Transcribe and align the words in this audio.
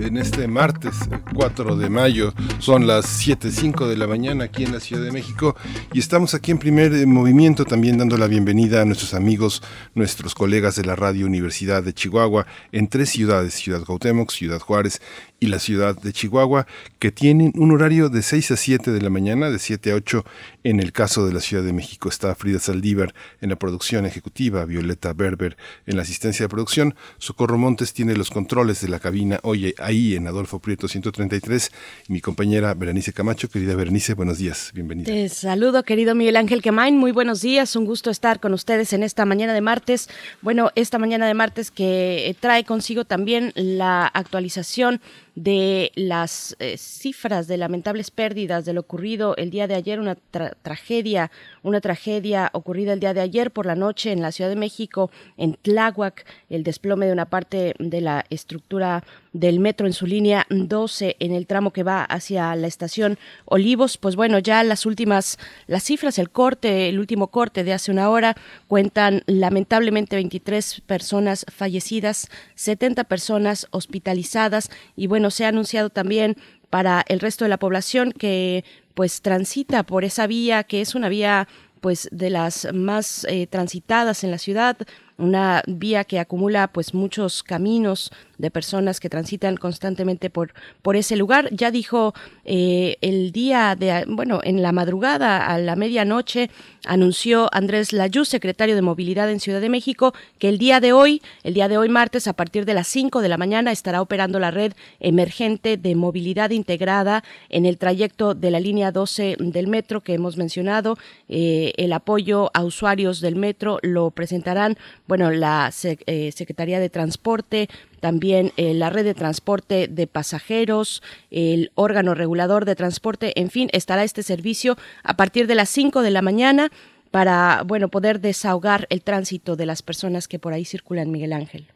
en 0.00 0.16
este 0.16 0.48
martes 0.48 0.94
4 1.34 1.76
de 1.76 1.90
mayo. 1.90 2.32
Son 2.58 2.86
las 2.86 3.26
7.05 3.26 3.88
de 3.88 3.96
la 3.96 4.06
mañana 4.06 4.44
aquí 4.44 4.64
en 4.64 4.72
la 4.72 4.80
Ciudad 4.80 5.02
de 5.02 5.12
México 5.12 5.56
y 5.92 5.98
estamos 5.98 6.34
aquí 6.34 6.50
en 6.50 6.58
primer 6.58 6.92
eh, 6.94 7.06
movimiento 7.06 7.64
también 7.64 7.98
dando 7.98 8.16
la 8.16 8.26
bienvenida 8.26 8.82
a 8.82 8.84
nuestros 8.84 9.14
amigos, 9.14 9.62
nuestros 9.94 10.34
colegas 10.34 10.76
de 10.76 10.84
la 10.84 10.96
Radio 10.96 11.26
Universidad 11.26 11.82
de 11.82 11.92
Chihuahua 11.92 12.46
en 12.70 12.88
tres 12.88 13.10
ciudades, 13.10 13.54
Ciudad 13.54 13.84
Cuauhtémoc, 13.84 14.30
Ciudad 14.30 14.60
Juárez 14.60 15.00
y 15.42 15.48
la 15.48 15.58
ciudad 15.58 16.00
de 16.00 16.12
Chihuahua, 16.12 16.68
que 17.00 17.10
tienen 17.10 17.52
un 17.56 17.72
horario 17.72 18.08
de 18.08 18.22
6 18.22 18.52
a 18.52 18.56
7 18.56 18.92
de 18.92 19.00
la 19.02 19.10
mañana, 19.10 19.50
de 19.50 19.58
7 19.58 19.90
a 19.90 19.96
8 19.96 20.24
en 20.62 20.78
el 20.78 20.92
caso 20.92 21.26
de 21.26 21.32
la 21.32 21.40
Ciudad 21.40 21.64
de 21.64 21.72
México. 21.72 22.08
Está 22.08 22.32
Frida 22.36 22.60
Saldívar 22.60 23.12
en 23.40 23.50
la 23.50 23.56
producción 23.56 24.06
ejecutiva, 24.06 24.64
Violeta 24.66 25.12
Berber 25.12 25.56
en 25.84 25.96
la 25.96 26.02
asistencia 26.02 26.44
de 26.44 26.48
producción, 26.48 26.94
Socorro 27.18 27.58
Montes 27.58 27.92
tiene 27.92 28.14
los 28.14 28.30
controles 28.30 28.80
de 28.82 28.88
la 28.88 29.00
cabina, 29.00 29.40
oye, 29.42 29.74
ahí 29.78 30.14
en 30.14 30.28
Adolfo 30.28 30.60
Prieto 30.60 30.86
133, 30.86 31.72
y 32.08 32.12
mi 32.12 32.20
compañera 32.20 32.72
Berenice 32.74 33.12
Camacho. 33.12 33.48
Querida 33.48 33.74
Berenice, 33.74 34.14
buenos 34.14 34.38
días, 34.38 34.70
bienvenida. 34.72 35.06
Te 35.06 35.28
saludo, 35.28 35.82
querido 35.82 36.14
Miguel 36.14 36.36
Ángel 36.36 36.62
Quemain, 36.62 36.96
muy 36.96 37.10
buenos 37.10 37.40
días, 37.42 37.74
un 37.74 37.84
gusto 37.84 38.10
estar 38.10 38.38
con 38.38 38.54
ustedes 38.54 38.92
en 38.92 39.02
esta 39.02 39.24
mañana 39.24 39.54
de 39.54 39.60
martes. 39.60 40.08
Bueno, 40.40 40.70
esta 40.76 40.98
mañana 40.98 41.26
de 41.26 41.34
martes 41.34 41.72
que 41.72 42.36
trae 42.38 42.62
consigo 42.62 43.04
también 43.04 43.50
la 43.56 44.06
actualización 44.06 45.00
de 45.34 45.92
las 45.94 46.56
eh, 46.58 46.76
cifras 46.76 47.46
de 47.46 47.56
lamentables 47.56 48.10
pérdidas 48.10 48.64
de 48.64 48.72
lo 48.72 48.82
ocurrido 48.82 49.34
el 49.36 49.50
día 49.50 49.66
de 49.66 49.74
ayer, 49.74 49.98
una 49.98 50.16
tragedia, 50.62 51.30
una 51.62 51.80
tragedia 51.80 52.50
ocurrida 52.52 52.92
el 52.92 53.00
día 53.00 53.14
de 53.14 53.20
ayer 53.20 53.50
por 53.50 53.66
la 53.66 53.74
noche 53.74 54.12
en 54.12 54.20
la 54.20 54.32
Ciudad 54.32 54.50
de 54.50 54.56
México, 54.56 55.10
en 55.36 55.54
Tláhuac, 55.54 56.26
el 56.50 56.64
desplome 56.64 57.06
de 57.06 57.12
una 57.12 57.26
parte 57.26 57.74
de 57.78 58.00
la 58.00 58.26
estructura 58.30 59.04
del 59.32 59.60
metro 59.60 59.86
en 59.86 59.92
su 59.92 60.06
línea 60.06 60.46
12 60.50 61.16
en 61.18 61.32
el 61.32 61.46
tramo 61.46 61.72
que 61.72 61.82
va 61.82 62.04
hacia 62.04 62.54
la 62.56 62.66
estación 62.66 63.18
Olivos. 63.44 63.96
Pues 63.96 64.16
bueno, 64.16 64.38
ya 64.38 64.62
las 64.64 64.86
últimas, 64.86 65.38
las 65.66 65.84
cifras, 65.84 66.18
el 66.18 66.30
corte, 66.30 66.88
el 66.88 66.98
último 66.98 67.28
corte 67.28 67.64
de 67.64 67.72
hace 67.72 67.90
una 67.90 68.10
hora 68.10 68.36
cuentan 68.68 69.22
lamentablemente 69.26 70.16
23 70.16 70.82
personas 70.86 71.46
fallecidas, 71.52 72.28
70 72.54 73.04
personas 73.04 73.66
hospitalizadas 73.70 74.70
y 74.96 75.06
bueno, 75.06 75.30
se 75.30 75.44
ha 75.44 75.48
anunciado 75.48 75.90
también 75.90 76.36
para 76.70 77.04
el 77.08 77.20
resto 77.20 77.44
de 77.44 77.50
la 77.50 77.58
población 77.58 78.12
que 78.12 78.64
pues 78.94 79.22
transita 79.22 79.82
por 79.82 80.04
esa 80.04 80.26
vía 80.26 80.64
que 80.64 80.80
es 80.80 80.94
una 80.94 81.08
vía 81.08 81.48
pues 81.82 82.08
de 82.12 82.30
las 82.30 82.72
más 82.72 83.26
eh, 83.28 83.48
transitadas 83.48 84.22
en 84.22 84.30
la 84.30 84.38
ciudad, 84.38 84.78
una 85.22 85.62
vía 85.66 86.04
que 86.04 86.18
acumula 86.18 86.68
pues 86.68 86.94
muchos 86.94 87.42
caminos 87.42 88.10
de 88.42 88.50
personas 88.50 88.98
que 88.98 89.08
transitan 89.08 89.56
constantemente 89.56 90.28
por, 90.28 90.52
por 90.82 90.96
ese 90.96 91.16
lugar. 91.16 91.48
Ya 91.52 91.70
dijo 91.70 92.12
eh, 92.44 92.96
el 93.00 93.30
día 93.30 93.76
de, 93.76 94.04
bueno, 94.08 94.40
en 94.42 94.62
la 94.62 94.72
madrugada 94.72 95.46
a 95.46 95.58
la 95.58 95.76
medianoche, 95.76 96.50
anunció 96.84 97.48
Andrés 97.52 97.92
Layú, 97.92 98.24
secretario 98.24 98.74
de 98.74 98.82
Movilidad 98.82 99.30
en 99.30 99.38
Ciudad 99.38 99.60
de 99.60 99.68
México, 99.68 100.12
que 100.38 100.48
el 100.48 100.58
día 100.58 100.80
de 100.80 100.92
hoy, 100.92 101.22
el 101.44 101.54
día 101.54 101.68
de 101.68 101.78
hoy 101.78 101.88
martes, 101.88 102.26
a 102.26 102.32
partir 102.32 102.64
de 102.64 102.74
las 102.74 102.88
5 102.88 103.20
de 103.20 103.28
la 103.28 103.38
mañana, 103.38 103.70
estará 103.70 104.02
operando 104.02 104.40
la 104.40 104.50
red 104.50 104.72
emergente 104.98 105.76
de 105.76 105.94
movilidad 105.94 106.50
integrada 106.50 107.22
en 107.48 107.64
el 107.64 107.78
trayecto 107.78 108.34
de 108.34 108.50
la 108.50 108.58
línea 108.58 108.90
12 108.90 109.36
del 109.38 109.68
metro 109.68 110.00
que 110.00 110.14
hemos 110.14 110.36
mencionado. 110.36 110.98
Eh, 111.28 111.72
el 111.76 111.92
apoyo 111.92 112.50
a 112.54 112.64
usuarios 112.64 113.20
del 113.20 113.36
metro 113.36 113.78
lo 113.82 114.10
presentarán 114.10 114.76
bueno, 115.12 115.30
la 115.30 115.70
eh, 116.06 116.32
Secretaría 116.32 116.80
de 116.80 116.88
Transporte, 116.88 117.68
también 118.00 118.50
eh, 118.56 118.72
la 118.72 118.88
red 118.88 119.04
de 119.04 119.12
transporte 119.12 119.86
de 119.86 120.06
pasajeros, 120.06 121.02
el 121.30 121.70
órgano 121.74 122.14
regulador 122.14 122.64
de 122.64 122.74
transporte, 122.76 123.38
en 123.38 123.50
fin, 123.50 123.68
estará 123.74 124.04
este 124.04 124.22
servicio 124.22 124.78
a 125.02 125.14
partir 125.14 125.46
de 125.46 125.54
las 125.54 125.68
5 125.68 126.00
de 126.00 126.10
la 126.12 126.22
mañana 126.22 126.72
para, 127.10 127.62
bueno, 127.66 127.88
poder 127.88 128.22
desahogar 128.22 128.86
el 128.88 129.02
tránsito 129.02 129.54
de 129.54 129.66
las 129.66 129.82
personas 129.82 130.28
que 130.28 130.38
por 130.38 130.54
ahí 130.54 130.64
circulan, 130.64 131.10
Miguel 131.10 131.34
Ángel. 131.34 131.66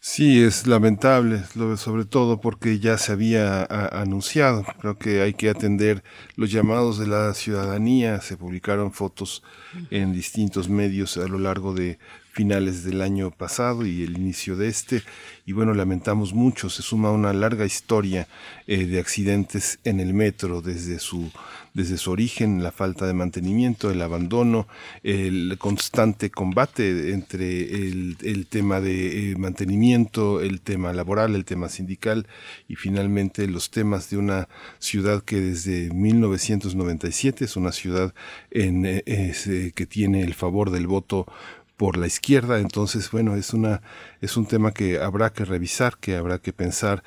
Sí, 0.00 0.42
es 0.42 0.66
lamentable, 0.66 1.42
sobre 1.76 2.06
todo 2.06 2.40
porque 2.40 2.78
ya 2.78 2.96
se 2.96 3.12
había 3.12 3.62
anunciado. 3.64 4.64
Creo 4.80 4.96
que 4.96 5.20
hay 5.20 5.34
que 5.34 5.50
atender 5.50 6.02
los 6.34 6.50
llamados 6.50 6.98
de 6.98 7.08
la 7.08 7.34
ciudadanía. 7.34 8.22
Se 8.22 8.38
publicaron 8.38 8.90
fotos 8.90 9.42
en 9.90 10.14
distintos 10.14 10.70
medios 10.70 11.18
a 11.18 11.28
lo 11.28 11.38
largo 11.38 11.74
de 11.74 11.98
finales 12.36 12.84
del 12.84 13.00
año 13.00 13.30
pasado 13.30 13.86
y 13.86 14.02
el 14.02 14.18
inicio 14.18 14.56
de 14.56 14.68
este. 14.68 15.02
Y 15.46 15.52
bueno, 15.52 15.72
lamentamos 15.72 16.34
mucho, 16.34 16.68
se 16.68 16.82
suma 16.82 17.10
una 17.10 17.32
larga 17.32 17.64
historia 17.64 18.28
eh, 18.66 18.84
de 18.84 19.00
accidentes 19.00 19.78
en 19.84 20.00
el 20.00 20.12
metro 20.12 20.60
desde 20.60 20.98
su, 20.98 21.30
desde 21.72 21.96
su 21.96 22.10
origen, 22.10 22.62
la 22.62 22.72
falta 22.72 23.06
de 23.06 23.14
mantenimiento, 23.14 23.90
el 23.90 24.02
abandono, 24.02 24.68
el 25.02 25.56
constante 25.58 26.30
combate 26.30 27.12
entre 27.14 27.62
el, 27.88 28.46
tema 28.50 28.82
de 28.82 29.30
eh, 29.30 29.36
mantenimiento, 29.36 30.42
el 30.42 30.60
tema 30.60 30.92
laboral, 30.92 31.36
el 31.36 31.46
tema 31.46 31.70
sindical 31.70 32.26
y 32.68 32.76
finalmente 32.76 33.46
los 33.46 33.70
temas 33.70 34.10
de 34.10 34.18
una 34.18 34.48
ciudad 34.78 35.22
que 35.22 35.40
desde 35.40 35.90
1997 35.90 37.46
es 37.46 37.56
una 37.56 37.72
ciudad 37.72 38.12
en, 38.50 38.84
eh, 38.84 39.72
que 39.74 39.86
tiene 39.86 40.22
el 40.22 40.34
favor 40.34 40.70
del 40.70 40.86
voto 40.86 41.26
por 41.76 41.96
la 41.96 42.06
izquierda. 42.06 42.60
Entonces, 42.60 43.10
bueno, 43.10 43.36
es 43.36 43.52
una, 43.52 43.82
es 44.20 44.36
un 44.36 44.46
tema 44.46 44.72
que 44.72 45.00
habrá 45.00 45.32
que 45.32 45.44
revisar, 45.44 45.98
que 45.98 46.16
habrá 46.16 46.38
que 46.38 46.52
pensar 46.52 47.02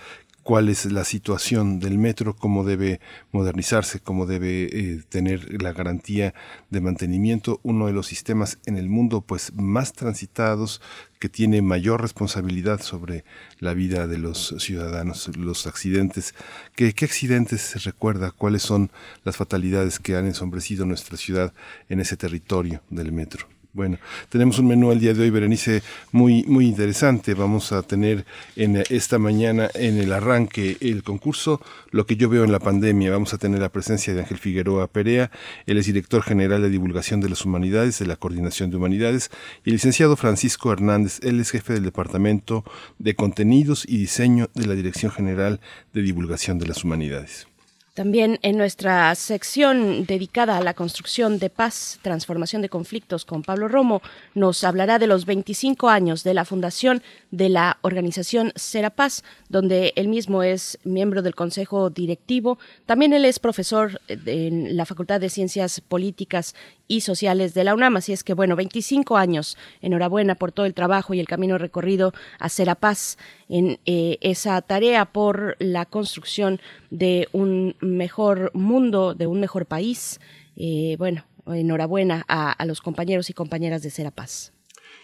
cuál 0.49 0.67
es 0.69 0.85
la 0.85 1.03
situación 1.03 1.79
del 1.79 1.99
metro, 1.99 2.35
cómo 2.35 2.63
debe 2.63 2.99
modernizarse, 3.31 3.99
cómo 3.99 4.25
debe 4.25 4.63
eh, 4.63 5.03
tener 5.07 5.61
la 5.61 5.73
garantía 5.73 6.33
de 6.71 6.81
mantenimiento, 6.81 7.59
uno 7.61 7.85
de 7.85 7.93
los 7.93 8.07
sistemas 8.07 8.57
en 8.65 8.75
el 8.75 8.89
mundo 8.89 9.21
pues 9.21 9.53
más 9.53 9.93
transitados 9.93 10.81
que 11.19 11.29
tiene 11.29 11.61
mayor 11.61 12.01
responsabilidad 12.01 12.81
sobre 12.81 13.25
la 13.59 13.75
vida 13.75 14.07
de 14.07 14.17
los 14.17 14.55
ciudadanos, 14.57 15.29
los 15.37 15.67
accidentes. 15.67 16.33
¿Qué, 16.75 16.93
qué 16.93 17.05
accidentes 17.05 17.61
se 17.61 17.77
recuerda? 17.77 18.31
¿Cuáles 18.31 18.63
son 18.63 18.89
las 19.23 19.37
fatalidades 19.37 19.99
que 19.99 20.15
han 20.15 20.25
ensombrecido 20.25 20.83
nuestra 20.83 21.15
ciudad 21.17 21.53
en 21.89 21.99
ese 21.99 22.17
territorio 22.17 22.81
del 22.89 23.11
metro? 23.11 23.58
Bueno, 23.71 23.99
tenemos 24.29 24.57
un 24.57 24.65
menú 24.65 24.89
al 24.89 24.99
día 24.99 25.13
de 25.13 25.21
hoy, 25.21 25.29
Berenice, 25.29 25.83
muy, 26.11 26.43
muy 26.45 26.65
interesante. 26.65 27.35
Vamos 27.35 27.71
a 27.71 27.83
tener 27.83 28.25
en 28.55 28.77
esta 28.89 29.19
mañana 29.19 29.69
en 29.75 29.99
el 29.99 30.11
arranque 30.11 30.77
el 30.81 31.03
concurso 31.03 31.61
Lo 31.91 32.07
que 32.07 32.15
yo 32.15 32.29
veo 32.29 32.43
en 32.43 32.51
la 32.51 32.57
pandemia. 32.57 33.11
Vamos 33.11 33.35
a 33.35 33.37
tener 33.37 33.59
la 33.59 33.69
presencia 33.69 34.15
de 34.15 34.21
Ángel 34.21 34.39
Figueroa 34.39 34.87
Perea, 34.87 35.29
él 35.67 35.77
es 35.77 35.85
director 35.85 36.23
general 36.23 36.63
de 36.63 36.71
divulgación 36.71 37.21
de 37.21 37.29
las 37.29 37.45
humanidades, 37.45 37.99
de 37.99 38.07
la 38.07 38.15
Coordinación 38.15 38.71
de 38.71 38.77
Humanidades, 38.77 39.29
y 39.63 39.69
el 39.69 39.75
licenciado 39.75 40.15
Francisco 40.15 40.73
Hernández, 40.73 41.19
él 41.21 41.39
es 41.39 41.51
jefe 41.51 41.73
del 41.73 41.83
Departamento 41.83 42.63
de 42.97 43.13
Contenidos 43.13 43.85
y 43.87 43.97
Diseño 43.97 44.49
de 44.55 44.65
la 44.65 44.73
Dirección 44.73 45.11
General 45.11 45.59
de 45.93 46.01
Divulgación 46.01 46.57
de 46.57 46.67
las 46.67 46.83
Humanidades. 46.83 47.48
También 47.93 48.39
en 48.43 48.57
nuestra 48.57 49.13
sección 49.15 50.05
dedicada 50.05 50.57
a 50.57 50.63
la 50.63 50.73
construcción 50.73 51.37
de 51.39 51.49
paz, 51.49 51.99
transformación 52.01 52.61
de 52.61 52.69
conflictos 52.69 53.25
con 53.25 53.43
Pablo 53.43 53.67
Romo, 53.67 54.01
nos 54.35 54.63
hablará 54.63 54.99
de 54.99 55.07
los 55.07 55.25
25 55.25 55.89
años 55.89 56.23
de 56.23 56.33
la 56.33 56.45
fundación 56.45 57.01
de 57.31 57.49
la 57.49 57.77
organización 57.81 58.53
Serapaz, 58.55 59.23
donde 59.49 59.93
él 59.95 60.07
mismo 60.07 60.43
es 60.43 60.79
miembro 60.83 61.21
del 61.21 61.35
consejo 61.35 61.89
directivo. 61.89 62.57
También 62.85 63.11
él 63.11 63.25
es 63.25 63.39
profesor 63.39 63.99
en 64.07 64.77
la 64.77 64.85
Facultad 64.85 65.19
de 65.19 65.29
Ciencias 65.29 65.81
Políticas 65.81 66.55
y 66.89 67.01
Sociales 67.01 67.53
de 67.53 67.63
la 67.63 67.73
UNAM. 67.73 67.95
Así 67.95 68.11
es 68.11 68.25
que, 68.25 68.33
bueno, 68.33 68.57
25 68.57 69.15
años. 69.15 69.57
Enhorabuena 69.81 70.35
por 70.35 70.51
todo 70.51 70.65
el 70.65 70.73
trabajo 70.73 71.13
y 71.13 71.21
el 71.21 71.27
camino 71.27 71.57
recorrido 71.57 72.11
a 72.39 72.49
Serapaz 72.49 73.17
en 73.47 73.79
eh, 73.85 74.17
esa 74.19 74.61
tarea 74.61 75.05
por 75.05 75.55
la 75.59 75.85
construcción 75.85 76.59
de 76.89 77.29
un 77.31 77.77
mejor 77.79 78.51
mundo, 78.53 79.13
de 79.13 79.27
un 79.27 79.39
mejor 79.39 79.67
país. 79.67 80.19
Eh, 80.57 80.95
bueno, 80.99 81.23
enhorabuena 81.45 82.25
a, 82.27 82.65
los 82.65 82.81
compañeros 82.81 83.29
y 83.29 83.33
compañeras 83.33 83.81
de 83.81 83.91
Serapaz. 83.91 84.51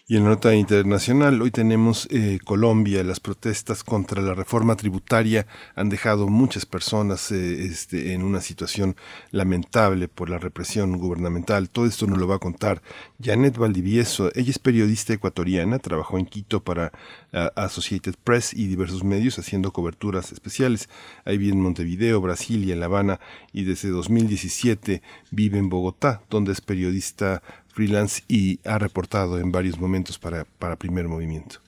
Y 0.07 0.18
en 0.18 0.24
la 0.25 0.30
nota 0.30 0.54
internacional, 0.54 1.42
hoy 1.42 1.50
tenemos 1.50 2.07
eh, 2.12 2.38
Colombia, 2.46 3.04
las 3.04 3.19
protestas 3.19 3.84
contra 3.84 4.22
la 4.22 4.36
reforma 4.36 4.75
tributaria 4.75 5.48
han 5.74 5.90
dejado 5.90 6.28
muchas 6.28 6.68
personas 6.68 7.31
eh, 7.31 7.66
este, 7.66 8.13
en 8.13 8.22
una 8.22 8.40
situación 8.40 8.96
lamentable 9.31 10.07
por 10.07 10.30
la 10.30 10.38
represión 10.38 10.96
gubernamental. 11.00 11.72
Todo 11.72 11.88
esto 11.88 12.06
nos 12.06 12.19
lo 12.19 12.28
va 12.28 12.36
a 12.36 12.40
contar 12.40 12.84
Janet 13.19 13.57
Valdivieso. 13.57 14.30
Ella 14.36 14.52
es 14.52 14.60
periodista 14.60 15.12
ecuatoriana, 15.12 15.80
trabajó 15.80 16.19
en 16.19 16.28
Quito 16.28 16.63
para 16.63 16.92
Associated 17.56 18.13
Press 18.24 18.54
y 18.54 18.68
diversos 18.68 19.04
medios 19.04 19.40
haciendo 19.40 19.74
coberturas 19.74 20.31
especiales. 20.31 20.88
Ahí 21.25 21.40
vive 21.40 21.54
en 21.54 21.62
Montevideo, 21.62 22.22
Brasil 22.22 22.63
y 22.63 22.72
en 22.72 22.80
La 22.80 22.86
Habana 22.86 23.19
y 23.52 23.63
desde 23.63 23.90
2017 23.90 25.02
vive 25.31 25.57
en 25.57 25.68
Bogotá, 25.68 26.22
donde 26.30 26.52
es 26.52 26.62
periodista 26.62 27.42
freelance 27.75 28.24
y 28.27 28.60
ha 28.63 28.80
reportado 28.80 29.38
en 29.38 29.51
varios 29.51 29.77
momentos 29.77 30.18
para, 30.18 30.45
para 30.45 30.77
primer 30.77 31.07
movimiento. 31.07 31.60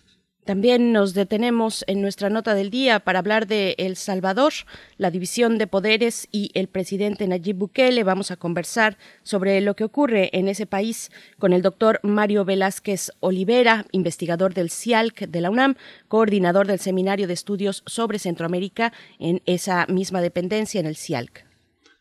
También 0.46 0.94
nos 0.94 1.14
detenemos 1.14 1.84
en 1.88 2.02
nuestra 2.02 2.30
nota 2.30 2.56
del 2.56 2.70
día 2.70 3.02
para 3.02 3.20
hablar 3.20 3.48
de 3.48 3.76
El 3.78 3.98
Salvador, 3.98 4.54
la 4.96 5.12
división 5.12 5.58
de 5.58 5.68
poderes 5.68 6.30
y 6.32 6.52
el 6.54 6.70
presidente 6.70 7.28
Nayib 7.28 7.58
Bukele. 7.58 8.06
Vamos 8.06 8.32
a 8.32 8.38
conversar 8.38 8.98
sobre 9.24 9.60
lo 9.60 9.76
que 9.76 9.84
ocurre 9.84 10.30
en 10.32 10.48
ese 10.48 10.66
país 10.66 11.12
con 11.38 11.52
el 11.52 11.62
doctor 11.62 12.00
Mario 12.02 12.46
Velázquez 12.46 13.12
Olivera, 13.20 13.88
investigador 13.92 14.54
del 14.54 14.72
CIALC 14.72 15.28
de 15.28 15.42
la 15.42 15.50
UNAM, 15.50 15.76
coordinador 16.08 16.66
del 16.66 16.80
Seminario 16.80 17.28
de 17.28 17.34
Estudios 17.34 17.84
sobre 17.86 18.18
Centroamérica 18.18 18.94
en 19.20 19.42
esa 19.48 19.86
misma 19.88 20.22
dependencia 20.22 20.80
en 20.80 20.86
el 20.86 20.96
CIALC. 20.96 21.47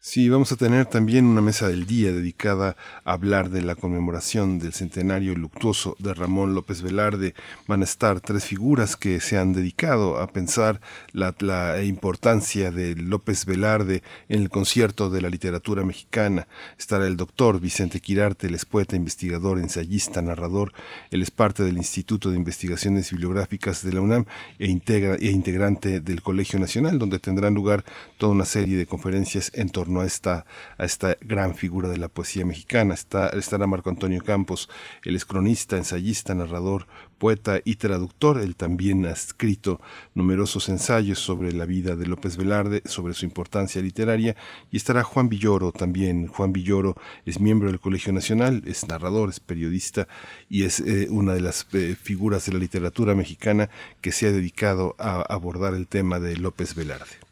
Sí, 0.08 0.29
vamos 0.29 0.53
a 0.53 0.56
tener 0.56 0.87
también 0.87 1.26
una 1.26 1.41
mesa 1.41 1.67
del 1.67 1.85
día 1.85 2.12
dedicada 2.12 2.76
a 3.05 3.12
hablar 3.12 3.50
de 3.50 3.61
la 3.62 3.75
conmemoración 3.75 4.61
del 4.61 4.73
centenario 4.73 5.35
luctuoso 5.35 5.97
de 5.99 6.14
Ramón 6.14 6.55
López 6.55 6.81
Velarde. 6.81 7.35
Van 7.67 7.81
a 7.81 7.85
estar 7.85 8.20
tres 8.20 8.44
figuras 8.44 8.94
que 8.94 9.19
se 9.19 9.37
han 9.37 9.53
dedicado 9.53 10.20
a 10.20 10.29
pensar 10.29 10.81
la, 11.12 11.35
importancia 11.82 12.70
de 12.70 12.94
López 12.94 13.47
Velarde 13.47 14.05
en 14.29 14.43
el 14.43 14.49
concierto 14.49 15.11
de 15.11 15.23
la 15.23 15.29
literatura 15.29 15.82
mexicana. 15.82 16.47
Estará 16.79 17.09
el 17.09 17.17
doctor 17.17 17.59
Vicente 17.59 17.99
Quirarte, 17.99 18.47
él 18.47 18.55
es 18.55 18.64
poeta, 18.64 18.94
investigador, 18.94 19.59
ensayista, 19.59 20.23
narrador. 20.23 20.73
Él 21.11 21.20
es 21.20 21.32
parte 21.32 21.64
del 21.64 21.79
Instituto 21.79 22.31
de 22.31 22.37
Investigaciones 22.37 23.11
Bibliográficas 23.11 23.82
de 23.82 23.93
la 23.93 24.02
UNAM 24.02 24.25
e, 24.61 24.69
integra, 24.69 25.17
e 25.17 25.32
integrante 25.32 25.99
del 25.99 26.23
Colegio 26.23 26.61
Nacional, 26.61 27.00
donde 27.00 27.19
tendrán 27.19 27.55
lugar 27.55 27.85
toda 28.19 28.31
una 28.31 28.44
serie 28.44 28.76
de 28.76 28.87
conferencias 28.87 29.50
en 29.52 29.69
torno 29.69 29.96
a 30.01 30.07
esta, 30.07 30.47
a 30.79 30.85
esta 30.85 31.17
gran 31.21 31.55
figura 31.55 31.89
de 31.89 31.99
la 31.99 32.09
poesía 32.09 32.45
mexicana. 32.45 32.95
Está, 32.95 33.29
estará 33.29 33.67
Marco 33.67 33.91
Antonio 33.91 34.23
Campos, 34.23 34.69
el 35.05 35.17
es 35.17 35.25
cronista, 35.25 35.77
ensayista, 35.77 36.35
narrador, 36.35 36.87
poeta 37.19 37.61
y 37.65 37.77
traductor. 37.77 38.41
Él 38.41 38.57
también 38.57 39.07
ha 39.07 39.11
escrito 39.11 39.81
numerosos 40.15 40.69
ensayos 40.69 41.19
sobre 41.19 41.53
la 41.53 41.67
vida 41.67 41.97
de 41.97 42.07
López 42.07 42.37
Velarde, 42.37 42.83
sobre 42.85 43.15
su 43.15 43.25
importancia 43.25 43.81
literaria. 43.83 44.37
Y 44.71 44.77
estará 44.77 45.03
Juan 45.03 45.29
Villoro 45.29 45.73
también. 45.73 46.27
Juan 46.27 46.53
Villoro 46.53 46.97
es 47.25 47.41
miembro 47.41 47.69
del 47.69 47.81
Colegio 47.81 48.13
Nacional, 48.13 48.63
es 48.67 48.87
narrador, 48.89 49.31
es 49.31 49.41
periodista 49.41 50.09
y 50.49 50.65
es 50.65 50.81
eh, 50.81 51.09
una 51.11 51.35
de 51.35 51.41
las 51.41 51.67
eh, 51.73 51.97
figuras 52.01 52.47
de 52.47 52.53
la 52.53 52.59
literatura 52.59 53.15
mexicana 53.15 53.71
que 54.01 54.13
se 54.13 54.29
ha 54.29 54.33
dedicado 54.33 54.95
a 54.99 55.23
abordar 55.23 55.75
el 55.75 55.87
tema 55.87 56.21
de 56.21 56.37
López 56.37 56.75
Velarde. 56.75 57.25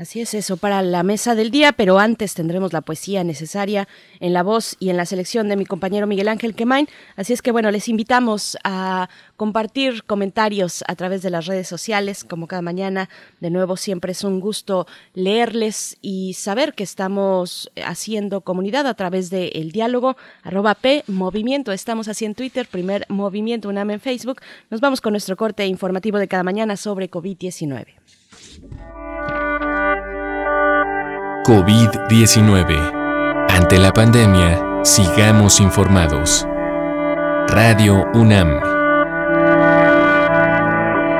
Así 0.00 0.22
es 0.22 0.32
eso 0.32 0.56
para 0.56 0.80
la 0.80 1.02
mesa 1.02 1.34
del 1.34 1.50
día, 1.50 1.72
pero 1.72 1.98
antes 1.98 2.32
tendremos 2.32 2.72
la 2.72 2.80
poesía 2.80 3.22
necesaria 3.22 3.86
en 4.18 4.32
la 4.32 4.42
voz 4.42 4.74
y 4.80 4.88
en 4.88 4.96
la 4.96 5.04
selección 5.04 5.50
de 5.50 5.56
mi 5.56 5.66
compañero 5.66 6.06
Miguel 6.06 6.28
Ángel 6.28 6.54
Quemain. 6.54 6.88
Así 7.16 7.34
es 7.34 7.42
que 7.42 7.50
bueno, 7.50 7.70
les 7.70 7.86
invitamos 7.86 8.56
a 8.64 9.10
compartir 9.36 10.04
comentarios 10.04 10.82
a 10.88 10.94
través 10.94 11.20
de 11.20 11.28
las 11.28 11.44
redes 11.44 11.68
sociales, 11.68 12.24
como 12.24 12.46
cada 12.46 12.62
mañana. 12.62 13.10
De 13.40 13.50
nuevo, 13.50 13.76
siempre 13.76 14.12
es 14.12 14.24
un 14.24 14.40
gusto 14.40 14.86
leerles 15.12 15.98
y 16.00 16.32
saber 16.32 16.72
que 16.72 16.84
estamos 16.84 17.70
haciendo 17.84 18.40
comunidad 18.40 18.86
a 18.86 18.94
través 18.94 19.28
del 19.28 19.70
diálogo, 19.70 20.16
arroba 20.42 20.78
movimiento. 21.08 21.72
Estamos 21.72 22.08
así 22.08 22.24
en 22.24 22.34
Twitter, 22.34 22.66
primer 22.66 23.04
movimiento 23.10 23.68
UNAM 23.68 23.90
en 23.90 24.00
Facebook. 24.00 24.40
Nos 24.70 24.80
vamos 24.80 25.02
con 25.02 25.12
nuestro 25.12 25.36
corte 25.36 25.66
informativo 25.66 26.18
de 26.18 26.26
cada 26.26 26.42
mañana 26.42 26.78
sobre 26.78 27.10
COVID-19. 27.10 27.86
COVID-19. 31.44 33.46
Ante 33.48 33.78
la 33.78 33.92
pandemia, 33.92 34.82
sigamos 34.84 35.60
informados. 35.60 36.46
Radio 37.48 38.04
UNAM. 38.12 38.60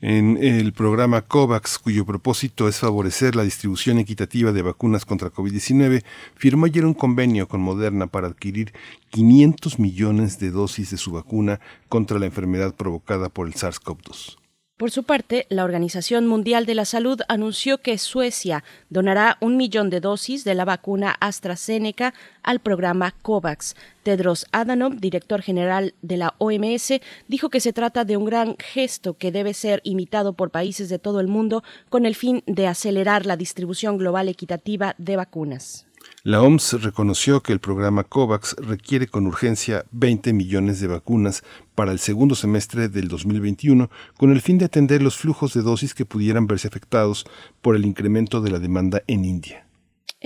en 0.00 0.36
el 0.42 0.72
programa 0.72 1.22
COVAX, 1.22 1.78
cuyo 1.78 2.04
propósito 2.04 2.68
es 2.68 2.78
favorecer 2.78 3.34
la 3.34 3.44
distribución 3.44 3.98
equitativa 3.98 4.52
de 4.52 4.62
vacunas 4.62 5.04
contra 5.04 5.32
COVID-19, 5.32 6.04
firmó 6.34 6.66
ayer 6.66 6.84
un 6.84 6.94
convenio 6.94 7.48
con 7.48 7.60
Moderna 7.60 8.06
para 8.06 8.28
adquirir 8.28 8.72
500 9.10 9.78
millones 9.78 10.38
de 10.38 10.50
dosis 10.50 10.90
de 10.90 10.98
su 10.98 11.12
vacuna 11.12 11.60
contra 11.88 12.18
la 12.18 12.26
enfermedad 12.26 12.74
provocada 12.74 13.28
por 13.28 13.46
el 13.46 13.54
SARS-CoV-2. 13.54 14.36
Por 14.76 14.90
su 14.90 15.04
parte, 15.04 15.46
la 15.48 15.64
Organización 15.64 16.26
Mundial 16.26 16.66
de 16.66 16.74
la 16.74 16.84
Salud 16.84 17.22
anunció 17.28 17.78
que 17.78 17.96
Suecia 17.96 18.62
donará 18.90 19.38
un 19.40 19.56
millón 19.56 19.88
de 19.88 20.00
dosis 20.00 20.44
de 20.44 20.54
la 20.54 20.66
vacuna 20.66 21.16
AstraZeneca 21.18 22.12
al 22.42 22.60
programa 22.60 23.14
COVAX. 23.22 23.74
Tedros 24.02 24.44
Adhanom, 24.52 24.98
director 24.98 25.40
general 25.40 25.94
de 26.02 26.18
la 26.18 26.34
OMS, 26.36 27.00
dijo 27.26 27.48
que 27.48 27.60
se 27.60 27.72
trata 27.72 28.04
de 28.04 28.18
un 28.18 28.26
gran 28.26 28.54
gesto 28.58 29.14
que 29.14 29.32
debe 29.32 29.54
ser 29.54 29.80
imitado 29.82 30.34
por 30.34 30.50
países 30.50 30.90
de 30.90 30.98
todo 30.98 31.20
el 31.20 31.26
mundo 31.26 31.64
con 31.88 32.04
el 32.04 32.14
fin 32.14 32.42
de 32.46 32.66
acelerar 32.66 33.24
la 33.24 33.38
distribución 33.38 33.96
global 33.96 34.28
equitativa 34.28 34.94
de 34.98 35.16
vacunas. 35.16 35.86
La 36.26 36.42
OMS 36.42 36.82
reconoció 36.82 37.40
que 37.40 37.52
el 37.52 37.60
programa 37.60 38.02
COVAX 38.02 38.56
requiere 38.58 39.06
con 39.06 39.28
urgencia 39.28 39.84
20 39.92 40.32
millones 40.32 40.80
de 40.80 40.88
vacunas 40.88 41.44
para 41.76 41.92
el 41.92 42.00
segundo 42.00 42.34
semestre 42.34 42.88
del 42.88 43.06
2021 43.06 43.88
con 44.16 44.32
el 44.32 44.40
fin 44.40 44.58
de 44.58 44.64
atender 44.64 45.02
los 45.02 45.16
flujos 45.16 45.54
de 45.54 45.62
dosis 45.62 45.94
que 45.94 46.04
pudieran 46.04 46.48
verse 46.48 46.66
afectados 46.66 47.26
por 47.62 47.76
el 47.76 47.84
incremento 47.84 48.40
de 48.40 48.50
la 48.50 48.58
demanda 48.58 49.04
en 49.06 49.24
India. 49.24 49.65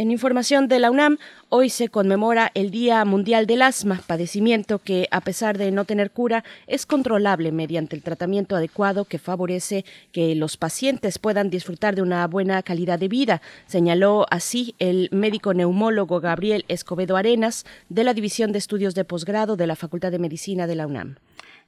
En 0.00 0.10
información 0.10 0.66
de 0.66 0.78
la 0.78 0.90
UNAM, 0.90 1.18
hoy 1.50 1.68
se 1.68 1.90
conmemora 1.90 2.50
el 2.54 2.70
Día 2.70 3.04
Mundial 3.04 3.46
del 3.46 3.60
Asma, 3.60 4.00
padecimiento 4.06 4.78
que, 4.78 5.06
a 5.10 5.20
pesar 5.20 5.58
de 5.58 5.72
no 5.72 5.84
tener 5.84 6.10
cura, 6.10 6.42
es 6.66 6.86
controlable 6.86 7.52
mediante 7.52 7.96
el 7.96 8.02
tratamiento 8.02 8.56
adecuado 8.56 9.04
que 9.04 9.18
favorece 9.18 9.84
que 10.10 10.34
los 10.34 10.56
pacientes 10.56 11.18
puedan 11.18 11.50
disfrutar 11.50 11.96
de 11.96 12.00
una 12.00 12.26
buena 12.28 12.62
calidad 12.62 12.98
de 12.98 13.08
vida, 13.08 13.42
señaló 13.66 14.24
así 14.30 14.74
el 14.78 15.10
médico 15.12 15.52
neumólogo 15.52 16.18
Gabriel 16.18 16.64
Escobedo 16.68 17.18
Arenas 17.18 17.66
de 17.90 18.02
la 18.02 18.14
División 18.14 18.52
de 18.52 18.58
Estudios 18.58 18.94
de 18.94 19.04
Posgrado 19.04 19.56
de 19.56 19.66
la 19.66 19.76
Facultad 19.76 20.10
de 20.10 20.18
Medicina 20.18 20.66
de 20.66 20.76
la 20.76 20.86
UNAM. 20.86 21.16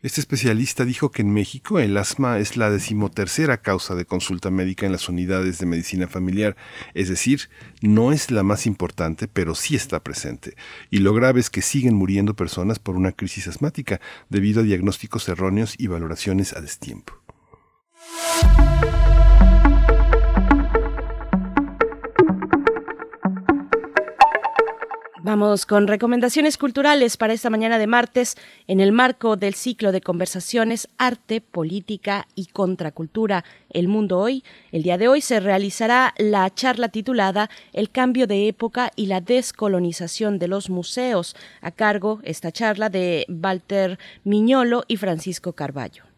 Este 0.03 0.21
especialista 0.21 0.85
dijo 0.85 1.13
que 1.13 1.23
en 1.23 1.33
México 1.33 1.79
el 1.79 1.97
asma 1.97 2.41
es 2.41 2.57
la 2.57 2.71
decimotercera 2.71 3.59
causa 3.59 3.95
de 3.95 4.05
consulta 4.05 4.51
médica 4.51 4.85
en 4.85 4.91
las 4.91 5.09
unidades 5.09 5.61
de 5.61 5.67
medicina 5.67 6.09
familiar, 6.09 6.57
es 6.93 7.09
decir, 7.09 7.49
no 7.83 8.11
es 8.11 8.33
la 8.33 8.43
más 8.43 8.67
importante, 8.67 9.29
pero 9.29 9.55
sí 9.55 9.77
está 9.77 10.03
presente. 10.03 10.57
Y 10.91 10.99
lo 10.99 11.15
grave 11.15 11.39
es 11.39 11.51
que 11.51 11.63
siguen 11.63 11.95
muriendo 11.95 12.35
personas 12.35 12.81
por 12.81 12.97
una 12.97 13.13
crisis 13.13 13.47
asmática 13.47 14.01
debido 14.29 14.63
a 14.63 14.65
diagnósticos 14.65 15.29
erróneos 15.29 15.77
y 15.79 15.87
valoraciones 15.87 16.53
a 16.53 16.61
destiempo. 16.61 17.23
Vamos 25.25 25.67
con 25.67 25.87
recomendaciones 25.87 26.59
culturales 26.59 27.17
para 27.17 27.33
esta 27.33 27.49
mañana 27.49 27.79
de 27.79 27.87
martes 27.87 28.37
en 28.67 28.81
el 28.81 28.91
marco 28.91 29.37
del 29.37 29.55
ciclo 29.55 29.93
de 29.93 30.01
conversaciones 30.01 30.89
Arte, 30.99 31.41
Política 31.41 32.27
y 32.35 32.47
Contracultura, 32.47 33.45
El 33.71 33.87
Mundo 33.87 34.19
Hoy. 34.19 34.43
El 34.73 34.83
día 34.83 34.99
de 34.99 35.07
hoy 35.07 35.21
se 35.21 35.39
realizará 35.39 36.13
la 36.19 36.53
charla 36.53 36.89
titulada 36.89 37.51
El 37.73 37.89
cambio 37.91 38.27
de 38.27 38.49
época 38.49 38.91
y 38.97 39.07
la 39.07 39.21
descolonización 39.21 40.41
de 40.41 40.49
los 40.49 40.71
museos, 40.71 41.37
a 41.61 41.71
cargo 41.71 42.19
esta 42.25 42.51
charla 42.51 42.89
de 42.89 43.25
Walter 43.29 44.01
Miñolo 44.25 44.83
y 44.89 44.97
Francisco 44.97 45.53
Carballo. 45.53 46.12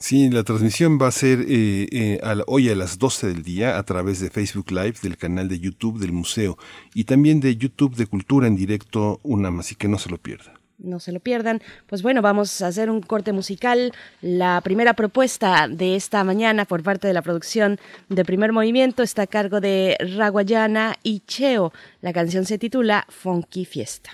Sí, 0.00 0.30
la 0.30 0.44
transmisión 0.44 0.96
va 1.00 1.08
a 1.08 1.12
ser 1.12 1.40
eh, 1.48 1.88
eh, 1.90 2.20
hoy 2.46 2.68
a 2.70 2.76
las 2.76 2.98
12 2.98 3.26
del 3.26 3.42
día 3.42 3.78
a 3.78 3.82
través 3.82 4.20
de 4.20 4.30
Facebook 4.30 4.70
Live, 4.70 4.94
del 5.02 5.16
canal 5.16 5.48
de 5.48 5.58
YouTube 5.58 5.98
del 5.98 6.12
museo 6.12 6.56
y 6.94 7.02
también 7.02 7.40
de 7.40 7.56
YouTube 7.56 7.96
de 7.96 8.06
Cultura 8.06 8.46
en 8.46 8.54
directo 8.54 9.18
UNAM, 9.24 9.58
así 9.58 9.74
que 9.74 9.88
no 9.88 9.98
se 9.98 10.08
lo 10.08 10.18
pierda 10.18 10.54
no 10.78 11.00
se 11.00 11.10
lo 11.10 11.18
pierdan. 11.18 11.60
Pues 11.88 12.02
bueno, 12.02 12.22
vamos 12.22 12.62
a 12.62 12.68
hacer 12.68 12.88
un 12.88 13.00
corte 13.00 13.32
musical. 13.32 13.92
La 14.22 14.60
primera 14.60 14.94
propuesta 14.94 15.66
de 15.68 15.96
esta 15.96 16.22
mañana 16.22 16.64
por 16.66 16.84
parte 16.84 17.08
de 17.08 17.14
la 17.14 17.22
producción 17.22 17.80
de 18.08 18.24
Primer 18.24 18.52
Movimiento 18.52 19.02
está 19.02 19.22
a 19.22 19.26
cargo 19.26 19.60
de 19.60 19.96
Raguayana 20.16 20.94
y 21.02 21.20
Cheo. 21.26 21.72
La 22.00 22.12
canción 22.12 22.44
se 22.44 22.58
titula 22.58 23.06
Funky 23.08 23.64
Fiesta. 23.64 24.10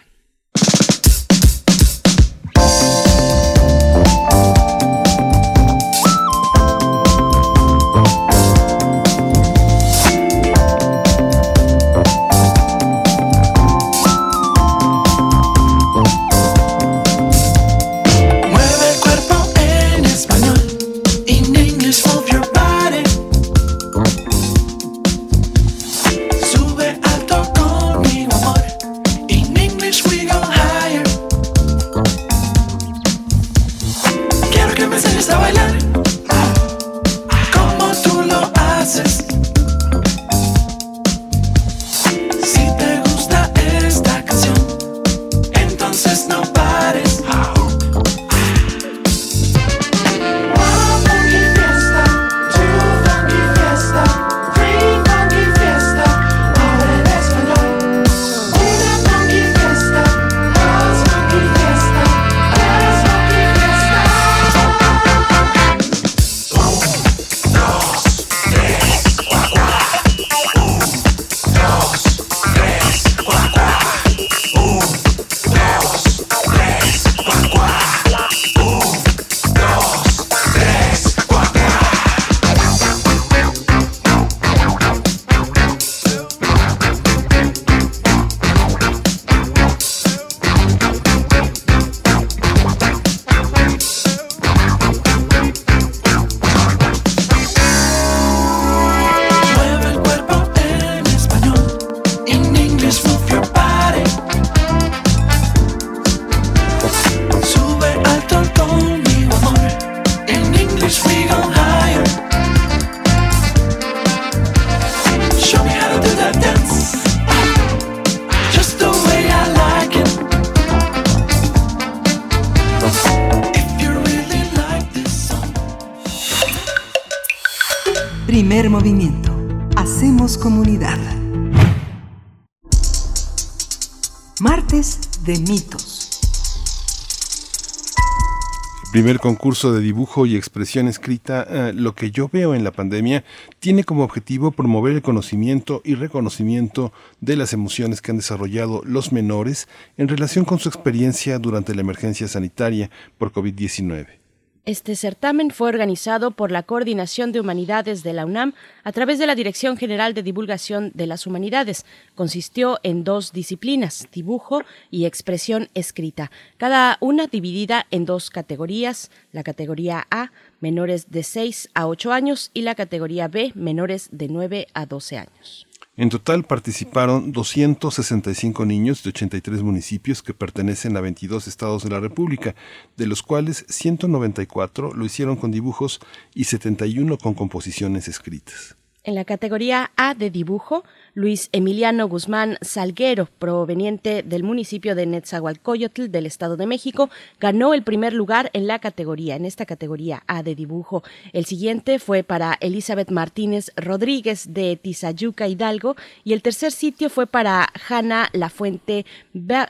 Primer 139.04 139.20
concurso 139.20 139.74
de 139.74 139.82
dibujo 139.82 140.24
y 140.24 140.34
expresión 140.34 140.88
escrita, 140.88 141.46
eh, 141.46 141.72
lo 141.74 141.94
que 141.94 142.10
yo 142.10 142.30
veo 142.32 142.54
en 142.54 142.64
la 142.64 142.70
pandemia, 142.70 143.22
tiene 143.58 143.84
como 143.84 144.02
objetivo 144.02 144.50
promover 144.50 144.94
el 144.94 145.02
conocimiento 145.02 145.82
y 145.84 145.94
reconocimiento 145.94 146.90
de 147.20 147.36
las 147.36 147.52
emociones 147.52 148.00
que 148.00 148.12
han 148.12 148.16
desarrollado 148.16 148.80
los 148.86 149.12
menores 149.12 149.68
en 149.98 150.08
relación 150.08 150.46
con 150.46 150.58
su 150.58 150.70
experiencia 150.70 151.38
durante 151.38 151.74
la 151.74 151.82
emergencia 151.82 152.28
sanitaria 152.28 152.88
por 153.18 153.30
COVID-19. 153.30 154.23
Este 154.66 154.96
certamen 154.96 155.50
fue 155.50 155.68
organizado 155.68 156.30
por 156.30 156.50
la 156.50 156.62
Coordinación 156.62 157.32
de 157.32 157.40
Humanidades 157.40 158.02
de 158.02 158.14
la 158.14 158.24
UNAM 158.24 158.54
a 158.82 158.92
través 158.92 159.18
de 159.18 159.26
la 159.26 159.34
Dirección 159.34 159.76
General 159.76 160.14
de 160.14 160.22
Divulgación 160.22 160.90
de 160.94 161.06
las 161.06 161.26
Humanidades. 161.26 161.84
Consistió 162.14 162.80
en 162.82 163.04
dos 163.04 163.34
disciplinas, 163.34 164.08
dibujo 164.10 164.62
y 164.90 165.04
expresión 165.04 165.68
escrita, 165.74 166.30
cada 166.56 166.96
una 167.00 167.26
dividida 167.26 167.86
en 167.90 168.06
dos 168.06 168.30
categorías, 168.30 169.10
la 169.32 169.42
categoría 169.42 170.06
A, 170.10 170.32
menores 170.60 171.10
de 171.10 171.24
6 171.24 171.68
a 171.74 171.86
8 171.86 172.12
años, 172.14 172.50
y 172.54 172.62
la 172.62 172.74
categoría 172.74 173.28
B, 173.28 173.52
menores 173.54 174.08
de 174.12 174.28
9 174.28 174.68
a 174.72 174.86
12 174.86 175.18
años. 175.18 175.66
En 175.96 176.08
total 176.08 176.42
participaron 176.42 177.30
265 177.30 178.66
niños 178.66 179.04
de 179.04 179.10
83 179.10 179.62
municipios 179.62 180.24
que 180.24 180.34
pertenecen 180.34 180.96
a 180.96 181.00
22 181.00 181.46
estados 181.46 181.84
de 181.84 181.90
la 181.90 182.00
República, 182.00 182.56
de 182.96 183.06
los 183.06 183.22
cuales 183.22 183.64
194 183.68 184.92
lo 184.92 185.04
hicieron 185.04 185.36
con 185.36 185.52
dibujos 185.52 186.00
y 186.34 186.44
71 186.44 187.16
con 187.18 187.34
composiciones 187.34 188.08
escritas. 188.08 188.76
En 189.06 189.14
la 189.14 189.26
categoría 189.26 189.90
A 189.96 190.14
de 190.14 190.30
dibujo, 190.30 190.82
Luis 191.12 191.50
Emiliano 191.52 192.08
Guzmán 192.08 192.56
Salguero, 192.62 193.28
proveniente 193.38 194.22
del 194.22 194.44
municipio 194.44 194.94
de 194.94 195.04
Netzahualcoyotl 195.04 196.10
del 196.10 196.24
Estado 196.24 196.56
de 196.56 196.64
México, 196.64 197.10
ganó 197.38 197.74
el 197.74 197.82
primer 197.82 198.14
lugar 198.14 198.48
en 198.54 198.66
la 198.66 198.78
categoría, 198.78 199.36
en 199.36 199.44
esta 199.44 199.66
categoría 199.66 200.22
A 200.26 200.42
de 200.42 200.54
dibujo. 200.54 201.02
El 201.34 201.44
siguiente 201.44 201.98
fue 201.98 202.22
para 202.22 202.56
Elizabeth 202.60 203.10
Martínez 203.10 203.72
Rodríguez 203.76 204.54
de 204.54 204.74
Tizayuca 204.76 205.48
Hidalgo 205.48 205.96
y 206.24 206.32
el 206.32 206.40
tercer 206.40 206.72
sitio 206.72 207.10
fue 207.10 207.26
para 207.26 207.68
Hanna 207.86 208.30
Lafuente 208.32 209.04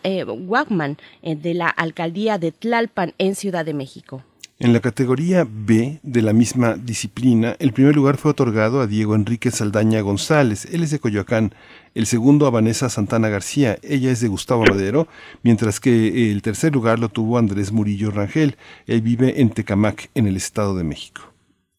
eh, 0.05 0.25
Wagman 0.25 0.97
eh, 1.23 1.35
de 1.35 1.55
la 1.55 1.71
alcaldía 1.71 2.39
de 2.39 2.53
Tlalpan 2.53 3.15
en 3.19 3.35
Ciudad 3.35 3.65
de 3.65 3.75
México. 3.75 4.23
En 4.61 4.73
la 4.73 4.79
categoría 4.79 5.45
B 5.51 5.99
de 6.05 6.23
la 6.23 6.33
misma 6.33 6.77
disciplina, 6.77 7.57
el 7.59 7.73
primer 7.73 7.97
lugar 7.97 8.19
fue 8.19 8.31
otorgado 8.31 8.81
a 8.81 8.87
Diego 8.87 9.17
Enrique 9.17 9.51
Saldaña 9.51 10.01
González, 10.01 10.67
él 10.67 10.85
es 10.85 10.93
de 10.93 11.01
Coyoacán, 11.01 11.53
el 11.97 12.07
segundo 12.07 12.47
a 12.47 12.51
Vanessa 12.51 12.89
Santana 12.89 13.29
García, 13.29 13.79
ella 13.83 14.13
es 14.13 14.21
de 14.21 14.29
Gustavo 14.29 14.63
Madero, 14.65 15.09
mientras 15.43 15.81
que 15.81 16.31
el 16.31 16.41
tercer 16.41 16.73
lugar 16.73 17.01
lo 17.01 17.09
tuvo 17.09 17.39
Andrés 17.39 17.73
Murillo 17.73 18.13
Rangel, 18.13 18.57
él 18.87 19.01
vive 19.01 19.41
en 19.41 19.51
Tecamac, 19.51 20.09
en 20.15 20.29
el 20.29 20.37
Estado 20.37 20.77
de 20.77 20.85
México. 20.85 21.23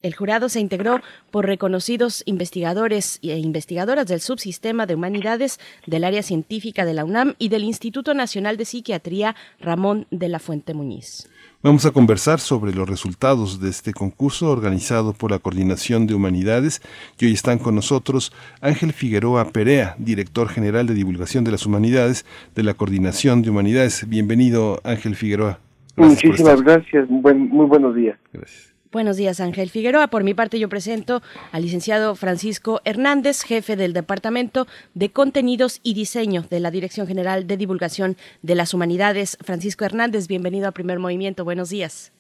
El 0.01 0.13
jurado 0.13 0.50
se 0.50 0.60
integró 0.60 1.00
por 1.32 1.46
reconocidos 1.46 2.24
investigadores 2.25 3.20
e 3.24 3.38
investigadoras 3.38 4.05
del 4.05 4.20
subsistema 4.20 4.86
de 4.86 4.96
humanidades 4.96 5.62
del 5.88 6.03
área 6.03 6.24
científica 6.24 6.84
de 6.84 6.94
la 6.94 7.05
UNAM 7.05 7.36
y 7.39 7.48
del 7.48 7.63
Instituto 7.63 8.13
Nacional 8.13 8.58
de 8.58 8.65
Psiquiatría 8.65 9.34
Ramón 9.62 10.08
de 10.12 10.27
la 10.27 10.39
Fuente 10.39 10.74
Muñiz. 10.74 11.29
Vamos 11.65 11.84
a 11.88 11.91
conversar 11.91 12.39
sobre 12.39 12.75
los 12.75 12.88
resultados 12.88 13.60
de 13.60 13.72
este 13.72 13.91
concurso 13.91 14.51
organizado 14.51 15.13
por 15.13 15.31
la 15.31 15.39
Coordinación 15.39 16.05
de 16.05 16.13
Humanidades 16.13 16.79
y 17.19 17.25
hoy 17.25 17.34
están 17.34 17.57
con 17.57 17.74
nosotros 17.74 18.31
Ángel 18.62 18.93
Figueroa 18.93 19.45
Perea, 19.45 19.95
director 19.98 20.48
general 20.48 20.86
de 20.86 20.93
divulgación 20.93 21.43
de 21.43 21.50
las 21.50 21.65
humanidades 21.65 22.24
de 22.53 22.62
la 22.62 22.75
Coordinación 22.75 23.41
de 23.41 23.50
Humanidades. 23.50 24.07
Bienvenido 24.07 24.79
Ángel 24.84 25.15
Figueroa. 25.15 25.57
Muchísimas 25.95 26.62
gracias, 26.62 27.10
muy 27.10 27.65
buenos 27.65 27.95
días. 27.95 28.19
Gracias. 28.31 28.75
Buenos 28.95 29.17
días, 29.17 29.41
Ángel 29.41 29.69
Figueroa. 29.69 30.07
Por 30.07 30.23
mi 30.23 30.33
parte, 30.33 30.57
yo 30.57 30.69
presento 30.69 31.21
al 31.51 31.63
licenciado 31.63 32.15
Francisco 32.15 32.79
Hernández, 32.85 33.43
jefe 33.43 33.75
del 33.75 33.91
Departamento 33.91 34.67
de 34.93 35.09
Contenidos 35.09 35.81
y 35.83 35.95
Diseño 35.95 36.43
de 36.49 36.61
la 36.61 36.71
Dirección 36.71 37.05
General 37.05 37.45
de 37.45 37.57
Divulgación 37.57 38.15
de 38.41 38.55
las 38.55 38.73
Humanidades. 38.73 39.37
Francisco 39.43 39.83
Hernández, 39.83 40.29
bienvenido 40.29 40.69
a 40.69 40.71
Primer 40.71 40.99
Movimiento. 40.99 41.43
Buenos 41.43 41.71
días. 41.71 42.13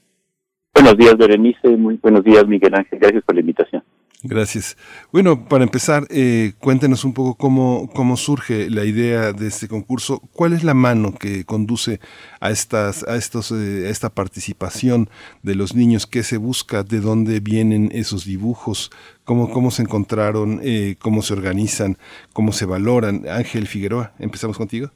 Buenos 0.73 0.97
días, 0.97 1.15
Berenice. 1.15 1.69
Muy 1.77 1.97
buenos 2.03 2.25
días, 2.25 2.45
Miguel 2.45 2.75
Ángel. 2.75 2.99
Gracias 2.99 3.23
por 3.23 3.35
la 3.35 3.39
invitación. 3.39 3.81
Gracias. 4.27 4.75
Bueno, 5.11 5.47
para 5.47 5.63
empezar, 5.63 6.03
eh, 6.09 6.53
cuéntenos 6.59 7.05
un 7.05 7.13
poco 7.13 7.35
cómo, 7.35 7.87
cómo 7.93 8.17
surge 8.17 8.71
la 8.71 8.83
idea 8.83 9.33
de 9.33 9.47
este 9.47 9.67
concurso. 9.67 10.19
¿Cuál 10.33 10.53
es 10.53 10.63
la 10.63 10.73
mano 10.73 11.13
que 11.13 11.45
conduce 11.45 11.99
a, 12.39 12.49
estas, 12.49 13.07
a, 13.07 13.17
estos, 13.17 13.51
eh, 13.51 13.85
a 13.85 13.89
esta 13.89 14.09
participación 14.09 15.09
de 15.43 15.53
los 15.53 15.75
niños? 15.75 16.07
¿Qué 16.07 16.23
se 16.23 16.37
busca? 16.37 16.81
¿De 16.81 17.01
dónde 17.01 17.39
vienen 17.39 17.91
esos 17.91 18.25
dibujos? 18.25 18.89
¿Cómo, 19.25 19.51
cómo 19.51 19.69
se 19.69 19.83
encontraron? 19.83 20.59
Eh, 20.63 20.95
¿Cómo 20.99 21.21
se 21.21 21.33
organizan? 21.33 21.97
¿Cómo 22.33 22.51
se 22.51 22.65
valoran? 22.65 23.25
Ángel 23.29 23.67
Figueroa, 23.67 24.13
empezamos 24.17 24.57
contigo. 24.57 24.89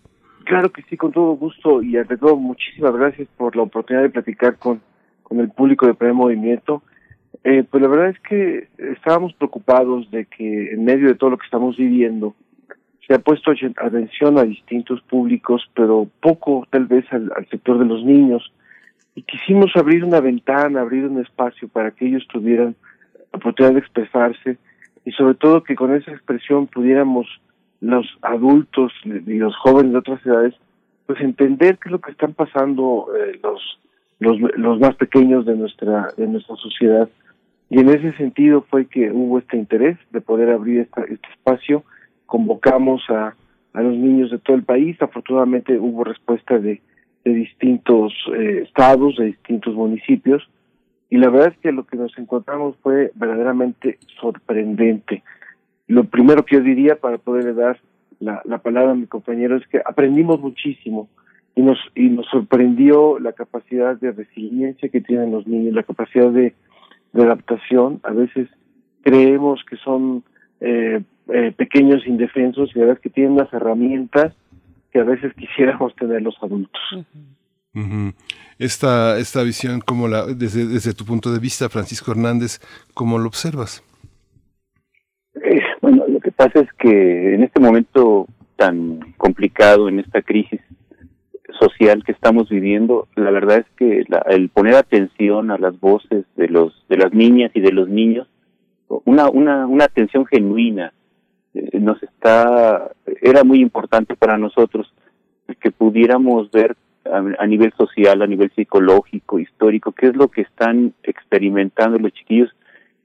Claro 0.45 0.71
que 0.71 0.81
sí, 0.89 0.98
con 0.98 1.12
todo 1.12 1.33
gusto 1.33 1.83
y 1.83 1.98
ante 1.98 2.17
todo 2.17 2.36
muchísimas 2.36 2.95
gracias 2.95 3.27
por 3.38 3.55
la 3.55 3.62
oportunidad 3.62 4.01
de 4.01 4.09
platicar 4.09 4.57
con 4.57 4.81
con 5.29 5.39
el 5.39 5.50
público 5.50 5.86
de 5.86 5.93
Primer 5.93 6.15
Movimiento, 6.15 6.81
eh, 7.43 7.63
pues 7.69 7.81
la 7.81 7.89
verdad 7.89 8.09
es 8.09 8.19
que 8.19 8.67
estábamos 8.77 9.33
preocupados 9.33 10.09
de 10.12 10.25
que 10.25 10.74
en 10.74 10.83
medio 10.83 11.07
de 11.07 11.15
todo 11.15 11.31
lo 11.31 11.38
que 11.38 11.45
estamos 11.45 11.77
viviendo 11.77 12.36
se 13.07 13.15
ha 13.15 13.19
puesto 13.19 13.51
atención 13.77 14.38
a 14.38 14.43
distintos 14.43 15.01
públicos, 15.01 15.67
pero 15.74 16.07
poco 16.21 16.67
tal 16.69 16.86
vez 16.86 17.05
al, 17.12 17.31
sector 17.50 17.79
de 17.79 17.86
los 17.86 18.03
niños. 18.03 18.53
Y 19.15 19.24
quisimos 19.24 19.71
abrir 19.75 20.03
una 20.03 20.19
ventana, 20.19 20.81
abrir 20.81 21.05
un 21.05 21.19
espacio 21.19 21.67
para 21.67 21.91
que 21.91 22.05
ellos 22.05 22.27
tuvieran 22.27 22.75
la 23.31 23.38
oportunidad 23.38 23.74
de 23.74 23.79
expresarse 23.79 24.57
y 25.05 25.12
sobre 25.13 25.33
todo 25.33 25.63
que 25.63 25.75
con 25.75 25.95
esa 25.95 26.12
expresión 26.12 26.67
pudiéramos 26.67 27.27
los 27.81 28.05
adultos 28.21 28.91
y 29.05 29.38
los 29.38 29.55
jóvenes 29.57 29.93
de 29.93 29.98
otras 29.98 30.24
edades 30.25 30.55
pues 31.07 31.19
entender 31.21 31.79
qué 31.79 31.89
es 31.89 31.91
lo 31.93 32.01
que 32.01 32.12
están 32.12 32.33
pasando 32.33 33.07
eh, 33.17 33.39
los 33.41 33.79
los, 34.19 34.38
los 34.57 34.79
más 34.79 34.95
pequeños 34.95 35.45
de 35.45 35.55
nuestra, 35.55 36.09
de 36.17 36.27
nuestra 36.27 36.55
sociedad. 36.57 37.09
Y 37.70 37.80
en 37.80 37.90
ese 37.90 38.14
sentido 38.14 38.66
fue 38.70 38.88
que 38.88 39.12
hubo 39.12 39.38
este 39.40 39.58
interés 39.58 39.98
de 40.12 40.22
poder 40.22 40.50
abrir 40.50 40.80
esta, 40.82 41.02
este 41.02 41.28
espacio. 41.32 41.84
Convocamos 42.26 43.02
a, 43.10 43.36
a 43.74 43.82
los 43.82 43.96
niños 43.96 44.32
de 44.32 44.40
todo 44.40 44.56
el 44.56 44.64
país. 44.64 45.00
Afortunadamente 45.02 45.78
hubo 45.78 46.04
respuesta 46.04 46.58
de, 46.58 46.82
de 47.24 47.34
distintos 47.34 48.14
eh, 48.36 48.64
estados, 48.66 49.18
de 49.18 49.26
distintos 49.26 49.76
municipios. 49.76 50.50
Y 51.12 51.18
la 51.18 51.30
verdad 51.30 51.54
es 51.54 51.58
que 51.60 51.72
lo 51.72 51.86
que 51.86 51.98
nos 51.98 52.18
encontramos 52.18 52.76
fue 52.82 53.12
verdaderamente 53.16 54.00
sorprendente. 54.20 55.24
Lo 55.88 56.06
primero 56.06 56.46
que 56.46 56.56
yo 56.56 56.62
diría 56.62 56.96
para 56.96 57.18
poderle 57.18 57.54
dar 57.54 57.80
la, 58.20 58.42
la 58.46 58.58
palabra 58.60 58.92
a 58.92 58.96
mi 58.96 59.06
compañero 59.06 59.58
es 59.58 59.68
que 59.68 59.82
aprendimos 59.86 60.40
muchísimo 60.40 61.08
y 61.56 61.62
nos, 61.62 61.80
y 61.96 62.10
nos 62.10 62.28
sorprendió 62.28 63.20
la 63.20 63.34
capacidad 63.34 64.00
de 64.00 64.12
resiliencia 64.12 64.90
que 64.90 65.02
tienen 65.02 65.32
los 65.32 65.48
niños, 65.48 65.74
la 65.74 65.84
capacidad 65.84 66.30
de, 66.30 66.54
adaptación. 67.13 68.00
A 68.04 68.12
veces 68.12 68.50
creemos 69.04 69.62
que 69.70 69.78
son 69.78 70.24
eh, 70.62 71.01
eh, 71.34 71.54
pequeños 71.56 72.06
indefensos 72.06 72.70
y 72.75 72.82
a 72.82 72.86
veces 72.86 73.00
que 73.00 73.10
tienen 73.10 73.34
unas 73.34 73.51
herramientas 73.54 74.34
que 74.92 75.00
a 75.00 75.04
veces 75.04 75.34
quisiéramos 75.38 75.96
tener 75.96 76.22
los 76.22 76.36
adultos. 76.42 76.82
Esta, 78.58 79.18
esta 79.20 79.44
visión, 79.44 79.80
como 79.80 80.08
la, 80.08 80.25
desde, 80.25 80.66
desde 80.66 80.94
tu 80.94 81.06
punto 81.06 81.32
de 81.32 81.39
vista, 81.39 81.70
Francisco 81.70 82.12
Hernández, 82.12 82.60
¿cómo 82.94 83.18
lo 83.18 83.28
observas? 83.28 83.84
Eh, 85.36 85.62
bueno, 85.82 86.04
lo 86.08 86.20
que 86.20 86.32
pasa 86.32 86.60
es 86.60 86.74
que 86.74 87.36
en 87.36 87.44
este 87.44 87.60
momento 87.60 88.28
tan 88.58 89.13
complicado, 89.18 89.88
en 89.88 90.00
esta 90.00 90.22
crisis 90.22 90.60
social 91.60 92.04
que 92.04 92.12
estamos 92.12 92.50
viviendo, 92.50 93.08
la 93.16 93.32
verdad 93.32 93.60
es 93.60 93.66
que 93.78 94.04
el 94.28 94.50
poner 94.50 94.75
atención 94.75 95.51
a 95.51 95.58
las 95.58 95.80
voces 95.80 96.25
de 96.36 96.48
los 96.48 96.86
de 96.89 96.98
las 96.98 97.13
niñas 97.13 97.51
y 97.54 97.62
de 97.62 97.72
los 97.72 97.89
niños, 97.89 98.28
una 99.06 99.30
una 99.30 99.68
una 99.68 99.86
atención 99.86 100.25
genuina 100.25 100.94
eh, 101.54 101.80
nos 101.80 102.01
está 102.04 102.92
era 103.22 103.44
muy 103.44 103.60
importante 103.60 104.16
para 104.16 104.38
nosotros 104.38 104.92
que 105.60 105.72
pudiéramos 105.72 106.51
ver 106.51 106.75
a, 107.06 107.48
nivel 107.48 107.74
social, 107.74 108.22
a 108.22 108.28
nivel 108.28 108.51
psicológico, 108.56 109.39
histórico, 109.39 109.92
qué 109.92 110.08
es 110.08 110.16
lo 110.16 110.28
que 110.28 110.42
están 110.42 110.94
experimentando 111.01 111.98
los 111.98 112.13
chiquillos, 112.13 112.54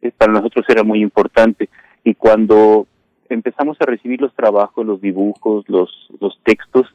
eh, 0.02 0.12
para 0.16 0.32
nosotros 0.32 0.66
era 0.68 0.82
muy 0.82 1.00
importante. 1.00 1.70
Y 2.02 2.14
cuando 2.14 2.86
empezamos 3.30 3.78
a 3.80 3.86
recibir 3.86 4.20
los 4.20 4.34
trabajos, 4.34 4.84
los 4.84 5.00
dibujos, 5.00 5.64
los 5.68 5.90
los 6.20 6.38
textos, 6.42 6.86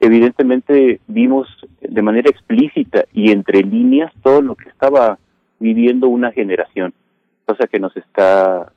evidentemente 0.00 1.00
vimos 1.06 1.48
de 1.80 2.02
manera 2.02 2.30
explícita 2.30 3.04
y 3.12 3.30
entre 3.30 3.62
líneas 3.62 4.12
todo 4.22 4.42
lo 4.42 4.54
que 4.54 4.68
estaba 4.68 5.18
viviendo 5.58 6.08
una 6.08 6.32
generación, 6.32 6.94
cosa 7.44 7.66
que 7.66 7.80
nos 7.80 7.96
está 7.96 8.72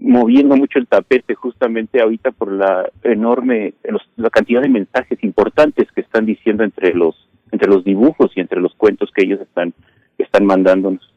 moviendo 0.00 0.56
mucho 0.56 0.78
el 0.78 0.88
tapete 0.88 1.34
justamente 1.34 2.00
ahorita 2.00 2.32
por 2.32 2.52
la 2.52 2.90
enorme 3.04 3.74
la 4.16 4.30
cantidad 4.30 4.60
de 4.60 4.68
mensajes 4.68 5.22
importantes 5.22 5.90
que 5.92 6.00
están 6.00 6.26
diciendo 6.26 6.64
entre 6.64 6.94
los 6.94 7.28
entre 7.52 7.68
los 7.68 7.84
dibujos 7.84 8.32
y 8.34 8.40
entre 8.40 8.60
los 8.60 8.74
cuentos 8.74 9.10
que 9.14 9.24
ellos 9.24 9.40
están 9.40 9.72
están 10.18 10.44
mandándonos. 10.46 11.14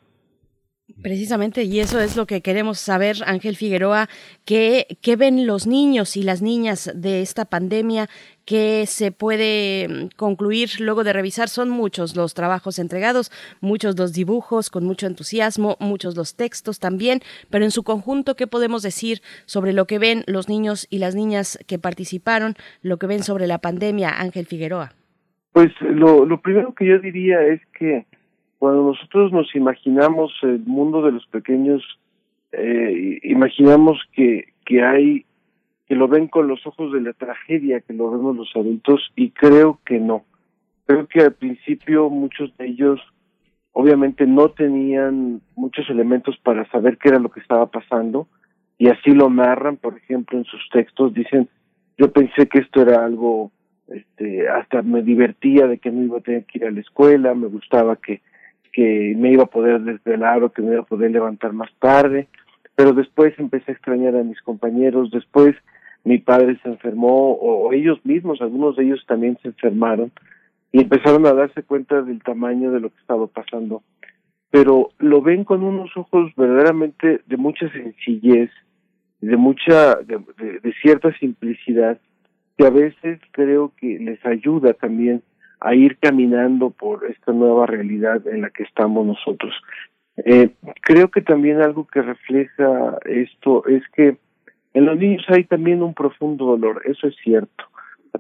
Precisamente, 1.01 1.63
y 1.63 1.79
eso 1.79 1.99
es 1.99 2.15
lo 2.15 2.25
que 2.25 2.41
queremos 2.41 2.79
saber, 2.79 3.17
Ángel 3.25 3.55
Figueroa, 3.55 4.09
¿qué, 4.45 4.87
¿qué, 5.01 5.15
ven 5.15 5.45
los 5.45 5.67
niños 5.67 6.17
y 6.17 6.23
las 6.23 6.41
niñas 6.41 6.91
de 6.95 7.21
esta 7.21 7.45
pandemia? 7.45 8.09
¿Qué 8.47 8.85
se 8.85 9.11
puede 9.11 9.89
mm, 9.89 10.15
concluir 10.15 10.69
luego 10.79 11.03
de 11.03 11.11
revisar? 11.11 11.49
Son 11.49 11.69
muchos 11.69 12.15
los 12.15 12.33
trabajos 12.33 12.79
entregados, 12.79 13.29
muchos 13.59 13.99
los 13.99 14.13
dibujos 14.13 14.69
con 14.69 14.85
mucho 14.85 15.05
entusiasmo, 15.05 15.75
muchos 15.81 16.15
los 16.15 16.37
textos 16.37 16.79
también, 16.79 17.19
pero 17.49 17.65
en 17.65 17.71
su 17.71 17.83
conjunto, 17.83 18.35
¿qué 18.35 18.47
podemos 18.47 18.83
decir 18.83 19.17
sobre 19.45 19.73
lo 19.73 19.83
que 19.83 19.99
ven 19.99 20.23
los 20.27 20.47
niños 20.47 20.87
y 20.89 20.99
las 20.99 21.13
niñas 21.13 21.59
que 21.67 21.77
participaron, 21.77 22.53
lo 22.81 22.95
que 22.95 23.07
ven 23.07 23.21
sobre 23.21 23.47
la 23.47 23.57
pandemia, 23.57 24.17
Ángel 24.17 24.45
Figueroa? 24.45 24.93
Pues 25.51 25.73
lo, 25.81 26.25
lo 26.25 26.39
primero 26.39 26.73
que 26.73 26.85
yo 26.85 26.99
diría 26.99 27.45
es 27.45 27.59
que 27.77 28.05
cuando 28.59 28.81
nosotros 28.81 29.33
nos 29.33 29.53
imaginamos 29.55 30.31
el 30.43 30.59
mundo 30.59 31.01
de 31.01 31.11
los 31.11 31.27
pequeños, 31.27 31.83
eh, 32.53 33.19
imaginamos 33.23 33.99
que, 34.13 34.53
que 34.65 34.83
hay, 34.83 35.25
que 35.87 35.95
lo 35.95 36.07
ven 36.07 36.27
con 36.27 36.47
los 36.47 36.65
ojos 36.67 36.91
de 36.91 37.01
la 37.01 37.13
tragedia 37.13 37.81
que 37.81 37.93
lo 37.93 38.11
vemos 38.11 38.35
los 38.35 38.51
adultos 38.55 39.11
y 39.15 39.31
creo 39.31 39.79
que 39.85 39.99
no. 39.99 40.25
Creo 40.85 41.07
que 41.07 41.21
al 41.21 41.33
principio 41.33 42.09
muchos 42.09 42.55
de 42.57 42.67
ellos 42.67 42.99
obviamente 43.71 44.25
no 44.25 44.49
tenían 44.49 45.41
muchos 45.55 45.89
elementos 45.89 46.37
para 46.43 46.69
saber 46.71 46.97
qué 46.97 47.09
era 47.09 47.19
lo 47.19 47.29
que 47.29 47.39
estaba 47.39 47.67
pasando 47.67 48.27
y 48.77 48.89
así 48.89 49.11
lo 49.11 49.29
narran, 49.29 49.77
por 49.77 49.97
ejemplo, 49.97 50.37
en 50.37 50.45
sus 50.45 50.61
textos 50.71 51.13
dicen, 51.13 51.49
yo 51.97 52.11
pensé 52.11 52.47
que 52.47 52.59
esto 52.59 52.81
era 52.81 53.03
algo, 53.03 53.51
este, 53.87 54.47
hasta 54.49 54.81
me 54.81 55.01
divertía 55.01 55.67
de 55.67 55.79
que 55.79 55.91
no 55.91 56.03
iba 56.03 56.17
a 56.19 56.21
tener 56.21 56.45
que 56.45 56.59
ir 56.59 56.65
a 56.65 56.71
la 56.71 56.81
escuela, 56.81 57.33
me 57.33 57.47
gustaba 57.47 57.95
que 57.95 58.21
que 58.77 59.15
me 59.17 59.31
iba 59.31 59.41
a 59.41 59.47
poder 59.47 59.81
desvelar 59.81 60.43
o 60.43 60.51
que 60.51 60.61
me 60.61 60.73
iba 60.73 60.81
a 60.81 60.85
poder 60.85 61.09
levantar 61.09 61.51
más 61.51 61.71
tarde, 61.79 62.27
pero 62.75 62.93
después 62.93 63.33
empecé 63.39 63.71
a 63.71 63.73
extrañar 63.73 64.15
a 64.15 64.21
mis 64.21 64.39
compañeros, 64.43 65.09
después 65.09 65.55
mi 66.07 66.19
padre 66.19 66.57
se 66.63 66.69
enfermó 66.69 67.33
o, 67.33 67.73
ellos 67.73 67.99
mismos, 68.05 68.41
algunos 68.41 68.77
de 68.77 68.85
ellos 68.85 69.03
también 69.07 69.37
se 69.41 69.49
enfermaron 69.49 70.11
y 70.71 70.81
empezaron 70.81 71.25
a 71.25 71.33
darse 71.33 71.63
cuenta 71.63 72.01
del 72.01 72.23
tamaño 72.23 72.71
de 72.71 72.79
lo 72.79 72.89
que 72.89 72.99
estaba 72.99 73.27
pasando. 73.27 73.83
Pero 74.49 74.91
lo 74.99 75.21
ven 75.21 75.43
con 75.43 75.63
unos 75.63 75.95
ojos 75.97 76.31
verdaderamente 76.37 77.19
de 77.25 77.37
mucha 77.37 77.69
sencillez, 77.73 78.49
de 79.19 79.35
mucha, 79.35 79.95
de, 79.95 80.73
cierta 80.81 81.11
simplicidad, 81.17 81.99
que 82.57 82.65
a 82.65 82.69
veces 82.69 83.19
creo 83.31 83.73
que 83.75 83.99
les 83.99 84.25
ayuda 84.25 84.73
también 84.73 85.23
a 85.59 85.75
ir 85.75 85.97
caminando 85.97 86.69
por 86.69 87.05
esta 87.05 87.33
nueva 87.33 87.65
realidad 87.65 88.25
en 88.27 88.43
la 88.43 88.49
que 88.49 88.63
estamos 88.63 89.05
nosotros. 89.05 89.53
Eh, 90.23 90.51
creo 90.81 91.11
que 91.11 91.21
también 91.21 91.61
algo 91.61 91.85
que 91.85 92.01
refleja 92.01 92.97
esto 93.05 93.65
es 93.67 93.83
que 93.89 94.17
en 94.77 94.85
los 94.85 94.97
niños 94.97 95.25
hay 95.29 95.43
también 95.45 95.81
un 95.81 95.95
profundo 95.95 96.45
dolor, 96.45 96.83
eso 96.85 97.07
es 97.07 97.15
cierto. 97.23 97.63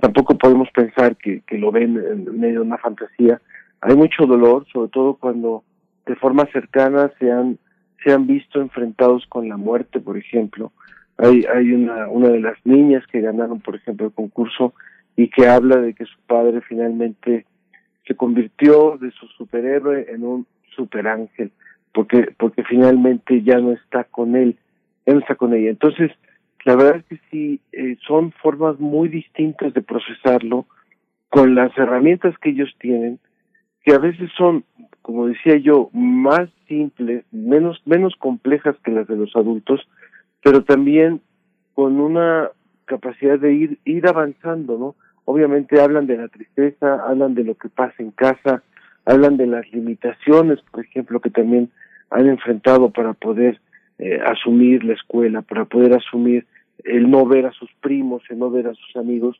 Tampoco 0.01 0.35
podemos 0.37 0.67
pensar 0.71 1.15
que, 1.15 1.41
que 1.41 1.59
lo 1.59 1.71
ven 1.71 1.97
en 1.97 2.39
medio 2.39 2.61
de 2.61 2.65
una 2.65 2.79
fantasía. 2.79 3.39
Hay 3.81 3.95
mucho 3.95 4.25
dolor, 4.25 4.65
sobre 4.73 4.89
todo 4.89 5.13
cuando 5.13 5.63
de 6.07 6.15
forma 6.15 6.47
cercana 6.51 7.11
se 7.19 7.31
han, 7.31 7.59
se 8.03 8.11
han 8.11 8.25
visto 8.25 8.59
enfrentados 8.59 9.27
con 9.27 9.47
la 9.47 9.55
muerte, 9.55 9.99
por 9.99 10.17
ejemplo. 10.17 10.71
Hay, 11.19 11.45
hay 11.53 11.73
una, 11.73 12.07
una 12.07 12.29
de 12.29 12.39
las 12.39 12.57
niñas 12.65 13.05
que 13.11 13.21
ganaron, 13.21 13.59
por 13.59 13.75
ejemplo, 13.75 14.07
el 14.07 14.13
concurso, 14.13 14.73
y 15.15 15.29
que 15.29 15.47
habla 15.47 15.77
de 15.77 15.93
que 15.93 16.05
su 16.05 16.17
padre 16.25 16.61
finalmente 16.61 17.45
se 18.07 18.15
convirtió 18.15 18.97
de 18.97 19.11
su 19.11 19.27
superhéroe 19.27 20.07
en 20.09 20.23
un 20.23 20.47
superángel, 20.75 21.51
porque, 21.93 22.33
porque 22.35 22.63
finalmente 22.63 23.43
ya 23.43 23.59
no 23.59 23.73
está 23.73 24.05
con 24.05 24.35
él, 24.35 24.57
él 25.05 25.15
no 25.15 25.19
está 25.19 25.35
con 25.35 25.53
ella. 25.53 25.69
Entonces, 25.69 26.11
la 26.65 26.75
verdad 26.75 26.97
es 26.97 27.05
que 27.05 27.19
sí, 27.31 27.61
eh, 27.71 27.97
son 28.05 28.31
formas 28.31 28.79
muy 28.79 29.09
distintas 29.09 29.73
de 29.73 29.81
procesarlo 29.81 30.65
con 31.29 31.55
las 31.55 31.77
herramientas 31.77 32.37
que 32.39 32.49
ellos 32.49 32.73
tienen, 32.79 33.19
que 33.83 33.93
a 33.93 33.99
veces 33.99 34.29
son 34.37 34.63
como 35.07 35.27
decía 35.27 35.55
yo, 35.55 35.89
más 35.93 36.49
simples, 36.67 37.23
menos, 37.31 37.81
menos 37.85 38.13
complejas 38.19 38.75
que 38.83 38.91
las 38.91 39.07
de 39.07 39.15
los 39.15 39.33
adultos, 39.37 39.87
pero 40.43 40.65
también 40.65 41.21
con 41.75 42.01
una 42.01 42.49
capacidad 42.83 43.39
de 43.39 43.53
ir, 43.53 43.79
ir 43.85 44.05
avanzando, 44.05 44.77
¿no? 44.77 44.95
Obviamente 45.23 45.79
hablan 45.79 46.07
de 46.07 46.17
la 46.17 46.27
tristeza, 46.27 47.07
hablan 47.07 47.35
de 47.35 47.45
lo 47.45 47.55
que 47.55 47.69
pasa 47.69 47.93
en 47.99 48.11
casa, 48.11 48.63
hablan 49.05 49.37
de 49.37 49.47
las 49.47 49.71
limitaciones, 49.71 50.59
por 50.71 50.83
ejemplo, 50.83 51.21
que 51.21 51.29
también 51.29 51.71
han 52.09 52.27
enfrentado 52.27 52.89
para 52.89 53.13
poder 53.13 53.61
eh, 53.99 54.19
asumir 54.25 54.83
la 54.83 54.93
escuela, 54.93 55.41
para 55.41 55.65
poder 55.65 55.93
asumir 55.93 56.45
el 56.83 57.09
no 57.09 57.25
ver 57.25 57.45
a 57.45 57.51
sus 57.51 57.69
primos, 57.81 58.23
el 58.29 58.39
no 58.39 58.51
ver 58.51 58.67
a 58.67 58.73
sus 58.73 58.95
amigos, 58.95 59.39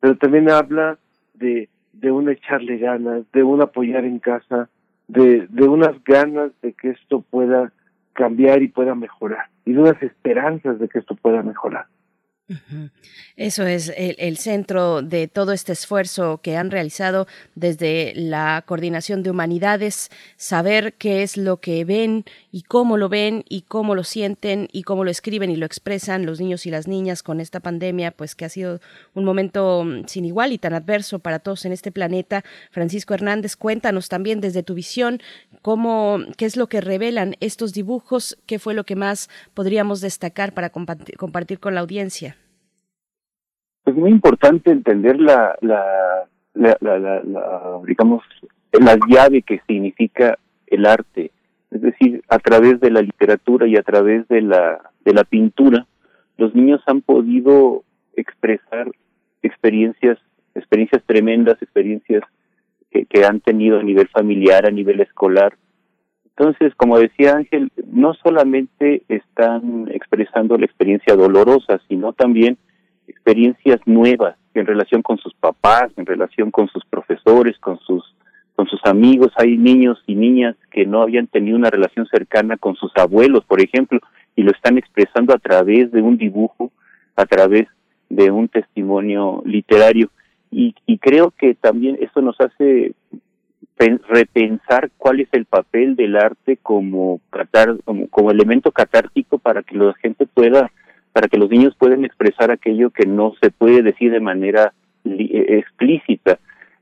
pero 0.00 0.16
también 0.16 0.50
habla 0.50 0.98
de, 1.34 1.68
de 1.92 2.10
un 2.10 2.28
echarle 2.28 2.78
ganas, 2.78 3.24
de 3.32 3.42
un 3.42 3.60
apoyar 3.60 4.04
en 4.04 4.18
casa, 4.18 4.68
de, 5.08 5.46
de 5.48 5.68
unas 5.68 6.02
ganas 6.04 6.52
de 6.62 6.72
que 6.72 6.90
esto 6.90 7.20
pueda 7.20 7.72
cambiar 8.12 8.62
y 8.62 8.68
pueda 8.68 8.94
mejorar, 8.94 9.46
y 9.64 9.72
de 9.72 9.80
unas 9.80 10.02
esperanzas 10.02 10.78
de 10.78 10.88
que 10.88 10.98
esto 10.98 11.14
pueda 11.14 11.42
mejorar. 11.42 11.86
Eso 13.36 13.66
es 13.66 13.92
el, 13.94 14.38
centro 14.38 15.02
de 15.02 15.28
todo 15.28 15.52
este 15.52 15.72
esfuerzo 15.72 16.40
que 16.42 16.56
han 16.56 16.70
realizado 16.70 17.26
desde 17.54 18.14
la 18.16 18.64
coordinación 18.66 19.22
de 19.22 19.30
humanidades, 19.30 20.08
saber 20.36 20.94
qué 20.94 21.22
es 21.22 21.36
lo 21.36 21.58
que 21.58 21.84
ven 21.84 22.24
y 22.58 22.62
cómo 22.62 22.96
lo 22.96 23.08
ven 23.08 23.44
y 23.48 23.62
cómo 23.62 23.94
lo 23.94 24.02
sienten 24.02 24.66
y 24.72 24.82
cómo 24.82 25.04
lo 25.04 25.12
escriben 25.12 25.48
y 25.48 25.54
lo 25.54 25.64
expresan 25.64 26.26
los 26.26 26.40
niños 26.40 26.66
y 26.66 26.72
las 26.72 26.88
niñas 26.88 27.22
con 27.22 27.38
esta 27.38 27.60
pandemia, 27.60 28.10
pues 28.10 28.34
que 28.34 28.46
ha 28.46 28.48
sido 28.48 28.80
un 29.14 29.24
momento 29.24 29.84
mm, 29.84 30.06
sin 30.06 30.24
igual 30.24 30.50
y 30.50 30.58
tan 30.58 30.74
adverso 30.74 31.20
para 31.20 31.38
todos 31.38 31.64
en 31.66 31.70
este 31.70 31.92
planeta. 31.92 32.42
Francisco 32.72 33.14
Hernández, 33.14 33.54
cuéntanos 33.54 34.08
también 34.08 34.40
desde 34.40 34.64
tu 34.64 34.74
visión 34.74 35.20
cómo, 35.62 36.18
qué 36.36 36.46
es 36.46 36.56
lo 36.56 36.66
que 36.66 36.80
revelan 36.80 37.36
estos 37.38 37.74
dibujos, 37.74 38.36
qué 38.44 38.58
fue 38.58 38.74
lo 38.74 38.82
que 38.82 38.96
más 38.96 39.30
podríamos 39.54 40.00
destacar 40.00 40.52
para 40.52 40.70
compartir 40.70 41.60
con 41.60 41.76
la 41.76 41.80
audiencia. 41.80 42.36
Es 43.86 43.94
muy 43.94 44.10
importante 44.10 44.72
entender 44.72 45.20
la, 45.20 45.56
la, 45.60 46.26
la, 46.54 46.76
la, 46.80 47.22
digamos, 47.86 48.24
la 48.72 48.98
llave 49.08 49.42
que 49.42 49.60
significa 49.68 50.36
el 50.66 50.86
arte, 50.86 51.30
es 51.70 51.82
decir, 51.82 52.22
a 52.28 52.38
través 52.38 52.80
de 52.80 52.90
la 52.90 53.02
literatura 53.02 53.66
y 53.66 53.76
a 53.76 53.82
través 53.82 54.26
de 54.28 54.42
la, 54.42 54.90
de 55.04 55.12
la 55.12 55.24
pintura, 55.24 55.86
los 56.36 56.54
niños 56.54 56.80
han 56.86 57.02
podido 57.02 57.84
expresar 58.16 58.90
experiencias, 59.42 60.18
experiencias 60.54 61.02
tremendas, 61.04 61.60
experiencias 61.60 62.22
que, 62.90 63.04
que 63.04 63.24
han 63.24 63.40
tenido 63.40 63.78
a 63.78 63.82
nivel 63.82 64.08
familiar, 64.08 64.66
a 64.66 64.70
nivel 64.70 65.00
escolar. 65.00 65.56
Entonces, 66.24 66.74
como 66.76 66.98
decía 66.98 67.32
Ángel, 67.36 67.70
no 67.86 68.14
solamente 68.14 69.02
están 69.08 69.88
expresando 69.90 70.56
la 70.56 70.66
experiencia 70.66 71.16
dolorosa, 71.16 71.80
sino 71.88 72.12
también 72.12 72.56
experiencias 73.08 73.80
nuevas 73.86 74.36
en 74.54 74.66
relación 74.66 75.02
con 75.02 75.18
sus 75.18 75.34
papás, 75.34 75.90
en 75.96 76.06
relación 76.06 76.50
con 76.50 76.68
sus 76.68 76.84
profesores, 76.86 77.58
con 77.58 77.78
sus 77.80 78.14
con 78.58 78.66
sus 78.66 78.80
amigos. 78.86 79.30
Hay 79.36 79.56
niños 79.56 80.02
y 80.08 80.16
niñas 80.16 80.56
que 80.72 80.84
no 80.84 81.02
habían 81.02 81.28
tenido 81.28 81.56
una 81.56 81.70
relación 81.70 82.08
cercana 82.08 82.56
con 82.56 82.74
sus 82.74 82.90
abuelos, 82.96 83.44
por 83.44 83.60
ejemplo, 83.60 84.00
y 84.34 84.42
lo 84.42 84.50
están 84.50 84.78
expresando 84.78 85.32
a 85.32 85.38
través 85.38 85.92
de 85.92 86.02
un 86.02 86.18
dibujo, 86.18 86.72
a 87.14 87.24
través 87.24 87.68
de 88.08 88.32
un 88.32 88.48
testimonio 88.48 89.44
literario. 89.44 90.10
Y, 90.50 90.74
y 90.86 90.98
creo 90.98 91.30
que 91.30 91.54
también 91.54 91.98
eso 92.00 92.20
nos 92.20 92.34
hace 92.40 92.94
repensar 94.08 94.90
cuál 94.96 95.20
es 95.20 95.28
el 95.30 95.44
papel 95.44 95.94
del 95.94 96.16
arte 96.16 96.56
como, 96.60 97.20
como, 97.84 98.08
como 98.08 98.30
elemento 98.32 98.72
catártico 98.72 99.38
para 99.38 99.62
que 99.62 99.76
la 99.76 99.94
gente 100.02 100.26
pueda 100.26 100.72
para 101.12 101.28
que 101.28 101.38
los 101.38 101.48
niños 101.48 101.76
puedan 101.78 102.04
expresar 102.04 102.50
aquello 102.50 102.90
que 102.90 103.06
no 103.06 103.34
se 103.40 103.52
puede 103.52 103.82
decir 103.82 104.10
de 104.10 104.20
manera 104.20 104.72
eh, 105.04 105.58
explícita. 105.60 106.40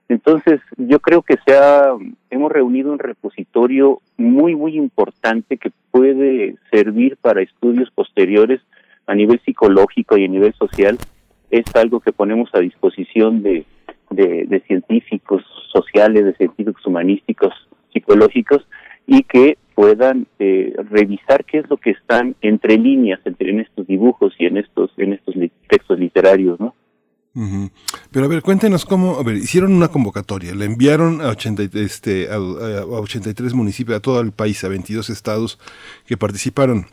Entonces, 0.08 0.60
yo 0.76 1.00
creo 1.00 1.22
que 1.22 1.34
se 1.44 1.56
ha, 1.56 1.96
hemos 2.30 2.52
reunido 2.52 2.92
un 2.92 2.98
repositorio 2.98 4.00
muy, 4.16 4.54
muy 4.54 4.76
importante 4.76 5.56
que 5.56 5.72
puede 5.90 6.56
servir 6.70 7.16
para 7.16 7.42
estudios 7.42 7.90
posteriores 7.90 8.60
a 9.06 9.14
nivel 9.14 9.40
psicológico 9.44 10.16
y 10.16 10.24
a 10.24 10.28
nivel 10.28 10.52
social. 10.54 10.96
Es 11.50 11.64
algo 11.74 12.00
que 12.00 12.12
ponemos 12.12 12.50
a 12.54 12.60
disposición 12.60 13.42
de, 13.42 13.64
científicos 14.66 15.44
sociales, 15.72 16.24
de 16.24 16.34
científicos 16.34 16.86
humanísticos, 16.86 17.52
psicológicos, 17.92 18.66
y 19.08 19.22
que 19.24 19.58
puedan 19.74 20.26
eh, 20.38 20.74
revisar 20.90 21.44
qué 21.44 21.58
es 21.58 21.70
lo 21.70 21.76
que 21.76 21.90
están 21.90 22.34
entre 22.40 22.78
líneas 22.78 23.20
entre 23.24 23.50
en 23.50 23.60
estos 23.60 23.86
dibujos 23.86 24.34
y 24.38 24.46
en 24.46 24.56
estos 24.56 24.90
en 24.96 25.12
estos 25.12 25.34
textos 25.68 25.98
literarios, 25.98 26.58
¿no? 26.58 26.74
Pero 28.10 28.24
a 28.24 28.28
ver, 28.28 28.40
cuéntenos 28.40 28.86
cómo, 28.86 29.18
a 29.18 29.22
ver, 29.22 29.36
hicieron 29.36 29.72
una 29.72 29.88
convocatoria, 29.88 30.54
la 30.54 30.64
enviaron 30.64 31.20
a, 31.20 31.28
80, 31.28 31.78
este, 31.78 32.30
a, 32.30 32.36
a 32.36 32.38
83 32.38 33.52
municipios, 33.52 33.98
a 33.98 34.00
todo 34.00 34.20
el 34.20 34.32
país, 34.32 34.64
a 34.64 34.68
22 34.68 35.10
estados 35.10 35.58
que 36.06 36.16
participaron. 36.16 36.86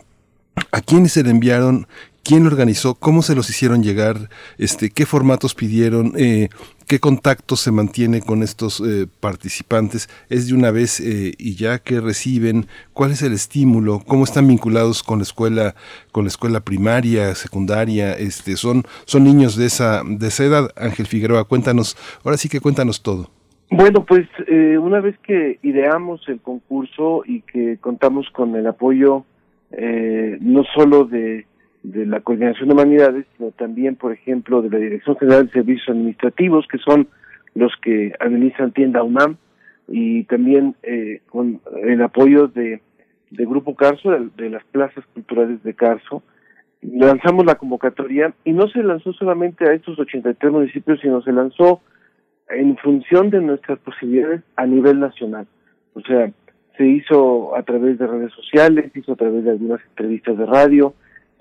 ¿A 0.72 0.82
quiénes 0.82 1.14
se 1.14 1.24
le 1.24 1.30
enviaron? 1.30 1.88
¿Quién 2.26 2.44
lo 2.44 2.50
organizó? 2.50 2.96
¿Cómo 2.96 3.22
se 3.22 3.36
los 3.36 3.50
hicieron 3.50 3.84
llegar? 3.84 4.16
Este, 4.58 4.90
¿Qué 4.90 5.06
formatos 5.06 5.54
pidieron? 5.56 6.14
Eh, 6.16 6.48
¿Qué 6.88 7.00
contacto 7.00 7.58
se 7.58 7.70
mantiene 7.70 8.22
con 8.22 8.44
estos 8.44 8.80
eh, 8.80 9.08
participantes? 9.20 10.08
¿Es 10.30 10.48
de 10.48 10.54
una 10.54 10.72
vez 10.72 11.02
eh, 11.02 11.34
y 11.38 11.56
ya 11.56 11.80
que 11.80 12.00
reciben? 12.00 12.68
¿Cuál 12.94 13.12
es 13.12 13.24
el 13.24 13.34
estímulo? 13.34 14.00
¿Cómo 14.08 14.24
están 14.24 14.48
vinculados 14.48 15.04
con 15.04 15.20
la 15.20 15.24
escuela, 15.24 15.76
con 16.14 16.24
la 16.24 16.30
escuela 16.30 16.62
primaria, 16.62 17.36
secundaria? 17.36 18.14
Este, 18.14 18.56
son, 18.56 18.84
son 19.04 19.26
niños 19.26 19.58
de 19.58 19.66
esa, 19.66 20.02
de 20.08 20.28
esa 20.28 20.46
edad. 20.46 20.70
Ángel 20.78 21.08
Figueroa, 21.08 21.44
cuéntanos, 21.44 21.98
ahora 22.24 22.38
sí 22.38 22.48
que 22.48 22.62
cuéntanos 22.62 23.04
todo. 23.04 23.32
Bueno, 23.70 24.06
pues 24.06 24.30
una 24.80 25.02
vez 25.02 25.18
que 25.24 25.60
ideamos 25.62 26.22
el 26.30 26.40
concurso 26.40 27.24
y 27.26 27.42
que 27.42 27.80
contamos 27.82 28.30
con 28.32 28.56
el 28.56 28.68
apoyo 28.68 29.26
no 29.72 30.64
solo 30.76 31.06
de 31.06 31.48
de 31.84 32.06
la 32.06 32.22
Coordinación 32.22 32.70
de 32.70 32.74
Humanidades, 32.74 33.26
sino 33.38 33.52
también, 33.52 33.96
por 33.96 34.14
ejemplo, 34.14 34.62
de 34.62 34.70
la 34.70 34.78
Dirección 34.78 35.18
General 35.18 35.46
de 35.46 35.52
Servicios 35.52 35.90
Administrativos, 35.90 36.66
que 36.72 36.78
son 36.78 37.08
los 37.56 37.72
que 37.82 38.14
administran 38.20 38.72
Tienda 38.72 39.04
UNAM, 39.04 39.38
y 39.88 40.24
también 40.24 40.76
eh, 40.84 41.22
con 41.30 41.60
el 41.84 42.02
apoyo 42.02 42.48
de, 42.48 42.82
de 43.34 43.46
Grupo 43.46 43.76
Carso, 43.76 44.12
de, 44.12 44.50
las 44.50 44.64
plazas 44.66 45.04
culturales 45.14 45.62
de 45.64 45.74
Carso, 45.74 46.24
lanzamos 46.82 47.46
la 47.46 47.56
convocatoria 47.56 48.34
y 48.44 48.52
no 48.52 48.68
se 48.68 48.84
lanzó 48.84 49.12
solamente 49.14 49.68
a 49.68 49.74
estos 49.74 49.98
83 50.00 50.52
municipios, 50.52 51.00
sino 51.02 51.22
se 51.22 51.32
lanzó 51.32 51.82
en 52.50 52.78
función 52.78 53.30
de 53.30 53.42
nuestras 53.42 53.80
posibilidades 53.80 54.42
a 54.56 54.66
nivel 54.66 55.00
nacional. 55.00 55.48
O 55.94 56.02
sea, 56.02 56.32
se 56.78 56.86
hizo 56.86 57.56
a 57.56 57.64
través 57.64 57.98
de 57.98 58.08
redes 58.08 58.32
sociales, 58.34 58.92
se 58.94 59.00
hizo 59.00 59.14
a 59.14 59.18
través 59.18 59.44
de 59.44 59.52
algunas 59.52 59.82
entrevistas 59.90 60.38
de 60.38 60.46
radio, 60.46 60.94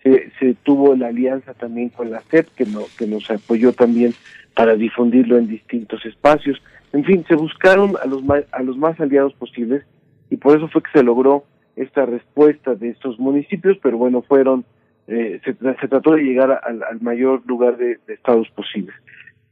se, 0.03 0.55
tuvo 0.63 0.97
la 0.97 1.09
alianza 1.09 1.55
también 1.55 1.89
con 1.91 2.11
la 2.11 2.21
SEP, 2.23 2.49
que, 2.57 2.67
no, 2.67 2.81
que 2.99 3.07
nos 3.07 3.31
apoyó 3.31 3.73
también 3.73 4.15
para 4.55 4.75
difundirlo 4.75 5.39
en 5.39 5.49
distintos 5.49 6.05
espacios. 6.05 6.61
En 6.93 7.05
fin, 7.05 7.25
se 7.29 7.37
buscaron 7.37 7.95
a 8.03 8.07
los 8.07 8.23
más, 8.25 8.45
a 8.53 8.63
los 8.63 8.77
más 8.77 8.99
aliados 9.01 9.33
posibles 9.35 9.85
y 10.31 10.37
por 10.37 10.57
eso 10.57 10.69
fue 10.69 10.83
que 10.83 10.91
se 10.93 11.05
logró 11.05 11.45
esta 11.77 12.05
respuesta 12.05 12.75
de 12.75 12.91
estos 12.91 13.19
municipios, 13.19 13.79
pero 13.83 13.97
bueno, 13.97 14.23
fueron, 14.23 14.65
eh, 15.07 15.41
se, 15.45 15.55
trató 15.55 16.13
de 16.13 16.23
llegar 16.23 16.61
al, 16.65 17.01
mayor 17.01 17.43
lugar 17.47 17.77
de, 17.77 17.99
estados 18.09 18.49
posibles. 18.51 18.95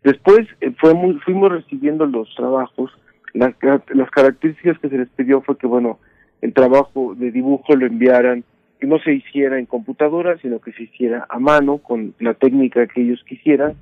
Después 0.03 0.47
eh, 0.61 0.73
fuimos 0.79 1.53
recibiendo 1.53 2.07
los 2.07 2.35
trabajos, 2.35 2.91
las, 3.33 3.55
las 3.89 4.11
características 4.11 4.79
que 4.79 4.89
se 4.89 4.99
les 4.99 5.09
pidió 5.11 5.41
fue 5.43 5.57
que, 5.57 5.67
bueno, 5.67 5.99
el 6.43 6.53
trabajo 6.53 7.15
de 7.15 7.31
dibujo 7.31 7.75
lo 7.75 7.87
enviaran 7.87 8.45
que 8.81 8.87
no 8.87 8.99
se 8.99 9.13
hiciera 9.13 9.59
en 9.59 9.67
computadora, 9.67 10.39
sino 10.39 10.59
que 10.61 10.73
se 10.73 10.85
hiciera 10.85 11.27
a 11.29 11.39
mano 11.39 11.79
con 11.79 12.15
la 12.19 12.35
técnica 12.35 12.87
que 12.87 13.03
ellos 13.03 13.23
quisieran, 13.29 13.75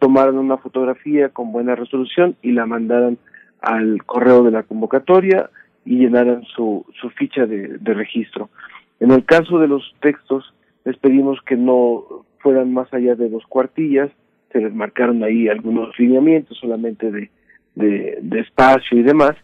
tomaran 0.00 0.38
una 0.38 0.58
fotografía 0.58 1.28
con 1.28 1.52
buena 1.52 1.76
resolución 1.76 2.36
y 2.42 2.52
la 2.52 2.66
mandaran 2.66 3.18
al 3.60 4.02
correo 4.04 4.42
de 4.42 4.50
la 4.50 4.64
convocatoria 4.64 5.50
y 5.84 5.98
llenaran 5.98 6.42
su, 6.44 6.84
su 7.00 7.10
ficha 7.10 7.46
de, 7.46 7.78
registro. 7.94 8.50
En 8.98 9.12
el 9.12 9.24
caso 9.24 9.58
de 9.58 9.68
los 9.68 9.94
textos, 10.00 10.52
les 10.84 10.96
pedimos 10.96 11.40
que 11.42 11.56
no 11.56 12.24
fueran 12.38 12.72
más 12.72 12.92
allá 12.92 13.14
de 13.14 13.28
dos 13.28 13.44
cuartillas, 13.46 14.10
se 14.52 14.60
les 14.60 14.74
marcaron 14.74 15.22
ahí 15.22 15.48
algunos 15.48 15.96
lineamientos 15.98 16.58
solamente 16.58 17.10
de, 17.10 17.30
de 17.76 18.40
espacio 18.40 18.98
y 18.98 19.02
demás, 19.02 19.36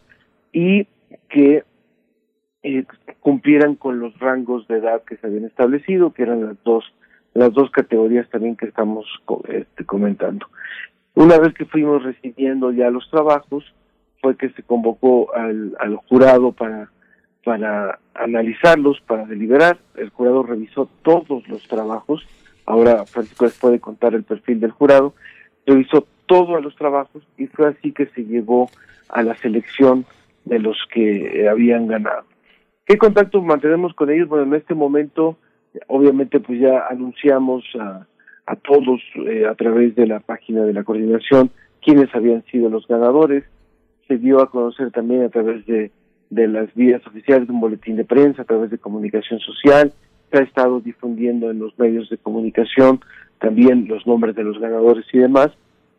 y 0.53 0.87
que 1.29 1.63
eh, 2.67 2.85
cumplieran 3.21 3.77
con 3.77 4.01
los 4.01 4.19
rangos 4.19 4.67
de 4.67 4.79
edad 4.79 5.03
que 5.05 5.17
se 5.17 5.27
habían 5.27 5.45
establecido, 5.45 6.13
que 6.13 6.23
eran 6.23 6.45
las 6.45 6.63
dos 6.65 6.85
las 7.37 7.53
dos 7.53 7.71
categorías 7.71 8.29
también 8.31 8.57
que 8.57 8.67
estamos 8.67 9.05
este, 9.49 9.85
comentando. 9.85 10.47
Una 11.15 11.39
vez 11.39 11.53
que 11.55 11.67
fuimos 11.67 12.03
recibiendo 12.03 12.73
ya 12.73 12.91
los 12.91 13.09
trabajos, 13.11 13.65
fue 14.23 14.37
que 14.37 14.49
se 14.51 14.63
convocó 14.63 15.35
al, 15.35 15.77
jurado 16.09 16.53
para, 16.53 16.91
para 17.45 17.99
analizarlos, 18.15 19.01
para 19.07 19.27
deliberar. 19.27 19.79
El 19.97 20.09
jurado 20.09 20.43
revisó 20.43 20.89
todos 21.03 21.47
los 21.49 21.63
trabajos. 21.69 22.27
Ahora 22.65 23.05
Francisco 23.05 23.45
les 23.45 23.59
puede 23.59 23.81
contar 23.81 24.15
el 24.15 24.25
perfil 24.25 24.59
del 24.61 24.71
jurado. 24.71 25.15
Revisó 25.67 26.07
todos 26.25 26.63
los 26.63 26.75
trabajos 26.75 27.23
y 27.37 27.47
fue 27.49 27.69
así 27.69 27.93
que 27.93 28.07
se 28.07 28.25
llegó 28.25 28.71
a 29.11 29.23
la 29.23 29.37
selección 29.37 30.07
de 30.47 30.59
los 30.59 30.79
que 30.91 31.49
habían 31.51 31.87
ganado. 31.87 32.25
¿Qué 32.87 32.99
contacto 32.99 33.43
mantenemos 33.43 33.95
con 33.95 34.11
ellos? 34.11 34.29
Bueno, 34.29 34.45
en 34.45 34.55
este 34.55 34.75
momento, 34.75 35.37
obviamente, 35.89 36.39
pues 36.39 36.61
ya 36.61 36.87
anunciamos 36.89 37.65
a, 37.81 38.07
a 38.47 38.57
todos 38.57 39.01
eh, 39.27 39.45
a 39.45 39.55
través 39.57 39.97
de 39.97 40.07
la 40.07 40.21
página 40.21 40.63
de 40.63 40.73
la 40.73 40.85
coordinación 40.85 41.51
quiénes 41.83 42.15
habían 42.15 42.45
sido 42.45 42.71
los 42.71 42.87
ganadores. 42.87 43.45
Se 44.07 44.19
dio 44.19 44.41
a 44.41 44.51
conocer 44.51 44.93
también 44.93 45.23
a 45.23 45.29
través 45.31 45.67
de, 45.67 45.91
de 46.31 46.49
las 46.49 46.73
vías 46.75 47.05
oficiales 47.07 47.49
de 47.49 47.53
un 47.53 47.61
boletín 47.61 47.97
de 47.97 48.05
prensa, 48.05 48.43
a 48.43 48.45
través 48.45 48.71
de 48.71 48.79
comunicación 48.79 49.41
social. 49.41 49.93
Se 50.31 50.39
ha 50.39 50.43
estado 50.43 50.81
difundiendo 50.81 51.51
en 51.51 51.59
los 51.59 51.77
medios 51.79 52.09
de 52.09 52.19
comunicación 52.19 53.01
también 53.41 53.87
los 53.89 54.07
nombres 54.07 54.37
de 54.37 54.45
los 54.45 54.59
ganadores 54.59 55.07
y 55.13 55.19
demás. 55.19 55.51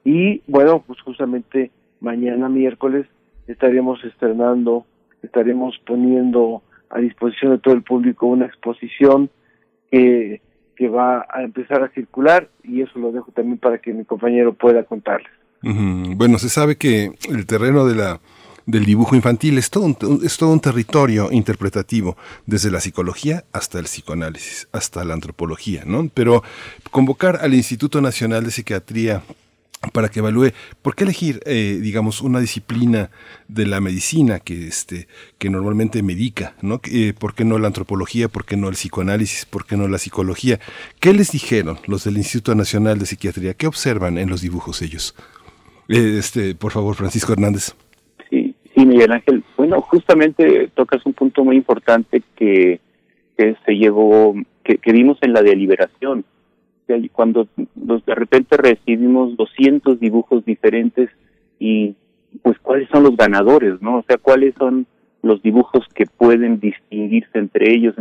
Y 0.05 0.41
bueno, 0.47 0.83
pues 0.87 1.01
justamente 1.01 1.71
mañana 1.99 2.47
miércoles 2.47 3.07
estaremos 3.47 4.01
estrenando, 4.05 4.85
estaremos 5.21 5.77
poniendo 5.85 6.63
a 6.89 6.99
disposición 6.99 7.51
de 7.51 7.59
todo 7.59 7.73
el 7.73 7.83
público 7.83 8.25
una 8.27 8.45
exposición 8.45 9.29
que, 9.91 10.41
que 10.75 10.87
va 10.89 11.25
a 11.29 11.43
empezar 11.43 11.83
a 11.83 11.89
circular 11.89 12.49
y 12.63 12.81
eso 12.81 12.99
lo 12.99 13.11
dejo 13.11 13.31
también 13.31 13.57
para 13.57 13.79
que 13.79 13.93
mi 13.93 14.05
compañero 14.05 14.53
pueda 14.53 14.83
contarles. 14.83 15.31
Bueno, 15.61 16.37
se 16.37 16.49
sabe 16.49 16.75
que 16.75 17.11
el 17.29 17.45
terreno 17.45 17.85
de 17.85 17.95
la 17.95 18.19
del 18.67 18.85
dibujo 18.85 19.15
infantil 19.15 19.57
es 19.57 19.69
todo, 19.69 19.85
un, 19.85 19.97
es 20.23 20.37
todo 20.37 20.51
un 20.51 20.59
territorio 20.59 21.31
interpretativo, 21.31 22.17
desde 22.45 22.69
la 22.69 22.81
psicología 22.81 23.45
hasta 23.53 23.79
el 23.79 23.85
psicoanálisis, 23.85 24.67
hasta 24.73 25.05
la 25.05 25.13
antropología, 25.13 25.83
¿no? 25.85 26.09
Pero 26.13 26.43
convocar 26.91 27.37
al 27.41 27.53
Instituto 27.53 28.01
Nacional 28.01 28.43
de 28.43 28.51
Psiquiatría 28.51 29.23
para 29.93 30.09
que 30.09 30.19
evalúe 30.19 30.51
por 30.81 30.95
qué 30.95 31.03
elegir 31.03 31.39
eh, 31.45 31.79
digamos 31.81 32.21
una 32.21 32.39
disciplina 32.39 33.11
de 33.47 33.67
la 33.67 33.79
medicina 33.79 34.39
que 34.39 34.67
este 34.67 35.07
que 35.37 35.49
normalmente 35.49 36.01
medica 36.01 36.55
no 36.61 36.81
eh, 36.91 37.13
por 37.17 37.35
qué 37.35 37.45
no 37.45 37.59
la 37.59 37.67
antropología 37.67 38.27
por 38.27 38.45
qué 38.45 38.57
no 38.57 38.69
el 38.69 38.73
psicoanálisis 38.73 39.45
por 39.45 39.65
qué 39.65 39.77
no 39.77 39.87
la 39.87 39.99
psicología 39.99 40.59
qué 40.99 41.13
les 41.13 41.31
dijeron 41.31 41.77
los 41.85 42.03
del 42.05 42.17
Instituto 42.17 42.55
Nacional 42.55 42.97
de 42.97 43.05
Psiquiatría 43.05 43.53
qué 43.53 43.67
observan 43.67 44.17
en 44.17 44.29
los 44.29 44.41
dibujos 44.41 44.81
ellos 44.81 45.15
eh, 45.89 46.17
este 46.17 46.55
por 46.55 46.71
favor 46.71 46.95
Francisco 46.95 47.33
Hernández. 47.33 47.75
Sí 48.29 48.55
sí 48.75 48.85
Miguel 48.85 49.11
Ángel. 49.11 49.43
Bueno 49.57 49.81
justamente 49.81 50.69
tocas 50.73 51.05
un 51.05 51.13
punto 51.13 51.45
muy 51.45 51.55
importante 51.55 52.23
que, 52.35 52.81
que 53.37 53.55
se 53.63 53.73
llevó 53.73 54.35
que, 54.63 54.79
que 54.79 54.91
vimos 54.91 55.17
en 55.21 55.33
la 55.33 55.43
deliberación 55.43 56.25
cuando 57.11 57.47
de 57.55 58.15
repente 58.15 58.57
recibimos 58.57 59.35
200 59.35 59.99
dibujos 59.99 60.45
diferentes 60.45 61.09
y 61.59 61.95
pues 62.41 62.57
cuáles 62.59 62.89
son 62.89 63.03
los 63.03 63.15
ganadores, 63.15 63.81
¿no? 63.81 63.99
O 63.99 64.03
sea, 64.03 64.17
cuáles 64.17 64.53
son 64.55 64.85
los 65.21 65.41
dibujos 65.41 65.85
que 65.93 66.05
pueden 66.05 66.59
distinguirse 66.59 67.37
entre 67.37 67.73
ellos. 67.73 67.95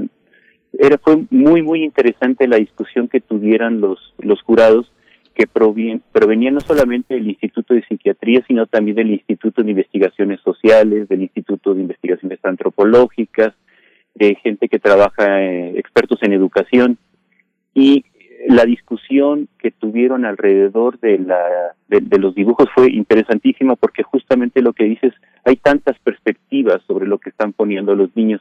Era 0.73 0.99
fue 0.99 1.25
muy 1.31 1.63
muy 1.63 1.83
interesante 1.83 2.47
la 2.47 2.57
discusión 2.57 3.09
que 3.09 3.21
tuvieran 3.21 3.81
los 3.81 4.15
los 4.19 4.43
jurados 4.43 4.93
que 5.37 5.47
provenían 5.47 6.55
no 6.55 6.61
solamente 6.61 7.15
del 7.15 7.29
Instituto 7.29 7.75
de 7.75 7.85
Psiquiatría, 7.85 8.43
sino 8.49 8.67
también 8.67 8.97
del 8.97 9.11
Instituto 9.11 9.63
de 9.63 9.71
Investigaciones 9.71 10.41
Sociales, 10.41 11.09
del 11.11 11.23
Instituto 11.23 11.75
de 11.75 11.83
Investigaciones 11.83 12.39
Antropológicas, 12.43 13.53
de 14.15 14.35
gente 14.37 14.67
que 14.69 14.79
trabaja, 14.79 15.43
eh, 15.43 15.79
expertos 15.79 16.23
en 16.23 16.33
educación. 16.33 16.97
Y 17.75 18.07
la 18.49 18.65
discusión 18.65 19.49
que 19.59 19.71
tuvieron 19.71 20.25
alrededor 20.25 21.01
de, 21.01 21.19
la, 21.19 21.39
de, 21.89 22.19
los 22.19 22.35
dibujos 22.35 22.69
fue 22.75 22.91
interesantísima 22.93 23.75
porque 23.77 24.03
justamente 24.03 24.63
lo 24.63 24.73
que 24.73 24.85
dices, 24.85 25.13
hay 25.45 25.57
tantas 25.57 25.99
perspectivas 25.99 26.81
sobre 26.87 27.07
lo 27.07 27.19
que 27.19 27.31
están 27.31 27.53
poniendo 27.53 27.95
los 27.95 28.15
niños. 28.15 28.41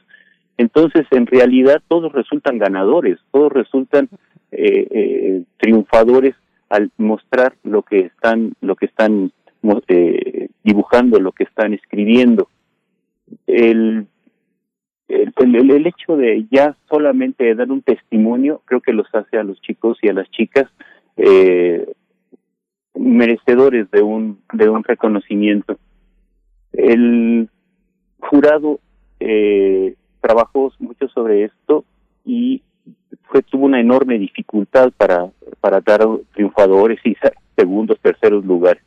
Entonces, 0.58 1.06
en 1.10 1.26
realidad, 1.26 1.82
todos 1.88 2.12
resultan 2.12 2.58
ganadores, 2.58 3.18
todos 3.32 3.52
resultan 3.52 4.08
eh, 4.52 4.86
eh, 4.90 5.42
triunfadores 5.58 6.34
al 6.68 6.90
mostrar 6.96 7.54
lo 7.64 7.82
que 7.82 8.00
están, 8.00 8.54
lo 8.60 8.76
que 8.76 8.86
están 8.86 9.32
eh, 9.88 10.48
dibujando, 10.62 11.18
lo 11.20 11.32
que 11.32 11.44
están 11.44 11.74
escribiendo. 11.74 12.48
El 13.46 14.06
el, 15.08 15.70
el, 15.70 15.86
hecho 15.86 16.16
de 16.16 16.46
ya 16.50 16.76
solamente 16.88 17.54
dar 17.54 17.70
un 17.70 17.82
testimonio 17.82 18.62
creo 18.64 18.80
que 18.80 18.92
los 18.92 19.06
hace 19.14 19.38
a 19.38 19.44
los 19.44 19.60
chicos 19.60 19.98
y 20.02 20.08
a 20.08 20.12
las 20.12 20.28
chicas 20.30 20.64
eh, 21.16 21.86
merecedores 22.94 23.90
de 23.90 24.02
un 24.02 24.40
de 24.52 24.68
un 24.68 24.82
reconocimiento. 24.82 25.78
El 26.72 27.48
jurado 28.18 28.80
eh, 29.20 29.94
trabajó 30.20 30.72
mucho 30.78 31.08
sobre 31.08 31.44
esto 31.44 31.84
y 32.24 32.62
tuvo 33.50 33.66
una 33.66 33.80
enorme 33.80 34.18
dificultad 34.18 34.92
para 34.96 35.30
para 35.60 35.80
dar 35.80 36.00
triunfadores 36.34 36.98
y 37.04 37.16
segundos 37.56 37.98
terceros 38.00 38.44
lugares 38.44 38.82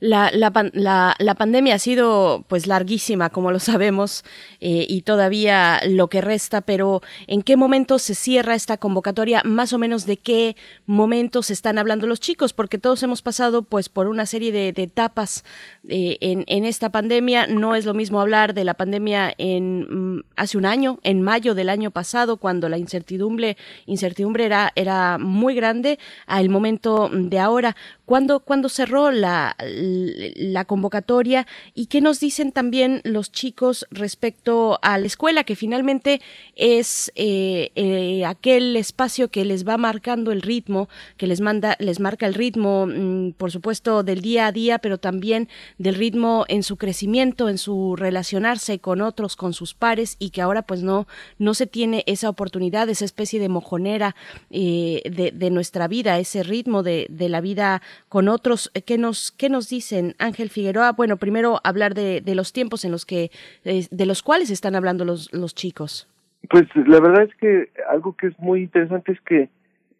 la, 0.00 0.32
la, 0.32 1.14
la, 1.18 1.34
pandemia 1.36 1.76
ha 1.76 1.78
sido 1.78 2.44
pues 2.48 2.66
larguísima, 2.66 3.30
como 3.30 3.52
lo 3.52 3.60
sabemos, 3.60 4.24
eh, 4.60 4.86
y 4.88 5.02
todavía 5.02 5.80
lo 5.86 6.08
que 6.08 6.20
resta, 6.20 6.62
pero 6.62 7.00
¿en 7.28 7.42
qué 7.42 7.56
momento 7.56 8.00
se 8.00 8.16
cierra 8.16 8.56
esta 8.56 8.76
convocatoria? 8.76 9.42
Más 9.44 9.72
o 9.72 9.78
menos 9.78 10.04
de 10.06 10.16
qué 10.16 10.56
momentos 10.86 11.50
están 11.50 11.78
hablando 11.78 12.08
los 12.08 12.18
chicos, 12.18 12.52
porque 12.52 12.78
todos 12.78 13.02
hemos 13.04 13.22
pasado 13.22 13.62
pues 13.62 13.88
por 13.88 14.08
una 14.08 14.26
serie 14.26 14.50
de, 14.50 14.74
etapas 14.84 15.44
eh, 15.88 16.18
en, 16.20 16.44
en, 16.48 16.64
esta 16.64 16.90
pandemia. 16.90 17.46
No 17.46 17.76
es 17.76 17.84
lo 17.86 17.94
mismo 17.94 18.20
hablar 18.20 18.52
de 18.52 18.64
la 18.64 18.74
pandemia 18.74 19.32
en 19.38 20.16
mm, 20.16 20.24
hace 20.36 20.58
un 20.58 20.66
año, 20.66 20.98
en 21.04 21.22
mayo 21.22 21.54
del 21.54 21.68
año 21.68 21.92
pasado, 21.92 22.36
cuando 22.36 22.68
la 22.68 22.78
incertidumbre, 22.78 23.56
incertidumbre 23.86 24.44
era, 24.44 24.72
era 24.74 25.18
muy 25.18 25.54
grande, 25.54 25.98
al 26.26 26.48
momento 26.48 27.08
de 27.12 27.38
ahora. 27.38 27.76
¿Cuándo, 28.06 28.40
¿Cuándo 28.40 28.68
cerró 28.68 29.10
la, 29.10 29.56
la 29.58 30.64
convocatoria 30.66 31.46
y 31.74 31.86
qué 31.86 32.00
nos 32.00 32.20
dicen 32.20 32.52
también 32.52 33.00
los 33.04 33.32
chicos 33.32 33.86
respecto 33.90 34.78
a 34.82 34.98
la 34.98 35.06
escuela, 35.06 35.44
que 35.44 35.56
finalmente 35.56 36.20
es 36.54 37.10
eh, 37.14 37.70
eh, 37.74 38.24
aquel 38.26 38.76
espacio 38.76 39.30
que 39.30 39.44
les 39.44 39.66
va 39.66 39.78
marcando 39.78 40.32
el 40.32 40.42
ritmo, 40.42 40.88
que 41.16 41.26
les 41.26 41.40
manda, 41.40 41.76
les 41.78 42.00
marca 42.00 42.26
el 42.26 42.34
ritmo, 42.34 42.86
mm, 42.86 43.32
por 43.32 43.50
supuesto, 43.50 44.02
del 44.02 44.20
día 44.20 44.46
a 44.46 44.52
día, 44.52 44.78
pero 44.78 44.98
también 44.98 45.48
del 45.78 45.94
ritmo 45.94 46.44
en 46.48 46.62
su 46.62 46.76
crecimiento, 46.76 47.48
en 47.48 47.58
su 47.58 47.96
relacionarse 47.96 48.78
con 48.80 49.00
otros, 49.00 49.36
con 49.36 49.54
sus 49.54 49.74
pares, 49.74 50.16
y 50.18 50.30
que 50.30 50.42
ahora 50.42 50.62
pues 50.62 50.82
no, 50.82 51.06
no 51.38 51.54
se 51.54 51.66
tiene 51.66 52.04
esa 52.06 52.28
oportunidad, 52.28 52.88
esa 52.88 53.04
especie 53.04 53.40
de 53.40 53.48
mojonera 53.48 54.14
eh, 54.50 55.02
de, 55.10 55.32
de, 55.32 55.50
nuestra 55.50 55.88
vida, 55.88 56.18
ese 56.18 56.42
ritmo 56.42 56.82
de, 56.82 57.06
de 57.10 57.28
la 57.28 57.40
vida 57.40 57.82
con 58.08 58.28
otros, 58.28 58.70
que 58.86 58.98
nos, 58.98 59.32
qué 59.32 59.48
nos 59.48 59.68
dicen, 59.68 60.14
Ángel 60.18 60.50
Figueroa? 60.50 60.92
Bueno, 60.92 61.16
primero 61.16 61.60
hablar 61.64 61.94
de, 61.94 62.20
de 62.20 62.34
los 62.34 62.52
tiempos 62.52 62.84
en 62.84 62.92
los 62.92 63.04
que, 63.04 63.30
eh, 63.64 63.86
de 63.90 64.06
los 64.06 64.22
cuales 64.22 64.50
están 64.50 64.74
hablando 64.74 65.04
los, 65.04 65.32
los 65.32 65.54
chicos. 65.54 66.08
Pues 66.50 66.64
la 66.74 67.00
verdad 67.00 67.22
es 67.22 67.34
que 67.36 67.70
algo 67.88 68.14
que 68.16 68.28
es 68.28 68.38
muy 68.38 68.62
interesante 68.62 69.12
es 69.12 69.20
que 69.22 69.48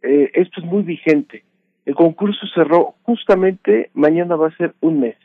eh, 0.03 0.31
esto 0.35 0.61
es 0.61 0.67
muy 0.67 0.83
vigente. 0.83 1.45
El 1.87 1.95
concurso 1.95 2.47
cerró 2.55 2.95
justamente, 3.03 3.91
mañana 3.95 4.37
va 4.37 4.49
a 4.49 4.57
ser 4.57 4.75
un 4.81 5.01
mes. 5.01 5.17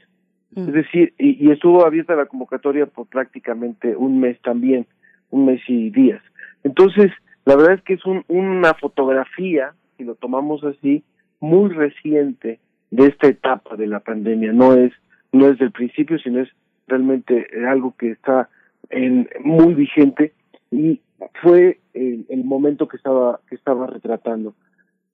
Mm. 0.52 0.68
Es 0.68 0.74
decir, 0.74 1.14
y, 1.18 1.46
y, 1.46 1.52
estuvo 1.52 1.86
abierta 1.86 2.16
la 2.16 2.26
convocatoria 2.26 2.86
por 2.86 3.08
prácticamente 3.08 3.96
un 3.96 4.20
mes 4.20 4.40
también, 4.42 4.86
un 5.30 5.46
mes 5.46 5.62
y 5.68 5.90
días. 5.90 6.22
Entonces, 6.64 7.12
la 7.46 7.56
verdad 7.56 7.74
es 7.74 7.82
que 7.84 7.94
es 7.94 8.06
un, 8.06 8.24
una 8.28 8.74
fotografía, 8.74 9.74
si 9.98 10.04
lo 10.04 10.16
tomamos 10.16 10.64
así, 10.64 11.04
muy 11.40 11.70
reciente 11.70 12.60
de 12.92 13.08
esta 13.08 13.28
etapa 13.28 13.76
de 13.76 13.88
la 13.88 14.00
pandemia. 14.00 14.52
No 14.54 14.74
es, 14.74 14.92
no 15.32 15.48
es 15.48 15.58
del 15.60 15.72
principio, 15.72 16.18
sino 16.20 16.42
es 16.42 16.50
realmente 16.88 17.48
algo 17.68 17.96
que 17.98 18.12
está 18.12 18.50
en, 18.90 19.30
muy 19.44 19.74
vigente 19.74 20.34
y 20.72 21.02
fue 21.42 21.80
el, 21.94 22.26
momento 22.44 22.88
que 22.88 22.98
estaba, 22.98 23.40
que 23.48 23.56
estaba 23.56 23.88
retratando. 23.88 24.54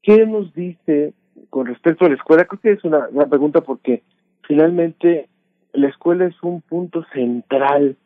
¿Qué 0.01 0.25
nos 0.25 0.53
dice 0.53 1.13
con 1.49 1.65
respecto 1.67 2.05
a 2.05 2.09
la 2.09 2.15
escuela? 2.15 2.45
Creo 2.45 2.61
que 2.61 2.71
es 2.71 2.83
una, 2.83 3.07
una 3.09 3.25
pregunta 3.27 3.61
porque 3.61 4.03
finalmente 4.47 5.27
la 5.73 5.89
escuela 5.89 6.25
es 6.25 6.35
un 6.43 6.61
punto 6.61 7.03
central 7.13 7.97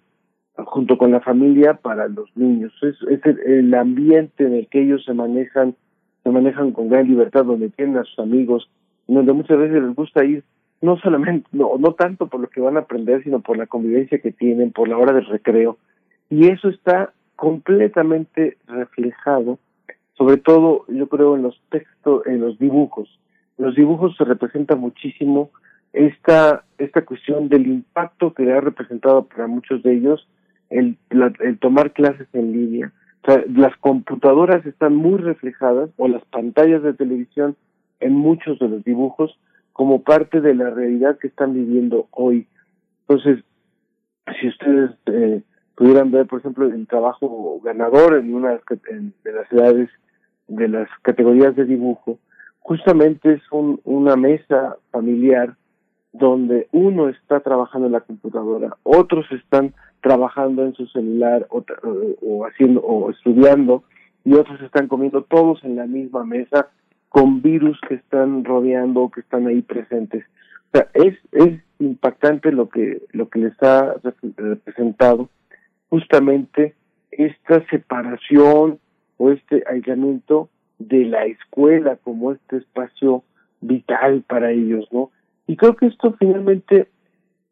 junto 0.65 0.97
con 0.97 1.11
la 1.11 1.21
familia 1.21 1.75
para 1.75 2.07
los 2.07 2.35
niños. 2.35 2.73
Es, 2.81 2.95
es 3.09 3.21
el, 3.45 3.73
ambiente 3.73 4.45
en 4.45 4.53
el 4.53 4.67
que 4.67 4.81
ellos 4.81 5.03
se 5.05 5.13
manejan, 5.13 5.75
manejan 6.31 6.71
con 6.71 6.89
gran 6.89 7.07
libertad, 7.07 7.45
donde 7.45 7.69
tienen 7.69 7.97
a 7.97 8.03
sus 8.03 8.19
amigos, 8.19 8.69
donde 9.07 9.33
muchas 9.33 9.57
veces 9.57 9.81
les 9.81 9.95
gusta 9.95 10.23
ir 10.23 10.43
no 10.81 10.97
solamente, 10.97 11.47
no, 11.51 11.77
no 11.77 11.93
tanto 11.93 12.27
por 12.27 12.39
lo 12.39 12.47
que 12.47 12.61
van 12.61 12.77
a 12.77 12.81
aprender, 12.81 13.23
sino 13.23 13.41
por 13.41 13.57
la 13.57 13.67
convivencia 13.67 14.19
que 14.19 14.31
tienen, 14.31 14.71
por 14.71 14.87
la 14.87 14.97
hora 14.97 15.13
del 15.13 15.25
recreo. 15.25 15.77
Y 16.29 16.47
eso 16.47 16.69
está 16.69 17.11
completamente 17.35 18.57
reflejado, 18.67 19.59
sobre 20.17 20.37
todo 20.37 20.85
yo 20.87 21.07
creo 21.07 21.35
en 21.35 21.43
los 21.43 21.61
textos, 21.69 22.25
en 22.27 22.41
los 22.41 22.59
dibujos. 22.59 23.19
Los 23.57 23.75
dibujos 23.75 24.15
se 24.17 24.23
representa 24.23 24.75
muchísimo 24.75 25.49
esta, 25.91 26.63
esta 26.77 27.03
cuestión 27.03 27.49
del 27.49 27.67
impacto 27.67 28.33
que 28.33 28.51
ha 28.51 28.61
representado 28.61 29.25
para 29.25 29.47
muchos 29.47 29.81
de 29.83 29.95
ellos 29.95 30.27
el, 30.69 30.97
el 31.09 31.57
tomar 31.59 31.93
clases 31.93 32.27
en 32.33 32.51
línea. 32.51 32.91
Las 33.23 33.75
computadoras 33.77 34.65
están 34.65 34.95
muy 34.95 35.17
reflejadas, 35.19 35.89
o 35.97 36.07
las 36.07 36.23
pantallas 36.25 36.81
de 36.83 36.93
televisión 36.93 37.55
en 37.99 38.13
muchos 38.13 38.59
de 38.59 38.69
los 38.69 38.83
dibujos, 38.83 39.37
como 39.73 40.03
parte 40.03 40.41
de 40.41 40.55
la 40.55 40.69
realidad 40.69 41.17
que 41.19 41.27
están 41.27 41.53
viviendo 41.53 42.07
hoy. 42.11 42.47
Entonces, 43.07 43.43
si 44.39 44.47
ustedes 44.47 44.91
eh, 45.05 45.41
pudieran 45.75 46.11
ver, 46.11 46.27
por 46.27 46.39
ejemplo, 46.39 46.65
el 46.65 46.87
trabajo 46.87 47.59
ganador 47.63 48.17
en 48.17 48.33
una 48.33 48.51
de 48.51 49.31
las 49.31 49.51
edades 49.51 49.89
de 50.47 50.67
las 50.67 50.89
categorías 51.01 51.55
de 51.55 51.65
dibujo, 51.65 52.19
justamente 52.59 53.33
es 53.33 53.41
un, 53.51 53.79
una 53.83 54.15
mesa 54.15 54.77
familiar 54.91 55.55
donde 56.11 56.67
uno 56.71 57.09
está 57.09 57.39
trabajando 57.39 57.87
en 57.87 57.93
la 57.93 58.01
computadora, 58.01 58.75
otros 58.83 59.25
están 59.31 59.73
trabajando 60.01 60.65
en 60.65 60.73
su 60.73 60.87
celular 60.87 61.47
o, 61.49 61.63
o, 62.21 62.45
haciendo 62.45 62.81
o 62.81 63.09
estudiando 63.09 63.83
y 64.23 64.33
otros 64.33 64.61
están 64.61 64.87
comiendo 64.87 65.23
todos 65.23 65.63
en 65.63 65.75
la 65.75 65.85
misma 65.85 66.23
mesa 66.25 66.69
con 67.09 67.41
virus 67.41 67.79
que 67.87 67.95
están 67.95 68.43
rodeando 68.43 69.01
o 69.01 69.11
que 69.11 69.21
están 69.21 69.47
ahí 69.47 69.61
presentes. 69.61 70.25
O 70.71 70.77
sea, 70.77 70.87
es, 70.93 71.17
es 71.31 71.59
impactante 71.79 72.51
lo 72.51 72.69
que, 72.69 73.01
lo 73.11 73.29
que 73.29 73.39
les 73.39 73.63
ha 73.63 73.95
representado 74.37 75.29
justamente 75.89 76.75
esta 77.11 77.65
separación 77.69 78.79
o 79.17 79.31
este 79.31 79.63
aislamiento 79.67 80.49
de 80.77 81.05
la 81.05 81.25
escuela 81.25 81.97
como 81.97 82.31
este 82.31 82.57
espacio 82.57 83.23
vital 83.61 84.23
para 84.27 84.51
ellos, 84.51 84.87
¿no? 84.91 85.11
Y 85.47 85.57
creo 85.57 85.75
que 85.75 85.87
esto 85.87 86.15
finalmente, 86.17 86.87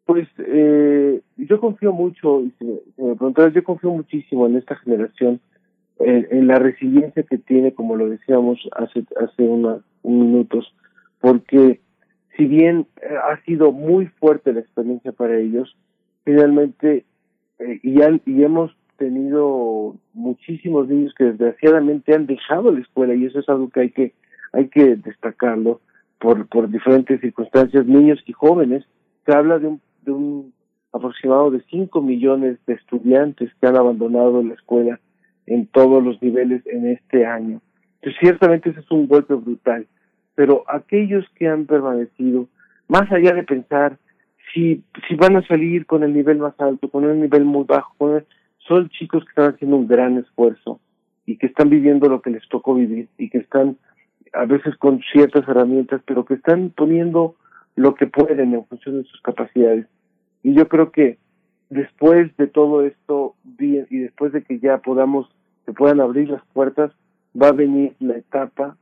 pues 0.07 0.27
eh, 0.37 1.21
yo 1.35 1.59
confío 1.59 1.91
mucho, 1.91 2.41
y 2.41 2.51
si 2.57 2.65
me, 2.65 2.79
si 2.97 3.51
yo 3.53 3.63
confío 3.65 3.91
muchísimo 3.91 4.47
en 4.47 4.55
esta 4.55 4.75
generación, 4.77 5.41
en, 5.99 6.47
la 6.47 6.59
resiliencia 6.59 7.23
que 7.23 7.37
tiene, 7.37 7.73
como 7.73 7.95
lo 7.97 8.07
decíamos 8.07 8.57
hace, 8.71 9.03
hace 9.19 9.43
unos 9.43 9.83
minutos, 10.03 10.73
porque 11.19 11.81
si 12.37 12.45
bien 12.45 12.87
eh, 13.01 13.15
ha 13.21 13.43
sido 13.43 13.73
muy 13.73 14.05
fuerte 14.05 14.53
la 14.53 14.61
experiencia 14.61 15.11
para 15.11 15.37
ellos, 15.37 15.75
finalmente, 16.23 17.03
eh, 17.59 17.79
y, 17.83 18.01
han, 18.01 18.21
y 18.25 18.43
hemos 18.43 18.71
tenido 18.97 19.97
muchísimos 20.13 20.87
niños 20.87 21.13
que 21.17 21.25
desgraciadamente 21.25 22.13
han 22.15 22.27
dejado 22.27 22.71
la 22.71 22.79
escuela 22.79 23.13
y 23.13 23.25
eso 23.25 23.39
es 23.39 23.49
algo 23.49 23.69
que 23.69 23.81
hay 23.81 23.89
que 23.91 24.13
hay 24.53 24.69
que 24.69 24.95
destacarlo 24.95 25.81
por, 26.19 26.47
por 26.47 26.69
diferentes 26.69 27.19
circunstancias, 27.19 27.85
niños 27.85 28.23
y 28.25 28.31
jóvenes, 28.31 28.85
se 29.25 29.35
habla 29.35 29.59
de 29.59 29.67
un, 29.67 29.81
de 30.07 30.13
un 30.13 30.53
aproximado 30.91 31.51
de 31.51 31.61
5 31.69 32.01
millones 32.01 32.57
de 32.65 32.73
estudiantes 32.73 33.51
que 33.59 33.67
han 33.67 33.75
abandonado 33.75 34.41
la 34.41 34.53
escuela 34.55 34.99
en 35.45 35.67
todos 35.67 36.03
los 36.03 36.21
niveles 36.21 36.65
en 36.65 36.87
este 36.87 37.25
año. 37.25 37.61
Entonces, 37.95 38.19
ciertamente 38.19 38.69
ese 38.69 38.79
es 38.79 38.91
un 38.91 39.07
golpe 39.07 39.33
brutal, 39.33 39.85
pero 40.33 40.63
aquellos 40.67 41.25
que 41.35 41.47
han 41.47 41.65
permanecido, 41.65 42.47
más 42.87 43.11
allá 43.11 43.33
de 43.33 43.43
pensar 43.43 43.97
si, 44.53 44.83
si 45.07 45.15
van 45.15 45.35
a 45.35 45.45
salir 45.45 45.85
con 45.85 46.03
el 46.03 46.13
nivel 46.13 46.37
más 46.37 46.59
alto, 46.59 46.89
con 46.89 47.03
el 47.03 47.19
nivel 47.19 47.43
muy 47.43 47.65
bajo, 47.65 48.21
son 48.59 48.89
chicos 48.89 49.23
que 49.25 49.29
están 49.29 49.53
haciendo 49.53 49.77
un 49.77 49.87
gran 49.87 50.17
esfuerzo 50.17 50.79
y 51.25 51.37
que 51.37 51.47
están 51.47 51.69
viviendo 51.69 52.07
lo 52.07 52.21
que 52.21 52.29
les 52.29 52.47
tocó 52.47 52.75
vivir 52.75 53.09
y 53.17 53.29
que 53.29 53.39
están 53.39 53.77
a 54.33 54.45
veces 54.45 54.75
con 54.77 55.01
ciertas 55.11 55.47
herramientas, 55.47 56.01
pero 56.05 56.25
que 56.25 56.35
están 56.35 56.71
poniendo 56.75 57.35
lo 57.75 57.95
que 57.95 58.07
pueden 58.07 58.53
en 58.53 58.65
función 58.65 59.01
de 59.01 59.07
sus 59.07 59.21
capacidades. 59.21 59.87
Y 60.43 60.53
yo 60.53 60.67
creo 60.67 60.91
que 60.91 61.17
después 61.69 62.35
de 62.37 62.47
todo 62.47 62.83
esto 62.83 63.35
y 63.59 63.97
después 63.97 64.31
de 64.31 64.43
que 64.43 64.59
ya 64.59 64.77
podamos, 64.77 65.29
se 65.65 65.73
puedan 65.73 65.99
abrir 65.99 66.29
las 66.29 66.43
puertas, 66.53 66.91
va 67.39 67.49
a 67.49 67.53
venir 67.53 67.93
la 67.99 68.17
etapa 68.17 68.77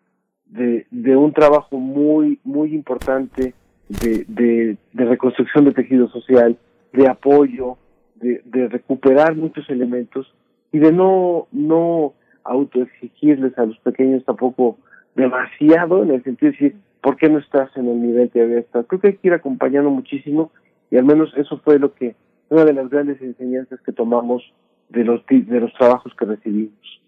de, 0.46 0.86
de 0.92 1.16
un 1.16 1.34
trabajo 1.34 1.78
muy, 1.78 2.40
muy 2.44 2.74
importante 2.74 3.54
de, 3.90 4.26
de, 4.28 4.78
reconstrucción 4.94 5.66
de 5.66 5.72
tejido 5.72 6.08
social, 6.10 6.58
de 6.94 7.08
apoyo, 7.08 7.78
de, 8.16 8.42
de 8.46 8.68
recuperar 8.68 9.36
muchos 9.36 9.70
elementos 9.70 10.34
y 10.72 10.80
de 10.80 10.92
no, 10.92 11.48
no 11.52 12.14
autoexigirles 12.44 13.58
a 13.58 13.66
los 13.66 13.78
pequeños 13.80 14.24
tampoco 14.26 14.78
demasiado 15.16 16.04
en 16.04 16.12
el 16.12 16.24
sentido 16.24 16.52
de 16.52 16.58
decir, 16.58 16.76
¿por 17.02 17.18
qué 17.18 17.30
no 17.30 17.40
estás 17.40 17.76
en 17.78 17.88
el 17.88 18.02
nivel 18.02 18.30
que 18.30 18.40
debe 18.40 18.60
estar? 18.60 18.86
Creo 18.86 19.02
que 19.02 19.08
hay 19.08 19.14
que 19.18 19.28
ir 19.28 19.34
acompañando 19.34 19.90
muchísimo 19.90 20.52
y 20.92 20.98
al 20.98 21.06
menos 21.06 21.34
eso 21.38 21.60
fue 21.64 21.80
lo 21.80 21.94
que, 21.94 22.16
una 22.50 22.66
de 22.66 22.74
las 22.74 22.90
grandes 22.90 23.22
enseñanzas 23.22 23.80
que 23.82 23.92
tomamos 23.92 24.44
de 24.90 25.04
los, 25.04 25.26
de 25.28 25.60
los 25.60 25.74
trabajos 25.74 26.14
que 26.18 26.26
recibimos. 26.26 27.02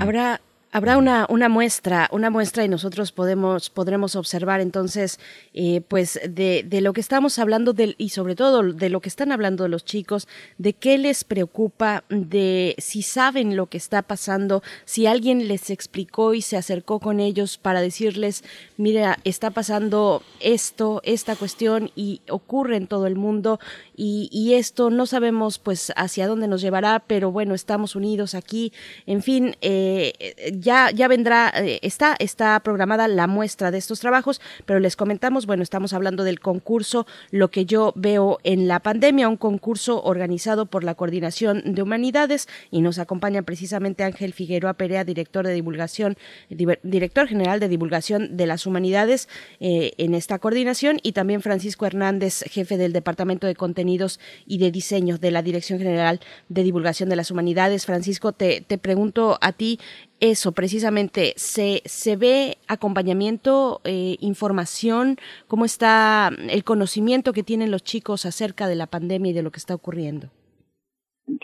Habrá 0.00 0.40
Habrá 0.72 0.98
una, 0.98 1.26
una 1.28 1.48
muestra, 1.48 2.08
una 2.12 2.30
muestra 2.30 2.64
y 2.64 2.68
nosotros 2.68 3.10
podemos, 3.10 3.70
podremos 3.70 4.14
observar 4.14 4.60
entonces, 4.60 5.18
eh, 5.52 5.80
pues, 5.80 6.20
de, 6.28 6.64
de, 6.64 6.80
lo 6.80 6.92
que 6.92 7.00
estamos 7.00 7.40
hablando 7.40 7.72
del, 7.72 7.96
y 7.98 8.10
sobre 8.10 8.36
todo 8.36 8.62
de 8.62 8.88
lo 8.88 9.00
que 9.00 9.08
están 9.08 9.32
hablando 9.32 9.66
los 9.66 9.84
chicos, 9.84 10.28
de 10.58 10.72
qué 10.74 10.96
les 10.96 11.24
preocupa, 11.24 12.04
de 12.08 12.76
si 12.78 13.02
saben 13.02 13.56
lo 13.56 13.66
que 13.66 13.78
está 13.78 14.02
pasando, 14.02 14.62
si 14.84 15.06
alguien 15.06 15.48
les 15.48 15.70
explicó 15.70 16.34
y 16.34 16.42
se 16.42 16.56
acercó 16.56 17.00
con 17.00 17.18
ellos 17.18 17.58
para 17.58 17.80
decirles, 17.80 18.44
mira, 18.76 19.18
está 19.24 19.50
pasando 19.50 20.22
esto, 20.38 21.00
esta 21.04 21.34
cuestión 21.34 21.90
y 21.96 22.20
ocurre 22.28 22.76
en 22.76 22.86
todo 22.86 23.08
el 23.08 23.16
mundo 23.16 23.58
y, 23.96 24.28
y 24.30 24.54
esto 24.54 24.90
no 24.90 25.06
sabemos 25.06 25.58
pues 25.58 25.92
hacia 25.96 26.28
dónde 26.28 26.46
nos 26.46 26.60
llevará, 26.60 27.02
pero 27.04 27.32
bueno, 27.32 27.54
estamos 27.54 27.96
unidos 27.96 28.36
aquí, 28.36 28.72
en 29.06 29.22
fin, 29.22 29.56
eh, 29.62 30.12
ya, 30.60 30.90
ya 30.90 31.08
vendrá, 31.08 31.52
eh, 31.56 31.80
está, 31.82 32.14
está 32.18 32.60
programada 32.60 33.08
la 33.08 33.26
muestra 33.26 33.70
de 33.70 33.78
estos 33.78 34.00
trabajos, 34.00 34.40
pero 34.66 34.78
les 34.78 34.96
comentamos, 34.96 35.46
bueno, 35.46 35.62
estamos 35.62 35.92
hablando 35.92 36.24
del 36.24 36.40
concurso 36.40 37.06
Lo 37.30 37.50
que 37.50 37.64
yo 37.64 37.92
veo 37.96 38.38
en 38.44 38.68
la 38.68 38.80
pandemia, 38.80 39.28
un 39.28 39.36
concurso 39.36 40.02
organizado 40.02 40.66
por 40.66 40.84
la 40.84 40.94
Coordinación 40.94 41.62
de 41.64 41.82
Humanidades 41.82 42.48
y 42.70 42.82
nos 42.82 42.98
acompaña 42.98 43.42
precisamente 43.42 44.04
Ángel 44.04 44.32
Figueroa 44.32 44.74
Perea, 44.74 45.04
director 45.04 45.46
de 45.46 45.54
divulgación, 45.54 46.16
director 46.48 47.26
general 47.26 47.60
de 47.60 47.68
divulgación 47.68 48.36
de 48.36 48.46
las 48.46 48.66
humanidades 48.66 49.28
eh, 49.60 49.92
en 49.98 50.14
esta 50.14 50.38
coordinación 50.38 50.98
y 51.02 51.12
también 51.12 51.42
Francisco 51.42 51.86
Hernández, 51.86 52.44
jefe 52.50 52.76
del 52.76 52.92
Departamento 52.92 53.46
de 53.46 53.54
Contenidos 53.54 54.20
y 54.46 54.58
de 54.58 54.70
Diseño 54.70 55.18
de 55.18 55.30
la 55.30 55.42
Dirección 55.42 55.78
General 55.78 56.20
de 56.48 56.62
Divulgación 56.62 57.08
de 57.08 57.16
las 57.16 57.30
Humanidades. 57.30 57.86
Francisco, 57.86 58.32
te, 58.32 58.60
te 58.60 58.78
pregunto 58.78 59.38
a 59.40 59.52
ti, 59.52 59.78
eso 60.20 60.49
precisamente, 60.52 61.32
¿se, 61.36 61.82
se 61.84 62.16
ve 62.16 62.58
acompañamiento, 62.68 63.80
eh, 63.84 64.16
información? 64.20 65.16
¿Cómo 65.48 65.64
está 65.64 66.30
el 66.48 66.64
conocimiento 66.64 67.32
que 67.32 67.42
tienen 67.42 67.70
los 67.70 67.82
chicos 67.82 68.26
acerca 68.26 68.68
de 68.68 68.76
la 68.76 68.86
pandemia 68.86 69.30
y 69.30 69.34
de 69.34 69.42
lo 69.42 69.50
que 69.50 69.58
está 69.58 69.74
ocurriendo? 69.74 70.28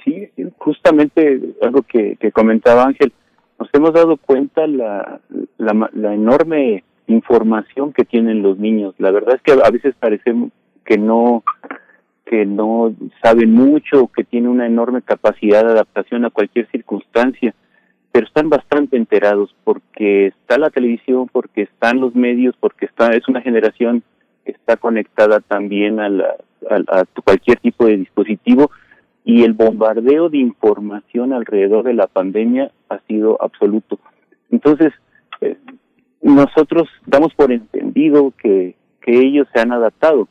Sí, 0.04 0.30
justamente 0.58 1.40
algo 1.62 1.82
que, 1.82 2.16
que 2.16 2.32
comentaba 2.32 2.84
Ángel, 2.84 3.12
nos 3.58 3.68
hemos 3.72 3.92
dado 3.92 4.16
cuenta 4.16 4.66
la, 4.66 5.20
la, 5.58 5.90
la 5.92 6.14
enorme 6.14 6.84
información 7.06 7.92
que 7.92 8.04
tienen 8.04 8.42
los 8.42 8.58
niños. 8.58 8.94
La 8.98 9.10
verdad 9.10 9.36
es 9.36 9.42
que 9.42 9.52
a 9.52 9.70
veces 9.70 9.94
parece 9.98 10.34
que 10.84 10.98
no 10.98 11.44
que 12.26 12.44
no 12.44 12.92
saben 13.22 13.52
mucho, 13.52 14.08
que 14.08 14.24
tienen 14.24 14.50
una 14.50 14.66
enorme 14.66 15.00
capacidad 15.00 15.64
de 15.64 15.70
adaptación 15.70 16.24
a 16.24 16.30
cualquier 16.30 16.68
circunstancia 16.72 17.54
pero 18.16 18.28
están 18.28 18.48
bastante 18.48 18.96
enterados 18.96 19.54
porque 19.62 20.28
está 20.28 20.56
la 20.56 20.70
televisión, 20.70 21.28
porque 21.30 21.60
están 21.60 22.00
los 22.00 22.14
medios, 22.14 22.54
porque 22.58 22.86
está 22.86 23.08
es 23.08 23.28
una 23.28 23.42
generación 23.42 24.02
que 24.42 24.52
está 24.52 24.78
conectada 24.78 25.40
también 25.40 26.00
a, 26.00 26.08
la, 26.08 26.34
a, 26.70 27.04
cualquier 27.22 27.60
tipo 27.60 27.84
de 27.84 27.98
dispositivo 27.98 28.70
y 29.22 29.42
el 29.42 29.52
bombardeo 29.52 30.30
de 30.30 30.38
información 30.38 31.34
alrededor 31.34 31.84
de 31.84 31.92
la 31.92 32.06
pandemia 32.06 32.70
ha 32.88 33.00
sido 33.00 33.36
absoluto. 33.38 33.98
Entonces, 34.50 34.94
eh, 35.42 35.58
nosotros 36.22 36.88
damos 37.04 37.34
por 37.34 37.52
entendido 37.52 38.32
que, 38.38 38.76
que 39.02 39.12
ellos 39.12 39.46
se 39.52 39.60
han 39.60 39.72
adaptado, 39.72 40.26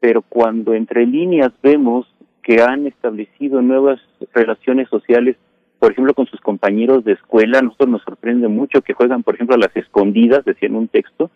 pero 0.00 0.20
cuando 0.20 0.74
entre 0.74 1.06
líneas 1.06 1.52
vemos 1.62 2.12
que 2.42 2.60
han 2.60 2.88
establecido 2.88 3.62
nuevas 3.62 4.00
relaciones 4.32 4.88
sociales 4.88 5.36
por 5.84 5.92
ejemplo, 5.92 6.14
con 6.14 6.24
sus 6.24 6.40
compañeros 6.40 7.04
de 7.04 7.12
escuela, 7.12 7.58
a 7.58 7.62
nosotros 7.62 7.90
nos 7.90 8.02
sorprende 8.04 8.48
mucho 8.48 8.80
que 8.80 8.94
juegan, 8.94 9.22
por 9.22 9.34
ejemplo, 9.34 9.54
a 9.54 9.58
las 9.58 9.76
escondidas, 9.76 10.42
decía 10.42 10.66
en 10.66 10.76
un 10.76 10.88
texto, 10.88 11.30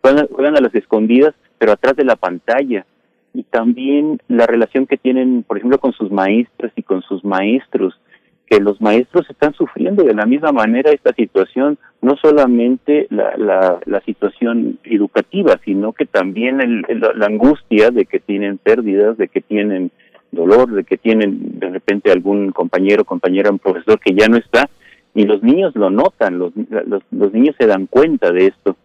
juegan, 0.00 0.56
a 0.56 0.62
las 0.62 0.74
escondidas, 0.74 1.34
pero 1.58 1.72
atrás 1.72 1.94
de 1.96 2.06
la 2.06 2.16
pantalla. 2.16 2.86
Y 3.34 3.42
también 3.42 4.18
la 4.28 4.46
relación 4.46 4.86
que 4.86 4.96
tienen, 4.96 5.42
por 5.42 5.58
ejemplo, 5.58 5.76
con 5.76 5.92
sus 5.92 6.10
maestras 6.10 6.72
y 6.74 6.82
con 6.82 7.02
sus 7.02 7.22
maestros, 7.22 8.00
que 8.46 8.60
los 8.60 8.80
maestros 8.80 9.28
están 9.28 9.52
sufriendo 9.52 10.04
de 10.04 10.14
la 10.14 10.24
misma 10.24 10.52
manera 10.52 10.90
esta 10.90 11.12
situación, 11.12 11.76
no 12.00 12.16
solamente 12.16 13.08
la, 13.10 13.36
la, 13.36 13.78
la 13.84 14.00
situación 14.06 14.78
educativa, 14.84 15.60
sino 15.66 15.92
que 15.92 16.06
también 16.06 16.62
el, 16.62 16.86
la 17.14 17.26
angustia 17.26 17.90
de 17.90 18.06
que 18.06 18.20
tienen 18.20 18.56
pérdidas, 18.56 19.18
de 19.18 19.28
que 19.28 19.42
tienen 19.42 19.90
dolor, 20.32 20.72
de 20.72 20.84
que 20.84 20.98
tienen 20.98 21.60
de 21.60 21.70
repente 21.70 22.10
algún 22.10 22.50
compañero, 22.50 23.04
compañera, 23.04 23.50
un 23.50 23.58
profesor 23.58 24.00
que 24.00 24.14
ya 24.14 24.28
no 24.28 24.36
está, 24.36 24.68
y 25.14 25.24
los 25.24 25.42
niños 25.42 25.76
lo 25.76 25.90
notan, 25.90 26.38
los, 26.38 26.52
los, 26.56 27.02
los 27.10 27.32
niños 27.32 27.54
se 27.58 27.66
dan 27.66 27.86
cuenta 27.86 28.32
de 28.32 28.46
esto. 28.48 28.76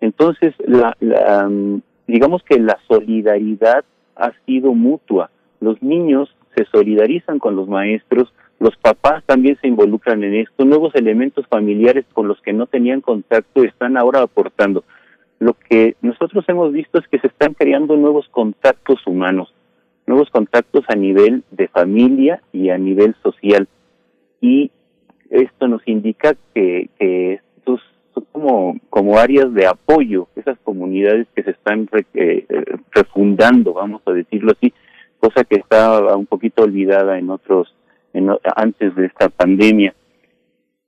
Entonces, 0.00 0.54
la, 0.58 0.96
la, 1.00 1.48
mm, 1.48 1.82
digamos 2.06 2.42
que 2.42 2.58
la 2.58 2.78
solidaridad 2.88 3.84
ha 4.16 4.32
sido 4.46 4.72
mutua. 4.74 5.30
Los 5.60 5.82
niños 5.82 6.34
se 6.56 6.64
solidarizan 6.64 7.38
con 7.38 7.54
los 7.54 7.68
maestros, 7.68 8.32
los 8.58 8.76
papás 8.76 9.22
también 9.24 9.56
se 9.60 9.68
involucran 9.68 10.24
en 10.24 10.34
esto, 10.34 10.64
nuevos 10.64 10.94
elementos 10.94 11.46
familiares 11.46 12.04
con 12.12 12.26
los 12.26 12.40
que 12.40 12.52
no 12.52 12.66
tenían 12.66 13.00
contacto 13.00 13.62
están 13.62 13.96
ahora 13.96 14.22
aportando. 14.22 14.84
Lo 15.38 15.54
que 15.54 15.94
nosotros 16.02 16.44
hemos 16.48 16.72
visto 16.72 16.98
es 16.98 17.06
que 17.06 17.20
se 17.20 17.28
están 17.28 17.54
creando 17.54 17.96
nuevos 17.96 18.28
contactos 18.30 19.06
humanos, 19.06 19.54
nuevos 20.08 20.30
contactos 20.30 20.84
a 20.88 20.96
nivel 20.96 21.44
de 21.50 21.68
familia 21.68 22.42
y 22.52 22.70
a 22.70 22.78
nivel 22.78 23.14
social. 23.22 23.68
Y 24.40 24.70
esto 25.30 25.68
nos 25.68 25.86
indica 25.86 26.34
que, 26.54 26.88
que 26.98 27.40
estos 27.56 27.80
son 28.14 28.24
como, 28.32 28.76
como 28.90 29.18
áreas 29.18 29.52
de 29.52 29.66
apoyo, 29.66 30.28
esas 30.34 30.58
comunidades 30.60 31.26
que 31.34 31.42
se 31.42 31.50
están 31.50 31.88
eh, 32.14 32.46
refundando, 32.92 33.74
vamos 33.74 34.02
a 34.06 34.12
decirlo 34.12 34.52
así, 34.52 34.72
cosa 35.20 35.44
que 35.44 35.56
estaba 35.56 36.16
un 36.16 36.26
poquito 36.26 36.62
olvidada 36.62 37.18
en 37.18 37.30
otros 37.30 37.74
antes 38.56 38.94
de 38.96 39.06
esta 39.06 39.28
pandemia. 39.28 39.94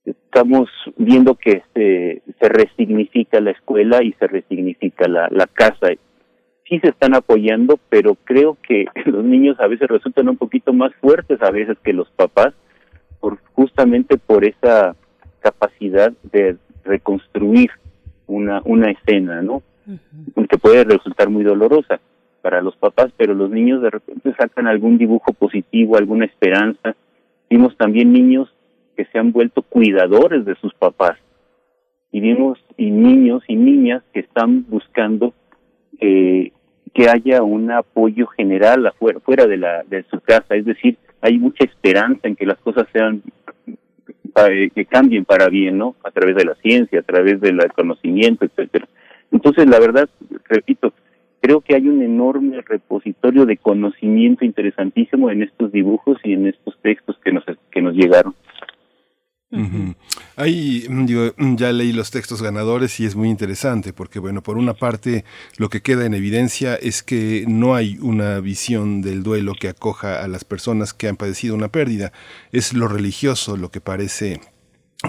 Estamos 0.04 0.68
viendo 0.96 1.34
que 1.34 1.62
se, 1.74 2.22
se 2.40 2.48
resignifica 2.48 3.40
la 3.40 3.50
escuela 3.50 4.02
y 4.02 4.12
se 4.14 4.26
resignifica 4.26 5.06
la, 5.06 5.28
la 5.30 5.46
casa. 5.46 5.88
Sí 6.70 6.80
se 6.80 6.88
están 6.88 7.14
apoyando, 7.14 7.78
pero 7.90 8.14
creo 8.14 8.56
que 8.66 8.86
los 9.04 9.22
niños 9.22 9.60
a 9.60 9.66
veces 9.66 9.88
resultan 9.88 10.30
un 10.30 10.38
poquito 10.38 10.72
más 10.72 10.94
fuertes 10.94 11.42
a 11.42 11.50
veces 11.50 11.76
que 11.84 11.92
los 11.92 12.10
papás, 12.12 12.54
por, 13.20 13.38
justamente 13.52 14.16
por 14.16 14.46
esa 14.46 14.96
capacidad 15.40 16.12
de 16.32 16.56
reconstruir 16.84 17.70
una, 18.26 18.62
una 18.64 18.90
escena, 18.90 19.42
¿no? 19.42 19.62
Que 20.48 20.58
puede 20.58 20.84
resultar 20.84 21.28
muy 21.28 21.44
dolorosa 21.44 22.00
para 22.40 22.62
los 22.62 22.74
papás, 22.76 23.12
pero 23.16 23.34
los 23.34 23.50
niños 23.50 23.82
de 23.82 23.90
repente 23.90 24.34
sacan 24.34 24.66
algún 24.66 24.98
dibujo 24.98 25.32
positivo, 25.32 25.96
alguna 25.96 26.24
esperanza, 26.24 26.96
Vimos 27.50 27.76
también 27.76 28.12
niños 28.12 28.48
que 28.96 29.04
se 29.06 29.18
han 29.18 29.32
vuelto 29.32 29.62
cuidadores 29.62 30.44
de 30.44 30.54
sus 30.54 30.72
papás. 30.74 31.18
Y 32.12 32.20
vimos 32.20 32.58
y 32.76 32.92
niños 32.92 33.42
y 33.48 33.56
niñas 33.56 34.04
que 34.12 34.20
están 34.20 34.64
buscando 34.68 35.34
eh, 36.00 36.52
que 36.94 37.08
haya 37.08 37.42
un 37.42 37.70
apoyo 37.70 38.26
general 38.26 38.86
afuera, 38.86 39.20
fuera 39.20 39.46
de, 39.46 39.56
la, 39.56 39.82
de 39.84 40.04
su 40.10 40.20
casa. 40.20 40.54
Es 40.54 40.64
decir, 40.64 40.96
hay 41.20 41.38
mucha 41.38 41.64
esperanza 41.64 42.28
en 42.28 42.36
que 42.36 42.46
las 42.46 42.58
cosas 42.58 42.86
sean 42.92 43.22
eh, 44.48 44.70
que 44.74 44.84
cambien 44.86 45.24
para 45.24 45.48
bien, 45.48 45.78
¿no? 45.78 45.96
A 46.04 46.10
través 46.10 46.36
de 46.36 46.44
la 46.44 46.54
ciencia, 46.56 47.00
a 47.00 47.02
través 47.02 47.40
del 47.40 47.58
conocimiento, 47.72 48.44
etcétera. 48.44 48.88
Entonces, 49.32 49.66
la 49.66 49.78
verdad, 49.78 50.08
repito, 50.48 50.92
creo 51.40 51.60
que 51.60 51.74
hay 51.74 51.88
un 51.88 52.02
enorme 52.02 52.60
repositorio 52.62 53.46
de 53.46 53.56
conocimiento 53.56 54.44
interesantísimo 54.44 55.30
en 55.30 55.42
estos 55.42 55.72
dibujos 55.72 56.18
y 56.24 56.32
en 56.32 56.46
estos 56.46 56.76
textos 56.80 57.18
que 57.24 57.32
nos, 57.32 57.44
que 57.70 57.82
nos 57.82 57.94
llegaron. 57.94 58.34
Ahí 60.36 60.86
mm, 60.88 61.56
ya 61.56 61.72
leí 61.72 61.92
los 61.92 62.10
textos 62.10 62.40
ganadores 62.40 63.00
y 63.00 63.06
es 63.06 63.16
muy 63.16 63.28
interesante 63.28 63.92
porque, 63.92 64.20
bueno, 64.20 64.42
por 64.42 64.56
una 64.56 64.74
parte 64.74 65.24
lo 65.56 65.68
que 65.68 65.82
queda 65.82 66.06
en 66.06 66.14
evidencia 66.14 66.76
es 66.76 67.02
que 67.02 67.44
no 67.48 67.74
hay 67.74 67.98
una 68.00 68.38
visión 68.40 69.02
del 69.02 69.22
duelo 69.22 69.54
que 69.58 69.68
acoja 69.68 70.22
a 70.22 70.28
las 70.28 70.44
personas 70.44 70.94
que 70.94 71.08
han 71.08 71.16
padecido 71.16 71.56
una 71.56 71.68
pérdida. 71.68 72.12
Es 72.52 72.72
lo 72.74 72.86
religioso 72.86 73.56
lo 73.56 73.70
que 73.70 73.80
parece 73.80 74.40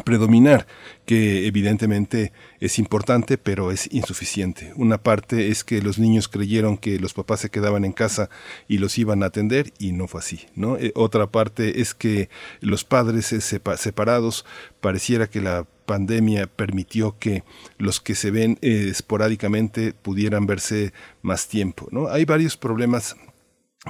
predominar, 0.05 0.67
que 1.05 1.47
evidentemente 1.47 2.31
es 2.61 2.79
importante, 2.79 3.37
pero 3.37 3.71
es 3.71 3.91
insuficiente. 3.91 4.71
Una 4.77 4.97
parte 5.03 5.49
es 5.49 5.65
que 5.65 5.81
los 5.81 5.99
niños 5.99 6.29
creyeron 6.29 6.77
que 6.77 6.97
los 6.97 7.13
papás 7.13 7.41
se 7.41 7.49
quedaban 7.49 7.83
en 7.83 7.91
casa 7.91 8.29
y 8.69 8.77
los 8.77 8.97
iban 8.97 9.21
a 9.21 9.27
atender 9.27 9.73
y 9.79 9.91
no 9.91 10.07
fue 10.07 10.21
así, 10.21 10.45
¿no? 10.55 10.77
Eh, 10.77 10.93
otra 10.95 11.27
parte 11.27 11.81
es 11.81 11.93
que 11.93 12.29
los 12.61 12.85
padres 12.85 13.35
separados 13.77 14.45
pareciera 14.79 15.29
que 15.29 15.41
la 15.41 15.67
pandemia 15.85 16.47
permitió 16.47 17.17
que 17.19 17.43
los 17.77 17.99
que 17.99 18.15
se 18.15 18.31
ven 18.31 18.57
eh, 18.61 18.87
esporádicamente 18.89 19.93
pudieran 19.93 20.45
verse 20.45 20.93
más 21.21 21.49
tiempo, 21.49 21.89
¿no? 21.91 22.07
Hay 22.07 22.23
varios 22.23 22.55
problemas 22.55 23.17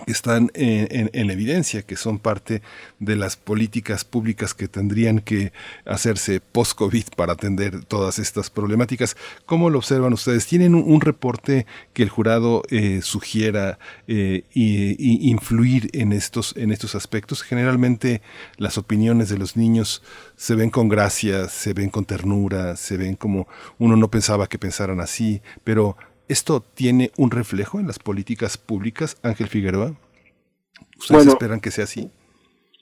que 0.05 0.11
están 0.13 0.51
en, 0.53 1.31
evidencia, 1.31 1.81
que 1.81 1.97
son 1.97 2.17
parte 2.17 2.61
de 2.99 3.17
las 3.17 3.35
políticas 3.35 4.05
públicas 4.05 4.53
que 4.53 4.69
tendrían 4.69 5.19
que 5.19 5.51
hacerse 5.83 6.39
post-COVID 6.39 7.07
para 7.17 7.33
atender 7.33 7.83
todas 7.83 8.17
estas 8.17 8.49
problemáticas. 8.49 9.17
¿Cómo 9.45 9.69
lo 9.69 9.79
observan 9.79 10.13
ustedes? 10.13 10.47
¿Tienen 10.47 10.75
un, 10.75 11.01
reporte 11.01 11.65
que 11.91 12.03
el 12.03 12.09
jurado 12.09 12.63
eh, 12.69 13.01
sugiera 13.03 13.79
eh, 14.07 14.43
y, 14.53 15.29
influir 15.29 15.89
en 15.91 16.13
estos, 16.13 16.55
en 16.55 16.71
estos 16.71 16.95
aspectos? 16.95 17.41
Generalmente 17.41 18.21
las 18.55 18.77
opiniones 18.77 19.27
de 19.27 19.37
los 19.37 19.57
niños 19.57 20.03
se 20.37 20.55
ven 20.55 20.69
con 20.69 20.87
gracia, 20.87 21.49
se 21.49 21.73
ven 21.73 21.89
con 21.89 22.05
ternura, 22.05 22.77
se 22.77 22.95
ven 22.95 23.15
como 23.15 23.47
uno 23.77 23.97
no 23.97 24.09
pensaba 24.09 24.47
que 24.47 24.57
pensaran 24.57 25.01
así, 25.01 25.41
pero 25.65 25.97
¿Esto 26.27 26.61
tiene 26.61 27.11
un 27.17 27.31
reflejo 27.31 27.79
en 27.79 27.87
las 27.87 27.99
políticas 27.99 28.57
públicas, 28.57 29.19
Ángel 29.23 29.47
Figueroa? 29.47 29.93
¿Ustedes 30.97 31.27
esperan 31.27 31.59
que 31.59 31.71
sea 31.71 31.85
así? 31.85 32.09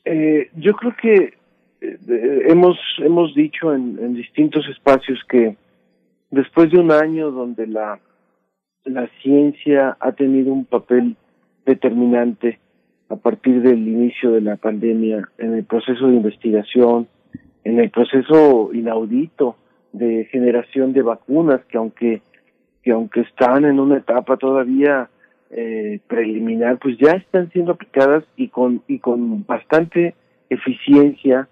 Eh, 0.06 0.50
yo 0.56 0.74
creo 0.74 0.96
que 1.02 1.34
eh, 1.82 2.44
hemos, 2.48 2.78
hemos 3.00 3.34
dicho 3.36 3.74
en, 3.74 4.14
distintos 4.14 4.68
espacios 4.68 5.20
que 5.30 5.56
después 6.30 6.72
de 6.72 6.80
un 6.80 6.92
año 6.92 7.32
donde 7.32 7.68
la, 7.68 8.00
la 8.86 9.10
ciencia 9.22 9.98
ha 10.00 10.12
tenido 10.12 10.52
un 10.52 10.66
papel 10.66 11.16
determinante 11.66 12.60
a 13.10 13.16
partir 13.16 13.62
del 13.62 13.88
inicio 13.88 14.32
de 14.32 14.42
la 14.42 14.56
pandemia 14.56 15.28
en 15.38 15.54
el 15.54 15.64
proceso 15.64 16.08
de 16.08 16.16
investigación, 16.16 17.08
en 17.64 17.80
el 17.80 17.90
proceso 17.90 18.72
inaudito 18.74 19.56
de 19.92 20.26
generación 20.32 20.94
de 20.94 21.02
vacunas 21.02 21.62
que 21.66 21.78
aunque 21.78 22.22
que 22.90 22.94
aunque 22.94 23.22
están 23.22 23.66
en 23.66 23.80
una 23.80 23.98
etapa 23.98 24.36
todavía 24.38 25.10
eh, 25.52 26.00
preliminar, 26.08 26.80
pues 26.80 26.98
ya 26.98 27.12
están 27.12 27.52
siendo 27.52 27.74
aplicadas 27.74 28.24
y 28.36 28.48
con 28.48 28.82
y 28.88 28.98
con 28.98 29.46
bastante 29.46 30.16
eficiencia 30.50 31.48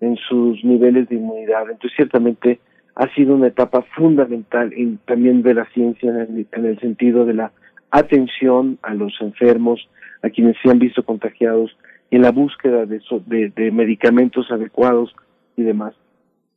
en 0.00 0.16
sus 0.16 0.64
niveles 0.64 1.08
de 1.08 1.14
inmunidad. 1.14 1.70
Entonces, 1.70 1.92
ciertamente 1.94 2.58
ha 2.96 3.06
sido 3.14 3.36
una 3.36 3.46
etapa 3.46 3.82
fundamental 3.94 4.72
en, 4.72 4.98
también 5.06 5.42
de 5.42 5.54
la 5.54 5.64
ciencia 5.66 6.10
en 6.10 6.64
el, 6.64 6.80
sentido 6.80 7.24
de 7.24 7.34
la 7.34 7.52
atención 7.92 8.80
a 8.82 8.92
los 8.92 9.12
enfermos, 9.20 9.88
a 10.22 10.30
quienes 10.30 10.56
se 10.60 10.70
han 10.70 10.80
visto 10.80 11.04
contagiados, 11.04 11.76
en 12.10 12.22
la 12.22 12.32
búsqueda 12.32 12.84
de, 12.84 13.00
de, 13.26 13.52
de 13.54 13.70
medicamentos 13.70 14.50
adecuados 14.50 15.14
y 15.56 15.62
demás. 15.62 15.94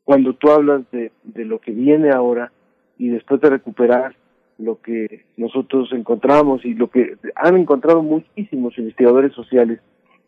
Cuando 0.04 0.34
tú 0.34 0.50
hablas 0.50 0.90
de, 0.92 1.12
de 1.22 1.46
lo 1.46 1.60
que 1.60 1.72
viene 1.72 2.10
ahora, 2.10 2.52
y 2.98 3.10
después 3.10 3.42
de 3.42 3.50
recuperar 3.50 4.16
lo 4.58 4.82
que 4.82 5.26
nosotros 5.38 5.89
encontramos 5.93 6.64
y 6.66 6.74
lo 6.74 6.89
que 6.89 7.16
han 7.36 7.58
encontrado 7.58 8.04
muchísimos 8.04 8.78
investigadores 8.78 9.34
sociales 9.34 9.80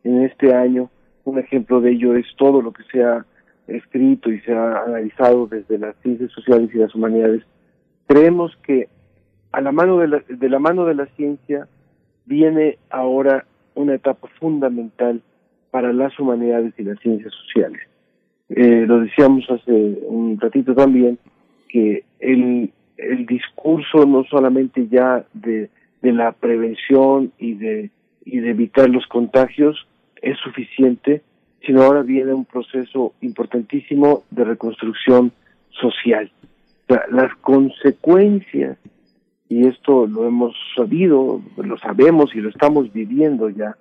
en 0.03 0.23
este 0.23 0.53
año, 0.53 0.89
un 1.23 1.39
ejemplo 1.39 1.81
de 1.81 1.91
ello 1.91 2.15
es 2.15 2.25
todo 2.37 2.61
lo 2.61 2.71
que 2.71 2.83
se 2.91 3.03
ha 3.03 3.25
escrito 3.67 4.31
y 4.31 4.39
se 4.41 4.53
ha 4.53 4.83
analizado 4.83 5.47
desde 5.47 5.77
las 5.77 5.95
ciencias 6.03 6.31
sociales 6.31 6.69
y 6.73 6.77
las 6.77 6.93
humanidades. 6.93 7.43
Creemos 8.07 8.55
que 8.63 8.87
a 9.51 9.61
la 9.61 9.71
mano 9.71 9.97
de 9.97 10.07
la, 10.07 10.23
de 10.27 10.49
la 10.49 10.59
mano 10.59 10.85
de 10.85 10.95
la 10.95 11.07
ciencia 11.15 11.67
viene 12.25 12.77
ahora 12.89 13.45
una 13.73 13.95
etapa 13.95 14.27
fundamental 14.39 15.21
para 15.71 15.91
las 15.93 16.17
humanidades 16.19 16.73
y 16.77 16.83
las 16.83 16.99
ciencias 16.99 17.33
sociales. 17.33 17.81
Eh, 18.49 18.85
lo 18.87 19.01
decíamos 19.01 19.49
hace 19.49 19.71
un 19.71 20.39
ratito 20.39 20.75
también, 20.75 21.17
que 21.67 22.03
el, 22.19 22.71
el 22.97 23.25
discurso 23.25 24.05
no 24.05 24.23
solamente 24.25 24.87
ya 24.87 25.25
de, 25.33 25.69
de 26.01 26.13
la 26.13 26.31
prevención 26.31 27.31
y 27.37 27.53
de, 27.55 27.89
y 28.23 28.39
de 28.39 28.49
evitar 28.51 28.89
los 28.89 29.05
contagios 29.07 29.87
es 30.21 30.37
suficiente, 30.39 31.21
sino 31.65 31.83
ahora 31.83 32.03
viene 32.03 32.33
un 32.33 32.45
proceso 32.45 33.13
importantísimo 33.21 34.23
de 34.31 34.43
reconstrucción 34.43 35.31
social. 35.71 36.31
las 36.87 37.35
consecuencias 37.41 38.77
y 39.49 39.67
esto 39.67 40.07
lo 40.07 40.27
hemos 40.27 40.55
sabido, 40.75 41.41
lo 41.57 41.77
sabemos 41.77 42.33
y 42.35 42.39
lo 42.39 42.49
estamos 42.49 42.91
viviendo 42.91 43.49
ya, 43.49 43.77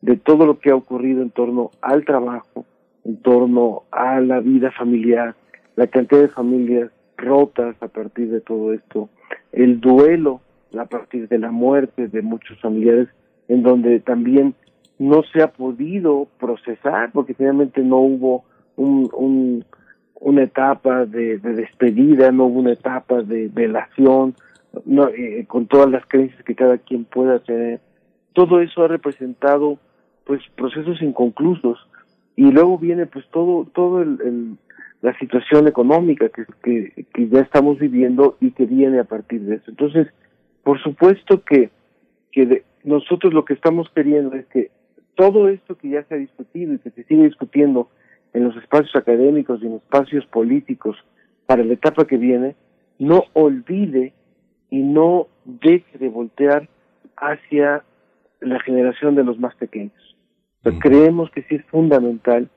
de 0.00 0.16
todo 0.16 0.44
lo 0.44 0.58
que 0.58 0.70
ha 0.70 0.74
ocurrido 0.74 1.22
en 1.22 1.30
torno 1.30 1.70
al 1.80 2.04
trabajo, 2.04 2.66
en 3.04 3.16
torno 3.18 3.84
a 3.90 4.20
la 4.20 4.40
vida 4.40 4.70
familiar, 4.72 5.34
la 5.76 5.86
cantidad 5.86 6.22
de 6.22 6.28
familias 6.28 6.90
rotas 7.16 7.76
a 7.80 7.88
partir 7.88 8.30
de 8.30 8.40
todo 8.40 8.72
esto, 8.72 9.08
el 9.52 9.80
duelo 9.80 10.40
a 10.78 10.86
partir 10.86 11.28
de 11.28 11.38
la 11.38 11.50
muerte 11.50 12.08
de 12.08 12.22
muchos 12.22 12.60
familiares, 12.60 13.08
en 13.48 13.62
donde 13.62 14.00
también 14.00 14.54
no 14.98 15.22
se 15.32 15.42
ha 15.42 15.48
podido 15.48 16.28
procesar, 16.38 17.10
porque 17.12 17.34
finalmente 17.34 17.82
no 17.82 17.98
hubo 17.98 18.44
un, 18.76 19.64
una 20.20 20.42
etapa 20.42 21.04
de, 21.06 21.38
despedida, 21.38 22.32
no 22.32 22.46
hubo 22.46 22.60
una 22.60 22.72
etapa 22.72 23.22
de 23.22 23.48
velación, 23.52 24.34
no, 24.84 25.08
eh, 25.08 25.44
con 25.46 25.66
todas 25.66 25.90
las 25.90 26.04
creencias 26.06 26.42
que 26.44 26.54
cada 26.54 26.78
quien 26.78 27.04
pueda 27.04 27.38
tener. 27.40 27.80
Todo 28.32 28.60
eso 28.60 28.82
ha 28.82 28.88
representado 28.88 29.78
pues 30.24 30.40
procesos 30.56 31.02
inconclusos 31.02 31.78
y 32.34 32.50
luego 32.50 32.78
viene 32.78 33.06
pues 33.06 33.24
todo 33.30 33.66
todo 33.72 34.02
el, 34.02 34.56
la 35.04 35.16
situación 35.18 35.68
económica 35.68 36.30
que, 36.30 36.46
que, 36.62 37.04
que, 37.12 37.28
ya 37.28 37.40
estamos 37.40 37.78
viviendo 37.78 38.38
y 38.40 38.52
que 38.52 38.64
viene 38.64 39.00
a 39.00 39.04
partir 39.04 39.42
de 39.42 39.56
eso. 39.56 39.70
Entonces, 39.70 40.08
por 40.62 40.82
supuesto 40.82 41.44
que, 41.44 41.68
que 42.32 42.62
nosotros 42.84 43.34
lo 43.34 43.44
que 43.44 43.52
estamos 43.52 43.86
queriendo 43.94 44.34
es 44.34 44.46
que 44.46 44.70
todo 45.14 45.48
esto 45.48 45.76
que 45.76 45.90
ya 45.90 46.04
se 46.04 46.14
ha 46.14 46.16
discutido 46.16 46.72
y 46.72 46.78
que 46.78 46.88
se 46.88 47.04
sigue 47.04 47.24
discutiendo 47.24 47.90
en 48.32 48.44
los 48.44 48.56
espacios 48.56 48.96
académicos 48.96 49.60
y 49.60 49.66
en 49.66 49.72
los 49.72 49.82
espacios 49.82 50.24
políticos 50.24 50.96
para 51.44 51.62
la 51.62 51.74
etapa 51.74 52.06
que 52.06 52.16
viene, 52.16 52.56
no 52.98 53.24
olvide 53.34 54.14
y 54.70 54.78
no 54.78 55.28
deje 55.44 55.98
de 55.98 56.08
voltear 56.08 56.66
hacia 57.18 57.84
la 58.40 58.58
generación 58.60 59.16
de 59.16 59.24
los 59.24 59.38
más 59.38 59.54
pequeños. 59.56 60.16
Creemos 60.80 61.30
que 61.30 61.42
sí 61.42 61.56
es 61.56 61.64
fundamental 61.66 62.48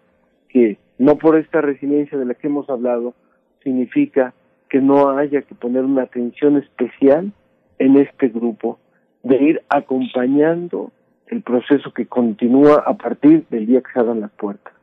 que 0.47 0.77
no 0.97 1.17
por 1.17 1.37
esta 1.37 1.61
resiliencia 1.61 2.17
de 2.17 2.25
la 2.25 2.33
que 2.33 2.47
hemos 2.47 2.69
hablado 2.69 3.13
significa 3.63 4.33
que 4.69 4.81
no 4.81 5.09
haya 5.17 5.41
que 5.41 5.55
poner 5.55 5.83
una 5.83 6.03
atención 6.03 6.57
especial 6.57 7.31
en 7.79 7.97
este 7.97 8.29
grupo, 8.29 8.79
de 9.23 9.37
ir 9.37 9.61
acompañando 9.69 10.91
el 11.27 11.41
proceso 11.41 11.91
que 11.93 12.05
continúa 12.07 12.83
a 12.85 12.95
partir 12.95 13.45
del 13.49 13.65
día 13.65 13.81
que 13.81 13.91
se 13.93 13.99
abran 13.99 14.21
las 14.21 14.31
puertas. 14.31 14.73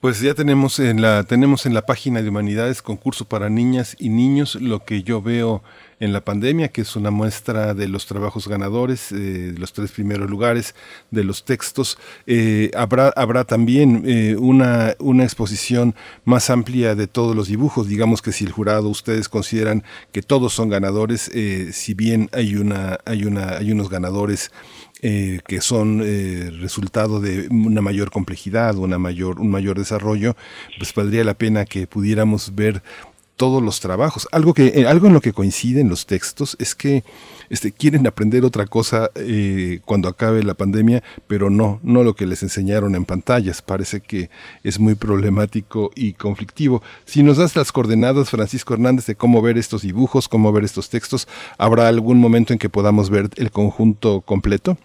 Pues 0.00 0.20
ya 0.20 0.32
tenemos 0.34 0.78
en 0.78 1.02
la 1.02 1.24
tenemos 1.24 1.66
en 1.66 1.74
la 1.74 1.84
página 1.84 2.22
de 2.22 2.28
Humanidades 2.28 2.82
concurso 2.82 3.24
para 3.24 3.50
niñas 3.50 3.96
y 3.98 4.10
niños 4.10 4.54
lo 4.54 4.84
que 4.84 5.02
yo 5.02 5.20
veo 5.20 5.64
en 5.98 6.12
la 6.12 6.20
pandemia, 6.20 6.68
que 6.68 6.82
es 6.82 6.94
una 6.94 7.10
muestra 7.10 7.74
de 7.74 7.88
los 7.88 8.06
trabajos 8.06 8.46
ganadores, 8.46 9.10
eh, 9.10 9.52
los 9.58 9.72
tres 9.72 9.90
primeros 9.90 10.30
lugares 10.30 10.76
de 11.10 11.24
los 11.24 11.44
textos. 11.44 11.98
Eh, 12.28 12.70
habrá 12.76 13.08
habrá 13.16 13.42
también 13.42 14.04
eh, 14.06 14.36
una 14.38 14.94
una 15.00 15.24
exposición 15.24 15.96
más 16.24 16.48
amplia 16.48 16.94
de 16.94 17.08
todos 17.08 17.34
los 17.34 17.48
dibujos. 17.48 17.88
Digamos 17.88 18.22
que 18.22 18.30
si 18.30 18.44
el 18.44 18.52
jurado 18.52 18.88
ustedes 18.90 19.28
consideran 19.28 19.82
que 20.12 20.22
todos 20.22 20.52
son 20.52 20.68
ganadores, 20.68 21.28
si 21.72 21.94
bien 21.94 22.30
hay 22.32 22.54
una 22.54 23.00
hay 23.04 23.24
una 23.24 23.56
hay 23.56 23.72
unos 23.72 23.90
ganadores 23.90 24.52
eh, 25.00 25.38
que 25.46 25.60
son 25.60 26.02
eh, 26.04 26.50
resultado 26.58 27.20
de 27.20 27.46
una 27.50 27.80
mayor 27.80 28.10
complejidad, 28.10 28.74
una 28.74 28.98
mayor, 28.98 29.38
un 29.38 29.48
mayor 29.48 29.78
desarrollo, 29.78 30.36
pues 30.76 30.92
valdría 30.92 31.22
la 31.22 31.34
pena 31.34 31.64
que 31.66 31.86
pudiéramos 31.86 32.56
ver 32.56 32.82
todos 33.36 33.62
los 33.62 33.78
trabajos. 33.78 34.26
Algo 34.32 34.54
que 34.54 34.72
eh, 34.74 34.86
algo 34.88 35.06
en 35.06 35.12
lo 35.12 35.20
que 35.20 35.32
coinciden 35.32 35.88
los 35.88 36.06
textos 36.06 36.56
es 36.58 36.74
que 36.74 37.04
este, 37.48 37.70
quieren 37.70 38.08
aprender 38.08 38.44
otra 38.44 38.66
cosa 38.66 39.12
cuando 39.84 40.08
acabe 40.08 40.42
la 40.42 40.54
pandemia, 40.54 41.04
pero 41.28 41.48
no 41.48 41.78
no 41.84 42.02
lo 42.02 42.16
que 42.16 42.26
les 42.26 42.42
enseñaron 42.42 42.96
en 42.96 43.04
pantallas. 43.04 43.62
Parece 43.62 44.00
que 44.00 44.30
es 44.64 44.80
muy 44.80 44.96
problemático 44.96 45.92
y 45.94 46.14
conflictivo. 46.14 46.82
Si 47.04 47.22
nos 47.22 47.36
das 47.36 47.54
las 47.54 47.70
coordenadas, 47.70 48.30
Francisco 48.30 48.74
Hernández, 48.74 49.06
de 49.06 49.14
cómo 49.14 49.42
ver 49.42 49.58
estos 49.58 49.82
dibujos, 49.82 50.26
cómo 50.28 50.50
ver 50.50 50.64
estos 50.64 50.90
textos, 50.90 51.28
¿habrá 51.56 51.86
algún 51.86 52.18
momento 52.18 52.52
en 52.52 52.58
que 52.58 52.68
podamos 52.68 53.10
ver 53.10 53.30
el 53.36 53.52
conjunto 53.52 54.22
completo? 54.22 54.76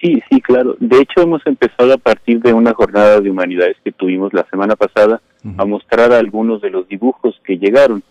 Sí, 0.00 0.22
sí, 0.30 0.40
claro. 0.40 0.76
De 0.80 0.98
hecho, 0.98 1.20
hemos 1.20 1.46
empezado 1.46 1.92
a 1.92 1.98
partir 1.98 2.40
de 2.40 2.54
una 2.54 2.72
jornada 2.72 3.20
de 3.20 3.30
humanidades 3.30 3.76
que 3.84 3.92
tuvimos 3.92 4.32
la 4.32 4.46
semana 4.50 4.74
pasada 4.74 5.20
a 5.58 5.64
mostrar 5.64 6.12
algunos 6.12 6.62
de 6.62 6.70
los 6.70 6.88
dibujos 6.88 7.38
que 7.44 7.58
llegaron. 7.58 8.02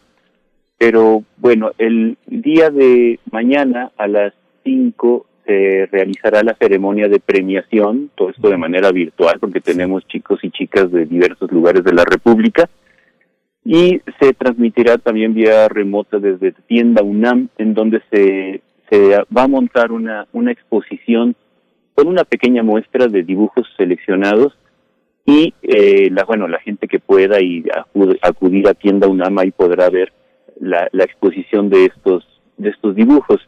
Pero 0.78 1.24
bueno, 1.38 1.72
el 1.78 2.18
día 2.28 2.70
de 2.70 3.20
mañana 3.32 3.92
a 3.98 4.08
las 4.08 4.34
5 4.64 5.26
se 5.46 5.88
realizará 5.92 6.44
la 6.44 6.54
ceremonia 6.54 7.08
de 7.08 7.20
premiación, 7.20 8.12
todo 8.16 8.30
esto 8.30 8.50
de 8.50 8.58
manera 8.58 8.92
virtual 8.92 9.40
porque 9.40 9.62
tenemos 9.62 10.08
chicos 10.08 10.40
y 10.44 10.52
chicas 10.52 10.92
de 10.92 11.06
diversos 11.06 11.52
lugares 11.52 11.84
de 11.84 11.94
la 11.94 12.06
República 12.06 12.70
y 13.66 14.00
se 14.20 14.34
transmitirá 14.34 15.00
también 15.00 15.34
vía 15.34 15.68
remota 15.68 16.20
desde 16.20 16.52
tienda 16.68 17.02
UNAM 17.02 17.50
en 17.58 17.74
donde 17.74 18.02
se, 18.12 18.62
se 18.90 19.18
va 19.36 19.44
a 19.44 19.48
montar 19.48 19.92
una, 19.92 20.28
una 20.34 20.52
exposición 20.52 21.36
con 22.00 22.08
una 22.08 22.24
pequeña 22.24 22.64
muestra 22.64 23.08
de 23.08 23.24
dibujos 23.24 23.68
seleccionados 23.76 24.58
y 25.26 25.54
eh, 25.62 26.10
la 26.10 26.24
bueno 26.24 26.48
la 26.48 26.60
gente 26.60 26.88
que 26.88 27.00
pueda 27.00 27.42
y 27.42 27.66
acudir 28.22 28.70
a 28.70 28.74
tienda 28.74 29.10
UNAMA 29.10 29.44
y 29.46 29.52
podrá 29.52 29.90
ver 29.90 30.14
la, 30.62 30.88
exposición 30.94 31.70
de 31.70 31.88
estos 31.88 32.26
de 32.58 32.70
estos 32.70 32.96
dibujos. 32.96 33.42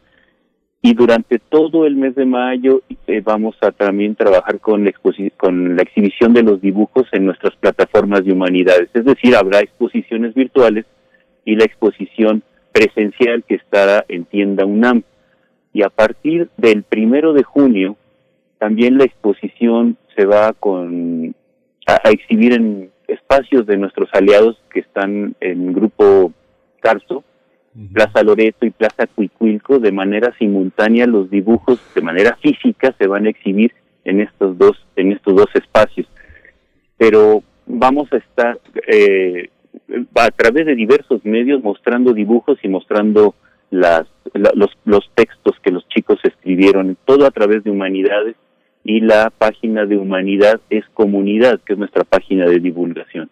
Y 0.82 0.92
durante 0.92 1.38
todo 1.38 1.86
el 1.86 1.96
mes 1.96 2.14
de 2.14 2.26
mayo 2.26 2.82
eh, 3.06 3.22
vamos 3.24 3.56
a 3.62 3.70
también 3.70 4.16
trabajar 4.16 4.60
con 4.60 4.84
la, 4.84 4.92
con 5.38 5.76
la 5.76 5.82
exhibición 5.82 6.34
de 6.34 6.42
los 6.42 6.60
dibujos 6.60 7.06
en 7.12 7.24
nuestras 7.24 7.56
plataformas 7.56 8.22
de 8.22 8.34
humanidades. 8.34 8.90
Es 8.92 9.06
decir 9.06 9.34
habrá 9.34 9.60
exposiciones 9.60 10.34
virtuales 10.34 10.84
y 11.46 11.56
la 11.56 11.64
exposición 11.64 12.42
presencial 12.70 13.44
que 13.44 13.54
estará 13.54 14.04
en 14.08 14.26
tienda 14.26 14.66
UNAM. 14.66 15.04
Y 15.72 15.84
a 15.84 15.88
partir 15.88 16.50
del 16.58 16.82
primero 16.82 17.32
de 17.32 17.44
junio 17.44 17.96
también 18.62 18.96
la 18.96 19.02
exposición 19.02 19.96
se 20.14 20.24
va 20.24 20.52
con, 20.52 21.34
a, 21.84 22.10
exhibir 22.10 22.52
en 22.52 22.92
espacios 23.08 23.66
de 23.66 23.76
nuestros 23.76 24.08
aliados 24.12 24.56
que 24.72 24.78
están 24.78 25.34
en 25.40 25.72
Grupo 25.72 26.32
Carso, 26.78 27.24
Plaza 27.92 28.22
Loreto 28.22 28.64
y 28.64 28.70
Plaza 28.70 29.08
Cuicuilco, 29.08 29.80
de 29.80 29.90
manera 29.90 30.32
simultánea 30.38 31.08
los 31.08 31.28
dibujos 31.28 31.80
de 31.92 32.02
manera 32.02 32.36
física 32.36 32.94
se 32.98 33.08
van 33.08 33.26
a 33.26 33.30
exhibir 33.30 33.72
en 34.04 34.20
estos 34.20 34.56
dos, 34.56 34.86
en 34.94 35.10
estos 35.10 35.34
dos 35.34 35.48
espacios. 35.54 36.06
Pero 36.96 37.42
vamos 37.66 38.12
a 38.12 38.18
estar 38.18 38.60
eh, 38.86 39.50
a 40.14 40.30
través 40.30 40.66
de 40.66 40.76
diversos 40.76 41.24
medios 41.24 41.64
mostrando 41.64 42.12
dibujos 42.12 42.60
y 42.62 42.68
mostrando 42.68 43.34
las, 43.70 44.04
los, 44.54 44.70
los 44.84 45.10
textos 45.16 45.56
que 45.64 45.72
los 45.72 45.84
chicos 45.88 46.20
escribieron, 46.22 46.96
todo 47.04 47.26
a 47.26 47.32
través 47.32 47.64
de 47.64 47.70
humanidades 47.72 48.36
y 48.84 49.00
la 49.00 49.30
página 49.30 49.86
de 49.86 49.96
Humanidad 49.96 50.60
es 50.70 50.84
Comunidad, 50.94 51.60
que 51.60 51.74
es 51.74 51.78
nuestra 51.78 52.04
página 52.04 52.46
de 52.46 52.58
divulgación. 52.58 53.30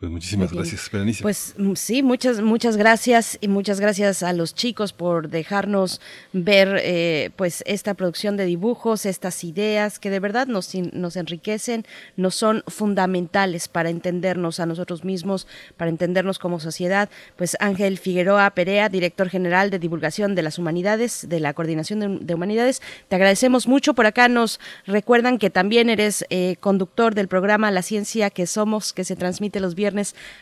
Pues 0.00 0.12
muchísimas 0.12 0.52
gracias, 0.52 0.88
Berenice. 0.92 1.22
Pues 1.24 1.54
mm, 1.58 1.74
sí, 1.74 2.04
muchas, 2.04 2.40
muchas 2.40 2.76
gracias 2.76 3.36
y 3.40 3.48
muchas 3.48 3.80
gracias 3.80 4.22
a 4.22 4.32
los 4.32 4.54
chicos 4.54 4.92
por 4.92 5.28
dejarnos 5.28 6.00
ver 6.32 6.80
eh, 6.84 7.30
pues 7.34 7.64
esta 7.66 7.94
producción 7.94 8.36
de 8.36 8.44
dibujos, 8.44 9.06
estas 9.06 9.42
ideas 9.42 9.98
que 9.98 10.10
de 10.10 10.20
verdad 10.20 10.46
nos, 10.46 10.72
nos 10.92 11.16
enriquecen, 11.16 11.84
nos 12.16 12.36
son 12.36 12.62
fundamentales 12.68 13.66
para 13.66 13.90
entendernos 13.90 14.60
a 14.60 14.66
nosotros 14.66 15.02
mismos, 15.02 15.48
para 15.76 15.90
entendernos 15.90 16.38
como 16.38 16.60
sociedad. 16.60 17.10
Pues 17.34 17.56
Ángel 17.58 17.98
Figueroa 17.98 18.48
Perea, 18.50 18.88
director 18.88 19.28
general 19.28 19.70
de 19.70 19.80
divulgación 19.80 20.36
de 20.36 20.42
las 20.42 20.60
humanidades, 20.60 21.28
de 21.28 21.40
la 21.40 21.54
coordinación 21.54 22.24
de, 22.24 22.34
humanidades, 22.34 22.82
te 23.08 23.16
agradecemos 23.16 23.66
mucho. 23.66 23.94
Por 23.94 24.06
acá 24.06 24.28
nos 24.28 24.60
recuerdan 24.86 25.38
que 25.38 25.50
también 25.50 25.90
eres 25.90 26.24
eh, 26.30 26.54
conductor 26.60 27.16
del 27.16 27.26
programa 27.26 27.72
La 27.72 27.82
Ciencia 27.82 28.30
que 28.30 28.46
Somos, 28.46 28.92
que 28.92 29.02
se 29.02 29.16
transmite 29.16 29.58
los 29.58 29.74
viernes 29.74 29.87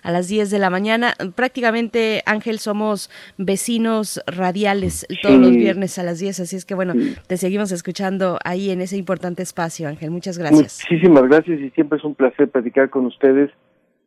a 0.03 0.11
las 0.11 0.29
10 0.29 0.51
de 0.51 0.59
la 0.59 0.71
mañana. 0.71 1.15
Prácticamente, 1.35 2.23
Ángel, 2.27 2.59
somos 2.59 3.11
vecinos 3.39 4.23
radiales 4.27 5.07
todos 5.23 5.39
los 5.39 5.51
viernes 5.51 5.99
a 5.99 6.03
las 6.03 6.19
10, 6.19 6.41
así 6.41 6.57
es 6.57 6.65
que 6.65 6.75
bueno, 6.75 6.95
te 7.27 7.37
seguimos 7.37 7.73
escuchando 7.73 8.39
ahí 8.45 8.71
en 8.71 8.81
ese 8.81 8.97
importante 8.97 9.43
espacio, 9.43 9.89
Ángel. 9.89 10.11
Muchas 10.11 10.39
gracias. 10.39 10.85
Muchísimas 10.91 11.25
gracias 11.25 11.61
y 11.61 11.71
siempre 11.71 11.99
es 11.99 12.05
un 12.05 12.15
placer 12.15 12.49
platicar 12.49 12.91
con 12.91 13.07
ustedes 13.07 13.51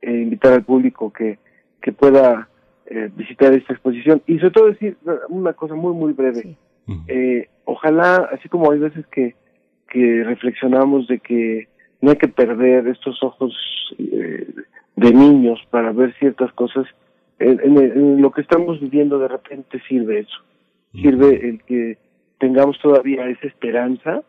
e 0.02 0.12
invitar 0.12 0.54
al 0.54 0.64
público 0.64 1.12
que, 1.12 1.40
que 1.82 1.92
pueda 1.92 2.50
eh, 2.86 3.10
visitar 3.16 3.54
esta 3.54 3.74
exposición 3.74 4.22
y 4.26 4.40
sobre 4.40 4.52
todo 4.52 4.66
decir 4.68 4.98
una 5.30 5.54
cosa 5.54 5.76
muy, 5.76 5.94
muy 5.94 6.14
breve. 6.14 6.58
Eh, 7.08 7.48
ojalá, 7.66 8.30
así 8.34 8.50
como 8.50 8.72
hay 8.72 8.80
veces 8.80 9.06
que, 9.08 9.36
que 9.90 10.24
reflexionamos 10.24 11.08
de 11.08 11.20
que 11.20 11.68
no 12.02 12.12
hay 12.12 12.18
que 12.18 12.28
perder 12.28 12.88
estos 12.88 13.22
ojos 13.24 13.54
eh, 13.98 14.48
de 14.96 15.14
niños 15.14 15.60
para 15.70 15.92
ver 15.92 16.14
ciertas 16.20 16.52
cosas, 16.54 16.86
en, 17.40 18.22
lo 18.22 18.32
que 18.32 18.42
estamos 18.42 18.80
viviendo 18.82 19.18
de 19.18 19.30
repente 19.30 19.82
sirve 19.88 20.20
eso, 20.20 20.38
sirve 20.94 21.48
el 21.48 21.64
que 21.64 21.98
tengamos 22.38 22.78
todavía 22.80 23.30
esa 23.30 23.48
esperanza 23.48 24.24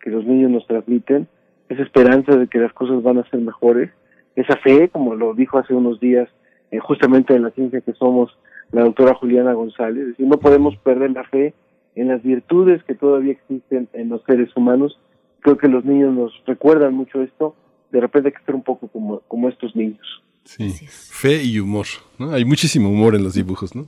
que 0.00 0.10
los 0.10 0.24
niños 0.24 0.50
nos 0.50 0.66
transmiten, 0.66 1.28
esa 1.68 1.82
esperanza 1.82 2.36
de 2.36 2.48
que 2.48 2.58
las 2.58 2.72
cosas 2.72 3.02
van 3.02 3.18
a 3.18 3.30
ser 3.30 3.40
mejores, 3.40 3.90
esa 4.34 4.56
fe, 4.56 4.88
como 4.88 5.14
lo 5.14 5.34
dijo 5.34 5.58
hace 5.58 5.74
unos 5.74 6.00
días 6.00 6.28
eh, 6.70 6.78
justamente 6.78 7.34
en 7.34 7.42
la 7.42 7.50
ciencia 7.50 7.80
que 7.80 7.92
somos 7.92 8.36
la 8.72 8.82
doctora 8.82 9.14
Juliana 9.14 9.52
González, 9.52 10.02
es 10.02 10.08
decir, 10.08 10.26
no 10.26 10.38
podemos 10.38 10.76
perder 10.78 11.12
la 11.12 11.24
fe 11.24 11.54
en 11.94 12.08
las 12.08 12.22
virtudes 12.22 12.82
que 12.84 12.94
todavía 12.94 13.32
existen 13.32 13.88
en 13.92 14.10
los 14.10 14.22
seres 14.24 14.54
humanos. 14.56 15.00
Creo 15.46 15.58
que 15.58 15.68
los 15.68 15.84
niños 15.84 16.12
nos 16.12 16.32
recuerdan 16.44 16.92
mucho 16.94 17.22
esto, 17.22 17.54
de 17.92 18.00
repente 18.00 18.30
hay 18.30 18.34
que 18.34 18.44
ser 18.44 18.56
un 18.56 18.64
poco 18.64 18.88
como, 18.88 19.20
como 19.28 19.48
estos 19.48 19.76
niños. 19.76 20.04
Sí, 20.42 20.70
fe 20.88 21.40
y 21.40 21.60
humor, 21.60 21.86
¿no? 22.18 22.32
Hay 22.32 22.44
muchísimo 22.44 22.88
humor 22.88 23.14
en 23.14 23.22
los 23.22 23.34
dibujos, 23.34 23.76
¿no? 23.76 23.86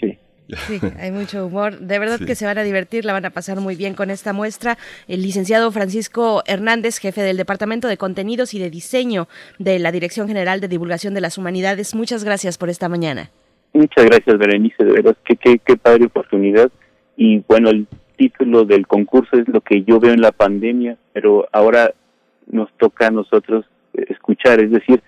Sí. 0.00 0.18
Sí, 0.66 0.80
hay 0.98 1.12
mucho 1.12 1.46
humor. 1.46 1.78
De 1.78 2.00
verdad 2.00 2.18
que 2.18 2.34
se 2.34 2.44
van 2.44 2.58
a 2.58 2.64
divertir, 2.64 3.04
la 3.04 3.12
van 3.12 3.24
a 3.24 3.30
pasar 3.30 3.60
muy 3.60 3.76
bien 3.76 3.94
con 3.94 4.10
esta 4.10 4.32
muestra. 4.32 4.78
El 5.06 5.22
licenciado 5.22 5.70
Francisco 5.70 6.42
Hernández, 6.44 6.98
jefe 6.98 7.22
del 7.22 7.36
Departamento 7.36 7.86
de 7.86 7.96
Contenidos 7.96 8.52
y 8.54 8.58
de 8.58 8.68
Diseño 8.68 9.28
de 9.60 9.78
la 9.78 9.92
Dirección 9.92 10.26
General 10.26 10.60
de 10.60 10.66
Divulgación 10.66 11.14
de 11.14 11.20
las 11.20 11.38
Humanidades, 11.38 11.94
muchas 11.94 12.24
gracias 12.24 12.58
por 12.58 12.68
esta 12.68 12.88
mañana. 12.88 13.30
Muchas 13.74 14.06
gracias, 14.06 14.36
Berenice. 14.38 14.84
De 14.84 14.90
verdad, 14.90 15.16
qué, 15.24 15.36
qué, 15.36 15.60
qué 15.64 15.76
padre 15.76 16.06
oportunidad. 16.06 16.68
Y 17.16 17.44
bueno, 17.46 17.70
el 17.70 17.86
título 18.20 18.66
del 18.66 18.86
concurso 18.86 19.38
es 19.38 19.48
lo 19.48 19.62
que 19.62 19.82
yo 19.82 19.98
veo 19.98 20.12
en 20.12 20.20
la 20.20 20.30
pandemia, 20.30 20.98
pero 21.14 21.48
ahora 21.52 21.94
nos 22.50 22.70
toca 22.74 23.06
a 23.06 23.10
nosotros 23.10 23.64
escuchar, 23.94 24.60
es 24.60 24.70
decir, 24.70 25.02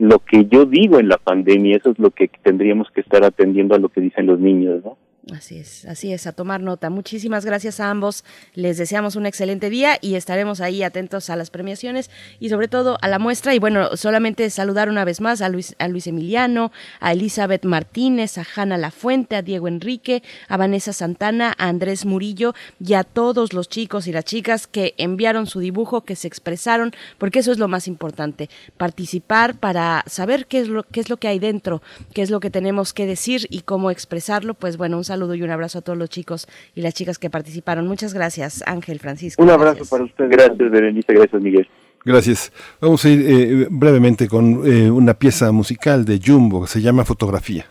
lo 0.00 0.18
que 0.18 0.46
yo 0.46 0.64
digo 0.64 0.98
en 0.98 1.08
la 1.08 1.18
pandemia, 1.18 1.76
eso 1.76 1.90
es 1.92 2.00
lo 2.00 2.10
que 2.10 2.28
tendríamos 2.42 2.90
que 2.90 3.00
estar 3.00 3.22
atendiendo 3.22 3.76
a 3.76 3.78
lo 3.78 3.90
que 3.90 4.00
dicen 4.00 4.26
los 4.26 4.40
niños, 4.40 4.82
¿no? 4.84 4.96
Así 5.34 5.58
es, 5.58 5.84
así 5.84 6.10
es, 6.10 6.26
a 6.26 6.32
tomar 6.32 6.62
nota. 6.62 6.88
Muchísimas 6.88 7.44
gracias 7.44 7.80
a 7.80 7.90
ambos. 7.90 8.24
Les 8.54 8.78
deseamos 8.78 9.14
un 9.14 9.26
excelente 9.26 9.68
día 9.68 9.98
y 10.00 10.14
estaremos 10.14 10.62
ahí 10.62 10.82
atentos 10.82 11.28
a 11.28 11.36
las 11.36 11.50
premiaciones 11.50 12.10
y 12.40 12.48
sobre 12.48 12.66
todo 12.66 12.96
a 13.02 13.08
la 13.08 13.18
muestra. 13.18 13.54
Y 13.54 13.58
bueno, 13.58 13.94
solamente 13.96 14.48
saludar 14.48 14.88
una 14.88 15.04
vez 15.04 15.20
más 15.20 15.42
a 15.42 15.50
Luis, 15.50 15.76
a 15.78 15.88
Luis 15.88 16.06
Emiliano, 16.06 16.72
a 17.00 17.12
Elizabeth 17.12 17.66
Martínez, 17.66 18.38
a 18.38 18.46
Hanna 18.56 18.78
Lafuente, 18.78 19.36
a 19.36 19.42
Diego 19.42 19.68
Enrique, 19.68 20.22
a 20.48 20.56
Vanessa 20.56 20.94
Santana, 20.94 21.54
a 21.58 21.68
Andrés 21.68 22.06
Murillo 22.06 22.54
y 22.80 22.94
a 22.94 23.04
todos 23.04 23.52
los 23.52 23.68
chicos 23.68 24.06
y 24.06 24.12
las 24.12 24.24
chicas 24.24 24.66
que 24.66 24.94
enviaron 24.96 25.46
su 25.46 25.60
dibujo, 25.60 26.04
que 26.06 26.16
se 26.16 26.26
expresaron, 26.26 26.92
porque 27.18 27.40
eso 27.40 27.52
es 27.52 27.58
lo 27.58 27.68
más 27.68 27.86
importante, 27.86 28.48
participar 28.78 29.56
para 29.56 30.04
saber 30.06 30.46
qué 30.46 30.60
es 30.60 30.68
lo, 30.68 30.84
qué 30.84 31.00
es 31.00 31.10
lo 31.10 31.18
que 31.18 31.28
hay 31.28 31.38
dentro, 31.38 31.82
qué 32.14 32.22
es 32.22 32.30
lo 32.30 32.40
que 32.40 32.48
tenemos 32.50 32.94
que 32.94 33.04
decir 33.04 33.46
y 33.50 33.60
cómo 33.60 33.90
expresarlo. 33.90 34.54
Pues 34.54 34.78
bueno, 34.78 34.96
un 34.96 35.04
saludo 35.04 35.17
saludo 35.18 35.34
y 35.34 35.42
un 35.42 35.50
abrazo 35.50 35.78
a 35.78 35.82
todos 35.82 35.98
los 35.98 36.08
chicos 36.08 36.46
y 36.74 36.80
las 36.80 36.94
chicas 36.94 37.18
que 37.18 37.30
participaron. 37.30 37.86
Muchas 37.86 38.14
gracias, 38.14 38.62
Ángel 38.66 39.00
Francisco. 39.00 39.42
Un 39.42 39.50
abrazo 39.50 39.84
para 39.90 40.04
ustedes. 40.04 40.30
Gracias, 40.30 40.70
Berenice. 40.70 41.12
Gracias, 41.12 41.42
Miguel. 41.42 41.68
Gracias. 42.04 42.52
Vamos 42.80 43.04
a 43.04 43.08
ir 43.08 43.24
eh, 43.26 43.66
brevemente 43.70 44.28
con 44.28 44.62
eh, 44.64 44.90
una 44.90 45.14
pieza 45.14 45.50
musical 45.52 46.04
de 46.04 46.20
Jumbo 46.24 46.62
que 46.62 46.68
se 46.68 46.80
llama 46.80 47.04
Fotografía. 47.04 47.66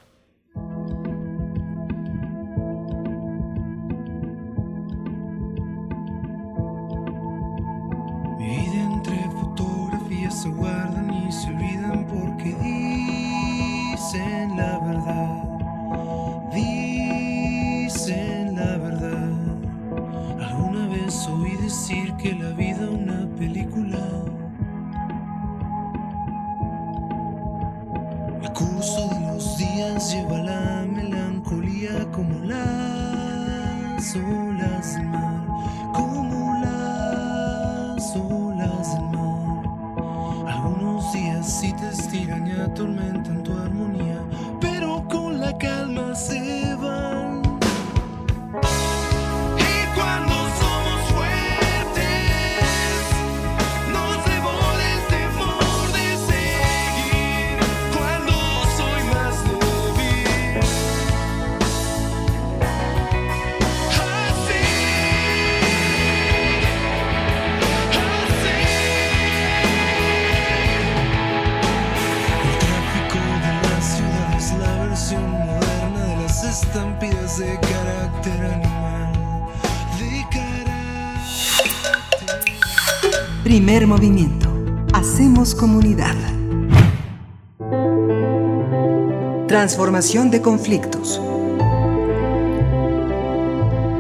Lleva 30.09 30.37
la 30.37 30.85
melancolía 30.85 32.09
como 32.13 32.39
las 32.45 34.15
olas 34.15 34.95
del 34.95 35.07
mar, 35.07 35.45
como 35.93 36.57
las 36.61 38.15
olas 38.15 38.93
del 38.93 39.09
mar. 39.09 39.65
Algunos 40.47 41.11
días 41.11 41.59
sí 41.59 41.73
te 41.73 41.89
estiran 41.89 42.47
y 42.47 42.51
atormentan 42.51 43.43
tu 43.43 43.51
armonía, 43.57 44.21
pero 44.61 45.05
con 45.09 45.41
la 45.41 45.57
calma 45.57 46.15
se 46.15 46.56
Primer 83.57 83.87
movimiento. 83.87 84.47
Hacemos 84.93 85.55
comunidad. 85.55 86.13
Transformación 89.47 90.29
de 90.29 90.43
conflictos. 90.43 91.19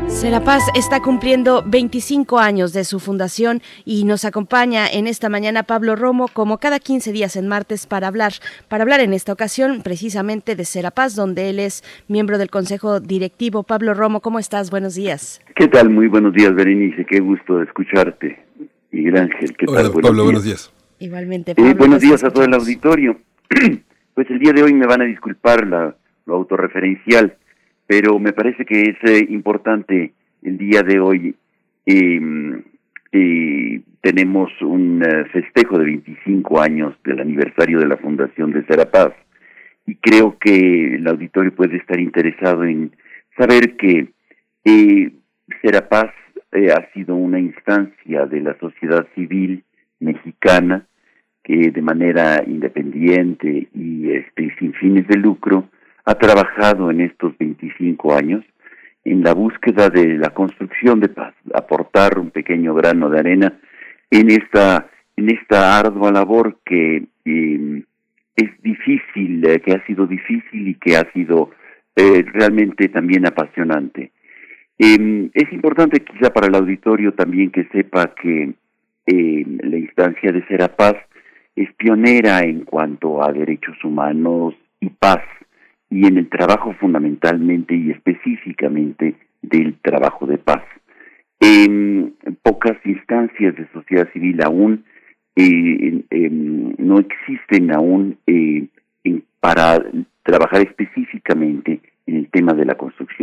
Serapaz 0.09 0.61
está 0.75 1.01
cumpliendo 1.01 1.63
25 1.65 2.37
años 2.37 2.71
de 2.71 2.83
su 2.83 2.99
fundación 2.99 3.63
y 3.83 4.03
nos 4.03 4.25
acompaña 4.25 4.87
en 4.87 5.07
esta 5.07 5.27
mañana 5.27 5.63
Pablo 5.63 5.95
Romo 5.95 6.27
como 6.31 6.59
cada 6.59 6.77
15 6.77 7.11
días 7.11 7.35
en 7.35 7.47
martes 7.47 7.87
para 7.87 8.09
hablar, 8.09 8.33
para 8.67 8.83
hablar 8.83 8.99
en 8.99 9.11
esta 9.11 9.33
ocasión 9.33 9.81
precisamente 9.81 10.55
de 10.55 10.65
Serapaz, 10.65 11.15
donde 11.15 11.49
él 11.49 11.59
es 11.59 11.83
miembro 12.07 12.37
del 12.37 12.51
Consejo 12.51 12.99
Directivo. 12.99 13.63
Pablo 13.63 13.95
Romo, 13.95 14.21
¿cómo 14.21 14.37
estás? 14.37 14.69
Buenos 14.69 14.93
días. 14.93 15.41
¿Qué 15.55 15.67
tal? 15.67 15.89
Muy 15.89 16.07
buenos 16.07 16.31
días, 16.33 16.53
Berenice. 16.53 17.07
Qué 17.09 17.21
gusto 17.21 17.63
escucharte. 17.63 18.45
Miguel 18.97 19.17
Ángel, 19.17 19.55
¿qué 19.55 19.65
Hola, 19.67 19.83
tal? 19.83 20.01
Pablo, 20.01 20.23
buenos 20.23 20.43
días. 20.43 20.73
Igualmente, 20.97 21.51
Eh, 21.51 21.55
Pablo. 21.55 21.75
buenos 21.75 22.01
días 22.01 22.23
a 22.23 22.31
todo 22.31 22.45
el 22.45 22.53
auditorio. 22.55 23.17
pues 24.15 24.27
el 24.31 24.39
día 24.39 24.53
de 24.53 24.63
hoy 24.63 24.73
me 24.73 24.87
van 24.87 25.01
a 25.01 25.05
disculpar 25.05 25.67
la, 25.67 25.95
lo 26.25 26.33
autorreferencial, 26.35 27.37
pero 27.85 28.17
me 28.17 28.33
parece 28.33 28.65
que 28.65 28.81
es 28.81 28.97
eh, 29.03 29.27
importante 29.29 30.13
el 30.41 30.57
día 30.57 30.81
de 30.81 30.99
hoy. 30.99 31.35
eh, 31.85 32.19
eh, 33.13 33.81
tenemos 34.01 34.49
un 34.61 35.01
eh, 35.03 35.25
festejo 35.31 35.77
de 35.77 35.85
25 35.85 36.59
años 36.61 36.95
del 37.03 37.19
aniversario 37.19 37.79
de 37.79 37.87
la 37.87 37.97
fundación 37.97 38.51
de 38.51 38.65
Serapaz 38.65 39.13
y 39.85 39.95
creo 39.95 40.37
que 40.39 40.95
el 40.95 41.07
auditorio 41.07 41.53
puede 41.55 41.77
estar 41.77 41.99
interesado 41.99 42.63
en 42.63 42.91
saber 43.37 43.75
que 43.77 44.09
eh, 44.65 45.11
Serapaz 45.61 46.11
eh, 46.51 46.71
ha 46.71 46.91
sido 46.93 47.15
una 47.15 47.39
instancia 47.39 48.25
de 48.25 48.41
la 48.41 48.57
sociedad 48.59 49.07
civil 49.15 49.63
mexicana 49.99 50.85
que 51.43 51.71
de 51.71 51.81
manera 51.81 52.43
independiente 52.45 53.67
y 53.73 54.11
este, 54.11 54.53
sin 54.59 54.73
fines 54.73 55.07
de 55.07 55.17
lucro 55.17 55.69
ha 56.05 56.15
trabajado 56.15 56.91
en 56.91 57.01
estos 57.01 57.37
25 57.37 58.13
años 58.13 58.43
en 59.03 59.23
la 59.23 59.33
búsqueda 59.33 59.89
de 59.89 60.17
la 60.17 60.31
construcción 60.31 60.99
de 60.99 61.09
paz, 61.09 61.33
aportar 61.53 62.19
un 62.19 62.31
pequeño 62.31 62.73
grano 62.73 63.09
de 63.09 63.19
arena 63.19 63.53
en 64.11 64.29
esta 64.31 64.89
en 65.15 65.31
esta 65.31 65.79
ardua 65.79 66.11
labor 66.11 66.59
que 66.63 67.07
eh, 67.25 67.83
es 68.35 68.61
difícil, 68.61 69.45
eh, 69.45 69.59
que 69.59 69.73
ha 69.73 69.85
sido 69.85 70.05
difícil 70.05 70.67
y 70.67 70.75
que 70.75 70.95
ha 70.95 71.11
sido 71.11 71.49
eh, 71.95 72.23
realmente 72.31 72.87
también 72.89 73.25
apasionante. 73.25 74.11
Eh, 74.79 75.29
es 75.33 75.53
importante 75.53 76.03
quizá 76.03 76.31
para 76.31 76.47
el 76.47 76.55
auditorio 76.55 77.13
también 77.13 77.51
que 77.51 77.65
sepa 77.65 78.13
que 78.13 78.53
eh, 79.07 79.45
la 79.63 79.77
instancia 79.77 80.31
de 80.31 80.45
Serapaz 80.47 80.95
es 81.55 81.73
pionera 81.73 82.41
en 82.41 82.65
cuanto 82.65 83.23
a 83.23 83.31
derechos 83.31 83.83
humanos 83.83 84.53
y 84.79 84.89
paz 84.89 85.23
y 85.89 86.05
en 86.05 86.17
el 86.17 86.29
trabajo 86.29 86.73
fundamentalmente 86.79 87.75
y 87.75 87.91
específicamente 87.91 89.15
del 89.41 89.75
trabajo 89.81 90.25
de 90.25 90.37
paz. 90.37 90.63
En 91.39 92.15
pocas 92.43 92.77
instancias 92.85 93.55
de 93.55 93.67
sociedad 93.71 94.11
civil 94.11 94.43
aún 94.43 94.83
eh, 95.35 96.03
em, 96.09 96.75
no 96.77 96.99
existen 96.99 97.73
aún 97.73 98.17
eh, 98.25 98.67
para 99.39 99.79
trabajar 100.23 100.61
específicamente 100.61 101.79
en 102.07 102.15
el 102.17 102.29
tema 102.29 102.53
de 102.53 102.65
la 102.65 102.75
construcción. 102.75 103.16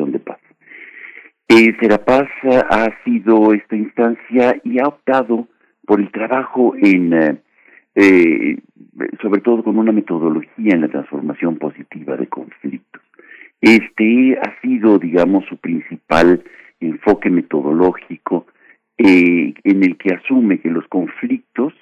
Eh, 1.48 1.76
Serapaz 1.80 2.28
ha 2.70 2.88
sido 3.04 3.52
esta 3.52 3.76
instancia 3.76 4.56
y 4.64 4.78
ha 4.78 4.88
optado 4.88 5.48
por 5.86 6.00
el 6.00 6.10
trabajo 6.10 6.74
en, 6.80 7.12
eh, 7.12 7.42
eh, 7.94 8.58
sobre 9.22 9.40
todo 9.40 9.62
con 9.62 9.78
una 9.78 9.92
metodología 9.92 10.74
en 10.74 10.80
la 10.80 10.88
transformación 10.88 11.58
positiva 11.58 12.16
de 12.16 12.26
conflictos. 12.26 13.02
Este 13.60 14.38
ha 14.38 14.60
sido, 14.60 14.98
digamos, 14.98 15.44
su 15.46 15.56
principal 15.58 16.42
enfoque 16.80 17.30
metodológico 17.30 18.46
eh, 18.98 19.54
en 19.64 19.84
el 19.84 19.96
que 19.96 20.14
asume 20.14 20.60
que 20.60 20.70
los 20.70 20.86
conflictos 20.88 21.72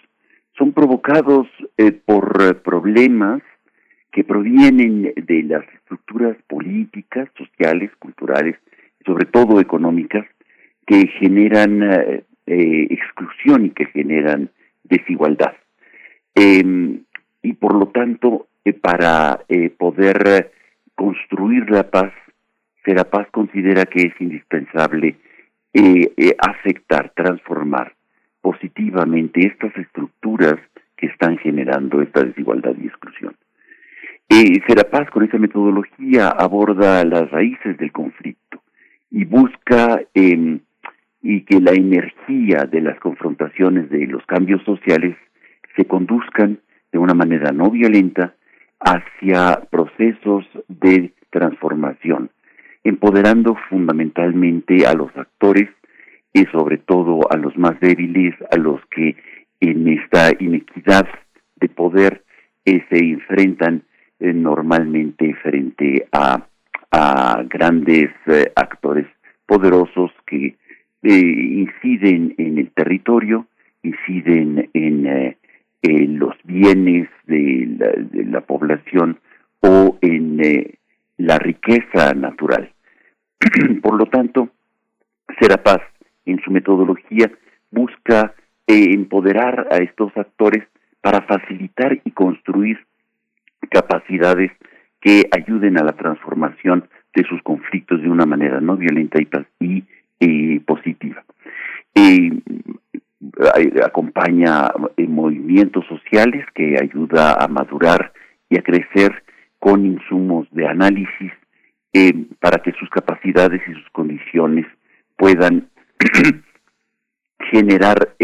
son 0.56 0.72
provocados 0.72 1.48
eh, 1.76 1.92
por 1.92 2.62
problemas 2.62 3.42
que 4.12 4.24
provienen 4.24 5.12
de 5.16 5.42
las 5.44 5.64
estructuras 5.74 6.36
políticas, 6.46 7.28
sociales, 7.36 7.90
culturales, 7.98 8.56
sobre 9.04 9.26
todo 9.26 9.60
económicas, 9.60 10.26
que 10.86 11.06
generan 11.18 11.82
eh, 11.82 12.24
eh, 12.46 12.88
exclusión 12.90 13.66
y 13.66 13.70
que 13.70 13.86
generan 13.86 14.50
desigualdad. 14.84 15.54
Eh, 16.34 17.00
y 17.42 17.52
por 17.54 17.74
lo 17.74 17.86
tanto, 17.88 18.48
eh, 18.64 18.72
para 18.72 19.40
poder 19.78 20.52
construir 20.94 21.70
la 21.70 21.88
paz, 21.90 22.12
Serapaz 22.84 23.28
considera 23.30 23.84
que 23.84 24.02
es 24.02 24.20
indispensable 24.20 25.16
aceptar, 26.38 27.12
transformar 27.14 27.94
positivamente 28.40 29.46
estas 29.46 29.76
estructuras 29.76 30.56
que 30.96 31.06
están 31.06 31.38
generando 31.38 32.02
esta 32.02 32.22
desigualdad 32.22 32.74
y 32.80 32.86
exclusión. 32.86 33.34
Eh, 34.28 34.60
Serapaz 34.66 35.10
con 35.10 35.24
esa 35.24 35.38
metodología 35.38 36.28
aborda 36.28 37.04
las 37.04 37.30
raíces 37.30 37.76
del 37.78 37.92
conflicto 37.92 38.61
y 39.12 39.26
busca 39.26 40.02
eh, 40.14 40.58
y 41.22 41.42
que 41.42 41.60
la 41.60 41.72
energía 41.72 42.64
de 42.64 42.80
las 42.80 42.98
confrontaciones 42.98 43.88
de 43.90 44.06
los 44.06 44.24
cambios 44.26 44.62
sociales 44.64 45.16
se 45.76 45.84
conduzcan 45.84 46.58
de 46.90 46.98
una 46.98 47.14
manera 47.14 47.52
no 47.52 47.70
violenta 47.70 48.34
hacia 48.80 49.60
procesos 49.70 50.44
de 50.68 51.12
transformación, 51.30 52.30
empoderando 52.82 53.56
fundamentalmente 53.68 54.86
a 54.86 54.94
los 54.94 55.14
actores 55.16 55.68
y 56.32 56.44
sobre 56.46 56.78
todo 56.78 57.20
a 57.30 57.36
los 57.36 57.56
más 57.56 57.78
débiles, 57.80 58.34
a 58.50 58.56
los 58.56 58.80
que 58.86 59.16
en 59.60 59.88
esta 59.88 60.30
inequidad 60.40 61.06
de 61.56 61.68
poder 61.68 62.24
eh, 62.64 62.84
se 62.90 62.98
enfrentan 62.98 63.82
eh, 64.18 64.32
normalmente 64.32 65.34
frente 65.42 66.06
a, 66.12 66.46
a 66.92 67.42
grandes 67.48 68.10
eh, 68.26 68.52
actores 68.54 69.06
poderosos 69.46 70.12
que 70.26 70.56
eh, 71.02 71.08
inciden 71.08 72.34
en 72.36 72.58
el 72.58 72.70
territorio, 72.70 73.46
inciden 73.82 74.70
en, 74.74 75.06
eh, 75.06 75.36
los 75.82 76.36
bienes 76.44 77.08
de 77.26 78.24
la, 78.30 78.42
población 78.42 79.18
o 79.60 79.98
en 80.00 80.38
la 81.16 81.38
riqueza 81.38 82.14
natural. 82.14 82.72
Por 83.82 83.98
lo 83.98 84.06
tanto, 84.06 84.50
Serapaz, 85.40 85.80
en 86.24 86.40
su 86.42 86.52
metodología, 86.52 87.32
busca 87.72 88.34
empoderar 88.68 89.66
a 89.72 89.78
estos 89.78 90.16
actores 90.16 90.62
para 91.00 91.22
facilitar 91.22 92.00
y 92.04 92.12
construir 92.12 92.78
capacidades 93.70 94.52
que 95.02 95.28
ayuden 95.32 95.78
a 95.78 95.84
la 95.84 95.92
transformación 95.92 96.88
de 97.14 97.24
sus 97.24 97.42
conflictos 97.42 98.00
de 98.00 98.08
una 98.08 98.24
manera 98.24 98.60
no 98.60 98.76
violenta 98.76 99.18
y, 99.60 99.84
eh, 100.20 100.60
positiva. 100.64 101.24
Eh, 101.94 102.30
eh, 102.30 103.80
acompaña 103.84 104.70
movimientos 104.96 105.84
sociales 105.86 106.46
que 106.54 106.76
ayuda 106.80 107.34
a 107.34 107.48
madurar 107.48 108.12
y 108.48 108.58
a 108.58 108.62
crecer 108.62 109.24
con 109.58 109.84
insumos 109.84 110.48
de 110.52 110.66
análisis 110.66 111.32
para 112.40 112.62
que 112.62 112.72
sus 112.72 112.88
capacidades 112.88 113.60
y 113.68 113.74
sus 113.74 113.90
condiciones 113.90 114.64
puedan 115.16 115.68
generar 117.50 118.14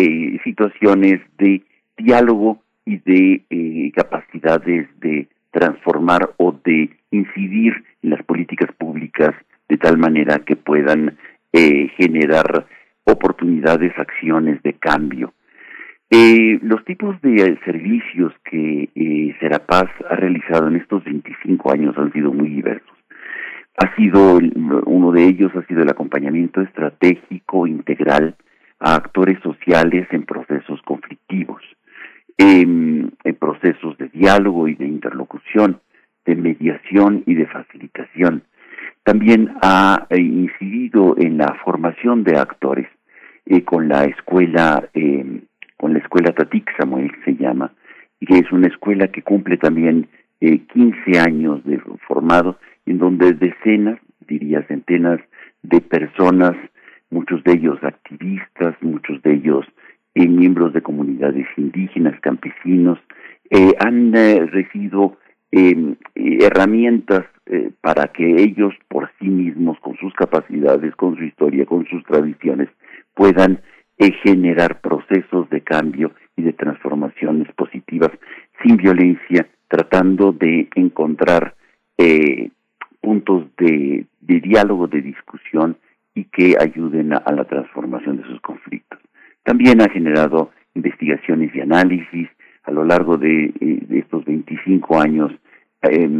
situaciones 0.42 1.20
de 1.36 1.62
diálogo 1.98 2.62
y 2.86 2.96
de 2.98 3.92
capacidades 3.94 4.88
de 5.00 5.28
transformar 5.50 6.30
o 6.36 6.52
de 6.64 6.90
incidir 7.10 7.84
en 8.02 8.10
las 8.10 8.22
políticas 8.24 8.70
públicas 8.76 9.34
de 9.68 9.76
tal 9.76 9.98
manera 9.98 10.38
que 10.40 10.56
puedan 10.56 11.16
eh, 11.52 11.88
generar 11.96 12.66
oportunidades, 13.04 13.92
acciones 13.98 14.62
de 14.62 14.74
cambio. 14.74 15.32
Eh, 16.10 16.58
los 16.62 16.82
tipos 16.84 17.20
de 17.20 17.34
eh, 17.34 17.58
servicios 17.66 18.32
que 18.50 18.88
eh, 18.94 19.36
Serapaz 19.40 19.90
ha 20.08 20.16
realizado 20.16 20.68
en 20.68 20.76
estos 20.76 21.04
25 21.04 21.70
años 21.70 21.98
han 21.98 22.12
sido 22.12 22.32
muy 22.32 22.48
diversos. 22.48 22.96
Ha 23.76 23.94
sido, 23.94 24.38
uno 24.86 25.12
de 25.12 25.24
ellos 25.24 25.52
ha 25.54 25.64
sido 25.66 25.82
el 25.82 25.90
acompañamiento 25.90 26.62
estratégico 26.62 27.66
integral 27.66 28.36
a 28.80 28.94
actores 28.96 29.38
sociales 29.40 30.08
en 30.10 30.24
procesos 30.24 30.80
conflictivos, 30.82 31.62
en, 32.38 33.12
procesos 33.38 33.96
de 33.98 34.08
diálogo 34.08 34.68
y 34.68 34.74
de 34.74 34.86
interlocución, 34.86 35.80
de 36.24 36.34
mediación 36.34 37.22
y 37.26 37.34
de 37.34 37.46
facilitación. 37.46 38.42
También 39.04 39.54
ha 39.62 40.06
eh, 40.10 40.20
incidido 40.20 41.14
en 41.18 41.38
la 41.38 41.54
formación 41.64 42.24
de 42.24 42.38
actores 42.38 42.88
eh, 43.46 43.64
con 43.64 43.88
la 43.88 44.04
escuela, 44.04 44.88
eh, 44.94 45.42
con 45.76 45.92
la 45.92 46.00
escuela 46.00 46.32
Tatik 46.32 46.70
Samuel 46.76 47.10
se 47.24 47.34
llama, 47.36 47.72
que 48.20 48.38
es 48.38 48.52
una 48.52 48.66
escuela 48.66 49.08
que 49.08 49.22
cumple 49.22 49.56
también 49.56 50.08
eh, 50.40 50.60
15 50.72 51.18
años 51.18 51.64
de 51.64 51.80
formado, 52.06 52.58
en 52.86 52.98
donde 52.98 53.32
decenas, 53.32 53.98
diría 54.26 54.62
centenas 54.66 55.20
de 55.62 55.80
personas, 55.80 56.52
muchos 57.10 57.42
de 57.44 57.52
ellos 57.52 57.82
activistas, 57.82 58.76
muchos 58.80 59.22
de 59.22 59.34
ellos 59.34 59.66
eh, 60.18 60.28
miembros 60.28 60.72
de 60.72 60.82
comunidades 60.82 61.46
indígenas, 61.56 62.18
campesinos, 62.20 62.98
eh, 63.50 63.72
han 63.78 64.14
eh, 64.16 64.46
recibido 64.46 65.16
eh, 65.52 65.94
herramientas 66.14 67.24
para 67.80 68.08
que 68.08 68.42
ellos 68.42 68.74
por 68.88 69.10
sí 69.18 69.26
mismos, 69.26 69.78
con 69.80 69.96
sus 69.96 70.12
capacidades, 70.12 70.94
con 70.96 71.16
su 71.16 71.24
historia, 71.24 71.64
con 71.64 71.86
sus 71.86 72.04
tradiciones, 72.04 72.68
puedan 73.14 73.62
generar 74.22 74.82
procesos 74.82 75.48
de 75.48 75.62
cambio 75.62 76.12
y 76.36 76.42
de 76.42 76.52
transformaciones 76.52 77.48
positivas 77.54 78.10
sin 78.62 78.76
violencia, 78.76 79.48
tratando 79.66 80.32
de 80.32 80.68
encontrar 80.74 81.54
puntos 83.00 83.46
de, 83.56 84.06
diálogo, 84.20 84.86
de 84.86 85.00
discusión 85.00 85.78
y 86.14 86.24
que 86.24 86.54
ayuden 86.60 87.14
a 87.14 87.32
la 87.32 87.44
transformación 87.44 88.18
de 88.18 88.24
sus 88.24 88.42
conflictos. 88.42 88.98
También 89.44 89.80
ha 89.80 89.88
generado 89.88 90.50
investigaciones 90.74 91.54
y 91.54 91.60
análisis 91.60 92.28
a 92.64 92.70
lo 92.70 92.84
largo 92.84 93.16
de, 93.16 93.52
eh, 93.60 93.80
estos 93.90 94.24
25 94.24 95.00
años. 95.00 95.32
eh, 95.82 96.10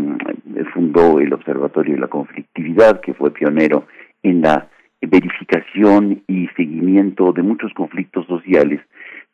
fundó 0.72 1.18
el 1.18 1.32
Observatorio 1.32 1.94
de 1.94 2.00
la 2.00 2.06
Conflictividad, 2.06 3.00
que 3.00 3.12
fue 3.12 3.32
pionero 3.32 3.86
en 4.22 4.42
la 4.42 4.68
verificación 5.00 6.22
y 6.26 6.48
seguimiento 6.56 7.32
de 7.32 7.42
muchos 7.42 7.72
conflictos 7.74 8.26
sociales, 8.26 8.80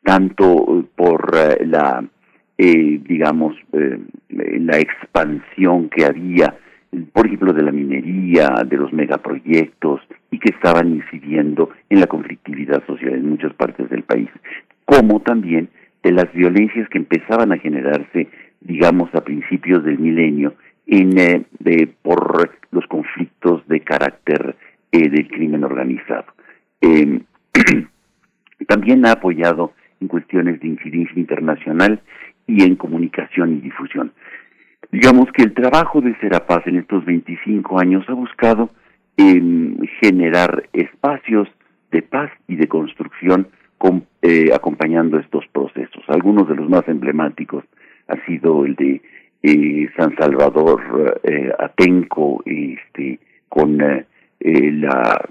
tanto 0.03 0.45
eh, 0.45 0.83
por 0.95 1.31
eh, 1.35 1.65
la, 1.65 2.03
eh, 2.57 2.99
digamos, 3.03 3.55
la 4.29 4.77
expansión 4.77 5.89
que 5.89 6.05
había, 6.05 6.55
por 7.13 7.25
ejemplo, 7.25 7.53
de 7.53 7.63
la 7.63 7.71
minería, 7.71 8.49
de 8.65 8.77
los 8.77 8.91
megaproyectos, 8.93 10.01
y 10.31 10.39
que 10.39 10.53
estaban 10.53 10.93
incidiendo 10.93 11.69
en 11.89 11.99
la 11.99 12.07
conflictividad 12.07 12.85
social 12.85 13.13
en 13.13 13.29
muchas 13.29 13.53
partes 13.53 13.89
del 13.89 14.03
país, 14.03 14.29
como 14.85 15.21
también 15.21 15.69
de 16.03 16.11
las 16.11 16.31
violencias 16.33 16.87
que 16.89 16.99
empezaban 16.99 17.51
a 17.51 17.57
generarse, 17.57 18.27
digamos, 18.61 19.13
a 19.15 19.23
principios 19.23 19.83
del 19.83 19.99
milenio, 19.99 20.53
en, 20.87 21.17
eh, 21.17 21.45
de, 21.59 21.87
por 22.01 22.51
los 22.71 22.85
conflictos 22.87 23.67
de 23.67 23.79
carácter 23.81 24.55
eh, 24.91 25.09
del 25.09 25.27
crimen 25.27 25.63
organizado. 25.63 26.25
Eh, 26.81 27.21
también 28.67 29.05
ha 29.05 29.13
apoyado 29.13 29.73
en 29.99 30.07
cuestiones 30.07 30.59
de 30.59 30.67
incidencia 30.67 31.19
internacional 31.19 32.01
y 32.47 32.63
en 32.63 32.75
comunicación 32.75 33.57
y 33.57 33.61
difusión. 33.61 34.11
Digamos 34.95 35.29
que 35.33 35.43
el 35.43 35.53
trabajo 35.53 35.99
de 35.99 36.15
Serapaz 36.21 36.65
en 36.67 36.77
estos 36.77 37.03
25 37.03 37.79
años 37.81 38.05
ha 38.07 38.13
buscado 38.13 38.69
em, 39.17 39.75
generar 40.01 40.69
espacios 40.71 41.49
de 41.91 42.01
paz 42.01 42.31
y 42.47 42.55
de 42.55 42.69
construcción 42.69 43.47
con- 43.77 44.05
eh, 44.21 44.51
acompañando 44.55 45.19
estos 45.19 45.45
procesos. 45.47 46.01
Algunos 46.07 46.47
de 46.47 46.55
los 46.55 46.69
más 46.69 46.87
emblemáticos 46.87 47.65
ha 48.07 48.15
sido 48.25 48.65
el 48.65 48.75
de 48.75 49.01
eh, 49.43 49.89
San 49.97 50.15
Salvador 50.15 51.19
eh, 51.23 51.51
Atenco, 51.59 52.41
este, 52.45 53.19
con 53.49 53.81
eh, 53.81 54.05
eh, 54.39 54.71
la 54.71 55.27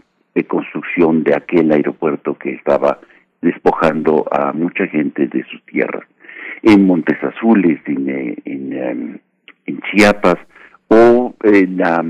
construcción 0.46 1.24
de 1.24 1.36
aquel 1.36 1.72
aeropuerto 1.72 2.34
que 2.34 2.50
estaba 2.52 2.98
despojando 3.40 4.26
a 4.30 4.52
mucha 4.52 4.86
gente 4.88 5.26
de 5.26 5.42
sus 5.44 5.62
tierras. 5.64 6.04
En 6.62 6.86
Montes 6.86 7.16
Azules, 7.24 7.80
en, 7.86 8.10
eh, 8.10 8.36
en, 8.44 8.72
em, 8.74 9.18
en 9.66 9.80
Chiapas, 9.80 10.36
o 10.88 11.34
eh, 11.42 11.66
la, 11.68 12.04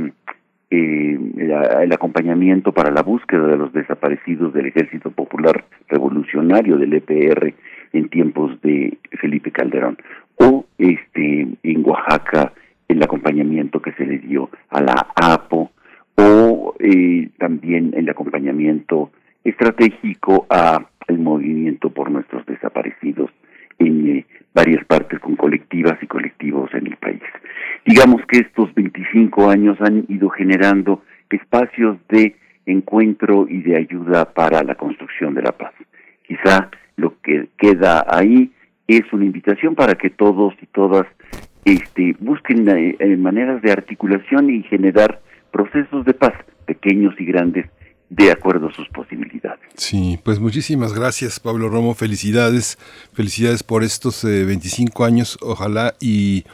eh, 0.70 1.18
la- 1.36 1.82
el 1.84 1.92
acompañamiento 1.92 2.72
para 2.72 2.90
la 2.90 3.02
búsqueda 3.02 3.46
de 3.46 3.56
los 3.56 3.72
desaparecidos 3.72 4.52
del 4.52 4.66
Ejército 4.66 5.10
Popular 5.10 5.64
Revolucionario 5.88 6.76
del 6.78 6.94
EPR 6.94 7.54
en 7.92 8.08
tiempos 8.08 8.60
de 8.62 8.98
Felipe 9.20 9.50
Calderón, 9.52 9.96
o 10.36 10.66
este 10.78 11.46
en 11.62 11.82
Oaxaca 11.88 12.52
el 12.88 13.02
acompañamiento 13.02 13.80
que 13.80 13.92
se 13.92 14.04
le 14.04 14.18
dio 14.18 14.50
a 14.70 14.82
la 14.82 15.06
APO, 15.14 15.70
o 16.16 16.74
eh, 16.80 17.28
también 17.38 17.92
el 17.96 18.08
acompañamiento 18.10 19.10
estratégico 19.44 20.46
a 20.50 20.84
el 21.06 21.18
movimiento 21.18 21.90
por 21.90 22.10
nuestros 22.10 22.44
desaparecidos 22.46 23.30
en 23.78 24.08
eh, 24.08 24.26
varias 24.54 24.84
partes 24.86 25.18
con 25.18 25.36
colectivas 25.36 25.98
y 26.00 26.06
colectivos 26.06 26.72
en 26.74 26.86
el 26.86 26.96
país. 26.96 27.20
Digamos 27.84 28.22
que 28.26 28.38
estos 28.38 28.72
25 28.74 29.50
años 29.50 29.76
han 29.80 30.04
ido 30.08 30.30
generando 30.30 31.02
espacios 31.28 31.98
de 32.08 32.36
encuentro 32.64 33.46
y 33.48 33.62
de 33.62 33.76
ayuda 33.76 34.32
para 34.32 34.62
la 34.62 34.76
construcción 34.76 35.34
de 35.34 35.42
la 35.42 35.52
paz. 35.52 35.72
Quizá 36.26 36.70
lo 36.96 37.20
que 37.20 37.48
queda 37.58 38.06
ahí 38.08 38.52
es 38.86 39.02
una 39.12 39.24
invitación 39.24 39.74
para 39.74 39.94
que 39.94 40.10
todos 40.10 40.54
y 40.62 40.66
todas 40.66 41.06
este, 41.64 42.14
busquen 42.20 42.68
eh, 42.68 42.96
eh, 42.98 43.16
maneras 43.16 43.60
de 43.62 43.72
articulación 43.72 44.50
y 44.50 44.62
generar 44.62 45.20
procesos 45.50 46.04
de 46.04 46.14
paz, 46.14 46.34
pequeños 46.66 47.14
y 47.18 47.24
grandes, 47.24 47.66
de 48.16 48.30
acuerdo 48.30 48.68
a 48.68 48.72
sus 48.72 48.88
posibilidades. 48.88 49.60
Sí, 49.76 50.20
pues 50.22 50.38
muchísimas 50.38 50.92
gracias 50.92 51.40
Pablo 51.40 51.68
Romo, 51.68 51.94
felicidades, 51.94 52.78
felicidades 53.12 53.62
por 53.62 53.82
estos 53.82 54.22
eh, 54.24 54.44
25 54.44 55.04
años, 55.04 55.36
ojalá 55.40 55.94
y 56.00 56.44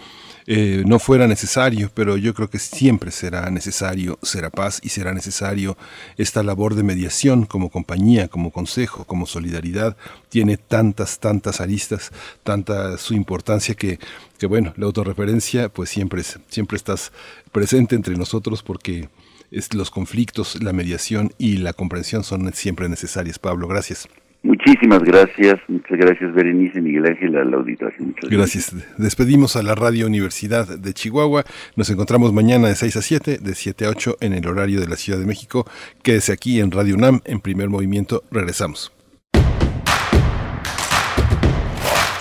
eh, 0.47 0.85
no 0.87 0.99
fuera 0.99 1.29
necesario, 1.29 1.91
pero 1.93 2.17
yo 2.17 2.33
creo 2.33 2.49
que 2.49 2.59
siempre 2.59 3.11
será 3.11 3.51
necesario, 3.51 4.19
será 4.23 4.49
paz 4.49 4.81
y 4.83 4.89
será 4.89 5.13
necesario 5.13 5.77
esta 6.17 6.43
labor 6.43 6.75
de 6.75 6.83
mediación 6.83 7.45
como 7.45 7.69
compañía, 7.69 8.29
como 8.29 8.51
consejo, 8.51 9.05
como 9.05 9.27
solidaridad, 9.27 9.99
tiene 10.31 10.57
tantas, 10.57 11.21
tantas 11.21 11.61
aristas, 11.61 12.11
tanta 12.43 12.97
su 12.97 13.13
importancia 13.13 13.75
que, 13.75 13.99
que 14.39 14.47
bueno, 14.47 14.73
la 14.77 14.87
autorreferencia 14.87 15.69
pues 15.69 15.91
siempre, 15.91 16.23
siempre 16.49 16.77
estás 16.77 17.13
presente 17.53 17.97
entre 17.97 18.17
nosotros 18.17 18.63
porque 18.63 19.11
es, 19.51 19.75
los 19.75 19.91
conflictos, 19.91 20.63
la 20.63 20.73
mediación 20.73 21.31
y 21.39 21.59
la 21.59 21.73
comprensión 21.73 22.25
son 22.25 22.53
siempre 22.53 22.89
necesarias. 22.89 23.39
Pablo, 23.39 23.69
gracias. 23.69 24.09
Muchísimas 24.43 25.03
gracias, 25.03 25.61
muchas 25.69 25.99
gracias 25.99 26.33
Berenice, 26.33 26.81
Miguel 26.81 27.05
Ángel, 27.07 27.37
al 27.37 27.53
auditorio. 27.53 27.99
Muchas 28.01 28.31
Gracias. 28.31 28.75
Despedimos 28.97 29.55
a 29.57 29.63
la 29.63 29.75
Radio 29.75 30.07
Universidad 30.07 30.79
de 30.79 30.95
Chihuahua. 30.95 31.45
Nos 31.77 31.91
encontramos 31.91 32.33
mañana 32.33 32.69
de 32.69 32.75
6 32.75 32.97
a 32.97 33.03
7, 33.03 33.39
de 33.39 33.55
7 33.55 33.85
a 33.85 33.91
8 33.91 34.17
en 34.21 34.33
el 34.33 34.49
horario 34.49 34.81
de 34.81 34.89
la 34.89 34.97
Ciudad 34.97 35.19
de 35.19 35.27
México. 35.27 35.67
Quédese 36.03 36.33
aquí 36.33 36.59
en 36.61 36.71
Radio 36.71 36.95
UNAM, 36.95 37.21
en 37.27 37.41
primer 37.41 37.69
movimiento. 37.69 38.23
Regresamos. 38.31 38.93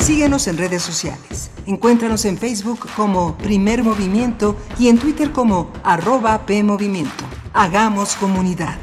Síguenos 0.10 0.48
en 0.48 0.58
redes 0.58 0.82
sociales. 0.82 1.52
Encuéntranos 1.68 2.26
en 2.26 2.36
Facebook 2.40 2.80
como 2.96 3.38
Primer 3.38 3.84
Movimiento 3.84 4.56
y 4.80 4.88
en 4.88 4.98
Twitter 4.98 5.32
como 5.32 5.72
arroba 5.84 6.48
PMovimiento. 6.48 7.26
Hagamos 7.54 8.16
comunidad. 8.16 8.76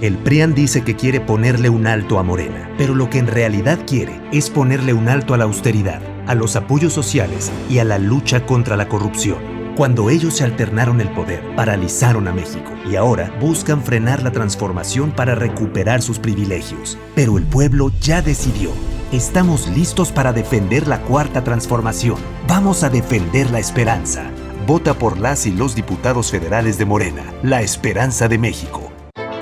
El 0.00 0.16
PRIAN 0.16 0.54
dice 0.54 0.82
que 0.82 0.96
quiere 0.96 1.20
ponerle 1.20 1.68
un 1.68 1.86
alto 1.86 2.18
a 2.18 2.22
Morena, 2.22 2.70
pero 2.78 2.94
lo 2.94 3.10
que 3.10 3.18
en 3.18 3.26
realidad 3.26 3.80
quiere 3.86 4.22
es 4.32 4.48
ponerle 4.48 4.94
un 4.94 5.10
alto 5.10 5.34
a 5.34 5.36
la 5.36 5.44
austeridad, 5.44 6.00
a 6.26 6.34
los 6.34 6.56
apoyos 6.56 6.94
sociales 6.94 7.52
y 7.68 7.80
a 7.80 7.84
la 7.84 7.98
lucha 7.98 8.46
contra 8.46 8.78
la 8.78 8.88
corrupción. 8.88 9.57
Cuando 9.78 10.10
ellos 10.10 10.34
se 10.34 10.42
alternaron 10.42 11.00
el 11.00 11.08
poder, 11.10 11.40
paralizaron 11.54 12.26
a 12.26 12.32
México 12.32 12.72
y 12.90 12.96
ahora 12.96 13.32
buscan 13.40 13.80
frenar 13.80 14.24
la 14.24 14.32
transformación 14.32 15.12
para 15.12 15.36
recuperar 15.36 16.02
sus 16.02 16.18
privilegios. 16.18 16.98
Pero 17.14 17.38
el 17.38 17.44
pueblo 17.44 17.92
ya 18.00 18.20
decidió. 18.20 18.72
Estamos 19.12 19.68
listos 19.68 20.10
para 20.10 20.32
defender 20.32 20.88
la 20.88 21.02
cuarta 21.02 21.44
transformación. 21.44 22.16
Vamos 22.48 22.82
a 22.82 22.90
defender 22.90 23.52
la 23.52 23.60
esperanza. 23.60 24.24
Vota 24.66 24.94
por 24.94 25.16
las 25.16 25.46
y 25.46 25.52
los 25.52 25.76
diputados 25.76 26.32
federales 26.32 26.76
de 26.76 26.84
Morena, 26.84 27.22
la 27.44 27.62
esperanza 27.62 28.26
de 28.26 28.38
México. 28.38 28.90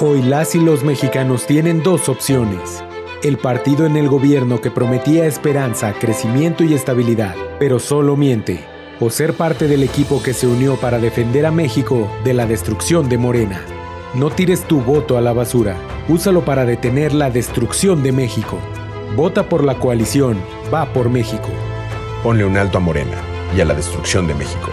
Hoy 0.01 0.21
las 0.21 0.55
y 0.55 0.61
los 0.61 0.85
mexicanos 0.85 1.47
tienen 1.47 1.83
dos 1.83 2.11
opciones. 2.11 2.85
El 3.23 3.39
partido 3.39 3.87
en 3.87 3.97
el 3.97 4.11
gobierno 4.11 4.61
que 4.61 4.71
prometía 4.71 5.25
esperanza, 5.25 5.95
crecimiento 5.99 6.63
y 6.63 6.75
estabilidad, 6.75 7.35
pero 7.59 7.79
solo 7.79 8.19
miente. 8.19 8.76
O 8.99 9.11
ser 9.11 9.35
parte 9.35 9.69
del 9.69 9.83
equipo 9.83 10.23
que 10.23 10.33
se 10.33 10.47
unió 10.47 10.77
para 10.77 10.99
defender 10.99 11.45
a 11.45 11.51
México 11.51 12.11
de 12.25 12.33
la 12.33 12.47
destrucción 12.47 13.09
de 13.09 13.19
Morena. 13.19 13.61
No 14.15 14.31
tires 14.31 14.65
tu 14.65 14.81
voto 14.81 15.19
a 15.19 15.21
la 15.21 15.35
basura. 15.35 15.77
Úsalo 16.09 16.45
para 16.47 16.65
detener 16.65 17.13
la 17.13 17.31
destrucción 17.31 18.03
de 18.03 18.13
México. 18.13 18.59
Vota 19.15 19.49
por 19.51 19.65
la 19.65 19.75
coalición. 19.75 20.39
Va 20.73 20.87
por 20.95 21.11
México. 21.11 21.49
Ponle 22.23 22.47
un 22.47 22.57
alto 22.57 22.79
a 22.79 22.81
Morena 22.81 23.21
y 23.55 23.61
a 23.61 23.67
la 23.67 23.75
destrucción 23.75 24.27
de 24.27 24.35
México. 24.35 24.71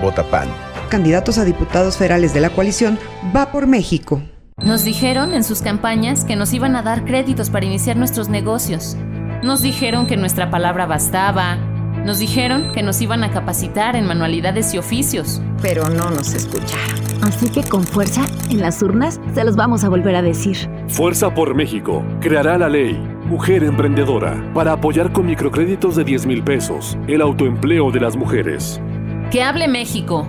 Vota 0.00 0.22
PAN. 0.24 0.48
Candidatos 0.88 1.36
a 1.36 1.44
diputados 1.44 1.98
federales 1.98 2.32
de 2.32 2.40
la 2.40 2.48
coalición 2.48 2.98
Va 3.36 3.52
por 3.52 3.66
México. 3.66 4.22
Nos 4.56 4.82
dijeron 4.84 5.34
en 5.34 5.44
sus 5.44 5.60
campañas 5.60 6.24
que 6.24 6.36
nos 6.36 6.54
iban 6.54 6.74
a 6.74 6.82
dar 6.82 7.04
créditos 7.04 7.50
para 7.50 7.66
iniciar 7.66 7.96
nuestros 7.96 8.30
negocios. 8.30 8.96
Nos 9.42 9.60
dijeron 9.60 10.06
que 10.06 10.16
nuestra 10.16 10.50
palabra 10.50 10.86
bastaba. 10.86 11.58
Nos 12.04 12.18
dijeron 12.18 12.72
que 12.72 12.82
nos 12.82 13.00
iban 13.00 13.24
a 13.24 13.30
capacitar 13.30 13.96
en 13.96 14.06
manualidades 14.06 14.72
y 14.74 14.78
oficios. 14.78 15.42
Pero 15.60 15.88
no 15.88 16.10
nos 16.10 16.34
escucharon. 16.34 16.96
Así 17.22 17.48
que 17.50 17.62
con 17.62 17.84
fuerza, 17.84 18.24
en 18.50 18.60
las 18.60 18.82
urnas, 18.82 19.20
se 19.34 19.44
los 19.44 19.56
vamos 19.56 19.84
a 19.84 19.88
volver 19.88 20.14
a 20.14 20.22
decir. 20.22 20.56
Fuerza 20.88 21.34
por 21.34 21.54
México 21.54 22.04
creará 22.20 22.56
la 22.58 22.68
ley 22.68 22.96
Mujer 23.26 23.62
Emprendedora 23.62 24.42
para 24.54 24.72
apoyar 24.72 25.12
con 25.12 25.26
microcréditos 25.26 25.96
de 25.96 26.04
10 26.04 26.26
mil 26.26 26.42
pesos 26.42 26.96
el 27.08 27.20
autoempleo 27.20 27.90
de 27.90 28.00
las 28.00 28.16
mujeres. 28.16 28.80
Que 29.30 29.42
hable 29.42 29.68
México. 29.68 30.26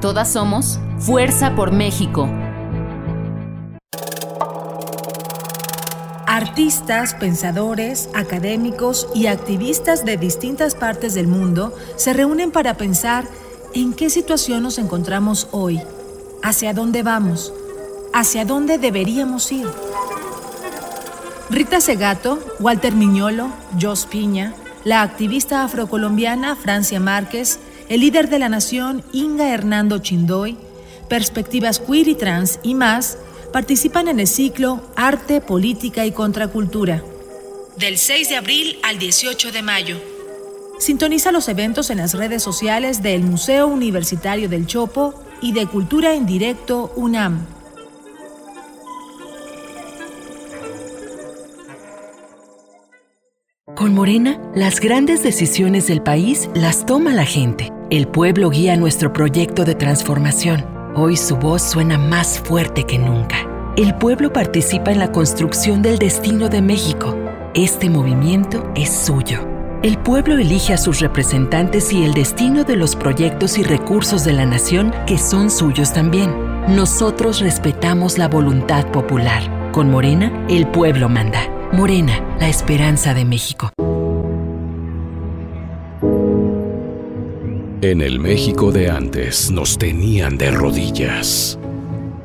Todas 0.00 0.32
somos 0.32 0.78
Fuerza 0.98 1.54
por 1.54 1.72
México. 1.72 2.28
Artistas, 6.36 7.14
pensadores, 7.14 8.10
académicos 8.12 9.08
y 9.14 9.26
activistas 9.26 10.04
de 10.04 10.18
distintas 10.18 10.74
partes 10.74 11.14
del 11.14 11.28
mundo 11.28 11.74
se 11.96 12.12
reúnen 12.12 12.50
para 12.50 12.74
pensar 12.74 13.24
en 13.72 13.94
qué 13.94 14.10
situación 14.10 14.62
nos 14.62 14.76
encontramos 14.76 15.48
hoy, 15.52 15.80
hacia 16.42 16.74
dónde 16.74 17.02
vamos, 17.02 17.54
hacia 18.12 18.44
dónde 18.44 18.76
deberíamos 18.76 19.50
ir. 19.50 19.66
Rita 21.48 21.80
Segato, 21.80 22.38
Walter 22.60 22.94
Miñolo, 22.94 23.48
Jos 23.80 24.04
Piña, 24.04 24.52
la 24.84 25.00
activista 25.00 25.64
afrocolombiana 25.64 26.54
Francia 26.54 27.00
Márquez, 27.00 27.60
el 27.88 28.00
líder 28.00 28.28
de 28.28 28.40
la 28.40 28.50
nación 28.50 29.02
Inga 29.10 29.48
Hernando 29.54 30.00
Chindoy, 30.00 30.58
perspectivas 31.08 31.80
queer 31.80 32.08
y 32.08 32.14
trans 32.14 32.60
y 32.62 32.74
más 32.74 33.16
participan 33.56 34.06
en 34.08 34.20
el 34.20 34.26
ciclo 34.26 34.82
Arte, 34.96 35.40
Política 35.40 36.04
y 36.04 36.12
Contracultura. 36.12 37.02
Del 37.78 37.96
6 37.96 38.28
de 38.28 38.36
abril 38.36 38.78
al 38.82 38.98
18 38.98 39.50
de 39.50 39.62
mayo. 39.62 39.96
Sintoniza 40.78 41.32
los 41.32 41.48
eventos 41.48 41.88
en 41.88 41.96
las 41.96 42.12
redes 42.12 42.42
sociales 42.42 43.02
del 43.02 43.22
Museo 43.22 43.66
Universitario 43.66 44.50
del 44.50 44.66
Chopo 44.66 45.14
y 45.40 45.54
de 45.54 45.66
Cultura 45.66 46.14
en 46.14 46.26
Directo 46.26 46.92
UNAM. 46.96 47.46
Con 53.74 53.94
Morena, 53.94 54.38
las 54.54 54.80
grandes 54.80 55.22
decisiones 55.22 55.86
del 55.86 56.02
país 56.02 56.50
las 56.54 56.84
toma 56.84 57.14
la 57.14 57.24
gente. 57.24 57.72
El 57.88 58.06
pueblo 58.06 58.50
guía 58.50 58.76
nuestro 58.76 59.14
proyecto 59.14 59.64
de 59.64 59.74
transformación. 59.74 60.75
Hoy 60.98 61.18
su 61.18 61.36
voz 61.36 61.60
suena 61.60 61.98
más 61.98 62.40
fuerte 62.40 62.84
que 62.84 62.98
nunca. 62.98 63.46
El 63.76 63.94
pueblo 63.96 64.32
participa 64.32 64.92
en 64.92 64.98
la 64.98 65.12
construcción 65.12 65.82
del 65.82 65.98
destino 65.98 66.48
de 66.48 66.62
México. 66.62 67.14
Este 67.52 67.90
movimiento 67.90 68.72
es 68.74 69.04
suyo. 69.04 69.46
El 69.82 69.98
pueblo 69.98 70.38
elige 70.38 70.72
a 70.72 70.78
sus 70.78 71.00
representantes 71.00 71.92
y 71.92 72.02
el 72.02 72.14
destino 72.14 72.64
de 72.64 72.76
los 72.76 72.96
proyectos 72.96 73.58
y 73.58 73.62
recursos 73.62 74.24
de 74.24 74.32
la 74.32 74.46
nación 74.46 74.90
que 75.06 75.18
son 75.18 75.50
suyos 75.50 75.92
también. 75.92 76.34
Nosotros 76.74 77.40
respetamos 77.40 78.16
la 78.16 78.28
voluntad 78.28 78.90
popular. 78.90 79.70
Con 79.72 79.90
Morena, 79.90 80.46
el 80.48 80.66
pueblo 80.66 81.10
manda. 81.10 81.42
Morena, 81.72 82.24
la 82.40 82.48
esperanza 82.48 83.12
de 83.12 83.26
México. 83.26 83.70
En 87.86 88.00
el 88.00 88.18
México 88.18 88.72
de 88.72 88.90
antes 88.90 89.48
nos 89.52 89.78
tenían 89.78 90.36
de 90.36 90.50
rodillas. 90.50 91.56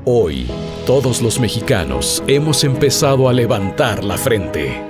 Hoy, 0.06 0.48
todos 0.88 1.22
los 1.22 1.40
mexicanos 1.40 2.24
hemos 2.26 2.64
empezado 2.64 3.30
a 3.30 3.34
levantar 3.34 4.04
la 4.04 4.18
frente. 4.18 4.82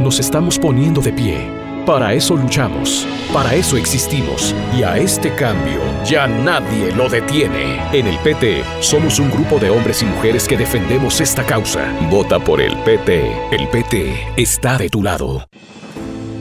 Nos 0.00 0.20
estamos 0.20 0.58
poniendo 0.58 1.00
de 1.00 1.14
pie. 1.14 1.38
Para 1.86 2.12
eso 2.12 2.36
luchamos, 2.36 3.06
para 3.32 3.54
eso 3.54 3.78
existimos 3.78 4.54
y 4.78 4.82
a 4.82 4.98
este 4.98 5.34
cambio 5.34 5.80
ya 6.04 6.26
nadie 6.26 6.94
lo 6.94 7.08
detiene. 7.08 7.80
En 7.98 8.06
el 8.06 8.18
PT 8.18 8.62
somos 8.80 9.18
un 9.18 9.30
grupo 9.30 9.58
de 9.58 9.70
hombres 9.70 10.02
y 10.02 10.04
mujeres 10.04 10.46
que 10.46 10.58
defendemos 10.58 11.22
esta 11.22 11.42
causa. 11.42 11.90
Vota 12.10 12.38
por 12.38 12.60
el 12.60 12.76
PT. 12.80 13.32
El 13.52 13.66
PT 13.68 14.14
está 14.36 14.76
de 14.76 14.90
tu 14.90 15.02
lado. 15.02 15.48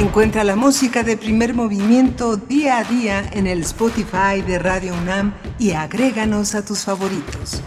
Encuentra 0.00 0.44
la 0.44 0.56
música 0.56 1.02
de 1.02 1.18
primer 1.18 1.52
movimiento 1.52 2.38
día 2.38 2.78
a 2.78 2.84
día 2.84 3.22
en 3.34 3.46
el 3.46 3.60
Spotify 3.60 4.40
de 4.40 4.58
Radio 4.58 4.94
UNAM 4.94 5.34
y 5.58 5.72
agréganos 5.72 6.54
a 6.54 6.64
tus 6.64 6.84
favoritos. 6.86 7.60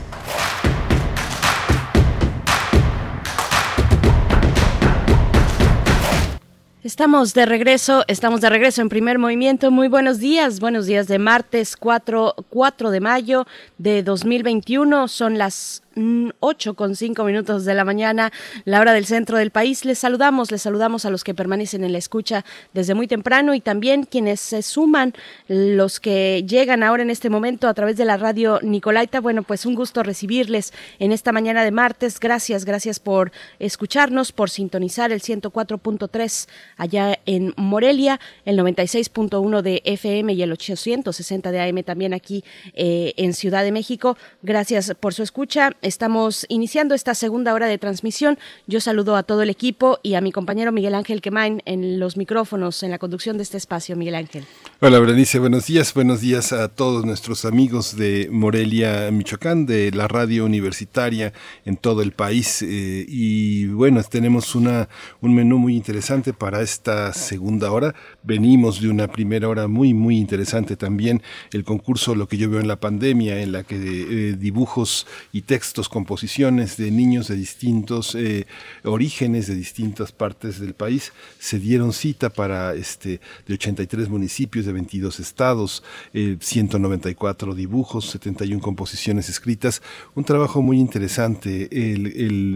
Estamos 6.83 7.35
de 7.35 7.45
regreso, 7.45 8.03
estamos 8.07 8.41
de 8.41 8.49
regreso 8.49 8.81
en 8.81 8.89
primer 8.89 9.19
movimiento. 9.19 9.69
Muy 9.69 9.87
buenos 9.87 10.17
días, 10.17 10.59
buenos 10.59 10.87
días 10.87 11.07
de 11.07 11.19
martes 11.19 11.77
4, 11.77 12.33
4 12.49 12.89
de 12.89 12.99
mayo 12.99 13.45
de 13.77 14.01
2021. 14.01 15.07
Son 15.07 15.37
las 15.37 15.82
8 15.95 16.73
con 16.73 16.95
5 16.95 17.23
minutos 17.23 17.65
de 17.65 17.73
la 17.73 17.85
mañana, 17.85 18.31
la 18.65 18.79
hora 18.79 18.93
del 18.93 19.05
centro 19.05 19.37
del 19.37 19.51
país. 19.51 19.85
Les 19.85 19.99
saludamos, 19.99 20.51
les 20.51 20.61
saludamos 20.61 21.05
a 21.05 21.09
los 21.09 21.23
que 21.23 21.33
permanecen 21.33 21.83
en 21.83 21.91
la 21.91 21.97
escucha 21.97 22.45
desde 22.73 22.93
muy 22.93 23.07
temprano 23.07 23.53
y 23.53 23.59
también 23.61 24.03
quienes 24.03 24.39
se 24.39 24.61
suman, 24.61 25.13
los 25.47 25.99
que 25.99 26.43
llegan 26.47 26.83
ahora 26.83 27.03
en 27.03 27.09
este 27.09 27.29
momento 27.29 27.67
a 27.67 27.73
través 27.73 27.97
de 27.97 28.05
la 28.05 28.17
radio 28.17 28.59
Nicolaita. 28.61 29.21
Bueno, 29.21 29.43
pues 29.43 29.65
un 29.65 29.75
gusto 29.75 30.03
recibirles 30.03 30.73
en 30.99 31.11
esta 31.11 31.31
mañana 31.31 31.63
de 31.63 31.71
martes. 31.71 32.19
Gracias, 32.19 32.65
gracias 32.65 32.99
por 32.99 33.31
escucharnos, 33.59 34.31
por 34.31 34.49
sintonizar 34.49 35.11
el 35.11 35.21
104.3 35.21 36.47
allá 36.77 37.19
en 37.25 37.53
Morelia, 37.57 38.19
el 38.45 38.57
96.1 38.57 39.61
de 39.61 39.81
FM 39.85 40.33
y 40.33 40.41
el 40.41 40.51
860 40.51 41.51
de 41.51 41.61
AM 41.61 41.83
también 41.83 42.13
aquí 42.13 42.43
eh, 42.73 43.13
en 43.17 43.33
Ciudad 43.33 43.63
de 43.63 43.71
México. 43.71 44.17
Gracias 44.41 44.93
por 44.99 45.13
su 45.13 45.23
escucha. 45.23 45.71
Estamos 45.83 46.45
iniciando 46.47 46.95
esta 46.95 47.13
segunda 47.13 47.53
hora 47.53 47.67
de 47.67 47.77
transmisión. 47.77 48.39
Yo 48.67 48.79
saludo 48.79 49.17
a 49.17 49.23
todo 49.23 49.41
el 49.41 49.49
equipo 49.49 49.99
y 50.01 50.13
a 50.13 50.21
mi 50.21 50.31
compañero 50.31 50.71
Miguel 50.71 50.95
Ángel 50.95 51.19
Quemain 51.19 51.61
en 51.65 51.99
los 51.99 52.15
micrófonos, 52.15 52.83
en 52.83 52.91
la 52.91 52.99
conducción 52.99 53.35
de 53.35 53.43
este 53.43 53.57
espacio. 53.57 53.97
Miguel 53.97 54.15
Ángel. 54.15 54.45
Hola, 54.79 55.01
Berenice. 55.01 55.39
Buenos 55.39 55.67
días. 55.67 55.93
Buenos 55.93 56.21
días 56.21 56.53
a 56.53 56.69
todos 56.69 57.03
nuestros 57.05 57.43
amigos 57.43 57.97
de 57.97 58.29
Morelia, 58.31 59.11
Michoacán, 59.11 59.65
de 59.65 59.91
la 59.91 60.07
radio 60.07 60.45
universitaria 60.45 61.33
en 61.65 61.75
todo 61.75 62.01
el 62.01 62.13
país. 62.13 62.61
Eh, 62.61 63.05
y 63.05 63.65
bueno, 63.65 64.01
tenemos 64.03 64.55
una, 64.55 64.87
un 65.19 65.35
menú 65.35 65.57
muy 65.57 65.75
interesante 65.75 66.31
para 66.31 66.61
esta 66.61 67.11
segunda 67.11 67.73
hora. 67.73 67.93
Venimos 68.23 68.79
de 68.79 68.87
una 68.87 69.09
primera 69.09 69.49
hora 69.49 69.67
muy, 69.67 69.93
muy 69.93 70.15
interesante 70.15 70.77
también. 70.77 71.21
El 71.51 71.65
concurso 71.65 72.15
Lo 72.15 72.29
que 72.29 72.37
yo 72.37 72.49
veo 72.49 72.61
en 72.61 72.69
la 72.69 72.79
pandemia, 72.79 73.41
en 73.41 73.51
la 73.51 73.63
que 73.63 73.75
eh, 73.75 74.35
dibujos 74.37 75.07
y 75.33 75.41
textos 75.41 75.72
composiciones 75.81 76.77
de 76.77 76.91
niños 76.91 77.27
de 77.27 77.35
distintos 77.35 78.15
eh, 78.15 78.45
orígenes, 78.83 79.47
de 79.47 79.55
distintas 79.55 80.11
partes 80.11 80.59
del 80.59 80.75
país, 80.75 81.11
se 81.39 81.59
dieron 81.59 81.93
cita 81.93 82.29
para 82.29 82.75
este 82.75 83.19
de 83.47 83.53
83 83.55 84.09
municipios 84.09 84.65
de 84.65 84.73
22 84.73 85.19
estados, 85.19 85.83
194 86.13 87.51
eh, 87.51 87.55
dibujos, 87.55 88.05
71 88.11 88.61
composiciones 88.61 89.29
escritas, 89.29 89.81
un 90.13 90.23
trabajo 90.23 90.61
muy 90.61 90.79
interesante, 90.79 91.67
el, 91.71 92.07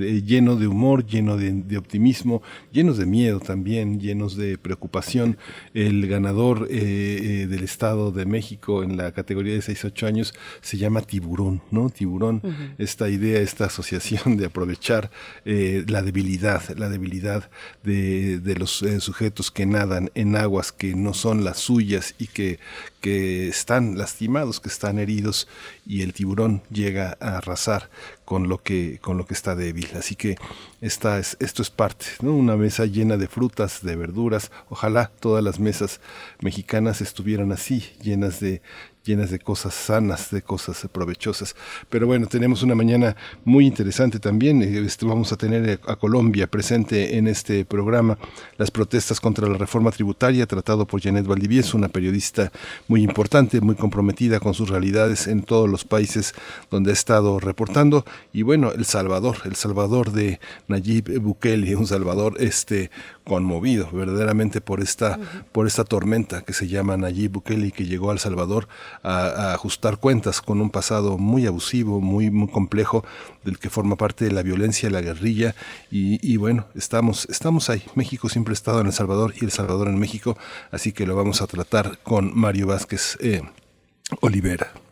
eh, 0.03 0.21
lleno 0.21 0.55
de 0.55 0.67
humor, 0.67 1.05
lleno 1.05 1.37
de, 1.37 1.77
optimismo, 1.77 2.43
llenos 2.71 2.97
de 2.97 3.05
miedo 3.05 3.39
también, 3.39 3.99
llenos 3.99 4.35
de 4.35 4.57
preocupación. 4.57 5.37
El 5.73 6.07
ganador 6.07 6.67
del 6.67 7.63
Estado 7.63 8.11
de 8.11 8.25
México 8.25 8.83
en 8.83 8.97
la 8.97 9.11
categoría 9.11 9.53
de 9.53 9.59
6-8 9.59 10.07
años 10.07 10.33
se 10.61 10.77
llama 10.77 11.01
Tiburón, 11.01 11.61
¿no? 11.71 11.89
Tiburón, 11.89 12.41
esta 12.77 13.06
idea, 13.09 13.39
esta 13.39 13.65
asociación 13.65 14.37
de 14.37 14.45
aprovechar 14.45 15.11
eh, 15.45 15.83
la 15.87 16.01
debilidad, 16.01 16.61
la 16.77 16.89
debilidad 16.89 17.49
de, 17.83 18.55
los 18.57 18.81
eh, 18.83 18.99
sujetos 18.99 19.51
que 19.51 19.65
nadan 19.65 20.11
en 20.15 20.35
aguas 20.35 20.71
que 20.71 20.95
no 20.95 21.13
son 21.13 21.43
las 21.43 21.57
suyas 21.57 22.15
y 22.17 22.27
que, 22.27 22.59
que 23.01 23.47
están 23.47 23.97
lastimados, 23.97 24.59
que 24.59 24.69
están 24.69 24.99
heridos 24.99 25.47
y 25.85 26.01
el 26.01 26.13
tiburón 26.13 26.63
llega 26.71 27.17
a 27.19 27.37
arrasar 27.37 27.89
con 28.25 28.49
lo 28.49 28.61
que 28.61 28.99
con 29.01 29.17
lo 29.17 29.25
que 29.25 29.33
está 29.33 29.55
débil. 29.55 29.87
Así 29.95 30.15
que 30.15 30.35
esta 30.81 31.17
es, 31.17 31.37
esto 31.39 31.61
es 31.61 31.69
parte, 31.69 32.05
¿no? 32.21 32.33
Una 32.33 32.57
mesa 32.57 32.85
llena 32.85 33.15
de 33.15 33.27
frutas, 33.27 33.81
de 33.83 33.95
verduras. 33.95 34.51
Ojalá 34.69 35.11
todas 35.19 35.43
las 35.43 35.59
mesas 35.59 36.01
mexicanas 36.41 37.01
estuvieran 37.01 37.51
así, 37.51 37.85
llenas 38.01 38.41
de 38.41 38.61
llenas 39.07 39.31
de 39.31 39.39
cosas 39.39 39.73
sanas, 39.73 40.29
de 40.29 40.41
cosas 40.41 40.85
provechosas. 40.91 41.55
Pero 41.89 42.05
bueno, 42.05 42.27
tenemos 42.27 42.61
una 42.61 42.75
mañana 42.75 43.15
muy 43.45 43.65
interesante 43.65 44.19
también. 44.19 44.61
Este, 44.61 45.05
vamos 45.05 45.31
a 45.31 45.37
tener 45.37 45.79
a 45.87 45.95
Colombia 45.95 46.47
presente 46.47 47.17
en 47.17 47.27
este 47.27 47.65
programa. 47.65 48.17
Las 48.57 48.69
protestas 48.69 49.19
contra 49.19 49.47
la 49.47 49.57
reforma 49.57 49.91
tributaria, 49.91 50.45
tratado 50.45 50.85
por 50.85 51.01
Janet 51.01 51.25
Valdivieso, 51.25 51.77
una 51.77 51.87
periodista 51.87 52.51
muy 52.87 53.01
importante, 53.01 53.61
muy 53.61 53.75
comprometida 53.75 54.39
con 54.39 54.53
sus 54.53 54.69
realidades 54.69 55.27
en 55.27 55.43
todos 55.43 55.69
los 55.69 55.85
países 55.85 56.33
donde 56.69 56.91
ha 56.91 56.93
estado 56.93 57.39
reportando. 57.39 58.05
Y 58.33 58.41
bueno, 58.41 58.71
El 58.71 58.85
Salvador, 58.85 59.37
El 59.45 59.55
Salvador 59.55 60.11
de 60.11 60.39
Nayib 60.67 61.19
Bukele, 61.19 61.75
un 61.75 61.87
Salvador 61.87 62.35
este, 62.39 62.91
conmovido 63.27 63.89
verdaderamente 63.91 64.61
por 64.61 64.79
esta, 64.79 65.19
por 65.51 65.67
esta 65.67 65.83
tormenta 65.83 66.43
que 66.43 66.53
se 66.53 66.69
llama 66.69 66.95
Nayib 66.95 67.33
Bukele 67.33 67.67
y 67.67 67.71
que 67.71 67.85
llegó 67.85 68.09
al 68.09 68.19
Salvador 68.19 68.69
a, 69.03 69.53
ajustar 69.53 69.97
cuentas 69.97 70.41
con 70.41 70.61
un 70.61 70.69
pasado 70.69 71.17
muy 71.17 71.45
abusivo, 71.45 71.99
muy, 71.99 72.31
muy 72.31 72.47
complejo, 72.47 73.03
del 73.43 73.59
que 73.59 73.69
forma 73.69 73.97
parte 73.97 74.23
de 74.25 74.31
la 74.31 74.43
violencia, 74.43 74.89
la 74.89 75.01
guerrilla, 75.01 75.55
y, 75.91 76.37
bueno, 76.37 76.67
estamos, 76.73 77.27
estamos 77.29 77.69
ahí. 77.69 77.83
México 77.95 78.29
siempre 78.29 78.53
ha 78.53 78.53
estado 78.53 78.79
en 78.79 78.87
El 78.87 78.93
Salvador 78.93 79.33
y 79.39 79.43
El 79.43 79.51
Salvador 79.51 79.89
en 79.89 79.99
México, 79.99 80.37
así 80.71 80.93
que 80.93 81.05
lo 81.05 81.15
vamos 81.15 81.41
a 81.41 81.47
tratar 81.47 81.99
con 82.03 82.31
Mario 82.33 82.67
Vázquez 82.67 83.17
eh, 83.19 83.41
Olivera. 84.21 84.86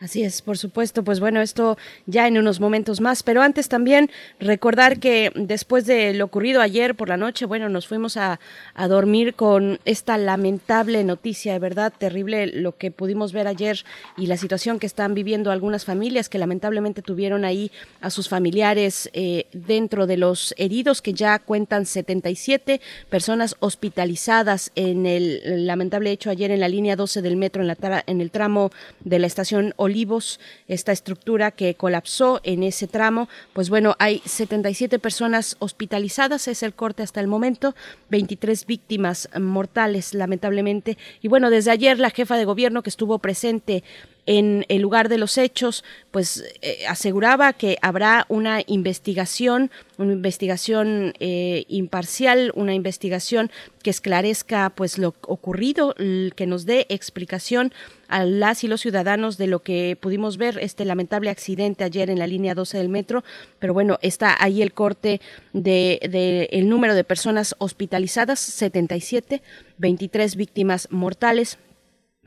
Así 0.00 0.22
es, 0.22 0.40
por 0.40 0.56
supuesto. 0.56 1.04
Pues 1.04 1.20
bueno, 1.20 1.42
esto 1.42 1.76
ya 2.06 2.26
en 2.26 2.38
unos 2.38 2.58
momentos 2.58 3.02
más. 3.02 3.22
Pero 3.22 3.42
antes 3.42 3.68
también 3.68 4.10
recordar 4.38 4.98
que 4.98 5.30
después 5.34 5.84
de 5.84 6.14
lo 6.14 6.24
ocurrido 6.24 6.62
ayer 6.62 6.94
por 6.94 7.10
la 7.10 7.18
noche, 7.18 7.44
bueno, 7.44 7.68
nos 7.68 7.86
fuimos 7.86 8.16
a, 8.16 8.40
dormir 8.88 9.34
con 9.34 9.78
esta 9.84 10.16
lamentable 10.16 11.04
noticia, 11.04 11.52
de 11.52 11.58
verdad 11.58 11.92
terrible 11.96 12.46
lo 12.46 12.78
que 12.78 12.90
pudimos 12.90 13.34
ver 13.34 13.46
ayer 13.46 13.84
y 14.16 14.26
la 14.26 14.38
situación 14.38 14.78
que 14.78 14.86
están 14.86 15.12
viviendo 15.12 15.50
algunas 15.50 15.84
familias 15.84 16.30
que 16.30 16.38
lamentablemente 16.38 17.02
tuvieron 17.02 17.44
ahí 17.44 17.70
a 18.00 18.08
sus 18.08 18.28
familiares 18.28 19.10
eh, 19.12 19.46
dentro 19.52 20.06
de 20.06 20.16
los 20.16 20.54
heridos, 20.56 21.02
que 21.02 21.12
ya 21.12 21.38
cuentan 21.40 21.84
77 21.84 22.80
personas 23.10 23.56
hospitalizadas 23.60 24.72
en 24.76 25.04
el 25.04 25.66
lamentable 25.66 26.10
hecho 26.10 26.30
ayer 26.30 26.50
en 26.50 26.60
la 26.60 26.68
línea 26.68 26.96
12 26.96 27.20
del 27.20 27.36
metro, 27.36 27.60
en, 27.60 27.68
la, 27.68 28.04
en 28.06 28.20
el 28.22 28.30
tramo 28.30 28.70
de 29.04 29.18
la 29.18 29.26
estación 29.26 29.74
Olivos, 29.90 30.38
esta 30.68 30.92
estructura 30.92 31.50
que 31.50 31.74
colapsó 31.74 32.40
en 32.44 32.62
ese 32.62 32.86
tramo. 32.86 33.28
Pues 33.52 33.70
bueno, 33.70 33.96
hay 33.98 34.22
77 34.24 35.00
personas 35.00 35.56
hospitalizadas, 35.58 36.46
es 36.46 36.62
el 36.62 36.74
corte 36.74 37.02
hasta 37.02 37.20
el 37.20 37.26
momento, 37.26 37.74
23 38.10 38.66
víctimas 38.66 39.28
mortales, 39.38 40.14
lamentablemente. 40.14 40.96
Y 41.20 41.28
bueno, 41.28 41.50
desde 41.50 41.72
ayer 41.72 41.98
la 41.98 42.10
jefa 42.10 42.36
de 42.36 42.44
gobierno 42.44 42.82
que 42.82 42.90
estuvo 42.90 43.18
presente 43.18 43.82
en 44.26 44.64
el 44.68 44.80
lugar 44.80 45.08
de 45.08 45.18
los 45.18 45.38
hechos, 45.38 45.82
pues 46.10 46.44
eh, 46.62 46.86
aseguraba 46.86 47.52
que 47.52 47.78
habrá 47.82 48.26
una 48.28 48.60
investigación, 48.66 49.72
una 49.98 50.12
investigación 50.12 51.14
eh, 51.18 51.64
imparcial, 51.68 52.52
una 52.54 52.74
investigación 52.74 53.50
que 53.82 53.90
esclarezca 53.90 54.70
pues 54.70 54.98
lo 54.98 55.14
ocurrido, 55.22 55.94
que 55.96 56.46
nos 56.46 56.64
dé 56.64 56.86
explicación 56.90 57.72
a 58.10 58.24
las 58.24 58.62
y 58.64 58.68
los 58.68 58.80
ciudadanos 58.80 59.38
de 59.38 59.46
lo 59.46 59.62
que 59.62 59.96
pudimos 59.98 60.36
ver 60.36 60.58
este 60.58 60.84
lamentable 60.84 61.30
accidente 61.30 61.84
ayer 61.84 62.10
en 62.10 62.18
la 62.18 62.26
línea 62.26 62.54
12 62.54 62.78
del 62.78 62.88
metro, 62.88 63.24
pero 63.58 63.72
bueno, 63.72 63.98
está 64.02 64.36
ahí 64.42 64.60
el 64.62 64.72
corte 64.72 65.20
de, 65.52 66.00
de 66.10 66.48
el 66.52 66.68
número 66.68 66.94
de 66.94 67.04
personas 67.04 67.54
hospitalizadas, 67.58 68.40
77, 68.40 69.42
23 69.78 70.36
víctimas 70.36 70.88
mortales, 70.90 71.58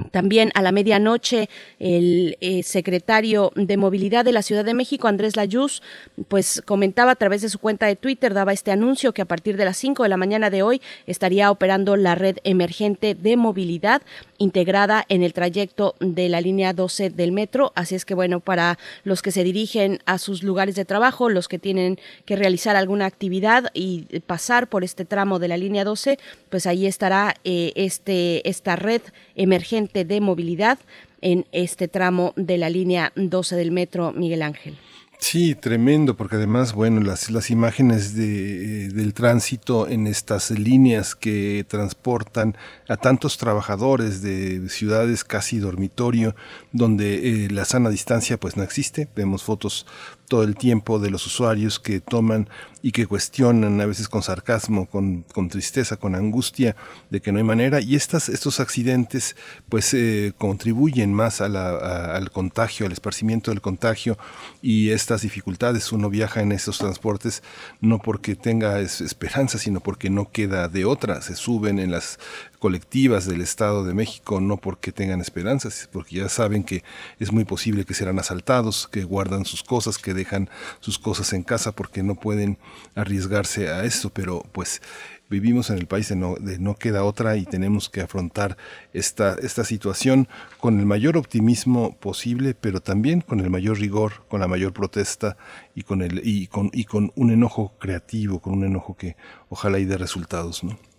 también 0.10 0.52
a 0.56 0.64
la 0.64 0.72
medianoche 0.72 1.50
el 1.78 2.38
eh, 2.42 2.64
secretario 2.64 3.52
de 3.56 3.78
Movilidad 3.78 4.26
de 4.26 4.32
la 4.32 4.42
Ciudad 4.42 4.66
de 4.66 4.74
México, 4.74 5.08
Andrés 5.08 5.36
Layuz, 5.36 5.84
pues 6.28 6.64
comentaba 6.66 7.12
a 7.12 7.16
través 7.16 7.44
de 7.44 7.50
su 7.50 7.60
cuenta 7.60 7.86
de 7.86 7.96
Twitter, 7.96 8.34
daba 8.34 8.54
este 8.54 8.72
anuncio 8.72 9.14
que 9.14 9.22
a 9.22 9.26
partir 9.26 9.56
de 9.56 9.66
las 9.66 9.78
5 9.78 10.02
de 10.02 10.10
la 10.10 10.18
mañana 10.18 10.50
de 10.50 10.64
hoy 10.64 10.82
estaría 11.06 11.52
operando 11.52 11.96
la 11.96 12.16
red 12.16 12.38
emergente 12.44 13.14
de 13.14 13.38
movilidad 13.38 14.02
integrada 14.40 15.06
en 15.10 15.22
el 15.22 15.34
trayecto 15.34 15.94
de 16.00 16.28
la 16.28 16.42
línea 16.42 16.74
12 16.74 17.12
del 17.12 17.32
metro. 17.32 17.72
Así 17.76 17.94
es 17.94 18.04
que 18.04 18.16
bueno, 18.16 18.40
para 18.40 18.80
los 19.04 19.22
que 19.22 19.32
se 19.32 19.44
dirigen 19.44 20.00
a 20.06 20.18
sus 20.18 20.42
lugares 20.42 20.74
de 20.74 20.86
trabajo, 20.86 21.30
los 21.30 21.48
que 21.48 21.60
tienen 21.60 22.00
que 22.26 22.36
realizar 22.36 22.76
alguna 22.76 23.06
actividad 23.06 23.70
y 23.76 24.22
pasar 24.22 24.68
por 24.68 24.84
este 24.84 25.06
tramo 25.06 25.38
de 25.38 25.50
la 25.50 25.58
línea 25.58 25.84
12, 25.84 26.18
pues 26.50 26.66
ahí 26.66 26.88
estará 26.88 27.36
eh, 27.44 27.74
este, 27.76 28.48
esta 28.50 28.76
red 28.76 29.02
emergente 29.36 29.83
de 29.92 30.22
movilidad 30.22 30.80
en 31.22 31.46
este 31.52 31.88
tramo 31.88 32.34
de 32.36 32.58
la 32.58 32.70
línea 32.70 33.12
12 33.16 33.56
del 33.56 33.72
metro 33.72 34.12
Miguel 34.12 34.42
Ángel. 34.42 34.78
Sí, 35.24 35.56
tremendo, 35.56 36.18
porque 36.18 36.36
además, 36.36 36.74
bueno, 36.74 37.00
las, 37.00 37.32
las 37.32 37.50
imágenes 37.50 38.14
de, 38.14 38.90
del 38.90 39.14
tránsito 39.14 39.88
en 39.88 40.06
estas 40.06 40.52
líneas 40.52 41.16
que 41.16 41.66
transportan 41.70 42.58
a 42.90 42.98
tantos 42.98 43.38
trabajadores 43.38 44.22
de 44.22 44.68
ciudades 44.68 45.24
casi 45.24 45.60
dormitorio, 45.60 46.36
donde 46.74 47.46
eh, 47.46 47.50
la 47.50 47.64
sana 47.64 47.90
distancia 47.90 48.38
pues 48.38 48.58
no 48.58 48.64
existe. 48.64 49.08
Vemos 49.16 49.44
fotos 49.44 49.86
todo 50.28 50.44
el 50.44 50.56
tiempo 50.56 51.00
de 51.00 51.10
los 51.10 51.26
usuarios 51.26 51.80
que 51.80 52.00
toman 52.00 52.50
y 52.86 52.92
que 52.92 53.08
cuestionan 53.08 53.80
a 53.80 53.86
veces 53.86 54.10
con 54.10 54.22
sarcasmo, 54.24 54.88
con, 54.88 55.24
con 55.34 55.48
tristeza, 55.48 55.96
con 55.96 56.16
angustia 56.16 56.76
de 57.10 57.22
que 57.22 57.32
no 57.32 57.38
hay 57.38 57.44
manera. 57.46 57.80
Y 57.80 57.96
estas, 57.96 58.28
estos 58.28 58.60
accidentes 58.60 59.38
pues 59.70 59.94
eh, 59.94 60.34
contribuyen 60.38 61.14
más 61.14 61.40
al 61.40 62.30
contagio, 62.32 62.86
al 62.86 62.92
esparcimiento 62.92 63.52
del 63.52 63.62
contagio 63.62 64.18
y 64.62 64.90
estas 64.90 65.22
dificultades. 65.22 65.94
Uno 65.94 66.10
viaja 66.10 66.42
en 66.42 66.52
estos 66.52 66.78
transportes 66.78 67.42
no 67.80 68.00
porque 68.00 68.36
tenga 68.36 68.82
esperanza, 68.82 69.58
sino 69.58 69.80
porque 69.80 70.10
no 70.10 70.30
queda 70.30 70.68
de 70.68 70.84
otra. 70.84 71.22
Se 71.22 71.36
suben 71.36 71.80
en 71.80 71.90
las 71.90 72.20
colectivas 72.64 73.26
del 73.26 73.42
Estado 73.42 73.84
de 73.84 73.94
México, 73.94 74.40
no 74.40 74.56
porque 74.56 74.94
tengan 74.94 75.20
esperanzas, 75.20 75.90
porque 75.92 76.16
ya 76.16 76.30
saben 76.30 76.64
que 76.64 76.82
es 77.20 77.34
muy 77.34 77.44
posible 77.44 77.84
que 77.84 77.94
serán 77.94 78.20
asaltados, 78.20 78.88
que 78.90 79.04
guardan 79.04 79.44
sus 79.44 79.64
cosas, 79.64 79.98
que 79.98 80.14
dejan 80.14 80.50
sus 80.80 80.98
cosas 80.98 81.34
en 81.34 81.44
casa 81.44 81.74
porque 81.74 82.04
no 82.04 82.16
pueden 82.16 82.58
arriesgarse 82.96 83.68
a 83.68 83.84
esto, 83.84 84.12
pero 84.12 84.46
pues 84.54 84.82
vivimos 85.30 85.72
en 85.72 85.78
el 85.78 85.88
país 85.88 86.08
de 86.08 86.16
no, 86.16 86.36
de 86.36 86.58
no 86.58 86.76
queda 86.76 87.04
otra 87.04 87.36
y 87.36 87.44
tenemos 87.44 87.90
que 87.90 88.00
afrontar 88.00 88.56
esta, 88.94 89.36
esta 89.42 89.66
situación 89.66 90.30
con 90.58 90.80
el 90.80 90.86
mayor 90.86 91.18
optimismo 91.18 91.98
posible, 91.98 92.54
pero 92.54 92.80
también 92.80 93.20
con 93.20 93.42
el 93.42 93.50
mayor 93.50 93.78
rigor, 93.78 94.26
con 94.30 94.40
la 94.40 94.48
mayor 94.48 94.72
protesta 94.72 95.36
y 95.76 95.84
con, 95.84 96.02
el, 96.02 96.22
y 96.24 96.48
con, 96.48 96.70
y 96.72 96.86
con 96.86 97.12
un 97.16 97.30
enojo 97.30 97.74
creativo, 97.78 98.40
con 98.40 98.54
un 98.54 98.64
enojo 98.64 98.96
que 98.96 99.18
ojalá 99.50 99.80
y 99.80 99.84
dé 99.84 99.98
resultados, 99.98 100.64
¿no? 100.64 100.93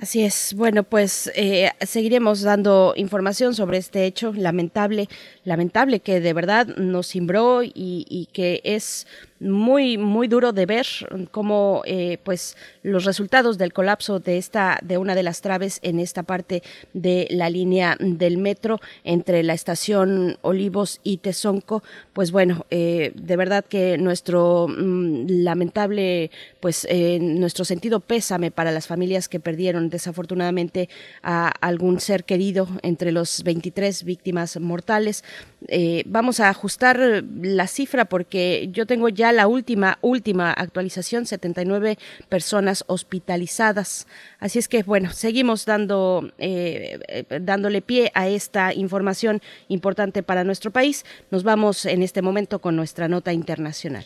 Así 0.00 0.22
es. 0.22 0.54
Bueno, 0.54 0.84
pues 0.84 1.28
eh, 1.34 1.72
seguiremos 1.80 2.42
dando 2.42 2.92
información 2.94 3.52
sobre 3.52 3.78
este 3.78 4.04
hecho 4.06 4.32
lamentable, 4.32 5.08
lamentable 5.42 5.98
que 5.98 6.20
de 6.20 6.32
verdad 6.32 6.68
nos 6.76 7.08
cimbró 7.08 7.64
y, 7.64 7.72
y 7.74 8.28
que 8.32 8.60
es 8.62 9.08
muy 9.40 9.98
muy 9.98 10.28
duro 10.28 10.52
de 10.52 10.66
ver 10.66 10.86
cómo 11.30 11.82
eh, 11.84 12.18
pues 12.24 12.56
los 12.82 13.04
resultados 13.04 13.58
del 13.58 13.72
colapso 13.72 14.20
de 14.20 14.38
esta 14.38 14.78
de 14.82 14.98
una 14.98 15.14
de 15.14 15.22
las 15.22 15.40
traves 15.40 15.78
en 15.82 16.00
esta 16.00 16.22
parte 16.22 16.62
de 16.92 17.28
la 17.30 17.50
línea 17.50 17.96
del 18.00 18.38
metro 18.38 18.80
entre 19.04 19.42
la 19.42 19.54
estación 19.54 20.38
Olivos 20.42 21.00
y 21.04 21.18
Tezonco. 21.18 21.82
Pues 22.12 22.32
bueno 22.32 22.66
eh, 22.70 23.12
de 23.14 23.36
verdad 23.36 23.64
que 23.64 23.98
nuestro 23.98 24.66
mm, 24.68 25.26
lamentable 25.28 26.30
pues 26.60 26.86
eh, 26.90 27.18
nuestro 27.20 27.64
sentido 27.64 28.00
pésame 28.00 28.50
para 28.50 28.72
las 28.72 28.86
familias 28.86 29.28
que 29.28 29.40
perdieron 29.40 29.88
desafortunadamente 29.90 30.88
a 31.22 31.48
algún 31.48 32.00
ser 32.00 32.24
querido 32.24 32.68
entre 32.82 33.12
los 33.12 33.42
23 33.44 34.04
víctimas 34.04 34.58
mortales. 34.60 35.24
Eh, 35.68 36.02
vamos 36.06 36.40
a 36.40 36.48
ajustar 36.48 37.24
la 37.40 37.66
cifra 37.66 38.06
porque 38.06 38.68
yo 38.72 38.86
tengo 38.86 39.08
ya 39.08 39.27
la 39.32 39.46
última, 39.46 39.98
última 40.02 40.52
actualización, 40.52 41.26
79 41.26 41.98
personas 42.28 42.84
hospitalizadas. 42.86 44.06
Así 44.38 44.58
es 44.58 44.68
que, 44.68 44.82
bueno, 44.82 45.12
seguimos 45.12 45.64
dando, 45.64 46.32
eh, 46.38 46.98
eh, 47.08 47.40
dándole 47.40 47.82
pie 47.82 48.10
a 48.14 48.28
esta 48.28 48.72
información 48.74 49.40
importante 49.68 50.22
para 50.22 50.44
nuestro 50.44 50.70
país. 50.70 51.04
Nos 51.30 51.42
vamos 51.42 51.86
en 51.86 52.02
este 52.02 52.22
momento 52.22 52.60
con 52.60 52.76
nuestra 52.76 53.08
nota 53.08 53.32
internacional. 53.32 54.04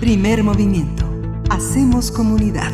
Primer 0.00 0.42
movimiento. 0.44 1.04
Hacemos 1.50 2.10
comunidad. 2.12 2.72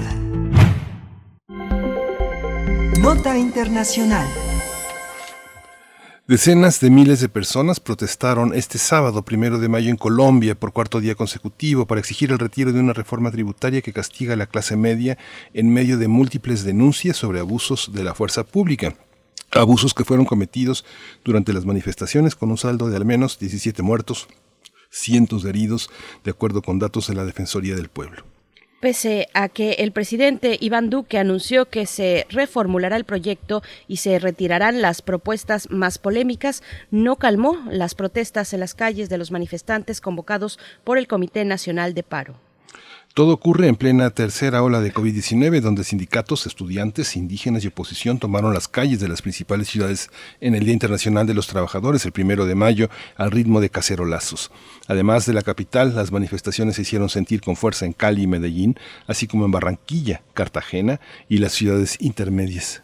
Nota 3.01 3.37
internacional. 3.39 4.44
Decenas 6.27 6.81
de 6.81 6.89
miles 6.89 7.21
de 7.21 7.29
personas 7.29 7.81
protestaron 7.81 8.55
este 8.55 8.79
sábado, 8.79 9.27
primero 9.27 9.59
de 9.59 9.69
mayo, 9.69 9.91
en 9.91 9.99
Colombia 9.99 10.59
por 10.59 10.73
cuarto 10.73 10.99
día 10.99 11.15
consecutivo 11.15 11.85
para 11.85 12.01
exigir 12.01 12.33
el 12.33 12.39
retiro 12.39 12.73
de 12.73 12.81
una 12.81 12.95
reforma 12.95 13.31
tributaria 13.31 13.83
que 13.83 13.93
castiga 13.93 14.33
a 14.33 14.37
la 14.37 14.47
clase 14.47 14.75
media 14.75 15.19
en 15.53 15.71
medio 15.71 15.99
de 15.99 16.09
múltiples 16.09 16.65
denuncias 16.65 17.19
sobre 17.19 17.41
abusos 17.41 17.91
de 17.93 18.05
la 18.05 18.15
fuerza 18.15 18.43
pública. 18.43 18.97
Abusos 19.51 19.93
que 19.93 20.07
fueron 20.07 20.25
cometidos 20.25 20.87
durante 21.27 21.53
las 21.53 21.67
manifestaciones 21.67 22.35
con 22.37 22.51
un 22.51 22.57
saldo 22.57 22.89
de 22.89 22.97
al 22.97 23.05
menos 23.05 23.39
17 23.39 23.83
muertos, 23.83 24.27
cientos 24.89 25.43
de 25.43 25.51
heridos, 25.51 25.91
de 26.25 26.31
acuerdo 26.31 26.63
con 26.63 26.79
datos 26.79 27.07
de 27.09 27.17
la 27.17 27.27
Defensoría 27.27 27.77
del 27.77 27.91
Pueblo 27.91 28.25
pese 28.85 29.31
a 29.33 29.49
que 29.49 29.77
el 29.79 29.93
presidente 29.93 30.59
Iván 30.61 30.91
Duque 30.91 31.17
anunció 31.17 31.71
que 31.71 31.87
se 31.87 32.27
reformulará 32.29 32.97
el 32.97 33.05
proyecto 33.05 33.63
y 33.89 33.97
se 33.97 34.19
retirarán 34.19 34.83
las 34.83 35.01
propuestas 35.01 35.71
más 35.71 35.97
polémicas, 35.97 36.63
no 36.91 37.17
calmó 37.17 37.65
las 37.71 37.95
protestas 37.95 38.53
en 38.53 38.61
las 38.61 38.75
calles 38.75 39.09
de 39.09 39.17
los 39.17 39.31
manifestantes 39.31 40.03
convocados 40.03 40.59
por 40.85 40.99
el 40.99 41.07
Comité 41.07 41.47
Nacional 41.47 41.95
de 41.95 42.03
Paro. 42.03 42.44
Todo 43.15 43.33
ocurre 43.33 43.69
en 43.69 43.77
plena 43.77 44.11
tercera 44.11 44.65
ola 44.65 44.81
de 44.81 44.93
COVID-19, 44.93 45.61
donde 45.61 45.85
sindicatos, 45.85 46.47
estudiantes, 46.47 47.15
indígenas 47.15 47.63
y 47.63 47.69
oposición 47.69 48.19
tomaron 48.19 48.53
las 48.53 48.67
calles 48.67 48.99
de 48.99 49.07
las 49.07 49.23
principales 49.23 49.69
ciudades 49.69 50.11
en 50.41 50.57
el 50.57 50.65
Día 50.65 50.75
Internacional 50.75 51.25
de 51.25 51.35
los 51.35 51.47
Trabajadores, 51.47 52.05
el 52.05 52.11
primero 52.11 52.45
de 52.45 52.57
mayo, 52.57 52.91
al 53.15 53.31
ritmo 53.31 53.61
de 53.61 53.71
cacerolazos. 53.71 54.51
Además 54.89 55.27
de 55.27 55.33
la 55.33 55.43
capital, 55.43 55.95
las 55.95 56.11
manifestaciones 56.11 56.75
se 56.75 56.83
hicieron 56.83 57.09
sentir 57.09 57.41
con 57.41 57.55
fuerza 57.55 57.87
en 57.87 57.93
Cali 57.93 58.23
y 58.23 58.27
Medellín, 58.27 58.77
así 59.07 59.29
como 59.29 59.45
en 59.45 59.53
Barranquilla, 59.53 60.23
Cartagena 60.35 61.01
y 61.29 61.39
las 61.39 61.53
ciudades 61.53 61.97
intermedias. 62.01 62.84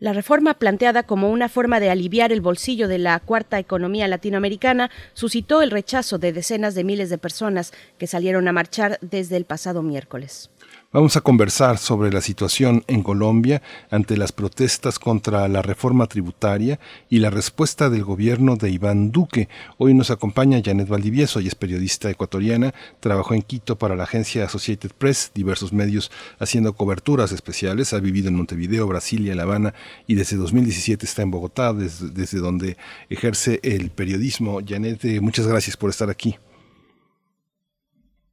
La 0.00 0.14
reforma 0.14 0.54
planteada 0.54 1.02
como 1.02 1.28
una 1.28 1.50
forma 1.50 1.78
de 1.78 1.90
aliviar 1.90 2.32
el 2.32 2.40
bolsillo 2.40 2.88
de 2.88 2.96
la 2.96 3.20
cuarta 3.20 3.58
economía 3.58 4.08
latinoamericana 4.08 4.90
suscitó 5.12 5.60
el 5.60 5.70
rechazo 5.70 6.16
de 6.16 6.32
decenas 6.32 6.74
de 6.74 6.84
miles 6.84 7.10
de 7.10 7.18
personas 7.18 7.74
que 7.98 8.06
salieron 8.06 8.48
a 8.48 8.52
marchar 8.52 8.98
desde 9.02 9.36
el 9.36 9.44
pasado 9.44 9.82
miércoles. 9.82 10.48
Vamos 10.92 11.16
a 11.16 11.20
conversar 11.20 11.78
sobre 11.78 12.10
la 12.10 12.20
situación 12.20 12.82
en 12.88 13.04
Colombia 13.04 13.62
ante 13.90 14.16
las 14.16 14.32
protestas 14.32 14.98
contra 14.98 15.46
la 15.46 15.62
reforma 15.62 16.08
tributaria 16.08 16.80
y 17.08 17.20
la 17.20 17.30
respuesta 17.30 17.88
del 17.90 18.02
gobierno 18.02 18.56
de 18.56 18.70
Iván 18.70 19.12
Duque. 19.12 19.48
Hoy 19.78 19.94
nos 19.94 20.10
acompaña 20.10 20.60
Janet 20.64 20.88
Valdivieso, 20.88 21.38
y 21.38 21.46
es 21.46 21.54
periodista 21.54 22.10
ecuatoriana, 22.10 22.74
trabajó 22.98 23.34
en 23.34 23.42
Quito 23.42 23.78
para 23.78 23.94
la 23.94 24.02
agencia 24.02 24.44
Associated 24.44 24.90
Press, 24.98 25.30
diversos 25.32 25.72
medios 25.72 26.10
haciendo 26.40 26.72
coberturas 26.72 27.30
especiales, 27.30 27.92
ha 27.92 28.00
vivido 28.00 28.26
en 28.26 28.34
Montevideo, 28.34 28.88
Brasilia, 28.88 29.36
La 29.36 29.44
Habana 29.44 29.74
y 30.08 30.16
desde 30.16 30.38
2017 30.38 31.06
está 31.06 31.22
en 31.22 31.30
Bogotá, 31.30 31.72
desde, 31.72 32.08
desde 32.08 32.40
donde 32.40 32.76
ejerce 33.08 33.60
el 33.62 33.90
periodismo. 33.90 34.58
Janet, 34.66 35.04
eh, 35.04 35.20
muchas 35.20 35.46
gracias 35.46 35.76
por 35.76 35.90
estar 35.90 36.10
aquí. 36.10 36.36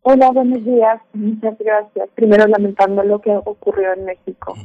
Hola, 0.09 0.31
buenos 0.31 0.63
días. 0.63 1.01
Muchas 1.11 1.57
gracias. 1.59 2.07
Primero 2.15 2.47
lamentando 2.47 3.03
lo 3.03 3.19
que 3.19 3.29
ocurrió 3.43 3.91
en 3.91 4.05
México. 4.05 4.55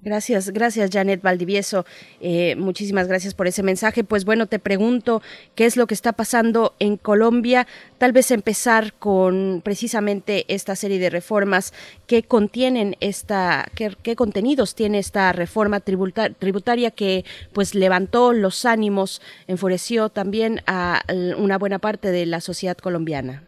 Gracias, 0.00 0.48
gracias 0.48 0.88
Janet 0.90 1.20
Valdivieso. 1.20 1.84
Eh, 2.18 2.56
muchísimas 2.56 3.06
gracias 3.06 3.34
por 3.34 3.46
ese 3.46 3.62
mensaje. 3.62 4.04
Pues 4.04 4.24
bueno, 4.24 4.46
te 4.46 4.58
pregunto 4.58 5.20
qué 5.54 5.66
es 5.66 5.76
lo 5.76 5.86
que 5.86 5.92
está 5.92 6.14
pasando 6.14 6.72
en 6.78 6.96
Colombia. 6.96 7.66
Tal 7.98 8.12
vez 8.12 8.30
empezar 8.30 8.94
con 8.94 9.60
precisamente 9.62 10.46
esta 10.48 10.74
serie 10.74 10.98
de 10.98 11.10
reformas 11.10 11.74
que 12.06 12.22
contienen 12.22 12.96
esta, 13.00 13.66
qué, 13.74 13.94
qué 14.02 14.16
contenidos 14.16 14.74
tiene 14.74 14.98
esta 14.98 15.30
reforma 15.32 15.80
tributa- 15.80 16.30
tributaria 16.30 16.90
que 16.90 17.26
pues 17.52 17.74
levantó 17.74 18.32
los 18.32 18.64
ánimos, 18.64 19.20
enfureció 19.46 20.08
también 20.08 20.62
a 20.66 21.02
una 21.36 21.58
buena 21.58 21.80
parte 21.80 22.10
de 22.10 22.24
la 22.24 22.40
sociedad 22.40 22.78
colombiana. 22.78 23.42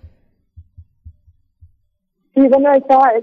Sí, 2.38 2.46
bueno, 2.48 2.72
esta, 2.72 3.14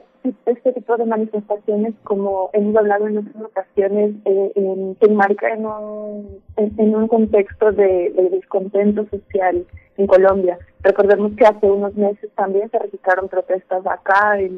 este 0.46 0.74
tipo 0.74 0.98
de 0.98 1.06
manifestaciones, 1.06 1.94
como 2.04 2.50
hemos 2.52 2.76
hablado 2.76 3.08
en 3.08 3.20
otras 3.20 3.44
ocasiones, 3.46 4.14
eh, 4.26 4.52
en- 4.56 4.98
se 5.00 5.06
enmarca 5.06 5.54
en 5.54 5.66
un, 5.66 6.42
en, 6.58 6.96
un 6.96 7.08
contexto 7.08 7.72
de, 7.72 8.10
de 8.10 8.30
descontento 8.32 9.06
social 9.06 9.66
en 9.96 10.08
Colombia. 10.08 10.58
Recordemos 10.82 11.32
que 11.38 11.46
hace 11.46 11.72
unos 11.72 11.96
meses 11.96 12.30
también 12.36 12.70
se 12.72 12.78
registraron 12.80 13.30
protestas 13.30 13.88
acá 13.88 14.38
eh, 14.42 14.52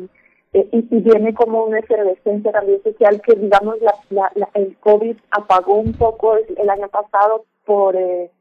y, 0.54 0.78
y 0.90 1.00
viene 1.02 1.36
como 1.36 1.66
una 1.66 1.78
efervescencia 1.78 2.52
también 2.52 2.82
social 2.82 3.22
que, 3.22 3.36
digamos, 3.36 3.80
la, 3.82 3.94
la, 4.10 4.32
la- 4.34 4.50
el 4.56 4.76
COVID 4.78 5.18
apagó 5.30 5.76
un 5.76 5.94
poco 5.94 6.36
el, 6.36 6.46
el 6.58 6.70
año 6.70 6.88
pasado 6.90 7.46
por... 7.64 7.96
Eh, 7.96 8.32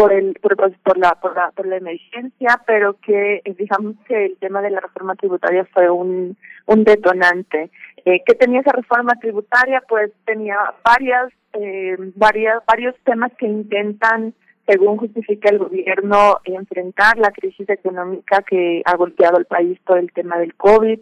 por 0.00 0.12
el 0.12 0.34
por, 0.40 0.56
por- 0.56 0.98
la 0.98 1.14
por 1.20 1.34
la 1.36 1.50
por 1.50 1.66
la 1.66 1.76
emergencia 1.76 2.60
pero 2.66 2.96
que 3.00 3.42
eh, 3.44 3.54
digamos 3.58 3.96
que 4.06 4.26
el 4.26 4.36
tema 4.38 4.62
de 4.62 4.70
la 4.70 4.80
reforma 4.80 5.14
tributaria 5.14 5.64
fue 5.72 5.90
un 5.90 6.36
un 6.66 6.84
detonante. 6.84 7.70
Eh, 8.04 8.22
qué 8.24 8.34
tenía 8.34 8.60
esa 8.60 8.72
reforma 8.72 9.12
tributaria 9.20 9.82
pues 9.88 10.10
tenía 10.24 10.56
varias 10.84 11.32
eh, 11.52 11.96
varias 12.16 12.64
varios 12.66 12.94
temas 13.04 13.32
que 13.38 13.46
intentan 13.46 14.32
según 14.66 14.98
justifica 14.98 15.50
el 15.50 15.58
gobierno 15.58 16.38
enfrentar 16.44 17.18
la 17.18 17.30
crisis 17.32 17.68
económica 17.68 18.42
que 18.42 18.82
ha 18.84 18.96
golpeado 18.96 19.36
al 19.36 19.46
país 19.46 19.78
por 19.84 19.98
el 19.98 20.12
tema 20.12 20.38
del 20.38 20.54
covid. 20.54 21.00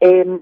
Eh, 0.00 0.40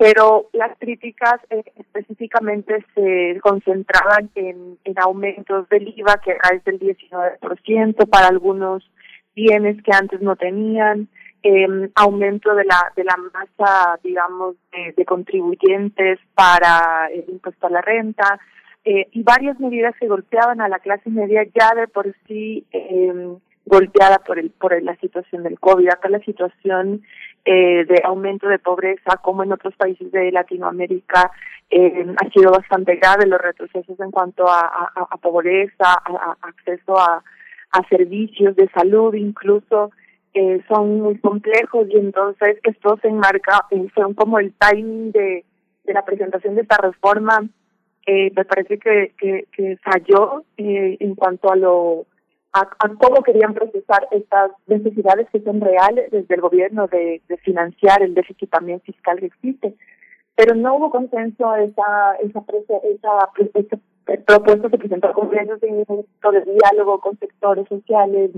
pero 0.00 0.48
las 0.54 0.78
críticas 0.78 1.34
eh, 1.50 1.62
específicamente 1.76 2.82
se 2.94 3.38
concentraban 3.42 4.30
en, 4.34 4.78
en 4.82 4.98
aumentos 4.98 5.68
del 5.68 5.92
IVA 5.94 6.18
que 6.24 6.38
es 6.54 6.64
del 6.64 6.80
19% 6.80 8.08
para 8.08 8.28
algunos 8.28 8.90
bienes 9.36 9.76
que 9.82 9.92
antes 9.92 10.22
no 10.22 10.36
tenían, 10.36 11.08
eh, 11.42 11.90
aumento 11.96 12.54
de 12.54 12.64
la 12.64 12.90
de 12.96 13.04
la 13.04 13.16
masa, 13.18 14.00
digamos, 14.02 14.56
de, 14.72 14.94
de 14.96 15.04
contribuyentes 15.04 16.18
para 16.34 17.08
el 17.12 17.26
impuesto 17.28 17.66
a 17.66 17.70
la 17.70 17.82
renta 17.82 18.40
eh, 18.86 19.06
y 19.12 19.22
varias 19.22 19.60
medidas 19.60 19.94
que 20.00 20.08
golpeaban 20.08 20.62
a 20.62 20.68
la 20.70 20.78
clase 20.78 21.10
media 21.10 21.44
ya 21.54 21.74
de 21.78 21.88
por 21.88 22.14
sí 22.26 22.64
eh, 22.72 23.36
golpeada 23.64 24.18
por 24.18 24.38
el 24.38 24.50
por 24.50 24.80
la 24.82 24.96
situación 24.96 25.42
del 25.42 25.58
COVID. 25.58 25.88
Acá 25.88 26.08
la 26.08 26.20
situación 26.20 27.02
eh, 27.44 27.84
de 27.84 28.02
aumento 28.04 28.48
de 28.48 28.58
pobreza, 28.58 29.16
como 29.22 29.42
en 29.42 29.52
otros 29.52 29.74
países 29.76 30.10
de 30.12 30.32
Latinoamérica, 30.32 31.30
eh, 31.70 32.06
ha 32.16 32.28
sido 32.30 32.50
bastante 32.50 32.96
grave 32.96 33.26
los 33.26 33.40
retrocesos 33.40 33.98
en 34.00 34.10
cuanto 34.10 34.48
a, 34.48 34.90
a, 34.94 35.16
pobreza, 35.18 35.84
a, 35.84 36.36
a 36.42 36.48
acceso 36.48 36.98
a, 36.98 37.22
servicios 37.88 38.56
de 38.56 38.68
salud, 38.70 39.14
incluso 39.14 39.92
eh, 40.34 40.60
son 40.68 41.00
muy 41.00 41.18
complejos 41.18 41.86
y 41.88 41.96
entonces 41.96 42.58
esto 42.64 42.98
se 43.00 43.08
enmarca, 43.08 43.66
son 43.94 44.14
como 44.14 44.40
el 44.40 44.52
timing 44.54 45.12
de, 45.12 45.44
de 45.84 45.92
la 45.92 46.04
presentación 46.04 46.56
de 46.56 46.62
esta 46.62 46.78
reforma, 46.78 47.48
eh, 48.06 48.32
me 48.34 48.44
parece 48.44 48.78
que, 48.78 49.12
que, 49.18 49.46
que 49.52 49.76
falló 49.78 50.44
eh, 50.56 50.96
en 50.98 51.14
cuanto 51.14 51.52
a 51.52 51.56
lo 51.56 52.06
a, 52.52 52.60
a 52.62 52.88
cómo 52.98 53.22
querían 53.22 53.54
procesar 53.54 54.08
estas 54.10 54.52
necesidades 54.66 55.28
que 55.30 55.40
son 55.40 55.60
reales 55.60 56.10
desde 56.10 56.34
el 56.34 56.40
gobierno 56.40 56.86
de, 56.88 57.22
de 57.28 57.36
financiar 57.38 58.02
el 58.02 58.14
déficit 58.14 58.50
también 58.50 58.80
fiscal 58.80 59.18
que 59.18 59.26
existe. 59.26 59.74
Pero 60.34 60.54
no 60.54 60.76
hubo 60.76 60.90
consenso, 60.90 61.54
esa 61.56 62.14
esa 62.20 62.42
esa, 62.52 62.76
esa 62.78 63.78
propuesta 64.26 64.68
se 64.68 64.78
presentó 64.78 65.12
con 65.12 65.28
medios 65.30 65.60
de, 65.60 65.68
de 65.68 66.52
diálogo 66.52 67.00
con 67.00 67.18
sectores 67.18 67.68
sociales, 67.68 68.30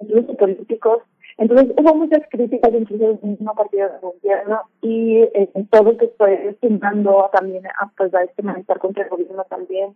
incluso 0.00 0.34
políticos. 0.36 1.02
Entonces 1.38 1.74
hubo 1.76 1.94
muchas 1.94 2.22
críticas 2.30 2.72
incluso 2.72 3.04
del 3.04 3.18
mismo 3.22 3.54
partido 3.54 3.88
de 3.88 3.98
gobierno 4.00 4.62
y 4.80 5.18
eh, 5.18 5.50
todo 5.70 5.96
que 5.96 6.08
fue 6.16 6.56
sumando 6.60 7.28
también 7.32 7.66
a, 7.66 7.90
pues, 7.96 8.12
a 8.14 8.22
este 8.22 8.42
malestar 8.42 8.78
contra 8.78 9.04
el 9.04 9.10
gobierno 9.10 9.44
también 9.44 9.94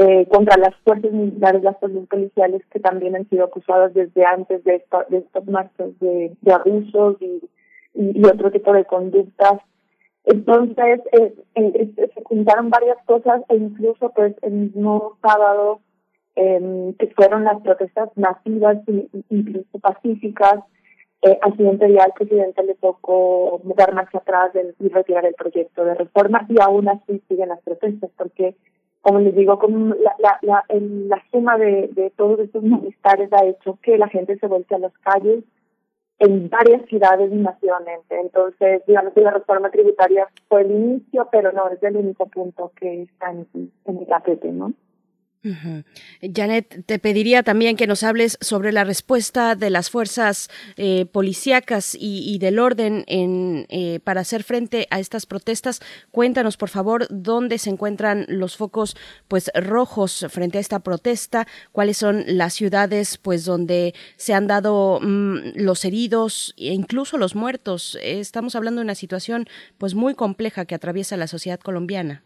eh, 0.00 0.26
contra 0.32 0.56
las 0.58 0.74
fuerzas 0.84 1.12
militares, 1.12 1.62
las 1.62 1.76
fuerzas 1.80 2.06
policiales 2.08 2.62
que 2.70 2.78
también 2.80 3.16
han 3.16 3.28
sido 3.28 3.44
acusadas 3.46 3.92
desde 3.94 4.24
antes 4.24 4.62
de, 4.64 4.76
esta- 4.76 5.06
de 5.08 5.18
estos 5.18 5.44
marchas 5.46 5.90
de, 5.98 6.36
de 6.40 6.52
abusos 6.52 7.16
y, 7.20 7.32
y, 7.94 8.20
y 8.20 8.24
otro 8.24 8.50
tipo 8.50 8.72
de 8.72 8.84
conductas. 8.84 9.60
Entonces, 10.24 11.00
eh, 11.12 11.34
eh, 11.56 11.90
eh, 11.96 12.10
se 12.14 12.22
juntaron 12.24 12.70
varias 12.70 12.98
cosas 13.06 13.42
e 13.48 13.56
incluso 13.56 14.10
pues 14.14 14.34
el 14.42 14.52
mismo 14.52 15.16
sábado 15.22 15.80
eh, 16.36 16.94
que 16.98 17.06
fueron 17.16 17.44
las 17.44 17.60
protestas 17.62 18.10
masivas 18.16 18.76
y 18.86 19.08
incluso 19.30 19.78
pacíficas, 19.80 20.60
eh, 21.22 21.36
al 21.42 21.56
siguiente 21.56 21.86
día 21.86 22.04
al 22.04 22.12
presidente 22.12 22.62
le 22.62 22.74
tocó 22.76 23.60
dar 23.76 23.92
marcha 23.94 24.18
atrás 24.18 24.52
y 24.78 24.88
retirar 24.88 25.24
el 25.26 25.34
proyecto 25.34 25.84
de 25.84 25.94
reforma 25.94 26.46
y 26.48 26.56
aún 26.60 26.88
así 26.88 27.20
siguen 27.28 27.48
las 27.48 27.60
protestas 27.62 28.10
porque 28.16 28.54
como 29.00 29.20
les 29.20 29.34
digo, 29.34 29.58
como 29.58 29.94
la, 29.94 30.14
la, 30.18 30.38
la, 30.42 30.64
el- 30.68 31.08
la 31.08 31.22
suma 31.30 31.56
de, 31.58 31.88
de 31.92 32.10
todos 32.10 32.40
estos 32.40 32.62
malestares 32.62 33.32
ha 33.32 33.44
hecho 33.44 33.78
que 33.82 33.96
la 33.98 34.08
gente 34.08 34.38
se 34.38 34.46
vuelque 34.46 34.74
a 34.74 34.78
las 34.78 34.92
calles 34.98 35.44
en 36.18 36.48
varias 36.50 36.84
ciudades 36.86 37.30
naciones. 37.30 38.00
Entonces, 38.10 38.82
digamos 38.86 39.12
que 39.14 39.20
la 39.20 39.30
reforma 39.30 39.70
tributaria 39.70 40.26
fue 40.48 40.62
el 40.62 40.70
inicio, 40.72 41.28
pero 41.30 41.52
no 41.52 41.68
es 41.68 41.82
el 41.82 41.96
único 41.96 42.26
punto 42.26 42.72
que 42.78 43.02
está 43.02 43.30
en, 43.30 43.46
en 43.84 43.98
el 43.98 44.06
tapete, 44.06 44.50
¿no? 44.50 44.72
Janet, 45.42 46.84
te 46.84 46.98
pediría 46.98 47.44
también 47.44 47.76
que 47.76 47.86
nos 47.86 48.02
hables 48.02 48.38
sobre 48.40 48.72
la 48.72 48.82
respuesta 48.82 49.54
de 49.54 49.70
las 49.70 49.88
fuerzas 49.88 50.50
eh, 50.76 51.06
policíacas 51.06 51.96
y, 51.98 52.38
del 52.38 52.58
orden 52.58 53.04
en, 53.06 53.66
eh, 53.68 54.00
para 54.02 54.22
hacer 54.22 54.42
frente 54.42 54.88
a 54.90 54.98
estas 54.98 55.26
protestas. 55.26 55.80
Cuéntanos, 56.10 56.56
por 56.56 56.68
favor, 56.68 57.06
dónde 57.10 57.58
se 57.58 57.70
encuentran 57.70 58.26
los 58.28 58.56
focos 58.56 58.96
pues 59.28 59.50
rojos 59.54 60.26
frente 60.28 60.58
a 60.58 60.60
esta 60.60 60.80
protesta, 60.80 61.46
cuáles 61.70 61.98
son 61.98 62.24
las 62.26 62.54
ciudades 62.54 63.16
pues 63.16 63.44
donde 63.44 63.94
se 64.16 64.34
han 64.34 64.48
dado 64.48 64.98
mm, 65.00 65.52
los 65.54 65.84
heridos 65.84 66.54
e 66.56 66.74
incluso 66.74 67.16
los 67.16 67.36
muertos. 67.36 67.96
Estamos 68.02 68.56
hablando 68.56 68.80
de 68.80 68.86
una 68.86 68.94
situación 68.96 69.46
pues 69.78 69.94
muy 69.94 70.14
compleja 70.14 70.64
que 70.64 70.74
atraviesa 70.74 71.16
la 71.16 71.28
sociedad 71.28 71.60
colombiana. 71.60 72.24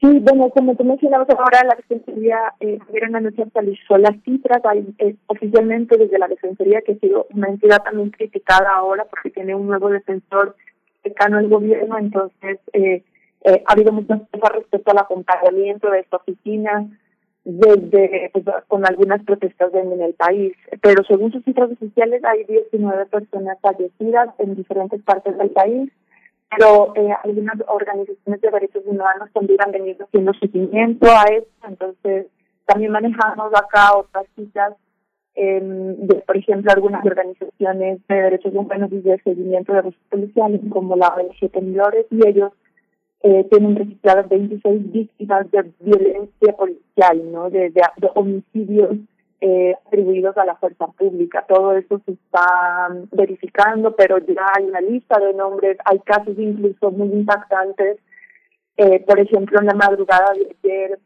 Sí, 0.00 0.06
bueno, 0.20 0.48
como 0.50 0.76
tú 0.76 0.84
mencionabas 0.84 1.28
ahora, 1.30 1.64
la 1.64 1.74
Defensoría 1.74 2.54
eh, 2.60 2.78
ayer 2.88 3.10
la 3.10 3.20
noche 3.20 3.42
actualizó 3.42 3.98
las 3.98 4.14
cifras 4.22 4.64
hay, 4.64 4.86
eh, 4.98 5.16
oficialmente 5.26 5.98
desde 5.98 6.20
la 6.20 6.28
Defensoría, 6.28 6.82
que 6.82 6.92
ha 6.92 6.98
sido 6.98 7.26
una 7.34 7.48
entidad 7.48 7.82
también 7.82 8.10
criticada 8.10 8.76
ahora 8.76 9.06
porque 9.10 9.30
tiene 9.30 9.56
un 9.56 9.66
nuevo 9.66 9.90
defensor 9.90 10.54
cercano 11.02 11.38
al 11.38 11.48
gobierno, 11.48 11.98
entonces 11.98 12.60
eh, 12.74 13.02
eh, 13.42 13.62
ha 13.66 13.72
habido 13.72 13.92
muchas 13.92 14.20
cosas 14.30 14.52
respecto 14.54 14.92
al 14.92 14.98
acompañamiento 14.98 15.90
de 15.90 16.00
esta 16.00 16.18
oficina 16.18 16.86
desde 17.44 18.30
pues, 18.32 18.44
con 18.68 18.86
algunas 18.86 19.24
protestas 19.24 19.74
en 19.74 20.00
el 20.00 20.14
país, 20.14 20.52
pero 20.80 21.02
según 21.04 21.32
sus 21.32 21.42
cifras 21.44 21.72
oficiales 21.72 22.22
hay 22.24 22.44
19 22.44 23.06
personas 23.06 23.58
fallecidas 23.60 24.28
en 24.38 24.54
diferentes 24.54 25.02
partes 25.02 25.36
del 25.38 25.50
país 25.50 25.90
pero 26.50 26.92
eh, 26.94 27.10
algunas 27.24 27.56
organizaciones 27.66 28.40
de 28.40 28.50
derechos 28.50 28.82
humanos 28.86 29.28
también 29.32 29.60
han 29.62 29.72
venido 29.72 30.04
haciendo 30.04 30.32
seguimiento 30.34 31.06
a 31.06 31.24
esto, 31.30 31.68
entonces 31.68 32.26
también 32.66 32.92
manejamos 32.92 33.52
acá 33.54 33.96
otras 33.96 34.26
citas, 34.36 34.74
de, 35.34 36.22
por 36.26 36.36
ejemplo, 36.36 36.72
algunas 36.72 37.06
organizaciones 37.06 38.00
de 38.08 38.14
derechos 38.14 38.52
humanos 38.52 38.90
y 38.90 39.00
de 39.02 39.20
seguimiento 39.22 39.72
de 39.72 39.84
los 39.84 39.94
policiales, 40.10 40.60
como 40.68 40.96
la 40.96 41.08
ONG 41.08 41.48
Temblores, 41.52 42.06
y 42.10 42.26
ellos 42.26 42.52
eh, 43.22 43.44
tienen 43.48 43.76
registradas 43.76 44.28
26 44.28 44.90
víctimas 44.90 45.48
de 45.52 45.70
violencia 45.78 46.52
policial, 46.56 47.32
¿no? 47.32 47.50
de 47.50 47.72
homicidios 48.16 48.96
eh, 49.40 49.74
atribuidos 49.86 50.36
a 50.36 50.44
la 50.44 50.56
fuerza 50.56 50.86
pública. 50.88 51.44
Todo 51.48 51.76
eso 51.76 52.00
se 52.04 52.12
está 52.12 52.88
verificando, 53.12 53.94
pero 53.94 54.18
ya 54.18 54.46
hay 54.56 54.64
una 54.64 54.80
lista 54.80 55.18
de 55.18 55.34
nombres, 55.34 55.78
hay 55.84 55.98
casos 56.00 56.38
incluso 56.38 56.90
muy 56.90 57.08
impactantes. 57.08 57.98
Eh, 58.76 59.04
por 59.06 59.18
ejemplo, 59.20 59.60
en 59.60 59.66
la 59.66 59.74
madrugada 59.74 60.32
de 60.34 60.56
ayer 60.62 60.98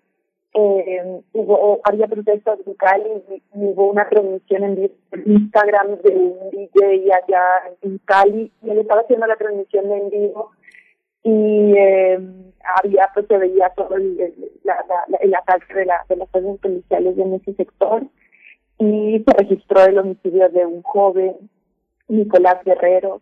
eh, 0.55 1.21
hubo, 1.33 1.81
había 1.85 2.07
protestas 2.07 2.59
locales 2.67 3.23
y, 3.31 3.43
hubo 3.55 3.91
una 3.91 4.07
transmisión 4.09 4.65
en 4.65 4.91
Instagram 5.25 5.97
de 6.03 6.15
un 6.15 6.51
DJ 6.51 7.11
allá 7.13 7.75
en 7.81 7.99
Cali 8.05 8.53
y 8.63 8.71
él 8.71 8.79
estaba 8.79 9.01
haciendo 9.01 9.27
la 9.27 9.37
transmisión 9.37 9.91
en 9.91 10.11
vivo 10.11 10.51
y 11.23 11.75
eh, 11.79 12.21
había 12.77 13.09
pues 13.15 13.27
se 13.29 13.39
veía 13.39 13.71
todo 13.71 13.97
el, 13.97 14.35
la, 14.65 14.85
la, 15.09 15.17
el 15.19 15.35
ataque 15.35 15.73
de, 15.73 15.87
la, 15.87 16.05
de 16.09 16.17
las 16.17 16.29
fuerzas 16.31 16.59
policiales 16.59 17.17
en 17.17 17.35
ese 17.35 17.55
sector 17.55 18.03
y 18.83 19.23
se 19.25 19.33
registró 19.37 19.85
el 19.85 19.99
homicidio 19.99 20.49
de 20.49 20.67
un 20.67 20.83
joven 20.83 21.37
Nicolás 22.09 22.59
Guerrero 22.65 23.21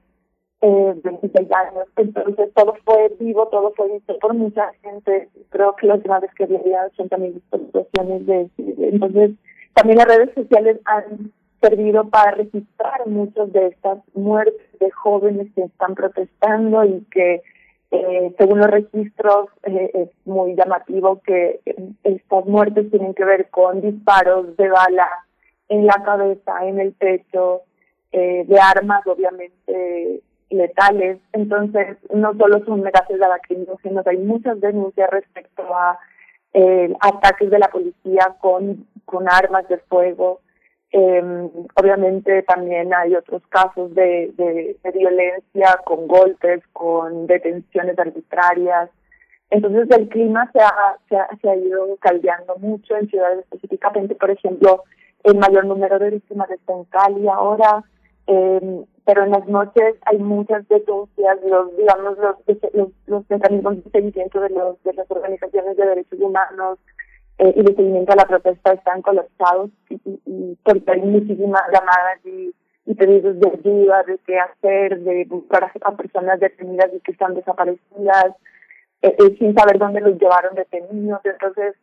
eh, 0.62 0.94
26 1.02 1.48
años. 1.52 1.86
Entonces 1.96 2.50
todo 2.54 2.74
fue 2.84 3.14
vivo, 3.18 3.48
todo 3.48 3.72
fue 3.76 3.92
visto 3.92 4.18
por 4.18 4.34
mucha 4.34 4.72
gente. 4.82 5.28
Creo 5.50 5.76
que 5.76 5.86
las 5.86 5.98
última 5.98 6.20
vez 6.20 6.32
que 6.34 6.44
había 6.44 6.86
80 6.86 7.16
mil 7.18 7.42
situaciones 7.52 8.26
de, 8.26 8.50
Entonces 8.58 9.32
también 9.74 9.98
las 9.98 10.08
redes 10.08 10.34
sociales 10.34 10.78
han 10.86 11.32
servido 11.60 12.08
para 12.08 12.32
registrar 12.32 13.06
muchas 13.06 13.52
de 13.52 13.66
estas 13.66 13.98
muertes 14.14 14.66
de 14.78 14.90
jóvenes 14.90 15.48
que 15.54 15.62
están 15.64 15.94
protestando 15.94 16.84
y 16.84 17.04
que 17.10 17.42
eh, 17.90 18.34
según 18.38 18.60
los 18.60 18.70
registros 18.70 19.48
eh, 19.64 19.90
es 19.92 20.08
muy 20.24 20.54
llamativo 20.54 21.20
que 21.20 21.60
estas 22.04 22.46
muertes 22.46 22.90
tienen 22.90 23.12
que 23.12 23.24
ver 23.24 23.50
con 23.50 23.82
disparos 23.82 24.56
de 24.56 24.68
bala 24.70 25.10
en 25.70 25.86
la 25.86 26.02
cabeza, 26.04 26.66
en 26.66 26.80
el 26.80 26.92
pecho, 26.92 27.62
eh, 28.12 28.44
de 28.46 28.60
armas 28.60 29.06
obviamente 29.06 30.20
letales. 30.50 31.18
Entonces, 31.32 31.96
no 32.12 32.34
solo 32.34 32.62
son 32.64 32.82
gases 32.82 33.18
de 33.18 33.28
lacrimógenos, 33.28 34.06
hay 34.06 34.18
muchas 34.18 34.60
denuncias 34.60 35.08
respecto 35.10 35.62
a 35.74 35.98
eh, 36.52 36.92
ataques 37.00 37.48
de 37.48 37.58
la 37.60 37.68
policía 37.68 38.34
con, 38.40 38.86
con 39.04 39.28
armas 39.28 39.66
de 39.68 39.78
fuego. 39.78 40.40
Eh, 40.92 41.22
obviamente 41.76 42.42
también 42.42 42.92
hay 42.92 43.14
otros 43.14 43.42
casos 43.48 43.94
de, 43.94 44.32
de, 44.36 44.90
violencia 44.90 45.78
con 45.84 46.08
golpes, 46.08 46.62
con 46.72 47.28
detenciones 47.28 47.96
arbitrarias. 47.96 48.90
Entonces 49.50 49.88
el 49.96 50.08
clima 50.08 50.50
se 50.52 50.60
ha, 50.60 50.96
se 51.08 51.16
ha, 51.16 51.28
se 51.40 51.48
ha 51.48 51.54
ido 51.54 51.96
caldeando 52.00 52.56
mucho 52.56 52.96
en 52.96 53.08
ciudades 53.08 53.38
específicamente, 53.38 54.16
por 54.16 54.30
ejemplo, 54.32 54.82
el 55.24 55.36
mayor 55.36 55.66
número 55.66 55.98
de 55.98 56.10
víctimas 56.10 56.50
está 56.50 56.72
en 56.72 56.84
Cali 56.84 57.28
ahora, 57.28 57.84
eh, 58.26 58.84
pero 59.04 59.24
en 59.24 59.30
las 59.30 59.46
noches 59.48 59.96
hay 60.06 60.18
muchas 60.18 60.66
denuncias, 60.68 61.38
los, 61.44 61.76
digamos, 61.76 62.16
los, 62.18 62.36
los, 62.74 62.88
los 63.06 63.30
mecanismos 63.30 63.82
de 63.82 63.90
seguimiento 63.90 64.40
de, 64.40 64.50
los, 64.50 64.82
de 64.84 64.92
las 64.94 65.10
organizaciones 65.10 65.76
de 65.76 65.86
derechos 65.86 66.20
humanos 66.20 66.78
eh, 67.38 67.52
y 67.56 67.62
de 67.62 67.74
seguimiento 67.74 68.12
a 68.12 68.16
la 68.16 68.26
protesta 68.26 68.72
están 68.72 69.02
colapsados 69.02 69.70
y, 69.88 70.00
y, 70.26 70.58
porque 70.62 70.92
hay 70.92 71.00
muchísimas 71.00 71.62
llamadas 71.72 72.24
y, 72.24 72.54
y, 72.86 72.94
pedidos 72.94 73.40
de 73.40 73.48
ayuda, 73.48 74.02
de 74.04 74.18
qué 74.26 74.38
hacer, 74.38 75.00
de 75.00 75.24
buscar 75.24 75.64
a, 75.64 75.96
personas 75.96 76.38
detenidas 76.38 76.90
y 76.94 77.00
que 77.00 77.12
están 77.12 77.34
desaparecidas, 77.34 78.36
eh, 79.02 79.16
eh, 79.18 79.36
sin 79.38 79.54
saber 79.54 79.78
dónde 79.78 80.02
los 80.02 80.20
llevaron 80.20 80.54
detenidos. 80.54 81.20
Entonces, 81.24 81.74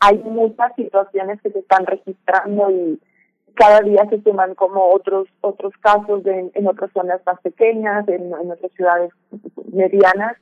hay 0.00 0.18
muchas 0.18 0.74
situaciones 0.74 1.40
que 1.42 1.50
se 1.50 1.60
están 1.60 1.86
registrando 1.86 2.70
y 2.70 3.00
cada 3.54 3.80
día 3.80 4.06
se 4.10 4.20
suman 4.22 4.54
como 4.54 4.92
otros 4.92 5.28
otros 5.40 5.72
casos 5.80 6.22
en 6.26 6.66
otras 6.66 6.90
zonas 6.92 7.20
más 7.24 7.40
pequeñas, 7.40 8.06
en, 8.08 8.32
en 8.32 8.50
otras 8.50 8.70
ciudades 8.72 9.10
medianas, 9.72 10.36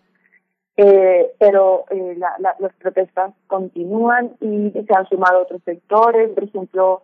eh, 0.77 1.33
pero 1.39 1.85
eh, 1.91 2.15
la, 2.17 2.35
la, 2.41 2.57
las 2.59 2.75
protestas 2.75 3.33
continúan 3.47 4.33
y 4.41 4.73
se 4.73 4.95
han 4.95 5.07
sumado 5.09 5.43
otros 5.43 5.63
sectores, 5.65 6.31
por 6.31 6.45
ejemplo, 6.45 7.03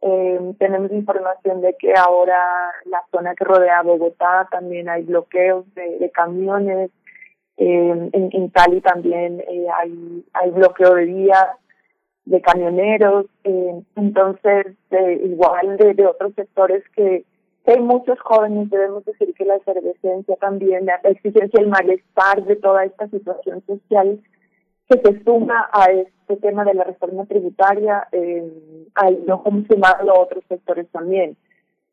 eh, 0.00 0.54
tenemos 0.58 0.90
información 0.90 1.60
de 1.60 1.76
que 1.78 1.94
ahora 1.94 2.72
la 2.86 3.00
zona 3.12 3.36
que 3.36 3.44
rodea 3.44 3.82
Bogotá 3.82 4.48
también 4.50 4.88
hay 4.88 5.04
bloqueos 5.04 5.72
de, 5.74 5.98
de 6.00 6.10
camiones, 6.10 6.90
eh, 7.58 8.10
en, 8.12 8.48
Cali 8.48 8.80
también 8.80 9.40
hay, 9.78 10.24
hay 10.32 10.50
bloqueo 10.50 10.94
de 10.94 11.04
vías, 11.04 11.46
de 12.24 12.40
camioneros, 12.40 13.26
eh, 13.44 13.82
entonces 13.96 14.76
igual 15.24 15.76
de, 15.76 15.94
de 15.94 16.06
otros 16.06 16.34
sectores 16.34 16.82
que, 16.94 17.24
hay 17.64 17.80
muchos 17.80 18.18
jóvenes, 18.20 18.70
debemos 18.70 19.04
decir 19.04 19.32
que 19.34 19.44
la 19.44 19.56
efervescencia 19.56 20.34
también, 20.36 20.86
la 20.86 20.96
exigencia, 21.04 21.60
el 21.60 21.68
malestar 21.68 22.44
de 22.44 22.56
toda 22.56 22.84
esta 22.84 23.06
situación 23.08 23.62
social 23.66 24.20
que 24.88 24.98
se 24.98 25.22
suma 25.22 25.70
a 25.72 25.84
este 25.92 26.36
tema 26.38 26.64
de 26.64 26.74
la 26.74 26.84
reforma 26.84 27.24
tributaria, 27.26 28.08
eh, 28.10 28.50
no 29.26 29.42
como 29.42 29.64
sumado 29.66 30.10
a 30.10 30.20
otros 30.20 30.44
sectores 30.48 30.88
también. 30.90 31.36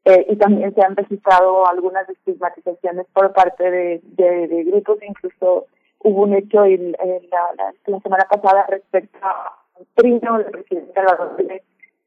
Eh, 0.06 0.26
y 0.30 0.36
también 0.38 0.74
se 0.74 0.82
han 0.82 0.96
registrado 0.96 1.68
algunas 1.68 2.10
estigmatizaciones 2.10 3.06
por 3.14 3.32
parte 3.34 3.70
de, 3.70 4.02
de, 4.04 4.48
de 4.48 4.64
grupos, 4.64 4.98
incluso 5.08 5.68
hubo 6.00 6.24
un 6.24 6.34
hecho 6.34 6.66
en, 6.66 6.94
la, 6.94 7.54
la, 7.58 7.74
la 7.86 8.00
semana 8.00 8.26
pasada 8.30 8.66
respecto 8.68 9.20
a 9.22 9.59
primo 9.96 10.38
del 10.38 10.52
presidente 10.52 10.94
Salvador 10.94 11.36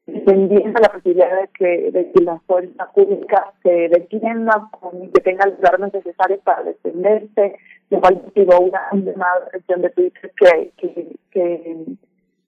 defendiendo 0.05 0.79
la 0.81 0.89
posibilidad 0.89 1.41
de 1.41 1.47
que, 1.57 1.91
de 1.91 2.11
que 2.11 2.23
la 2.23 2.39
fuerza 2.39 2.91
pública 2.93 3.53
se 3.63 3.89
defienda 3.89 4.69
y 5.01 5.07
que 5.09 5.21
tenga 5.21 5.45
los 5.45 5.63
armas 5.63 5.93
necesarios 5.93 6.39
para 6.43 6.63
defenderse. 6.63 7.55
De 7.89 7.99
cual 7.99 8.21
tuvo 8.33 8.59
una, 8.59 8.81
una 8.91 9.27
versión 9.51 9.81
de 9.81 9.89
Twitter 9.91 10.31
que, 10.35 10.71
que, 10.77 11.15
que 11.31 11.85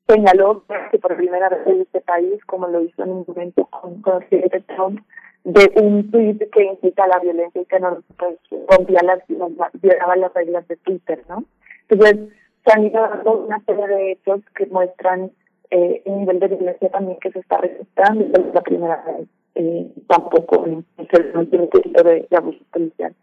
señaló 0.07 0.63
que 0.91 0.97
por 0.97 1.15
primera 1.15 1.49
vez 1.49 1.59
en 1.67 1.81
este 1.81 2.01
país, 2.01 2.43
como 2.45 2.67
lo 2.67 2.81
hizo 2.81 3.03
en 3.03 3.09
un 3.09 3.25
momento 3.27 3.65
con, 3.65 4.01
con 4.01 4.21
el 4.21 4.27
presidente 4.27 4.61
Trump, 4.73 5.01
de 5.43 5.71
un 5.75 6.09
tweet 6.09 6.49
que 6.51 6.63
incita 6.63 7.03
a 7.03 7.07
la 7.07 7.19
violencia 7.19 7.61
y 7.61 7.65
que 7.65 7.79
no 7.79 7.99
pues, 8.17 8.39
rompía 8.67 9.01
las, 9.03 9.19
violaba 9.27 10.15
las 10.15 10.33
reglas 10.33 10.67
de 10.67 10.77
Twitter, 10.77 11.21
¿no? 11.29 11.43
Entonces, 11.87 12.29
se 12.65 12.73
han 12.73 12.85
ido 12.85 13.01
dando 13.01 13.45
una 13.45 13.59
serie 13.65 13.87
de 13.87 14.11
hechos 14.13 14.41
que 14.55 14.65
muestran 14.67 15.31
eh, 15.71 16.01
el 16.05 16.17
nivel 16.19 16.39
de 16.39 16.47
violencia 16.47 16.89
también 16.89 17.17
que 17.19 17.31
se 17.31 17.39
está 17.39 17.57
registrando 17.57 18.25
desde 18.25 18.53
la 18.53 18.61
primera 18.61 19.03
vez, 19.05 19.27
eh, 19.55 19.87
tampoco 20.07 20.65
en 20.65 20.85
el 20.97 21.37
último 21.37 21.69
de, 21.71 22.27
de 22.29 22.37
abuso 22.37 22.59
policial. 22.71 23.13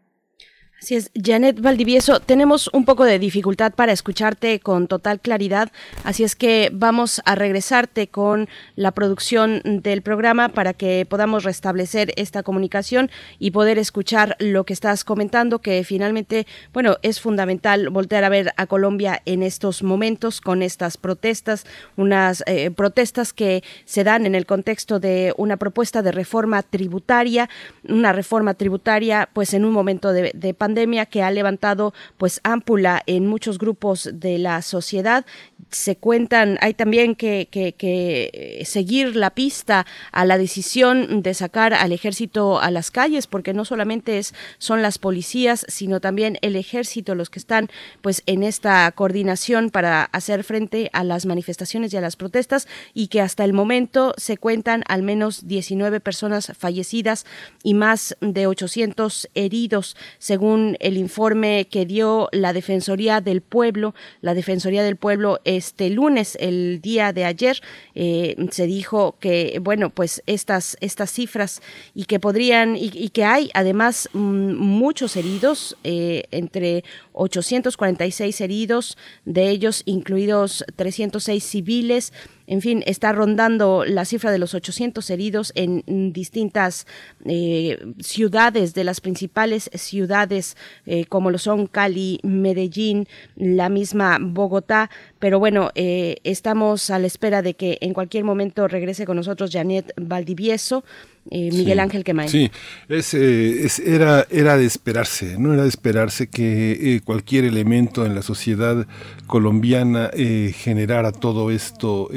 Así 0.83 0.97
es, 0.97 1.13
Janet 1.15 1.61
Valdivieso, 1.61 2.19
tenemos 2.19 2.69
un 2.73 2.85
poco 2.85 3.05
de 3.05 3.21
dificultad 3.21 3.73
para 3.73 3.93
escucharte 3.93 4.59
con 4.59 4.89
total 4.89 5.21
claridad, 5.21 5.71
así 6.03 6.25
es 6.25 6.35
que 6.35 6.71
vamos 6.73 7.23
a 7.25 7.37
regresarte 7.37 8.09
con 8.09 8.49
la 8.75 8.91
producción 8.91 9.63
del 9.65 10.03
programa 10.03 10.49
para 10.49 10.73
que 10.73 11.07
podamos 11.09 11.45
restablecer 11.45 12.13
esta 12.17 12.43
comunicación 12.43 13.13
y 13.39 13.53
poder 13.53 13.79
escuchar 13.79 14.35
lo 14.41 14.65
que 14.65 14.73
estás 14.73 15.05
comentando, 15.05 15.61
que 15.61 15.85
finalmente, 15.85 16.49
bueno, 16.73 16.97
es 17.03 17.21
fundamental 17.21 17.89
voltear 17.91 18.25
a 18.25 18.29
ver 18.29 18.53
a 18.57 18.67
Colombia 18.67 19.23
en 19.25 19.45
estos 19.45 19.85
momentos 19.85 20.41
con 20.41 20.63
estas 20.63 20.97
protestas, 20.97 21.65
unas 21.97 22.43
eh, 22.49 22.73
protestas 22.73 23.33
que 23.33 23.63
se 23.85 24.03
dan 24.03 24.27
en 24.27 24.35
el 24.35 24.47
contexto 24.47 24.99
de 24.99 25.33
una 25.37 25.59
propuesta 25.59 26.03
de 26.03 26.11
reforma 26.11 26.65
tributaria, 26.65 27.49
una 27.89 28.13
reforma 28.13 28.55
tributaria, 28.55 29.29
pues 29.33 29.55
en 29.55 29.65
un 29.65 29.71
momento 29.71 30.13
de, 30.13 30.33
de 30.35 30.55
pandemia 30.55 30.72
pandemia 30.73 31.05
que 31.05 31.23
ha 31.23 31.31
levantado 31.31 31.93
pues 32.17 32.41
ámpula 32.45 33.03
en 33.07 33.27
muchos 33.27 33.59
grupos 33.59 34.09
de 34.11 34.39
la 34.39 34.63
sociedad. 34.63 35.27
Se 35.71 35.97
cuentan, 35.97 36.59
hay 36.61 36.75
también 36.75 37.15
que, 37.15 37.49
que, 37.51 37.73
que 37.73 38.63
seguir 38.67 39.17
la 39.17 39.31
pista 39.31 39.87
a 40.11 40.25
la 40.25 40.39
decisión 40.39 41.23
de 41.23 41.35
sacar 41.35 41.75
al 41.75 41.93
ejército 41.93 42.61
a 42.61 42.71
las 42.71 42.91
calles, 42.91 43.27
porque 43.27 43.55
no 43.55 43.65
solamente 43.65 44.19
es, 44.19 44.35
son 44.59 44.83
las 44.83 44.99
policías, 44.99 45.65
sino 45.69 46.01
también 46.01 46.39
el 46.43 46.57
ejército 46.57 47.15
los 47.15 47.31
que 47.31 47.39
están 47.39 47.69
pues 48.01 48.23
en 48.27 48.43
esta 48.43 48.91
coordinación 48.93 49.71
para 49.71 50.05
hacer 50.05 50.45
frente 50.45 50.91
a 50.93 51.05
las 51.05 51.27
manifestaciones 51.27 51.93
y 51.93 51.97
a 51.97 52.01
las 52.01 52.17
protestas 52.17 52.69
y 52.95 53.09
que 53.09 53.21
hasta 53.21 53.45
el 53.45 53.53
momento 53.53 54.15
se 54.17 54.37
cuentan 54.37 54.85
al 54.89 55.03
menos 55.03 55.47
19 55.47 56.01
personas 56.01 56.53
fallecidas 56.59 57.27
y 57.63 57.75
más 57.75 58.17
de 58.21 58.47
800 58.47 59.29
heridos 59.35 59.97
según 60.19 60.77
el 60.81 60.97
informe 60.97 61.67
que 61.71 61.87
dio 61.87 62.29
la 62.33 62.53
Defensoría 62.53 63.21
del 63.21 63.41
Pueblo. 63.41 63.95
La 64.21 64.35
Defensoría 64.35 64.83
del 64.83 64.97
Pueblo 64.97 65.41
este 65.57 65.91
lunes, 65.91 66.37
el 66.41 66.81
día 66.81 67.13
de 67.13 67.25
ayer, 67.25 67.61
eh, 67.95 68.37
se 68.51 68.67
dijo 68.67 69.17
que, 69.21 69.59
bueno, 69.63 69.91
pues 69.91 70.23
estas, 70.27 70.77
estas 70.81 71.11
cifras 71.11 71.63
y 71.95 72.05
que 72.05 72.21
podrían, 72.21 72.77
y, 72.77 73.09
que 73.11 73.25
hay 73.25 73.51
además 73.55 74.09
mm, 74.13 74.55
muchos 74.55 75.17
heridos, 75.17 75.77
eh, 75.85 76.25
entre 76.31 76.85
846 77.13 78.41
heridos, 78.41 78.97
de 79.25 79.51
ellos 79.51 79.83
incluidos 79.87 80.65
306 80.77 81.45
civiles, 81.45 82.13
en 82.47 82.61
fin, 82.61 82.83
está 82.87 83.13
rondando 83.13 83.85
la 83.87 84.05
cifra 84.05 84.31
de 84.31 84.39
los 84.39 84.55
800 84.55 85.09
heridos 85.11 85.53
en 85.55 86.13
distintas 86.13 86.87
eh, 87.25 87.79
ciudades 88.01 88.75
de 88.75 88.85
las 88.85 89.01
principales 89.01 89.71
ciudades 89.75 90.57
eh, 90.87 91.07
como 91.07 91.31
lo 91.31 91.39
son 91.39 91.67
Cali, 91.67 92.19
Medellín, 92.23 93.07
la 93.37 93.69
misma 93.69 94.19
Bogotá, 94.21 94.91
pero 95.23 95.39
bueno, 95.39 95.71
eh, 95.77 96.17
estamos 96.25 96.91
a 96.91 96.99
la 96.99 97.07
espera 97.07 97.43
de 97.43 97.55
que 97.55 97.79
en 97.81 97.95
cualquier 97.95 98.25
momento 98.25 98.67
regrese 98.67 99.07
con 99.07 99.17
nosotros 99.17 99.51
Janet 99.53 99.93
Valdivieso. 99.97 100.83
Eh, 101.31 101.51
Miguel 101.53 101.79
Ángel 101.79 102.03
Quemain. 102.03 102.29
Sí, 102.29 102.51
es, 102.89 103.15
eh, 103.15 103.65
es, 103.65 103.79
era, 103.79 104.27
era 104.29 104.57
de 104.57 104.65
esperarse, 104.65 105.37
no 105.39 105.55
era 105.55 105.63
de 105.63 105.69
esperarse 105.69 106.29
que 106.29 107.01
cualquier 107.05 107.45
elemento 107.45 108.05
en 108.05 108.17
la 108.17 108.23
sociedad 108.23 108.89
colombiana 109.29 110.11
generara 110.53 111.13
todo 111.13 111.53
esto, 111.53 112.11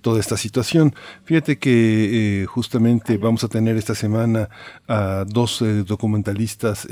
toda 0.00 0.20
esta 0.20 0.36
situación. 0.36 0.94
Fíjate 1.24 1.58
que 1.58 2.46
justamente 2.48 3.16
vamos 3.16 3.42
a 3.42 3.48
tener 3.48 3.76
esta 3.76 3.96
semana 3.96 4.48
a 4.86 5.24
dos 5.26 5.64
documentalistas 5.84 6.86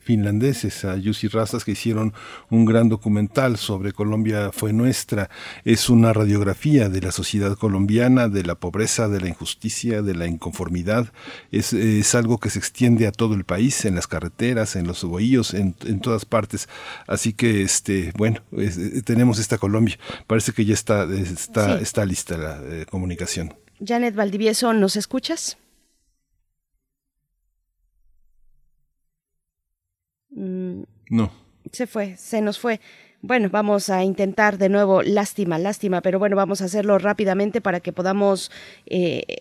finlandeses, 0.00 0.86
a 0.86 0.98
Jussi 0.98 1.28
Razas, 1.28 1.62
que 1.62 1.72
hicieron 1.72 2.14
un 2.48 2.64
gran 2.64 2.88
documental 2.88 3.58
sobre 3.58 3.92
Colombia 3.92 4.50
fue 4.50 4.72
nuestra, 4.72 4.85
es 5.64 5.90
una 5.90 6.12
radiografía 6.12 6.88
de 6.88 7.00
la 7.00 7.12
sociedad 7.12 7.56
colombiana, 7.56 8.28
de 8.28 8.42
la 8.44 8.54
pobreza, 8.54 9.08
de 9.08 9.20
la 9.20 9.28
injusticia, 9.28 10.02
de 10.02 10.14
la 10.14 10.26
inconformidad. 10.26 11.12
Es, 11.50 11.72
es 11.72 12.14
algo 12.14 12.38
que 12.38 12.50
se 12.50 12.58
extiende 12.58 13.06
a 13.06 13.12
todo 13.12 13.34
el 13.34 13.44
país, 13.44 13.84
en 13.84 13.94
las 13.94 14.06
carreteras, 14.06 14.76
en 14.76 14.86
los 14.86 15.04
bohíos, 15.04 15.54
en, 15.54 15.74
en 15.84 16.00
todas 16.00 16.24
partes. 16.24 16.68
Así 17.06 17.32
que, 17.32 17.62
este, 17.62 18.12
bueno, 18.16 18.42
es, 18.52 19.04
tenemos 19.04 19.38
esta 19.38 19.58
Colombia. 19.58 19.98
Parece 20.26 20.52
que 20.52 20.64
ya 20.64 20.74
está, 20.74 21.04
está, 21.14 21.76
sí. 21.76 21.82
está 21.82 22.04
lista 22.04 22.36
la 22.36 22.60
eh, 22.62 22.86
comunicación. 22.90 23.54
Janet 23.84 24.14
Valdivieso, 24.14 24.72
¿nos 24.72 24.96
escuchas? 24.96 25.58
Mm. 30.30 30.82
No. 31.10 31.30
Se 31.72 31.86
fue, 31.86 32.16
se 32.16 32.40
nos 32.40 32.58
fue. 32.58 32.80
Bueno, 33.26 33.48
vamos 33.50 33.90
a 33.90 34.04
intentar 34.04 34.56
de 34.56 34.68
nuevo, 34.68 35.02
lástima, 35.02 35.58
lástima, 35.58 36.00
pero 36.00 36.20
bueno, 36.20 36.36
vamos 36.36 36.62
a 36.62 36.66
hacerlo 36.66 36.96
rápidamente 36.96 37.60
para 37.60 37.80
que 37.80 37.92
podamos 37.92 38.52
eh, 38.86 39.38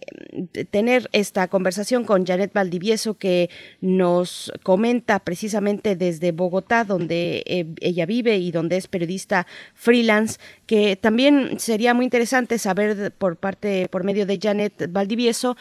tener 0.71 1.07
esta 1.11 1.47
conversación 1.49 2.03
con 2.03 2.25
Janet 2.25 2.51
Valdivieso 2.51 3.13
que 3.13 3.51
nos 3.81 4.51
comenta 4.63 5.19
precisamente 5.19 5.95
desde 5.95 6.31
Bogotá, 6.31 6.83
donde 6.83 7.43
eh, 7.45 7.67
ella 7.79 8.07
vive 8.07 8.37
y 8.37 8.49
donde 8.49 8.77
es 8.77 8.87
periodista 8.87 9.45
freelance, 9.75 10.39
que 10.65 10.95
también 10.95 11.59
sería 11.59 11.93
muy 11.93 12.05
interesante 12.05 12.57
saber 12.57 13.11
por 13.11 13.37
parte, 13.37 13.87
por 13.89 14.03
medio 14.03 14.25
de 14.25 14.39
Janet 14.41 14.91
Valdivieso, 14.91 15.57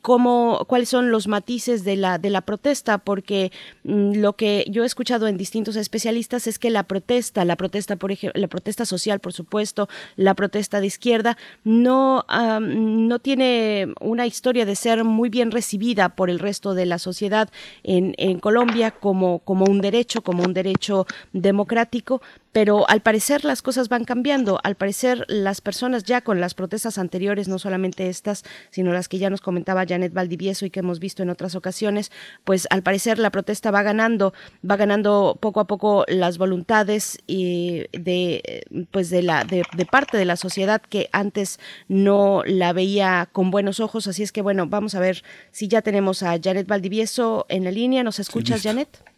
cómo, 0.00 0.64
cuáles 0.66 0.88
son 0.88 1.10
los 1.10 1.28
matices 1.28 1.84
de 1.84 1.96
la, 1.96 2.18
de 2.18 2.30
la 2.30 2.40
protesta, 2.40 2.98
porque 2.98 3.52
mm, 3.84 4.14
lo 4.16 4.32
que 4.34 4.64
yo 4.68 4.82
he 4.82 4.86
escuchado 4.86 5.28
en 5.28 5.36
distintos 5.36 5.76
especialistas 5.76 6.46
es 6.46 6.58
que 6.58 6.70
la 6.70 6.82
protesta, 6.82 7.44
la 7.44 7.56
protesta, 7.56 7.96
por 7.96 8.10
ejemplo, 8.10 8.40
la 8.40 8.48
protesta 8.48 8.84
social, 8.84 9.20
por 9.20 9.32
supuesto, 9.32 9.88
la 10.16 10.34
protesta 10.34 10.80
de 10.80 10.86
izquierda, 10.88 11.36
no, 11.62 12.24
no 12.60 13.18
tiene 13.20 13.92
una 14.00 14.26
historia 14.26 14.66
de 14.66 14.74
ser 14.74 15.04
muy 15.04 15.28
bien 15.28 15.50
recibida 15.52 16.10
por 16.10 16.28
el 16.28 16.40
resto 16.40 16.74
de 16.74 16.86
la 16.86 16.98
sociedad 16.98 17.48
en, 17.84 18.14
en 18.18 18.40
Colombia 18.40 18.90
como, 18.90 19.38
como 19.40 19.64
un 19.66 19.80
derecho, 19.80 20.22
como 20.22 20.42
un 20.42 20.54
derecho 20.54 21.06
democrático, 21.32 22.20
pero 22.52 22.88
al 22.88 23.00
parecer 23.00 23.44
las 23.44 23.62
cosas 23.62 23.88
van 23.88 24.04
cambiando, 24.04 24.60
al 24.62 24.76
parecer 24.76 25.24
las 25.28 25.60
personas 25.60 26.04
ya 26.04 26.20
con 26.20 26.40
las 26.40 26.54
protestas 26.54 26.98
anteriores, 26.98 27.48
no 27.48 27.58
solamente 27.58 28.08
estas, 28.08 28.44
sino 28.70 28.92
las 28.92 29.08
que 29.08 29.18
ya 29.18 29.30
nos 29.30 29.40
comentaba 29.40 29.86
Janet 29.86 30.12
Valdivieso 30.12 30.66
y 30.66 30.70
que 30.70 30.80
hemos 30.80 31.00
visto 31.00 31.22
en 31.22 31.30
otras 31.30 31.54
ocasiones, 31.54 32.12
pues 32.44 32.66
al 32.70 32.82
parecer 32.82 33.18
la 33.18 33.30
protesta 33.30 33.70
va 33.70 33.82
ganando, 33.82 34.34
va 34.68 34.76
ganando 34.76 35.38
poco 35.40 35.60
a 35.60 35.66
poco 35.66 36.04
las 36.08 36.38
voluntades 36.38 37.18
y 37.26 37.86
de 37.92 38.64
pues 38.90 39.08
de 39.10 39.22
la 39.22 39.44
de, 39.44 39.62
de 39.74 39.86
parte 39.86 40.16
de 40.16 40.24
la 40.24 40.36
sociedad 40.36 40.82
que 40.82 41.08
antes 41.12 41.58
no 41.88 42.42
la 42.44 42.72
veía 42.72 43.28
con 43.32 43.50
buenos 43.50 43.80
ojos, 43.80 44.06
así 44.06 44.22
es 44.22 44.32
que 44.32 44.42
bueno, 44.42 44.66
vamos 44.66 44.94
a 44.94 45.00
ver 45.00 45.22
si 45.50 45.68
ya 45.68 45.80
tenemos 45.82 46.22
a 46.22 46.38
Janet 46.42 46.66
Valdivieso 46.66 47.46
en 47.48 47.64
la 47.64 47.70
línea, 47.70 48.02
¿nos 48.02 48.18
escuchas 48.18 48.60
Sí, 48.60 48.68
Janet? 48.68 49.11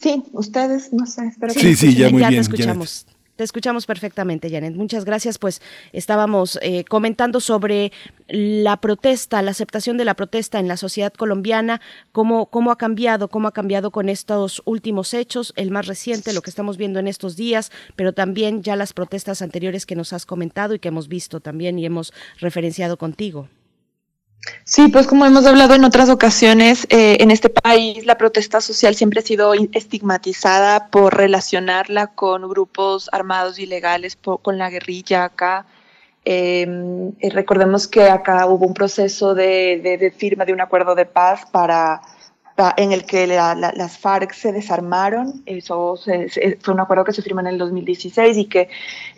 Sí, 0.00 0.22
ustedes, 0.32 0.92
no 0.92 1.06
sé, 1.06 1.26
espero 1.26 1.52
que 1.52 1.60
Sí, 1.60 1.76
sí, 1.76 1.94
ya 1.94 2.08
muy 2.10 2.22
ya 2.22 2.30
bien. 2.30 2.42
te 2.42 2.52
escuchamos. 2.52 3.06
Te 3.36 3.44
escuchamos 3.44 3.86
perfectamente, 3.86 4.50
Janet. 4.50 4.74
Muchas 4.74 5.06
gracias. 5.06 5.38
Pues 5.38 5.62
estábamos 5.94 6.58
eh, 6.60 6.84
comentando 6.84 7.40
sobre 7.40 7.90
la 8.28 8.78
protesta, 8.82 9.40
la 9.40 9.52
aceptación 9.52 9.96
de 9.96 10.04
la 10.04 10.12
protesta 10.12 10.58
en 10.58 10.68
la 10.68 10.76
sociedad 10.76 11.10
colombiana, 11.10 11.80
cómo, 12.12 12.50
cómo 12.50 12.70
ha 12.70 12.76
cambiado, 12.76 13.28
cómo 13.28 13.48
ha 13.48 13.52
cambiado 13.52 13.92
con 13.92 14.10
estos 14.10 14.60
últimos 14.66 15.14
hechos, 15.14 15.54
el 15.56 15.70
más 15.70 15.86
reciente, 15.86 16.34
lo 16.34 16.42
que 16.42 16.50
estamos 16.50 16.76
viendo 16.76 16.98
en 16.98 17.08
estos 17.08 17.34
días, 17.34 17.72
pero 17.96 18.12
también 18.12 18.62
ya 18.62 18.76
las 18.76 18.92
protestas 18.92 19.40
anteriores 19.40 19.86
que 19.86 19.96
nos 19.96 20.12
has 20.12 20.26
comentado 20.26 20.74
y 20.74 20.78
que 20.78 20.88
hemos 20.88 21.08
visto 21.08 21.40
también 21.40 21.78
y 21.78 21.86
hemos 21.86 22.12
referenciado 22.40 22.98
contigo. 22.98 23.48
Sí, 24.64 24.88
pues 24.88 25.06
como 25.06 25.26
hemos 25.26 25.44
hablado 25.46 25.74
en 25.74 25.84
otras 25.84 26.08
ocasiones, 26.08 26.86
eh, 26.88 27.18
en 27.20 27.30
este 27.30 27.50
país 27.50 28.06
la 28.06 28.16
protesta 28.16 28.60
social 28.60 28.94
siempre 28.94 29.20
ha 29.20 29.22
sido 29.22 29.52
estigmatizada 29.72 30.88
por 30.88 31.16
relacionarla 31.16 32.08
con 32.08 32.48
grupos 32.48 33.10
armados 33.12 33.58
ilegales, 33.58 34.16
con 34.16 34.58
la 34.58 34.70
guerrilla 34.70 35.24
acá. 35.24 35.66
Eh, 36.24 36.66
recordemos 37.32 37.88
que 37.88 38.02
acá 38.02 38.46
hubo 38.46 38.66
un 38.66 38.74
proceso 38.74 39.34
de, 39.34 39.80
de, 39.98 40.10
firma 40.10 40.44
de 40.44 40.52
un 40.52 40.60
acuerdo 40.60 40.94
de 40.94 41.06
paz 41.06 41.46
para 41.50 42.02
en 42.76 42.92
el 42.92 43.04
que 43.04 43.26
la, 43.26 43.54
la, 43.54 43.72
las 43.74 43.98
FARC 43.98 44.32
se 44.32 44.52
desarmaron. 44.52 45.42
Eso 45.46 45.96
se, 45.96 46.28
se, 46.28 46.58
fue 46.60 46.74
un 46.74 46.80
acuerdo 46.80 47.04
que 47.04 47.12
se 47.12 47.22
firmó 47.22 47.40
en 47.40 47.46
el 47.46 47.58
2016 47.58 48.36
y 48.36 48.44
que, 48.46 48.68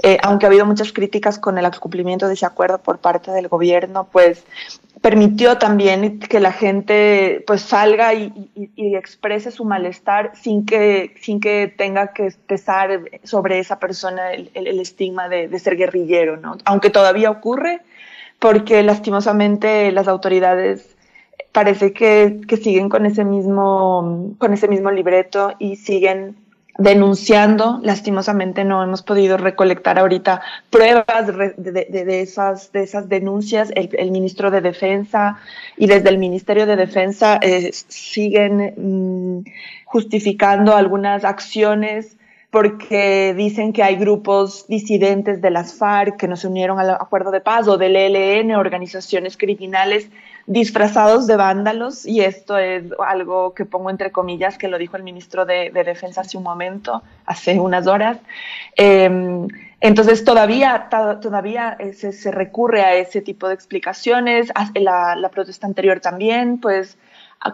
eh, 0.03 0.19
aunque 0.23 0.47
ha 0.47 0.49
habido 0.49 0.67
muchas 0.67 0.93
críticas 0.93 1.39
con 1.39 1.59
el 1.59 1.71
cumplimiento 1.79 2.29
de 2.29 2.35
ese 2.35 2.47
acuerdo 2.47 2.79
por 2.79 2.99
parte 2.99 3.31
del 3.31 3.49
gobierno, 3.49 4.09
pues 4.11 4.45
permitió 5.01 5.59
también 5.59 6.21
que 6.21 6.39
la 6.39 6.53
gente 6.53 7.43
pues 7.47 7.63
salga 7.63 8.15
y, 8.15 8.33
y, 8.55 8.71
y, 8.77 8.95
exprese 8.95 9.51
su 9.51 9.65
malestar 9.65 10.33
sin 10.41 10.65
que, 10.65 11.15
sin 11.21 11.41
que 11.41 11.73
tenga 11.77 12.13
que 12.13 12.33
pesar 12.47 13.01
sobre 13.25 13.59
esa 13.59 13.81
persona 13.81 14.33
el, 14.33 14.51
el, 14.55 14.69
el 14.69 14.81
estigma 14.81 15.29
de, 15.29 15.49
de, 15.49 15.59
ser 15.59 15.77
guerrillero, 15.77 16.37
¿no? 16.37 16.57
Aunque 16.65 16.91
todavía 16.91 17.31
ocurre, 17.31 17.81
porque 18.39 18.83
lastimosamente 18.85 19.91
las 19.91 20.07
autoridades 20.07 20.92
parece 21.53 21.93
que, 21.93 22.41
que 22.49 22.57
siguen 22.57 22.89
con 22.89 23.07
ese 23.07 23.25
mismo, 23.25 24.35
con 24.39 24.53
ese 24.53 24.69
mismo 24.69 24.91
libreto 24.91 25.53
y 25.59 25.77
siguen 25.77 26.37
denunciando. 26.79 27.81
Lastimosamente 27.83 28.65
no 28.65 28.83
hemos 28.83 29.03
podido 29.03 29.37
recolectar 29.37 29.99
ahorita 29.99 30.41
pruebas 30.71 31.27
de, 31.27 31.55
de, 31.59 32.05
de 32.05 32.21
esas, 32.23 32.73
de 32.73 32.83
esas 32.83 33.09
denuncias. 33.09 33.71
El, 33.75 34.11
ministro 34.11 34.51
de 34.51 34.63
Defensa 34.63 35.39
y 35.77 35.87
desde 35.87 36.09
el 36.09 36.19
Ministerio 36.19 36.67
de 36.67 36.77
Defensa 36.77 37.39
eh, 37.43 37.71
siguen 37.73 38.75
mmm, 38.77 39.45
justificando 39.85 40.75
algunas 40.75 41.25
acciones 41.25 42.17
porque 42.51 43.33
dicen 43.35 43.73
que 43.73 43.83
hay 43.83 43.97
grupos 43.97 44.67
disidentes 44.69 45.41
de 45.41 45.51
las 45.51 45.75
FARC 45.75 46.19
que 46.19 46.29
no 46.29 46.37
se 46.37 46.49
unieron 46.49 46.79
al 46.79 46.91
acuerdo 46.91 47.31
de 47.31 47.41
paz 47.41 47.67
o 47.67 47.79
del 47.79 47.97
ELN, 47.97 48.55
organizaciones 48.55 49.39
criminales 49.39 50.11
disfrazados 50.47 51.27
de 51.27 51.37
vándalos, 51.37 52.05
y 52.05 52.21
esto 52.21 52.59
es 52.59 52.85
algo 53.07 53.55
que 53.55 53.65
pongo 53.65 53.91
entre 53.91 54.11
comillas, 54.11 54.59
que 54.59 54.69
lo 54.69 54.79
dijo 54.79 54.97
el 54.97 55.03
ministro 55.03 55.45
de, 55.45 55.71
de 55.71 55.85
Defensa 55.85 56.23
hace 56.23 56.37
un 56.37 56.43
momento, 56.43 57.03
hace 57.27 57.59
unas 57.61 57.87
horas. 57.87 58.19
Eh, 58.77 59.49
entonces 59.81 60.25
todavía, 60.25 60.89
todavía 61.21 61.77
se, 61.93 62.31
recurre 62.31 62.83
a 62.83 62.95
ese 62.95 63.21
tipo 63.21 63.49
de 63.49 63.55
explicaciones. 63.55 64.53
La, 64.75 65.17
la 65.17 65.29
protesta 65.29 65.67
anterior 65.67 65.99
también, 65.99 66.59
pues 66.59 66.97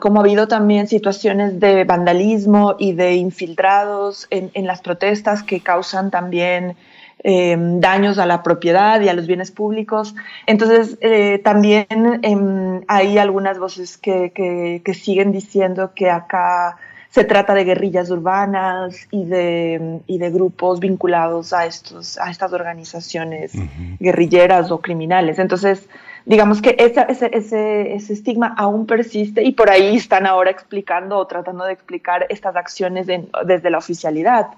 como 0.01 0.21
ha 0.21 0.25
habido 0.25 0.47
también 0.47 0.89
situaciones 0.89 1.59
de 1.59 1.85
vandalismo 1.85 2.77
y 2.79 2.93
de 2.93 3.15
infiltrados 3.15 4.27
en 4.31 4.67
las 4.67 4.83
protestas 4.83 5.43
que 5.43 5.61
causan 5.61 6.11
también 6.11 6.77
eh, 7.25 7.57
daños 7.59 8.19
a 8.19 8.27
la 8.27 8.43
propiedad 8.43 9.01
y 9.01 9.09
a 9.09 9.15
los 9.15 9.27
bienes 9.27 9.51
públicos. 9.51 10.15
Entonces, 10.47 10.99
eh, 11.01 11.39
también 11.43 11.87
eh, 12.23 12.81
hay 12.87 13.19
algunas 13.19 13.59
voces 13.59 13.99
que, 13.99 14.31
que, 14.31 14.83
que, 14.85 14.95
siguen 14.95 15.33
diciendo 15.33 15.93
que 15.95 16.11
acá 16.11 16.77
se 17.11 17.25
trata 17.25 17.55
de 17.55 17.65
guerrillas 17.65 18.11
urbanas 18.11 19.09
y 19.11 19.25
de, 19.25 20.01
y 20.07 20.19
de 20.19 20.31
grupos 20.31 20.79
vinculados 20.79 21.53
a, 21.53 21.67
estos, 21.67 22.19
a 22.19 22.31
estas 22.31 22.53
organizaciones 22.53 23.55
uh 23.55 23.59
-huh. 23.59 23.97
guerrilleras 23.99 24.71
o 24.71 24.79
criminales. 24.81 25.39
Entonces, 25.39 25.89
digamos 26.25 26.61
que 26.63 26.77
ese, 26.79 27.05
ese, 27.09 27.31
ese, 27.33 27.95
ese, 27.95 28.13
estigma 28.13 28.55
aún 28.57 28.87
persiste 28.87 29.43
y 29.43 29.53
por 29.53 29.71
ahí 29.71 29.97
están 29.97 30.27
ahora 30.27 30.51
explicando 30.51 31.17
o 31.19 31.27
tratando 31.27 31.65
de 31.65 31.73
explicar 31.73 32.27
estas 32.29 32.57
acciones 32.57 33.07
desde 33.07 33.71
la 33.71 33.79
oficialidad. 33.79 34.49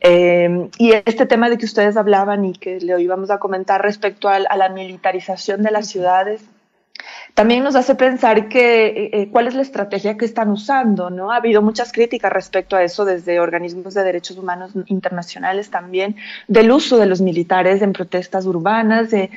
Eh, 0.00 0.68
y 0.78 0.92
este 0.92 1.26
tema 1.26 1.48
de 1.50 1.58
que 1.58 1.66
ustedes 1.66 1.96
hablaban 1.96 2.44
y 2.44 2.52
que 2.52 2.80
le 2.80 3.00
íbamos 3.00 3.30
a 3.30 3.38
comentar 3.38 3.82
respecto 3.82 4.28
a, 4.28 4.36
a 4.36 4.56
la 4.56 4.68
militarización 4.68 5.62
de 5.62 5.70
las 5.70 5.88
ciudades, 5.88 6.44
también 7.34 7.64
nos 7.64 7.74
hace 7.74 7.94
pensar 7.94 8.48
que 8.48 8.86
eh, 8.86 9.10
eh, 9.12 9.28
cuál 9.30 9.48
es 9.48 9.54
la 9.54 9.62
estrategia 9.62 10.16
que 10.16 10.24
están 10.24 10.50
usando, 10.50 11.10
¿no? 11.10 11.32
Ha 11.32 11.36
habido 11.36 11.62
muchas 11.62 11.92
críticas 11.92 12.32
respecto 12.32 12.76
a 12.76 12.82
eso 12.82 13.04
desde 13.04 13.40
organismos 13.40 13.94
de 13.94 14.04
derechos 14.04 14.38
humanos 14.38 14.72
internacionales 14.86 15.70
también, 15.70 16.16
del 16.46 16.70
uso 16.70 16.96
de 16.96 17.06
los 17.06 17.20
militares 17.20 17.82
en 17.82 17.92
protestas 17.92 18.46
urbanas, 18.46 19.10
de 19.10 19.24
eh, 19.24 19.30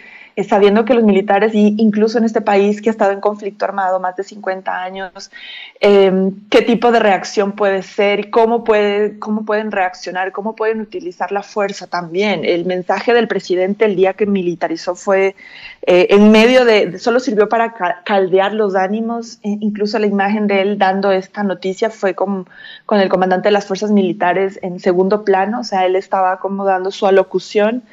sabiendo 0.43 0.85
que 0.85 0.93
los 0.93 1.03
militares, 1.03 1.55
y 1.55 1.75
incluso 1.77 2.17
en 2.17 2.23
este 2.23 2.41
país 2.41 2.81
que 2.81 2.89
ha 2.89 2.91
estado 2.91 3.11
en 3.11 3.19
conflicto 3.19 3.65
armado 3.65 3.99
más 3.99 4.15
de 4.15 4.23
50 4.23 4.83
años, 4.83 5.31
eh, 5.79 6.31
qué 6.49 6.61
tipo 6.61 6.91
de 6.91 6.99
reacción 6.99 7.53
puede 7.53 7.81
ser 7.81 8.19
y 8.19 8.29
cómo, 8.29 8.63
puede, 8.63 9.17
cómo 9.17 9.45
pueden 9.45 9.71
reaccionar, 9.71 10.31
cómo 10.31 10.55
pueden 10.55 10.81
utilizar 10.81 11.31
la 11.31 11.41
fuerza 11.41 11.87
también. 11.87 12.45
El 12.45 12.65
mensaje 12.65 13.13
del 13.13 13.27
presidente 13.27 13.85
el 13.85 13.95
día 13.95 14.13
que 14.13 14.27
militarizó 14.27 14.95
fue 14.95 15.35
eh, 15.81 16.07
en 16.11 16.31
medio 16.31 16.65
de, 16.65 16.99
solo 16.99 17.19
sirvió 17.19 17.49
para 17.49 17.73
caldear 18.03 18.53
los 18.53 18.75
ánimos, 18.75 19.39
incluso 19.41 19.97
la 19.97 20.05
imagen 20.05 20.45
de 20.45 20.61
él 20.61 20.77
dando 20.77 21.11
esta 21.11 21.43
noticia 21.43 21.89
fue 21.89 22.13
con, 22.13 22.47
con 22.85 22.99
el 22.99 23.09
comandante 23.09 23.47
de 23.47 23.53
las 23.53 23.65
fuerzas 23.65 23.89
militares 23.89 24.59
en 24.61 24.79
segundo 24.79 25.23
plano, 25.23 25.61
o 25.61 25.63
sea, 25.63 25.85
él 25.85 25.95
estaba 25.95 26.39
como 26.39 26.65
dando 26.65 26.91
su 26.91 27.07
alocución 27.07 27.83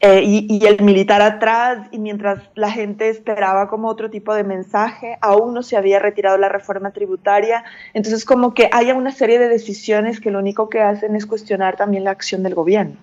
eh, 0.00 0.22
y, 0.24 0.64
el 0.64 0.80
militar 0.82 1.22
atrás, 1.22 1.88
y 1.90 1.98
mientras 1.98 2.40
la 2.54 2.70
gente 2.70 3.08
esperaba 3.08 3.68
como 3.68 3.88
otro 3.88 4.10
tipo 4.10 4.32
de 4.32 4.44
mensaje, 4.44 5.18
aún 5.20 5.54
no 5.54 5.64
se 5.64 5.76
había 5.76 5.98
retirado 5.98 6.38
la 6.38 6.48
reforma 6.48 6.92
tributaria. 6.92 7.64
Entonces, 7.94 8.24
como 8.24 8.54
que 8.54 8.70
haya 8.72 8.94
una 8.94 9.10
serie 9.10 9.40
de 9.40 9.48
decisiones 9.48 10.20
que 10.20 10.30
lo 10.30 10.38
único 10.38 10.68
que 10.68 10.80
hacen 10.80 11.16
es 11.16 11.26
cuestionar 11.26 11.76
también 11.76 12.04
la 12.04 12.12
acción 12.12 12.44
del 12.44 12.54
gobierno. 12.54 12.96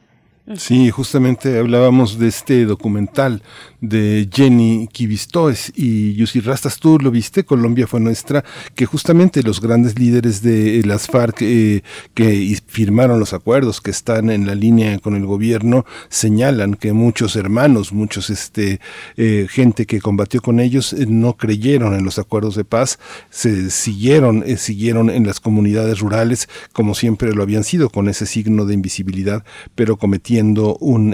Sí, 0.54 0.92
justamente 0.92 1.58
hablábamos 1.58 2.20
de 2.20 2.28
este 2.28 2.66
documental 2.66 3.42
de 3.82 4.30
Jenny 4.32 4.88
Kivistoes 4.92 5.72
y 5.76 6.14
Yussi 6.14 6.40
Rastas, 6.40 6.78
tú 6.78 7.00
lo 7.00 7.10
viste, 7.10 7.44
Colombia 7.44 7.88
fue 7.88 8.00
nuestra, 8.00 8.44
que 8.76 8.86
justamente 8.86 9.42
los 9.42 9.60
grandes 9.60 9.98
líderes 9.98 10.44
de 10.44 10.84
las 10.86 11.08
FARC 11.08 11.42
eh, 11.42 11.82
que 12.14 12.60
firmaron 12.68 13.20
los 13.20 13.34
acuerdos, 13.34 13.82
que 13.82 13.90
están 13.90 14.30
en 14.30 14.46
la 14.46 14.54
línea 14.54 15.00
con 15.00 15.16
el 15.16 15.26
gobierno, 15.26 15.84
señalan 16.10 16.76
que 16.76 16.94
muchos 16.94 17.36
hermanos, 17.36 17.92
muchos 17.92 18.30
este 18.30 18.80
eh, 19.18 19.48
gente 19.50 19.88
que 19.88 20.00
combatió 20.00 20.42
con 20.42 20.60
ellos 20.60 20.94
eh, 20.94 21.08
no 21.08 21.38
creyeron 21.38 21.96
en 21.96 22.06
los 22.06 22.20
acuerdos 22.20 22.56
de 22.56 22.66
paz, 22.66 23.00
se 23.32 23.72
siguieron, 23.72 24.44
siguieron 24.58 25.10
en 25.10 25.26
las 25.26 25.40
comunidades 25.40 26.00
rurales 26.00 26.50
como 26.72 26.94
siempre 26.94 27.34
lo 27.34 27.42
habían 27.42 27.64
sido, 27.64 27.90
con 27.90 28.10
ese 28.10 28.28
signo 28.28 28.66
de 28.66 28.76
invisibilidad, 28.76 29.44
pero 29.74 29.98
cometiendo 30.36 30.76
un, 30.82 31.14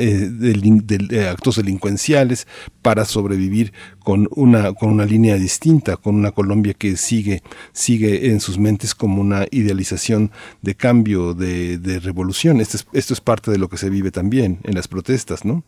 actos 1.29 1.57
delincuenciales, 1.57 2.47
para 2.81 3.05
sobrevivir 3.05 3.71
con 4.03 4.27
una, 4.31 4.73
con 4.73 4.89
una 4.89 5.05
línea 5.05 5.35
distinta, 5.35 5.97
con 5.97 6.15
una 6.15 6.31
Colombia 6.31 6.73
que 6.73 6.97
sigue, 6.97 7.43
sigue 7.71 8.31
en 8.31 8.39
sus 8.39 8.57
mentes 8.57 8.95
como 8.95 9.21
una 9.21 9.45
idealización 9.51 10.31
de 10.61 10.73
cambio, 10.75 11.33
de, 11.33 11.77
de 11.77 11.99
revolución. 11.99 12.59
Esto 12.61 12.77
es, 12.77 12.87
esto 12.93 13.13
es 13.13 13.21
parte 13.21 13.51
de 13.51 13.59
lo 13.59 13.69
que 13.69 13.77
se 13.77 13.89
vive 13.89 14.11
también 14.11 14.59
en 14.63 14.73
las 14.73 14.87
protestas, 14.87 15.45
¿no? 15.45 15.63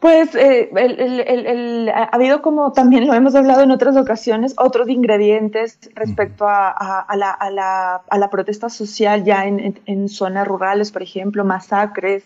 Pues 0.00 0.32
eh, 0.36 0.70
el, 0.76 1.00
el, 1.00 1.46
el, 1.46 1.88
ha 1.88 2.04
habido 2.04 2.40
como 2.40 2.72
también 2.72 3.08
lo 3.08 3.14
hemos 3.14 3.34
hablado 3.34 3.62
en 3.62 3.72
otras 3.72 3.96
ocasiones, 3.96 4.54
otros 4.56 4.88
ingredientes 4.88 5.76
respecto 5.94 6.46
a, 6.46 6.70
a, 6.70 7.16
la, 7.16 7.30
a, 7.32 7.50
la, 7.50 8.02
a 8.08 8.18
la, 8.18 8.30
protesta 8.30 8.68
social 8.68 9.24
ya 9.24 9.46
en, 9.46 9.58
en, 9.58 9.80
en, 9.86 10.08
zonas 10.08 10.46
rurales, 10.46 10.92
por 10.92 11.02
ejemplo, 11.02 11.44
masacres, 11.44 12.22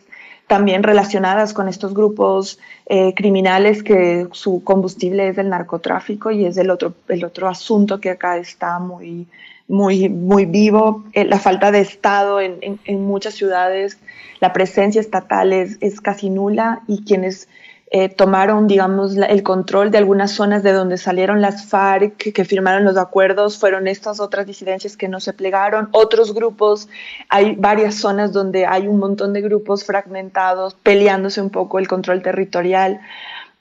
también 0.46 0.82
relacionadas 0.82 1.54
con 1.54 1.66
estos 1.66 1.94
grupos 1.94 2.58
eh, 2.84 3.14
criminales 3.14 3.82
que 3.82 4.28
su 4.32 4.62
combustible 4.62 5.28
es 5.28 5.38
el 5.38 5.48
narcotráfico 5.48 6.30
y 6.30 6.44
es 6.44 6.58
el 6.58 6.68
otro, 6.68 6.92
el 7.08 7.24
otro 7.24 7.48
asunto 7.48 8.00
que 8.00 8.10
acá 8.10 8.36
está 8.36 8.78
muy, 8.80 9.26
muy, 9.66 10.10
muy 10.10 10.44
vivo, 10.44 11.04
eh, 11.14 11.24
la 11.24 11.38
falta 11.38 11.70
de 11.72 11.80
Estado 11.80 12.38
en, 12.38 12.58
en, 12.60 12.78
en, 12.84 13.02
muchas 13.02 13.32
ciudades, 13.32 13.98
la 14.40 14.52
presencia 14.52 15.00
estatal 15.00 15.54
es, 15.54 15.78
es 15.80 16.02
casi 16.02 16.28
nula 16.28 16.82
y 16.86 17.02
quienes 17.04 17.48
eh, 17.94 18.08
tomaron, 18.08 18.68
digamos, 18.68 19.14
el 19.16 19.42
control 19.42 19.90
de 19.90 19.98
algunas 19.98 20.30
zonas 20.30 20.62
de 20.62 20.72
donde 20.72 20.96
salieron 20.96 21.42
las 21.42 21.66
FARC, 21.66 22.32
que, 22.32 22.44
firmaron 22.46 22.84
los 22.84 22.96
acuerdos, 22.96 23.58
fueron 23.58 23.86
estas 23.86 24.18
otras 24.18 24.46
disidencias 24.46 24.96
que 24.96 25.08
no 25.08 25.20
se 25.20 25.34
plegaron, 25.34 25.90
otros 25.92 26.32
grupos, 26.32 26.88
hay 27.28 27.54
varias 27.54 27.96
zonas 27.96 28.32
donde 28.32 28.64
hay 28.64 28.88
un 28.88 28.98
montón 28.98 29.34
de 29.34 29.42
grupos 29.42 29.84
fragmentados, 29.84 30.72
peleándose 30.72 31.42
un 31.42 31.50
poco 31.50 31.78
el 31.78 31.86
control 31.86 32.22
territorial. 32.22 32.98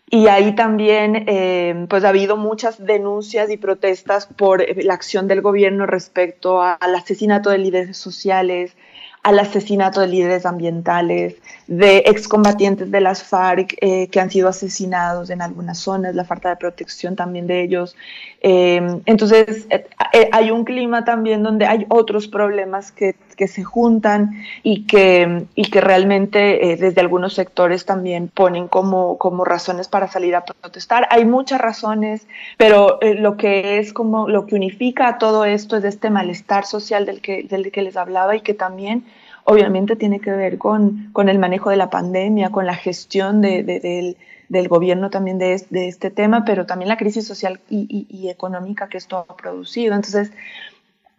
Y 0.09 0.27
ahí 0.27 0.55
también 0.55 1.25
eh, 1.27 1.85
pues 1.89 2.05
ha 2.05 2.09
habido 2.09 2.37
muchas 2.37 2.81
denuncias 2.81 3.49
y 3.49 3.57
protestas 3.57 4.27
por 4.27 4.63
la 4.81 4.93
acción 4.93 5.27
del 5.27 5.41
gobierno 5.41 5.85
respecto 5.85 6.61
al 6.61 6.95
asesinato 6.95 7.49
de 7.49 7.57
líderes 7.57 7.97
sociales, 7.97 8.77
al 9.23 9.39
asesinato 9.39 10.01
de 10.01 10.07
líderes 10.07 10.45
ambientales, 10.45 11.35
de 11.67 11.99
excombatientes 12.07 12.89
de 12.89 13.01
las 13.01 13.23
FARC 13.23 13.75
eh, 13.79 14.07
que 14.07 14.19
han 14.19 14.31
sido 14.31 14.49
asesinados 14.49 15.29
en 15.29 15.41
algunas 15.41 15.77
zonas, 15.77 16.15
la 16.15 16.25
falta 16.25 16.49
de 16.49 16.55
protección 16.55 17.15
también 17.15 17.45
de 17.45 17.61
ellos. 17.61 17.95
Eh, 18.43 18.81
entonces, 19.05 19.67
eh, 19.69 19.85
eh, 20.13 20.29
hay 20.31 20.49
un 20.49 20.63
clima 20.63 21.05
también 21.05 21.43
donde 21.43 21.67
hay 21.67 21.85
otros 21.89 22.27
problemas 22.27 22.91
que, 22.91 23.15
que 23.37 23.47
se 23.47 23.63
juntan 23.63 24.31
y 24.63 24.87
que, 24.87 25.45
y 25.53 25.69
que 25.69 25.79
realmente 25.79 26.71
eh, 26.71 26.75
desde 26.75 27.01
algunos 27.01 27.35
sectores 27.35 27.85
también 27.85 28.29
ponen 28.29 28.67
como, 28.67 29.19
como 29.19 29.45
razones 29.45 29.87
para 29.87 30.07
salir 30.07 30.35
a 30.35 30.43
protestar. 30.43 31.07
Hay 31.11 31.25
muchas 31.25 31.61
razones, 31.61 32.27
pero 32.57 32.99
lo 33.01 33.37
que 33.37 33.77
es 33.77 33.93
como 33.93 34.27
lo 34.27 34.47
que 34.47 34.55
unifica 34.55 35.19
todo 35.19 35.45
esto 35.45 35.77
es 35.77 35.83
este 35.83 36.09
malestar 36.09 36.65
social 36.65 37.05
del 37.05 37.21
que, 37.21 37.43
del 37.43 37.71
que 37.71 37.83
les 37.83 37.95
hablaba 37.95 38.35
y 38.35 38.41
que 38.41 38.55
también 38.55 39.05
obviamente 39.43 39.95
tiene 39.95 40.19
que 40.19 40.31
ver 40.31 40.57
con, 40.57 41.09
con 41.13 41.29
el 41.29 41.37
manejo 41.37 41.69
de 41.69 41.77
la 41.77 41.89
pandemia, 41.89 42.49
con 42.49 42.65
la 42.65 42.75
gestión 42.75 43.41
de, 43.41 43.63
de, 43.63 43.79
del, 43.79 44.17
del, 44.51 44.67
gobierno 44.67 45.09
también 45.09 45.37
de, 45.37 45.65
de, 45.69 45.87
este 45.87 46.11
tema, 46.11 46.45
pero 46.45 46.65
también 46.65 46.89
la 46.89 46.97
crisis 46.97 47.25
social 47.25 47.59
y, 47.69 48.07
y, 48.09 48.29
económica 48.29 48.89
que 48.89 48.97
esto 48.97 49.17
ha 49.17 49.35
producido. 49.35 49.95
Entonces, 49.95 50.31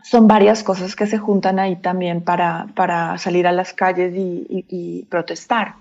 son 0.02 0.28
varias 0.28 0.62
cosas 0.62 0.96
que 0.96 1.06
se 1.06 1.18
juntan 1.18 1.58
ahí 1.58 1.76
también 1.76 2.22
para, 2.22 2.66
para 2.74 3.18
salir 3.18 3.46
a 3.46 3.52
las 3.52 3.72
calles 3.72 4.12
y 4.16 5.06
protestar. 5.08 5.74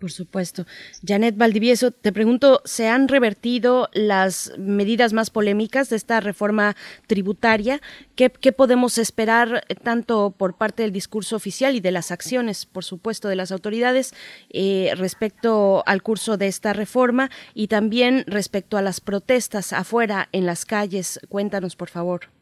Por 0.00 0.10
supuesto. 0.10 0.64
Janet 1.06 1.36
Valdivieso, 1.36 1.90
te 1.90 2.10
pregunto, 2.10 2.62
¿se 2.64 2.88
han 2.88 3.06
revertido 3.06 3.90
las 3.92 4.50
medidas 4.56 5.12
más 5.12 5.28
polémicas 5.28 5.90
de 5.90 5.96
esta 5.96 6.20
reforma 6.20 6.74
tributaria? 7.06 7.82
¿Qué, 8.14 8.30
podemos 8.30 8.96
esperar 8.96 9.62
eh, 9.68 9.74
tanto 9.74 10.34
por 10.34 10.56
parte 10.56 10.84
del 10.84 10.92
discurso 10.92 11.36
oficial 11.36 11.76
y 11.76 11.80
de 11.80 11.90
las 11.90 12.12
acciones, 12.12 12.64
por 12.64 12.82
supuesto, 12.82 13.28
de 13.28 13.36
las 13.36 13.52
autoridades 13.52 14.14
eh, 14.48 14.94
respecto 14.96 15.82
al 15.84 16.02
curso 16.02 16.38
de 16.38 16.46
esta 16.46 16.72
reforma 16.72 17.30
y 17.52 17.68
también 17.68 18.24
respecto 18.26 18.78
a 18.78 18.82
las 18.82 19.00
protestas 19.02 19.74
afuera 19.74 20.30
en 20.32 20.46
las 20.46 20.64
calles? 20.64 21.20
Cuéntanos, 21.28 21.76
por 21.76 21.90
favor. 21.90 22.39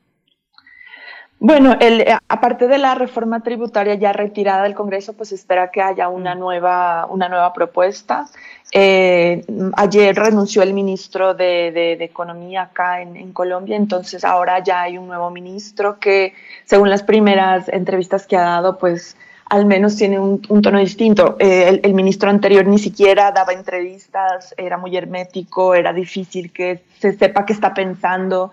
Bueno, 1.40 1.76
el, 1.78 2.00
eh, 2.00 2.16
aparte 2.28 2.66
de 2.66 2.78
la 2.78 2.96
reforma 2.96 3.40
tributaria 3.40 3.94
ya 3.94 4.12
retirada 4.12 4.64
del 4.64 4.74
Congreso, 4.74 5.12
pues 5.12 5.30
espera 5.30 5.70
que 5.70 5.80
haya 5.80 6.08
una 6.08 6.34
nueva, 6.34 7.06
una 7.06 7.28
nueva 7.28 7.52
propuesta. 7.52 8.26
Eh, 8.72 9.44
ayer 9.76 10.16
renunció 10.16 10.62
el 10.62 10.74
ministro 10.74 11.34
de, 11.34 11.70
de, 11.72 11.96
de 11.96 12.04
Economía 12.04 12.62
acá 12.62 13.02
en, 13.02 13.16
en, 13.16 13.32
Colombia, 13.32 13.76
entonces 13.76 14.24
ahora 14.24 14.62
ya 14.62 14.82
hay 14.82 14.98
un 14.98 15.06
nuevo 15.06 15.30
ministro 15.30 15.98
que, 16.00 16.34
según 16.64 16.90
las 16.90 17.04
primeras 17.04 17.68
entrevistas 17.68 18.26
que 18.26 18.36
ha 18.36 18.42
dado, 18.42 18.76
pues 18.76 19.16
al 19.46 19.64
menos 19.64 19.96
tiene 19.96 20.18
un, 20.18 20.42
un 20.48 20.60
tono 20.60 20.80
distinto. 20.80 21.36
Eh, 21.38 21.68
el, 21.68 21.80
el, 21.84 21.94
ministro 21.94 22.30
anterior 22.30 22.66
ni 22.66 22.78
siquiera 22.78 23.30
daba 23.30 23.52
entrevistas, 23.52 24.54
era 24.58 24.76
muy 24.76 24.96
hermético, 24.96 25.74
era 25.74 25.92
difícil 25.92 26.52
que 26.52 26.82
se 26.98 27.12
sepa 27.12 27.46
qué 27.46 27.52
está 27.52 27.72
pensando. 27.72 28.50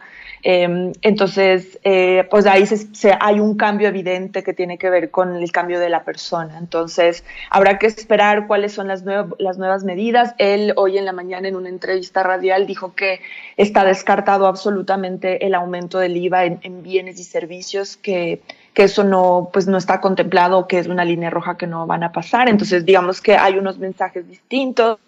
Eh, 0.48 0.92
entonces, 1.02 1.80
eh, 1.84 2.28
pues 2.30 2.46
ahí 2.46 2.68
se, 2.68 2.78
se, 2.94 3.18
hay 3.20 3.40
un 3.40 3.58
cambio 3.58 3.88
evidente 3.88 4.44
que 4.44 4.54
tiene 4.54 4.78
que 4.78 4.92
ver 4.92 5.10
con 5.10 5.36
el 5.36 5.52
cambio 5.52 5.80
de 5.80 5.90
la 5.90 6.04
persona. 6.04 6.60
Entonces, 6.60 7.26
habrá 7.50 7.80
que 7.80 7.88
esperar 7.88 8.46
cuáles 8.46 8.72
son 8.72 8.88
las, 8.88 9.02
nuev 9.02 9.34
las 9.40 9.58
nuevas 9.58 9.84
medidas. 9.84 10.36
Él 10.38 10.74
hoy 10.76 11.00
en 11.00 11.06
la 11.06 11.14
mañana 11.14 11.48
en 11.48 11.56
una 11.56 11.70
entrevista 11.70 12.22
radial 12.22 12.68
dijo 12.68 12.94
que 12.94 13.22
está 13.58 13.84
descartado 13.84 14.46
absolutamente 14.46 15.48
el 15.48 15.56
aumento 15.56 15.98
del 15.98 16.16
IVA 16.16 16.46
en, 16.46 16.60
en 16.62 16.84
bienes 16.84 17.20
y 17.20 17.24
servicios, 17.24 17.98
que, 17.98 18.44
que 18.76 18.84
eso 18.84 19.04
no, 19.04 19.50
pues 19.52 19.66
no 19.66 19.80
está 19.80 20.00
contemplado, 20.00 20.68
que 20.68 20.78
es 20.78 20.86
una 20.86 21.06
línea 21.06 21.32
roja 21.32 21.58
que 21.58 21.66
no 21.66 21.88
van 21.88 22.04
a 22.04 22.12
pasar. 22.12 22.50
Entonces, 22.50 22.86
digamos 22.86 23.20
que 23.20 23.36
hay 23.36 23.58
unos 23.58 23.80
mensajes 23.80 24.28
distintos. 24.28 25.00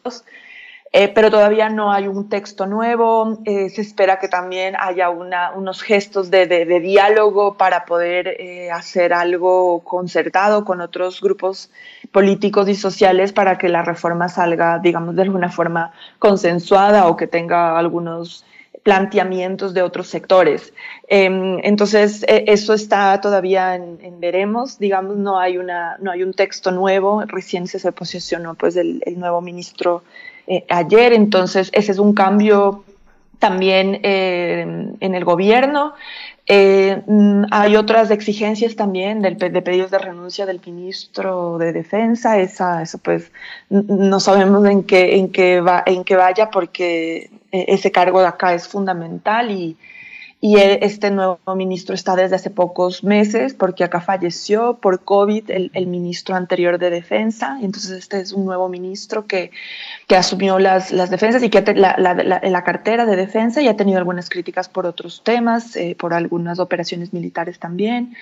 Eh, 0.92 1.10
pero 1.10 1.30
todavía 1.30 1.70
no 1.70 1.92
hay 1.92 2.08
un 2.08 2.30
texto 2.30 2.66
nuevo. 2.66 3.40
Eh, 3.46 3.70
se 3.70 3.82
espera 3.82 4.20
que 4.20 4.28
también 4.28 4.76
haya 4.80 5.10
una, 5.10 5.52
unos 5.52 5.82
gestos 5.82 6.32
de, 6.32 6.48
de, 6.48 6.66
de 6.66 6.80
diálogo 6.80 7.56
para 7.56 7.86
poder 7.86 8.28
eh, 8.28 8.72
hacer 8.72 9.14
algo 9.14 9.82
concertado 9.84 10.64
con 10.64 10.82
otros 10.82 11.22
grupos 11.22 11.70
políticos 12.12 12.70
y 12.70 12.76
sociales 12.76 13.34
para 13.34 13.58
que 13.58 13.70
la 13.70 13.84
reforma 13.84 14.30
salga, 14.30 14.80
digamos, 14.80 15.16
de 15.16 15.24
alguna 15.24 15.50
forma 15.50 15.92
consensuada 16.20 17.08
o 17.08 17.18
que 17.18 17.28
tenga 17.28 17.78
algunos 17.78 18.46
planteamientos 18.88 19.74
de 19.74 19.82
otros 19.82 20.08
sectores. 20.08 20.74
Eh, 21.10 21.26
entonces, 21.64 22.24
eh, 22.24 22.46
eso 22.48 22.74
está 22.74 23.20
todavía 23.20 23.76
en, 23.76 24.00
en, 24.02 24.22
veremos, 24.22 24.80
digamos, 24.80 25.18
no 25.18 25.38
hay, 25.38 25.58
una, 25.58 25.98
no 26.00 26.10
hay 26.10 26.24
un 26.24 26.34
texto 26.34 26.72
nuevo, 26.72 27.22
recién 27.28 27.68
se 27.68 27.92
posicionó 27.92 28.56
pues 28.56 28.78
el, 28.78 29.04
el 29.06 29.20
nuevo 29.20 29.42
ministro 29.42 30.04
eh, 30.48 30.66
ayer, 30.70 31.14
entonces 31.14 31.70
ese 31.74 31.92
es 31.92 32.00
un 32.00 32.14
cambio 32.14 32.84
también 33.40 34.00
eh, 34.04 34.66
en 35.00 35.16
el 35.16 35.26
gobierno. 35.26 35.94
Eh, 36.50 37.02
hay 37.52 37.76
otras 37.76 38.10
exigencias 38.10 38.78
también 38.78 39.22
del, 39.22 39.38
de 39.38 39.62
pedidos 39.62 39.92
de 39.92 40.00
renuncia 40.00 40.46
del 40.46 40.62
ministro 40.66 41.58
de 41.58 41.74
Defensa. 41.74 42.40
Esa, 42.40 42.82
eso 42.82 42.98
pues 43.00 43.32
no 43.70 44.20
sabemos 44.22 44.66
en 44.66 44.84
qué, 44.84 45.18
en 45.18 45.32
qué, 45.32 45.60
va, 45.60 45.84
en 45.86 46.04
qué 46.06 46.16
vaya 46.16 46.50
porque 46.50 47.30
ese 47.52 47.92
cargo 47.92 48.22
de 48.22 48.28
acá 48.28 48.54
es 48.54 48.68
fundamental 48.68 49.52
y, 49.52 49.78
y 50.40 50.58
este 50.58 51.10
nuevo 51.10 51.40
ministro 51.56 51.96
está 51.96 52.16
desde 52.16 52.36
hace 52.36 52.52
pocos 52.52 53.04
meses 53.04 53.56
porque 53.56 53.84
acá 53.84 54.02
falleció 54.02 54.76
por 54.76 55.04
COVID 55.04 55.50
el, 55.50 55.72
el 55.74 55.88
ministro 55.88 56.36
anterior 56.36 56.78
de 56.78 56.92
defensa, 56.92 57.58
y 57.60 57.66
entonces 57.66 57.92
este 57.92 58.20
es 58.20 58.34
un 58.34 58.46
nuevo 58.46 58.70
ministro 58.70 59.26
que, 59.26 59.50
que 60.06 60.16
asumió 60.16 60.60
las, 60.60 60.92
las 60.92 61.10
defensas 61.10 61.42
y 61.42 61.50
que 61.50 61.62
la, 61.74 61.96
la, 61.98 62.14
la, 62.14 62.40
la, 62.44 62.64
cartera 62.64 63.08
de 63.08 63.16
defensa 63.16 63.64
y 63.64 63.68
ha 63.68 63.76
tenido 63.76 63.98
algunas 63.98 64.30
críticas 64.30 64.70
por 64.70 64.86
otros 64.86 65.24
temas, 65.24 65.76
eh, 65.76 65.96
por 65.98 66.14
algunas 66.14 66.60
operaciones 66.60 67.14
militares 67.14 67.58
también, 67.58 68.16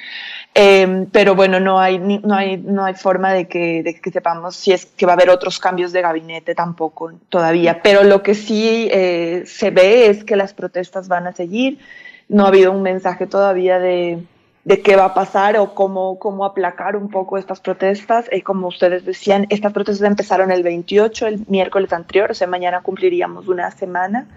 eh, 0.54 1.08
pero 1.12 1.36
bueno, 1.36 1.60
no 1.60 1.82
hay, 1.82 2.00
no, 2.00 2.34
hay, 2.34 2.56
no 2.56 2.86
hay 2.86 2.94
forma 2.94 3.34
de 3.34 3.50
que, 3.50 3.84
de 3.84 4.00
que 4.00 4.12
sepamos 4.12 4.56
si 4.56 4.72
es 4.72 4.86
que 4.86 5.06
va 5.06 5.12
a 5.12 5.16
haber 5.16 5.30
otros 5.30 5.60
cambios 5.60 5.92
de 5.92 6.02
gabinete 6.02 6.56
tampoco 6.56 7.12
todavía, 7.28 7.82
pero 7.84 8.04
lo 8.04 8.24
que 8.24 8.36
sí 8.36 8.88
eh, 8.90 9.44
se 9.46 9.70
ve 9.70 10.08
es 10.08 10.24
que 10.24 10.38
las 10.38 10.54
protestas 10.54 11.10
van 11.10 11.28
a 11.28 11.34
seguir, 11.34 11.78
no 12.28 12.46
ha 12.46 12.48
habido 12.48 12.72
un 12.72 12.82
mensaje 12.82 13.28
todavía 13.28 13.80
de, 13.80 14.24
de 14.66 14.82
qué 14.82 14.96
va 14.96 15.06
a 15.06 15.14
pasar 15.14 15.58
o 15.58 15.76
cómo, 15.76 16.18
cómo 16.18 16.44
aplacar 16.44 16.96
un 16.96 17.10
poco 17.10 17.38
estas 17.38 17.60
protestas. 17.60 18.26
Eh, 18.32 18.42
como 18.42 18.68
ustedes 18.68 19.06
decían, 19.06 19.46
estas 19.50 19.72
protestas 19.72 20.08
empezaron 20.08 20.52
el 20.52 20.64
28, 20.64 21.28
el 21.28 21.46
miércoles 21.48 21.94
anterior, 21.94 22.32
o 22.32 22.34
sea, 22.34 22.48
mañana 22.48 22.82
cumpliríamos 22.82 23.48
una 23.48 23.70
semana. 23.72 24.28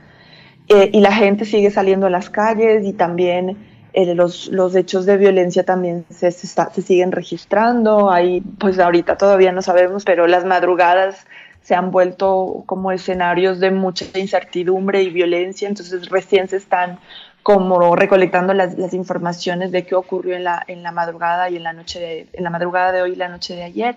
Eh, 0.68 0.90
y 0.92 1.00
la 1.00 1.12
gente 1.12 1.46
sigue 1.46 1.70
saliendo 1.70 2.06
a 2.06 2.10
las 2.10 2.28
calles 2.28 2.84
y 2.84 2.92
también 2.92 3.56
eh, 3.94 4.14
los, 4.14 4.48
los 4.48 4.76
hechos 4.76 5.06
de 5.06 5.16
violencia 5.16 5.64
también 5.64 6.04
se, 6.10 6.28
está, 6.28 6.70
se 6.74 6.82
siguen 6.82 7.10
registrando. 7.10 8.10
Hay, 8.10 8.42
pues 8.42 8.78
ahorita 8.78 9.16
todavía 9.16 9.50
no 9.50 9.62
sabemos, 9.62 10.04
pero 10.04 10.26
las 10.26 10.44
madrugadas 10.44 11.26
se 11.62 11.74
han 11.74 11.90
vuelto 11.90 12.64
como 12.66 12.92
escenarios 12.92 13.60
de 13.60 13.70
mucha 13.70 14.06
incertidumbre 14.18 15.02
y 15.02 15.10
violencia, 15.10 15.68
entonces 15.68 16.08
recién 16.08 16.48
se 16.48 16.56
están 16.56 16.98
como 17.42 17.96
recolectando 17.96 18.52
las, 18.54 18.76
las, 18.76 18.92
informaciones 18.94 19.72
de 19.72 19.84
qué 19.84 19.94
ocurrió 19.94 20.36
en 20.36 20.44
la, 20.44 20.62
en 20.66 20.82
la 20.82 20.92
madrugada 20.92 21.48
y 21.48 21.56
en 21.56 21.62
la 21.62 21.72
noche 21.72 21.98
de, 21.98 22.26
en 22.32 22.44
la 22.44 22.50
madrugada 22.50 22.92
de 22.92 23.02
hoy 23.02 23.12
y 23.12 23.16
la 23.16 23.28
noche 23.28 23.54
de 23.54 23.62
ayer. 23.62 23.96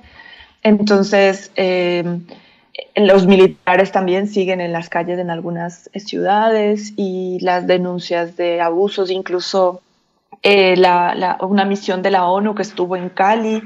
Entonces, 0.64 1.52
eh, 1.56 2.04
los 2.96 3.26
militares 3.26 3.92
también 3.92 4.28
siguen 4.28 4.62
en 4.62 4.72
las 4.72 4.90
calles 4.90 5.20
en 5.20 5.30
algunas 5.30 5.90
ciudades 5.96 6.94
y 6.96 7.40
las 7.42 7.68
denuncias 7.68 8.38
de 8.38 8.62
abusos, 8.62 9.12
incluso 9.12 9.82
eh, 10.44 10.76
la, 10.78 11.14
la, 11.16 11.38
una 11.42 11.66
misión 11.66 12.02
de 12.02 12.12
la 12.12 12.26
ONU 12.26 12.56
que 12.56 12.62
estuvo 12.64 12.96
en 12.96 13.10
Cali 13.10 13.62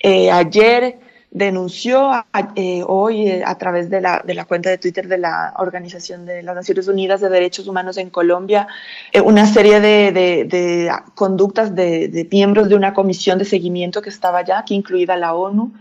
eh, 0.00 0.30
ayer 0.30 0.98
denunció 1.30 2.10
eh, 2.56 2.82
hoy 2.86 3.28
eh, 3.28 3.42
a 3.44 3.56
través 3.58 3.90
de 3.90 4.00
la, 4.00 4.22
de 4.24 4.34
la, 4.34 4.46
cuenta 4.46 4.70
de 4.70 4.78
Twitter 4.78 5.08
de 5.08 5.18
la 5.18 5.52
Organización 5.58 6.24
de 6.24 6.42
las 6.42 6.54
Naciones 6.54 6.88
Unidas 6.88 7.20
de 7.20 7.28
Derechos 7.28 7.68
Humanos 7.68 7.98
en 7.98 8.08
Colombia 8.08 8.66
eh, 9.12 9.20
una 9.20 9.44
serie 9.46 9.80
de, 9.80 10.10
de, 10.12 10.44
de 10.44 10.90
conductas 11.14 11.74
de, 11.74 12.08
de, 12.08 12.26
miembros 12.30 12.68
de 12.70 12.76
una 12.76 12.94
comisión 12.94 13.38
de 13.38 13.44
seguimiento 13.44 14.00
que 14.00 14.08
estaba 14.08 14.38
allá, 14.38 14.64
que 14.66 14.74
incluida 14.74 15.16
la 15.16 15.34
ONU. 15.34 15.72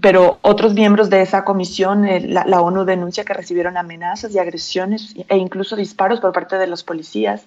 pero 0.00 0.38
otros 0.42 0.74
miembros 0.74 1.08
de 1.08 1.22
esa 1.22 1.44
comisión, 1.44 2.06
la, 2.32 2.44
la 2.46 2.60
ONU 2.60 2.84
denuncia 2.84 3.24
que 3.24 3.34
recibieron 3.34 3.76
amenazas 3.76 4.34
y 4.34 4.38
agresiones 4.38 5.14
e 5.28 5.36
incluso 5.36 5.76
disparos 5.76 6.20
por 6.20 6.32
parte 6.32 6.56
de 6.56 6.66
los 6.66 6.82
policías. 6.82 7.46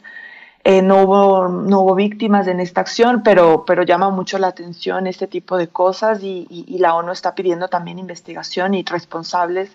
Eh, 0.67 0.81
no, 0.81 1.03
hubo, 1.03 1.47
no 1.47 1.81
hubo 1.81 1.93
víctimas 1.93 2.47
en 2.47 2.59
esta 2.59 2.81
acción, 2.81 3.21
pero, 3.21 3.65
pero 3.65 3.83
llama 3.83 4.09
mucho 4.09 4.39
la 4.39 4.47
atención 4.47 5.05
este 5.05 5.27
tipo 5.27 5.57
de 5.57 5.67
cosas 5.67 6.23
y, 6.23 6.47
y, 6.49 6.79
la 6.79 6.95
ONU 6.95 7.11
está 7.11 7.35
pidiendo 7.35 7.67
también 7.67 7.99
investigación 7.99 8.73
y 8.73 8.83
responsables 8.83 9.69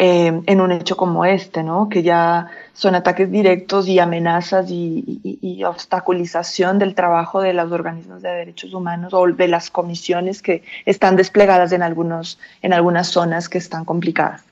eh, 0.00 0.42
en 0.44 0.60
un 0.60 0.72
hecho 0.72 0.96
como 0.96 1.24
este, 1.24 1.62
¿no? 1.62 1.88
que 1.88 2.02
ya 2.02 2.48
son 2.72 2.96
ataques 2.96 3.30
directos 3.30 3.86
y 3.86 4.00
amenazas 4.00 4.68
y, 4.68 5.20
y, 5.22 5.62
obstaculización 5.62 6.80
del 6.80 6.96
trabajo 6.96 7.40
de 7.40 7.52
los 7.52 7.70
organismos 7.70 8.20
de 8.20 8.30
derechos 8.30 8.74
humanos 8.74 9.14
o 9.14 9.24
de 9.28 9.46
las 9.46 9.70
comisiones 9.70 10.42
que 10.42 10.64
están 10.86 11.14
desplegadas 11.14 11.70
en, 11.70 11.84
algunos, 11.84 12.40
en 12.62 12.72
algunas 12.72 13.06
zonas 13.06 13.48
que 13.48 13.58
están 13.58 13.84
complicadas. 13.84 14.42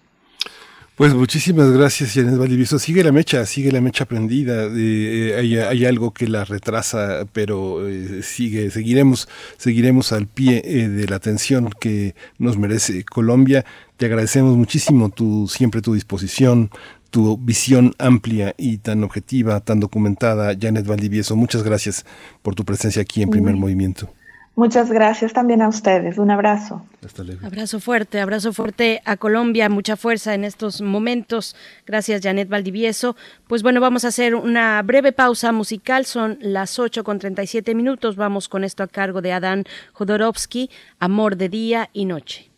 Pues 1.01 1.15
muchísimas 1.15 1.71
gracias, 1.71 2.13
Janet 2.13 2.37
Valdivieso. 2.37 2.79
Sigue 2.79 3.03
la 3.03 3.11
mecha, 3.11 3.47
sigue 3.47 3.73
la 3.73 3.81
mecha 3.81 4.05
prendida. 4.05 4.69
Eh, 4.71 5.35
hay, 5.35 5.57
hay, 5.57 5.87
algo 5.87 6.13
que 6.13 6.29
la 6.29 6.45
retrasa, 6.45 7.27
pero 7.33 7.89
eh, 7.89 8.23
sigue, 8.23 8.71
seguiremos, 8.71 9.27
seguiremos 9.57 10.13
al 10.13 10.27
pie 10.27 10.61
eh, 10.63 10.91
de 10.91 11.09
la 11.09 11.17
atención 11.17 11.71
que 11.81 12.15
nos 12.37 12.59
merece 12.59 13.03
Colombia. 13.05 13.65
Te 13.97 14.05
agradecemos 14.05 14.59
muchísimo 14.59 15.09
tu, 15.09 15.49
siempre 15.49 15.81
tu 15.81 15.95
disposición, 15.95 16.69
tu 17.09 17.39
visión 17.39 17.95
amplia 17.99 18.55
y 18.59 18.77
tan 18.77 19.03
objetiva, 19.03 19.61
tan 19.61 19.81
documentada, 19.81 20.55
Janet 20.61 20.87
Valdivieso. 20.87 21.35
Muchas 21.35 21.63
gracias 21.63 22.05
por 22.43 22.55
tu 22.55 22.67
presencia 22.67 23.01
aquí 23.01 23.23
en 23.23 23.31
Primer 23.31 23.57
Movimiento. 23.57 24.13
Muchas 24.57 24.91
gracias 24.91 25.33
también 25.33 25.63
a 25.63 25.69
ustedes. 25.69 26.19
Un 26.19 26.31
abrazo. 26.31 26.85
Hasta 27.05 27.23
luego. 27.23 27.47
Abrazo 27.47 27.81
fuerte, 27.81 28.21
abrazo 28.21 28.53
fuerte 28.53 29.01
a 29.05 29.17
Colombia. 29.17 29.69
Mucha 29.69 29.97
fuerza 29.97 30.35
en 30.35 30.45
estos 30.45 30.83
momentos. 30.83 31.57
Gracias, 31.87 32.21
Janet 32.23 32.49
Valdivieso. 32.49 33.17
Pues 33.47 33.63
bueno, 33.63 33.81
vamos 33.81 34.05
a 34.05 34.09
hacer 34.09 34.35
una 34.35 34.83
breve 34.83 35.13
pausa 35.13 35.53
musical. 35.53 36.05
Son 36.05 36.37
las 36.41 36.79
8 36.79 37.05
con 37.05 37.19
37 37.19 37.75
minutos. 37.75 38.17
Vamos 38.17 38.49
con 38.49 38.65
esto 38.65 38.83
a 38.83 38.89
cargo 38.89 39.23
de 39.23 39.33
Adán 39.33 39.65
Jodorowsky, 39.93 40.69
Amor 40.99 41.37
de 41.37 41.49
día 41.49 41.89
y 41.93 42.05
noche. 42.05 42.50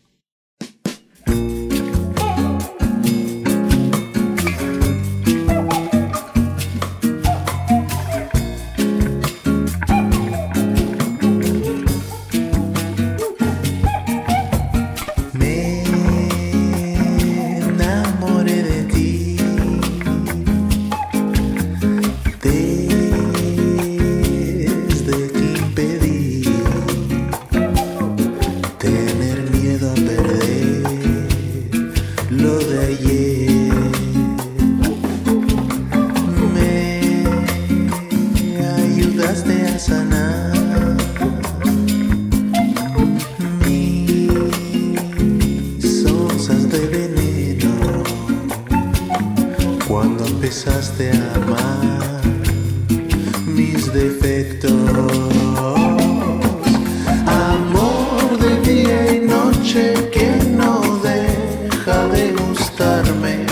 Amor 57.27 58.39
de 58.39 58.61
día 58.61 59.15
y 59.15 59.21
noche 59.21 59.95
que 60.13 60.29
no 60.51 60.81
deja 60.99 62.07
de 62.09 62.33
gustarme. 62.33 63.47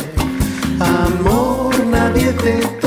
Amor, 0.79 1.75
nadie 1.87 2.33
te 2.33 2.80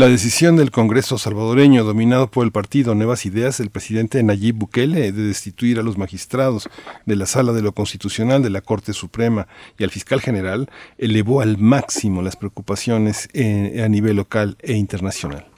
La 0.00 0.08
decisión 0.08 0.56
del 0.56 0.70
Congreso 0.70 1.18
salvadoreño, 1.18 1.84
dominado 1.84 2.30
por 2.30 2.46
el 2.46 2.52
partido 2.52 2.94
Nuevas 2.94 3.26
Ideas, 3.26 3.58
del 3.58 3.68
presidente 3.68 4.22
Nayib 4.22 4.54
Bukele, 4.54 5.12
de 5.12 5.24
destituir 5.24 5.78
a 5.78 5.82
los 5.82 5.98
magistrados 5.98 6.70
de 7.04 7.16
la 7.16 7.26
Sala 7.26 7.52
de 7.52 7.60
lo 7.60 7.74
Constitucional 7.74 8.42
de 8.42 8.48
la 8.48 8.62
Corte 8.62 8.94
Suprema 8.94 9.46
y 9.76 9.84
al 9.84 9.90
fiscal 9.90 10.22
general, 10.22 10.70
elevó 10.96 11.42
al 11.42 11.58
máximo 11.58 12.22
las 12.22 12.36
preocupaciones 12.36 13.28
eh, 13.34 13.82
a 13.84 13.88
nivel 13.90 14.16
local 14.16 14.56
e 14.62 14.72
internacional. 14.72 15.50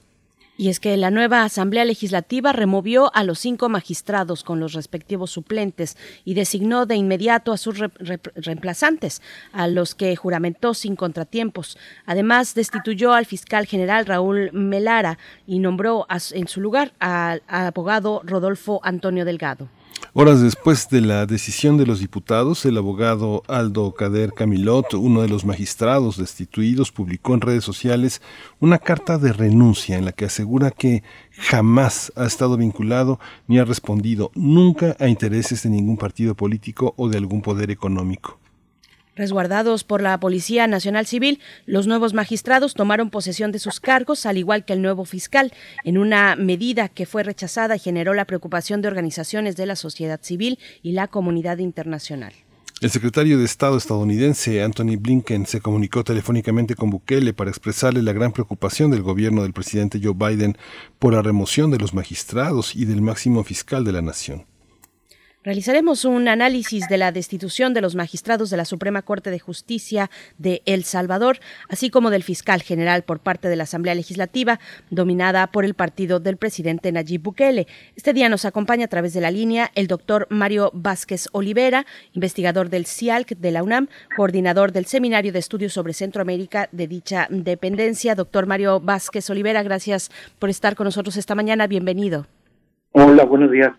Y 0.58 0.68
es 0.68 0.80
que 0.80 0.96
la 0.98 1.10
nueva 1.10 1.44
Asamblea 1.44 1.84
Legislativa 1.84 2.52
removió 2.52 3.14
a 3.14 3.24
los 3.24 3.38
cinco 3.38 3.70
magistrados 3.70 4.44
con 4.44 4.60
los 4.60 4.74
respectivos 4.74 5.30
suplentes 5.30 5.96
y 6.24 6.34
designó 6.34 6.84
de 6.84 6.96
inmediato 6.96 7.52
a 7.52 7.56
sus 7.56 7.78
re 7.78 7.90
re 7.98 8.20
reemplazantes, 8.34 9.22
a 9.52 9.66
los 9.66 9.94
que 9.94 10.14
juramentó 10.14 10.74
sin 10.74 10.94
contratiempos. 10.94 11.78
Además, 12.04 12.54
destituyó 12.54 13.14
al 13.14 13.24
fiscal 13.24 13.66
general 13.66 14.04
Raúl 14.04 14.50
Melara 14.52 15.18
y 15.46 15.58
nombró 15.58 16.06
en 16.32 16.48
su 16.48 16.60
lugar 16.60 16.92
al 16.98 17.42
abogado 17.48 18.20
Rodolfo 18.24 18.80
Antonio 18.84 19.24
Delgado. 19.24 19.68
Horas 20.14 20.42
después 20.42 20.90
de 20.90 21.00
la 21.00 21.24
decisión 21.24 21.78
de 21.78 21.86
los 21.86 22.00
diputados, 22.00 22.66
el 22.66 22.76
abogado 22.76 23.42
Aldo 23.48 23.94
Cader 23.94 24.34
Camilot, 24.34 24.92
uno 24.92 25.22
de 25.22 25.28
los 25.28 25.46
magistrados 25.46 26.18
destituidos, 26.18 26.92
publicó 26.92 27.32
en 27.32 27.40
redes 27.40 27.64
sociales 27.64 28.20
una 28.60 28.76
carta 28.76 29.16
de 29.16 29.32
renuncia 29.32 29.96
en 29.96 30.04
la 30.04 30.12
que 30.12 30.26
asegura 30.26 30.70
que 30.70 31.02
jamás 31.30 32.12
ha 32.14 32.26
estado 32.26 32.58
vinculado 32.58 33.20
ni 33.46 33.58
ha 33.58 33.64
respondido 33.64 34.30
nunca 34.34 34.94
a 35.00 35.08
intereses 35.08 35.62
de 35.62 35.70
ningún 35.70 35.96
partido 35.96 36.34
político 36.34 36.92
o 36.98 37.08
de 37.08 37.16
algún 37.16 37.40
poder 37.40 37.70
económico. 37.70 38.41
Resguardados 39.14 39.84
por 39.84 40.00
la 40.00 40.18
Policía 40.18 40.66
Nacional 40.66 41.06
Civil, 41.06 41.38
los 41.66 41.86
nuevos 41.86 42.14
magistrados 42.14 42.72
tomaron 42.72 43.10
posesión 43.10 43.52
de 43.52 43.58
sus 43.58 43.78
cargos, 43.78 44.24
al 44.24 44.38
igual 44.38 44.64
que 44.64 44.72
el 44.72 44.80
nuevo 44.80 45.04
fiscal, 45.04 45.52
en 45.84 45.98
una 45.98 46.34
medida 46.34 46.88
que 46.88 47.04
fue 47.04 47.22
rechazada 47.22 47.76
y 47.76 47.78
generó 47.78 48.14
la 48.14 48.24
preocupación 48.24 48.80
de 48.80 48.88
organizaciones 48.88 49.54
de 49.56 49.66
la 49.66 49.76
sociedad 49.76 50.20
civil 50.22 50.58
y 50.82 50.92
la 50.92 51.08
comunidad 51.08 51.58
internacional. 51.58 52.32
El 52.80 52.90
secretario 52.90 53.38
de 53.38 53.44
Estado 53.44 53.76
estadounidense 53.76 54.60
Anthony 54.62 54.96
Blinken 54.98 55.46
se 55.46 55.60
comunicó 55.60 56.02
telefónicamente 56.02 56.74
con 56.74 56.90
Bukele 56.90 57.32
para 57.32 57.50
expresarle 57.50 58.02
la 58.02 58.12
gran 58.12 58.32
preocupación 58.32 58.90
del 58.90 59.02
gobierno 59.02 59.42
del 59.42 59.52
presidente 59.52 60.00
Joe 60.02 60.14
Biden 60.14 60.56
por 60.98 61.12
la 61.12 61.22
remoción 61.22 61.70
de 61.70 61.78
los 61.78 61.94
magistrados 61.94 62.74
y 62.74 62.86
del 62.86 63.02
máximo 63.02 63.44
fiscal 63.44 63.84
de 63.84 63.92
la 63.92 64.02
nación. 64.02 64.46
Realizaremos 65.44 66.04
un 66.04 66.28
análisis 66.28 66.86
de 66.88 66.98
la 66.98 67.10
destitución 67.10 67.74
de 67.74 67.80
los 67.80 67.96
magistrados 67.96 68.48
de 68.48 68.56
la 68.56 68.64
Suprema 68.64 69.02
Corte 69.02 69.32
de 69.32 69.40
Justicia 69.40 70.08
de 70.38 70.62
El 70.66 70.84
Salvador, 70.84 71.40
así 71.68 71.90
como 71.90 72.10
del 72.10 72.22
fiscal 72.22 72.62
general 72.62 73.02
por 73.02 73.18
parte 73.18 73.48
de 73.48 73.56
la 73.56 73.64
Asamblea 73.64 73.96
Legislativa, 73.96 74.60
dominada 74.90 75.48
por 75.48 75.64
el 75.64 75.74
partido 75.74 76.20
del 76.20 76.36
presidente 76.36 76.92
Nayib 76.92 77.22
Bukele. 77.22 77.66
Este 77.96 78.12
día 78.12 78.28
nos 78.28 78.44
acompaña 78.44 78.84
a 78.84 78.88
través 78.88 79.14
de 79.14 79.20
la 79.20 79.32
línea 79.32 79.72
el 79.74 79.88
doctor 79.88 80.28
Mario 80.30 80.70
Vázquez 80.74 81.28
Olivera, 81.32 81.86
investigador 82.12 82.68
del 82.68 82.86
CIALC 82.86 83.36
de 83.36 83.50
la 83.50 83.64
UNAM, 83.64 83.88
coordinador 84.14 84.70
del 84.70 84.86
Seminario 84.86 85.32
de 85.32 85.40
Estudios 85.40 85.72
sobre 85.72 85.92
Centroamérica 85.92 86.68
de 86.70 86.86
dicha 86.86 87.26
dependencia. 87.30 88.14
Doctor 88.14 88.46
Mario 88.46 88.78
Vázquez 88.78 89.28
Olivera, 89.28 89.64
gracias 89.64 90.12
por 90.38 90.50
estar 90.50 90.76
con 90.76 90.84
nosotros 90.84 91.16
esta 91.16 91.34
mañana. 91.34 91.66
Bienvenido. 91.66 92.28
Hola, 92.92 93.24
buenos 93.24 93.50
días. 93.50 93.72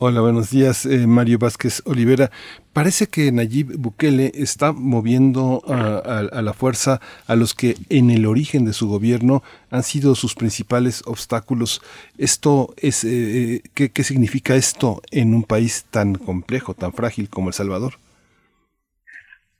Hola, 0.00 0.20
buenos 0.20 0.52
días, 0.52 0.86
eh, 0.86 1.08
Mario 1.08 1.40
Vázquez 1.40 1.82
Olivera. 1.84 2.30
Parece 2.72 3.08
que 3.08 3.32
Nayib 3.32 3.76
Bukele 3.76 4.30
está 4.32 4.72
moviendo 4.72 5.60
a, 5.66 6.20
a, 6.30 6.40
la 6.40 6.52
fuerza 6.52 7.00
a 7.26 7.34
los 7.34 7.52
que 7.52 7.74
en 7.90 8.10
el 8.10 8.24
origen 8.24 8.64
de 8.64 8.74
su 8.74 8.88
gobierno 8.88 9.42
han 9.72 9.82
sido 9.82 10.14
sus 10.14 10.36
principales 10.36 11.02
obstáculos. 11.04 11.82
Esto 12.16 12.68
es, 12.76 13.02
eh, 13.02 13.60
¿qué, 13.74 13.90
¿qué, 13.90 14.04
significa 14.04 14.54
esto 14.54 15.02
en 15.10 15.34
un 15.34 15.42
país 15.42 15.84
tan 15.90 16.14
complejo, 16.14 16.74
tan 16.74 16.92
frágil 16.92 17.28
como 17.28 17.48
El 17.48 17.54
Salvador? 17.54 17.94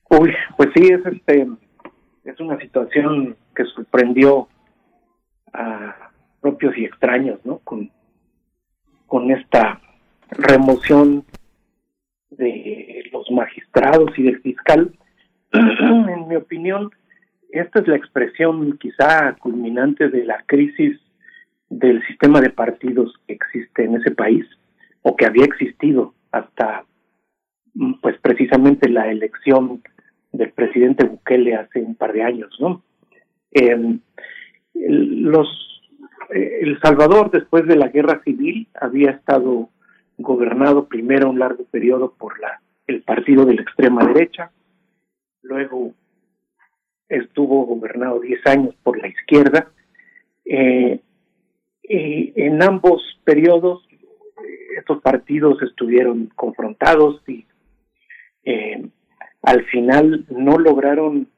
Uy, 0.08 0.32
pues 0.56 0.68
sí, 0.76 0.84
es 0.84 1.04
este, 1.04 1.48
es 2.22 2.38
una 2.38 2.60
situación 2.60 3.36
que 3.56 3.64
sorprendió 3.64 4.46
a 5.52 6.12
propios 6.40 6.78
y 6.78 6.84
extraños, 6.84 7.40
¿no? 7.42 7.58
Con, 7.64 7.90
con 9.08 9.32
esta 9.32 9.80
remoción 10.30 11.24
de 12.30 13.04
los 13.12 13.30
magistrados 13.30 14.10
y 14.18 14.24
del 14.24 14.40
fiscal. 14.40 14.92
en 15.52 16.28
mi 16.28 16.36
opinión, 16.36 16.90
esta 17.50 17.80
es 17.80 17.88
la 17.88 17.96
expresión 17.96 18.76
quizá 18.78 19.34
culminante 19.40 20.08
de 20.08 20.24
la 20.24 20.42
crisis 20.46 20.98
del 21.70 22.06
sistema 22.06 22.40
de 22.40 22.50
partidos 22.50 23.14
que 23.26 23.34
existe 23.34 23.84
en 23.84 23.96
ese 23.96 24.10
país 24.10 24.46
o 25.02 25.16
que 25.16 25.26
había 25.26 25.44
existido 25.44 26.14
hasta 26.32 26.84
pues 28.02 28.16
precisamente 28.20 28.88
la 28.88 29.10
elección 29.10 29.82
del 30.32 30.50
presidente 30.52 31.06
Bukele 31.06 31.54
hace 31.54 31.80
un 31.80 31.94
par 31.94 32.12
de 32.12 32.22
años, 32.22 32.54
¿no? 32.58 32.82
Eh, 33.52 33.98
los 34.74 35.48
El 36.30 36.78
Salvador 36.80 37.30
después 37.30 37.66
de 37.66 37.76
la 37.76 37.88
guerra 37.88 38.20
civil 38.24 38.68
había 38.74 39.10
estado 39.10 39.70
gobernado 40.18 40.86
primero 40.86 41.30
un 41.30 41.38
largo 41.38 41.64
periodo 41.64 42.12
por 42.18 42.38
la 42.40 42.60
el 42.86 43.02
partido 43.02 43.44
de 43.44 43.54
la 43.54 43.62
extrema 43.62 44.04
derecha, 44.06 44.50
luego 45.42 45.92
estuvo 47.08 47.66
gobernado 47.66 48.18
10 48.20 48.46
años 48.46 48.74
por 48.82 48.98
la 48.98 49.08
izquierda. 49.08 49.70
Eh, 50.44 51.00
y 51.82 52.32
en 52.34 52.62
ambos 52.62 53.02
periodos 53.24 53.86
estos 54.78 55.02
partidos 55.02 55.60
estuvieron 55.62 56.30
confrontados 56.34 57.22
y 57.26 57.44
eh, 58.44 58.88
al 59.42 59.64
final 59.64 60.24
no 60.30 60.58
lograron 60.58 61.28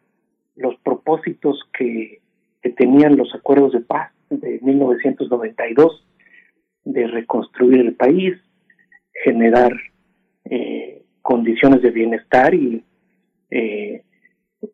los 0.57 0.77
propósitos 0.81 1.59
que, 1.77 2.21
que 2.63 2.71
tenían 2.71 3.17
los 3.17 3.35
acuerdos 3.35 3.73
de 3.73 3.81
paz 3.81 4.13
de 4.29 4.61
1992 4.63 6.07
de 6.85 7.07
reconstruir 7.07 7.81
el 7.81 7.95
país, 7.95 8.37
generar 9.25 9.73
eh, 10.45 11.03
condiciones 11.23 11.83
de 11.83 11.91
bienestar 11.91 12.55
y 12.55 12.83
eh, 13.51 14.03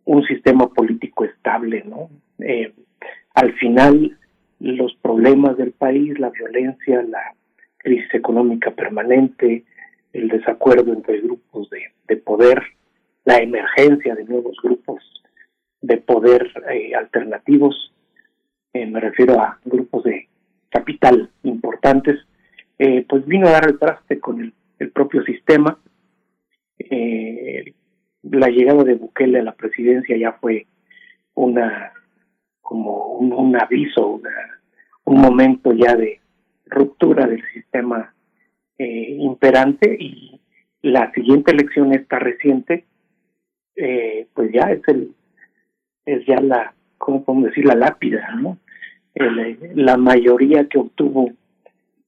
un 0.05 0.23
sistema 0.25 0.69
político 0.69 1.25
estable, 1.25 1.85
¿no? 1.85 2.11
Eh, 2.39 2.73
al 3.35 3.53
final, 3.55 4.17
los 4.61 4.95
problemas 4.97 5.57
del 5.57 5.73
país, 5.73 6.19
la 6.19 6.31
violencia, 6.31 7.03
la 7.03 7.35
crisis 7.77 8.13
económica 8.15 8.71
permanente, 8.71 9.65
el 10.13 10.29
desacuerdo 10.29 10.93
entre 10.93 11.21
grupos 11.21 11.69
de, 11.71 11.83
de 12.09 12.17
poder, 12.17 12.63
la 13.25 13.39
emergencia 13.39 14.15
de 14.15 14.25
nuevos 14.25 14.57
grupos 14.63 15.03
de 15.83 15.99
poder 15.99 16.51
eh, 16.71 16.95
alternativos, 16.95 17.93
me 18.73 19.01
refiero 19.01 19.41
a 19.41 19.59
grupos 19.65 20.05
de 20.05 20.29
capital 20.69 21.31
importantes, 21.45 22.19
eh, 22.79 23.05
pues 23.09 23.27
vino 23.27 23.49
a 23.49 23.53
dar 23.53 23.69
el 23.69 23.79
traste 23.79 24.19
con 24.21 24.41
el, 24.41 24.53
el 24.79 24.91
propio 24.91 25.23
sistema. 25.25 25.79
Eh, 26.79 27.75
la 28.23 28.49
llegada 28.49 28.85
de 28.85 28.95
Bukele 28.95 29.41
a 29.41 29.45
la 29.45 29.55
presidencia 29.55 30.17
ya 30.17 30.33
fue 30.33 30.67
una 31.35 31.93
como 32.61 33.19
un, 33.19 33.57
aviso, 33.57 34.07
una, 34.09 34.31
un 35.05 35.21
momento 35.21 35.73
ya 35.73 35.95
de 35.95 36.21
ruptura 36.67 37.27
del 37.27 37.43
sistema 37.53 38.13
eh, 38.79 39.17
imperante. 39.19 39.97
Y 39.99 40.41
la 40.83 41.13
siguiente 41.13 41.53
elección 41.53 41.93
esta 41.95 42.19
reciente 42.19 42.85
eh, 43.77 44.27
pues 44.35 44.51
ya 44.53 44.71
es 44.73 44.81
el 44.89 45.15
es 46.05 46.25
ya 46.27 46.41
la 46.41 46.75
cómo 46.99 47.25
podemos 47.25 47.49
decir 47.49 47.67
la 47.67 47.75
lápida 47.75 48.35
no 48.37 48.59
la 49.75 49.97
mayoría 49.97 50.67
que 50.69 50.79
obtuvo 50.79 51.31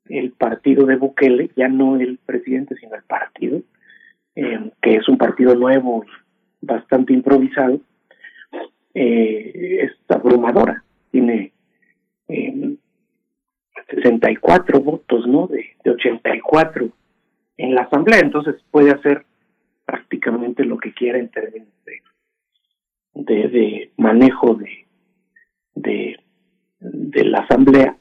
el 0.09 0.33
partido 0.33 0.87
de 0.87 0.97
Bukele, 0.97 1.51
ya 1.57 1.69
no 1.69 1.97
el 1.97 2.19
presidente, 2.25 2.77
sino 2.77 2.95
el 2.95 3.03
partido, 3.03 3.63
eh, 4.35 4.71
que 4.83 4.97
es 4.97 5.09
un 5.09 5.19
partido 5.19 5.55
nuevo, 5.55 6.05
bastante 6.61 7.13
improvisado, 7.13 7.81
eh, 8.95 9.81
es 9.83 9.93
abrumadora. 10.09 10.83
Tiene 11.11 11.53
eh, 12.29 12.77
64 13.91 14.81
votos, 14.81 15.27
¿no? 15.27 15.47
De, 15.47 15.77
de 15.85 15.91
84 15.91 16.89
en 17.57 17.75
la 17.75 17.83
asamblea, 17.83 18.21
entonces 18.21 18.57
puede 18.71 18.91
hacer 18.91 19.25
prácticamente 19.85 20.65
lo 20.65 20.79
que 20.79 20.93
quiera 20.93 21.19
en 21.19 21.29
términos 21.29 21.69
de, 21.85 22.03
de, 23.15 23.49
de 23.49 23.91
manejo 23.97 24.55
de, 24.55 24.87
de, 25.75 26.17
de 26.81 27.25
la 27.25 27.39
asamblea 27.41 27.97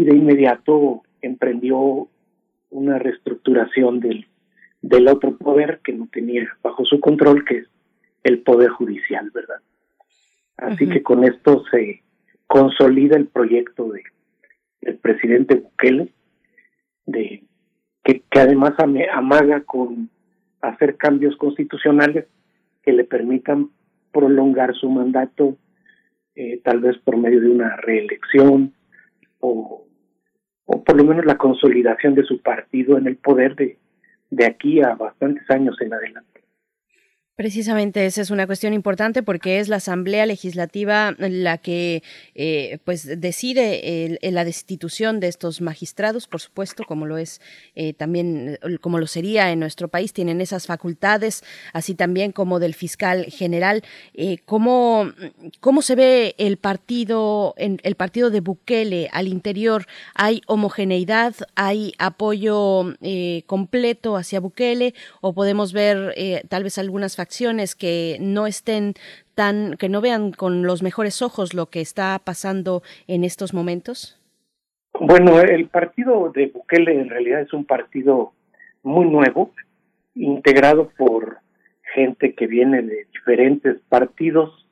y 0.00 0.04
de 0.04 0.16
inmediato 0.16 1.02
emprendió 1.20 2.08
una 2.70 2.98
reestructuración 2.98 4.00
del, 4.00 4.26
del 4.80 5.08
otro 5.08 5.36
poder 5.36 5.80
que 5.84 5.92
no 5.92 6.08
tenía 6.10 6.48
bajo 6.62 6.86
su 6.86 7.00
control, 7.00 7.44
que 7.44 7.58
es 7.58 7.66
el 8.24 8.38
poder 8.40 8.70
judicial, 8.70 9.30
¿verdad? 9.34 9.60
Así 10.56 10.88
que 10.88 11.02
con 11.02 11.24
esto 11.24 11.64
se 11.70 12.02
consolida 12.46 13.16
el 13.16 13.26
proyecto 13.26 13.90
de 13.90 14.02
del 14.80 14.96
presidente 14.96 15.56
Bukele, 15.56 16.08
de 17.04 17.42
que, 18.02 18.22
que 18.30 18.40
además 18.40 18.72
amaga 19.12 19.60
con 19.64 20.08
hacer 20.62 20.96
cambios 20.96 21.36
constitucionales 21.36 22.24
que 22.82 22.94
le 22.94 23.04
permitan 23.04 23.68
prolongar 24.10 24.74
su 24.74 24.88
mandato, 24.88 25.58
eh, 26.34 26.62
tal 26.64 26.80
vez 26.80 26.96
por 27.04 27.18
medio 27.18 27.42
de 27.42 27.50
una 27.50 27.76
reelección 27.76 28.72
o, 29.40 29.84
o 30.72 30.84
por 30.84 30.96
lo 30.96 31.02
menos 31.02 31.24
la 31.26 31.36
consolidación 31.36 32.14
de 32.14 32.22
su 32.22 32.40
partido 32.40 32.96
en 32.96 33.08
el 33.08 33.16
poder 33.16 33.56
de, 33.56 33.76
de 34.30 34.46
aquí 34.46 34.80
a 34.80 34.94
bastantes 34.94 35.50
años 35.50 35.76
en 35.80 35.92
adelante. 35.92 36.29
Precisamente 37.40 38.04
esa 38.04 38.20
es 38.20 38.28
una 38.28 38.46
cuestión 38.46 38.74
importante 38.74 39.22
porque 39.22 39.60
es 39.60 39.68
la 39.68 39.76
Asamblea 39.76 40.26
Legislativa 40.26 41.14
la 41.16 41.56
que 41.56 42.02
eh, 42.34 42.80
pues 42.84 43.18
decide 43.18 44.18
la 44.20 44.44
destitución 44.44 45.20
de 45.20 45.28
estos 45.28 45.62
magistrados, 45.62 46.26
por 46.26 46.42
supuesto, 46.42 46.84
como 46.84 47.06
lo 47.06 47.16
es 47.16 47.40
eh, 47.76 47.94
también, 47.94 48.58
como 48.82 48.98
lo 48.98 49.06
sería 49.06 49.52
en 49.52 49.58
nuestro 49.58 49.88
país, 49.88 50.12
tienen 50.12 50.42
esas 50.42 50.66
facultades, 50.66 51.42
así 51.72 51.94
también 51.94 52.32
como 52.32 52.58
del 52.58 52.74
fiscal 52.74 53.24
general. 53.24 53.84
Eh, 54.12 54.40
¿cómo, 54.44 55.10
¿Cómo 55.60 55.80
se 55.80 55.94
ve 55.94 56.34
el 56.36 56.58
partido, 56.58 57.54
en, 57.56 57.80
el 57.84 57.94
partido 57.94 58.28
de 58.28 58.40
Bukele 58.40 59.08
al 59.12 59.28
interior? 59.28 59.86
¿Hay 60.14 60.42
homogeneidad? 60.46 61.34
¿Hay 61.54 61.94
apoyo 61.96 62.94
completo 63.46 64.18
hacia 64.18 64.40
Bukele? 64.40 64.92
¿O 65.22 65.32
podemos 65.32 65.72
ver 65.72 66.44
tal 66.50 66.64
vez 66.64 66.76
algunas 66.76 67.16
facciones 67.16 67.29
que 67.78 68.18
no 68.20 68.46
estén 68.46 68.94
tan, 69.34 69.76
que 69.78 69.88
no 69.88 70.00
vean 70.00 70.32
con 70.32 70.62
los 70.62 70.82
mejores 70.82 71.22
ojos 71.22 71.54
lo 71.54 71.66
que 71.66 71.80
está 71.80 72.18
pasando 72.24 72.82
en 73.06 73.24
estos 73.24 73.54
momentos? 73.54 74.20
Bueno, 74.98 75.40
el 75.40 75.68
partido 75.68 76.30
de 76.34 76.48
Bukele 76.48 77.00
en 77.00 77.08
realidad 77.08 77.40
es 77.40 77.52
un 77.52 77.64
partido 77.64 78.32
muy 78.82 79.06
nuevo, 79.06 79.52
integrado 80.14 80.90
por 80.98 81.38
gente 81.94 82.34
que 82.34 82.46
viene 82.46 82.82
de 82.82 83.06
diferentes 83.12 83.78
partidos, 83.88 84.66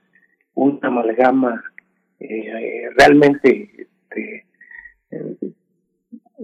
una 0.55 0.89
amalgama 0.89 1.63
eh, 2.21 2.91
realmente 2.97 3.71
este, 3.79 4.47
eh, 5.11 5.37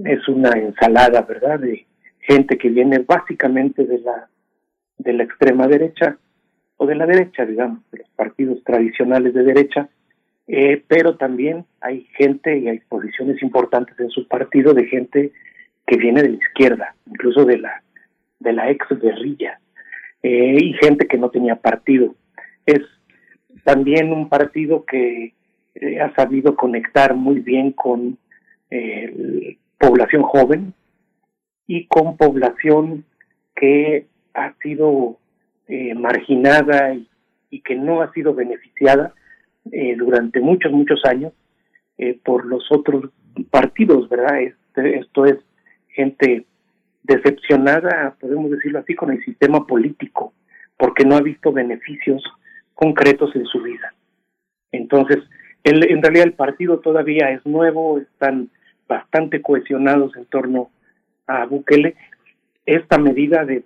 es 0.05 0.29
una 0.29 0.51
ensalada, 0.51 1.23
¿verdad? 1.23 1.61
De 1.61 1.87
gente 2.21 2.57
que 2.57 2.69
viene 2.69 2.99
básicamente 2.99 3.85
de 3.85 3.99
la 3.99 4.29
de 5.05 5.13
la 5.13 5.25
extrema 5.25 5.67
derecha 5.67 6.19
o 6.77 6.87
de 6.87 6.95
la 6.95 7.07
derecha, 7.07 7.45
digamos, 7.45 7.81
de 7.93 7.99
los 7.99 8.09
partidos 8.11 8.63
tradicionales 8.65 9.35
de 9.35 9.45
derecha, 9.45 9.89
eh, 10.47 10.83
pero 10.87 11.17
también 11.17 11.65
hay 11.81 12.07
gente 12.17 12.59
y 12.59 12.69
hay 12.69 12.81
posiciones 12.81 13.43
importantes 13.43 13.99
en 13.99 14.11
su 14.11 14.29
partido 14.29 14.75
de 14.75 14.87
gente 14.87 15.33
que 15.87 15.97
viene 15.97 16.23
de 16.23 16.31
la 16.31 16.37
izquierda, 16.37 16.95
incluso 17.07 17.45
de 17.45 17.59
la 17.59 17.83
de 18.41 18.53
la 18.53 18.71
ex 18.71 18.87
guerrilla, 19.01 19.59
eh, 20.23 20.57
y 20.61 20.75
gente 20.75 21.07
que 21.07 21.17
no 21.17 21.31
tenía 21.31 21.57
partido. 21.57 22.15
Es 22.67 22.83
también 23.65 24.13
un 24.13 24.29
partido 24.29 24.85
que 24.85 25.33
eh, 25.77 26.01
ha 26.01 26.15
sabido 26.15 26.57
conectar 26.57 27.15
muy 27.15 27.41
bien 27.41 27.73
con 27.73 28.19
población 29.79 30.23
joven 30.23 30.75
y 31.69 31.87
con 31.87 32.17
población 32.17 33.05
que 33.55 34.07
ha 34.35 34.55
sido 34.63 35.19
eh, 35.69 35.95
marginada 35.95 36.95
y, 36.95 37.61
que 37.61 37.77
no 37.77 38.03
ha 38.03 38.13
sido 38.13 38.35
beneficiada 38.35 39.15
eh, 39.71 39.95
durante 39.97 40.41
muchos, 40.41 40.73
muchos 40.73 41.01
años 41.05 41.33
eh, 41.99 42.19
por 42.25 42.45
los 42.45 42.67
otros 42.71 43.11
partidos, 43.51 44.09
¿verdad? 44.09 44.41
Este, 44.43 44.99
esto 44.99 45.25
es 45.25 45.39
gente 45.89 46.45
decepcionada, 47.05 48.17
podemos 48.21 48.51
decirlo 48.51 48.81
así, 48.81 48.95
con 48.95 49.13
el 49.13 49.25
sistema 49.25 49.67
político, 49.67 50.35
porque 50.77 51.05
no 51.05 51.17
ha 51.17 51.21
visto 51.21 51.53
beneficios 51.53 52.23
concretos 52.75 53.35
en 53.37 53.45
su 53.47 53.63
vida. 53.63 53.95
Entonces, 54.73 55.19
el, 55.63 55.89
en 55.91 56.03
realidad 56.03 56.27
el 56.27 56.33
partido 56.33 56.81
todavía 56.81 57.31
es 57.31 57.47
nuevo, 57.47 57.99
están 57.99 58.51
bastante 58.89 59.41
cohesionados 59.41 60.17
en 60.17 60.25
torno 60.27 60.71
a 61.27 61.47
Bukele. 61.47 61.95
Esta 62.67 62.99
medida 62.99 63.45
de 63.45 63.63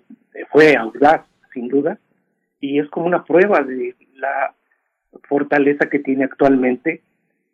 fue 0.51 0.75
audaz, 0.75 1.25
sin 1.53 1.67
duda, 1.67 1.99
y 2.59 2.79
es 2.79 2.89
como 2.89 3.05
una 3.05 3.23
prueba 3.23 3.61
de 3.63 3.95
la 4.15 4.53
fortaleza 5.27 5.89
que 5.89 5.99
tiene 5.99 6.25
actualmente 6.25 7.01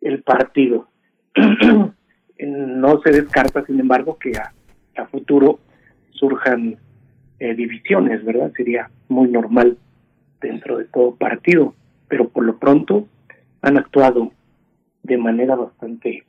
el 0.00 0.22
partido. 0.22 0.88
no 2.38 3.00
se 3.02 3.10
descarta, 3.10 3.64
sin 3.64 3.80
embargo, 3.80 4.18
que 4.18 4.32
a, 4.36 4.52
futuro 5.06 5.60
surjan 6.10 6.76
eh, 7.38 7.54
divisiones, 7.54 8.24
¿verdad? 8.24 8.50
Sería 8.56 8.90
muy 9.08 9.28
normal 9.28 9.78
dentro 10.40 10.78
de 10.78 10.84
todo 10.86 11.14
partido, 11.14 11.74
pero 12.08 12.28
por 12.28 12.44
lo 12.44 12.58
pronto 12.58 13.06
han 13.62 13.78
actuado 13.78 14.32
de 15.02 15.18
manera 15.18 15.54
bastante 15.54 16.24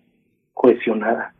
cohesionada. 0.54 1.34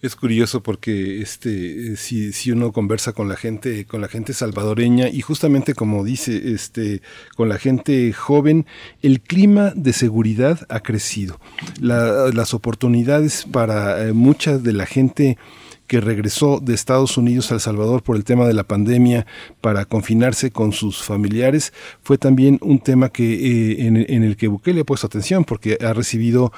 Es 0.00 0.14
curioso 0.14 0.62
porque 0.62 1.20
este 1.20 1.96
si, 1.96 2.32
si 2.32 2.52
uno 2.52 2.70
conversa 2.70 3.12
con 3.12 3.28
la 3.28 3.34
gente, 3.34 3.84
con 3.84 4.00
la 4.00 4.06
gente 4.06 4.32
salvadoreña, 4.32 5.08
y 5.08 5.22
justamente 5.22 5.74
como 5.74 6.04
dice, 6.04 6.52
este, 6.52 7.02
con 7.34 7.48
la 7.48 7.58
gente 7.58 8.12
joven, 8.12 8.64
el 9.02 9.20
clima 9.20 9.72
de 9.74 9.92
seguridad 9.92 10.64
ha 10.68 10.80
crecido. 10.80 11.40
las 11.80 12.54
oportunidades 12.54 13.44
para 13.50 14.06
eh, 14.06 14.12
mucha 14.12 14.58
de 14.58 14.72
la 14.72 14.86
gente 14.86 15.36
que 15.88 16.00
regresó 16.00 16.60
de 16.60 16.74
Estados 16.74 17.16
Unidos 17.16 17.50
a 17.50 17.54
El 17.54 17.60
Salvador 17.60 18.02
por 18.02 18.16
el 18.16 18.22
tema 18.22 18.46
de 18.46 18.52
la 18.52 18.62
pandemia 18.62 19.26
para 19.60 19.86
confinarse 19.86 20.50
con 20.50 20.72
sus 20.72 21.02
familiares, 21.02 21.72
fue 22.02 22.18
también 22.18 22.58
un 22.60 22.78
tema 22.78 23.08
que 23.08 23.24
eh, 23.24 23.86
en, 23.86 23.96
el 23.96 24.36
que 24.36 24.48
Bukele 24.48 24.82
ha 24.82 24.84
puesto 24.84 25.06
atención 25.06 25.44
porque 25.44 25.78
ha 25.80 25.94
recibido 25.94 26.52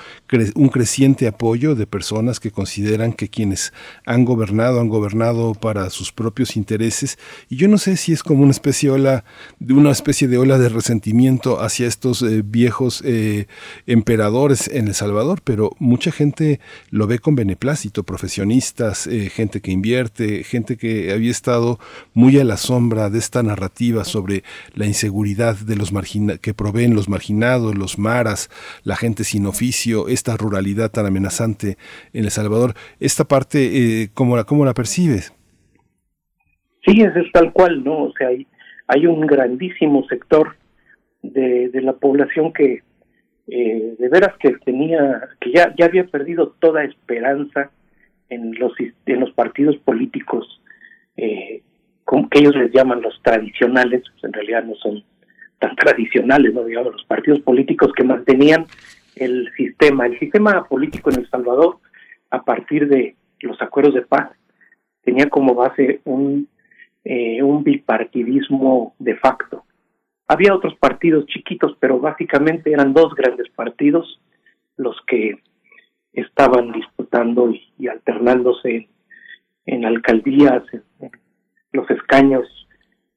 un 0.57 0.69
creciente 0.69 1.29
apoyo 1.29 1.77
de 1.77 1.87
personas 1.87 2.41
que 2.41 2.51
consideran 2.51 3.13
que 3.13 3.29
quienes 3.29 3.73
han 4.05 4.25
gobernado 4.25 4.81
han 4.81 4.89
gobernado 4.89 5.55
para 5.55 5.89
sus 5.91 6.13
propios 6.13 6.57
intereses. 6.57 7.17
Y 7.49 7.57
yo 7.57 7.69
no 7.69 7.79
sé 7.79 7.97
si 7.97 8.13
es 8.13 8.23
como 8.23 8.43
una 8.43 8.51
especie 8.51 8.91
de 8.91 8.97
ola 8.97 9.25
de 9.61 9.75
una 9.75 9.93
especie 9.93 10.27
de 10.27 10.39
ola 10.39 10.59
de 10.59 10.69
resentimiento 10.69 11.61
hacia 11.61 11.87
estos 11.87 12.23
eh, 12.23 12.43
viejos 12.45 13.03
eh, 13.05 13.47
emperadores 13.87 14.69
en 14.69 14.89
El 14.89 14.95
Salvador, 14.95 15.41
pero 15.45 15.71
mucha 15.79 16.11
gente 16.11 16.59
lo 16.91 17.07
ve 17.07 17.21
con 17.21 17.37
beneplácito, 17.37 18.03
profesionistas, 18.03 19.07
gente 19.29 19.61
que 19.61 19.71
invierte, 19.71 20.45
gente 20.45 20.77
que 20.77 21.13
había 21.13 21.31
estado 21.31 21.79
muy 22.15 22.39
a 22.39 22.45
la 22.45 22.57
sombra 22.57 23.11
de 23.11 23.19
esta 23.19 23.43
narrativa 23.43 24.05
sobre 24.05 24.43
la 24.75 24.87
inseguridad 24.87 25.57
de 25.57 25.77
los 25.77 25.91
que 26.41 26.55
proveen 26.55 26.95
los 26.95 27.09
marginados, 27.09 27.77
los 27.77 27.99
maras, 27.99 28.49
la 28.85 28.97
gente 28.97 29.25
sin 29.25 29.47
oficio, 29.47 30.09
esta 30.09 30.37
ruralidad 30.37 30.91
tan 30.91 31.07
amenazante 31.07 31.77
en 32.13 32.25
El 32.25 32.31
Salvador. 32.31 32.75
Esta 33.01 33.25
parte, 33.25 34.03
eh, 34.03 34.11
¿cómo, 34.15 34.37
la, 34.37 34.45
¿cómo 34.45 34.65
la 34.65 34.73
percibes? 34.73 35.35
Sí, 36.87 37.03
es, 37.03 37.13
tal 37.33 37.53
cual, 37.53 37.85
¿no? 37.85 38.05
O 38.05 38.13
sea, 38.17 38.29
hay, 38.29 38.47
hay 38.87 39.07
un 39.07 39.27
grandísimo 39.27 40.07
sector 40.09 40.57
de, 41.23 41.69
de 41.69 41.83
la 41.83 41.93
población 41.93 42.53
que 42.53 42.83
eh, 43.53 43.97
de 43.99 44.09
veras 44.09 44.37
que 44.39 44.53
tenía, 44.65 45.29
que 45.41 45.51
ya, 45.51 45.75
ya 45.77 45.87
había 45.87 46.05
perdido 46.05 46.55
toda 46.61 46.85
esperanza 46.85 47.73
en 48.31 48.55
los, 48.59 48.73
en 48.79 49.21
los 49.21 49.31
partidos 49.33 49.77
políticos 49.79 50.61
eh, 51.17 51.63
que 52.31 52.39
ellos 52.41 52.57
les 52.57 52.73
llaman 52.73 53.03
los 53.03 53.21
tradicionales, 53.23 54.03
pues 54.11 54.25
en 54.25 54.33
realidad 54.33 54.65
no 54.65 54.75
son 54.77 55.05
tan 55.59 55.77
tradicionales, 55.77 56.53
no 56.55 56.65
digamos, 56.65 56.93
los 56.93 57.05
partidos 57.05 57.41
políticos 57.41 57.93
que 57.95 58.03
mantenían 58.03 58.67
el 59.17 59.49
sistema, 59.57 60.07
el 60.07 60.19
sistema 60.19 60.65
político 60.65 61.11
en 61.11 61.21
El 61.21 61.31
Salvador 61.31 61.79
a 62.31 62.43
partir 62.43 62.89
de 62.89 63.17
los 63.41 63.61
acuerdos 63.61 63.95
de 63.95 64.03
paz 64.03 64.31
tenía 65.03 65.29
como 65.29 65.55
base 65.55 66.01
un 66.05 66.49
eh, 67.03 67.43
un 67.43 67.65
bipartidismo 67.65 68.95
de 68.99 69.17
facto. 69.17 69.65
Había 70.29 70.55
otros 70.55 70.75
partidos 70.75 71.25
chiquitos, 71.27 71.75
pero 71.81 71.99
básicamente 71.99 72.71
eran 72.71 72.93
dos 72.93 73.15
grandes 73.15 73.49
partidos 73.49 74.21
los 74.77 74.97
que 75.07 75.39
estaban 76.13 76.73
y, 77.13 77.73
y 77.79 77.89
alternándose 77.89 78.89
en, 79.67 79.85
alcaldías, 79.85 80.63
en, 80.73 80.83
en 81.01 81.11
los 81.73 81.91
escaños 81.91 82.47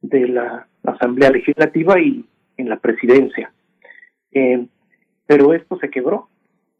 de 0.01 0.27
la 0.27 0.67
Asamblea 0.83 1.31
Legislativa 1.31 1.99
y 1.99 2.25
en 2.57 2.69
la 2.69 2.77
presidencia. 2.77 3.51
Eh, 4.31 4.65
pero 5.25 5.53
esto 5.53 5.77
se 5.79 5.89
quebró, 5.89 6.29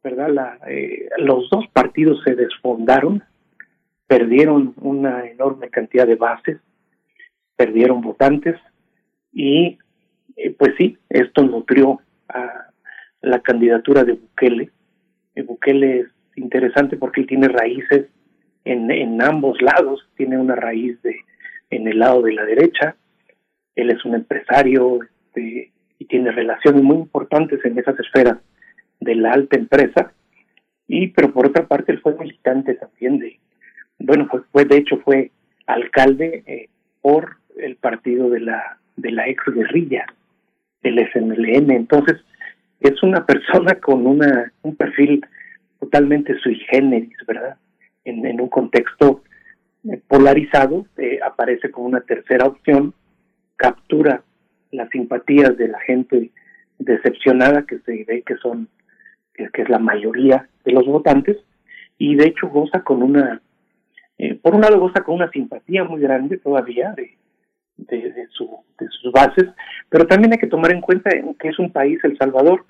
¿verdad? 0.04 0.30
La, 0.30 0.60
eh, 0.68 1.08
los 1.18 1.50
dos 1.50 1.66
partidos 1.72 2.22
se 2.24 2.36
desfondaron, 2.36 3.24
perdieron 4.08 4.74
una 4.82 5.26
enorme 5.26 5.70
cantidad 5.70 6.06
de 6.06 6.16
bases, 6.16 6.60
perdieron 7.56 8.02
votantes 8.02 8.60
y 9.32 9.78
eh, 10.36 10.56
pues 10.58 10.74
sí, 10.78 10.98
esto 11.10 11.44
nutrió 11.44 12.02
a 12.28 12.68
la 13.22 13.40
candidatura 13.40 14.04
de 14.04 14.14
Bukele. 14.14 14.72
Eh, 15.36 15.44
Bukele 15.44 16.00
es 16.02 16.08
interesante 16.36 16.98
porque 16.98 17.22
él 17.22 17.28
tiene 17.28 17.48
raíces 17.48 18.08
en, 18.66 18.90
en 18.92 19.22
ambos 19.22 19.62
lados, 19.62 20.08
tiene 20.16 20.38
una 20.38 20.56
raíz 20.56 21.02
de 21.02 21.18
en 21.70 21.88
el 21.88 22.00
lado 22.00 22.22
de 22.22 22.34
la 22.34 22.46
derecha, 22.46 22.96
él 23.76 23.90
es 23.90 24.04
un 24.06 24.16
empresario 24.16 25.00
este, 25.04 25.72
y 26.00 26.06
tiene 26.06 26.32
relaciones 26.32 26.84
muy 26.84 26.98
importantes 26.98 27.64
en 27.66 27.78
esas 27.78 28.00
esferas 28.00 28.38
de 29.00 29.16
la 29.16 29.32
alta 29.32 29.58
empresa, 29.58 30.14
y 30.88 31.08
pero 31.08 31.32
por 31.32 31.48
otra 31.48 31.68
parte 31.68 31.92
él 31.92 32.02
fue 32.02 32.16
militante 32.16 32.76
también 32.76 33.20
de, 33.20 33.40
bueno, 34.00 34.30
fue, 34.52 34.66
de 34.66 34.78
hecho 34.78 34.98
fue 34.98 35.32
alcalde 35.66 36.44
eh, 36.46 36.70
por 37.02 37.38
el 37.58 37.76
partido 37.78 38.30
de 38.30 38.42
la 38.42 38.78
de 38.96 39.12
la 39.12 39.28
ex 39.28 39.44
guerrilla, 39.46 40.06
el 40.84 41.00
SMLN, 41.12 41.72
entonces 41.72 42.18
es 42.80 43.02
una 43.02 43.26
persona 43.26 43.76
con 43.76 44.06
una 44.06 44.52
un 44.62 44.76
perfil 44.76 45.26
totalmente 45.84 46.40
sui 46.40 46.56
generis, 46.72 47.14
¿verdad? 47.28 47.58
En, 48.06 48.40
un 48.40 48.48
contexto 48.48 49.22
eh, 49.90 50.00
polarizado, 50.08 50.86
eh, 50.98 51.20
aparece 51.22 51.72
como 51.72 51.88
una 51.88 52.02
tercera 52.02 52.46
opción, 52.46 52.94
captura 53.58 54.24
las 54.72 54.90
simpatías 54.90 55.58
de 55.58 55.68
la 55.68 55.80
gente 55.82 56.32
decepcionada 56.80 57.66
que 57.66 57.80
se 57.80 58.04
ve 58.06 58.24
que 58.26 58.36
son 58.38 58.68
que 59.34 59.62
es 59.62 59.70
la 59.70 59.80
mayoría 59.80 60.48
de 60.64 60.72
los 60.72 60.86
votantes 60.86 61.38
y 61.98 62.16
de 62.16 62.28
hecho 62.28 62.48
goza 62.50 62.82
con 62.82 63.02
una 63.04 63.42
eh, 64.18 64.36
por 64.36 64.56
un 64.56 64.62
lado 64.62 64.80
goza 64.80 65.04
con 65.04 65.16
una 65.16 65.30
simpatía 65.32 65.84
muy 65.84 66.02
grande 66.02 66.38
todavía 66.38 66.94
de, 66.96 67.18
de, 67.78 68.12
de, 68.12 68.28
su, 68.28 68.50
de 68.80 68.88
sus 68.90 69.12
bases, 69.12 69.50
pero 69.90 70.08
también 70.08 70.34
hay 70.34 70.40
que 70.40 70.48
tomar 70.48 70.72
en 70.72 70.82
cuenta 70.82 71.10
que 71.40 71.50
es 71.50 71.60
un 71.60 71.72
país, 71.72 72.00
El 72.04 72.18
Salvador, 72.18 72.66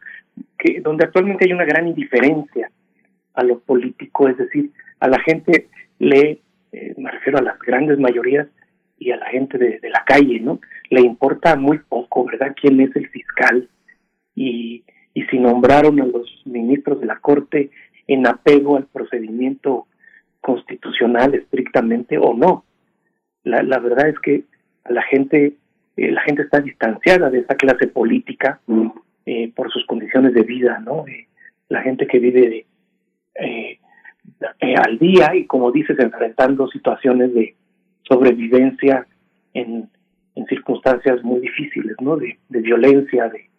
que 0.57 0.81
donde 0.81 1.05
actualmente 1.05 1.45
hay 1.45 1.53
una 1.53 1.65
gran 1.65 1.87
indiferencia 1.87 2.69
a 3.33 3.43
lo 3.43 3.59
político, 3.59 4.27
es 4.27 4.37
decir, 4.37 4.71
a 4.99 5.07
la 5.07 5.19
gente 5.19 5.67
le, 5.99 6.41
eh, 6.71 6.93
me 6.97 7.11
refiero 7.11 7.39
a 7.39 7.43
las 7.43 7.59
grandes 7.59 7.99
mayorías 7.99 8.47
y 8.97 9.11
a 9.11 9.17
la 9.17 9.27
gente 9.27 9.57
de, 9.57 9.79
de, 9.79 9.89
la 9.89 10.03
calle, 10.05 10.39
¿no? 10.39 10.59
Le 10.89 11.01
importa 11.01 11.55
muy 11.55 11.79
poco, 11.79 12.25
¿verdad? 12.25 12.55
¿Quién 12.59 12.79
es 12.79 12.95
el 12.95 13.09
fiscal? 13.09 13.69
Y, 14.35 14.83
y 15.13 15.23
si 15.23 15.39
nombraron 15.39 15.99
a 16.01 16.05
los 16.05 16.41
ministros 16.45 16.99
de 16.99 17.07
la 17.07 17.19
Corte 17.19 17.69
en 18.07 18.27
apego 18.27 18.77
al 18.77 18.85
procedimiento 18.85 19.87
constitucional 20.41 21.33
estrictamente 21.35 22.17
o 22.17 22.33
no. 22.33 22.65
La, 23.43 23.63
la 23.63 23.79
verdad 23.79 24.09
es 24.09 24.19
que 24.19 24.43
a 24.83 24.91
la 24.91 25.01
gente, 25.03 25.53
eh, 25.97 26.11
la 26.11 26.21
gente 26.21 26.43
está 26.43 26.59
distanciada 26.59 27.29
de 27.29 27.39
esa 27.39 27.55
clase 27.55 27.87
política 27.87 28.59
eh, 29.25 29.51
por 29.55 29.71
sus 29.71 29.85
condiciones 29.85 30.33
de 30.33 30.43
vida, 30.43 30.79
¿no? 30.79 31.07
Eh, 31.07 31.27
la 31.69 31.81
gente 31.81 32.07
que 32.07 32.19
vive 32.19 32.65
eh, 33.35 33.79
eh, 34.59 34.75
al 34.75 34.97
día 34.99 35.35
y, 35.35 35.45
como 35.45 35.71
dices, 35.71 35.97
enfrentando 35.99 36.67
situaciones 36.67 37.33
de 37.33 37.55
sobrevivencia 38.03 39.07
en, 39.53 39.89
en 40.35 40.45
circunstancias 40.47 41.23
muy 41.23 41.39
difíciles, 41.39 41.95
¿no? 42.01 42.17
De, 42.17 42.37
de 42.49 42.59
violencia, 42.61 43.29
de, 43.29 43.49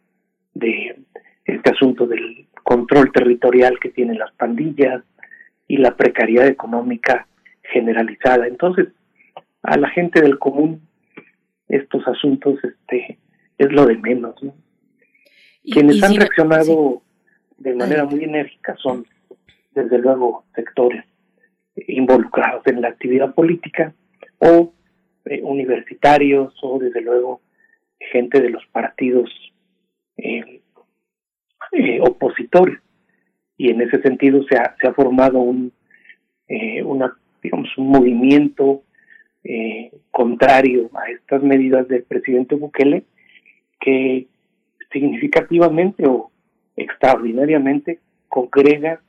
de 0.55 0.97
este 1.45 1.71
asunto 1.71 2.07
del 2.07 2.47
control 2.63 3.13
territorial 3.13 3.79
que 3.79 3.91
tienen 3.91 4.19
las 4.19 4.33
pandillas 4.33 5.03
y 5.69 5.77
la 5.79 5.97
precariedad 5.97 6.47
económica 6.47 7.27
generalizada. 7.63 8.47
Entonces, 8.47 8.89
a 9.63 9.77
la 9.77 9.89
gente 9.91 10.21
del 10.21 10.39
común 10.39 10.83
estos 11.69 12.07
asuntos 12.07 12.59
este 12.63 13.19
es 13.59 13.73
lo 13.73 13.87
de 13.87 13.97
menos, 13.97 14.35
¿no? 14.43 14.55
Quienes 15.63 16.03
han 16.03 16.17
reaccionado 16.17 17.03
de 17.57 17.75
manera 17.75 18.05
muy 18.05 18.23
enérgica 18.25 18.77
son, 18.77 19.07
desde 19.75 19.99
luego, 19.99 20.45
sectores 20.55 21.05
involucrados 21.77 22.67
en 22.67 22.81
la 22.81 22.89
actividad 22.89 23.35
política 23.35 23.95
o 24.39 24.73
eh, 25.25 25.41
universitarios 25.43 26.55
o, 26.63 26.79
desde 26.79 27.01
luego, 27.01 27.41
gente 27.99 28.41
de 28.41 28.51
los 28.51 28.65
partidos 28.67 29.31
eh, 30.17 30.61
eh, 31.73 32.01
opositores. 32.01 32.79
Y 33.57 33.71
en 33.71 33.81
ese 33.81 34.01
sentido 34.03 34.43
se 34.45 34.57
ha, 34.57 34.75
se 34.81 34.89
ha 34.89 34.95
formado 34.95 35.39
un, 35.39 35.73
una, 36.85 37.17
digamos, 37.43 37.69
un 37.79 37.89
movimiento 37.89 38.83
contrario 40.11 40.91
a 40.95 41.11
estas 41.11 41.43
medidas 41.43 41.87
del 41.87 42.03
presidente 42.03 42.55
Bukele 42.55 43.05
que 43.81 44.27
significativamente 44.91 46.07
o 46.07 46.31
extraordinariamente 46.77 48.01
congrega 48.29 49.01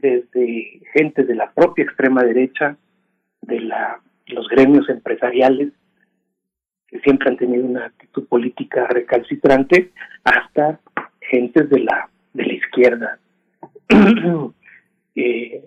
desde 0.00 0.80
gente 0.92 1.24
de 1.24 1.34
la 1.34 1.50
propia 1.52 1.84
extrema 1.84 2.22
derecha, 2.22 2.76
de 3.42 3.60
la, 3.60 4.00
los 4.26 4.48
gremios 4.48 4.88
empresariales, 4.88 5.72
que 6.86 7.00
siempre 7.00 7.30
han 7.30 7.36
tenido 7.36 7.64
una 7.64 7.86
actitud 7.86 8.26
política 8.26 8.86
recalcitrante, 8.86 9.92
hasta 10.24 10.80
gentes 11.20 11.68
de 11.70 11.80
la, 11.80 12.08
de 12.32 12.44
la 12.44 12.52
izquierda. 12.52 13.18
eh, 15.16 15.64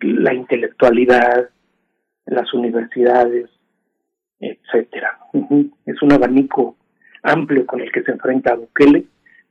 la 0.00 0.34
intelectualidad, 0.34 1.50
las 2.26 2.54
universidades, 2.54 3.50
etcétera. 4.40 5.18
Es 5.86 6.02
un 6.02 6.12
abanico 6.12 6.76
amplio 7.22 7.66
con 7.66 7.80
el 7.80 7.90
que 7.90 8.02
se 8.02 8.12
enfrenta 8.12 8.54
Bukele, 8.54 9.04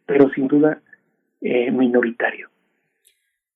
pero 0.06 0.30
sin 0.30 0.48
duda 0.48 0.82
eh, 1.42 1.72
minoritario. 1.72 2.50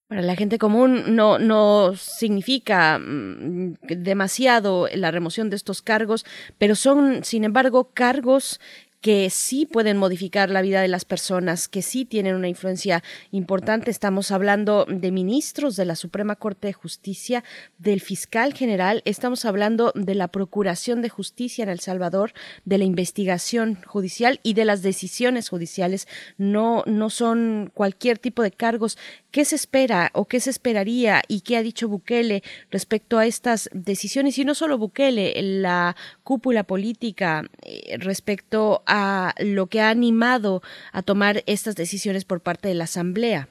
Para 0.07 0.21
la 0.21 0.37
gente 0.37 0.57
común 0.57 1.17
no, 1.17 1.37
no 1.37 1.93
significa 1.97 2.97
mm, 2.97 3.73
demasiado 3.81 4.87
la 4.93 5.11
remoción 5.11 5.49
de 5.49 5.57
estos 5.57 5.81
cargos, 5.81 6.25
pero 6.57 6.75
son, 6.75 7.25
sin 7.25 7.43
embargo, 7.43 7.91
cargos 7.93 8.61
que 9.01 9.29
sí 9.29 9.65
pueden 9.65 9.97
modificar 9.97 10.49
la 10.49 10.61
vida 10.61 10.81
de 10.81 10.87
las 10.87 11.05
personas, 11.05 11.67
que 11.67 11.81
sí 11.81 12.05
tienen 12.05 12.35
una 12.35 12.47
influencia 12.47 13.03
importante. 13.31 13.91
Estamos 13.91 14.31
hablando 14.31 14.85
de 14.85 15.11
ministros 15.11 15.75
de 15.75 15.85
la 15.85 15.95
Suprema 15.95 16.35
Corte 16.35 16.67
de 16.67 16.73
Justicia, 16.73 17.43
del 17.77 18.01
fiscal 18.01 18.53
general, 18.53 19.01
estamos 19.05 19.45
hablando 19.45 19.91
de 19.95 20.15
la 20.15 20.27
Procuración 20.27 21.01
de 21.01 21.09
Justicia 21.09 21.63
en 21.63 21.69
El 21.69 21.79
Salvador, 21.79 22.33
de 22.65 22.77
la 22.77 22.83
investigación 22.85 23.79
judicial 23.85 24.39
y 24.43 24.53
de 24.53 24.65
las 24.65 24.81
decisiones 24.81 25.49
judiciales. 25.49 26.07
No, 26.37 26.83
no 26.85 27.09
son 27.09 27.71
cualquier 27.73 28.17
tipo 28.17 28.41
de 28.43 28.51
cargos. 28.51 28.97
¿Qué 29.31 29.45
se 29.45 29.55
espera 29.55 30.09
o 30.13 30.25
qué 30.25 30.39
se 30.39 30.49
esperaría 30.49 31.21
y 31.27 31.41
qué 31.41 31.57
ha 31.57 31.63
dicho 31.63 31.87
Bukele 31.87 32.43
respecto 32.71 33.19
a 33.19 33.25
estas 33.25 33.69
decisiones? 33.73 34.37
Y 34.37 34.45
no 34.45 34.55
solo 34.55 34.77
Bukele, 34.77 35.33
la 35.41 35.95
cúpula 36.23 36.63
política 36.63 37.43
eh, 37.61 37.97
respecto 37.99 38.83
a 38.87 39.33
lo 39.39 39.67
que 39.67 39.81
ha 39.81 39.89
animado 39.89 40.61
a 40.93 41.01
tomar 41.01 41.43
estas 41.45 41.75
decisiones 41.75 42.25
por 42.25 42.41
parte 42.41 42.67
de 42.69 42.75
la 42.75 42.85
Asamblea. 42.85 43.47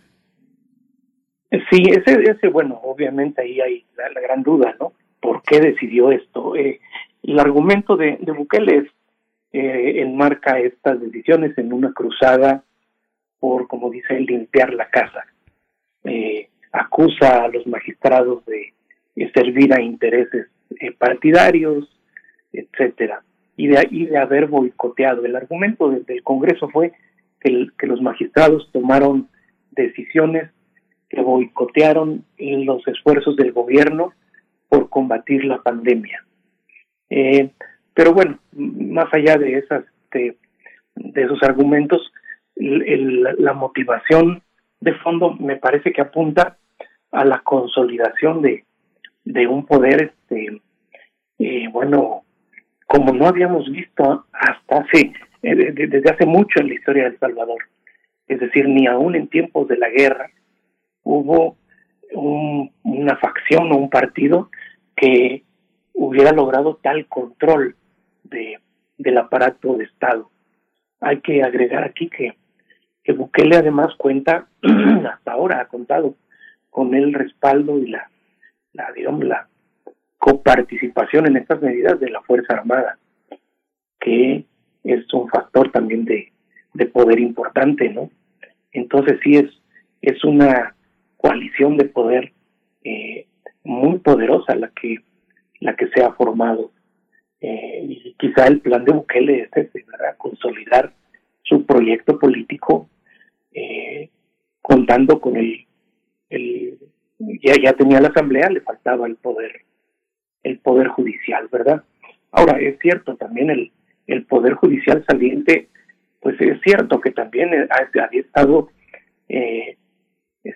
Sí, 1.71 1.83
ese, 1.91 2.23
ese 2.23 2.49
bueno, 2.49 2.81
obviamente 2.83 3.43
ahí 3.43 3.61
hay 3.61 3.85
la, 3.97 4.21
gran 4.21 4.43
duda, 4.43 4.75
¿no? 4.81 4.93
¿Por 5.21 5.43
qué 5.43 5.61
decidió 5.61 6.11
esto? 6.11 6.57
Eh, 6.57 6.81
el 7.23 7.39
argumento 7.39 7.97
de, 7.97 8.19
de 8.21 8.33
Bukele 8.33 8.79
es, 8.79 8.85
eh, 9.53 10.03
enmarca 10.03 10.59
estas 10.59 11.01
decisiones 11.01 11.57
en 11.59 11.73
una 11.73 11.93
cruzada 11.93 12.65
por, 13.39 13.69
como 13.69 13.91
dice 13.91 14.19
limpiar 14.21 14.75
la 14.75 14.89
casa. 14.89 15.25
Eh, 16.05 16.49
acusa 16.73 17.45
a 17.45 17.49
los 17.49 17.67
magistrados 17.67 18.45
de, 18.47 18.73
servir 19.35 19.73
a 19.73 19.81
intereses 19.81 20.49
partidarios, 20.99 21.89
etcétera 22.53 23.23
y 23.57 23.69
de, 23.69 23.89
y 23.91 24.07
de 24.07 24.19
haber 24.19 24.47
boicoteado. 24.47 25.25
El 25.25 25.37
argumento 25.37 25.91
de, 25.91 26.01
del 26.01 26.23
Congreso 26.23 26.69
fue 26.69 26.93
que, 27.41 27.69
los 27.87 28.01
magistrados 28.03 28.71
tomaron 28.73 29.29
decisiones 29.71 30.51
que 31.09 31.21
boicotearon 31.21 32.25
los 32.39 32.87
esfuerzos 32.89 33.37
del 33.37 33.53
gobierno 33.53 34.13
por 34.69 34.89
combatir 34.89 35.45
la 35.45 35.63
pandemia. 35.63 36.25
Eh, 37.09 37.51
pero 37.95 38.13
bueno, 38.13 38.39
más 38.53 39.07
allá 39.13 39.37
de 39.37 39.59
esas 39.59 39.85
de, 40.13 40.37
de 40.97 41.23
esos 41.23 41.43
argumentos, 41.43 42.13
la 42.57 43.53
motivación 43.53 44.43
de 44.81 44.95
fondo 44.95 45.35
me 45.35 45.57
parece 45.57 45.93
que 45.93 46.01
apunta 46.01 46.59
a 47.13 47.25
la 47.25 47.41
consolidación 47.41 48.43
de, 48.43 48.65
de 49.25 49.47
un 49.47 49.67
poder, 49.67 50.13
este, 50.13 50.61
eh, 51.39 51.69
bueno, 51.71 52.26
como 52.87 53.13
no 53.13 53.27
habíamos 53.27 53.71
visto 53.71 54.27
hasta 54.33 54.79
hace, 54.79 55.13
eh, 55.43 55.73
desde 55.73 56.11
hace 56.11 56.27
mucho 56.27 56.61
en 56.61 56.69
la 56.69 56.75
historia 56.75 57.05
de 57.05 57.11
El 57.11 57.19
Salvador. 57.19 57.59
Es 58.27 58.41
decir, 58.41 58.69
ni 58.69 58.87
aún 58.87 59.15
en 59.15 59.29
tiempos 59.29 59.69
de 59.69 59.77
la 59.77 59.89
guerra 59.89 60.31
hubo 61.03 61.57
un, 62.13 62.73
una 62.83 63.17
facción 63.17 63.71
o 63.73 63.77
un 63.77 63.91
partido 63.91 64.51
que 64.97 65.43
hubiera 65.95 66.33
logrado 66.33 66.77
tal 66.83 67.07
control 67.07 67.77
de, 68.25 68.59
del 68.99 69.19
aparato 69.19 69.77
de 69.77 69.85
Estado. 69.85 70.31
Hay 71.01 71.21
que 71.21 71.43
agregar 71.43 71.85
aquí 71.85 72.09
que, 72.09 72.37
que 73.05 73.13
Bukele 73.13 73.57
además 73.57 73.95
cuenta, 73.97 74.49
hasta 74.63 75.33
ahora 75.33 75.61
ha 75.61 75.69
contado 75.69 76.15
con 76.71 76.95
el 76.95 77.13
respaldo 77.15 77.79
y 77.79 77.89
la, 77.89 78.11
la 78.73 78.93
la 79.21 79.49
coparticipación 80.19 81.27
en 81.27 81.37
estas 81.37 81.61
medidas 81.63 82.01
de 82.01 82.11
la 82.11 82.23
Fuerza 82.23 82.55
Armada, 82.55 82.99
que 84.01 84.45
es 84.85 85.13
un 85.13 85.29
factor 85.29 85.71
también 85.73 86.05
de, 86.05 86.33
de 86.75 86.87
poder 86.87 87.21
importante, 87.21 87.89
¿no? 87.89 88.11
Entonces 88.73 89.19
sí 89.23 89.37
es, 89.37 89.51
es 90.03 90.23
una 90.25 90.75
coalición 91.17 91.77
de 91.77 91.87
poder 91.87 92.33
eh, 92.85 93.27
muy 93.65 93.99
poderosa 93.99 94.55
la 94.55 94.69
que 94.69 94.99
la 95.61 95.75
que 95.75 95.89
se 95.89 96.03
ha 96.03 96.13
formado 96.13 96.71
eh, 97.41 97.85
y 97.89 98.15
quizá 98.19 98.47
el 98.47 98.61
plan 98.61 98.85
de 98.85 98.93
Bukele 98.93 99.41
es 99.41 99.51
ese, 99.53 99.85
¿verdad? 99.91 100.17
consolidar 100.19 100.93
su 101.43 101.65
proyecto 101.65 102.19
político 102.19 102.89
eh, 103.53 104.11
contando 104.61 105.21
con 105.21 105.37
el, 105.37 105.67
el 106.29 106.79
ya 107.19 107.55
ya 107.63 107.73
tenía 107.73 108.01
la 108.01 108.09
asamblea 108.09 108.51
le 108.51 108.61
faltaba 108.61 109.07
el 109.07 109.17
poder 109.17 109.63
el 110.47 110.59
poder 110.59 110.89
judicial 110.89 111.49
verdad 111.51 111.83
ahora 112.31 112.59
es 112.59 112.79
cierto 112.79 113.17
también 113.17 113.51
el 113.51 113.73
el 114.07 114.25
poder 114.25 114.55
judicial 114.55 115.05
saliente 115.09 115.69
pues 116.21 116.41
es 116.41 116.61
cierto 116.63 117.01
que 117.01 117.11
también 117.11 117.69
había 117.71 118.21
estado 118.21 118.69
eh, 119.29 119.77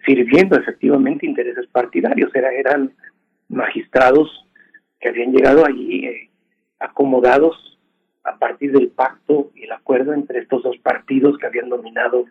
sirviendo 0.05 0.59
efectivamente 0.59 1.27
intereses 1.27 1.67
partidarios 1.67 2.35
era, 2.35 2.53
eran 2.53 2.93
magistrados 3.49 4.47
que 5.01 5.09
habían 5.09 5.33
llegado 5.33 5.67
allí 5.67 6.07
eh, 6.07 6.31
acomodados 6.79 7.79
a 8.25 8.39
partir 8.39 8.73
del 8.73 8.89
pacto 8.89 9.51
y 9.55 9.65
el 9.65 9.73
acuerdo 9.73 10.13
entre 10.13 10.41
estos 10.41 10.63
dos 10.63 10.77
partidos 10.79 11.39
que 11.39 11.47
habían 11.47 11.69
dominado 11.69 12.27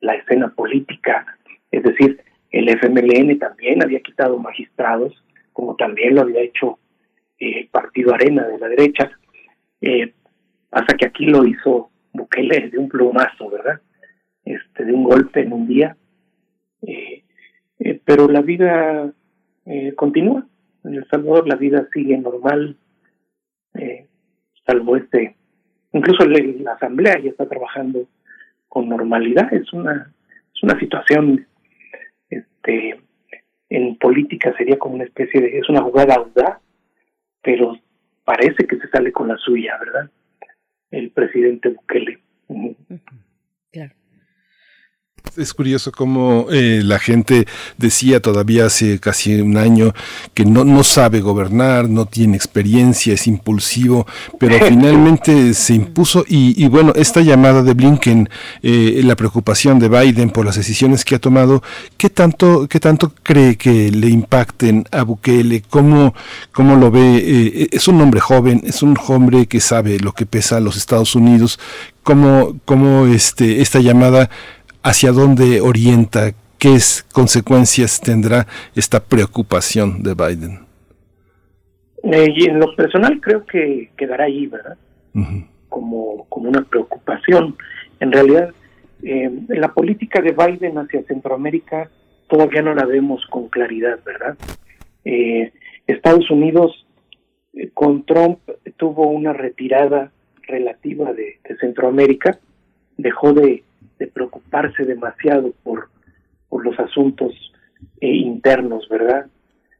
la 0.00 0.14
escena 0.14 0.52
política. 0.54 1.26
Es 1.70 1.82
decir, 1.82 2.20
el 2.50 2.68
FMLN 2.68 3.38
también 3.38 3.82
había 3.82 4.00
quitado 4.00 4.38
magistrados, 4.38 5.24
como 5.52 5.74
también 5.76 6.14
lo 6.14 6.22
había 6.22 6.42
hecho 6.42 6.78
eh, 7.44 7.68
Partido 7.72 8.14
Arena 8.14 8.46
de 8.46 8.56
la 8.56 8.68
derecha. 8.68 9.10
Eh, 9.80 10.14
pasa 10.70 10.96
que 10.96 11.06
aquí 11.06 11.26
lo 11.26 11.44
hizo 11.44 11.90
Bukele 12.12 12.68
de 12.68 12.78
un 12.78 12.88
plumazo, 12.88 13.50
¿verdad? 13.50 13.80
Este, 14.44 14.84
de 14.84 14.92
un 14.92 15.02
golpe 15.02 15.40
en 15.40 15.52
un 15.52 15.66
día. 15.66 15.96
Eh, 16.82 17.24
eh 17.80 18.00
pero 18.04 18.28
la 18.28 18.42
vida 18.42 19.12
continúa 19.96 20.46
en 20.84 20.94
El 20.94 21.08
Salvador 21.08 21.48
la 21.48 21.56
vida 21.56 21.88
sigue 21.92 22.16
normal, 22.18 22.76
salvo 24.66 24.96
este, 24.96 25.36
incluso 25.92 26.24
la 26.24 26.72
asamblea 26.72 27.18
ya 27.20 27.30
está 27.30 27.48
trabajando 27.48 28.08
con 28.68 28.88
normalidad, 28.88 29.52
es 29.52 29.72
una, 29.72 30.12
es 30.54 30.62
una 30.62 30.78
situación, 30.80 31.46
este, 32.28 33.00
en 33.68 33.96
política 33.96 34.52
sería 34.56 34.78
como 34.78 34.96
una 34.96 35.04
especie 35.04 35.40
de, 35.40 35.58
es 35.58 35.68
una 35.68 35.82
jugada 35.82 36.16
audaz, 36.16 36.60
pero 37.42 37.78
parece 38.24 38.66
que 38.66 38.78
se 38.78 38.88
sale 38.88 39.12
con 39.12 39.28
la 39.28 39.36
suya, 39.36 39.78
¿verdad? 39.78 40.10
El 40.90 41.10
presidente 41.10 41.70
Bukele. 41.70 42.18
Claro. 43.72 43.94
Es 45.36 45.54
curioso 45.54 45.92
cómo 45.92 46.48
eh, 46.50 46.82
la 46.84 46.98
gente 46.98 47.46
decía 47.78 48.20
todavía 48.20 48.66
hace 48.66 49.00
casi 49.00 49.40
un 49.40 49.56
año 49.56 49.94
que 50.34 50.44
no, 50.44 50.62
no 50.62 50.84
sabe 50.84 51.20
gobernar, 51.20 51.88
no 51.88 52.04
tiene 52.04 52.36
experiencia, 52.36 53.14
es 53.14 53.26
impulsivo, 53.26 54.06
pero 54.38 54.58
finalmente 54.68 55.54
se 55.54 55.72
impuso 55.74 56.26
y, 56.28 56.62
y, 56.62 56.68
bueno, 56.68 56.92
esta 56.96 57.22
llamada 57.22 57.62
de 57.62 57.72
Blinken, 57.72 58.28
eh, 58.62 59.00
la 59.04 59.16
preocupación 59.16 59.78
de 59.78 59.88
Biden 59.88 60.28
por 60.28 60.44
las 60.44 60.56
decisiones 60.56 61.02
que 61.02 61.14
ha 61.14 61.18
tomado, 61.18 61.62
¿qué 61.96 62.10
tanto, 62.10 62.68
qué 62.68 62.78
tanto 62.78 63.14
cree 63.22 63.56
que 63.56 63.90
le 63.90 64.08
impacten 64.08 64.84
a 64.90 65.02
Bukele? 65.02 65.62
¿Cómo, 65.70 66.14
cómo 66.52 66.76
lo 66.76 66.90
ve? 66.90 67.16
Eh, 67.16 67.68
es 67.72 67.88
un 67.88 67.98
hombre 68.02 68.20
joven, 68.20 68.60
es 68.66 68.82
un 68.82 68.98
hombre 69.08 69.46
que 69.46 69.60
sabe 69.60 69.98
lo 69.98 70.12
que 70.12 70.26
pesa 70.26 70.60
los 70.60 70.76
Estados 70.76 71.14
Unidos. 71.14 71.58
¿Cómo, 72.02 72.56
cómo 72.64 73.06
este, 73.06 73.62
esta 73.62 73.78
llamada 73.78 74.28
hacia 74.82 75.12
dónde 75.12 75.60
orienta, 75.60 76.32
qué 76.58 76.78
consecuencias 77.12 78.00
tendrá 78.00 78.46
esta 78.74 79.00
preocupación 79.00 80.02
de 80.02 80.14
Biden. 80.14 80.60
Eh, 82.04 82.32
y 82.34 82.48
en 82.48 82.58
lo 82.58 82.74
personal 82.74 83.20
creo 83.20 83.46
que 83.46 83.90
quedará 83.96 84.24
ahí, 84.24 84.46
¿verdad? 84.46 84.76
como, 85.68 86.26
como 86.28 86.48
una 86.48 86.62
preocupación. 86.62 87.56
En 88.00 88.12
realidad, 88.12 88.52
eh, 89.02 89.30
la 89.48 89.72
política 89.72 90.20
de 90.20 90.32
Biden 90.32 90.78
hacia 90.78 91.02
Centroamérica 91.04 91.90
todavía 92.28 92.62
no 92.62 92.74
la 92.74 92.84
vemos 92.84 93.24
con 93.26 93.48
claridad, 93.48 93.98
¿verdad? 94.04 94.36
Eh, 95.04 95.52
Estados 95.86 96.30
Unidos 96.30 96.86
eh, 97.54 97.70
con 97.74 98.04
Trump 98.04 98.38
tuvo 98.76 99.08
una 99.08 99.32
retirada 99.32 100.12
relativa 100.42 101.12
de 101.12 101.38
Centroamérica, 101.60 102.38
dejó 102.96 103.32
de 103.32 103.64
de 104.02 104.08
preocuparse 104.08 104.84
demasiado 104.84 105.52
por, 105.62 105.88
por 106.48 106.64
los 106.64 106.76
asuntos 106.80 107.32
eh, 108.00 108.08
internos, 108.08 108.88
¿verdad? 108.88 109.26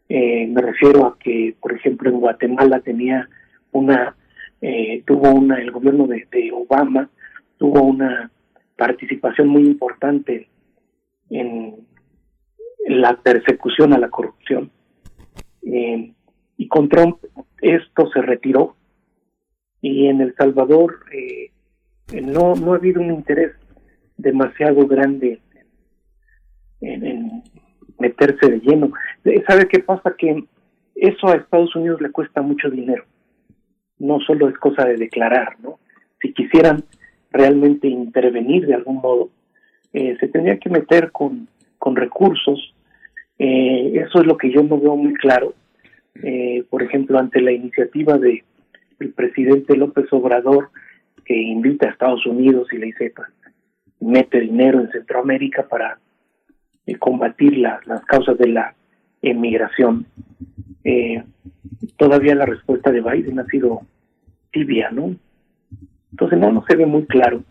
Eh, 0.08 0.46
me 0.46 0.62
refiero 0.62 1.06
a 1.06 1.18
que, 1.18 1.56
por 1.60 1.72
ejemplo, 1.72 2.08
en 2.08 2.20
Guatemala 2.20 2.78
tenía 2.80 3.28
una, 3.72 4.14
eh, 4.60 5.02
tuvo 5.06 5.30
una, 5.32 5.60
el 5.60 5.72
gobierno 5.72 6.06
de, 6.06 6.26
Obama 6.52 7.08
tuvo 7.58 7.82
una 7.82 8.30
participación 8.76 9.48
muy 9.48 9.62
importante 9.62 10.48
en, 11.30 11.74
la 12.86 13.16
persecución 13.16 13.92
a 13.92 13.98
la 13.98 14.08
corrupción. 14.08 14.70
y 15.62 16.68
con 16.68 16.88
Trump 16.88 17.18
esto 17.60 18.10
se 18.12 18.20
retiró 18.20 18.76
y 19.80 20.06
en 20.06 20.20
El 20.20 20.34
Salvador 20.34 20.98
no, 22.12 22.54
no 22.56 22.72
ha 22.72 22.76
habido 22.76 23.00
un 23.00 23.12
interés 23.14 23.52
demasiado 24.16 24.86
grande 24.86 25.40
en, 26.80 27.42
meterse 27.98 28.50
de 28.50 28.60
lleno. 28.60 28.92
¿Sabe 29.46 29.68
qué 29.68 29.80
pasa? 29.80 30.14
Que 30.16 30.44
eso 30.96 31.28
a 31.28 31.36
Estados 31.36 31.74
Unidos 31.76 32.00
le 32.00 32.10
cuesta 32.10 32.42
mucho 32.42 32.68
dinero. 32.70 33.04
No 33.98 34.20
solo 34.20 34.48
es 34.48 34.58
cosa 34.58 34.84
de 34.84 34.96
declarar, 34.96 35.56
¿no? 35.60 35.78
Si 36.20 36.32
quisieran 36.32 36.84
realmente 37.30 37.88
intervenir 37.88 38.66
de 38.66 38.74
algún 38.74 38.96
modo, 38.96 39.30
eh, 39.92 40.16
se 40.18 40.28
tendría 40.28 40.58
que 40.58 40.70
meter 40.70 41.12
con, 41.12 41.48
con 41.78 41.96
recursos. 41.96 42.74
Eh, 43.38 43.92
eso 43.94 44.20
es 44.20 44.26
lo 44.26 44.36
que 44.36 44.50
yo 44.50 44.62
no 44.62 44.78
veo 44.78 44.96
muy 44.96 45.14
claro. 45.14 45.54
Eh, 46.22 46.64
por 46.68 46.82
ejemplo, 46.82 47.18
ante 47.18 47.40
la 47.40 47.52
iniciativa 47.52 48.18
de 48.18 48.44
el 49.00 49.12
presidente 49.12 49.76
López 49.76 50.06
Obrador 50.12 50.70
que 51.24 51.36
invita 51.36 51.86
a 51.86 51.90
Estados 51.90 52.24
Unidos 52.26 52.68
y 52.72 52.78
le 52.78 52.86
dice, 52.86 53.12
pues, 53.14 53.28
mete 54.02 54.40
dinero 54.40 54.80
en 54.80 54.90
Centroamérica 54.90 55.66
para 55.68 55.98
eh, 56.86 56.96
combatir 56.96 57.58
las 57.58 58.04
causas 58.06 58.36
de 58.38 58.48
la 58.48 58.74
emigración. 59.22 60.06
Eh, 60.84 61.22
todavía 61.96 62.34
la 62.34 62.46
respuesta 62.46 62.90
de 62.90 63.00
Biden 63.00 63.38
ha 63.38 63.46
sido 63.46 63.82
tibia, 64.50 64.90
¿no? 64.90 65.14
Entonces 66.10 66.38
no, 66.38 66.52
no 66.52 66.64
se 66.68 66.76
ve 66.76 66.86
muy 66.86 67.06
claro. 67.06 67.42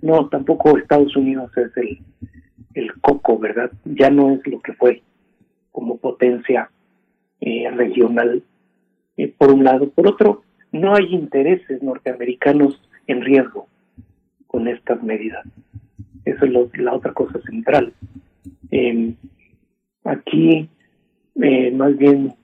No, 0.00 0.28
tampoco 0.28 0.78
Estados 0.78 1.14
Unidos 1.16 1.50
es 1.56 1.76
el, 1.76 1.98
el 2.74 2.92
coco, 3.00 3.38
¿verdad? 3.38 3.70
Ya 3.84 4.10
no 4.10 4.34
es 4.34 4.46
lo 4.46 4.60
que 4.60 4.72
fue 4.72 5.02
como 5.70 5.98
potencia 5.98 6.70
eh, 7.40 7.70
regional, 7.70 8.42
por 9.36 9.52
un 9.52 9.64
lado. 9.64 9.90
Por 9.90 10.08
otro, 10.08 10.42
no 10.72 10.94
hay 10.94 11.14
intereses 11.14 11.82
norteamericanos 11.82 12.80
en 13.06 13.22
riesgo 13.22 13.68
con 14.46 14.68
estas 14.68 15.02
medidas. 15.02 15.46
Esa 16.24 16.44
es 16.44 16.78
la 16.78 16.94
otra 16.94 17.12
cosa 17.12 17.40
central. 17.42 17.92
Eh, 18.70 19.14
aquí, 20.04 20.68
eh, 21.40 21.70
más 21.70 21.96
bien, 21.96 22.34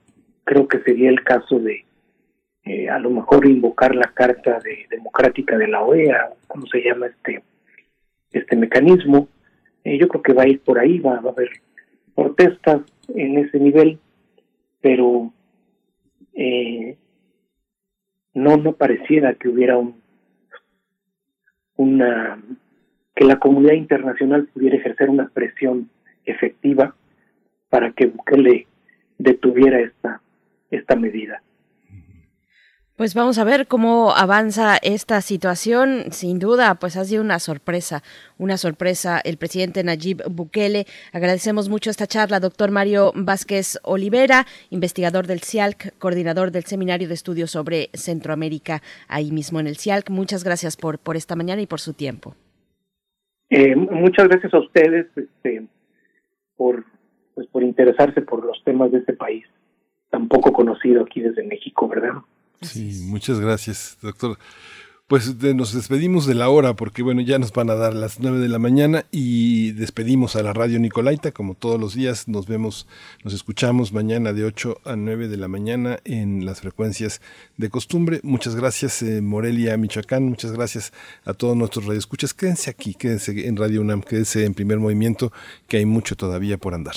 creo 0.43 0.67
que 0.67 0.79
sería 0.79 1.09
el 1.09 1.23
caso 1.23 1.59
de 1.59 1.85
eh, 2.63 2.89
a 2.89 2.97
lo 2.97 3.11
mejor 3.11 3.45
invocar 3.45 3.95
la 3.95 4.11
Carta 4.13 4.59
de, 4.59 4.87
Democrática 4.89 5.57
de 5.57 5.67
la 5.67 5.83
OEA, 5.83 6.31
¿cómo 6.47 6.65
se 6.65 6.81
llama 6.81 7.07
este, 7.07 7.43
este 8.31 8.55
mecanismo? 8.55 9.27
yo 9.83 10.07
creo 10.07 10.23
que 10.23 10.33
va 10.33 10.41
a 10.41 10.47
ir 10.47 10.61
por 10.61 10.79
ahí, 10.79 10.97
va, 10.97 11.17
a 11.17 11.29
haber 11.29 11.49
protestas, 12.15 12.81
en 13.13 13.37
ese 13.37 13.59
nivel, 13.59 13.99
pero 14.81 15.31
eh, 16.33 16.97
no 18.33 18.57
no 18.57 18.73
pareciera 18.73 19.35
que 19.35 19.49
hubiera 19.49 19.77
un 19.77 20.01
una 21.77 22.41
que 23.15 23.25
la 23.25 23.39
comunidad 23.39 23.73
internacional 23.73 24.47
pudiera 24.53 24.77
ejercer 24.77 25.09
una 25.09 25.29
presión 25.29 25.89
efectiva 26.25 26.95
para 27.69 27.91
que 27.91 28.07
Bukele 28.07 28.67
detuviera 29.17 29.79
esta 29.79 30.21
esta 30.71 30.95
medida. 30.95 31.41
Pues 32.95 33.13
vamos 33.13 33.37
a 33.39 33.43
ver 33.43 33.67
cómo 33.67 34.13
avanza 34.15 34.77
esta 34.81 35.19
situación. 35.19 36.05
Sin 36.11 36.39
duda, 36.39 36.75
pues 36.75 36.95
ha 36.95 37.03
sido 37.03 37.21
una 37.21 37.39
sorpresa, 37.39 38.03
una 38.37 38.55
sorpresa 38.55 39.19
el 39.21 39.35
presidente 39.35 39.83
Nayib 39.83 40.23
Bukele. 40.29 40.87
Agradecemos 41.11 41.67
mucho 41.67 41.89
esta 41.89 42.07
charla, 42.07 42.39
doctor 42.39 42.71
Mario 42.71 43.11
Vázquez 43.13 43.79
Olivera, 43.83 44.47
investigador 44.69 45.27
del 45.27 45.41
CIALC, 45.41 45.97
coordinador 45.97 46.51
del 46.51 46.63
Seminario 46.63 47.09
de 47.09 47.15
Estudios 47.15 47.51
sobre 47.51 47.89
Centroamérica, 47.93 48.81
ahí 49.09 49.29
mismo 49.29 49.59
en 49.59 49.67
el 49.67 49.75
CIALC. 49.75 50.09
Muchas 50.09 50.45
gracias 50.45 50.77
por, 50.77 50.97
por 50.97 51.17
esta 51.17 51.35
mañana 51.35 51.61
y 51.61 51.67
por 51.67 51.81
su 51.81 51.91
tiempo. 51.91 52.33
Eh, 53.49 53.75
muchas 53.75 54.27
gracias 54.27 54.53
a 54.53 54.59
ustedes 54.59 55.07
este, 55.15 55.67
por, 56.57 56.85
pues, 57.33 57.47
por 57.47 57.63
interesarse 57.63 58.21
por 58.21 58.43
los 58.43 58.63
temas 58.63 58.91
de 58.91 58.99
este 58.99 59.13
país, 59.13 59.45
tan 60.09 60.27
poco 60.27 60.51
conocido 60.51 61.03
aquí 61.03 61.21
desde 61.21 61.43
México, 61.43 61.87
¿verdad? 61.87 62.13
Sí, 62.61 63.05
muchas 63.09 63.39
gracias, 63.39 63.97
doctor. 64.01 64.37
Pues 65.07 65.35
nos 65.35 65.71
despedimos 65.71 66.25
de 66.25 66.33
la 66.33 66.49
hora 66.49 66.75
porque 66.75 67.03
bueno, 67.03 67.21
ya 67.21 67.37
nos 67.37 67.53
van 67.53 67.69
a 67.69 67.75
dar 67.75 67.93
las 67.93 68.19
nueve 68.19 68.39
de 68.39 68.49
la 68.49 68.57
mañana 68.57 69.05
y 69.11 69.71
despedimos 69.73 70.35
a 70.35 70.41
la 70.41 70.51
radio 70.51 70.79
Nicolaita 70.79 71.31
como 71.31 71.53
todos 71.53 71.79
los 71.79 71.93
días. 71.93 72.27
Nos 72.27 72.47
vemos, 72.47 72.87
nos 73.23 73.35
escuchamos 73.35 73.93
mañana 73.93 74.33
de 74.33 74.45
8 74.45 74.81
a 74.83 74.95
9 74.95 75.27
de 75.27 75.37
la 75.37 75.47
mañana 75.47 75.99
en 76.05 76.43
las 76.43 76.61
frecuencias 76.61 77.21
de 77.55 77.69
costumbre. 77.69 78.19
Muchas 78.23 78.55
gracias 78.55 79.03
eh, 79.03 79.21
Morelia, 79.21 79.77
Michoacán. 79.77 80.23
Muchas 80.23 80.53
gracias 80.53 80.91
a 81.23 81.35
todos 81.35 81.55
nuestros 81.55 81.85
radioescuchas. 81.85 82.33
Quédense 82.33 82.71
aquí, 82.71 82.95
quédense 82.95 83.47
en 83.47 83.57
Radio 83.57 83.81
UNAM, 83.81 84.01
quédense 84.01 84.43
en 84.43 84.55
primer 84.55 84.79
movimiento 84.79 85.31
que 85.67 85.77
hay 85.77 85.85
mucho 85.85 86.15
todavía 86.15 86.57
por 86.57 86.73
andar. 86.73 86.95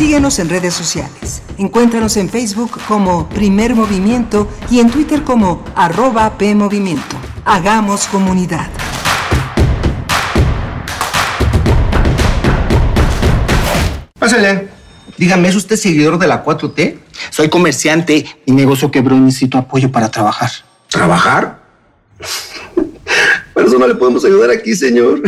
Síguenos 0.00 0.38
en 0.38 0.48
redes 0.48 0.72
sociales. 0.72 1.42
Encuéntranos 1.58 2.16
en 2.16 2.30
Facebook 2.30 2.70
como 2.88 3.28
Primer 3.28 3.74
Movimiento 3.74 4.48
y 4.70 4.78
en 4.80 4.90
Twitter 4.90 5.24
como 5.24 5.62
arroba 5.74 6.38
PMovimiento. 6.38 7.16
Hagamos 7.44 8.06
comunidad. 8.06 8.66
Pásale. 14.18 14.70
Dígame, 15.18 15.48
¿es 15.48 15.56
usted 15.56 15.76
seguidor 15.76 16.18
de 16.18 16.28
la 16.28 16.42
4T? 16.46 16.96
Soy 17.28 17.50
comerciante. 17.50 18.24
Mi 18.46 18.54
negocio 18.54 18.90
quebró 18.90 19.16
y 19.16 19.20
necesito 19.20 19.58
apoyo 19.58 19.92
para 19.92 20.10
trabajar. 20.10 20.50
¿Trabajar? 20.88 21.60
Por 23.52 23.66
eso 23.66 23.78
no 23.78 23.86
le 23.86 23.96
podemos 23.96 24.24
ayudar 24.24 24.48
aquí, 24.48 24.74
señor. 24.74 25.20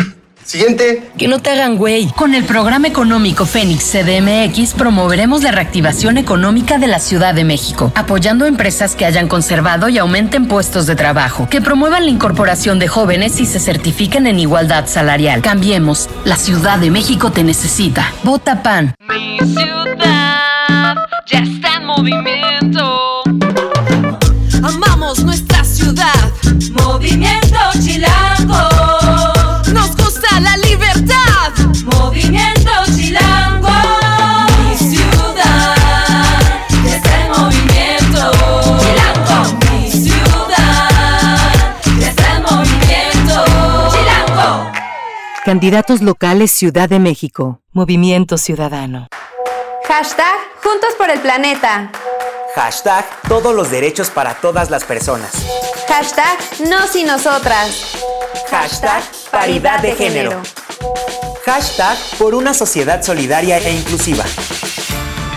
Siguiente. 0.53 1.11
Que 1.17 1.29
no 1.29 1.39
te 1.39 1.49
hagan 1.49 1.79
güey. 1.79 2.09
Con 2.09 2.35
el 2.35 2.45
programa 2.45 2.87
económico 2.87 3.47
Fénix 3.47 3.91
CDMX 3.91 4.75
promoveremos 4.75 5.43
la 5.43 5.51
reactivación 5.51 6.19
económica 6.19 6.77
de 6.77 6.89
la 6.89 6.99
Ciudad 6.99 7.33
de 7.33 7.43
México, 7.43 7.91
apoyando 7.95 8.45
empresas 8.45 8.95
que 8.95 9.07
hayan 9.07 9.29
conservado 9.29 9.89
y 9.89 9.97
aumenten 9.97 10.49
puestos 10.49 10.85
de 10.85 10.95
trabajo, 10.95 11.49
que 11.49 11.63
promuevan 11.63 12.05
la 12.05 12.11
incorporación 12.11 12.79
de 12.79 12.87
jóvenes 12.87 13.41
y 13.41 13.47
se 13.47 13.61
certifiquen 13.61 14.27
en 14.27 14.41
igualdad 14.41 14.89
salarial. 14.89 15.41
Cambiemos. 15.41 16.11
La 16.27 16.37
Ciudad 16.37 16.79
de 16.79 16.91
México 16.91 17.33
te 17.33 17.45
necesita. 17.45 18.13
Vota 18.23 18.63
PAN. 18.63 18.95
Mi 19.09 19.39
ciudad 19.39 20.97
ya 21.29 21.39
está 21.39 21.77
en 21.77 21.87
movimiento. 21.87 22.42
Candidatos 45.53 46.01
locales 46.01 46.51
Ciudad 46.51 46.89
de 46.89 46.99
México. 46.99 47.61
Movimiento 47.73 48.39
Ciudadano. 48.39 49.09
Hashtag 49.87 50.35
Juntos 50.63 50.95
por 50.97 51.11
el 51.11 51.21
Planeta. 51.21 51.93
Hashtag 52.55 53.05
todos 53.29 53.55
los 53.55 53.71
derechos 53.71 54.09
para 54.09 54.33
todas 54.37 54.71
las 54.71 54.85
personas. 54.85 55.31
Hashtag 55.89 56.39
Nos 56.71 56.97
y 56.97 57.05
Nosotras. 57.05 57.99
Hashtag 58.51 59.03
paridad 59.31 59.81
de 59.81 59.93
género. 59.95 60.41
Hashtag 61.45 61.99
por 62.19 62.35
una 62.35 62.55
sociedad 62.55 63.03
solidaria 63.03 63.59
e 63.59 63.75
inclusiva. 63.75 64.25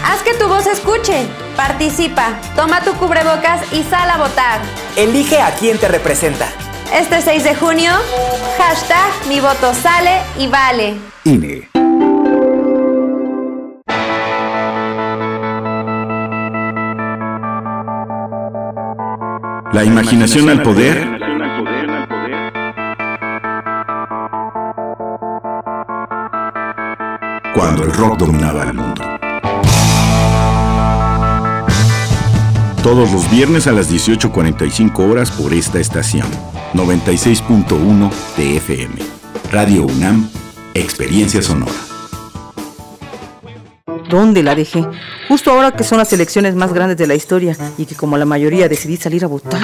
Haz 0.06 0.24
que 0.24 0.34
tu 0.36 0.48
voz 0.48 0.66
escuche. 0.66 1.28
Participa. 1.58 2.40
Toma 2.56 2.80
tu 2.86 2.94
cubrebocas 2.94 3.62
y 3.74 3.84
sal 3.84 4.10
a 4.10 4.18
votar. 4.18 4.62
Elige 4.96 5.42
a 5.42 5.54
quien 5.56 5.78
te 5.78 5.90
representa. 5.90 6.48
Este 6.94 7.22
6 7.22 7.44
de 7.44 7.56
junio, 7.56 7.92
hashtag 8.58 9.28
mi 9.28 9.40
voto 9.40 9.74
sale 9.74 10.22
y 10.38 10.48
vale. 10.48 10.96
INE. 11.24 11.70
La 19.74 19.84
imaginación 19.84 20.50
al 20.50 20.62
poder. 20.62 21.06
Cuando 27.54 27.84
el 27.84 27.94
rock 27.94 28.18
dominaba 28.20 28.64
el 28.64 28.74
mundo. 28.74 29.15
Todos 32.86 33.12
los 33.12 33.32
viernes 33.32 33.66
a 33.66 33.72
las 33.72 33.92
18.45 33.92 35.10
horas 35.10 35.32
por 35.32 35.56
esta 35.56 35.80
estación. 35.80 36.28
96.1 36.76 38.12
TFM. 38.36 38.94
Radio 39.52 39.88
UNAM. 39.88 40.30
Experiencia 40.76 41.42
sonora. 41.42 41.72
¿Dónde 44.08 44.44
la 44.44 44.54
dejé? 44.54 44.86
Justo 45.28 45.50
ahora 45.50 45.72
que 45.72 45.84
son 45.84 45.98
las 45.98 46.14
elecciones 46.14 46.54
más 46.54 46.74
grandes 46.74 46.96
de 46.98 47.08
la 47.08 47.16
historia 47.16 47.58
y 47.80 47.88
que 47.88 47.96
como 47.96 48.20
la 48.20 48.26
mayoría 48.26 48.70
decidí 48.70 48.98
salir 48.98 49.24
a 49.24 49.30
votar. 49.30 49.64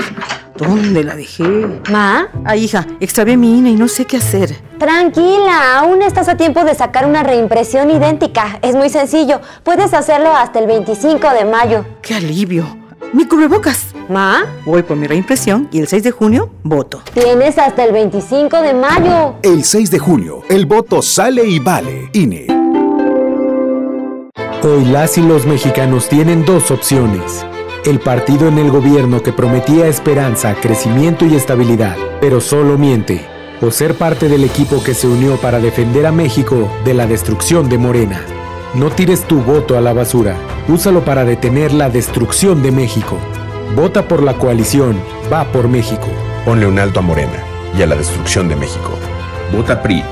¿Dónde 0.57 1.03
la 1.03 1.15
dejé? 1.15 1.43
¿Ma? 1.91 2.27
Ah, 2.43 2.55
hija, 2.55 2.87
extravié 2.99 3.37
mi 3.37 3.55
INE 3.59 3.69
y 3.69 3.75
no 3.75 3.87
sé 3.87 4.05
qué 4.05 4.17
hacer. 4.17 4.59
Tranquila, 4.79 5.77
aún 5.77 6.01
estás 6.01 6.27
a 6.27 6.37
tiempo 6.37 6.63
de 6.63 6.73
sacar 6.73 7.05
una 7.05 7.21
reimpresión 7.21 7.91
idéntica. 7.91 8.57
Es 8.63 8.75
muy 8.75 8.89
sencillo. 8.89 9.41
Puedes 9.63 9.93
hacerlo 9.93 10.35
hasta 10.35 10.57
el 10.57 10.65
25 10.65 11.29
de 11.33 11.45
mayo. 11.45 11.85
¡Qué 12.01 12.15
alivio! 12.15 12.80
¡Mi 13.13 13.25
cubrebocas! 13.25 13.93
¿Ma? 14.09 14.45
Voy 14.65 14.83
por 14.83 14.97
mi 14.97 15.07
reimpresión 15.07 15.67
y 15.71 15.79
el 15.79 15.87
6 15.87 16.03
de 16.03 16.11
junio 16.11 16.49
voto. 16.63 17.01
Tienes 17.13 17.57
hasta 17.57 17.83
el 17.83 17.91
25 17.91 18.61
de 18.61 18.73
mayo. 18.73 19.35
El 19.43 19.63
6 19.63 19.91
de 19.91 19.99
junio, 19.99 20.43
el 20.49 20.65
voto 20.65 21.01
sale 21.01 21.45
y 21.45 21.59
vale. 21.59 22.09
INE. 22.13 22.47
Hoy 24.63 24.85
las 24.85 25.17
y 25.17 25.21
los 25.21 25.45
mexicanos 25.45 26.07
tienen 26.07 26.45
dos 26.45 26.71
opciones. 26.71 27.45
El 27.83 27.99
partido 27.99 28.47
en 28.47 28.59
el 28.59 28.69
gobierno 28.69 29.23
que 29.23 29.33
prometía 29.33 29.87
esperanza, 29.87 30.55
crecimiento 30.61 31.25
y 31.25 31.35
estabilidad, 31.35 31.97
pero 32.19 32.39
solo 32.39 32.77
miente. 32.77 33.25
O 33.61 33.71
ser 33.71 33.95
parte 33.95 34.29
del 34.29 34.43
equipo 34.43 34.83
que 34.83 34.93
se 34.93 35.07
unió 35.07 35.37
para 35.37 35.59
defender 35.59 36.05
a 36.05 36.11
México 36.11 36.71
de 36.85 36.93
la 36.93 37.07
destrucción 37.07 37.69
de 37.69 37.77
Morena. 37.77 38.23
No 38.73 38.89
tires 38.89 39.27
tu 39.27 39.41
voto 39.41 39.77
a 39.77 39.81
la 39.81 39.91
basura. 39.91 40.37
Úsalo 40.69 41.03
para 41.03 41.25
detener 41.25 41.73
la 41.73 41.89
destrucción 41.89 42.63
de 42.63 42.71
México. 42.71 43.17
Vota 43.75 44.07
por 44.07 44.23
la 44.23 44.37
coalición. 44.37 44.97
Va 45.31 45.51
por 45.51 45.67
México. 45.67 46.07
Ponle 46.45 46.65
un 46.65 46.79
alto 46.79 46.99
a 46.99 47.01
Morena 47.01 47.43
y 47.77 47.81
a 47.81 47.87
la 47.87 47.97
destrucción 47.97 48.47
de 48.47 48.55
México. 48.55 48.91
Vota 49.51 49.81
PRI. 49.81 50.03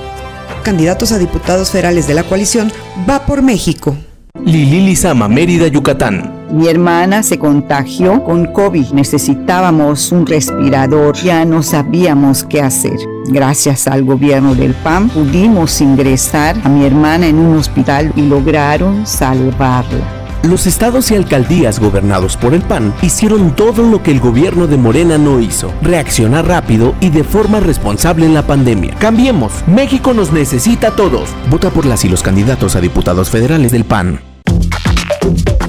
Candidatos 0.62 1.14
a 1.14 1.18
diputados 1.18 1.72
federales 1.72 2.06
de 2.06 2.16
la 2.16 2.24
coalición 2.24 2.70
Va 3.10 3.26
por 3.26 3.42
México. 3.42 3.96
Lili 4.44 4.82
Lizama, 4.82 5.30
Mérida, 5.30 5.68
Yucatán. 5.68 6.39
Mi 6.52 6.68
hermana 6.68 7.22
se 7.22 7.38
contagió 7.38 8.24
con 8.24 8.46
COVID. 8.48 8.92
Necesitábamos 8.92 10.12
un 10.12 10.26
respirador. 10.26 11.16
Ya 11.18 11.46
no 11.46 11.62
sabíamos 11.62 12.44
qué 12.44 12.62
hacer. 12.62 12.98
Gracias 13.28 13.88
al 13.88 14.04
gobierno 14.04 14.56
del 14.56 14.74
PAN 14.74 15.10
pudimos 15.10 15.80
ingresar 15.82 16.56
a 16.64 16.70
mi 16.70 16.86
hermana 16.86 17.28
en 17.28 17.38
un 17.38 17.58
hospital 17.58 18.12
y 18.16 18.22
lograron 18.22 19.06
salvarla. 19.06 20.20
Los 20.44 20.68
estados 20.68 21.12
y 21.12 21.16
alcaldías 21.16 21.80
gobernados 21.80 22.38
por 22.38 22.54
el 22.54 22.62
PAN 22.62 22.94
hicieron 23.02 23.56
todo 23.56 23.84
lo 23.84 24.02
que 24.02 24.12
el 24.12 24.22
gobierno 24.22 24.68
de 24.68 24.78
Morena 24.78 25.18
no 25.18 25.42
hizo, 25.42 25.72
reaccionar 25.82 26.48
rápido 26.48 26.96
y 27.02 27.10
de 27.10 27.26
forma 27.26 27.60
responsable 27.60 28.26
en 28.26 28.34
la 28.34 28.48
pandemia. 28.48 28.96
Cambiemos, 28.96 29.52
México 29.68 30.14
nos 30.14 30.32
necesita 30.32 30.88
a 30.88 30.96
todos. 30.96 31.30
Vota 31.50 31.70
por 31.70 31.86
las 31.86 32.06
y 32.06 32.10
los 32.10 32.24
candidatos 32.24 32.76
a 32.76 32.82
diputados 32.82 33.30
federales 33.30 33.72
del 33.72 33.84
PAN. 33.84 34.29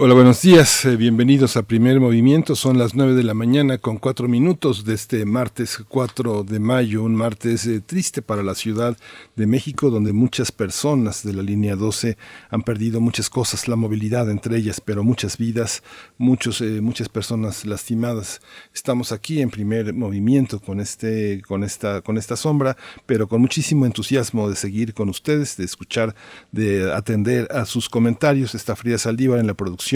Hola, 0.00 0.14
buenos 0.14 0.42
días. 0.42 0.84
eh, 0.84 0.94
bienvenidos 0.94 1.56
a 1.56 1.64
Primer 1.64 1.98
Movimiento. 1.98 2.54
Son 2.54 2.78
las 2.78 2.94
9 2.94 3.14
de 3.14 3.24
la 3.24 3.34
mañana 3.34 3.78
con 3.78 3.96
cuatro 3.96 4.28
minutos 4.28 4.84
de 4.84 4.94
este 4.94 5.24
martes 5.24 5.82
4 5.88 6.44
de 6.44 6.60
mayo, 6.60 7.02
un 7.02 7.16
martes 7.16 7.66
eh, 7.66 7.80
triste 7.80 8.22
para 8.22 8.44
la 8.44 8.54
Ciudad 8.54 8.96
de 9.34 9.46
México, 9.48 9.90
donde 9.90 10.12
muchas 10.12 10.52
personas 10.52 11.24
de 11.24 11.32
la 11.32 11.42
línea 11.42 11.74
12 11.74 12.16
han 12.48 12.62
perdido 12.62 13.00
muchas 13.00 13.28
cosas, 13.28 13.66
la 13.66 13.74
movilidad 13.74 14.30
entre 14.30 14.56
ellas, 14.58 14.80
pero 14.80 15.02
muchas 15.02 15.36
vidas, 15.36 15.82
muchos, 16.16 16.60
eh, 16.60 16.80
muchas 16.80 17.08
personas 17.08 17.66
lastimadas. 17.66 18.40
Estamos 18.72 19.10
aquí 19.10 19.40
en 19.40 19.50
Primer 19.50 19.92
Movimiento 19.94 20.60
con 20.60 20.78
este, 20.78 21.42
con 21.42 21.64
esta, 21.64 22.02
con 22.02 22.18
esta 22.18 22.36
sombra, 22.36 22.76
pero 23.04 23.26
con 23.26 23.40
muchísimo 23.40 23.84
entusiasmo 23.84 24.48
de 24.48 24.54
seguir 24.54 24.94
con 24.94 25.08
ustedes, 25.08 25.56
de 25.56 25.64
escuchar, 25.64 26.14
de 26.52 26.92
atender 26.92 27.48
a 27.50 27.64
sus 27.64 27.88
comentarios. 27.88 28.54
Está 28.54 28.76
Frida 28.76 28.96
Saldívar 28.96 29.40
en 29.40 29.48
la 29.48 29.54
producción 29.54 29.87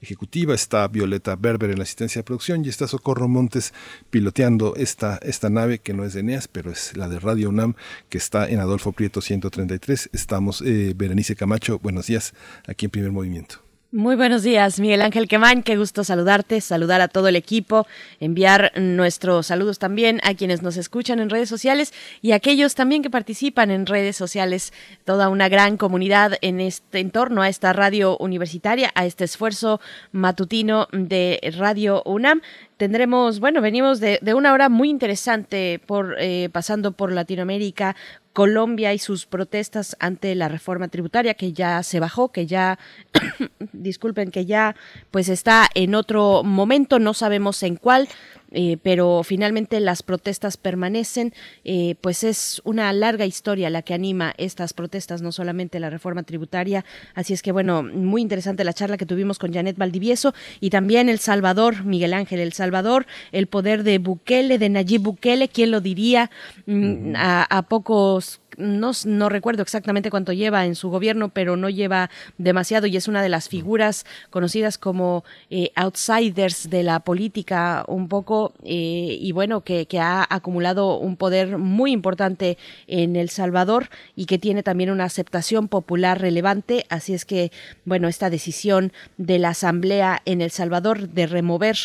ejecutiva, 0.00 0.54
está 0.54 0.86
Violeta 0.88 1.36
Berber 1.36 1.70
en 1.70 1.78
la 1.78 1.84
asistencia 1.84 2.20
de 2.20 2.24
producción 2.24 2.64
y 2.64 2.68
está 2.68 2.86
Socorro 2.86 3.28
Montes 3.28 3.72
piloteando 4.10 4.74
esta, 4.76 5.18
esta 5.22 5.50
nave 5.50 5.78
que 5.78 5.94
no 5.94 6.04
es 6.04 6.14
de 6.14 6.20
Eneas, 6.20 6.48
pero 6.48 6.70
es 6.70 6.96
la 6.96 7.08
de 7.08 7.18
Radio 7.18 7.48
UNAM, 7.48 7.74
que 8.08 8.18
está 8.18 8.48
en 8.48 8.60
Adolfo 8.60 8.92
Prieto 8.92 9.20
133. 9.20 10.10
Estamos, 10.12 10.62
eh, 10.62 10.94
Berenice 10.96 11.36
Camacho, 11.36 11.78
buenos 11.78 12.06
días, 12.06 12.34
aquí 12.66 12.86
en 12.86 12.90
Primer 12.90 13.12
Movimiento. 13.12 13.69
Muy 13.92 14.14
buenos 14.14 14.44
días, 14.44 14.78
Miguel 14.78 15.02
Ángel 15.02 15.26
Quemain, 15.26 15.64
qué 15.64 15.76
gusto 15.76 16.04
saludarte, 16.04 16.60
saludar 16.60 17.00
a 17.00 17.08
todo 17.08 17.26
el 17.26 17.34
equipo, 17.34 17.88
enviar 18.20 18.70
nuestros 18.76 19.48
saludos 19.48 19.80
también 19.80 20.20
a 20.22 20.34
quienes 20.34 20.62
nos 20.62 20.76
escuchan 20.76 21.18
en 21.18 21.28
redes 21.28 21.48
sociales 21.48 21.92
y 22.22 22.30
a 22.30 22.36
aquellos 22.36 22.76
también 22.76 23.02
que 23.02 23.10
participan 23.10 23.72
en 23.72 23.86
redes 23.86 24.14
sociales, 24.14 24.72
toda 25.04 25.28
una 25.28 25.48
gran 25.48 25.76
comunidad 25.76 26.34
en 26.40 26.60
este 26.60 27.00
en 27.00 27.10
torno 27.10 27.42
a 27.42 27.48
esta 27.48 27.72
radio 27.72 28.16
universitaria, 28.18 28.92
a 28.94 29.06
este 29.06 29.24
esfuerzo 29.24 29.80
matutino 30.12 30.86
de 30.92 31.40
Radio 31.58 32.04
UNAM. 32.04 32.42
Tendremos, 32.76 33.40
bueno, 33.40 33.60
venimos 33.60 33.98
de, 33.98 34.20
de 34.22 34.34
una 34.34 34.52
hora 34.52 34.68
muy 34.68 34.88
interesante 34.88 35.80
por 35.84 36.14
eh, 36.18 36.48
pasando 36.52 36.92
por 36.92 37.10
Latinoamérica, 37.10 37.96
Colombia 38.32 38.94
y 38.94 38.98
sus 38.98 39.26
protestas 39.26 39.96
ante 39.98 40.34
la 40.34 40.48
reforma 40.48 40.88
tributaria 40.88 41.34
que 41.34 41.52
ya 41.52 41.82
se 41.82 42.00
bajó, 42.00 42.30
que 42.30 42.46
ya, 42.46 42.78
disculpen, 43.72 44.30
que 44.30 44.46
ya 44.46 44.76
pues 45.10 45.28
está 45.28 45.68
en 45.74 45.94
otro 45.94 46.42
momento, 46.44 46.98
no 46.98 47.14
sabemos 47.14 47.62
en 47.62 47.76
cuál, 47.76 48.08
eh, 48.52 48.76
pero 48.82 49.22
finalmente 49.24 49.80
las 49.80 50.02
protestas 50.02 50.56
permanecen, 50.56 51.32
eh, 51.64 51.94
pues 52.00 52.24
es 52.24 52.60
una 52.64 52.92
larga 52.92 53.26
historia 53.26 53.70
la 53.70 53.82
que 53.82 53.94
anima 53.94 54.34
estas 54.38 54.72
protestas, 54.72 55.22
no 55.22 55.32
solamente 55.32 55.80
la 55.80 55.90
reforma 55.90 56.22
tributaria, 56.22 56.84
así 57.14 57.32
es 57.32 57.42
que 57.42 57.52
bueno, 57.52 57.82
muy 57.82 58.22
interesante 58.22 58.64
la 58.64 58.72
charla 58.72 58.96
que 58.96 59.06
tuvimos 59.06 59.38
con 59.38 59.52
Janet 59.52 59.76
Valdivieso 59.76 60.34
y 60.60 60.70
también 60.70 61.08
El 61.08 61.18
Salvador, 61.18 61.84
Miguel 61.84 62.14
Ángel 62.14 62.40
El 62.40 62.52
Salvador, 62.52 63.06
el 63.32 63.46
poder 63.46 63.84
de 63.84 63.98
Bukele, 63.98 64.58
de 64.58 64.68
Nayib 64.68 65.02
Bukele, 65.02 65.48
¿quién 65.48 65.70
lo 65.70 65.80
diría? 65.80 66.30
Mm, 66.66 67.14
a, 67.16 67.44
a 67.44 67.62
pocos 67.62 68.39
no, 68.60 68.92
no, 69.04 69.28
recuerdo 69.28 69.62
exactamente 69.62 70.10
cuánto 70.10 70.32
lleva 70.32 70.66
en 70.66 70.74
su 70.74 70.90
gobierno, 70.90 71.30
pero 71.30 71.56
no 71.56 71.68
lleva 71.68 72.10
demasiado 72.38 72.86
y 72.86 72.96
es 72.96 73.08
una 73.08 73.22
de 73.22 73.28
las 73.28 73.48
figuras 73.48 74.04
conocidas 74.30 74.78
como 74.78 75.24
eh, 75.50 75.72
outsiders 75.74 76.70
de 76.70 76.82
la 76.82 77.00
política 77.00 77.84
un 77.88 78.08
poco 78.08 78.52
eh, 78.64 79.18
y 79.20 79.32
bueno, 79.32 79.62
que, 79.62 79.86
que, 79.86 79.98
ha 80.00 80.26
acumulado 80.28 80.98
un 80.98 81.16
poder 81.16 81.58
muy 81.58 81.92
importante 81.92 82.56
en 82.86 83.16
El 83.16 83.28
Salvador 83.30 83.90
y 84.16 84.26
que 84.26 84.38
tiene 84.38 84.62
también 84.62 84.90
una 84.90 85.04
aceptación 85.04 85.68
popular 85.68 86.20
relevante. 86.20 86.86
Así 86.88 87.14
es 87.14 87.24
que, 87.24 87.52
bueno, 87.84 88.08
esta 88.08 88.30
decisión 88.30 88.92
de 89.18 89.38
la 89.38 89.50
Asamblea 89.50 90.22
en 90.24 90.40
El 90.40 90.50
Salvador 90.50 91.08
de 91.08 91.26
remover 91.26 91.76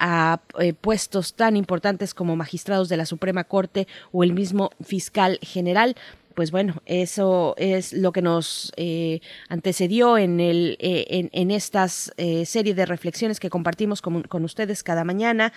a 0.00 0.40
eh, 0.58 0.72
puestos 0.72 1.34
tan 1.34 1.56
importantes 1.56 2.14
como 2.14 2.34
magistrados 2.34 2.88
de 2.88 2.96
la 2.96 3.06
Suprema 3.06 3.44
Corte 3.44 3.86
o 4.10 4.24
el 4.24 4.32
mismo 4.32 4.70
fiscal 4.82 5.38
general 5.42 5.94
pues 6.34 6.52
bueno, 6.52 6.80
eso 6.86 7.54
es 7.58 7.92
lo 7.92 8.12
que 8.12 8.22
nos 8.22 8.72
eh, 8.76 9.20
antecedió 9.48 10.16
en, 10.16 10.40
el, 10.40 10.76
eh, 10.80 11.28
en, 11.32 11.50
estas 11.50 12.12
eh, 12.16 12.46
serie 12.46 12.74
de 12.74 12.86
reflexiones 12.86 13.40
que 13.40 13.50
compartimos 13.50 14.00
con, 14.00 14.22
con 14.22 14.44
ustedes 14.44 14.82
cada 14.82 15.04
mañana, 15.04 15.52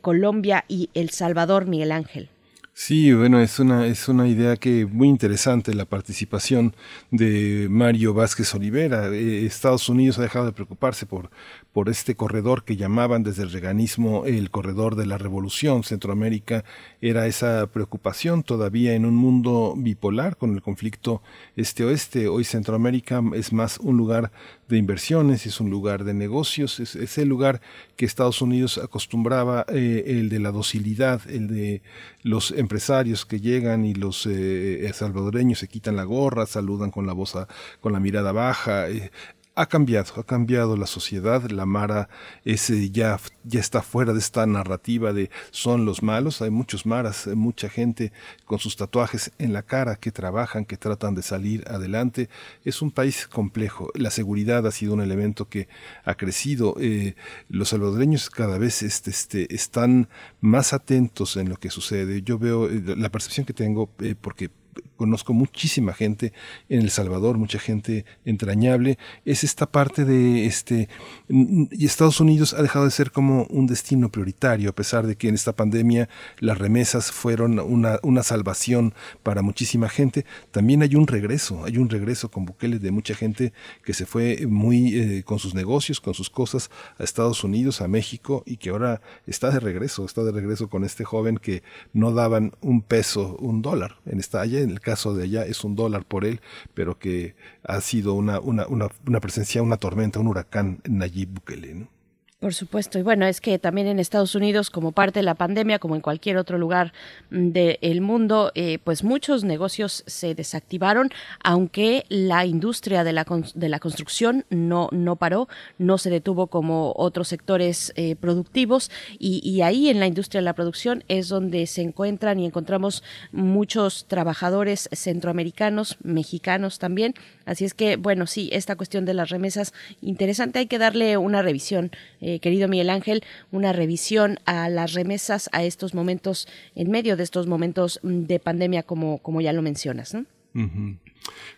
Colombia 0.00 0.64
y 0.68 0.90
El 0.94 1.10
Salvador, 1.10 1.66
Miguel 1.66 1.90
Ángel. 1.90 2.28
Sí, 2.74 3.12
bueno, 3.12 3.38
es 3.40 3.58
una, 3.58 3.86
es 3.86 4.08
una 4.08 4.26
idea 4.26 4.56
que 4.56 4.86
muy 4.86 5.06
interesante 5.08 5.74
la 5.74 5.84
participación 5.84 6.74
de 7.10 7.66
Mario 7.70 8.14
Vázquez 8.14 8.54
Olivera. 8.54 9.08
Eh, 9.08 9.44
Estados 9.44 9.90
Unidos 9.90 10.18
ha 10.18 10.22
dejado 10.22 10.46
de 10.46 10.52
preocuparse 10.52 11.04
por, 11.04 11.30
por 11.72 11.88
este 11.88 12.14
corredor 12.14 12.64
que 12.64 12.76
llamaban 12.76 13.22
desde 13.22 13.42
el 13.42 13.50
reganismo 13.50 14.26
el 14.26 14.50
corredor 14.50 14.94
de 14.94 15.06
la 15.06 15.18
revolución. 15.18 15.84
Centroamérica 15.84 16.64
era 17.00 17.26
esa 17.26 17.66
preocupación 17.66 18.42
todavía 18.42 18.94
en 18.94 19.06
un 19.06 19.14
mundo 19.14 19.74
bipolar 19.76 20.36
con 20.36 20.52
el 20.52 20.62
conflicto 20.62 21.22
este-oeste. 21.56 22.28
Hoy 22.28 22.44
Centroamérica 22.44 23.22
es 23.34 23.52
más 23.52 23.78
un 23.78 23.96
lugar 23.96 24.32
de 24.68 24.76
inversiones, 24.76 25.46
es 25.46 25.60
un 25.60 25.70
lugar 25.70 26.04
de 26.04 26.14
negocios, 26.14 26.80
es, 26.80 27.18
el 27.18 27.28
lugar 27.28 27.60
que 27.96 28.04
Estados 28.04 28.42
Unidos 28.42 28.78
acostumbraba, 28.78 29.66
eh, 29.68 30.04
el 30.06 30.28
de 30.28 30.40
la 30.40 30.50
docilidad, 30.50 31.22
el 31.28 31.48
de 31.48 31.82
los 32.22 32.52
empresarios 32.52 33.26
que 33.26 33.40
llegan 33.40 33.84
y 33.84 33.94
los 33.94 34.26
eh, 34.26 34.90
salvadoreños 34.94 35.58
se 35.58 35.68
quitan 35.68 35.96
la 35.96 36.04
gorra, 36.04 36.46
saludan 36.46 36.90
con 36.90 37.06
la 37.06 37.12
voz, 37.12 37.36
a, 37.36 37.48
con 37.80 37.92
la 37.92 38.00
mirada 38.00 38.32
baja. 38.32 38.88
Eh, 38.88 39.10
ha 39.54 39.66
cambiado, 39.66 40.14
ha 40.16 40.24
cambiado 40.24 40.76
la 40.76 40.86
sociedad, 40.86 41.50
la 41.50 41.66
Mara 41.66 42.08
ese 42.44 42.90
ya, 42.90 43.18
ya 43.44 43.60
está 43.60 43.82
fuera 43.82 44.12
de 44.12 44.18
esta 44.18 44.46
narrativa 44.46 45.12
de 45.12 45.30
son 45.50 45.84
los 45.84 46.02
malos, 46.02 46.40
hay 46.40 46.50
muchos 46.50 46.86
maras, 46.86 47.26
mucha 47.26 47.68
gente 47.68 48.12
con 48.46 48.58
sus 48.58 48.76
tatuajes 48.76 49.30
en 49.38 49.52
la 49.52 49.62
cara 49.62 49.96
que 49.96 50.10
trabajan, 50.10 50.64
que 50.64 50.78
tratan 50.78 51.14
de 51.14 51.22
salir 51.22 51.64
adelante. 51.68 52.30
Es 52.64 52.80
un 52.80 52.90
país 52.90 53.26
complejo, 53.26 53.90
la 53.94 54.10
seguridad 54.10 54.66
ha 54.66 54.70
sido 54.70 54.94
un 54.94 55.02
elemento 55.02 55.48
que 55.48 55.68
ha 56.04 56.14
crecido, 56.14 56.76
eh, 56.80 57.14
los 57.48 57.70
salvadoreños 57.70 58.30
cada 58.30 58.56
vez 58.56 58.82
este, 58.82 59.10
este, 59.10 59.54
están 59.54 60.08
más 60.40 60.72
atentos 60.72 61.36
en 61.36 61.50
lo 61.50 61.56
que 61.56 61.70
sucede. 61.70 62.22
Yo 62.22 62.38
veo 62.38 62.70
eh, 62.70 62.82
la 62.96 63.10
percepción 63.10 63.44
que 63.44 63.52
tengo, 63.52 63.90
eh, 64.00 64.14
porque 64.18 64.50
conozco 64.96 65.32
muchísima 65.32 65.92
gente 65.92 66.32
en 66.68 66.80
El 66.80 66.90
Salvador, 66.90 67.36
mucha 67.36 67.58
gente 67.58 68.04
entrañable, 68.24 68.98
es 69.24 69.44
esta 69.44 69.70
parte 69.70 70.04
de 70.04 70.46
este 70.46 70.88
y 71.28 71.86
Estados 71.86 72.20
Unidos 72.20 72.54
ha 72.54 72.62
dejado 72.62 72.84
de 72.84 72.90
ser 72.90 73.10
como 73.10 73.44
un 73.50 73.66
destino 73.66 74.10
prioritario, 74.10 74.70
a 74.70 74.74
pesar 74.74 75.06
de 75.06 75.16
que 75.16 75.28
en 75.28 75.34
esta 75.34 75.54
pandemia 75.54 76.08
las 76.38 76.58
remesas 76.58 77.10
fueron 77.10 77.58
una, 77.58 77.98
una 78.02 78.22
salvación 78.22 78.94
para 79.22 79.42
muchísima 79.42 79.88
gente, 79.88 80.24
también 80.50 80.82
hay 80.82 80.94
un 80.94 81.06
regreso, 81.06 81.64
hay 81.64 81.78
un 81.78 81.88
regreso 81.88 82.30
con 82.30 82.44
Bukele 82.44 82.78
de 82.78 82.90
mucha 82.90 83.14
gente 83.14 83.52
que 83.84 83.94
se 83.94 84.06
fue 84.06 84.46
muy 84.46 84.94
eh, 84.94 85.22
con 85.24 85.38
sus 85.38 85.54
negocios, 85.54 86.00
con 86.00 86.14
sus 86.14 86.30
cosas 86.30 86.70
a 86.98 87.04
Estados 87.04 87.44
Unidos, 87.44 87.80
a 87.80 87.88
México 87.88 88.42
y 88.46 88.56
que 88.56 88.70
ahora 88.70 89.00
está 89.26 89.50
de 89.50 89.60
regreso, 89.60 90.04
está 90.04 90.22
de 90.22 90.32
regreso 90.32 90.68
con 90.68 90.84
este 90.84 91.04
joven 91.04 91.38
que 91.38 91.62
no 91.92 92.12
daban 92.12 92.52
un 92.60 92.82
peso, 92.82 93.36
un 93.40 93.62
dólar 93.62 93.96
en 94.06 94.20
esta 94.20 94.40
allá 94.40 94.61
en 94.62 94.70
el 94.70 94.80
caso 94.80 95.14
de 95.14 95.24
allá 95.24 95.44
es 95.44 95.64
un 95.64 95.76
dólar 95.76 96.04
por 96.04 96.24
él, 96.24 96.40
pero 96.74 96.98
que 96.98 97.34
ha 97.64 97.80
sido 97.80 98.14
una, 98.14 98.40
una, 98.40 98.66
una, 98.66 98.88
una 99.06 99.20
presencia, 99.20 99.62
una 99.62 99.76
tormenta, 99.76 100.20
un 100.20 100.28
huracán 100.28 100.80
Nayib 100.88 101.30
Bukele. 101.30 101.74
¿no? 101.74 102.01
Por 102.42 102.54
supuesto, 102.54 102.98
y 102.98 103.02
bueno, 103.02 103.24
es 103.24 103.40
que 103.40 103.60
también 103.60 103.86
en 103.86 104.00
Estados 104.00 104.34
Unidos, 104.34 104.68
como 104.68 104.90
parte 104.90 105.20
de 105.20 105.22
la 105.22 105.36
pandemia, 105.36 105.78
como 105.78 105.94
en 105.94 106.00
cualquier 106.00 106.38
otro 106.38 106.58
lugar 106.58 106.92
mm, 107.30 107.50
del 107.50 108.00
mundo, 108.00 108.50
eh, 108.56 108.80
pues 108.82 109.04
muchos 109.04 109.44
negocios 109.44 110.02
se 110.08 110.34
desactivaron, 110.34 111.10
aunque 111.44 112.04
la 112.08 112.44
industria 112.44 113.04
de 113.04 113.12
la, 113.12 113.24
de 113.54 113.68
la 113.68 113.78
construcción 113.78 114.44
no, 114.50 114.88
no 114.90 115.14
paró, 115.14 115.46
no 115.78 115.98
se 115.98 116.10
detuvo 116.10 116.48
como 116.48 116.92
otros 116.96 117.28
sectores 117.28 117.92
eh, 117.94 118.16
productivos, 118.16 118.90
y, 119.20 119.60
ahí 119.60 119.88
en 119.88 120.00
la 120.00 120.08
industria 120.08 120.40
de 120.40 120.46
la 120.46 120.54
producción 120.54 121.04
es 121.06 121.28
donde 121.28 121.68
se 121.68 121.82
encuentran 121.82 122.40
y 122.40 122.46
encontramos 122.46 123.04
muchos 123.30 124.06
trabajadores 124.06 124.88
centroamericanos, 124.90 125.96
mexicanos 126.02 126.80
también. 126.80 127.14
Así 127.44 127.64
es 127.64 127.72
que, 127.74 127.94
bueno, 127.94 128.26
sí, 128.26 128.48
esta 128.52 128.74
cuestión 128.74 129.04
de 129.04 129.14
las 129.14 129.30
remesas, 129.30 129.72
interesante, 130.00 130.58
hay 130.58 130.66
que 130.66 130.78
darle 130.78 131.16
una 131.16 131.42
revisión. 131.42 131.92
Eh, 132.20 132.31
querido 132.40 132.68
Miguel 132.68 132.90
Ángel, 132.90 133.22
una 133.50 133.72
revisión 133.72 134.38
a 134.44 134.68
las 134.68 134.92
remesas 134.92 135.48
a 135.52 135.64
estos 135.64 135.94
momentos, 135.94 136.48
en 136.74 136.90
medio 136.90 137.16
de 137.16 137.22
estos 137.22 137.46
momentos 137.46 138.00
mm, 138.02 138.22
de 138.22 138.38
pandemia, 138.38 138.82
como, 138.82 139.18
como 139.18 139.40
ya 139.40 139.52
lo 139.52 139.62
mencionas. 139.62 140.14
¿no? 140.14 140.24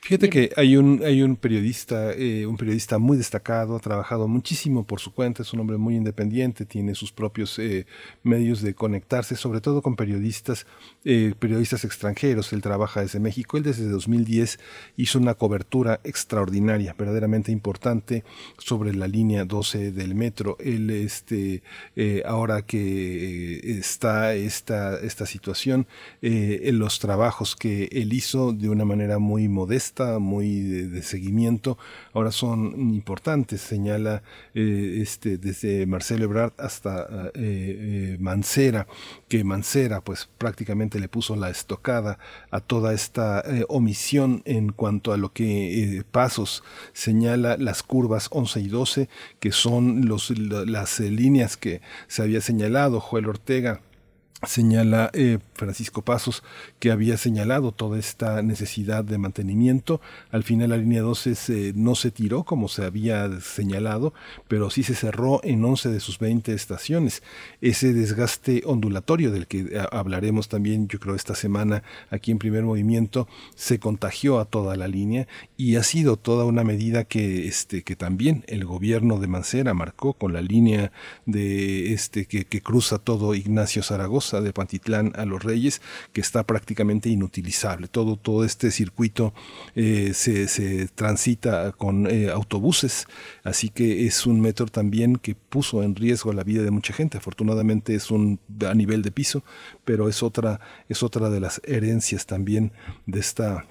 Fíjate 0.04 0.28
que 0.28 0.50
hay 0.58 0.76
un, 0.76 1.02
hay 1.02 1.22
un 1.22 1.34
periodista, 1.34 2.12
eh, 2.12 2.44
un 2.46 2.58
periodista 2.58 2.98
muy 2.98 3.16
destacado, 3.16 3.74
ha 3.76 3.80
trabajado 3.80 4.28
muchísimo 4.28 4.84
por 4.84 5.00
su 5.00 5.14
cuenta, 5.14 5.42
es 5.42 5.54
un 5.54 5.60
hombre 5.60 5.78
muy 5.78 5.96
independiente, 5.96 6.66
tiene 6.66 6.94
sus 6.94 7.10
propios 7.10 7.58
eh, 7.58 7.86
medios 8.22 8.60
de 8.60 8.74
conectarse, 8.74 9.34
sobre 9.34 9.62
todo 9.62 9.80
con 9.80 9.96
periodistas, 9.96 10.66
eh, 11.06 11.32
periodistas 11.38 11.86
extranjeros. 11.86 12.52
Él 12.52 12.60
trabaja 12.60 13.00
desde 13.00 13.18
México. 13.18 13.56
Él 13.56 13.62
desde 13.62 13.88
2010 13.88 14.58
hizo 14.98 15.18
una 15.18 15.34
cobertura 15.34 16.00
extraordinaria, 16.04 16.94
verdaderamente 16.98 17.50
importante 17.50 18.24
sobre 18.58 18.94
la 18.94 19.08
línea 19.08 19.46
12 19.46 19.90
del 19.90 20.14
metro. 20.14 20.58
Él, 20.60 20.90
este, 20.90 21.62
ahora 22.26 22.60
que 22.60 23.78
está 23.78 24.34
esta, 24.34 25.00
esta 25.00 25.24
situación, 25.24 25.86
en 26.20 26.78
los 26.78 26.98
trabajos 26.98 27.56
que 27.56 27.88
él 27.90 28.12
hizo 28.12 28.52
de 28.52 28.68
una 28.68 28.84
manera 28.84 29.18
muy 29.18 29.48
modesta, 29.54 30.18
muy 30.18 30.60
de, 30.60 31.02
seguimiento, 31.02 31.78
ahora 32.12 32.30
son 32.30 32.90
importantes, 32.90 33.62
señala 33.62 34.22
eh, 34.54 34.98
este, 35.00 35.38
desde 35.38 35.86
Marcelo 35.86 36.24
Ebrard 36.24 36.52
hasta 36.58 37.04
eh, 37.28 37.30
eh, 37.34 38.16
Mancera, 38.20 38.86
que 39.28 39.44
Mancera 39.44 40.02
pues 40.02 40.28
prácticamente 40.36 41.00
le 41.00 41.08
puso 41.08 41.36
la 41.36 41.48
estocada 41.48 42.18
a 42.50 42.60
toda 42.60 42.92
esta 42.92 43.42
omisión 43.68 44.42
en 44.44 44.72
cuanto 44.72 45.12
a 45.12 45.16
lo 45.16 45.32
que 45.32 46.04
Pasos 46.10 46.62
señala 46.92 47.56
las 47.56 47.82
curvas 47.82 48.28
11 48.30 48.60
y 48.60 48.68
12, 48.68 49.08
que 49.40 49.52
son 49.52 50.06
los, 50.06 50.30
las 50.38 51.00
líneas 51.00 51.56
que 51.56 51.80
se 52.08 52.22
había 52.22 52.40
señalado 52.40 53.00
Joel 53.00 53.28
Ortega 53.28 53.80
señala 54.46 55.10
eh, 55.12 55.38
Francisco 55.54 56.02
Pasos 56.02 56.42
que 56.78 56.90
había 56.90 57.16
señalado 57.16 57.72
toda 57.72 57.98
esta 57.98 58.42
necesidad 58.42 59.04
de 59.04 59.18
mantenimiento. 59.18 60.00
Al 60.30 60.44
final 60.44 60.70
la 60.70 60.76
línea 60.76 61.02
12 61.02 61.72
no 61.74 61.94
se 61.94 62.10
tiró 62.10 62.44
como 62.44 62.68
se 62.68 62.84
había 62.84 63.40
señalado, 63.40 64.14
pero 64.48 64.70
sí 64.70 64.82
se 64.82 64.94
cerró 64.94 65.40
en 65.44 65.64
11 65.64 65.90
de 65.90 66.00
sus 66.00 66.18
20 66.18 66.52
estaciones. 66.52 67.22
Ese 67.60 67.92
desgaste 67.92 68.62
ondulatorio 68.66 69.30
del 69.30 69.46
que 69.46 69.60
eh, 69.60 69.86
hablaremos 69.92 70.48
también 70.48 70.88
yo 70.88 70.98
creo 70.98 71.14
esta 71.14 71.34
semana 71.34 71.82
aquí 72.10 72.30
en 72.30 72.38
primer 72.38 72.64
movimiento 72.64 73.28
se 73.54 73.78
contagió 73.78 74.38
a 74.40 74.44
toda 74.44 74.76
la 74.76 74.88
línea 74.88 75.26
y 75.56 75.76
ha 75.76 75.82
sido 75.82 76.16
toda 76.16 76.44
una 76.44 76.64
medida 76.64 77.04
que, 77.04 77.46
este, 77.46 77.82
que 77.82 77.96
también 77.96 78.44
el 78.46 78.64
gobierno 78.64 79.18
de 79.18 79.26
Mancera 79.26 79.74
marcó 79.74 80.14
con 80.14 80.32
la 80.32 80.40
línea 80.40 80.92
de 81.26 81.92
este 81.92 82.26
que, 82.26 82.44
que 82.44 82.62
cruza 82.62 82.98
todo 82.98 83.34
Ignacio 83.34 83.82
Zaragoza 83.82 84.33
de 84.40 84.52
Pantitlán 84.52 85.12
a 85.16 85.24
Los 85.24 85.42
Reyes, 85.42 85.80
que 86.12 86.20
está 86.20 86.44
prácticamente 86.44 87.08
inutilizable. 87.08 87.88
Todo, 87.88 88.16
todo 88.16 88.44
este 88.44 88.70
circuito 88.70 89.34
eh, 89.74 90.12
se, 90.14 90.88
transita 90.94 91.72
con 91.72 92.06
eh, 92.06 92.30
autobuses, 92.30 93.06
así 93.42 93.68
que 93.68 94.06
es 94.06 94.26
un 94.26 94.40
metro 94.40 94.66
también 94.66 95.16
que 95.16 95.34
puso 95.34 95.82
en 95.82 95.94
riesgo 95.94 96.32
la 96.32 96.44
vida 96.44 96.62
de 96.62 96.70
mucha 96.70 96.92
gente. 96.92 97.18
Afortunadamente 97.18 97.94
es 97.94 98.10
un 98.10 98.38
a 98.66 98.74
nivel 98.74 99.02
de 99.02 99.10
piso, 99.10 99.42
pero 99.84 100.08
es 100.08 100.22
otra, 100.22 100.60
es 100.88 101.02
otra 101.02 101.30
de 101.30 101.40
las 101.40 101.60
herencias 101.64 102.26
también 102.26 102.72
de 103.06 103.20
esta 103.20 103.66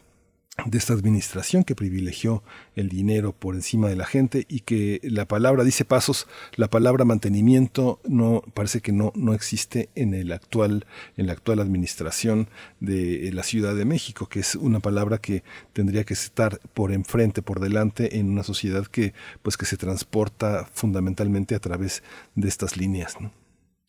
de 0.67 0.77
esta 0.77 0.93
administración 0.93 1.63
que 1.63 1.73
privilegió 1.73 2.43
el 2.75 2.87
dinero 2.87 3.33
por 3.33 3.55
encima 3.55 3.89
de 3.89 3.95
la 3.95 4.05
gente 4.05 4.45
y 4.47 4.59
que 4.59 4.99
la 5.01 5.27
palabra 5.27 5.63
dice 5.63 5.83
pasos 5.83 6.27
la 6.55 6.69
palabra 6.69 7.05
mantenimiento 7.05 7.99
no 8.07 8.43
parece 8.53 8.79
que 8.79 8.91
no 8.91 9.11
no 9.15 9.33
existe 9.33 9.89
en 9.95 10.13
el 10.13 10.31
actual 10.31 10.85
en 11.17 11.25
la 11.25 11.33
actual 11.33 11.59
administración 11.59 12.49
de 12.79 13.31
la 13.33 13.41
Ciudad 13.41 13.73
de 13.73 13.85
México 13.85 14.29
que 14.29 14.41
es 14.41 14.53
una 14.53 14.79
palabra 14.79 15.17
que 15.17 15.43
tendría 15.73 16.03
que 16.03 16.13
estar 16.13 16.59
por 16.75 16.91
enfrente 16.91 17.41
por 17.41 17.59
delante 17.59 18.19
en 18.19 18.29
una 18.29 18.43
sociedad 18.43 18.85
que 18.85 19.13
pues 19.41 19.57
que 19.57 19.65
se 19.65 19.77
transporta 19.77 20.69
fundamentalmente 20.71 21.55
a 21.55 21.59
través 21.59 22.03
de 22.35 22.47
estas 22.47 22.77
líneas. 22.77 23.17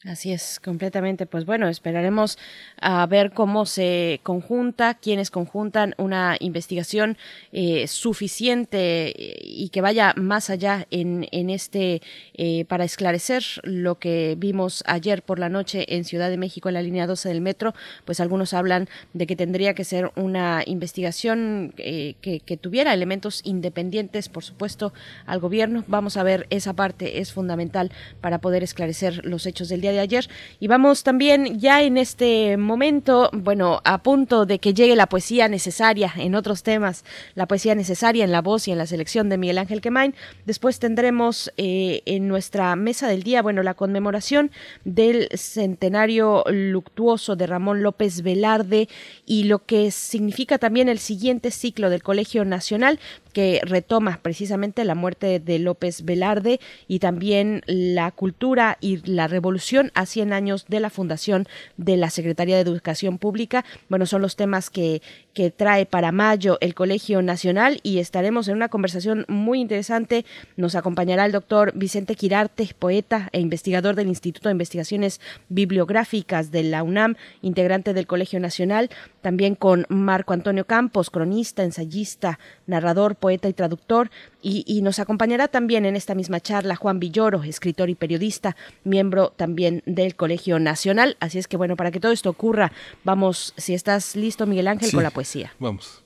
Así 0.07 0.33
es, 0.33 0.61
completamente. 0.61 1.25
Pues 1.25 1.47
bueno, 1.47 1.67
esperaremos 1.67 2.37
a 2.79 3.07
ver 3.07 3.33
cómo 3.33 3.65
se 3.65 4.21
conjunta, 4.23 4.93
quienes 4.93 5.31
conjuntan 5.31 5.95
una 5.97 6.37
investigación 6.41 7.17
eh, 7.53 7.87
suficiente 7.87 9.09
eh, 9.19 9.41
y 9.43 9.71
que 9.71 9.81
vaya 9.81 10.13
más 10.19 10.51
allá 10.51 10.87
en, 10.91 11.27
en 11.33 11.49
este 11.49 12.03
eh, 12.35 12.67
para 12.67 12.85
esclarecer 12.85 13.45
lo 13.63 13.99
que 13.99 14.35
vimos 14.37 14.85
ayer 14.87 15.23
por 15.23 15.39
la 15.39 15.49
noche 15.49 15.87
en 15.97 16.05
Ciudad 16.05 16.29
de 16.29 16.37
México 16.37 16.69
en 16.69 16.75
la 16.75 16.83
línea 16.83 17.07
12 17.07 17.31
del 17.31 17.41
metro. 17.41 17.73
Pues 18.05 18.21
algunos 18.21 18.53
hablan 18.53 18.91
de 19.15 19.27
que 19.27 19.37
tendría 19.37 19.73
que 19.73 19.85
ser 19.85 20.13
una 20.17 20.65
investigación 20.67 21.73
que, 21.75 22.43
que 22.45 22.57
tuviera 22.59 22.93
elementos 22.93 23.41
independientes, 23.43 24.29
por 24.29 24.45
supuesto, 24.45 24.93
al 25.25 25.41
gobierno. 25.41 25.83
Vamos 25.87 26.19
a 26.19 26.23
ver 26.25 26.47
esa 26.51 26.75
parte 26.75 27.21
es 27.21 27.33
fundamental 27.33 27.91
para 28.21 28.39
poder 28.39 28.63
esclarecer 28.63 29.25
los 29.25 29.47
hechos 29.47 29.71
del 29.71 29.81
día 29.81 29.94
de 29.95 30.01
ayer. 30.01 30.29
Y 30.61 30.67
vamos 30.67 31.03
también 31.03 31.59
ya 31.59 31.83
en 31.83 31.97
este 31.97 32.57
momento, 32.57 33.31
bueno, 33.33 33.81
a 33.85 34.03
punto 34.03 34.47
de 34.47 34.59
que 34.59 34.75
llegue 34.75 34.97
la 34.97 35.07
poesía 35.07 35.49
necesaria 35.49 36.13
en 36.17 36.35
otros 36.35 36.63
temas, 36.63 37.05
la 37.35 37.47
poesía 37.47 37.75
necesaria 37.75 38.25
en 38.25 38.33
la 38.33 38.43
voz 38.43 38.69
y 38.69 38.73
en 38.73 38.79
la 38.79 38.87
selección 38.87 39.29
de 39.29 39.39
Miguel 39.39 39.59
Ángel 39.59 39.81
Quemain. 39.81 40.15
Después 40.47 40.79
tendremos 40.79 41.53
eh, 41.57 42.03
en 42.07 42.29
nuestra 42.29 42.77
mesa 42.77 43.09
del 43.09 43.23
día, 43.23 43.43
bueno, 43.43 43.63
la 43.63 43.75
conmemoración 43.75 44.51
del 44.85 45.29
centenario 45.35 46.45
luctuoso 46.49 47.37
de 47.37 47.47
Ramón 47.47 47.83
López 47.83 48.23
Velarde 48.23 48.89
y 49.27 49.45
lo 49.45 49.65
que 49.65 49.91
significa 49.91 50.59
también 50.59 50.89
el 50.89 50.99
siguiente 50.99 51.51
ciclo 51.51 51.91
del 51.91 52.03
Colegio 52.03 52.45
Nacional 52.45 52.99
que 53.35 53.61
retoma 53.65 54.21
precisamente 54.23 54.85
la 54.85 54.95
muerte 54.95 55.41
de 55.41 55.59
López 55.59 56.05
Velarde 56.07 56.61
y 56.89 57.01
también 57.01 57.63
la 57.67 58.11
cultura 58.13 58.79
y 58.81 59.07
la 59.11 59.29
revolución 59.29 59.93
a 59.95 60.07
100 60.07 60.33
años 60.33 60.65
de 60.69 60.81
la 60.81 60.89
fundación 60.89 61.47
de 61.77 61.99
la 61.99 62.09
Secretaría 62.09 62.57
de 62.57 62.63
Educación 62.63 63.19
Pública. 63.19 63.67
Bueno, 63.91 64.07
son 64.07 64.23
los 64.23 64.37
temas 64.37 64.71
que, 64.71 65.03
que 65.35 65.51
trae 65.51 65.85
para 65.85 66.13
mayo 66.13 66.57
el 66.61 66.75
Colegio 66.75 67.21
Nacional 67.21 67.81
y 67.83 67.99
estaremos 67.99 68.49
en 68.49 68.57
una 68.57 68.69
conversación 68.69 69.27
muy 69.29 69.61
interesante. 69.61 70.25
Nos 70.57 70.77
acompañará 70.77 71.27
el 71.27 71.33
doctor 71.33 71.73
Vicente 71.75 72.15
Quirarte, 72.15 72.71
poeta 72.79 73.29
e 73.33 73.41
investigador 73.41 73.97
del 73.97 74.09
Instituto 74.09 74.49
de 74.49 74.53
Investigaciones 74.53 75.21
Bibliográficas 75.49 76.51
de 76.51 76.63
la 76.63 76.83
UNAM, 76.83 77.17
integrante 77.43 77.93
del 77.93 78.07
Colegio 78.07 78.41
Nacional, 78.41 78.91
también 79.21 79.57
con 79.57 79.87
Marco 79.89 80.33
Antonio 80.33 80.65
Campos, 80.67 81.11
cronista, 81.11 81.65
ensayista, 81.65 82.39
narrador, 82.67 83.17
poeta 83.17 83.49
y 83.49 83.53
traductor, 83.53 84.11
y, 84.45 84.83
nos 84.83 84.99
acompañará 84.99 85.49
también 85.49 85.87
en 85.87 85.97
esta 85.97 86.15
misma 86.15 86.39
charla 86.39 86.77
Juan 86.77 87.01
Villoro, 87.01 87.43
escritor 87.43 87.89
y 87.89 87.95
periodista, 87.95 88.57
miembro 88.85 89.31
también 89.31 89.83
del 89.87 90.15
Colegio 90.15 90.59
Nacional. 90.59 91.17
Así 91.21 91.39
es 91.39 91.49
que 91.49 91.57
bueno, 91.57 91.77
para 91.77 91.91
que 91.91 92.01
todo 92.01 92.13
esto 92.13 92.29
ocurra, 92.29 92.71
vamos, 93.05 93.55
si 93.57 93.73
estás 93.73 94.17
listo, 94.17 94.47
Miguel 94.47 94.69
Ángel, 94.69 94.93
con 94.93 95.03
la 95.03 95.11
poesía. 95.11 95.55
Vamos. 95.59 96.03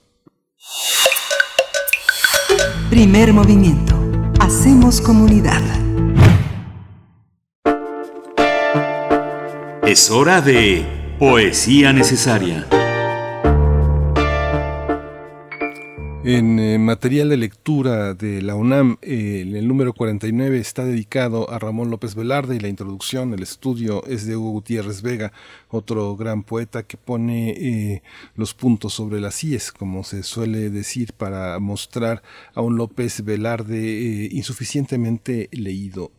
Primer 2.91 3.33
movimiento. 3.33 3.99
Hacemos 4.41 5.01
comunidad. 5.01 5.63
Es 9.87 10.11
hora 10.11 10.41
de 10.41 11.17
Poesía 11.19 11.93
Necesaria. 11.93 12.67
En 16.25 16.59
eh, 16.59 16.79
material 16.79 17.29
de 17.29 17.37
lectura 17.37 18.13
de 18.13 18.43
la 18.43 18.57
UNAM, 18.57 18.99
eh, 19.03 19.45
el 19.47 19.69
número 19.69 19.93
49 19.93 20.59
está 20.59 20.85
dedicado 20.85 21.49
a 21.49 21.61
Ramón 21.61 21.91
López 21.91 22.17
Velarde 22.17 22.57
y 22.57 22.59
la 22.59 22.67
introducción, 22.67 23.33
el 23.35 23.43
estudio 23.45 24.05
es 24.05 24.27
de 24.27 24.37
Hugo 24.37 24.51
Gutiérrez 24.51 25.01
Vega, 25.01 25.33
otro 25.69 26.17
gran 26.17 26.43
poeta 26.43 26.83
que 26.83 26.97
pone 26.97 27.51
eh, 27.51 28.03
los 28.35 28.53
puntos 28.53 28.95
sobre 28.95 29.21
las 29.21 29.45
IES, 29.45 29.71
como 29.71 30.03
se 30.03 30.25
suele 30.25 30.71
decir, 30.71 31.13
para 31.13 31.57
mostrar 31.61 32.21
a 32.53 32.63
un 32.63 32.77
López 32.77 33.25
Velarde 33.25 34.29
insuficientemente 34.33 35.49
leído. 35.53 36.11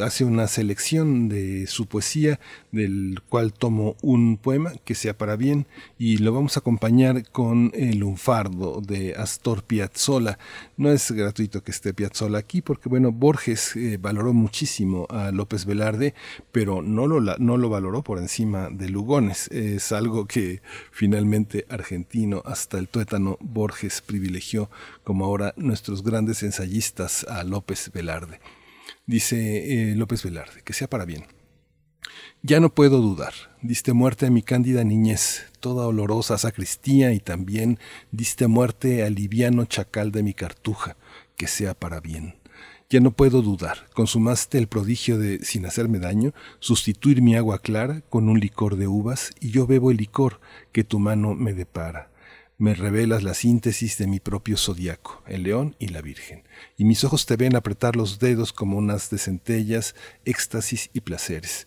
hace 0.00 0.24
una 0.24 0.46
selección 0.46 1.28
de 1.28 1.66
su 1.66 1.86
poesía, 1.86 2.38
del 2.70 3.20
cual 3.28 3.52
tomo 3.52 3.96
un 4.00 4.36
poema 4.36 4.74
que 4.84 4.94
sea 4.94 5.18
para 5.18 5.34
bien 5.34 5.66
y 5.98 6.18
lo 6.18 6.32
vamos 6.32 6.56
a 6.56 6.60
acompañar 6.60 7.28
con 7.30 7.72
el 7.74 7.98
lunfardo 7.98 8.75
de 8.80 9.14
Astor 9.14 9.62
Piazzolla. 9.64 10.38
No 10.76 10.90
es 10.90 11.10
gratuito 11.10 11.62
que 11.62 11.70
esté 11.70 11.94
Piazzolla 11.94 12.38
aquí 12.38 12.62
porque, 12.62 12.88
bueno, 12.88 13.12
Borges 13.12 13.76
eh, 13.76 13.98
valoró 14.00 14.32
muchísimo 14.32 15.06
a 15.10 15.30
López 15.30 15.64
Velarde, 15.64 16.14
pero 16.52 16.82
no 16.82 17.06
lo, 17.06 17.20
no 17.20 17.56
lo 17.56 17.68
valoró 17.68 18.02
por 18.02 18.18
encima 18.18 18.68
de 18.70 18.88
Lugones. 18.88 19.48
Es 19.48 19.92
algo 19.92 20.26
que 20.26 20.62
finalmente 20.90 21.66
argentino, 21.68 22.42
hasta 22.44 22.78
el 22.78 22.88
tuétano 22.88 23.38
Borges 23.40 24.00
privilegió, 24.00 24.70
como 25.04 25.24
ahora 25.24 25.54
nuestros 25.56 26.02
grandes 26.02 26.42
ensayistas 26.42 27.24
a 27.24 27.44
López 27.44 27.90
Velarde. 27.92 28.40
Dice 29.06 29.90
eh, 29.90 29.94
López 29.94 30.22
Velarde, 30.22 30.62
que 30.64 30.72
sea 30.72 30.88
para 30.88 31.04
bien. 31.04 31.35
Ya 32.42 32.60
no 32.60 32.72
puedo 32.72 33.00
dudar, 33.00 33.34
diste 33.60 33.92
muerte 33.92 34.26
a 34.26 34.30
mi 34.30 34.40
cándida 34.40 34.84
niñez, 34.84 35.46
toda 35.58 35.88
olorosa 35.88 36.38
sacristía, 36.38 37.12
y 37.12 37.18
también 37.18 37.80
diste 38.12 38.46
muerte 38.46 39.02
al 39.02 39.16
liviano 39.16 39.64
chacal 39.64 40.12
de 40.12 40.22
mi 40.22 40.32
cartuja, 40.32 40.96
que 41.36 41.48
sea 41.48 41.74
para 41.74 41.98
bien. 41.98 42.36
Ya 42.88 43.00
no 43.00 43.10
puedo 43.10 43.42
dudar, 43.42 43.88
consumaste 43.94 44.58
el 44.58 44.68
prodigio 44.68 45.18
de, 45.18 45.44
sin 45.44 45.66
hacerme 45.66 45.98
daño, 45.98 46.34
sustituir 46.60 47.20
mi 47.20 47.34
agua 47.34 47.58
clara 47.58 48.02
con 48.10 48.28
un 48.28 48.38
licor 48.38 48.76
de 48.76 48.86
uvas, 48.86 49.32
y 49.40 49.50
yo 49.50 49.66
bebo 49.66 49.90
el 49.90 49.96
licor 49.96 50.40
que 50.70 50.84
tu 50.84 51.00
mano 51.00 51.34
me 51.34 51.52
depara. 51.52 52.12
Me 52.58 52.74
revelas 52.74 53.24
la 53.24 53.34
síntesis 53.34 53.98
de 53.98 54.06
mi 54.06 54.20
propio 54.20 54.56
zodiaco, 54.56 55.24
el 55.26 55.42
león 55.42 55.74
y 55.80 55.88
la 55.88 56.00
virgen, 56.00 56.44
y 56.76 56.84
mis 56.84 57.02
ojos 57.02 57.26
te 57.26 57.34
ven 57.36 57.56
apretar 57.56 57.96
los 57.96 58.20
dedos 58.20 58.52
como 58.52 58.78
unas 58.78 59.10
de 59.10 59.18
centellas, 59.18 59.96
éxtasis 60.24 60.90
y 60.92 61.00
placeres 61.00 61.66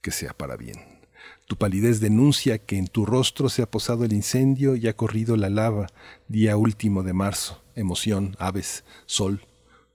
que 0.00 0.10
sea 0.10 0.32
para 0.32 0.56
bien. 0.56 0.98
Tu 1.46 1.56
palidez 1.56 2.00
denuncia 2.00 2.58
que 2.58 2.76
en 2.76 2.86
tu 2.86 3.06
rostro 3.06 3.48
se 3.48 3.62
ha 3.62 3.70
posado 3.70 4.04
el 4.04 4.12
incendio 4.12 4.76
y 4.76 4.86
ha 4.86 4.96
corrido 4.96 5.36
la 5.36 5.48
lava, 5.48 5.86
día 6.28 6.56
último 6.56 7.02
de 7.02 7.14
marzo, 7.14 7.62
emoción, 7.74 8.36
aves, 8.38 8.84
sol. 9.06 9.46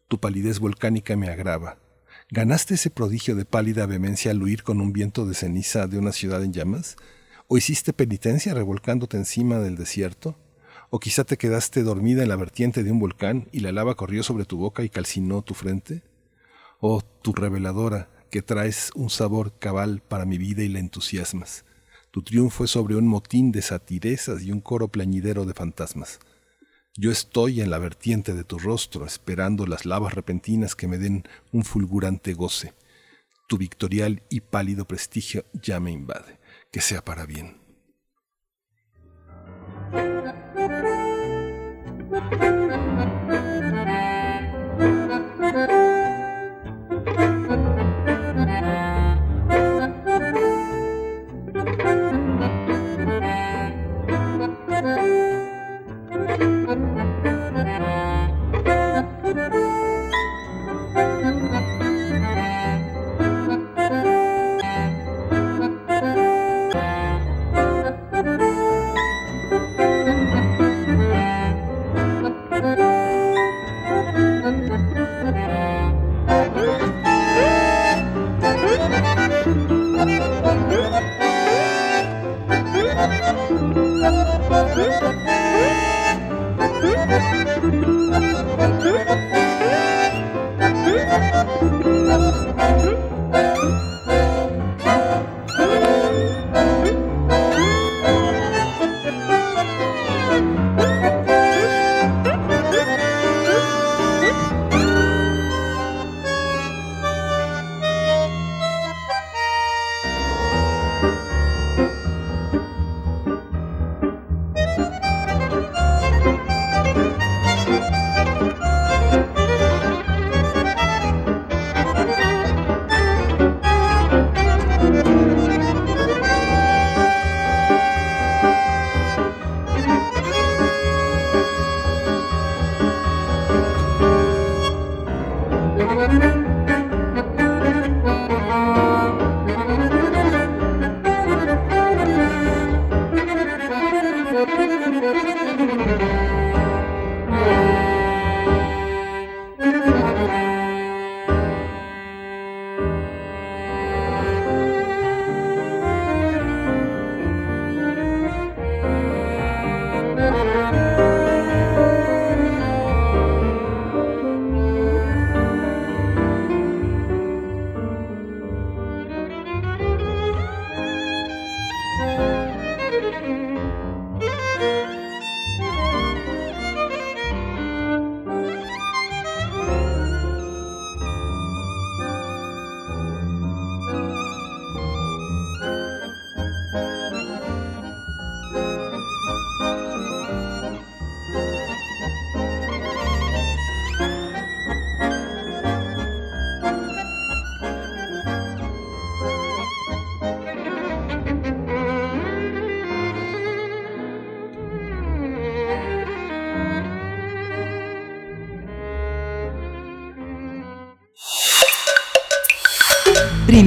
Tu 0.07 0.19
palidez 0.19 0.59
volcánica 0.59 1.15
me 1.15 1.30
agrava. 1.30 1.77
¿Ganaste 2.30 2.73
ese 2.73 2.89
prodigio 2.89 3.35
de 3.35 3.45
pálida 3.45 3.85
vehemencia 3.85 4.31
al 4.31 4.41
huir 4.41 4.63
con 4.63 4.81
un 4.81 4.93
viento 4.93 5.25
de 5.27 5.35
ceniza 5.35 5.85
de 5.85 5.99
una 5.99 6.11
ciudad 6.11 6.43
en 6.43 6.53
llamas? 6.53 6.97
¿O 7.47 7.57
hiciste 7.57 7.93
penitencia 7.93 8.55
revolcándote 8.55 9.17
encima 9.17 9.59
del 9.59 9.75
desierto? 9.75 10.35
¿O 10.89 10.99
quizá 10.99 11.23
te 11.23 11.38
quedaste 11.38 11.84
dormida 11.84 12.23
en 12.23 12.30
la 12.30 12.35
vertiente 12.35 12.84
de 12.84 12.91
un 12.91 12.99
volcán 12.99 13.47
y 13.51 13.59
la 13.59 13.71
lava 13.71 13.95
corrió 13.95 14.23
sobre 14.23 14.45
tu 14.45 14.57
boca 14.57 14.84
y 14.84 14.89
calcinó 14.89 15.43
tu 15.43 15.53
frente? 15.53 16.01
Oh, 16.80 17.01
tu 17.21 17.34
reveladora, 17.34 18.09
que 18.34 18.41
traes 18.41 18.89
un 18.95 19.11
sabor 19.11 19.60
cabal 19.60 20.01
para 20.01 20.26
mi 20.26 20.39
vida 20.39 20.64
y 20.64 20.68
la 20.68 20.80
entusiasmas. 20.80 21.65
Tu 22.10 22.23
triunfo 22.23 22.64
es 22.64 22.72
sobre 22.72 22.95
un 22.95 23.07
motín 23.07 23.51
de 23.51 23.61
satirezas 23.61 24.41
y 24.41 24.51
un 24.51 24.60
coro 24.60 24.88
plañidero 24.88 25.45
de 25.45 25.53
fantasmas. 25.53 26.18
Yo 26.97 27.11
estoy 27.11 27.61
en 27.61 27.69
la 27.69 27.77
vertiente 27.77 28.34
de 28.34 28.43
tu 28.43 28.57
rostro, 28.57 29.05
esperando 29.05 29.68
las 29.68 29.85
lavas 29.85 30.15
repentinas 30.15 30.76
que 30.76 30.88
me 30.88 30.97
den 30.97 31.26
un 31.51 31.64
fulgurante 31.64 32.34
goce. 32.34 32.73
Tu 33.47 33.60
victorial 33.60 34.23
y 34.31 34.39
pálido 34.39 34.85
prestigio 34.85 35.45
ya 35.53 35.80
me 35.80 35.91
invade. 35.91 36.39
Que 36.72 36.81
sea 36.81 37.05
para 37.05 37.27
bien. 37.27 37.61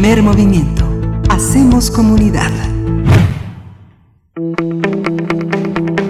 Primer 0.07 0.23
movimiento. 0.23 0.89
Hacemos 1.29 1.91
comunidad. 1.91 2.53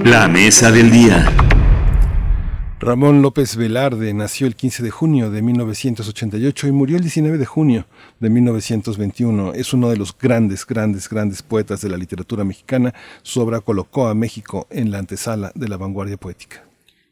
La 0.04 0.28
mesa 0.28 0.70
del 0.70 0.90
día. 0.90 1.24
Ramón 2.78 3.22
López 3.22 3.56
Velarde 3.56 4.12
nació 4.12 4.48
el 4.48 4.54
15 4.54 4.82
de 4.82 4.90
junio 4.90 5.30
de 5.30 5.40
1988 5.40 6.66
y 6.68 6.72
murió 6.72 6.98
el 6.98 7.02
19 7.04 7.38
de 7.38 7.46
junio 7.46 7.86
de 8.20 8.28
1921. 8.28 9.54
Es 9.54 9.72
uno 9.72 9.88
de 9.88 9.96
los 9.96 10.14
grandes, 10.14 10.66
grandes, 10.66 11.08
grandes 11.08 11.42
poetas 11.42 11.80
de 11.80 11.88
la 11.88 11.96
literatura 11.96 12.44
mexicana. 12.44 12.92
Su 13.22 13.40
obra 13.40 13.60
colocó 13.60 14.08
a 14.08 14.14
México 14.14 14.66
en 14.68 14.90
la 14.90 14.98
antesala 14.98 15.52
de 15.54 15.68
la 15.68 15.78
vanguardia 15.78 16.18
poética. 16.18 16.65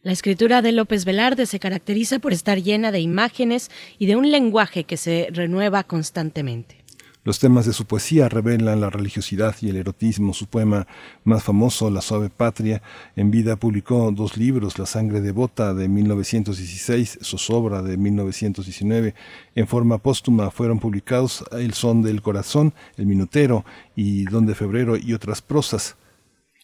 La 0.05 0.13
escritura 0.13 0.61
de 0.61 0.73
López 0.73 1.07
Velarde 1.07 1.47
se 1.47 1.59
caracteriza 1.59 2.19
por 2.19 2.35
estar 2.35 2.63
llena 2.63 2.93
de 2.93 3.01
imágenes 3.01 3.71
y 3.99 4.05
de 4.05 4.17
un 4.17 4.31
lenguaje 4.31 4.85
que 4.85 4.99
se 4.99 5.29
renueva 5.33 5.83
constantemente. 5.83 6.85
Los 7.25 7.39
temas 7.39 7.65
de 7.65 7.73
su 7.73 7.87
poesía 7.87 8.29
revelan 8.29 8.83
la 8.83 8.91
religiosidad 8.91 9.57
y 9.63 9.71
el 9.71 9.77
erotismo. 9.77 10.35
Su 10.35 10.47
poema 10.47 10.87
más 11.25 11.43
famoso, 11.43 11.89
La 11.89 12.03
suave 12.03 12.29
patria, 12.29 12.83
en 13.17 13.31
vida 13.31 13.57
publicó 13.57 14.13
dos 14.15 14.37
libros, 14.37 14.79
La 14.79 14.85
sangre 14.85 15.23
devota 15.23 15.73
de 15.73 15.89
1916, 15.89 17.21
Zozobra 17.23 17.81
de 17.81 17.97
1919. 17.97 19.15
En 19.55 19.67
forma 19.67 19.97
póstuma 19.97 20.51
fueron 20.51 20.81
publicados 20.81 21.47
El 21.51 21.73
son 21.73 22.03
del 22.03 22.21
corazón, 22.21 22.75
El 22.99 23.07
minutero 23.07 23.65
y 23.97 24.25
Don 24.25 24.45
de 24.45 24.55
febrero 24.55 24.99
y 24.99 25.15
otras 25.15 25.41
prosas. 25.41 25.97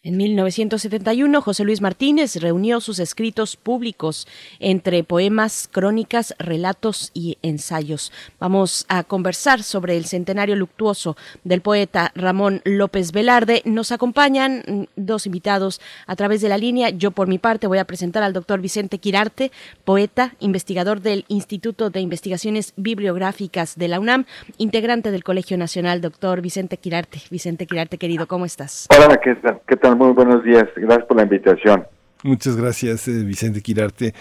En 0.02 0.16
1971, 0.16 1.42
José 1.42 1.62
Luis 1.62 1.82
Martínez 1.82 2.36
reunió 2.36 2.80
sus 2.80 2.98
escritos 3.00 3.56
públicos 3.56 4.26
entre 4.58 5.04
poemas, 5.04 5.68
crónicas, 5.70 6.34
relatos 6.38 7.10
y 7.12 7.36
ensayos. 7.42 8.10
Vamos 8.38 8.86
a 8.88 9.04
conversar 9.04 9.62
sobre 9.62 9.98
el 9.98 10.06
centenario 10.06 10.56
luctuoso 10.56 11.18
del 11.44 11.60
poeta 11.60 12.12
Ramón 12.14 12.62
López 12.64 13.12
Velarde. 13.12 13.60
Nos 13.66 13.92
acompañan 13.92 14.62
mm, 14.66 14.84
dos 14.96 15.26
invitados 15.26 15.82
a 16.06 16.16
través 16.16 16.40
de 16.40 16.48
la 16.48 16.56
línea. 16.56 16.88
Yo, 16.88 17.10
por 17.10 17.28
mi 17.28 17.36
parte, 17.36 17.66
voy 17.66 17.76
a 17.76 17.84
presentar 17.84 18.22
al 18.22 18.32
doctor 18.32 18.62
Vicente 18.62 18.96
Quirarte, 18.96 19.52
poeta, 19.84 20.32
investigador 20.40 21.02
del 21.02 21.26
Instituto 21.28 21.90
de 21.90 22.00
Investigaciones 22.00 22.72
Bibliográficas 22.78 23.76
de 23.76 23.88
la 23.88 24.00
UNAM, 24.00 24.24
integrante 24.56 25.10
del 25.10 25.24
Colegio 25.24 25.58
Nacional. 25.58 26.00
Doctor 26.00 26.40
Vicente 26.40 26.78
Quirarte. 26.78 27.20
Vicente 27.30 27.66
Quirarte, 27.66 27.98
querido, 27.98 28.26
¿cómo 28.26 28.46
estás? 28.46 28.86
Hola, 28.96 29.20
¿qué 29.20 29.34
tal? 29.34 29.60
¿Qué 29.68 29.76
tal? 29.76 29.89
Muy 29.96 30.12
buenos 30.12 30.42
días. 30.44 30.66
Gracias 30.76 31.06
por 31.06 31.16
la 31.16 31.22
invitación. 31.24 31.84
Muchas 32.22 32.54
gracias, 32.56 33.08
eh, 33.08 33.24
Vicente 33.24 33.62
Quirarte. 33.62 34.12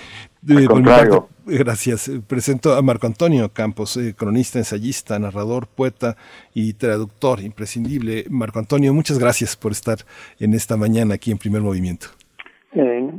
Al 0.48 0.58
Eh, 0.60 0.68
por 0.68 0.78
mi 0.78 0.84
contrario. 0.86 1.28
parte, 1.46 1.58
gracias. 1.64 2.08
Eh, 2.08 2.22
Presento 2.26 2.74
a 2.74 2.82
Marco 2.82 3.08
Antonio 3.08 3.50
Campos, 3.52 3.98
eh, 3.98 4.16
cronista, 4.18 4.58
ensayista, 4.58 5.20
narrador, 5.20 5.68
poeta 5.68 6.16
y 6.54 6.74
traductor 6.74 7.42
imprescindible. 7.42 8.24
Marco 8.30 8.60
Antonio, 8.60 8.94
muchas 8.94 9.20
gracias 9.20 9.58
por 9.58 9.74
estar 9.74 9.98
en 10.40 10.54
esta 10.54 10.78
mañana 10.78 11.16
aquí 11.16 11.32
en 11.32 11.38
Primer 11.40 11.62
Movimiento. 11.62 12.08
Eh, 12.72 13.10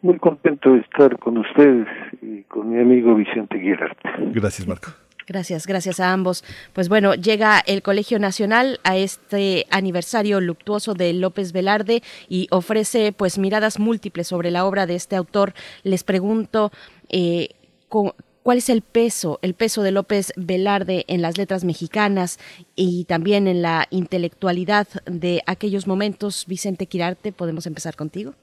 muy 0.00 0.18
contento 0.18 0.72
de 0.72 0.80
estar 0.80 1.18
con 1.18 1.36
ustedes 1.36 1.86
y 2.22 2.42
con 2.44 2.70
mi 2.70 2.80
amigo 2.80 3.14
Vicente 3.14 3.58
Guirarte. 3.58 4.08
Gracias, 4.32 4.66
Marco. 4.66 4.88
Gracias, 5.26 5.66
gracias 5.66 6.00
a 6.00 6.12
ambos. 6.12 6.44
Pues 6.74 6.88
bueno, 6.88 7.14
llega 7.14 7.58
el 7.60 7.80
Colegio 7.82 8.18
Nacional 8.18 8.78
a 8.84 8.96
este 8.96 9.66
aniversario 9.70 10.40
luctuoso 10.40 10.92
de 10.92 11.14
López 11.14 11.52
Velarde 11.52 12.02
y 12.28 12.46
ofrece 12.50 13.12
pues 13.12 13.38
miradas 13.38 13.78
múltiples 13.78 14.28
sobre 14.28 14.50
la 14.50 14.66
obra 14.66 14.86
de 14.86 14.96
este 14.96 15.16
autor. 15.16 15.54
Les 15.82 16.04
pregunto 16.04 16.70
eh, 17.08 17.50
cuál 17.88 18.58
es 18.58 18.68
el 18.68 18.82
peso, 18.82 19.38
el 19.40 19.54
peso 19.54 19.82
de 19.82 19.92
López 19.92 20.32
Velarde 20.36 21.04
en 21.08 21.22
las 21.22 21.38
letras 21.38 21.64
mexicanas 21.64 22.38
y 22.76 23.04
también 23.04 23.48
en 23.48 23.62
la 23.62 23.86
intelectualidad 23.88 24.86
de 25.06 25.42
aquellos 25.46 25.86
momentos. 25.86 26.44
Vicente 26.46 26.86
Quirarte, 26.86 27.32
podemos 27.32 27.66
empezar 27.66 27.96
contigo. 27.96 28.34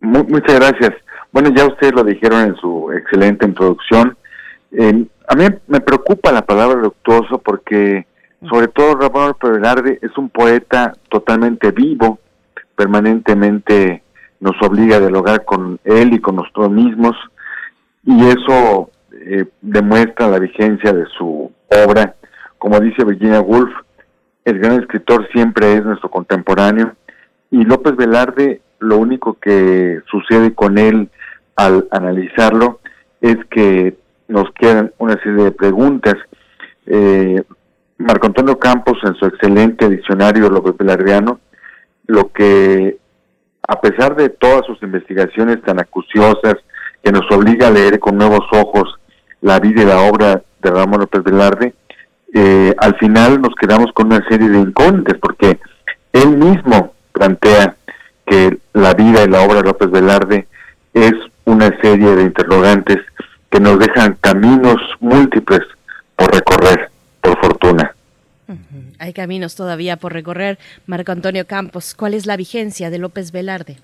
Mu- 0.00 0.24
muchas 0.24 0.58
gracias. 0.58 0.92
Bueno, 1.30 1.50
ya 1.54 1.66
ustedes 1.66 1.92
lo 1.94 2.04
dijeron 2.04 2.40
en 2.46 2.56
su 2.56 2.90
excelente 2.92 3.46
introducción. 3.46 4.16
A 5.32 5.34
mí 5.34 5.46
me 5.66 5.80
preocupa 5.80 6.30
la 6.30 6.44
palabra 6.44 6.78
luctuoso 6.78 7.38
porque, 7.38 8.06
sobre 8.50 8.68
todo, 8.68 8.96
Ramón 8.96 9.34
Velarde 9.42 9.98
es 10.02 10.18
un 10.18 10.28
poeta 10.28 10.92
totalmente 11.08 11.70
vivo, 11.70 12.18
permanentemente 12.76 14.02
nos 14.40 14.60
obliga 14.60 14.96
a 14.96 15.00
dialogar 15.00 15.46
con 15.46 15.80
él 15.84 16.12
y 16.12 16.20
con 16.20 16.36
nosotros 16.36 16.70
mismos, 16.70 17.16
y 18.04 18.26
eso 18.26 18.90
eh, 19.12 19.46
demuestra 19.62 20.28
la 20.28 20.38
vigencia 20.38 20.92
de 20.92 21.06
su 21.16 21.50
obra. 21.86 22.14
Como 22.58 22.78
dice 22.80 23.02
Virginia 23.02 23.40
Woolf, 23.40 23.72
el 24.44 24.58
gran 24.58 24.80
escritor 24.80 25.26
siempre 25.32 25.72
es 25.72 25.82
nuestro 25.82 26.10
contemporáneo, 26.10 26.92
y 27.50 27.64
López 27.64 27.96
Velarde, 27.96 28.60
lo 28.80 28.98
único 28.98 29.38
que 29.40 30.00
sucede 30.10 30.52
con 30.52 30.76
él 30.76 31.08
al 31.56 31.88
analizarlo 31.90 32.80
es 33.22 33.38
que 33.46 33.96
nos 34.32 34.50
quedan 34.52 34.92
una 34.98 35.14
serie 35.22 35.44
de 35.44 35.52
preguntas. 35.52 36.14
Eh, 36.86 37.42
Marco 37.98 38.26
Antonio 38.26 38.58
Campos, 38.58 38.98
en 39.04 39.14
su 39.14 39.26
excelente 39.26 39.88
diccionario 39.88 40.48
López 40.48 40.74
Velardeano, 40.76 41.38
lo 42.06 42.32
que, 42.32 42.96
a 43.68 43.80
pesar 43.80 44.16
de 44.16 44.30
todas 44.30 44.64
sus 44.66 44.82
investigaciones 44.82 45.62
tan 45.62 45.78
acuciosas, 45.78 46.56
que 47.04 47.12
nos 47.12 47.30
obliga 47.30 47.68
a 47.68 47.70
leer 47.70 47.98
con 48.00 48.16
nuevos 48.16 48.46
ojos 48.52 48.98
la 49.42 49.58
vida 49.60 49.82
y 49.82 49.86
la 49.86 50.00
obra 50.02 50.42
de 50.62 50.70
Ramón 50.70 51.00
López 51.00 51.22
Velarde, 51.22 51.74
eh, 52.32 52.74
al 52.78 52.96
final 52.96 53.40
nos 53.42 53.54
quedamos 53.54 53.92
con 53.92 54.06
una 54.06 54.26
serie 54.28 54.48
de 54.48 54.58
incógnitas, 54.58 55.18
porque 55.18 55.58
él 56.12 56.38
mismo 56.38 56.94
plantea 57.12 57.76
que 58.24 58.58
la 58.72 58.94
vida 58.94 59.24
y 59.24 59.28
la 59.28 59.42
obra 59.42 59.56
de 59.56 59.64
López 59.64 59.90
Velarde 59.90 60.46
es 60.94 61.12
una 61.44 61.68
serie 61.82 62.16
de 62.16 62.22
interrogantes 62.22 62.98
que 63.52 63.60
nos 63.60 63.78
dejan 63.78 64.16
caminos 64.20 64.78
múltiples 65.00 65.60
por 66.16 66.34
recorrer, 66.34 66.88
por 67.20 67.38
fortuna. 67.38 67.94
Hay 68.98 69.12
caminos 69.12 69.54
todavía 69.54 69.96
por 69.98 70.12
recorrer. 70.12 70.58
Marco 70.86 71.12
Antonio 71.12 71.46
Campos, 71.46 71.94
¿cuál 71.94 72.14
es 72.14 72.26
la 72.26 72.38
vigencia 72.38 72.88
de 72.88 72.98
López 72.98 73.30
Velarde? 73.30 73.76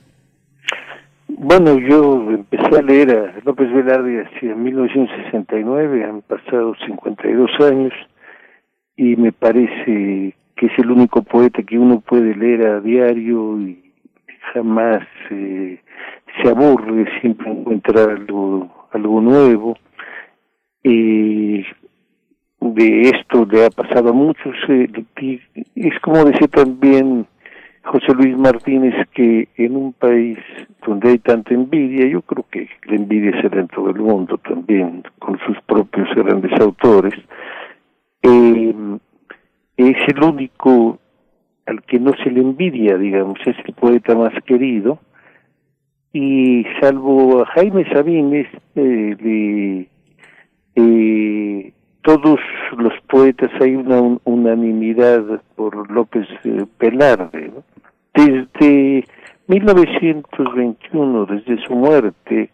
Bueno, 1.28 1.78
yo 1.78 2.30
empecé 2.30 2.78
a 2.78 2.82
leer 2.82 3.10
a 3.10 3.34
López 3.44 3.70
Velarde 3.72 4.24
hacia 4.24 4.54
1969, 4.54 6.04
han 6.04 6.22
pasado 6.22 6.74
52 6.86 7.50
años 7.60 7.92
y 8.96 9.16
me 9.16 9.32
parece 9.32 10.34
que 10.56 10.66
es 10.66 10.72
el 10.78 10.90
único 10.90 11.22
poeta 11.22 11.62
que 11.62 11.78
uno 11.78 12.00
puede 12.00 12.34
leer 12.34 12.66
a 12.66 12.80
diario 12.80 13.60
y 13.60 13.92
jamás 14.52 15.06
eh, 15.30 15.78
se 16.42 16.48
aburre, 16.48 17.06
siempre 17.20 17.50
encuentra 17.50 18.04
algo, 18.04 18.77
algo 18.92 19.20
nuevo. 19.20 19.76
Y 20.82 21.64
de 22.60 23.00
esto 23.02 23.46
le 23.50 23.66
ha 23.66 23.70
pasado 23.70 24.10
a 24.10 24.12
muchos. 24.12 24.54
eh, 24.68 24.88
es 25.74 26.00
como 26.00 26.24
decía 26.24 26.48
también 26.48 27.26
José 27.84 28.14
Luis 28.14 28.36
Martínez 28.36 28.94
que 29.14 29.48
en 29.56 29.76
un 29.76 29.92
país 29.92 30.38
donde 30.86 31.10
hay 31.10 31.18
tanta 31.18 31.54
envidia, 31.54 32.06
yo 32.06 32.22
creo 32.22 32.44
que 32.50 32.68
la 32.86 32.96
envidia 32.96 33.40
se 33.40 33.48
da 33.48 33.60
en 33.60 33.68
todo 33.68 33.90
el 33.90 34.00
mundo 34.00 34.38
también, 34.38 35.02
con 35.18 35.38
sus 35.46 35.56
propios 35.62 36.08
grandes 36.14 36.52
autores, 36.60 37.14
eh, 38.22 38.74
es 39.76 39.96
el 40.08 40.22
único 40.22 40.98
al 41.66 41.82
que 41.82 42.00
no 42.00 42.12
se 42.22 42.30
le 42.30 42.40
envidia, 42.40 42.96
digamos, 42.96 43.38
es 43.46 43.56
el 43.64 43.74
poeta 43.74 44.14
más 44.14 44.32
querido, 44.44 44.98
y 46.12 46.64
salvo 46.80 47.42
a 47.42 47.46
Jaime 47.46 47.84
Sabines, 47.92 48.46
eh, 50.74 51.72
todos 52.02 52.38
los 52.76 52.92
poetas 53.08 53.50
hay 53.60 53.74
una 53.74 54.00
un- 54.00 54.20
unanimidad 54.24 55.42
por 55.56 55.90
López 55.90 56.26
eh, 56.44 56.64
Velarde. 56.78 57.50
¿no? 57.54 57.62
Desde 58.14 59.04
1921, 59.48 61.26
desde 61.26 61.58
su 61.64 61.74
muerte, 61.74 62.50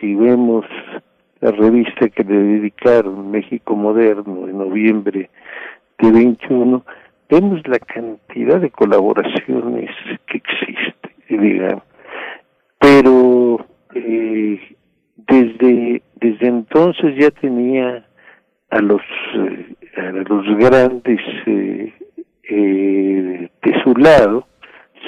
si 0.00 0.14
vemos 0.14 0.64
la 1.40 1.50
revista 1.52 2.08
que 2.08 2.24
le 2.24 2.34
dedicaron, 2.36 3.30
México 3.30 3.76
Moderno, 3.76 4.48
en 4.48 4.58
noviembre 4.58 5.30
de 5.98 6.10
21, 6.12 6.82
vemos 7.30 7.60
la 7.68 7.78
cantidad 7.78 8.60
de 8.60 8.70
colaboraciones 8.70 9.90
que 10.26 10.38
existe, 10.38 11.10
digamos. 11.28 11.82
Eh, 13.94 14.60
desde, 15.16 16.02
desde 16.16 16.46
entonces 16.48 17.14
ya 17.18 17.30
tenía 17.30 18.04
a 18.70 18.80
los, 18.80 19.00
eh, 19.36 19.74
a 19.96 20.10
los 20.10 20.44
grandes 20.58 21.20
eh, 21.46 21.92
eh, 22.50 23.48
de 23.62 23.82
su 23.82 23.94
lado, 23.94 24.46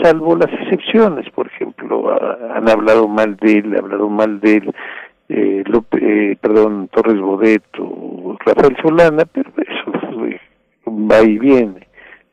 salvo 0.02 0.36
las 0.36 0.52
excepciones, 0.52 1.28
por 1.30 1.48
ejemplo, 1.48 2.10
ha- 2.10 2.56
han 2.56 2.68
hablado 2.68 3.08
mal 3.08 3.36
de 3.36 3.58
él, 3.58 3.74
ha 3.74 3.80
hablado 3.80 4.08
mal 4.08 4.40
de 4.40 4.56
él, 4.56 4.72
eh, 5.28 5.64
eh, 6.00 6.36
perdón, 6.40 6.88
Torres 6.92 7.18
Bodet 7.20 7.64
o 7.80 8.36
Rafael 8.44 8.76
Solana, 8.80 9.24
pero 9.24 9.50
eso 9.56 10.26
eh, 10.26 10.40
va 10.86 11.20
y 11.22 11.38
viene. 11.38 11.88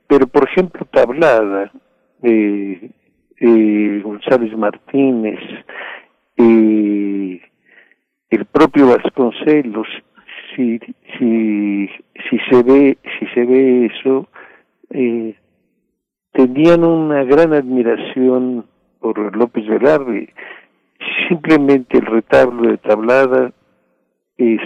Pero, 0.07 0.27
por 0.27 0.47
ejemplo, 0.47 0.85
Tablada, 0.91 1.71
eh, 2.21 2.89
González 4.03 4.55
Martínez, 4.57 5.39
eh, 6.43 7.41
el 8.29 8.45
propio 8.45 8.87
Vasconcelos, 8.87 9.87
si, 10.55 10.79
si, 11.17 11.89
si 12.29 12.39
se 12.49 12.63
ve, 12.63 12.97
si 13.19 13.25
se 13.27 13.45
ve 13.45 13.85
eso, 13.85 14.27
eh, 14.89 15.35
tenían 16.33 16.83
una 16.83 17.23
gran 17.23 17.53
admiración 17.53 18.65
por 18.99 19.35
López 19.35 19.67
Velarde. 19.67 20.33
Simplemente 21.27 21.97
el 21.97 22.05
retablo 22.05 22.69
de 22.69 22.77
tablada 22.77 23.51
es 24.37 24.61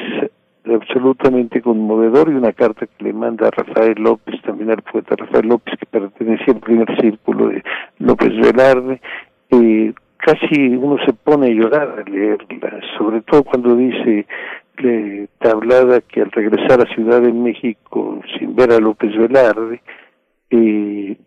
absolutamente 0.65 1.61
conmovedor 1.61 2.29
y 2.29 2.35
una 2.35 2.53
carta 2.53 2.87
que 2.87 3.03
le 3.03 3.13
manda 3.13 3.47
a 3.47 3.51
Rafael 3.51 3.95
López, 3.97 4.41
también 4.41 4.71
al 4.71 4.81
poeta 4.81 5.15
Rafael 5.15 5.47
López, 5.47 5.75
que 5.79 5.85
pertenecía 5.85 6.53
al 6.53 6.59
primer 6.59 7.01
círculo 7.01 7.49
de 7.49 7.63
López 7.99 8.35
Velarde, 8.35 9.01
eh, 9.51 9.93
casi 10.17 10.75
uno 10.75 10.97
se 11.05 11.13
pone 11.13 11.47
a 11.47 11.53
llorar 11.53 11.95
al 11.99 12.11
leerla, 12.11 12.79
sobre 12.97 13.21
todo 13.21 13.43
cuando 13.43 13.75
dice 13.75 14.25
le, 14.77 15.27
tablada 15.39 16.01
que 16.01 16.21
al 16.21 16.31
regresar 16.31 16.81
a 16.81 16.93
Ciudad 16.93 17.21
de 17.21 17.33
México 17.33 18.21
sin 18.37 18.55
ver 18.55 18.71
a 18.71 18.79
López 18.79 19.15
Velarde, 19.15 19.81
eh, 20.49 21.17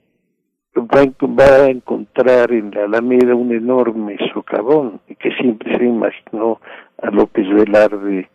va, 0.76 1.04
va, 1.26 1.64
a 1.64 1.70
encontrar 1.70 2.52
en 2.52 2.70
la 2.70 2.84
Alameda 2.84 3.34
un 3.34 3.52
enorme 3.52 4.16
socavón 4.32 5.00
que 5.18 5.30
siempre 5.32 5.76
se 5.76 5.84
imaginó 5.84 6.60
a 7.02 7.10
López 7.10 7.48
Velarde 7.48 8.28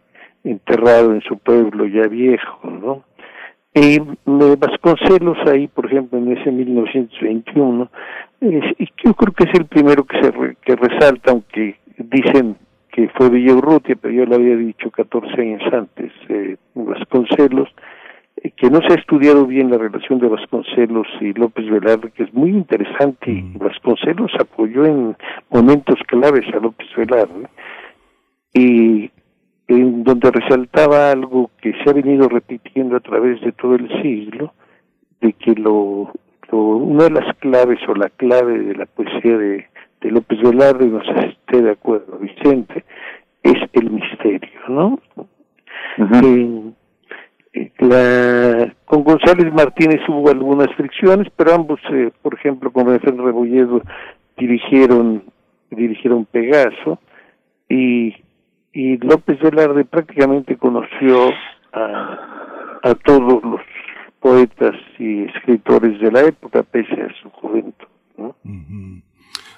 enterrado 0.43 1.13
en 1.13 1.21
su 1.21 1.37
pueblo 1.37 1.87
ya 1.87 2.07
viejo, 2.07 2.69
¿no? 2.69 3.03
Y 3.75 3.99
Vasconcelos 4.25 5.37
ahí, 5.47 5.67
por 5.67 5.85
ejemplo, 5.85 6.17
en 6.17 6.31
ese 6.31 6.49
1921, 6.49 7.89
y 8.39 8.87
yo 9.03 9.13
creo 9.13 9.33
que 9.33 9.43
es 9.43 9.59
el 9.59 9.65
primero 9.65 10.05
que 10.05 10.21
se 10.21 10.31
que 10.63 10.75
resalta, 10.77 11.31
aunque 11.31 11.77
dicen 11.97 12.55
que 12.95 13.09
fue 13.09 13.29
Villaurrutia, 13.29 13.97
pero 14.01 14.13
yo 14.13 14.25
lo 14.25 14.35
había 14.35 14.55
dicho 14.55 14.89
14 14.89 15.41
años 15.41 15.61
antes, 15.73 16.09
eh, 16.29 16.55
Vasconcelos, 16.73 17.67
eh, 18.37 18.51
que 18.51 18.69
no 18.69 18.79
se 18.79 18.93
ha 18.93 18.95
estudiado 18.95 19.45
bien 19.45 19.69
la 19.69 19.77
relación 19.77 20.19
de 20.19 20.29
Vasconcelos 20.29 21.07
y 21.19 21.33
López 21.33 21.69
Velarde, 21.69 22.11
que 22.11 22.23
es 22.23 22.33
muy 22.33 22.51
interesante, 22.51 23.29
y 23.29 23.41
mm. 23.41 23.57
Vasconcelos 23.57 24.31
apoyó 24.39 24.85
en 24.85 25.17
momentos 25.49 25.99
claves 26.07 26.45
a 26.53 26.59
López 26.59 26.87
Velarde, 26.95 27.49
y 28.53 29.11
en 29.67 30.03
donde 30.03 30.31
resaltaba 30.31 31.11
algo 31.11 31.49
que 31.61 31.73
se 31.73 31.89
ha 31.89 31.93
venido 31.93 32.29
repitiendo 32.29 32.97
a 32.97 32.99
través 32.99 33.41
de 33.41 33.51
todo 33.51 33.75
el 33.75 33.89
siglo, 34.01 34.53
de 35.21 35.33
que 35.33 35.55
lo, 35.55 36.11
una 36.51 37.05
de 37.05 37.11
las 37.11 37.35
claves 37.37 37.79
o 37.87 37.95
la 37.95 38.09
clave 38.09 38.59
de 38.59 38.75
la 38.75 38.85
poesía 38.85 39.37
de, 39.37 39.65
de 40.01 40.11
López 40.11 40.39
Velarde, 40.41 40.85
no 40.87 41.03
sé 41.03 41.13
si 41.21 41.27
esté 41.29 41.61
de 41.61 41.71
acuerdo 41.71 42.19
Vicente, 42.19 42.83
es 43.43 43.57
el 43.73 43.89
misterio, 43.91 44.59
¿no? 44.69 44.99
la, 47.79 48.73
con 48.85 49.03
González 49.03 49.53
Martínez 49.53 50.01
hubo 50.09 50.29
algunas 50.29 50.73
fricciones, 50.75 51.27
pero 51.35 51.53
ambos, 51.53 51.79
eh, 51.91 52.11
por 52.21 52.33
ejemplo, 52.33 52.71
con 52.71 52.87
Rafael 52.87 53.17
Rebolledo 53.17 53.81
dirigieron 54.37 55.23
dirigieron 55.71 56.25
Pegaso 56.25 56.99
y 57.69 58.15
y 58.75 58.97
López 58.97 59.39
Velarde 59.39 59.85
prácticamente 59.85 60.57
conoció 60.57 61.29
a, 61.71 62.79
a 62.83 62.95
todos 62.95 63.41
los 63.41 63.61
poetas 64.19 64.75
y 64.99 65.23
escritores 65.23 65.99
de 66.01 66.11
la 66.11 66.21
época 66.23 66.61
pese 66.61 67.01
a 67.01 67.07
su 67.21 67.29
juventud. 67.29 67.87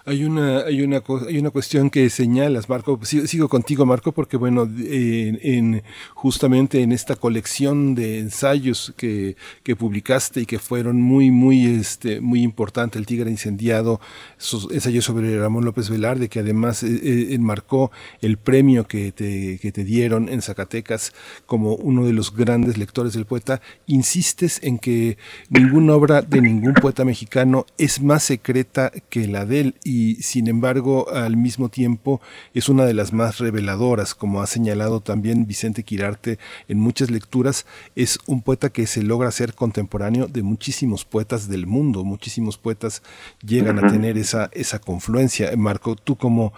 Hay 0.08 0.24
una, 0.24 0.60
hay 0.60 0.84
una, 0.84 1.04
hay 1.28 1.38
una 1.38 1.50
cuestión 1.50 1.90
que 1.90 2.10
señalas, 2.10 2.70
Marco. 2.70 2.98
Sigo, 3.04 3.50
contigo, 3.50 3.86
Marco, 3.86 4.14
porque 4.14 4.38
bueno, 4.38 4.64
en, 4.64 5.84
justamente 6.14 6.82
en 6.82 6.94
esta 6.94 7.18
colección 7.18 7.94
de 7.94 8.20
ensayos 8.20 8.94
que, 8.96 9.36
que 9.64 9.76
publicaste 9.76 10.40
y 10.40 10.46
que 10.46 10.60
fueron 10.60 11.02
muy, 11.02 11.30
muy, 11.30 11.66
este, 11.66 12.22
muy 12.22 12.42
importante, 12.42 12.98
el 12.98 13.06
Tigre 13.06 13.30
incendiado, 13.30 14.00
sus 14.38 14.72
ensayos 14.72 15.04
sobre 15.04 15.38
Ramón 15.38 15.66
López 15.66 15.90
Velarde, 15.90 16.30
que 16.30 16.40
además 16.40 16.84
eh, 16.84 17.02
eh, 17.04 17.28
enmarcó 17.32 17.92
el 18.22 18.38
premio 18.38 18.88
que 18.88 19.12
te, 19.12 19.60
que 19.60 19.74
te 19.74 19.84
dieron 19.84 20.30
en 20.30 20.42
Zacatecas 20.42 21.12
como 21.46 21.76
uno 21.76 22.06
de 22.06 22.14
los 22.14 22.34
grandes 22.34 22.78
lectores 22.78 23.12
del 23.12 23.26
poeta, 23.26 23.60
insistes 23.88 24.62
en 24.64 24.80
que 24.80 25.18
ninguna 25.50 25.96
obra 25.96 26.22
de 26.22 26.40
ningún 26.40 26.76
poeta 26.76 27.04
mexicano 27.04 27.66
es 27.78 28.02
más 28.02 28.24
secreta 28.24 28.94
que 29.10 29.28
la 29.28 29.46
de 29.46 29.60
él 29.60 29.76
y 29.84 29.97
y 29.98 30.16
sin 30.22 30.48
embargo 30.48 31.10
al 31.12 31.38
mismo 31.38 31.70
tiempo 31.70 32.22
es 32.54 32.70
una 32.70 32.86
de 32.86 32.94
las 32.94 33.14
más 33.14 33.40
reveladoras, 33.40 34.14
como 34.14 34.42
ha 34.42 34.48
señalado 34.48 35.00
también 35.00 35.48
Vicente 35.48 35.82
Quirarte 35.82 36.38
en 36.68 36.80
muchas 36.80 37.10
lecturas, 37.10 37.66
es 37.96 38.20
un 38.28 38.44
poeta 38.44 38.70
que 38.70 38.86
se 38.86 39.02
logra 39.02 39.32
ser 39.32 39.56
contemporáneo 39.56 40.28
de 40.28 40.44
muchísimos 40.44 41.04
poetas 41.04 41.50
del 41.50 41.66
mundo, 41.66 42.04
muchísimos 42.04 42.60
poetas 42.60 43.02
llegan 43.44 43.84
a 43.84 43.90
tener 43.90 44.18
esa, 44.18 44.52
esa 44.54 44.78
confluencia. 44.80 45.50
Marco, 45.58 45.96
tú 45.96 46.16
como, 46.16 46.54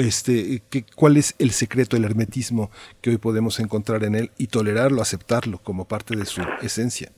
este, 0.00 0.62
¿cuál 0.94 1.16
es 1.16 1.34
el 1.40 1.50
secreto, 1.50 1.96
el 1.96 2.04
hermetismo 2.04 2.70
que 3.00 3.10
hoy 3.10 3.18
podemos 3.18 3.58
encontrar 3.58 4.04
en 4.04 4.14
él 4.14 4.30
y 4.38 4.46
tolerarlo, 4.46 5.02
aceptarlo 5.02 5.58
como 5.58 5.86
parte 5.86 6.16
de 6.16 6.24
su 6.24 6.40
esencia? 6.62 7.10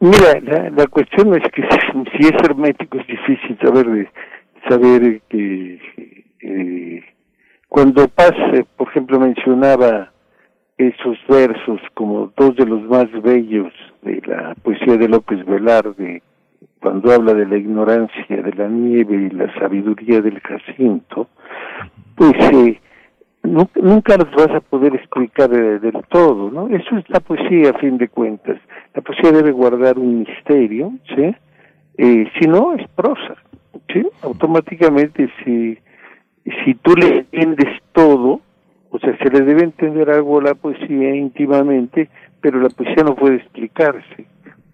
Mira, 0.00 0.40
la, 0.70 0.86
cuestión 0.86 1.34
es 1.34 1.42
que 1.52 1.62
si, 2.18 2.26
es 2.26 2.32
hermético 2.42 2.98
es 2.98 3.06
difícil 3.06 3.58
saber 3.62 3.86
de, 3.86 4.08
saber 4.68 5.20
que 5.28 5.80
eh, 6.40 7.04
cuando 7.68 8.08
pase, 8.08 8.66
por 8.76 8.88
ejemplo, 8.88 9.20
mencionaba 9.20 10.12
esos 10.76 11.18
versos 11.28 11.80
como 11.94 12.32
dos 12.36 12.56
de 12.56 12.66
los 12.66 12.82
más 12.82 13.06
bellos 13.22 13.72
de 14.02 14.22
la 14.26 14.54
poesía 14.62 14.96
de 14.96 15.08
López 15.08 15.44
Velarde, 15.44 16.22
cuando 16.80 17.12
habla 17.12 17.34
de 17.34 17.46
la 17.46 17.58
ignorancia 17.58 18.42
de 18.42 18.52
la 18.54 18.66
nieve 18.68 19.28
y 19.30 19.30
la 19.30 19.52
sabiduría 19.58 20.22
del 20.22 20.40
Jacinto, 20.40 21.28
pues 22.16 22.32
eh, 22.52 22.80
nunca, 23.42 24.16
los 24.16 24.30
vas 24.32 24.50
a 24.56 24.60
poder 24.60 24.94
explicar 24.94 25.50
del 25.50 26.02
todo, 26.08 26.50
¿no? 26.50 26.68
Eso 26.68 26.96
es 26.96 27.08
la 27.08 27.20
poesía 27.20 27.70
a 27.70 27.78
fin 27.78 27.98
de 27.98 28.08
cuentas. 28.08 28.58
La 28.94 29.02
poesía 29.02 29.32
debe 29.32 29.52
guardar 29.52 29.98
un 29.98 30.20
misterio, 30.20 30.92
¿sí? 31.14 31.34
Eh, 32.02 32.26
si 32.38 32.48
no, 32.48 32.72
es 32.72 32.88
prosa. 32.94 33.36
Automáticamente, 34.22 35.28
si, 35.44 35.76
si 36.64 36.74
tú 36.76 36.94
le 36.94 37.18
entiendes 37.18 37.68
todo, 37.92 38.40
o 38.88 38.98
sea, 38.98 39.18
se 39.18 39.28
le 39.28 39.42
debe 39.42 39.64
entender 39.64 40.08
algo 40.08 40.38
a 40.38 40.44
la 40.44 40.54
poesía 40.54 41.14
íntimamente, 41.14 42.08
pero 42.40 42.58
la 42.58 42.70
poesía 42.70 43.04
no 43.04 43.14
puede 43.14 43.36
explicarse. 43.36 44.24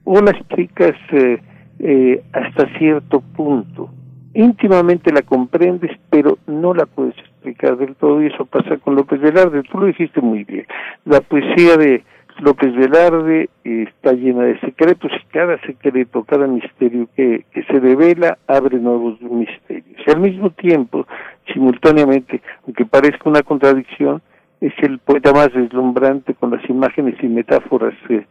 O 0.05 0.20
la 0.20 0.30
explicas 0.30 0.94
eh, 1.10 1.40
eh, 1.80 2.22
hasta 2.32 2.78
cierto 2.78 3.20
punto. 3.20 3.90
Íntimamente 4.34 5.10
la 5.12 5.22
comprendes, 5.22 5.98
pero 6.10 6.38
no 6.46 6.74
la 6.74 6.86
puedes 6.86 7.18
explicar 7.18 7.76
del 7.76 7.96
todo, 7.96 8.22
y 8.22 8.26
eso 8.26 8.44
pasa 8.44 8.76
con 8.76 8.94
López 8.94 9.20
Velarde. 9.20 9.64
Tú 9.64 9.80
lo 9.80 9.86
dijiste 9.86 10.20
muy 10.20 10.44
bien. 10.44 10.66
La 11.05 11.20
poesía 11.22 11.76
de 11.76 12.05
López 12.40 12.74
Velarde 12.74 13.48
está 13.65 14.12
llena 14.12 14.44
de 14.44 14.60
secretos 14.60 15.10
y 15.12 15.26
cada 15.32 15.58
secreto, 15.62 16.24
cada 16.24 16.47
misterio 16.47 17.08
que, 17.16 17.44
se 17.52 17.81
revela 17.81 18.39
abre 18.47 18.78
nuevos 18.78 19.20
misterios. 19.23 20.00
Y 20.06 20.10
al 20.10 20.20
mismo 20.20 20.50
tiempo, 20.50 21.06
simultáneamente, 21.52 22.42
aunque 22.65 22.84
parezca 22.84 23.28
una 23.31 23.42
contradicción, 23.42 24.23
es 24.60 24.73
el 24.82 24.98
poeta 24.98 25.32
más 25.32 25.52
deslumbrante 25.52 26.34
con 26.34 26.50
las 26.50 26.68
imágenes 26.68 27.16
y 27.23 27.28
metáforas 27.28 27.94
eh, 28.08 28.26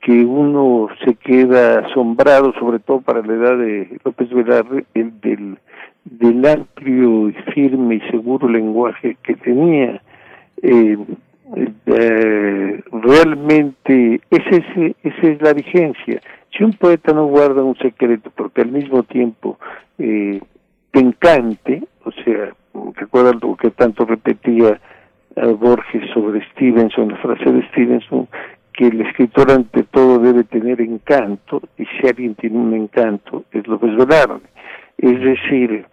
que 0.00 0.24
uno 0.24 0.88
se 1.04 1.14
queda 1.14 1.80
asombrado, 1.80 2.52
sobre 2.58 2.78
todo 2.78 3.00
para 3.00 3.22
la 3.22 3.34
edad 3.34 3.58
de 3.58 3.98
López 4.04 4.30
Velarde, 4.30 4.84
el 4.94 5.20
del, 5.20 5.58
del 6.04 6.46
amplio 6.46 7.28
y 7.28 7.32
firme 7.54 7.96
y 7.96 8.10
seguro 8.10 8.48
lenguaje 8.48 9.16
que 9.22 9.34
tenía. 9.34 10.00
Eh, 10.62 10.96
eh, 11.56 12.82
realmente 12.92 14.20
esa 14.30 14.50
es, 14.50 14.94
esa 15.02 15.26
es 15.26 15.42
la 15.42 15.52
vigencia. 15.52 16.20
Si 16.56 16.64
un 16.64 16.72
poeta 16.72 17.12
no 17.12 17.26
guarda 17.26 17.62
un 17.62 17.76
secreto 17.76 18.30
porque 18.34 18.62
al 18.62 18.72
mismo 18.72 19.02
tiempo 19.02 19.58
eh, 19.98 20.40
te 20.90 21.00
encante, 21.00 21.82
o 22.04 22.10
sea, 22.12 22.54
recuerda 22.94 23.32
lo 23.40 23.56
que 23.56 23.70
tanto 23.70 24.04
repetía 24.04 24.80
Borges 25.36 26.10
sobre 26.12 26.44
Stevenson, 26.50 27.08
la 27.08 27.16
frase 27.18 27.52
de 27.52 27.62
Stevenson, 27.68 28.28
que 28.72 28.86
el 28.86 29.00
escritor 29.00 29.50
ante 29.50 29.82
todo 29.84 30.18
debe 30.18 30.44
tener 30.44 30.80
encanto, 30.80 31.60
y 31.76 31.84
si 31.84 32.06
alguien 32.06 32.34
tiene 32.34 32.58
un 32.58 32.74
encanto, 32.74 33.44
es 33.52 33.66
lo 33.66 33.78
que 33.78 33.86
es 33.86 33.96
Velarde. 33.96 34.46
Es 34.98 35.20
decir, 35.20 35.84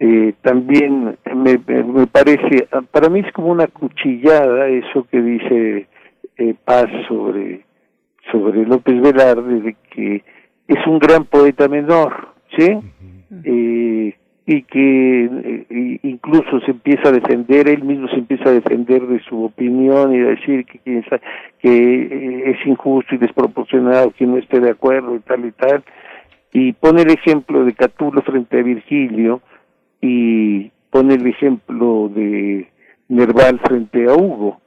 eh, 0.00 0.34
también 0.42 1.16
me, 1.34 1.58
me, 1.58 2.06
parece, 2.08 2.66
para 2.90 3.08
mí 3.08 3.20
es 3.20 3.32
como 3.32 3.48
una 3.48 3.68
cuchillada 3.68 4.66
eso 4.66 5.06
que 5.10 5.22
dice 5.22 5.86
eh, 6.36 6.54
Paz 6.64 6.86
sobre, 7.06 7.64
sobre 8.32 8.66
López 8.66 9.00
Velarde 9.00 9.60
de 9.60 9.76
que 9.90 10.24
es 10.66 10.86
un 10.86 10.98
gran 10.98 11.24
poeta 11.26 11.68
menor, 11.68 12.28
¿sí? 12.56 12.76
Eh, 13.44 14.16
y 14.46 14.62
que 14.62 15.24
eh, 15.24 15.98
incluso 16.02 16.60
se 16.60 16.72
empieza 16.72 17.08
a 17.08 17.12
defender, 17.12 17.68
él 17.68 17.84
mismo 17.84 18.08
se 18.08 18.16
empieza 18.16 18.48
a 18.48 18.52
defender 18.52 19.06
de 19.06 19.20
su 19.20 19.44
opinión 19.44 20.12
y 20.14 20.18
a 20.18 20.26
decir 20.26 20.66
que, 20.66 20.80
que, 20.80 21.20
que 21.60 22.50
es 22.50 22.66
injusto 22.66 23.14
y 23.14 23.18
desproporcionado 23.18 24.10
que 24.10 24.26
no 24.26 24.38
esté 24.38 24.58
de 24.58 24.70
acuerdo 24.70 25.14
y 25.14 25.20
tal 25.20 25.44
y 25.44 25.52
tal, 25.52 25.84
y 26.52 26.72
pone 26.72 27.02
el 27.02 27.10
ejemplo 27.12 27.64
de 27.64 27.74
Catulo 27.74 28.22
frente 28.22 28.58
a 28.58 28.62
Virgilio 28.62 29.40
y 30.04 30.70
pone 30.90 31.14
el 31.14 31.26
ejemplo 31.26 32.10
de 32.14 32.68
Nerval 33.08 33.58
frente 33.60 34.04
a 34.06 34.12
Hugo. 34.12 34.60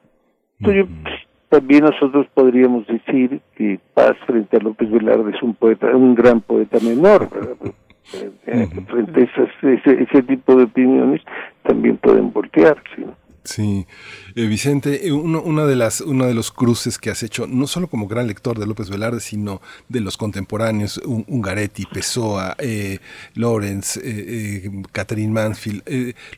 Entonces, 0.59 0.87
pues, 1.03 1.15
también 1.49 1.83
nosotros 1.83 2.25
podríamos 2.33 2.87
decir 2.87 3.39
que 3.55 3.79
Paz 3.93 4.17
frente 4.25 4.57
a 4.57 4.59
López 4.59 4.89
Velarde 4.89 5.31
es 5.35 5.43
un 5.43 5.53
poeta, 5.53 5.95
un 5.95 6.15
gran 6.15 6.41
poeta 6.41 6.79
menor, 6.81 7.29
frente 8.43 9.21
a 9.21 9.71
ese, 9.71 10.01
ese, 10.01 10.23
tipo 10.23 10.55
de 10.55 10.63
opiniones 10.63 11.21
también 11.61 11.97
pueden 11.97 12.33
voltearse. 12.33 13.05
Sí, 13.47 13.87
eh, 14.35 14.45
Vicente, 14.45 15.07
eh, 15.07 15.13
uno, 15.13 15.41
una 15.41 15.65
de 15.65 15.77
las, 15.77 16.01
uno 16.01 16.25
de 16.25 16.33
los 16.33 16.51
cruces 16.51 16.97
que 16.97 17.09
has 17.09 17.23
hecho, 17.23 17.47
no 17.47 17.65
solo 17.65 17.87
como 17.87 18.05
gran 18.05 18.27
lector 18.27 18.59
de 18.59 18.67
López 18.67 18.89
Velarde, 18.89 19.21
sino 19.21 19.61
de 19.87 20.01
los 20.01 20.17
contemporáneos, 20.17 20.99
Ungaretti, 21.05 21.85
Pessoa, 21.85 22.57
eh, 22.59 22.99
Lawrence, 23.35 24.01
eh, 24.03 24.69
Catherine 24.91 25.31
Mansfield, 25.31 25.81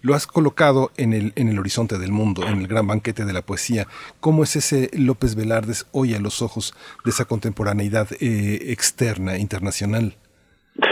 lo 0.04 0.14
has 0.14 0.28
colocado 0.28 0.92
en 0.98 1.14
el, 1.14 1.34
en 1.36 1.50
el 1.50 1.58
horizonte 1.58 1.98
del 1.98 2.12
mundo, 2.12 2.48
en 2.48 2.60
el 2.60 2.68
gran 2.68 2.86
banquete 2.86 3.26
de 3.26 3.34
la 3.34 3.42
poesía. 3.42 3.88
¿Cómo 4.20 4.44
es 4.44 4.56
ese 4.56 4.92
López 4.94 5.34
Velarde 5.34 5.74
hoy 5.92 6.14
a 6.14 6.20
los 6.20 6.44
ojos 6.44 6.76
de 7.04 7.10
esa 7.10 7.26
contemporaneidad 7.26 8.08
externa, 8.20 9.40
internacional? 9.40 10.16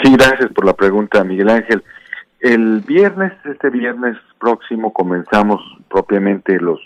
Sí, 0.01 0.11
gracias 0.13 0.51
por 0.55 0.65
la 0.65 0.73
pregunta, 0.73 1.23
Miguel 1.23 1.49
Ángel. 1.49 1.83
El 2.40 2.82
viernes, 2.82 3.33
este 3.45 3.69
viernes 3.69 4.17
próximo, 4.40 4.93
comenzamos 4.93 5.61
propiamente 5.90 6.59
los 6.59 6.80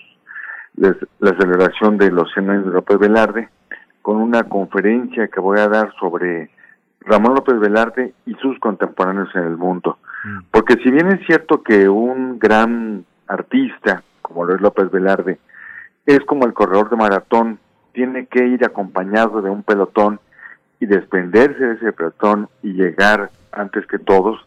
la 0.76 1.36
celebración 1.38 1.98
de 1.98 2.10
los 2.12 2.32
100 2.34 2.50
años 2.50 2.66
de 2.66 2.72
López 2.72 2.98
Velarde 2.98 3.50
con 4.02 4.18
una 4.18 4.44
conferencia 4.44 5.28
que 5.28 5.40
voy 5.40 5.60
a 5.60 5.68
dar 5.68 5.94
sobre 6.00 6.50
Ramón 7.02 7.36
López 7.36 7.60
Velarde 7.60 8.14
y 8.26 8.34
sus 8.36 8.58
contemporáneos 8.60 9.30
en 9.36 9.44
el 9.44 9.58
mundo. 9.58 9.98
Porque 10.52 10.76
si 10.84 10.90
bien 10.92 11.08
es 11.08 11.26
cierto 11.26 11.62
que 11.64 11.90
un 11.90 12.40
gran 12.40 13.06
artista, 13.28 14.04
como 14.22 14.46
lo 14.46 14.56
es 14.56 14.62
López 14.62 14.92
Velarde, 14.92 15.40
es 16.06 16.20
como 16.22 16.46
el 16.46 16.54
corredor 16.54 16.90
de 16.90 16.96
maratón, 16.96 17.60
tiene 17.94 18.28
que 18.28 18.46
ir 18.46 18.64
acompañado 18.66 19.42
de 19.42 19.50
un 19.50 19.64
pelotón 19.64 20.20
y 20.80 20.86
desprenderse 20.86 21.64
de 21.64 21.74
ese 21.76 21.92
pelotón 21.92 22.50
y 22.64 22.74
llegar 22.74 23.30
antes 23.52 23.86
que 23.88 24.00
todos, 24.00 24.40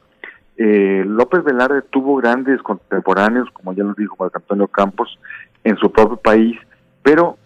eh, 0.57 1.05
López 1.07 1.43
Velarde 1.43 1.83
tuvo 1.83 2.17
grandes 2.17 2.63
contemporáneos, 2.63 3.49
como 3.53 3.73
ya 3.73 3.85
lo 3.85 3.95
dijo 3.95 4.17
Marco 4.19 4.39
Antonio 4.39 4.69
Campos, 4.69 5.19
en 5.65 5.77
su 5.77 5.91
propio 5.91 6.17
país, 6.17 6.57
pero 7.03 7.37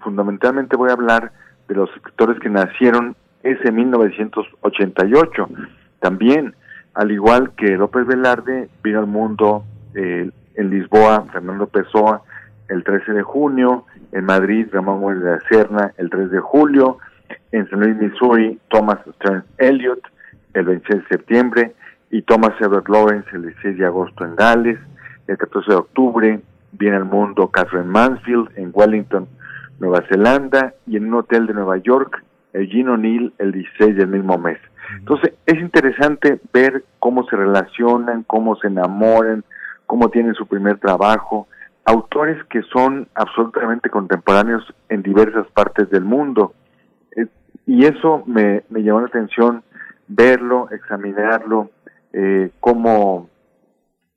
fundamentalmente 0.00 0.76
voy 0.76 0.90
a 0.90 0.94
hablar 0.94 1.32
de 1.68 1.74
los 1.74 1.90
escritores 1.96 2.38
que 2.40 2.48
nacieron 2.48 3.16
ese 3.42 3.72
1988. 3.72 5.48
También, 6.00 6.54
al 6.94 7.10
igual 7.10 7.52
que 7.56 7.76
López 7.76 8.06
Velarde, 8.06 8.68
vino 8.82 9.00
al 9.00 9.06
mundo 9.06 9.64
eh, 9.94 10.30
en 10.54 10.70
Lisboa 10.70 11.26
Fernando 11.32 11.66
Pessoa 11.66 12.22
el 12.68 12.84
13 12.84 13.12
de 13.12 13.22
junio, 13.22 13.84
en 14.12 14.24
Madrid 14.24 14.66
Ramón 14.72 15.00
Muelle 15.00 15.20
de 15.20 15.30
la 15.32 15.40
Serna 15.48 15.92
el 15.98 16.10
3 16.10 16.30
de 16.30 16.40
julio, 16.40 16.98
en 17.50 17.68
San 17.68 17.80
Luis, 17.80 17.96
Missouri, 17.96 18.58
Thomas 18.68 18.98
Stearns 19.16 19.44
Eliot 19.58 20.00
el 20.54 20.64
26 20.64 21.02
de 21.02 21.08
septiembre, 21.08 21.74
y 22.12 22.22
Thomas 22.22 22.52
Edward 22.60 22.88
Lawrence 22.88 23.28
el 23.32 23.42
16 23.42 23.78
de 23.78 23.86
agosto 23.86 24.24
en 24.24 24.36
Gales, 24.36 24.78
el 25.26 25.38
14 25.38 25.70
de 25.70 25.76
octubre 25.76 26.40
viene 26.72 26.96
al 26.96 27.06
mundo 27.06 27.48
Catherine 27.48 27.86
Mansfield 27.88 28.50
en 28.56 28.70
Wellington, 28.72 29.26
Nueva 29.80 30.04
Zelanda, 30.08 30.74
y 30.86 30.98
en 30.98 31.06
un 31.06 31.14
hotel 31.14 31.46
de 31.46 31.54
Nueva 31.54 31.78
York, 31.78 32.22
el 32.52 32.68
Gino 32.68 32.92
O'Neill 32.92 33.32
el 33.38 33.52
16 33.52 33.96
del 33.96 34.08
mismo 34.08 34.36
mes. 34.36 34.58
Entonces 34.98 35.32
es 35.46 35.58
interesante 35.58 36.38
ver 36.52 36.84
cómo 36.98 37.24
se 37.24 37.34
relacionan, 37.34 38.24
cómo 38.24 38.56
se 38.56 38.66
enamoran, 38.66 39.42
cómo 39.86 40.10
tienen 40.10 40.34
su 40.34 40.46
primer 40.46 40.78
trabajo, 40.78 41.48
autores 41.86 42.44
que 42.50 42.60
son 42.64 43.08
absolutamente 43.14 43.88
contemporáneos 43.88 44.62
en 44.90 45.02
diversas 45.02 45.46
partes 45.52 45.88
del 45.88 46.04
mundo. 46.04 46.52
Eh, 47.16 47.26
y 47.66 47.86
eso 47.86 48.22
me, 48.26 48.64
me 48.68 48.82
llamó 48.82 49.00
la 49.00 49.06
atención 49.06 49.62
verlo, 50.08 50.68
examinarlo, 50.70 51.70
eh, 52.12 52.50
cómo 52.60 53.28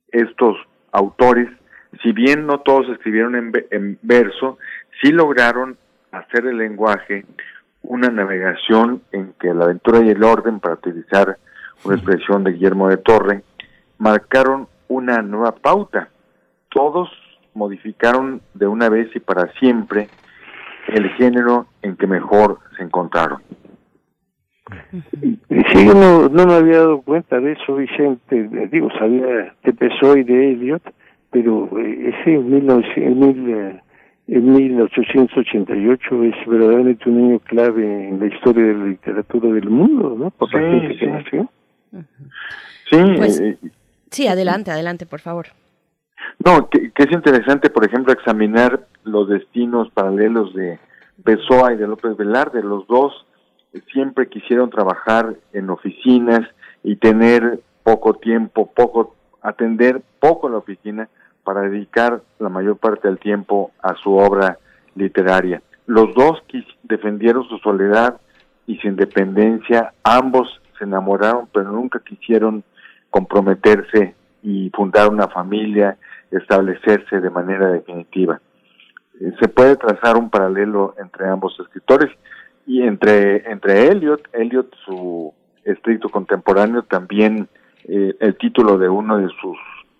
estos 0.08 0.56
autores, 0.92 1.48
si 2.02 2.12
bien 2.12 2.46
no 2.46 2.60
todos 2.60 2.88
escribieron 2.90 3.34
en, 3.70 3.98
verso, 4.02 4.58
sí 5.02 5.12
lograron 5.12 5.76
hacer 6.12 6.46
el 6.46 6.58
lenguaje 6.58 7.24
una 7.82 8.08
navegación 8.08 9.02
en 9.12 9.34
que 9.38 9.52
la 9.54 9.64
aventura 9.64 10.00
y 10.04 10.10
el 10.10 10.24
orden, 10.24 10.60
para 10.60 10.74
utilizar 10.74 11.36
una 11.84 11.94
expresión 11.94 12.42
de 12.44 12.52
Guillermo 12.52 12.88
de 12.88 12.96
Torre, 12.96 13.42
marcaron 13.98 14.68
una 14.88 15.22
nueva 15.22 15.52
pauta. 15.52 16.08
Todos 16.70 17.10
modificaron 17.54 18.42
de 18.54 18.66
una 18.66 18.88
vez 18.88 19.14
y 19.14 19.20
para 19.20 19.52
siempre 19.54 20.08
el 20.88 21.08
género 21.10 21.66
en 21.82 21.96
que 21.96 22.06
mejor 22.06 22.58
se 22.76 22.82
encontraron. 22.82 23.42
Sí, 25.10 25.86
yo 25.86 25.94
no, 25.94 26.28
no 26.28 26.46
me 26.46 26.54
había 26.54 26.78
dado 26.78 27.02
cuenta 27.02 27.38
de 27.38 27.52
eso, 27.52 27.76
Vicente. 27.76 28.48
Digo, 28.70 28.88
sabía 28.98 29.54
de 29.62 29.72
Pessoa 29.72 30.18
y 30.18 30.24
de 30.24 30.52
Eliot, 30.52 30.82
pero 31.30 31.68
eh, 31.78 32.12
ese 32.20 32.34
en, 32.34 32.50
19, 32.50 33.82
en 34.26 34.52
1888 34.52 36.24
es 36.24 36.34
verdaderamente 36.46 37.08
un 37.08 37.18
año 37.18 37.38
clave 37.40 38.08
en 38.08 38.18
la 38.18 38.26
historia 38.26 38.64
de 38.64 38.74
la 38.74 38.84
literatura 38.86 39.50
del 39.50 39.70
mundo, 39.70 40.16
¿no? 40.18 40.30
Por 40.32 40.52
la 40.52 40.60
gente 40.60 40.96
que 40.96 41.06
nació. 41.06 41.50
Sí, 42.90 42.96
Pues, 43.16 43.40
eh, 43.40 43.58
sí, 44.10 44.26
adelante, 44.26 44.72
adelante, 44.72 45.06
por 45.06 45.20
favor. 45.20 45.46
No, 46.44 46.68
que, 46.68 46.90
que 46.90 47.04
es 47.04 47.12
interesante, 47.12 47.70
por 47.70 47.84
ejemplo, 47.84 48.12
examinar 48.12 48.86
los 49.04 49.28
destinos 49.28 49.90
paralelos 49.92 50.52
de 50.54 50.78
Pessoa 51.22 51.72
y 51.72 51.76
de 51.76 51.86
López 51.86 52.16
Velarde. 52.16 52.62
Los 52.62 52.86
dos 52.88 53.26
siempre 53.92 54.28
quisieron 54.28 54.70
trabajar 54.70 55.34
en 55.52 55.70
oficinas 55.70 56.40
y 56.82 56.96
tener 56.96 57.60
poco 57.82 58.14
tiempo, 58.14 58.70
poco 58.74 59.14
atender 59.42 60.02
poco 60.20 60.48
la 60.48 60.58
oficina 60.58 61.08
para 61.44 61.62
dedicar 61.62 62.22
la 62.40 62.48
mayor 62.48 62.76
parte 62.76 63.06
del 63.06 63.18
tiempo 63.18 63.70
a 63.82 63.94
su 63.94 64.14
obra 64.16 64.58
literaria. 64.96 65.62
Los 65.86 66.14
dos 66.14 66.42
defendieron 66.82 67.48
su 67.48 67.58
soledad 67.58 68.20
y 68.66 68.76
su 68.78 68.88
independencia, 68.88 69.92
ambos 70.02 70.60
se 70.76 70.84
enamoraron, 70.84 71.48
pero 71.52 71.70
nunca 71.70 72.00
quisieron 72.00 72.64
comprometerse 73.10 74.14
y 74.42 74.70
fundar 74.70 75.08
una 75.08 75.28
familia, 75.28 75.96
establecerse 76.30 77.20
de 77.20 77.30
manera 77.30 77.68
definitiva. 77.70 78.40
Eh, 79.20 79.32
Se 79.40 79.48
puede 79.48 79.76
trazar 79.76 80.16
un 80.16 80.28
paralelo 80.28 80.94
entre 80.98 81.28
ambos 81.28 81.58
escritores 81.60 82.10
y 82.66 82.82
entre, 82.82 83.50
entre 83.50 83.88
Eliot, 83.88 84.28
Eliot, 84.32 84.74
su 84.84 85.32
estricto 85.64 86.08
contemporáneo, 86.08 86.82
también 86.82 87.48
eh, 87.84 88.14
el 88.18 88.36
título 88.36 88.76
de 88.76 88.88
uno 88.88 89.18
de 89.18 89.28
sus 89.40 89.56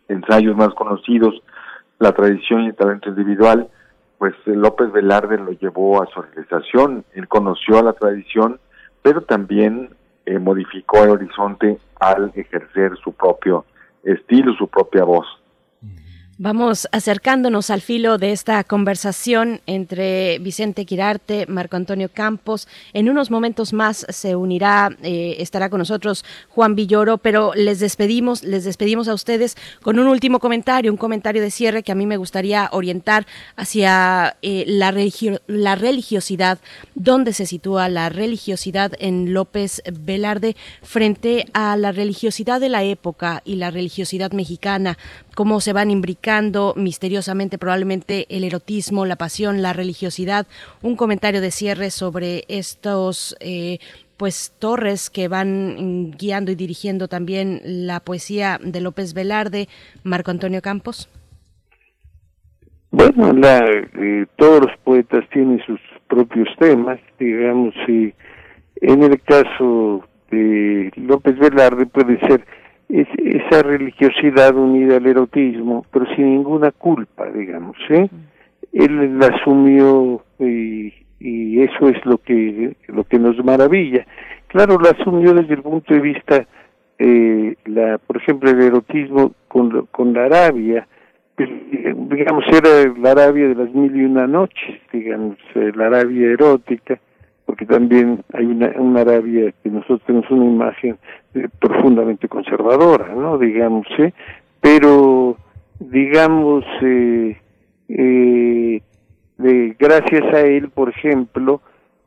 ensayos 0.09 0.57
más 0.57 0.75
conocidos, 0.75 1.43
La 1.99 2.13
tradición 2.13 2.65
y 2.65 2.67
el 2.69 2.75
talento 2.75 3.09
individual, 3.09 3.69
pues 4.19 4.35
eh, 4.47 4.51
López 4.55 4.93
Velarde 4.93 5.39
lo 5.39 5.53
llevó 5.53 6.03
a 6.03 6.07
su 6.07 6.21
realización. 6.21 7.05
Él 7.15 7.29
conoció 7.29 7.79
a 7.79 7.83
la 7.83 7.93
tradición, 7.93 8.59
pero 9.03 9.23
también 9.23 9.91
eh, 10.27 10.39
modificó 10.39 11.05
el 11.05 11.11
horizonte 11.11 11.79
al 12.01 12.33
ejercer 12.35 12.97
su 13.03 13.13
propio 13.13 13.65
estilo, 14.03 14.55
su 14.55 14.69
propia 14.69 15.05
voz. 15.05 15.27
Vamos 16.39 16.87
acercándonos 16.93 17.71
al 17.71 17.81
filo 17.81 18.19
de 18.19 18.33
esta 18.33 18.63
conversación 18.63 19.63
entre 19.65 20.39
Vicente 20.41 20.85
Quirarte, 20.85 21.47
Marco 21.47 21.77
Antonio 21.77 22.11
Campos. 22.13 22.69
En 22.93 23.09
unos 23.09 23.31
momentos 23.31 23.73
más 23.73 24.05
se 24.11 24.37
unirá, 24.37 24.95
eh, 25.03 25.37
estará 25.39 25.71
con 25.71 25.79
nosotros 25.79 26.27
Juan 26.51 26.75
Villoro, 26.75 27.17
pero 27.17 27.55
les 27.55 27.81
despedimos, 27.81 28.43
les 28.43 28.65
despedimos 28.65 29.09
a 29.09 29.15
ustedes 29.15 29.57
con 29.81 29.99
un 29.99 30.09
último 30.09 30.39
comentario, 30.39 30.93
un 30.93 30.99
comentario 30.99 31.41
de 31.41 31.51
cierre 31.51 31.83
que 31.83 31.93
a 31.93 31.95
mí 31.95 32.05
me 32.05 32.19
gustaría 32.19 32.69
orientar 32.71 33.27
hacia 33.57 34.37
eh, 34.43 34.65
la, 34.69 34.95
la 35.47 35.75
religiosidad, 35.75 36.59
dónde 36.95 37.33
se 37.33 37.47
sitúa 37.47 37.89
la 37.89 38.11
religiosidad 38.11 38.93
en 38.99 39.33
López 39.33 39.83
Velarde 39.91 40.55
frente 40.83 41.47
a 41.55 41.79
la 41.79 41.93
religiosidad 41.93 42.61
de 42.61 42.69
la 42.69 42.83
época 42.83 43.41
y 43.47 43.57
la 43.57 43.71
religiosidad 43.71 44.33
mexicana 44.33 44.99
cómo 45.37 45.61
se 45.61 45.75
van 45.75 45.91
imbricando 45.91 46.73
misteriosamente 46.77 47.59
probablemente 47.59 48.27
el 48.31 48.43
erotismo, 48.43 49.05
la 49.05 49.17
pasión, 49.17 49.61
la 49.61 49.75
religiosidad. 49.75 50.47
Un 50.81 50.97
comentario 50.97 51.43
de 51.43 51.51
cierre 51.51 51.91
sobre 51.91 52.45
estos 52.49 53.37
eh, 53.41 53.79
pues 54.17 54.57
torres 54.59 55.11
que 55.11 55.29
van 55.29 56.13
guiando 56.13 56.53
y 56.53 56.55
dirigiendo 56.55 57.07
también 57.07 57.61
la 57.63 58.01
poesía 58.01 58.59
de 58.63 58.81
López 58.81 59.13
Velarde, 59.13 59.69
Marco 60.05 60.31
Antonio 60.31 60.63
Campos. 60.63 61.11
Bueno, 62.91 63.31
eh, 63.45 64.25
todos 64.37 64.63
los 64.63 64.77
poetas 64.85 65.23
tienen 65.35 65.61
sus 65.67 65.81
propios 66.09 66.49
temas, 66.59 66.99
digamos, 67.19 67.75
y 67.89 68.15
en 68.81 69.03
el 69.03 69.21
caso 69.21 70.03
de 70.31 70.91
López 70.97 71.39
Velarde 71.39 71.85
puede 71.85 72.19
ser 72.21 72.47
esa 72.89 73.63
religiosidad 73.63 74.55
unida 74.55 74.97
al 74.97 75.07
erotismo, 75.07 75.85
pero 75.93 76.07
sin 76.15 76.35
ninguna 76.35 76.71
culpa, 76.71 77.27
digamos, 77.31 77.77
¿eh? 77.91 78.09
Él 78.73 79.19
la 79.19 79.27
asumió 79.29 80.23
y, 80.39 80.93
y 81.19 81.63
eso 81.63 81.89
es 81.89 82.05
lo 82.05 82.19
que 82.19 82.77
lo 82.89 83.05
que 83.05 83.19
nos 83.19 83.43
maravilla. 83.45 84.07
Claro, 84.49 84.79
la 84.79 84.91
asumió 84.91 85.35
desde 85.35 85.55
el 85.55 85.63
punto 85.63 85.95
de 85.95 86.01
vista, 86.01 86.47
eh, 86.99 87.57
la, 87.65 87.99
por 87.99 88.19
ejemplo, 88.19 88.51
el 88.51 88.63
erotismo 88.63 89.33
con, 89.49 89.87
con 89.91 90.13
la 90.13 90.27
Arabia, 90.27 90.87
digamos, 91.37 92.45
era 92.49 92.93
la 92.99 93.11
Arabia 93.11 93.49
de 93.49 93.55
las 93.55 93.75
mil 93.75 93.95
y 93.97 94.05
una 94.05 94.27
noches, 94.27 94.81
digamos, 94.93 95.37
eh, 95.55 95.73
la 95.75 95.87
Arabia 95.87 96.29
erótica, 96.31 96.99
porque 97.45 97.67
también 97.67 98.23
hay 98.33 98.47
una, 98.47 98.73
una 98.79 99.01
Arabia 99.01 99.53
que 99.63 99.71
nosotros 99.71 100.03
tenemos 100.07 100.31
una 100.31 100.47
imagen 100.47 100.97
eh, 101.37 101.49
profundamente 101.61 102.29
conservadora, 102.29 103.15
¿no? 103.15 103.39
Digamos, 103.39 103.87
¿eh? 103.99 104.13
Pero, 104.61 105.37
digamos, 105.79 106.65
eh, 106.83 107.37
eh, 107.89 108.81
de, 109.39 109.77
gracias 109.79 110.35
a 110.35 110.41
él, 110.41 110.71
por 110.71 110.89
ejemplo, 110.89 111.61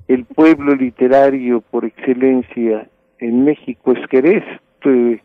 el 0.07 0.25
pueblo 0.25 0.75
literario 0.75 1.61
por 1.61 1.85
excelencia 1.85 2.89
en 3.19 3.45
México 3.45 3.93
es 3.93 3.99
Jerez. 4.09 4.43
Eh, 4.83 5.21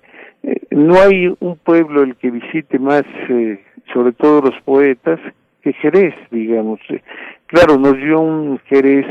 no 0.71 1.01
hay 1.01 1.35
un 1.41 1.57
pueblo 1.57 2.03
el 2.03 2.17
que 2.17 2.31
visite 2.31 2.79
más 2.79 3.03
sobre 3.93 4.13
todo 4.13 4.43
los 4.43 4.61
poetas, 4.63 5.19
que 5.63 5.73
Jerez, 5.73 6.15
digamos. 6.31 6.79
Claro, 7.47 7.79
nos 7.79 7.97
dio 7.97 8.21
un 8.21 8.59
Jerez 8.67 9.07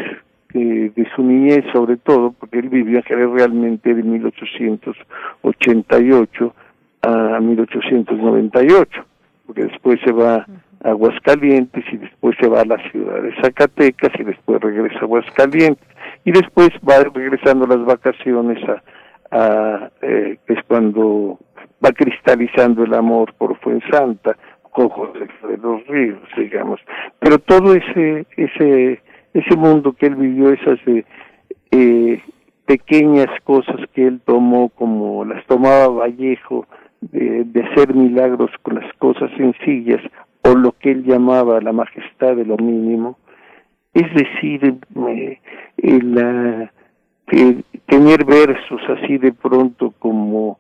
de 0.60 1.08
su 1.16 1.24
niñez 1.24 1.64
sobre 1.74 1.98
todo, 1.98 2.32
porque 2.32 2.60
él 2.60 2.70
vivió 2.70 2.98
en 2.98 3.04
Jerez 3.04 3.30
realmente 3.30 3.94
de 3.94 4.04
1888 4.04 6.54
a 7.02 7.40
1898, 7.40 9.06
porque 9.46 9.66
después 9.66 10.00
se 10.06 10.12
va 10.12 10.36
a 10.36 10.48
Aguascalientes 10.90 11.86
y 11.92 11.98
después 11.98 12.36
se 12.40 12.48
va 12.48 12.62
a 12.62 12.66
la 12.66 12.78
ciudad 12.92 13.22
de 13.22 13.36
Zacatecas 13.42 14.12
y 14.20 14.24
después 14.24 14.62
regresa 14.62 15.00
a 15.00 15.04
Aguascalientes 15.04 15.88
y 16.26 16.32
después 16.32 16.70
va 16.88 17.04
regresando 17.14 17.66
las 17.66 17.84
vacaciones 17.86 18.60
a, 19.32 19.90
eh, 20.02 20.38
es 20.48 20.60
cuando 20.68 21.40
va 21.84 21.92
cristalizando 21.92 22.84
el 22.84 22.94
amor 22.94 23.34
por 23.34 23.58
Fuensanta 23.60 24.38
cojos 24.74 25.14
de 25.14 25.58
los 25.58 25.88
ríos, 25.88 26.20
digamos. 26.36 26.80
Pero 27.20 27.40
todo 27.40 27.74
ese, 27.74 28.26
ese, 28.36 29.02
ese 29.34 29.56
mundo 29.56 29.94
que 29.94 30.08
él 30.08 30.16
vivió, 30.16 30.52
esas 30.52 30.80
eh, 30.88 31.06
eh, 31.72 32.22
pequeñas 32.66 33.28
cosas 33.44 33.78
que 33.94 34.08
él 34.08 34.22
tomó, 34.26 34.70
como 34.70 35.26
las 35.26 35.46
tomaba 35.48 35.88
Vallejo, 35.88 36.68
de, 37.02 37.46
hacer 37.70 37.94
milagros 37.94 38.52
con 38.62 38.76
las 38.76 38.94
cosas 38.94 39.30
sencillas, 39.36 40.02
o 40.44 40.56
lo 40.56 40.72
que 40.74 40.92
él 40.92 41.04
llamaba 41.04 41.60
la 41.62 41.74
majestad 41.74 42.36
de 42.36 42.46
lo 42.46 42.58
mínimo, 42.58 43.18
es 43.94 44.14
decir, 44.14 44.78
eh, 45.08 45.40
tener 47.88 48.26
versos 48.26 48.82
así 48.90 49.18
de 49.18 49.34
pronto 49.34 49.94
como 50.00 50.60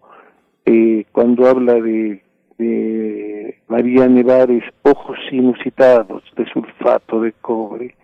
cuando 1.11 1.47
habla 1.47 1.73
de 1.73 2.23
de 2.57 3.57
María 3.67 4.07
Nevares, 4.07 4.63
Ojos 4.83 5.17
inusitados 5.31 6.23
de 6.35 6.45
sulfato 6.51 7.21
de 7.21 7.33
cobre, 7.33 7.95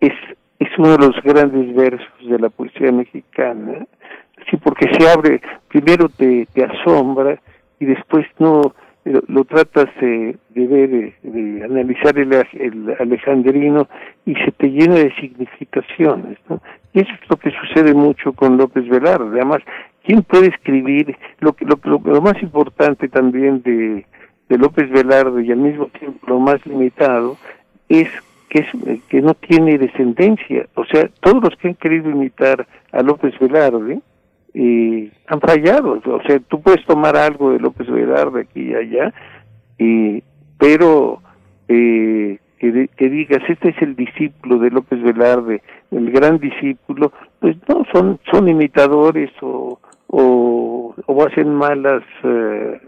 es, 0.00 0.12
es 0.58 0.68
uno 0.78 0.96
de 0.96 1.06
los 1.06 1.22
grandes 1.22 1.74
versos 1.74 2.28
de 2.28 2.38
la 2.38 2.48
poesía 2.48 2.92
mexicana, 2.92 3.86
sí, 4.50 4.56
porque 4.58 4.88
se 4.92 5.08
abre, 5.08 5.40
primero 5.68 6.08
te, 6.08 6.46
te 6.52 6.64
asombra 6.64 7.40
y 7.80 7.86
después 7.86 8.26
no 8.38 8.74
lo, 9.04 9.44
tratas 9.44 9.88
de, 10.00 10.36
de 10.50 10.66
ver, 10.66 11.14
de, 11.22 11.64
analizar 11.64 12.18
el, 12.18 12.32
el, 12.32 12.96
alejandrino 12.98 13.88
y 14.24 14.34
se 14.34 14.50
te 14.52 14.68
llena 14.68 14.96
de 14.96 15.14
significaciones, 15.14 16.38
¿no? 16.48 16.60
Y 16.92 17.00
eso 17.00 17.12
es 17.12 17.30
lo 17.30 17.36
que 17.36 17.50
sucede 17.50 17.94
mucho 17.94 18.32
con 18.32 18.56
López 18.56 18.88
Velarde. 18.88 19.38
Además, 19.38 19.62
¿Quién 20.06 20.22
puede 20.22 20.46
escribir? 20.46 21.16
Lo, 21.40 21.56
lo, 21.58 21.78
lo, 21.82 22.00
lo 22.12 22.22
más 22.22 22.40
importante 22.40 23.08
también 23.08 23.60
de, 23.62 24.06
de 24.48 24.58
López 24.58 24.88
Velarde 24.88 25.44
y 25.44 25.50
al 25.50 25.58
mismo 25.58 25.86
tiempo 25.86 26.24
lo 26.28 26.38
más 26.38 26.64
limitado 26.64 27.36
es 27.88 28.08
que, 28.48 28.60
es 28.60 29.02
que 29.08 29.20
no 29.20 29.34
tiene 29.34 29.78
descendencia. 29.78 30.66
O 30.74 30.84
sea, 30.84 31.08
todos 31.20 31.42
los 31.42 31.56
que 31.56 31.68
han 31.68 31.74
querido 31.74 32.10
imitar 32.10 32.66
a 32.92 33.02
López 33.02 33.38
Velarde 33.38 34.00
eh, 34.54 35.10
han 35.26 35.40
fallado. 35.40 36.00
O 36.04 36.22
sea, 36.22 36.38
tú 36.40 36.62
puedes 36.62 36.84
tomar 36.86 37.16
algo 37.16 37.52
de 37.52 37.60
López 37.60 37.88
Velarde 37.88 38.42
aquí 38.42 38.70
y 38.70 38.74
allá, 38.74 39.12
y, 39.78 40.22
pero 40.58 41.20
eh, 41.68 42.38
que, 42.58 43.08
digas, 43.10 43.42
este 43.48 43.70
es 43.70 43.82
el 43.82 43.94
discípulo 43.96 44.58
de 44.58 44.70
López 44.70 45.02
Velarde, 45.02 45.62
el 45.90 46.10
gran 46.10 46.38
discípulo, 46.38 47.12
pues 47.40 47.56
no, 47.68 47.84
son, 47.92 48.18
son 48.30 48.48
imitadores 48.48 49.30
o, 49.42 49.78
o, 50.08 50.94
hacen 51.26 51.54
malas 51.54 52.02
eh, 52.22 52.80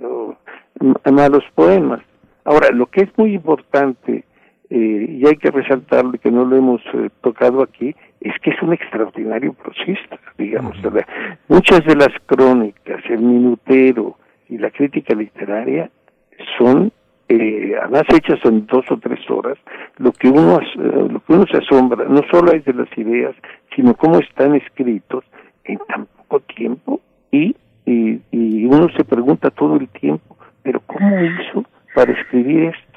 malos 1.12 1.44
poemas. 1.54 2.00
Ahora, 2.44 2.70
lo 2.70 2.86
que 2.86 3.02
es 3.02 3.10
muy 3.18 3.34
importante 3.34 4.24
eh, 4.70 5.06
y 5.08 5.26
hay 5.26 5.36
que 5.36 5.50
resaltarlo 5.50 6.12
que 6.12 6.30
no 6.30 6.44
lo 6.44 6.56
hemos 6.56 6.82
eh, 6.94 7.08
tocado 7.22 7.62
aquí 7.62 7.94
es 8.20 8.34
que 8.42 8.50
es 8.50 8.62
un 8.62 8.72
extraordinario 8.72 9.54
prosista, 9.54 10.18
digamos. 10.36 10.76
Muchas 11.48 11.84
de 11.84 11.96
las 11.96 12.10
crónicas, 12.26 13.02
el 13.08 13.20
minutero 13.20 14.18
y 14.48 14.58
la 14.58 14.70
crítica 14.70 15.14
literaria 15.14 15.90
son 16.58 16.92
eh, 17.28 17.74
además 17.80 18.04
hechas 18.14 18.38
en 18.44 18.66
dos 18.66 18.84
o 18.90 18.96
tres 18.98 19.20
horas, 19.30 19.58
lo 19.98 20.12
que 20.12 20.28
uno 20.28 20.58
eh, 20.60 21.08
lo 21.10 21.20
que 21.20 21.32
uno 21.32 21.44
se 21.50 21.58
asombra 21.58 22.06
no 22.08 22.22
solo 22.30 22.52
es 22.52 22.64
de 22.64 22.72
las 22.72 22.88
ideas, 22.96 23.34
sino 23.76 23.94
cómo 23.94 24.18
están 24.18 24.54
escritos 24.54 25.24
en 25.64 25.78
tan 25.88 26.06
poco 26.06 26.40
tiempo 26.40 27.00
y, 27.30 27.54
y, 27.84 28.20
y 28.30 28.64
uno 28.64 28.88
se 28.96 29.04
pregunta 29.04 29.50
todo 29.50 29.76
el 29.76 29.88
tiempo, 29.88 30.36
pero 30.62 30.80
¿cómo 30.86 31.20
hizo 31.22 31.64
para 31.94 32.12
escribir 32.12 32.74
esto? 32.74 32.87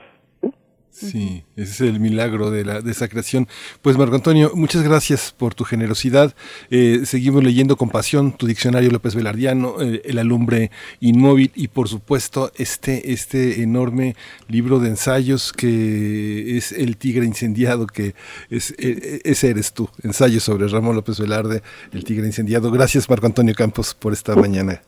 Sí, 0.92 1.44
ese 1.56 1.72
es 1.72 1.82
el 1.82 2.00
milagro 2.00 2.52
de, 2.52 2.66
la, 2.66 2.82
de 2.82 2.92
esa 2.92 3.08
creación. 3.08 3.48
Pues 3.82 3.98
Marco 3.98 4.16
Antonio, 4.16 4.52
muchas 4.56 4.84
gracias 4.84 5.34
por 5.36 5.56
tu 5.56 5.64
generosidad. 5.64 6.36
Eh, 6.70 7.04
seguimos 7.06 7.44
leyendo 7.44 7.78
con 7.78 7.90
pasión 7.90 8.34
tu 8.34 8.46
diccionario 8.46 8.92
López 8.92 9.16
Velardiano, 9.16 9.82
eh, 9.82 10.02
El 10.04 10.20
alumbre 10.20 10.70
inmóvil 11.00 11.52
y 11.56 11.70
por 11.70 11.88
supuesto 11.88 12.52
este, 12.56 13.14
este 13.14 13.64
enorme 13.64 14.16
libro 14.50 14.80
de 14.80 14.90
ensayos 14.90 15.54
que 15.54 16.58
es 16.58 16.74
El 16.74 16.98
tigre 16.98 17.26
incendiado, 17.26 17.88
que 17.88 18.14
es, 18.50 18.76
eh, 18.78 19.22
ese 19.24 19.50
eres 19.50 19.74
tú, 19.74 19.90
ensayos 20.04 20.44
sobre 20.44 20.68
Ramón 20.68 20.96
López 20.96 21.20
Velarde, 21.20 21.64
El 21.94 22.04
tigre 22.04 22.28
incendiado. 22.28 22.70
Gracias 22.70 23.10
Marco 23.10 23.28
Antonio 23.28 23.56
Campos 23.56 23.94
por 23.94 24.12
esta 24.12 24.36
mañana. 24.36 24.82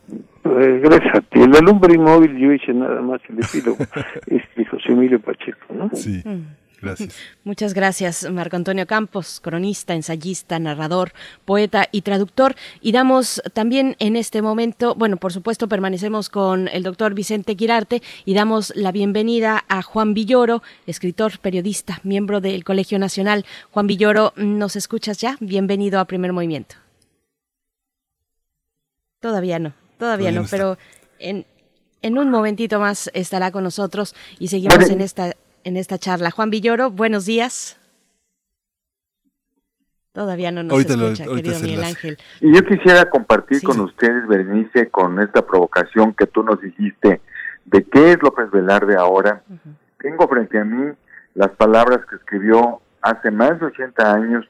Eh, 0.44 0.80
gracias 0.82 1.14
a 1.14 1.20
ti. 1.22 1.40
El 1.40 1.56
alumbre 1.56 1.94
inmóvil 1.94 2.36
yo 2.36 2.52
hice 2.52 2.74
nada 2.74 3.00
más 3.00 3.20
el 3.28 3.42
epílogo, 3.42 3.78
este 4.26 4.64
José 4.66 4.92
Emilio 4.92 5.18
Pacheco, 5.18 5.72
¿no? 5.72 5.88
Sí, 5.94 6.22
gracias. 6.82 7.18
Muchas 7.44 7.72
gracias, 7.72 8.30
Marco 8.30 8.56
Antonio 8.56 8.86
Campos, 8.86 9.40
cronista, 9.42 9.94
ensayista, 9.94 10.58
narrador, 10.58 11.12
poeta 11.46 11.88
y 11.90 12.02
traductor. 12.02 12.56
Y 12.82 12.92
damos 12.92 13.42
también 13.54 13.96
en 14.00 14.16
este 14.16 14.42
momento, 14.42 14.94
bueno, 14.94 15.16
por 15.16 15.32
supuesto, 15.32 15.66
permanecemos 15.66 16.28
con 16.28 16.68
el 16.68 16.82
doctor 16.82 17.14
Vicente 17.14 17.56
Quirarte 17.56 18.02
y 18.26 18.34
damos 18.34 18.74
la 18.76 18.92
bienvenida 18.92 19.64
a 19.68 19.80
Juan 19.80 20.12
Villoro, 20.12 20.62
escritor, 20.86 21.38
periodista, 21.38 22.00
miembro 22.02 22.42
del 22.42 22.64
Colegio 22.64 22.98
Nacional. 22.98 23.46
Juan 23.70 23.86
Villoro, 23.86 24.34
¿nos 24.36 24.76
escuchas 24.76 25.16
ya? 25.16 25.36
Bienvenido 25.40 26.00
a 26.00 26.04
Primer 26.04 26.34
Movimiento. 26.34 26.76
Todavía 29.20 29.58
no. 29.58 29.83
Todavía 30.04 30.32
no, 30.32 30.44
pero 30.50 30.76
en, 31.18 31.46
en 32.02 32.18
un 32.18 32.30
momentito 32.30 32.78
más 32.78 33.10
estará 33.14 33.50
con 33.50 33.64
nosotros 33.64 34.14
y 34.38 34.48
seguimos 34.48 34.90
en 34.90 35.00
esta 35.00 35.32
en 35.64 35.78
esta 35.78 35.96
charla. 35.96 36.30
Juan 36.30 36.50
Villoro, 36.50 36.90
buenos 36.90 37.24
días. 37.24 37.80
Todavía 40.12 40.52
no 40.52 40.62
nos 40.62 40.72
Ahorita 40.74 40.92
escucha, 40.92 41.24
querido 41.24 41.58
Miguel 41.60 41.84
Ángel. 41.84 42.18
Y 42.42 42.54
yo 42.54 42.62
quisiera 42.66 43.08
compartir 43.08 43.60
Sí, 43.60 43.66
con 43.66 43.76
sí. 43.76 43.80
ustedes, 43.80 44.28
Berenice, 44.28 44.90
con 44.90 45.18
esta 45.20 45.46
provocación 45.46 46.12
que 46.12 46.26
tú 46.26 46.42
nos 46.42 46.62
hiciste 46.62 47.22
de 47.64 47.84
qué 47.84 48.12
es 48.12 48.18
López 48.22 48.50
Velarde 48.50 48.96
ahora, 48.96 49.42
tengo 50.00 50.28
frente 50.28 50.58
a 50.58 50.64
mí 50.66 50.92
las 51.32 51.50
palabras 51.52 52.00
que 52.10 52.16
escribió 52.16 52.82
hace 53.00 53.30
más 53.30 53.58
de 53.58 53.64
80 53.66 54.12
años 54.12 54.44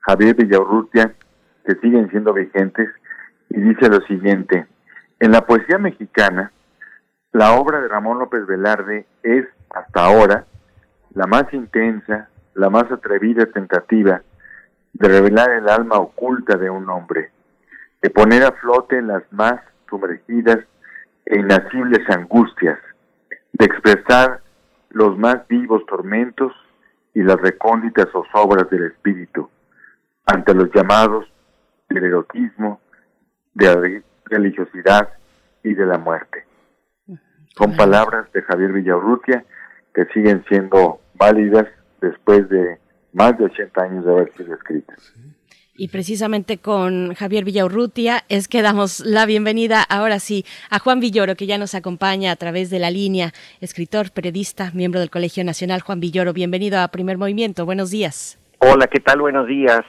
Javier 0.00 0.34
Villaurrutia, 0.34 1.14
que 1.64 1.76
siguen 1.76 2.10
siendo 2.10 2.32
vigentes, 2.32 2.88
y 3.50 3.60
dice 3.60 3.88
lo 3.88 4.00
siguiente, 4.08 4.66
en 5.20 5.32
la 5.32 5.46
poesía 5.46 5.78
mexicana, 5.78 6.52
la 7.32 7.52
obra 7.54 7.80
de 7.80 7.88
Ramón 7.88 8.18
López 8.18 8.46
Velarde 8.46 9.06
es, 9.22 9.46
hasta 9.70 10.04
ahora, 10.04 10.46
la 11.14 11.26
más 11.26 11.52
intensa, 11.52 12.28
la 12.54 12.70
más 12.70 12.90
atrevida 12.90 13.46
tentativa 13.46 14.22
de 14.92 15.08
revelar 15.08 15.50
el 15.50 15.68
alma 15.68 15.96
oculta 15.96 16.56
de 16.56 16.70
un 16.70 16.88
hombre, 16.88 17.30
de 18.02 18.10
poner 18.10 18.44
a 18.44 18.52
flote 18.52 19.02
las 19.02 19.22
más 19.32 19.60
sumergidas 19.88 20.58
e 21.26 21.38
inacibles 21.38 22.08
angustias, 22.08 22.78
de 23.52 23.64
expresar 23.64 24.40
los 24.90 25.18
más 25.18 25.46
vivos 25.48 25.84
tormentos 25.86 26.52
y 27.14 27.22
las 27.22 27.36
recónditas 27.36 28.08
zozobras 28.12 28.70
del 28.70 28.84
espíritu, 28.84 29.50
ante 30.26 30.54
los 30.54 30.70
llamados 30.72 31.26
del 31.88 32.04
erotismo, 32.04 32.80
de 33.54 33.68
religiosidad 34.30 35.08
y 35.62 35.74
de 35.74 35.86
la 35.86 35.98
muerte. 35.98 36.44
Son 37.56 37.76
palabras 37.76 38.30
de 38.32 38.42
Javier 38.42 38.72
Villaurrutia 38.72 39.44
que 39.94 40.04
siguen 40.14 40.44
siendo 40.48 41.00
válidas 41.14 41.66
después 42.00 42.48
de 42.48 42.78
más 43.12 43.36
de 43.36 43.46
80 43.46 43.82
años 43.82 44.04
de 44.04 44.12
haber 44.12 44.32
sido 44.36 44.54
escritas. 44.54 45.14
Y 45.76 45.88
precisamente 45.88 46.58
con 46.58 47.14
Javier 47.14 47.44
Villaurrutia 47.44 48.24
es 48.28 48.48
que 48.48 48.62
damos 48.62 49.00
la 49.00 49.26
bienvenida 49.26 49.82
ahora 49.82 50.18
sí 50.18 50.44
a 50.70 50.80
Juan 50.80 50.98
Villoro, 50.98 51.36
que 51.36 51.46
ya 51.46 51.56
nos 51.56 51.76
acompaña 51.76 52.32
a 52.32 52.36
través 52.36 52.68
de 52.68 52.80
la 52.80 52.90
línea, 52.90 53.32
escritor, 53.60 54.10
periodista, 54.10 54.72
miembro 54.74 54.98
del 54.98 55.10
Colegio 55.10 55.44
Nacional. 55.44 55.80
Juan 55.80 56.00
Villoro, 56.00 56.32
bienvenido 56.32 56.80
a 56.80 56.88
Primer 56.88 57.16
Movimiento. 57.16 57.64
Buenos 57.64 57.90
días. 57.90 58.40
Hola, 58.58 58.88
¿qué 58.88 58.98
tal? 58.98 59.20
Buenos 59.20 59.46
días. 59.46 59.82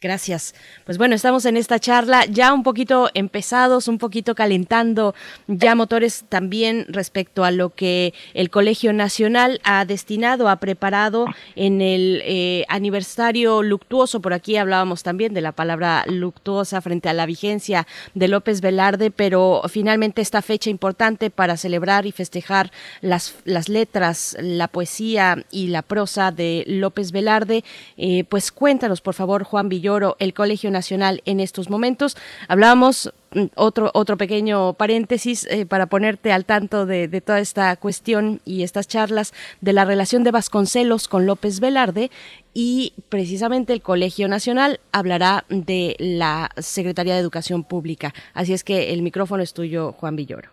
Gracias. 0.00 0.54
Pues 0.84 0.96
bueno, 0.96 1.16
estamos 1.16 1.44
en 1.44 1.56
esta 1.56 1.80
charla 1.80 2.24
ya 2.26 2.52
un 2.52 2.62
poquito 2.62 3.10
empezados, 3.14 3.88
un 3.88 3.98
poquito 3.98 4.36
calentando 4.36 5.12
ya 5.48 5.74
motores 5.74 6.24
también 6.28 6.86
respecto 6.88 7.42
a 7.42 7.50
lo 7.50 7.70
que 7.70 8.14
el 8.32 8.48
Colegio 8.48 8.92
Nacional 8.92 9.60
ha 9.64 9.84
destinado, 9.84 10.48
ha 10.48 10.60
preparado 10.60 11.26
en 11.56 11.80
el 11.80 12.22
eh, 12.24 12.64
aniversario 12.68 13.64
luctuoso. 13.64 14.20
Por 14.20 14.34
aquí 14.34 14.56
hablábamos 14.56 15.02
también 15.02 15.34
de 15.34 15.40
la 15.40 15.50
palabra 15.50 16.04
luctuosa 16.06 16.80
frente 16.80 17.08
a 17.08 17.12
la 17.12 17.26
vigencia 17.26 17.84
de 18.14 18.28
López 18.28 18.60
Velarde, 18.60 19.10
pero 19.10 19.62
finalmente 19.68 20.22
esta 20.22 20.42
fecha 20.42 20.70
importante 20.70 21.28
para 21.30 21.56
celebrar 21.56 22.06
y 22.06 22.12
festejar 22.12 22.70
las, 23.00 23.34
las 23.44 23.68
letras, 23.68 24.36
la 24.40 24.68
poesía 24.68 25.44
y 25.50 25.66
la 25.68 25.82
prosa 25.82 26.30
de 26.30 26.62
López 26.68 27.10
Velarde. 27.10 27.64
Eh, 27.96 28.22
pues 28.28 28.52
cuéntanos, 28.52 29.00
por 29.00 29.14
favor, 29.14 29.42
Juan 29.42 29.68
El 30.18 30.34
Colegio 30.34 30.70
Nacional 30.70 31.22
en 31.24 31.40
estos 31.40 31.70
momentos. 31.70 32.16
Hablábamos 32.46 33.12
mm, 33.32 33.44
otro, 33.54 33.90
otro 33.94 34.18
pequeño 34.18 34.74
paréntesis 34.74 35.46
eh, 35.46 35.64
para 35.64 35.86
ponerte 35.86 36.30
al 36.30 36.44
tanto 36.44 36.84
de, 36.84 37.08
toda 37.22 37.40
esta 37.40 37.74
cuestión 37.76 38.40
y 38.44 38.64
estas 38.64 38.86
charlas 38.86 39.32
de 39.62 39.72
la 39.72 39.86
relación 39.86 40.24
de 40.24 40.30
Vasconcelos 40.30 41.08
con 41.08 41.24
López 41.24 41.60
Velarde 41.60 42.10
y 42.52 42.92
precisamente 43.08 43.72
el 43.72 43.80
Colegio 43.80 44.28
Nacional 44.28 44.78
hablará 44.92 45.44
de 45.48 45.96
la 45.98 46.50
Secretaría 46.58 47.14
de 47.14 47.20
Educación 47.20 47.64
Pública. 47.64 48.12
Así 48.34 48.52
es 48.52 48.64
que 48.64 48.92
el 48.92 49.00
micrófono 49.00 49.42
es 49.42 49.54
tuyo, 49.54 49.92
Juan 49.92 50.16
Villoro. 50.16 50.50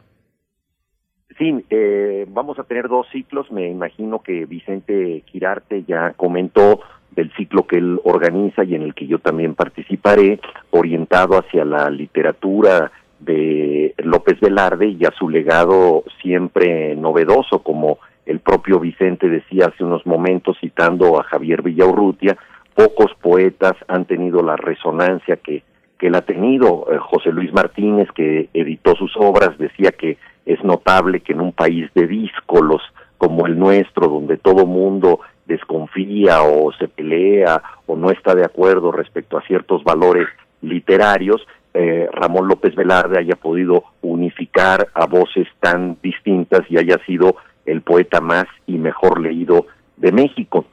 Sí, 1.38 1.54
eh, 1.70 2.26
vamos 2.30 2.58
a 2.60 2.64
tener 2.64 2.88
dos 2.88 3.08
ciclos. 3.12 3.52
Me 3.52 3.70
imagino 3.70 4.22
que 4.24 4.46
Vicente 4.46 5.24
Quirarte 5.26 5.84
ya 5.84 6.14
comentó 6.14 6.80
del 7.16 7.32
ciclo 7.34 7.66
que 7.66 7.77
él 7.77 8.00
organiza 8.03 8.64
y 8.64 8.76
en 8.76 8.82
el 8.82 8.94
que 8.94 9.08
yo 9.08 9.19
también 9.19 9.56
participaré, 9.56 10.40
orientado 10.72 11.38
hacia 11.38 11.64
la 11.66 11.90
literatura 11.90 12.92
de 13.19 13.94
López 13.98 14.40
Velarde 14.40 14.88
y 14.88 15.06
a 15.06 15.11
su 15.11 15.30
legado 15.30 16.03
siempre 16.22 16.95
novedoso, 16.95 17.60
como 17.60 18.00
el 18.26 18.40
propio 18.40 18.80
Vicente 18.80 19.30
decía 19.30 19.68
hace 19.68 19.84
unos 19.84 20.06
momentos 20.06 20.58
citando 20.60 21.19
a 21.19 21.24
Javier 21.24 21.61
Villaurrutia, 21.61 22.38
pocos 22.74 23.11
poetas 23.22 23.74
han 23.88 24.06
tenido 24.06 24.42
la 24.42 24.58
resonancia 24.58 25.38
que, 25.38 25.64
que 25.98 26.08
él 26.08 26.16
ha 26.16 26.22
tenido. 26.22 26.88
Eh, 26.92 26.98
José 27.00 27.32
Luis 27.32 27.53
Martínez, 27.53 28.10
que 28.14 28.50
editó 28.53 28.95
sus 28.95 29.16
obras, 29.16 29.58
decía 29.58 29.92
que 29.92 30.18
es 30.45 30.64
notable 30.64 31.22
que 31.22 31.34
en 31.34 31.42
un 31.42 31.53
país 31.53 31.90
de 31.94 32.08
díscolos 32.08 32.82
como 33.18 33.48
el 33.48 33.58
nuestro, 33.58 34.08
donde 34.08 34.38
todo 34.38 34.66
mundo 34.66 35.22
desconfía 35.45 36.41
o 36.41 36.72
se 36.74 36.88
pelea 36.88 37.61
o 37.85 37.95
no 37.95 38.11
está 38.11 38.35
de 38.35 38.45
acuerdo 38.45 38.91
respecto 38.91 39.38
a 39.38 39.41
ciertos 39.43 39.83
valores 39.83 40.27
literarios, 40.61 41.45
eh, 41.74 42.07
Ramón 42.11 42.48
López 42.48 42.74
Velarde 42.75 43.19
haya 43.19 43.35
podido 43.35 43.83
unificar 44.01 44.88
a 44.93 45.06
voces 45.06 45.48
tan 45.59 45.98
distintas 46.01 46.61
y 46.69 46.77
haya 46.77 46.98
sido 47.06 47.35
el 47.65 47.82
poeta 47.82 48.22
más 48.22 48.45
y 48.65 48.77
mejor 48.77 49.19
leído 49.19 49.67
de 49.98 50.11
México. 50.11 50.65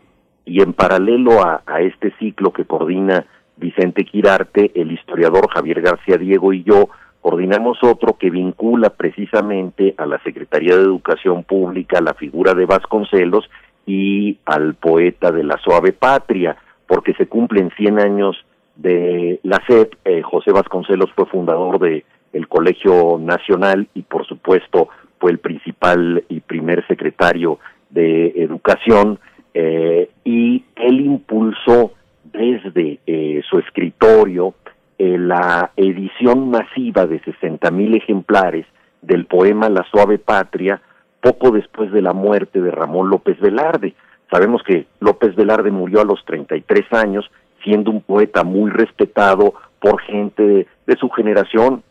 Y 0.44 0.62
en 0.62 0.72
paralelo 0.72 1.42
a, 1.42 1.62
a 1.66 1.80
este 1.80 2.12
ciclo 2.18 2.52
que 2.52 2.64
coordina 2.64 3.26
Vicente 3.56 4.04
Quirarte, 4.04 4.72
el 4.74 4.92
historiador 4.92 5.48
Javier 5.50 5.80
García 5.80 6.16
Diego 6.16 6.52
y 6.52 6.62
yo 6.62 6.88
coordinamos 7.20 7.78
otro 7.82 8.16
que 8.18 8.30
vincula 8.30 8.90
precisamente 8.90 9.94
a 9.96 10.06
la 10.06 10.18
Secretaría 10.22 10.76
de 10.76 10.82
Educación 10.82 11.44
Pública 11.44 12.00
la 12.00 12.14
figura 12.14 12.54
de 12.54 12.66
Vasconcelos 12.66 13.48
y 13.86 14.38
al 14.44 14.74
poeta 14.74 15.32
de 15.32 15.44
la 15.44 15.58
suave 15.58 15.92
patria, 15.92 16.56
porque 16.86 17.14
se 17.14 17.26
cumplen 17.26 17.70
100 17.76 17.98
años 17.98 18.36
de 18.76 19.40
la 19.42 19.62
SEP. 19.66 19.94
Eh, 20.04 20.22
José 20.22 20.52
Vasconcelos 20.52 21.10
fue 21.14 21.26
fundador 21.26 21.78
de 21.78 22.04
el 22.32 22.48
Colegio 22.48 23.18
Nacional 23.20 23.88
y 23.94 24.02
por 24.02 24.26
supuesto 24.26 24.88
fue 25.18 25.32
el 25.32 25.38
principal 25.38 26.24
y 26.28 26.40
primer 26.40 26.86
secretario 26.86 27.58
de 27.90 28.28
Educación 28.36 29.18
eh, 29.52 30.08
y 30.24 30.64
él 30.76 31.00
impulsó 31.00 31.92
desde 32.24 33.00
eh, 33.06 33.42
su 33.48 33.58
escritorio 33.58 34.54
la 34.98 35.72
edición 35.76 36.48
masiva 36.48 37.06
de 37.06 37.18
60 37.20 37.72
mil 37.72 37.96
ejemplares 37.96 38.66
del 39.00 39.26
poema 39.26 39.68
La 39.68 39.84
suave 39.90 40.18
patria 40.18 40.80
poco 41.22 41.52
después 41.52 41.90
de 41.92 42.02
la 42.02 42.12
muerte 42.12 42.60
de 42.60 42.70
Ramón 42.70 43.08
López 43.08 43.40
Velarde. 43.40 43.94
Sabemos 44.30 44.62
que 44.66 44.86
López 45.00 45.34
Velarde 45.36 45.70
murió 45.70 46.00
a 46.00 46.04
los 46.04 46.22
33 46.26 46.92
años, 46.92 47.30
siendo 47.62 47.90
un 47.90 48.02
poeta 48.02 48.42
muy 48.42 48.70
respetado 48.70 49.54
por 49.80 50.00
gente 50.02 50.66
de, 50.86 50.96
su 50.98 51.08
generación 51.10 51.82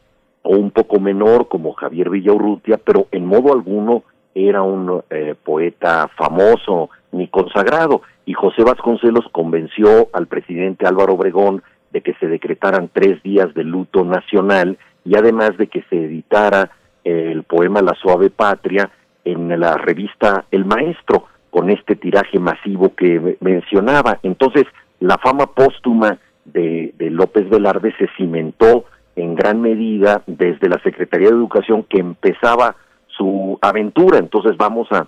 o 0.44 0.58
un 0.58 0.72
poco 0.72 1.00
menor 1.00 1.48
como 1.48 1.74
Javier 1.74 2.10
Villaurrutia, 2.10 2.78
pero 2.78 3.08
en 3.12 3.26
modo 3.26 3.54
alguno 3.54 4.04
era 4.36 4.62
un 4.62 5.02
eh, 5.10 5.36
poeta 5.44 6.10
famoso 6.18 6.90
ni 7.12 7.28
consagrado. 7.28 8.02
Y 8.26 8.34
José 8.34 8.64
Vasconcelos 8.64 9.26
convenció 9.32 10.10
al 10.14 10.28
presidente 10.28 10.86
Álvaro 10.86 11.14
Obregón 11.14 11.64
de 11.92 12.02
que 12.02 12.14
se 12.16 12.28
decretaran 12.28 12.90
tres 12.92 13.22
días 13.24 13.54
de 13.54 13.64
luto 13.64 14.04
nacional 14.04 14.78
y 15.04 15.16
además 15.18 15.58
de 15.58 15.68
que 15.68 15.84
se 15.90 16.06
editara 16.06 16.72
el 17.04 17.44
poema 17.44 17.82
La 17.82 17.96
suave 17.96 18.30
patria 18.30 18.90
en 19.26 19.60
la 19.60 19.78
revista 19.78 20.46
El 20.52 20.66
Maestro, 20.66 21.26
con 21.50 21.70
este 21.70 21.96
tiraje 21.96 22.40
masivo 22.40 22.96
que 22.96 23.38
mencionaba. 23.42 24.20
Entonces, 24.24 24.66
la 25.00 25.18
fama 25.18 25.48
póstuma 25.48 26.18
de, 26.46 26.94
López 27.00 27.50
Velarde 27.50 27.94
se 27.98 28.08
cimentó 28.18 28.86
en 29.16 29.36
gran 29.36 29.62
medida 29.62 30.24
desde 30.26 30.70
la 30.70 30.82
Secretaría 30.82 31.28
de 31.28 31.36
Educación 31.36 31.84
que 31.84 32.00
empezaba 32.00 32.76
su 33.08 33.60
aventura. 33.62 34.18
Entonces 34.18 34.56
vamos 34.58 34.88
a, 34.92 35.08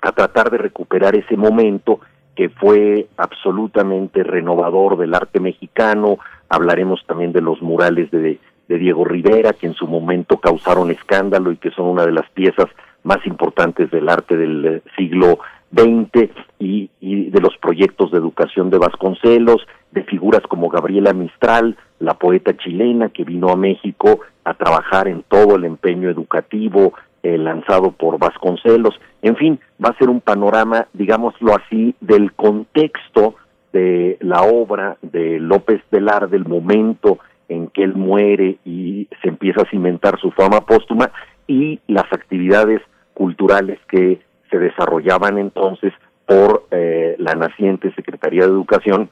a 0.00 0.12
tratar 0.12 0.50
de 0.50 0.58
recuperar 0.58 1.14
ese 1.14 1.36
momento 1.36 2.00
que 2.34 2.48
fue 2.48 3.08
absolutamente 3.18 4.22
renovador 4.22 4.96
del 4.96 5.14
arte 5.14 5.38
mexicano. 5.38 6.18
Hablaremos 6.48 7.04
también 7.06 7.32
de 7.32 7.42
los 7.42 7.60
murales 7.60 8.10
de, 8.10 8.38
de 8.68 8.78
Diego 8.78 9.04
Rivera, 9.04 9.52
que 9.52 9.66
en 9.66 9.74
su 9.74 9.86
momento 9.86 10.38
causaron 10.38 10.90
escándalo 10.90 11.52
y 11.52 11.56
que 11.58 11.70
son 11.72 11.86
una 11.86 12.06
de 12.06 12.12
las 12.12 12.28
piezas 12.30 12.66
más 13.04 13.18
importantes 13.26 13.90
del 13.90 14.08
arte 14.08 14.36
del 14.36 14.64
eh, 14.64 14.82
siglo 14.96 15.38
XX 15.74 16.30
y, 16.58 16.90
de 17.00 17.40
los 17.40 17.56
proyectos 17.58 18.10
de 18.12 18.18
educación 18.18 18.70
de 18.70 18.78
Vasconcelos, 18.78 19.66
de 19.90 20.04
figuras 20.04 20.42
como 20.42 20.68
Gabriela 20.68 21.12
Mistral, 21.12 21.76
la 21.98 22.14
poeta 22.14 22.56
chilena 22.56 23.08
que 23.08 23.24
vino 23.24 23.48
a 23.48 23.56
México 23.56 24.20
a 24.44 24.54
trabajar 24.54 25.08
en 25.08 25.22
todo 25.22 25.56
el 25.56 25.64
empeño 25.64 26.10
educativo 26.10 26.92
eh, 27.22 27.38
lanzado 27.38 27.92
por 27.92 28.18
Vasconcelos. 28.18 28.94
En 29.22 29.36
fin, 29.36 29.60
va 29.82 29.90
a 29.90 29.98
ser 29.98 30.10
un 30.10 30.20
panorama, 30.20 30.88
digámoslo 30.92 31.54
así, 31.54 31.94
del 32.00 32.32
contexto 32.32 33.36
de 33.72 34.18
la 34.20 34.42
obra 34.42 34.98
de 35.00 35.40
López 35.40 35.80
Velar, 35.90 36.28
del 36.28 36.44
momento 36.44 37.18
en 37.48 37.68
que 37.68 37.82
él 37.82 37.94
muere 37.94 38.58
y 38.64 39.08
se 39.22 39.28
empieza 39.28 39.62
a 39.62 39.70
cimentar 39.70 40.18
su 40.20 40.30
fama 40.32 40.60
póstuma 40.66 41.10
y 41.46 41.80
las 41.86 42.10
actividades 42.12 42.80
culturales 43.14 43.78
que 43.88 44.20
se 44.50 44.58
desarrollaban 44.58 45.38
entonces 45.38 45.92
por 46.26 46.66
eh, 46.70 47.16
la 47.18 47.34
naciente 47.34 47.92
Secretaría 47.94 48.42
de 48.42 48.48
Educación 48.52 49.10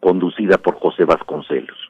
conducida 0.00 0.58
por 0.58 0.76
José 0.76 1.04
Vasconcelos. 1.04 1.89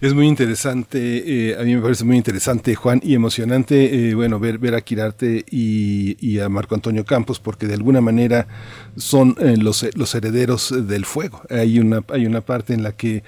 Es 0.00 0.12
muy 0.12 0.26
interesante, 0.26 1.50
eh, 1.50 1.56
a 1.58 1.62
mí 1.62 1.74
me 1.74 1.80
parece 1.80 2.04
muy 2.04 2.18
interesante, 2.18 2.74
Juan, 2.74 3.00
y 3.02 3.14
emocionante, 3.14 4.10
eh, 4.10 4.14
bueno, 4.14 4.38
ver, 4.38 4.58
ver 4.58 4.74
a 4.74 4.82
Quirarte 4.82 5.46
y, 5.50 6.38
a 6.40 6.48
Marco 6.50 6.74
Antonio 6.74 7.06
Campos, 7.06 7.40
porque 7.40 7.66
de 7.66 7.74
alguna 7.74 8.02
manera 8.02 8.46
son 8.96 9.34
eh, 9.40 9.56
los, 9.56 9.84
los 9.96 10.14
herederos 10.14 10.74
del 10.86 11.06
fuego. 11.06 11.42
Hay 11.48 11.78
una, 11.78 12.04
hay 12.08 12.26
una 12.26 12.42
parte 12.42 12.74
en 12.74 12.82
la 12.82 12.92
que 12.92 13.22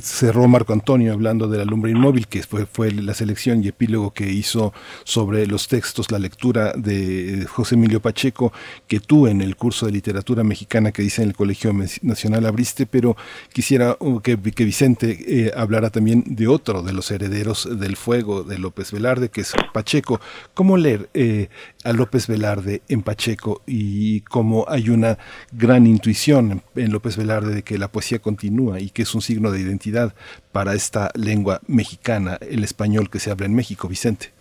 cerró 0.00 0.48
Marco 0.48 0.72
Antonio 0.72 1.12
hablando 1.12 1.46
de 1.46 1.58
la 1.58 1.64
lumbre 1.64 1.90
inmóvil, 1.90 2.26
que 2.26 2.42
fue, 2.42 2.64
fue 2.64 2.90
la 2.90 3.12
selección 3.12 3.62
y 3.62 3.68
epílogo 3.68 4.14
que 4.14 4.32
hizo 4.32 4.72
sobre 5.04 5.46
los 5.46 5.68
textos, 5.68 6.10
la 6.10 6.18
lectura 6.18 6.72
de 6.72 7.46
José 7.48 7.74
Emilio 7.74 8.00
Pacheco, 8.00 8.52
que 8.88 8.98
tú 8.98 9.26
en 9.26 9.42
el 9.42 9.56
curso 9.56 9.86
de 9.86 9.92
literatura 9.92 10.42
mexicana 10.42 10.90
que 10.90 11.02
dice 11.02 11.22
en 11.22 11.28
el 11.28 11.36
Colegio 11.36 11.74
Nacional 12.00 12.46
abriste, 12.46 12.86
pero 12.86 13.16
quisiera 13.52 13.96
que, 14.22 14.36
Vicente 14.36 15.18
eh, 15.26 15.52
hablara 15.56 15.90
también 15.90 16.24
de 16.26 16.48
otro 16.48 16.82
de 16.82 16.92
los 16.92 17.10
herederos 17.10 17.68
del 17.78 17.96
fuego 17.96 18.42
de 18.44 18.58
López 18.58 18.92
Velarde, 18.92 19.28
que 19.28 19.42
es 19.42 19.52
Pacheco. 19.72 20.20
¿Cómo 20.54 20.76
leer 20.76 21.08
eh, 21.14 21.48
a 21.84 21.92
López 21.92 22.28
Velarde 22.28 22.82
en 22.88 23.02
Pacheco 23.02 23.62
y 23.66 24.22
cómo 24.22 24.64
hay 24.68 24.88
una 24.88 25.18
gran 25.52 25.86
intuición 25.86 26.62
en 26.76 26.92
López 26.92 27.16
Velarde 27.16 27.54
de 27.54 27.62
que 27.62 27.78
la 27.78 27.88
poesía 27.88 28.20
continúa 28.20 28.80
y 28.80 28.90
que 28.90 29.02
es 29.02 29.14
un 29.14 29.20
signo 29.20 29.50
de 29.50 29.60
identidad 29.60 30.14
para 30.52 30.74
esta 30.74 31.10
lengua 31.14 31.60
mexicana, 31.66 32.38
el 32.40 32.64
español 32.64 33.10
que 33.10 33.18
se 33.18 33.30
habla 33.30 33.46
en 33.46 33.54
México, 33.54 33.88
Vicente? 33.88 34.32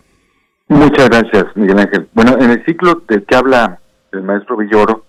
Muchas 0.67 1.09
gracias, 1.09 1.45
Miguel 1.55 1.79
Ángel. 1.79 2.07
Bueno, 2.13 2.37
en 2.39 2.51
el 2.51 2.63
ciclo 2.65 3.03
del 3.07 3.25
que 3.25 3.35
habla 3.35 3.79
el 4.13 4.23
maestro 4.23 4.55
Villoro, 4.57 5.03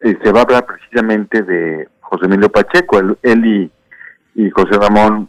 eh, 0.00 0.16
se 0.22 0.32
va 0.32 0.40
a 0.40 0.42
hablar 0.44 0.66
precisamente 0.66 1.42
de 1.42 1.88
José 2.00 2.26
Emilio 2.26 2.48
Pacheco. 2.50 2.98
Él, 3.22 3.46
y 3.46 3.70
y 4.36 4.50
José 4.50 4.78
Ramón 4.78 5.28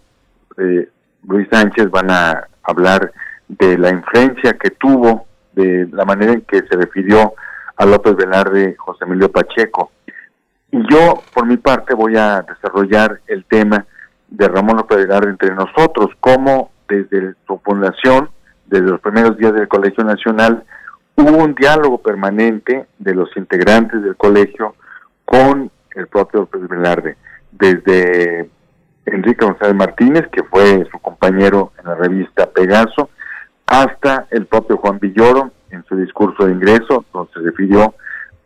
eh, 0.57 0.89
Luis 1.27 1.47
Sánchez 1.49 1.89
van 1.89 2.11
a 2.11 2.47
hablar 2.63 3.11
de 3.47 3.77
la 3.77 3.89
influencia 3.89 4.57
que 4.61 4.71
tuvo, 4.71 5.25
de 5.53 5.87
la 5.91 6.03
manera 6.03 6.33
en 6.33 6.41
que 6.41 6.59
se 6.67 6.75
refirió 6.75 7.33
a 7.77 7.85
López 7.85 8.15
Velarde 8.15 8.75
José 8.77 9.05
Emilio 9.05 9.31
Pacheco. 9.31 9.91
Y 10.71 10.79
yo, 10.91 11.21
por 11.33 11.45
mi 11.47 11.55
parte, 11.55 11.93
voy 11.93 12.17
a 12.17 12.41
desarrollar 12.41 13.21
el 13.27 13.45
tema 13.45 13.85
de 14.27 14.47
Ramón 14.49 14.75
López 14.75 14.97
Velarde 14.97 15.29
entre 15.29 15.55
nosotros, 15.55 16.09
cómo 16.19 16.71
desde 16.89 17.33
su 17.47 17.59
fundación, 17.59 18.29
desde 18.65 18.87
los 18.87 18.99
primeros 18.99 19.37
días 19.37 19.53
del 19.53 19.69
Colegio 19.69 20.03
Nacional, 20.03 20.65
hubo 21.15 21.43
un 21.43 21.55
diálogo 21.55 21.99
permanente 21.99 22.87
de 22.99 23.15
los 23.15 23.29
integrantes 23.37 24.03
del 24.03 24.17
colegio 24.17 24.75
con 25.23 25.71
el 25.95 26.07
propio 26.07 26.41
López 26.41 26.67
Velarde, 26.67 27.15
desde 27.51 28.49
Enrique 29.07 29.45
González 29.45 29.75
Martínez, 29.75 30.27
que 30.31 30.43
fue 30.43 30.85
su 30.91 30.99
compañero 30.99 31.71
en 31.79 31.85
la 31.85 31.95
revista 31.95 32.49
Pegaso, 32.49 33.09
hasta 33.65 34.27
el 34.31 34.45
propio 34.45 34.77
Juan 34.77 34.99
Villoro 34.99 35.51
en 35.71 35.83
su 35.85 35.95
discurso 35.95 36.45
de 36.45 36.53
ingreso, 36.53 37.05
donde 37.13 37.31
se 37.33 37.39
refirió 37.39 37.93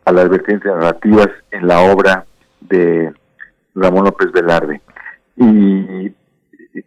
a 0.06 0.12
las 0.12 0.30
vertientes 0.30 0.72
narrativas 0.72 1.30
en 1.52 1.68
la 1.68 1.82
obra 1.82 2.26
de 2.62 3.14
Ramón 3.76 4.06
López 4.06 4.32
Velarde. 4.32 4.82
Y 5.36 6.12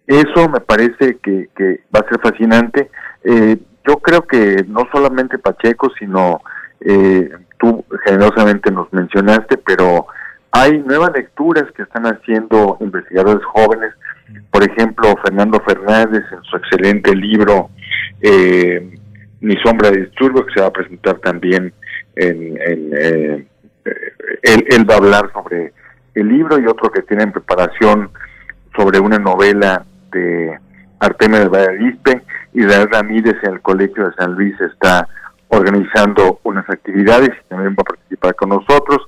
eso 0.06 0.48
me 0.48 0.60
parece 0.60 1.18
que, 1.22 1.48
va 1.94 2.00
a 2.00 2.08
ser 2.08 2.20
fascinante. 2.20 2.90
Eh, 3.22 3.58
yo 3.86 3.96
creo 3.98 4.22
que 4.22 4.64
no 4.68 4.86
solamente 4.92 5.38
Pacheco, 5.38 5.90
sino 5.98 6.40
eh, 6.80 7.30
tú 7.58 7.84
generosamente 8.04 8.70
nos 8.70 8.92
mencionaste, 8.92 9.58
pero 9.58 10.06
hay 10.56 10.78
nuevas 10.78 11.10
lecturas 11.12 11.64
que 11.76 11.82
están 11.82 12.06
haciendo 12.06 12.76
investigadores 12.80 13.44
jóvenes, 13.44 13.92
por 14.52 14.62
ejemplo, 14.62 15.12
Fernando 15.24 15.60
Fernández 15.66 16.22
en 16.30 16.42
su 16.44 16.56
excelente 16.56 17.12
libro 17.14 17.70
eh, 18.20 18.96
Ni 19.40 19.56
sombra 19.56 19.90
de 19.90 20.02
disturbio, 20.02 20.46
que 20.46 20.54
se 20.54 20.60
va 20.60 20.68
a 20.68 20.72
presentar 20.72 21.18
también 21.18 21.72
en... 22.14 22.56
Eh, 22.62 23.46
él, 24.42 24.88
va 24.88 24.94
a 24.94 24.98
hablar 24.98 25.30
sobre 25.32 25.72
el 26.14 26.28
libro 26.28 26.58
y 26.60 26.66
otro 26.66 26.90
que 26.90 27.02
tiene 27.02 27.24
en 27.24 27.32
preparación 27.32 28.10
sobre 28.76 29.00
una 29.00 29.18
novela 29.18 29.84
de 30.12 30.56
Artemio 31.00 31.40
de 31.40 31.48
Valladispe 31.48 32.22
y 32.54 32.60
Israel 32.60 32.88
Ramírez 32.92 33.34
en 33.42 33.54
el 33.54 33.60
Colegio 33.60 34.08
de 34.08 34.14
San 34.14 34.34
Luis 34.34 34.54
está 34.60 35.08
organizando 35.48 36.38
unas 36.44 36.68
actividades 36.70 37.30
y 37.30 37.48
también 37.48 37.72
va 37.72 37.82
a 37.82 37.92
participar 37.92 38.34
con 38.36 38.50
nosotros 38.50 39.04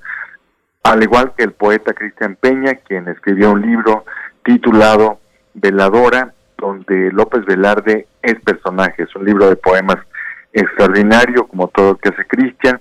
al 0.92 1.02
igual 1.02 1.32
que 1.36 1.44
el 1.44 1.52
poeta 1.52 1.92
Cristian 1.94 2.36
Peña, 2.36 2.76
quien 2.76 3.08
escribió 3.08 3.52
un 3.52 3.62
libro 3.62 4.04
titulado 4.44 5.20
Veladora, 5.54 6.32
donde 6.56 7.10
López 7.12 7.44
Velarde 7.44 8.06
es 8.22 8.40
personaje, 8.40 9.02
es 9.02 9.14
un 9.16 9.24
libro 9.24 9.48
de 9.48 9.56
poemas 9.56 9.96
extraordinario, 10.52 11.48
como 11.48 11.68
todo 11.68 11.92
lo 11.92 11.98
que 11.98 12.10
hace 12.10 12.24
Cristian. 12.26 12.80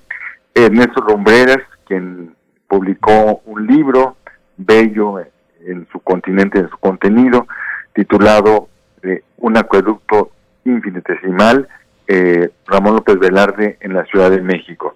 Ernesto 0.53 1.03
Lumbreras, 1.07 1.59
quien 1.87 2.35
publicó 2.67 3.41
un 3.45 3.65
libro 3.65 4.17
bello 4.57 5.19
en 5.65 5.87
su 5.91 5.99
continente, 5.99 6.59
en 6.59 6.69
su 6.69 6.77
contenido, 6.77 7.47
titulado 7.93 8.69
eh, 9.01 9.23
Un 9.37 9.57
acueducto 9.57 10.31
infinitesimal, 10.63 11.67
eh, 12.07 12.49
Ramón 12.67 12.95
López 12.95 13.17
Velarde 13.17 13.77
en 13.81 13.93
la 13.93 14.05
Ciudad 14.05 14.29
de 14.29 14.41
México. 14.41 14.95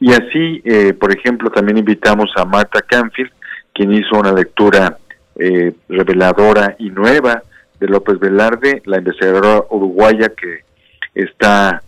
Y 0.00 0.12
así, 0.12 0.62
eh, 0.64 0.92
por 0.94 1.12
ejemplo, 1.12 1.50
también 1.50 1.78
invitamos 1.78 2.30
a 2.36 2.44
Marta 2.44 2.82
Canfield, 2.82 3.32
quien 3.72 3.92
hizo 3.92 4.18
una 4.18 4.32
lectura 4.32 4.98
eh, 5.36 5.72
reveladora 5.88 6.76
y 6.78 6.90
nueva 6.90 7.42
de 7.80 7.88
López 7.88 8.18
Velarde, 8.18 8.82
la 8.84 8.98
investigadora 8.98 9.64
uruguaya 9.70 10.28
que 10.28 10.64
está 11.14 11.82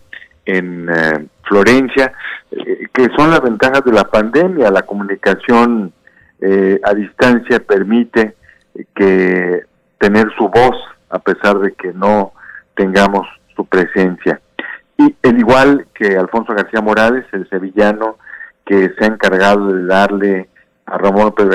en 0.45 0.89
eh, 0.89 1.25
Florencia, 1.43 2.13
que 2.93 3.07
son 3.15 3.31
las 3.31 3.41
ventajas 3.41 3.83
de 3.85 3.91
la 3.91 4.05
pandemia. 4.05 4.71
La 4.71 4.83
comunicación 4.83 5.93
a 6.83 6.93
distancia 6.93 7.59
permite 7.59 8.35
que 8.95 9.61
tener 9.97 10.27
su 10.37 10.47
voz 10.49 10.75
a 11.09 11.19
pesar 11.19 11.57
de 11.59 11.73
que 11.73 11.93
no 11.93 12.33
tengamos 12.75 13.27
su 13.55 13.65
presencia. 13.65 14.39
Y 14.97 15.15
el 15.21 15.39
igual 15.39 15.87
que 15.93 16.17
Alfonso 16.17 16.53
García 16.53 16.81
Morales, 16.81 17.25
el 17.31 17.47
sevillano 17.49 18.17
que 18.65 18.93
se 18.97 19.05
ha 19.05 19.07
encargado 19.07 19.67
de 19.73 19.85
darle 19.85 20.49
a 20.85 20.97
Ramón 20.97 21.25
López 21.25 21.47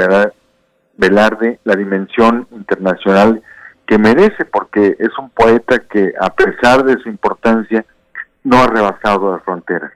Velarde 0.96 1.58
la 1.64 1.74
dimensión 1.74 2.46
internacional 2.52 3.42
que 3.86 3.98
merece, 3.98 4.44
porque 4.44 4.96
es 4.98 5.10
un 5.18 5.30
poeta 5.30 5.80
que 5.80 6.12
a 6.18 6.30
pesar 6.30 6.84
de 6.84 6.96
su 7.02 7.08
importancia 7.08 7.84
no 8.44 8.62
ha 8.62 8.66
rebasado 8.66 9.32
las 9.32 9.42
fronteras. 9.42 9.92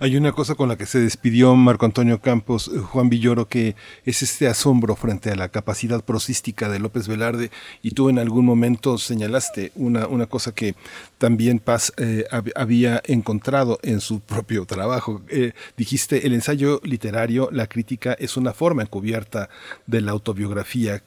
Hay 0.00 0.16
una 0.16 0.32
cosa 0.32 0.54
con 0.54 0.68
la 0.68 0.76
que 0.76 0.86
se 0.86 0.98
despidió 1.00 1.54
Marco 1.54 1.84
Antonio 1.84 2.20
Campos, 2.20 2.70
eh, 2.74 2.78
Juan 2.78 3.08
Villoro, 3.08 3.46
que 3.46 3.76
es 4.04 4.22
este 4.22 4.48
asombro 4.48 4.96
frente 4.96 5.30
a 5.30 5.36
la 5.36 5.50
capacidad 5.50 6.02
prosística 6.02 6.68
de 6.68 6.78
López 6.78 7.08
Velarde, 7.08 7.50
y 7.82 7.90
tú 7.90 8.08
en 8.08 8.18
algún 8.18 8.46
momento 8.46 8.96
señalaste 8.98 9.70
una, 9.74 10.06
una 10.06 10.26
cosa 10.26 10.54
que 10.54 10.74
también 11.18 11.58
Paz 11.58 11.92
eh, 11.98 12.24
había 12.54 13.02
encontrado 13.04 13.78
en 13.82 14.00
su 14.00 14.20
propio 14.20 14.64
trabajo. 14.64 15.22
Eh, 15.28 15.52
dijiste, 15.76 16.26
el 16.26 16.32
ensayo 16.32 16.80
literario, 16.84 17.50
la 17.52 17.66
crítica, 17.66 18.14
es 18.14 18.36
una 18.36 18.54
forma 18.54 18.82
encubierta 18.82 19.50
de 19.86 20.00
la 20.00 20.12
autobiografía. 20.12 21.02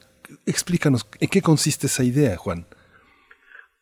Explícanos, 0.46 1.06
¿en 1.18 1.28
qué 1.28 1.42
consiste 1.42 1.88
esa 1.88 2.04
idea, 2.04 2.36
Juan? 2.36 2.66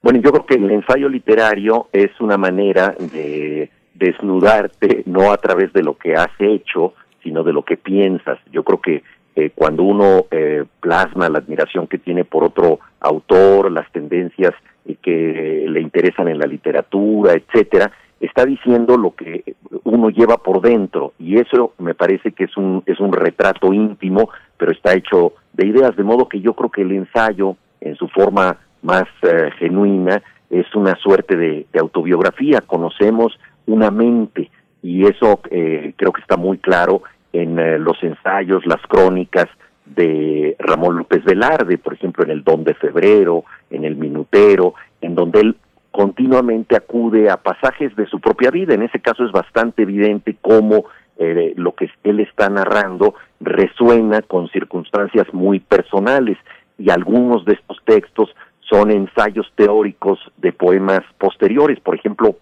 Bueno, 0.02 0.20
yo 0.20 0.32
creo 0.32 0.46
que 0.46 0.54
el 0.54 0.70
ensayo 0.70 1.08
literario 1.08 1.88
es 1.92 2.10
una 2.20 2.38
manera 2.38 2.94
de 2.98 3.70
desnudarte 3.94 5.02
no 5.06 5.30
a 5.30 5.36
través 5.36 5.72
de 5.74 5.82
lo 5.82 5.98
que 5.98 6.14
has 6.14 6.30
hecho, 6.38 6.94
sino 7.22 7.42
de 7.44 7.52
lo 7.52 7.62
que 7.64 7.76
piensas. 7.76 8.38
Yo 8.50 8.64
creo 8.64 8.80
que 8.80 9.02
eh, 9.36 9.50
cuando 9.54 9.82
uno 9.82 10.24
eh, 10.30 10.64
plasma 10.80 11.28
la 11.28 11.38
admiración 11.38 11.86
que 11.86 11.98
tiene 11.98 12.24
por 12.24 12.44
otro 12.44 12.80
autor, 13.00 13.70
las 13.70 13.90
tendencias 13.92 14.54
que 15.02 15.66
le 15.68 15.80
interesan 15.80 16.28
en 16.28 16.38
la 16.38 16.46
literatura, 16.46 17.34
etcétera, 17.34 17.92
está 18.18 18.44
diciendo 18.44 18.96
lo 18.96 19.14
que 19.14 19.54
uno 19.84 20.10
lleva 20.10 20.38
por 20.38 20.60
dentro 20.60 21.12
y 21.18 21.38
eso 21.38 21.74
me 21.78 21.94
parece 21.94 22.32
que 22.32 22.44
es 22.44 22.56
un 22.56 22.82
es 22.86 22.98
un 22.98 23.12
retrato 23.12 23.72
íntimo, 23.72 24.30
pero 24.56 24.72
está 24.72 24.94
hecho 24.94 25.34
de 25.52 25.66
ideas 25.66 25.94
de 25.96 26.02
modo 26.02 26.28
que 26.28 26.40
yo 26.40 26.54
creo 26.54 26.70
que 26.70 26.82
el 26.82 26.92
ensayo 26.92 27.56
en 27.80 27.94
su 27.96 28.08
forma 28.08 28.58
más 28.83 29.05
eh, 29.23 29.50
genuina, 29.59 30.23
es 30.50 30.67
una 30.75 30.97
suerte 30.97 31.36
de, 31.36 31.67
autobiografía, 31.78 32.60
conocemos 32.60 33.39
una 33.67 33.91
mente 33.91 34.50
y 34.83 35.07
eso 35.07 35.41
eh, 35.50 35.92
creo 35.97 36.12
que 36.12 36.23
está 36.23 36.36
muy 36.36 36.59
claro 36.59 37.02
en 37.33 37.59
eh, 37.59 37.78
los 37.78 38.02
ensayos, 38.02 38.67
las 38.67 38.81
crónicas 38.89 39.47
de 39.86 40.57
Ramón 40.59 40.97
López 40.97 41.25
Velarde, 41.25 41.78
por 41.78 41.94
ejemplo, 41.94 42.25
en 42.25 42.31
El 42.31 42.44
Don 42.44 42.65
de 42.65 42.75
Febrero, 42.75 43.44
en 43.70 43.84
El 43.84 43.97
Minutero, 43.97 44.75
en 45.00 45.15
donde 45.15 45.41
él 45.41 45.57
continuamente 45.91 46.76
acude 46.76 47.31
a 47.31 47.36
pasajes 47.36 47.94
de 47.97 48.07
su 48.07 48.20
propia 48.20 48.50
vida. 48.50 48.75
En 48.75 48.83
ese 48.83 49.00
caso 49.00 49.25
es 49.25 49.33
bastante 49.33 49.83
evidente 49.83 50.36
cómo 50.41 50.84
eh, 51.18 51.52
lo 51.57 51.75
que 51.75 51.91
él 52.05 52.20
está 52.20 52.49
narrando 52.49 53.15
resuena 53.41 54.23
con 54.23 54.49
circunstancias 54.49 55.26
muy 55.33 55.60
personales 55.60 56.39
y 56.78 56.91
algunos 56.91 57.44
de 57.44 57.55
estos 57.55 57.78
textos 57.84 58.31
son 58.70 58.90
ensayos 58.90 59.52
teóricos 59.57 60.18
de 60.36 60.52
poemas 60.52 61.00
posteriores. 61.18 61.81
Por 61.81 61.97
ejemplo, 61.97 62.36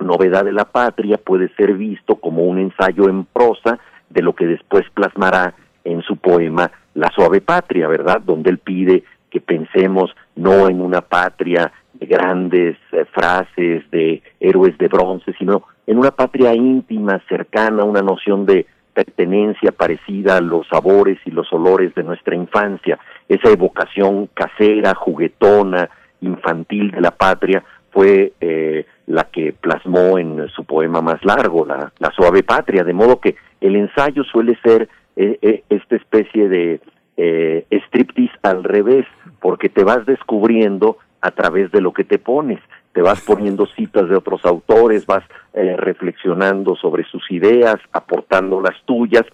Novedad 0.00 0.44
de 0.44 0.52
la 0.52 0.64
Patria 0.64 1.18
puede 1.18 1.48
ser 1.54 1.74
visto 1.74 2.16
como 2.16 2.42
un 2.42 2.58
ensayo 2.58 3.08
en 3.08 3.24
prosa 3.24 3.78
de 4.10 4.22
lo 4.22 4.34
que 4.34 4.46
después 4.46 4.84
plasmará 4.94 5.54
en 5.84 6.02
su 6.02 6.16
poema 6.16 6.70
La 6.94 7.10
suave 7.14 7.40
patria, 7.40 7.86
¿verdad? 7.88 8.20
Donde 8.20 8.50
él 8.50 8.58
pide 8.58 9.04
que 9.30 9.40
pensemos 9.40 10.14
no 10.36 10.68
en 10.68 10.80
una 10.80 11.00
patria 11.00 11.72
de 11.92 12.06
grandes 12.06 12.76
eh, 12.92 13.04
frases 13.12 13.88
de 13.90 14.22
héroes 14.40 14.76
de 14.78 14.88
bronce, 14.88 15.32
sino 15.38 15.64
en 15.86 15.98
una 15.98 16.10
patria 16.10 16.54
íntima, 16.54 17.20
cercana, 17.28 17.84
una 17.84 18.02
noción 18.02 18.46
de 18.46 18.66
pertenencia 18.98 19.70
parecida 19.70 20.38
a 20.38 20.40
los 20.40 20.66
sabores 20.66 21.18
y 21.24 21.30
los 21.30 21.52
olores 21.52 21.94
de 21.94 22.02
nuestra 22.02 22.34
infancia, 22.34 22.98
esa 23.28 23.48
evocación 23.48 24.28
casera, 24.34 24.92
juguetona, 24.96 25.88
infantil 26.20 26.90
de 26.90 27.00
la 27.00 27.12
patria, 27.12 27.62
fue 27.92 28.32
eh, 28.40 28.86
la 29.06 29.28
que 29.30 29.52
plasmó 29.52 30.18
en 30.18 30.48
su 30.48 30.64
poema 30.64 31.00
más 31.00 31.24
largo, 31.24 31.64
la, 31.64 32.10
suave 32.16 32.42
patria, 32.42 32.82
de 32.82 32.92
modo 32.92 33.20
que 33.20 33.36
el 33.60 33.76
ensayo 33.76 34.24
suele 34.24 34.58
ser 34.64 34.88
eh, 35.14 35.38
eh, 35.42 35.62
esta 35.68 35.94
especie 35.94 36.48
de 36.48 36.80
eh, 37.16 37.66
striptease 37.86 38.34
al 38.42 38.64
revés, 38.64 39.06
porque 39.40 39.68
te 39.68 39.84
vas 39.84 40.04
descubriendo 40.06 40.98
a 41.20 41.30
través 41.30 41.70
de 41.70 41.80
lo 41.80 41.92
que 41.92 42.02
te 42.02 42.18
pones, 42.18 42.58
te 42.92 43.02
vas 43.02 43.20
poniendo 43.20 43.66
citas 43.66 44.08
de 44.08 44.16
otros 44.16 44.44
autores, 44.44 45.06
vas 45.06 45.24
eh, 45.52 45.76
reflexionando 45.76 46.74
sobre 46.76 47.04
sus 47.04 47.30
ideas, 47.30 47.76
aportando 47.92 48.60
las 48.60 48.80
tuyas, 48.84 49.24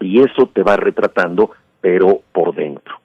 y 0.00 0.20
eso 0.20 0.46
te 0.52 0.62
va 0.62 0.76
retratando, 0.76 1.50
pero 1.80 2.20
por 2.32 2.54
dentro. 2.54 3.01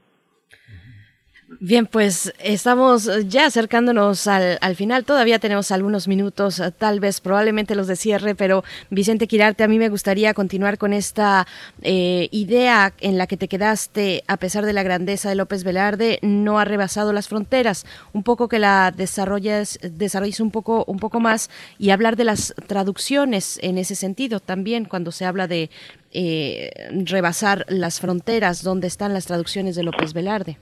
Bien, 1.49 1.85
pues 1.85 2.33
estamos 2.39 3.09
ya 3.29 3.45
acercándonos 3.45 4.27
al, 4.27 4.57
al, 4.59 4.75
final. 4.75 5.05
Todavía 5.05 5.39
tenemos 5.39 5.71
algunos 5.71 6.09
minutos, 6.09 6.61
tal 6.77 6.99
vez 6.99 7.21
probablemente 7.21 7.73
los 7.73 7.87
de 7.87 7.95
cierre, 7.95 8.35
pero 8.35 8.65
Vicente 8.89 9.27
Quirarte, 9.27 9.63
a 9.63 9.69
mí 9.69 9.79
me 9.79 9.87
gustaría 9.87 10.33
continuar 10.33 10.77
con 10.77 10.91
esta 10.91 11.47
eh, 11.83 12.27
idea 12.31 12.93
en 12.99 13.17
la 13.17 13.27
que 13.27 13.37
te 13.37 13.47
quedaste, 13.47 14.25
a 14.27 14.35
pesar 14.35 14.65
de 14.65 14.73
la 14.73 14.83
grandeza 14.83 15.29
de 15.29 15.35
López 15.35 15.63
Velarde, 15.63 16.19
no 16.21 16.59
ha 16.59 16.65
rebasado 16.65 17.13
las 17.13 17.29
fronteras. 17.29 17.85
Un 18.11 18.23
poco 18.23 18.49
que 18.49 18.59
la 18.59 18.91
desarrolles, 18.91 19.79
desarrolles 19.81 20.41
un 20.41 20.51
poco, 20.51 20.83
un 20.85 20.99
poco 20.99 21.21
más 21.21 21.49
y 21.79 21.91
hablar 21.91 22.17
de 22.17 22.25
las 22.25 22.53
traducciones 22.67 23.57
en 23.61 23.77
ese 23.77 23.95
sentido 23.95 24.41
también, 24.41 24.83
cuando 24.83 25.13
se 25.13 25.23
habla 25.23 25.47
de 25.47 25.69
eh, 26.11 26.89
rebasar 27.05 27.65
las 27.69 28.01
fronteras, 28.01 28.63
¿dónde 28.63 28.87
están 28.87 29.13
las 29.13 29.27
traducciones 29.27 29.77
de 29.77 29.83
López 29.83 30.11
Velarde? 30.11 30.57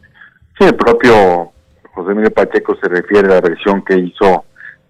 Sí, 0.58 0.66
el 0.66 0.76
propio 0.76 1.52
José 1.94 2.12
Emilio 2.12 2.32
Pacheco 2.32 2.78
se 2.82 2.88
refiere 2.88 3.28
a 3.28 3.36
la 3.36 3.42
versión 3.42 3.84
que 3.84 3.98
hizo 3.98 4.46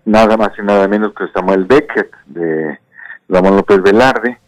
nada 0.05 0.37
más 0.37 0.51
y 0.59 0.61
nada 0.61 0.87
menos 0.87 1.13
que 1.15 1.27
Samuel 1.33 1.65
Beckett 1.65 2.11
de 2.27 2.79
Ramón 3.27 3.55
López 3.55 3.81
Velarde 3.81 4.39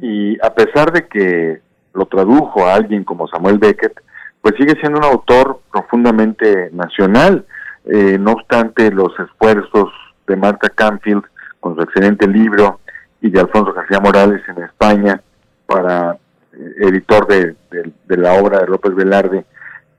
y 0.00 0.38
a 0.44 0.54
pesar 0.54 0.92
de 0.92 1.08
que 1.08 1.60
lo 1.92 2.06
tradujo 2.06 2.66
a 2.66 2.74
alguien 2.74 3.02
como 3.02 3.26
Samuel 3.26 3.58
Beckett, 3.58 4.00
pues 4.40 4.54
sigue 4.56 4.78
siendo 4.80 4.98
un 4.98 5.04
autor 5.04 5.60
profundamente 5.72 6.70
nacional. 6.72 7.44
Eh, 7.86 8.16
no 8.18 8.32
obstante 8.32 8.92
los 8.92 9.12
esfuerzos 9.18 9.90
de 10.28 10.36
Marta 10.36 10.68
Canfield 10.68 11.24
con 11.58 11.74
su 11.74 11.82
excelente 11.82 12.28
libro 12.28 12.78
y 13.20 13.30
de 13.30 13.40
Alfonso 13.40 13.72
García 13.72 13.98
Morales 13.98 14.40
en 14.48 14.62
España 14.62 15.20
para 15.66 16.16
eh, 16.52 16.74
editor 16.78 17.26
de, 17.26 17.56
de, 17.70 17.92
de 18.06 18.16
la 18.16 18.34
obra 18.34 18.60
de 18.60 18.66
López 18.68 18.94
Velarde, 18.94 19.44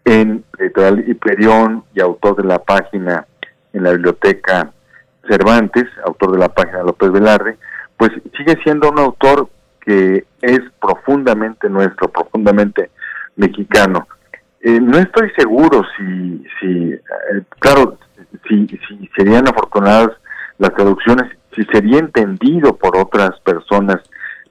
en 0.06 0.44
Editorial 0.58 1.08
Hiperión 1.08 1.84
y 1.94 2.02
autor 2.02 2.36
de 2.38 2.44
la 2.44 2.60
página 2.60 3.26
en 3.74 3.84
la 3.84 3.92
biblioteca 3.92 4.72
Cervantes, 5.28 5.86
autor 6.06 6.32
de 6.32 6.40
la 6.40 6.50
página 6.50 6.84
López 6.84 7.12
Velarde, 7.12 7.58
pues 7.98 8.12
sigue 8.38 8.58
siendo 8.64 8.90
un 8.90 9.00
autor 9.00 9.50
que 9.80 10.26
es 10.42 10.60
profundamente 10.80 11.70
nuestro, 11.70 12.10
profundamente 12.10 12.90
mexicano. 13.36 14.08
Eh, 14.62 14.80
no 14.80 14.98
estoy 14.98 15.32
seguro 15.38 15.84
si, 15.98 16.46
si 16.60 16.94
eh, 16.94 17.00
claro, 17.60 17.98
si, 18.48 18.68
si 18.68 19.10
serían 19.16 19.48
afortunadas 19.48 20.10
las 20.58 20.74
traducciones, 20.74 21.32
si 21.56 21.64
sería 21.66 22.00
entendido 22.00 22.76
por 22.76 22.96
otras 22.98 23.40
personas 23.42 23.98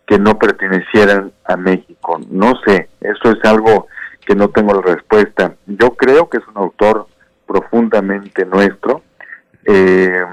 que 0.07 0.19
no 0.19 0.39
pertenecieran 0.39 1.33
a 1.45 1.57
México. 1.57 2.21
No 2.31 2.55
sé, 2.67 2.89
eso 3.01 3.31
es 3.31 3.45
algo 3.45 3.87
que 4.31 4.37
no 4.37 4.49
tengo 4.49 4.73
la 4.75 4.83
respuesta. 4.83 5.57
Yo 5.67 5.91
creo 5.97 6.29
que 6.29 6.39
es 6.39 6.47
un 6.47 6.57
autor 6.57 7.09
profundamente 7.49 8.47
nuestro. 8.47 9.03
Eh, 9.65 10.25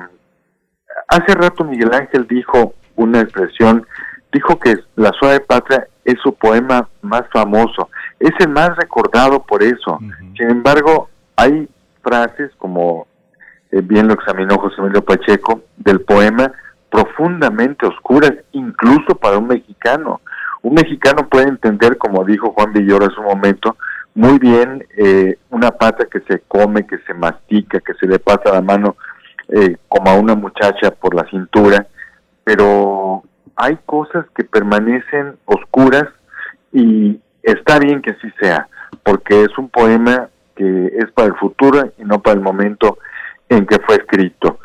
hace 1.07 1.33
rato 1.33 1.63
Miguel 1.63 1.91
Ángel 1.91 2.27
dijo 2.27 2.75
una 2.95 3.21
expresión, 3.21 3.87
dijo 4.31 4.59
que 4.59 4.75
La 4.95 5.11
suave 5.19 5.39
patria 5.39 5.87
es 6.05 6.19
su 6.21 6.31
poema 6.35 6.87
más 7.01 7.23
famoso, 7.33 7.89
es 8.19 8.33
el 8.37 8.49
más 8.49 8.75
recordado 8.75 9.41
por 9.41 9.63
eso. 9.63 9.97
Sin 10.37 10.47
embargo, 10.47 11.09
hay 11.35 11.67
frases 12.03 12.51
como 12.59 13.07
eh, 13.71 13.81
bien 13.81 14.07
lo 14.07 14.13
examinó 14.13 14.59
José 14.59 14.75
Emilio 14.77 15.03
Pacheco 15.03 15.63
del 15.75 16.01
poema 16.01 16.51
profundamente 16.91 17.87
oscuras, 17.87 18.33
incluso 18.51 19.15
para 19.19 19.39
un 19.39 19.47
mexicano. 19.47 20.21
Un 20.67 20.73
mexicano 20.73 21.29
puede 21.29 21.47
entender, 21.47 21.97
como 21.97 22.25
dijo 22.25 22.51
Juan 22.51 22.73
Villoro 22.73 23.05
en 23.05 23.11
su 23.11 23.21
momento, 23.21 23.77
muy 24.15 24.37
bien 24.37 24.85
eh, 24.97 25.37
una 25.49 25.71
pata 25.71 26.07
que 26.11 26.19
se 26.27 26.41
come, 26.45 26.85
que 26.85 26.97
se 27.07 27.13
mastica, 27.13 27.79
que 27.79 27.93
se 27.93 28.05
le 28.05 28.19
pasa 28.19 28.51
la 28.51 28.61
mano 28.61 28.97
eh, 29.47 29.77
como 29.87 30.11
a 30.11 30.15
una 30.15 30.35
muchacha 30.35 30.91
por 30.91 31.15
la 31.15 31.23
cintura, 31.29 31.87
pero 32.43 33.23
hay 33.55 33.77
cosas 33.85 34.25
que 34.35 34.43
permanecen 34.43 35.37
oscuras 35.45 36.03
y 36.73 37.17
está 37.43 37.79
bien 37.79 38.01
que 38.01 38.11
así 38.11 38.29
sea, 38.37 38.67
porque 39.03 39.43
es 39.43 39.57
un 39.57 39.69
poema 39.69 40.27
que 40.53 40.87
es 40.97 41.09
para 41.13 41.29
el 41.29 41.35
futuro 41.35 41.93
y 41.97 42.03
no 42.03 42.21
para 42.21 42.33
el 42.35 42.41
momento 42.41 42.97
en 43.47 43.65
que 43.65 43.79
fue 43.85 43.95
escrito. 43.95 44.59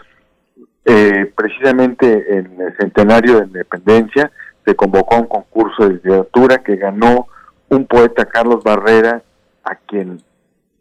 Eh, 0.85 1.33
precisamente 1.37 2.39
en 2.39 2.61
el 2.61 2.77
centenario 2.77 3.39
de 3.39 3.47
independencia 3.47 4.33
se 4.65 4.75
convocó 4.75 5.17
a 5.17 5.21
un 5.21 5.27
concurso 5.27 5.85
de 5.85 5.95
literatura 5.95 6.59
que 6.59 6.77
ganó 6.77 7.27
un 7.69 7.87
poeta 7.87 8.27
Carlos 8.27 8.63
Barrera, 8.63 9.23
a 9.65 9.75
quien 9.77 10.23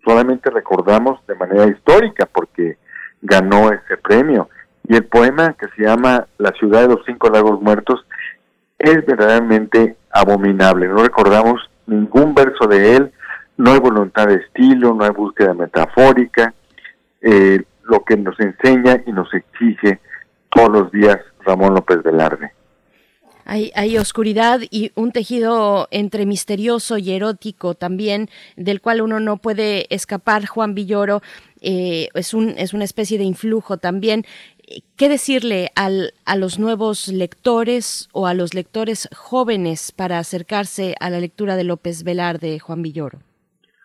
solamente 0.03 0.49
recordamos 0.49 1.25
de 1.27 1.35
manera 1.35 1.67
histórica 1.67 2.25
porque 2.25 2.77
ganó 3.21 3.71
ese 3.71 3.97
premio. 3.97 4.49
Y 4.87 4.95
el 4.95 5.05
poema 5.05 5.53
que 5.53 5.67
se 5.75 5.83
llama 5.83 6.27
La 6.37 6.51
ciudad 6.51 6.81
de 6.81 6.95
los 6.95 7.05
cinco 7.05 7.29
lagos 7.29 7.61
muertos 7.61 8.05
es 8.77 9.05
verdaderamente 9.05 9.95
abominable. 10.11 10.87
No 10.87 11.03
recordamos 11.03 11.69
ningún 11.85 12.33
verso 12.33 12.67
de 12.67 12.95
él, 12.95 13.11
no 13.57 13.71
hay 13.71 13.79
voluntad 13.79 14.27
de 14.27 14.35
estilo, 14.35 14.93
no 14.93 15.03
hay 15.03 15.11
búsqueda 15.11 15.53
metafórica. 15.53 16.53
Eh, 17.21 17.63
lo 17.83 18.03
que 18.03 18.17
nos 18.17 18.39
enseña 18.39 19.01
y 19.05 19.11
nos 19.11 19.33
exige 19.33 19.99
todos 20.49 20.69
los 20.69 20.91
días 20.91 21.19
Ramón 21.45 21.73
López 21.73 22.01
Velarde. 22.03 22.51
Hay, 23.51 23.69
hay, 23.75 23.97
oscuridad 23.97 24.61
y 24.71 24.93
un 24.95 25.11
tejido 25.11 25.89
entre 25.91 26.25
misterioso 26.25 26.97
y 26.97 27.11
erótico 27.11 27.73
también, 27.73 28.29
del 28.55 28.79
cual 28.79 29.01
uno 29.01 29.19
no 29.19 29.35
puede 29.35 29.93
escapar. 29.93 30.45
Juan 30.45 30.73
Villoro 30.73 31.19
eh, 31.59 32.07
es, 32.13 32.33
un, 32.33 32.53
es 32.57 32.73
una 32.73 32.85
especie 32.85 33.17
de 33.17 33.25
influjo 33.25 33.75
también. 33.75 34.23
¿Qué 34.95 35.09
decirle 35.09 35.71
al, 35.75 36.13
a 36.23 36.37
los 36.37 36.59
nuevos 36.59 37.09
lectores 37.09 38.07
o 38.13 38.25
a 38.25 38.33
los 38.33 38.53
lectores 38.53 39.09
jóvenes 39.13 39.91
para 39.91 40.17
acercarse 40.17 40.95
a 41.01 41.09
la 41.09 41.19
lectura 41.19 41.57
de 41.57 41.65
López 41.65 42.05
Velarde, 42.05 42.57
Juan 42.59 42.81
Villoro? 42.81 43.19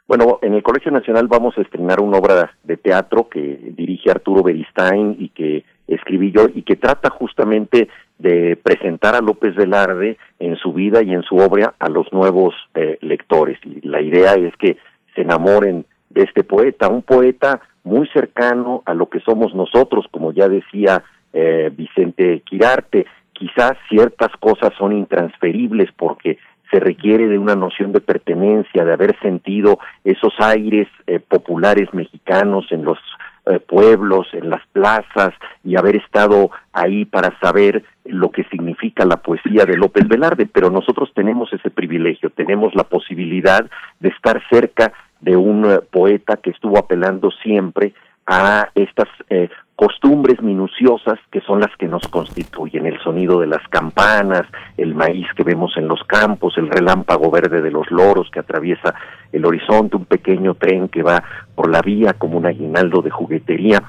Bueno, 0.07 0.39
en 0.43 0.55
el 0.55 0.63
Colegio 0.63 0.93
Nacional 0.93 1.27
vamos 1.27 1.59
a 1.59 1.63
estrenar 1.63 1.99
una 2.01 2.19
obra 2.19 2.57
de 2.63 2.77
teatro 2.77 3.29
que 3.29 3.59
dirige 3.77 4.13
Arturo 4.13 4.45
Beristain 4.45 5.17
y 5.19 5.31
que 5.31 5.65
escribí 5.89 6.31
yo 6.31 6.47
y 6.55 6.63
que 6.63 6.77
trata 6.77 7.11
justamente 7.11 7.89
de 8.19 8.57
presentar 8.57 9.15
a 9.15 9.21
López 9.21 9.55
Velarde 9.55 10.17
en 10.39 10.57
su 10.57 10.73
vida 10.73 11.03
y 11.03 11.13
en 11.13 11.23
su 11.23 11.37
obra 11.37 11.75
a 11.79 11.89
los 11.89 12.13
nuevos 12.13 12.55
eh, 12.75 12.99
lectores. 13.03 13.59
Y 13.65 13.87
la 13.87 14.01
idea 14.01 14.35
es 14.35 14.57
que 14.57 14.77
se 15.15 15.23
enamoren 15.23 15.85
de 16.11 16.23
este 16.23 16.45
poeta, 16.45 16.89
un 16.89 17.03
poeta 17.03 17.61
muy 17.85 18.09
cercano 18.09 18.83
a 18.87 18.95
lo 18.95 19.09
que 19.09 19.21
somos 19.21 19.55
nosotros, 19.55 20.07
como 20.11 20.33
ya 20.33 20.49
decía 20.49 21.03
eh, 21.33 21.71
Vicente 21.75 22.41
Quirarte. 22.41 23.07
Quizás 23.33 23.73
ciertas 23.89 24.31
cosas 24.41 24.73
son 24.79 24.93
intransferibles 24.93 25.91
porque 25.97 26.39
se 26.71 26.81
requiere 26.81 27.29
de 27.29 27.39
una 27.39 27.55
noción 27.55 27.93
de 27.93 28.01
pertenencia, 28.01 28.85
de 28.85 28.93
haber 28.93 29.19
sentido 29.21 29.79
esos 30.05 30.33
aires 30.39 30.89
eh, 31.07 31.21
populares 31.21 31.93
mexicanos 31.93 32.67
en 32.71 32.85
los 32.85 32.99
eh, 33.47 33.61
pueblos, 33.61 34.27
en 34.33 34.51
las 34.51 34.67
plazas 34.73 35.33
y 35.63 35.77
haber 35.77 35.97
estado 35.97 36.51
ahí 36.73 37.05
para 37.05 37.39
saber 37.39 37.85
lo 38.05 38.31
que 38.31 38.45
significa 38.45 39.05
la 39.05 39.19
poesía 39.19 39.65
de 39.65 39.77
López 39.77 40.07
Velarde, 40.09 40.47
pero 40.47 40.71
nosotros 40.71 41.13
tenemos 41.15 41.53
ese 41.53 41.71
privilegio, 41.71 42.31
tenemos 42.31 42.75
la 42.75 42.85
posibilidad 42.85 43.65
de 44.01 44.09
estar 44.09 44.43
cerca 44.51 44.93
de 45.21 45.37
un 45.37 45.65
eh, 45.65 45.79
poeta 45.91 46.37
que 46.37 46.51
estuvo 46.51 46.79
apelando 46.79 47.31
siempre 47.43 47.95
a 48.27 48.69
estas 48.75 49.09
eh, 49.31 49.49
costumbres 49.77 50.41
minuciosas 50.43 51.19
que 51.31 51.41
son 51.43 51.61
las 51.61 51.75
que 51.77 51.87
nos 51.87 52.09
constituyen, 52.09 52.87
el 52.87 52.99
sonido 53.01 53.41
de 53.41 53.47
las 53.47 53.67
campanas, 53.69 54.43
el 54.77 54.95
maíz 54.95 55.27
que 55.37 55.45
vemos 55.45 55.77
en 55.77 55.87
los 55.87 56.03
campos, 56.05 56.57
el 56.57 56.69
relámpago 56.69 57.31
verde 57.31 57.61
de 57.61 57.71
los 57.71 57.91
loros 57.91 58.31
que 58.31 58.41
atraviesa 58.41 58.95
el 59.33 59.45
horizonte, 59.45 59.97
un 59.97 60.07
pequeño 60.07 60.55
tren 60.55 60.89
que 60.89 61.03
va 61.03 61.23
por 61.55 61.71
la 61.71 61.83
vía 61.83 62.15
como 62.15 62.39
un 62.39 62.47
aguinaldo 62.47 63.03
de 63.03 63.11
juguetería. 63.11 63.83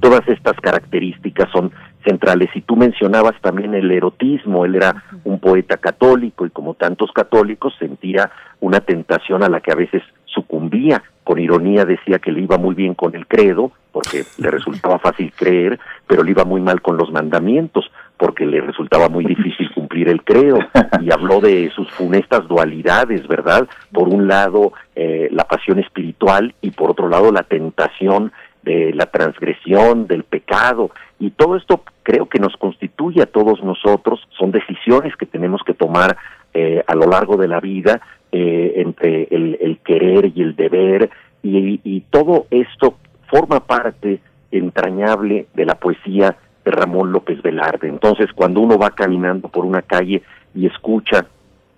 Todas 0.00 0.28
estas 0.28 0.54
características 0.60 1.50
son 1.50 1.72
centrales. 2.02 2.50
Y 2.54 2.60
tú 2.62 2.76
mencionabas 2.76 3.34
también 3.40 3.74
el 3.74 3.90
erotismo, 3.90 4.64
él 4.64 4.76
era 4.76 5.04
un 5.24 5.38
poeta 5.38 5.76
católico 5.76 6.46
y 6.46 6.50
como 6.50 6.74
tantos 6.74 7.12
católicos 7.12 7.74
sentía 7.78 8.30
una 8.60 8.80
tentación 8.80 9.42
a 9.42 9.48
la 9.48 9.60
que 9.60 9.72
a 9.72 9.76
veces 9.76 10.02
sucumbía. 10.26 11.02
Con 11.24 11.38
ironía 11.38 11.84
decía 11.84 12.18
que 12.18 12.32
le 12.32 12.40
iba 12.40 12.58
muy 12.58 12.74
bien 12.74 12.94
con 12.94 13.14
el 13.14 13.26
credo, 13.26 13.70
porque 13.92 14.24
le 14.38 14.50
resultaba 14.50 14.98
fácil 14.98 15.32
creer, 15.36 15.78
pero 16.06 16.22
le 16.22 16.32
iba 16.32 16.44
muy 16.44 16.60
mal 16.60 16.80
con 16.80 16.96
los 16.96 17.12
mandamientos, 17.12 17.90
porque 18.16 18.46
le 18.46 18.60
resultaba 18.60 19.08
muy 19.08 19.24
difícil 19.24 19.70
cumplir 19.72 20.08
el 20.08 20.22
credo. 20.24 20.58
Y 21.00 21.12
habló 21.12 21.40
de 21.40 21.70
sus 21.70 21.90
funestas 21.92 22.48
dualidades, 22.48 23.26
¿verdad? 23.28 23.68
Por 23.92 24.08
un 24.08 24.26
lado, 24.26 24.72
eh, 24.96 25.28
la 25.30 25.44
pasión 25.44 25.78
espiritual 25.78 26.54
y 26.60 26.70
por 26.70 26.90
otro 26.90 27.08
lado, 27.08 27.30
la 27.30 27.42
tentación 27.42 28.32
de 28.62 28.92
la 28.94 29.06
transgresión, 29.06 30.06
del 30.06 30.24
pecado. 30.24 30.90
Y 31.18 31.30
todo 31.30 31.56
esto 31.56 31.82
creo 32.02 32.28
que 32.28 32.38
nos 32.38 32.56
constituye 32.56 33.22
a 33.22 33.26
todos 33.26 33.62
nosotros, 33.62 34.20
son 34.38 34.50
decisiones 34.50 35.16
que 35.16 35.26
tenemos 35.26 35.62
que 35.64 35.74
tomar 35.74 36.16
eh, 36.54 36.82
a 36.86 36.94
lo 36.94 37.06
largo 37.06 37.36
de 37.36 37.48
la 37.48 37.60
vida 37.60 38.00
eh, 38.30 38.74
entre 38.76 39.24
el, 39.30 39.78
querer 39.84 40.32
y 40.34 40.42
el 40.42 40.56
deber, 40.56 41.10
y, 41.42 41.80
y 41.84 42.00
todo 42.10 42.46
esto 42.50 42.96
forma 43.28 43.60
parte 43.60 44.20
entrañable 44.50 45.46
de 45.54 45.64
la 45.64 45.74
poesía 45.74 46.36
de 46.64 46.70
Ramón 46.70 47.12
López 47.12 47.42
Velarde. 47.42 47.88
Entonces, 47.88 48.32
cuando 48.34 48.60
uno 48.60 48.78
va 48.78 48.90
caminando 48.90 49.48
por 49.48 49.64
una 49.64 49.82
calle 49.82 50.22
y 50.54 50.66
escucha 50.66 51.26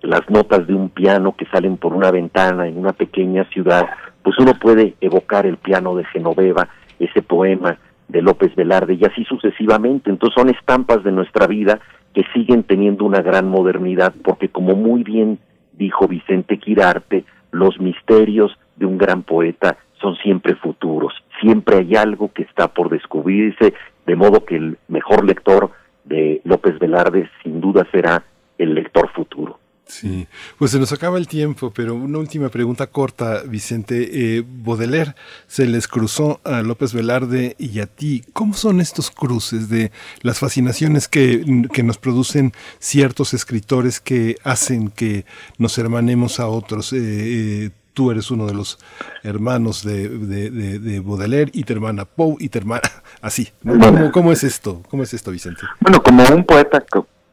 las 0.02 0.28
notas 0.28 0.66
de 0.66 0.74
un 0.74 0.90
piano 0.90 1.34
que 1.36 1.46
salen 1.46 1.76
por 1.76 1.94
una 1.94 2.10
ventana 2.10 2.66
en 2.66 2.78
una 2.78 2.92
pequeña 2.92 3.44
ciudad, 3.44 3.86
pues 4.24 4.38
uno 4.38 4.54
puede 4.54 4.94
evocar 5.00 5.46
el 5.46 5.58
piano 5.58 5.94
de 5.94 6.04
Genoveva, 6.06 6.68
ese 6.98 7.22
poema 7.22 7.78
de 8.08 8.22
López 8.22 8.54
Velarde 8.56 8.94
y 8.94 9.04
así 9.04 9.24
sucesivamente. 9.24 10.10
Entonces 10.10 10.34
son 10.34 10.48
estampas 10.48 11.04
de 11.04 11.12
nuestra 11.12 11.46
vida 11.46 11.78
que 12.14 12.24
siguen 12.32 12.62
teniendo 12.62 13.04
una 13.04 13.20
gran 13.20 13.48
modernidad 13.48 14.14
porque 14.24 14.48
como 14.48 14.74
muy 14.74 15.04
bien 15.04 15.38
dijo 15.74 16.08
Vicente 16.08 16.58
Quirarte, 16.58 17.24
los 17.50 17.78
misterios 17.78 18.56
de 18.76 18.86
un 18.86 18.96
gran 18.98 19.22
poeta 19.22 19.76
son 20.00 20.16
siempre 20.16 20.54
futuros, 20.54 21.12
siempre 21.40 21.78
hay 21.78 21.94
algo 21.94 22.32
que 22.32 22.42
está 22.42 22.68
por 22.68 22.90
descubrirse, 22.90 23.74
de 24.06 24.16
modo 24.16 24.44
que 24.44 24.56
el 24.56 24.78
mejor 24.88 25.24
lector 25.24 25.70
de 26.04 26.40
López 26.44 26.78
Velarde 26.78 27.28
sin 27.42 27.60
duda 27.60 27.86
será 27.90 28.24
el 28.58 28.74
lector 28.74 29.10
futuro. 29.10 29.58
Sí, 29.86 30.26
pues 30.58 30.70
se 30.70 30.78
nos 30.78 30.92
acaba 30.92 31.18
el 31.18 31.28
tiempo, 31.28 31.70
pero 31.70 31.94
una 31.94 32.18
última 32.18 32.48
pregunta 32.48 32.86
corta, 32.86 33.42
Vicente. 33.46 34.38
Eh, 34.38 34.44
Baudelaire 34.46 35.14
se 35.46 35.66
les 35.66 35.88
cruzó 35.88 36.40
a 36.44 36.62
López 36.62 36.94
Velarde 36.94 37.54
y 37.58 37.80
a 37.80 37.86
ti. 37.86 38.24
¿Cómo 38.32 38.54
son 38.54 38.80
estos 38.80 39.10
cruces 39.10 39.68
de 39.68 39.92
las 40.22 40.38
fascinaciones 40.38 41.06
que, 41.06 41.68
que 41.72 41.82
nos 41.82 41.98
producen 41.98 42.52
ciertos 42.78 43.34
escritores 43.34 44.00
que 44.00 44.36
hacen 44.42 44.88
que 44.88 45.26
nos 45.58 45.76
hermanemos 45.76 46.40
a 46.40 46.46
otros? 46.48 46.92
Eh, 46.92 46.98
eh, 46.98 47.70
tú 47.92 48.10
eres 48.10 48.30
uno 48.30 48.46
de 48.46 48.54
los 48.54 48.78
hermanos 49.22 49.84
de, 49.84 50.08
de, 50.08 50.50
de, 50.50 50.78
de, 50.78 51.00
Baudelaire 51.00 51.50
y 51.54 51.62
tu 51.64 51.74
hermana 51.74 52.04
Poe 52.04 52.36
y 52.40 52.48
tu 52.48 52.58
hermana 52.58 52.82
así. 53.20 53.50
¿no? 53.62 53.78
¿Cómo, 53.78 54.12
¿Cómo, 54.12 54.32
es 54.32 54.44
esto? 54.44 54.82
¿Cómo 54.88 55.02
es 55.02 55.12
esto, 55.12 55.30
Vicente? 55.30 55.62
Bueno, 55.80 56.02
como 56.02 56.24
un 56.34 56.44
poeta 56.44 56.82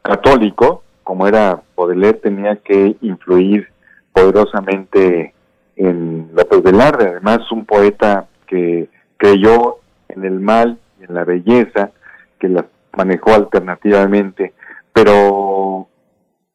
católico, 0.02 0.84
como 1.02 1.26
era 1.26 1.62
Baudelaire, 1.82 2.18
tenía 2.18 2.56
que 2.56 2.96
influir 3.00 3.68
poderosamente 4.12 5.34
en 5.76 6.30
López 6.32 6.62
Velarde, 6.62 7.08
además 7.08 7.50
un 7.50 7.66
poeta 7.66 8.26
que 8.46 8.88
creyó 9.16 9.78
en 10.08 10.24
el 10.24 10.38
mal 10.38 10.78
y 11.00 11.04
en 11.04 11.14
la 11.14 11.24
belleza, 11.24 11.90
que 12.38 12.48
la 12.48 12.66
manejó 12.96 13.34
alternativamente, 13.34 14.52
pero 14.92 15.88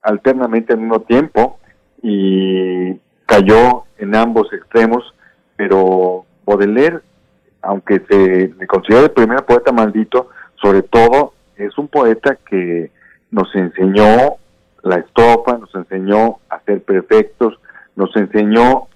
alternamente 0.01 0.73
al 0.73 0.79
mismo 0.79 1.01
tiempo 1.01 1.59
y 2.01 2.93
cayó 3.25 3.83
en 3.97 4.15
ambos 4.15 4.53
extremos, 4.53 5.13
pero 5.57 6.25
Baudelaire, 6.45 6.99
aunque 7.61 8.01
se 8.09 8.53
le 8.57 8.67
considera 8.67 9.05
el 9.05 9.11
primer 9.11 9.43
poeta 9.43 9.73
maldito, 9.73 10.29
sobre 10.55 10.83
todo 10.83 11.33
es 11.57 11.77
un 11.77 11.87
poeta 11.87 12.37
que 12.49 12.91
nos 13.31 13.53
enseñó 13.55 14.37
la 14.83 14.97
estrofa, 14.97 15.57
nos 15.57 15.73
enseñó 15.75 16.37
a 16.49 16.59
ser 16.61 16.81
perfectos, 16.83 17.59
nos 17.95 18.15
enseñó, 18.15 18.87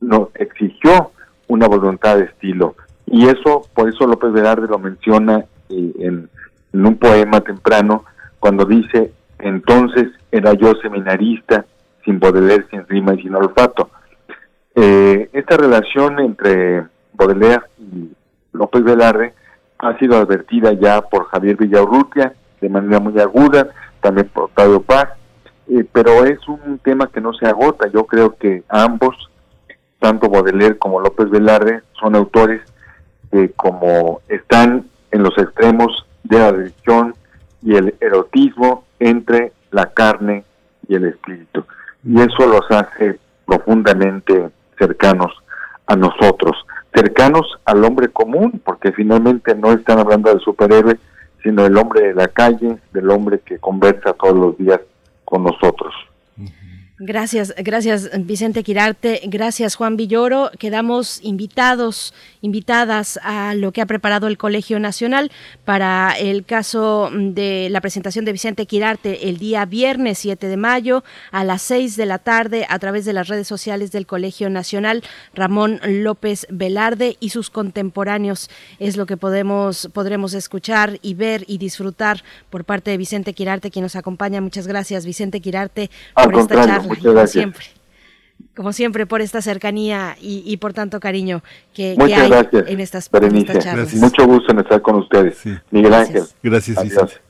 nos 0.00 0.28
exigió 0.34 1.12
una 1.48 1.66
voluntad 1.66 2.18
de 2.18 2.24
estilo. 2.24 2.76
Y 3.06 3.26
eso, 3.26 3.62
por 3.74 3.88
eso 3.88 4.06
López 4.06 4.32
Velarde 4.32 4.68
lo 4.68 4.78
menciona 4.78 5.44
eh, 5.70 5.92
en, 5.98 6.28
en 6.72 6.86
un 6.86 6.96
poema 6.96 7.40
temprano, 7.40 8.04
cuando 8.38 8.64
dice, 8.64 9.12
entonces 9.38 10.08
era 10.30 10.52
yo 10.54 10.72
seminarista, 10.82 11.64
sin 12.04 12.18
Baudelaire, 12.20 12.66
sin 12.70 12.86
rima 12.86 13.14
y 13.14 13.22
sin 13.22 13.34
olfato. 13.34 13.90
Eh, 14.74 15.28
esta 15.32 15.56
relación 15.56 16.20
entre 16.20 16.84
Baudelaire 17.12 17.62
y 17.78 18.10
López 18.52 18.84
Velarde 18.84 19.34
ha 19.78 19.98
sido 19.98 20.16
advertida 20.16 20.72
ya 20.72 21.02
por 21.02 21.26
Javier 21.26 21.56
Villaurrutia 21.56 22.32
de 22.60 22.68
manera 22.68 22.98
muy 22.98 23.18
aguda, 23.20 23.68
también 24.00 24.28
por 24.28 24.44
Octavio 24.44 24.82
Paz, 24.82 25.08
eh, 25.68 25.84
pero 25.92 26.24
es 26.24 26.46
un 26.48 26.78
tema 26.78 27.08
que 27.08 27.20
no 27.20 27.32
se 27.34 27.46
agota. 27.46 27.88
Yo 27.88 28.06
creo 28.06 28.36
que 28.36 28.62
ambos, 28.68 29.16
tanto 29.98 30.28
Baudelaire 30.28 30.78
como 30.78 31.00
López 31.00 31.30
Velarde, 31.30 31.82
son 32.00 32.14
autores 32.14 32.62
que 33.30 33.50
como 33.52 34.20
están 34.28 34.86
en 35.10 35.22
los 35.22 35.36
extremos 35.38 36.06
de 36.24 36.38
la 36.38 36.52
religión 36.52 37.14
y 37.62 37.76
el 37.76 37.94
erotismo 38.00 38.84
entre 38.98 39.52
la 39.70 39.86
carne 39.86 40.44
y 40.88 40.94
el 40.94 41.04
espíritu. 41.06 41.64
Y 42.04 42.20
eso 42.20 42.46
los 42.46 42.70
hace 42.70 43.18
profundamente 43.44 44.50
cercanos 44.78 45.32
a 45.86 45.96
nosotros, 45.96 46.56
cercanos 46.94 47.46
al 47.64 47.84
hombre 47.84 48.08
común, 48.08 48.60
porque 48.64 48.92
finalmente 48.92 49.54
no 49.54 49.72
están 49.72 49.98
hablando 49.98 50.30
del 50.30 50.40
superhéroe, 50.40 50.98
sino 51.42 51.64
del 51.64 51.76
hombre 51.76 52.08
de 52.08 52.14
la 52.14 52.28
calle, 52.28 52.78
del 52.92 53.10
hombre 53.10 53.40
que 53.40 53.58
conversa 53.58 54.12
todos 54.12 54.36
los 54.36 54.58
días 54.58 54.80
con 55.24 55.44
nosotros. 55.44 55.94
Gracias, 57.00 57.54
gracias 57.56 58.10
Vicente 58.26 58.64
Quirarte, 58.64 59.20
gracias 59.26 59.76
Juan 59.76 59.96
Villoro. 59.96 60.50
Quedamos 60.58 61.20
invitados, 61.22 62.12
invitadas 62.40 63.20
a 63.22 63.54
lo 63.54 63.70
que 63.70 63.80
ha 63.80 63.86
preparado 63.86 64.26
el 64.26 64.36
Colegio 64.36 64.80
Nacional 64.80 65.30
para 65.64 66.18
el 66.18 66.44
caso 66.44 67.08
de 67.12 67.68
la 67.70 67.80
presentación 67.80 68.24
de 68.24 68.32
Vicente 68.32 68.66
Quirarte 68.66 69.28
el 69.28 69.38
día 69.38 69.64
viernes 69.64 70.18
7 70.18 70.48
de 70.48 70.56
mayo 70.56 71.04
a 71.30 71.44
las 71.44 71.62
6 71.62 71.94
de 71.94 72.04
la 72.04 72.18
tarde 72.18 72.66
a 72.68 72.80
través 72.80 73.04
de 73.04 73.12
las 73.12 73.28
redes 73.28 73.46
sociales 73.46 73.92
del 73.92 74.04
Colegio 74.04 74.50
Nacional. 74.50 75.04
Ramón 75.34 75.80
López 75.84 76.48
Velarde 76.50 77.16
y 77.20 77.30
sus 77.30 77.48
contemporáneos 77.48 78.50
es 78.80 78.96
lo 78.96 79.06
que 79.06 79.16
podemos, 79.16 79.88
podremos 79.92 80.34
escuchar 80.34 80.98
y 81.02 81.14
ver 81.14 81.44
y 81.46 81.58
disfrutar 81.58 82.24
por 82.50 82.64
parte 82.64 82.90
de 82.90 82.96
Vicente 82.96 83.34
Quirarte, 83.34 83.70
quien 83.70 83.84
nos 83.84 83.94
acompaña. 83.94 84.40
Muchas 84.40 84.66
gracias, 84.66 85.06
Vicente 85.06 85.40
Quirarte, 85.40 85.92
por 86.14 86.34
esta 86.34 86.66
charla 86.66 86.87
Muchas 86.88 87.12
gracias. 87.12 87.30
siempre. 87.32 87.64
Como 88.56 88.72
siempre, 88.72 89.06
por 89.06 89.20
esta 89.20 89.40
cercanía 89.42 90.16
y, 90.20 90.42
y 90.44 90.56
por 90.56 90.72
tanto 90.72 91.00
cariño 91.00 91.42
que, 91.74 91.96
hay 91.98 92.28
gracias, 92.28 92.68
en 92.68 92.80
estas, 92.80 93.06
en 93.06 93.20
Berenice. 93.20 93.52
estas 93.52 93.64
charlas. 93.64 93.94
Mucho 93.94 94.26
gusto 94.26 94.52
en 94.52 94.58
estar 94.60 94.82
con 94.82 94.96
ustedes. 94.96 95.42
Miguel 95.70 95.94
Ángel. 95.94 96.24
Gracias, 96.42 96.78
Adiós. 96.78 97.20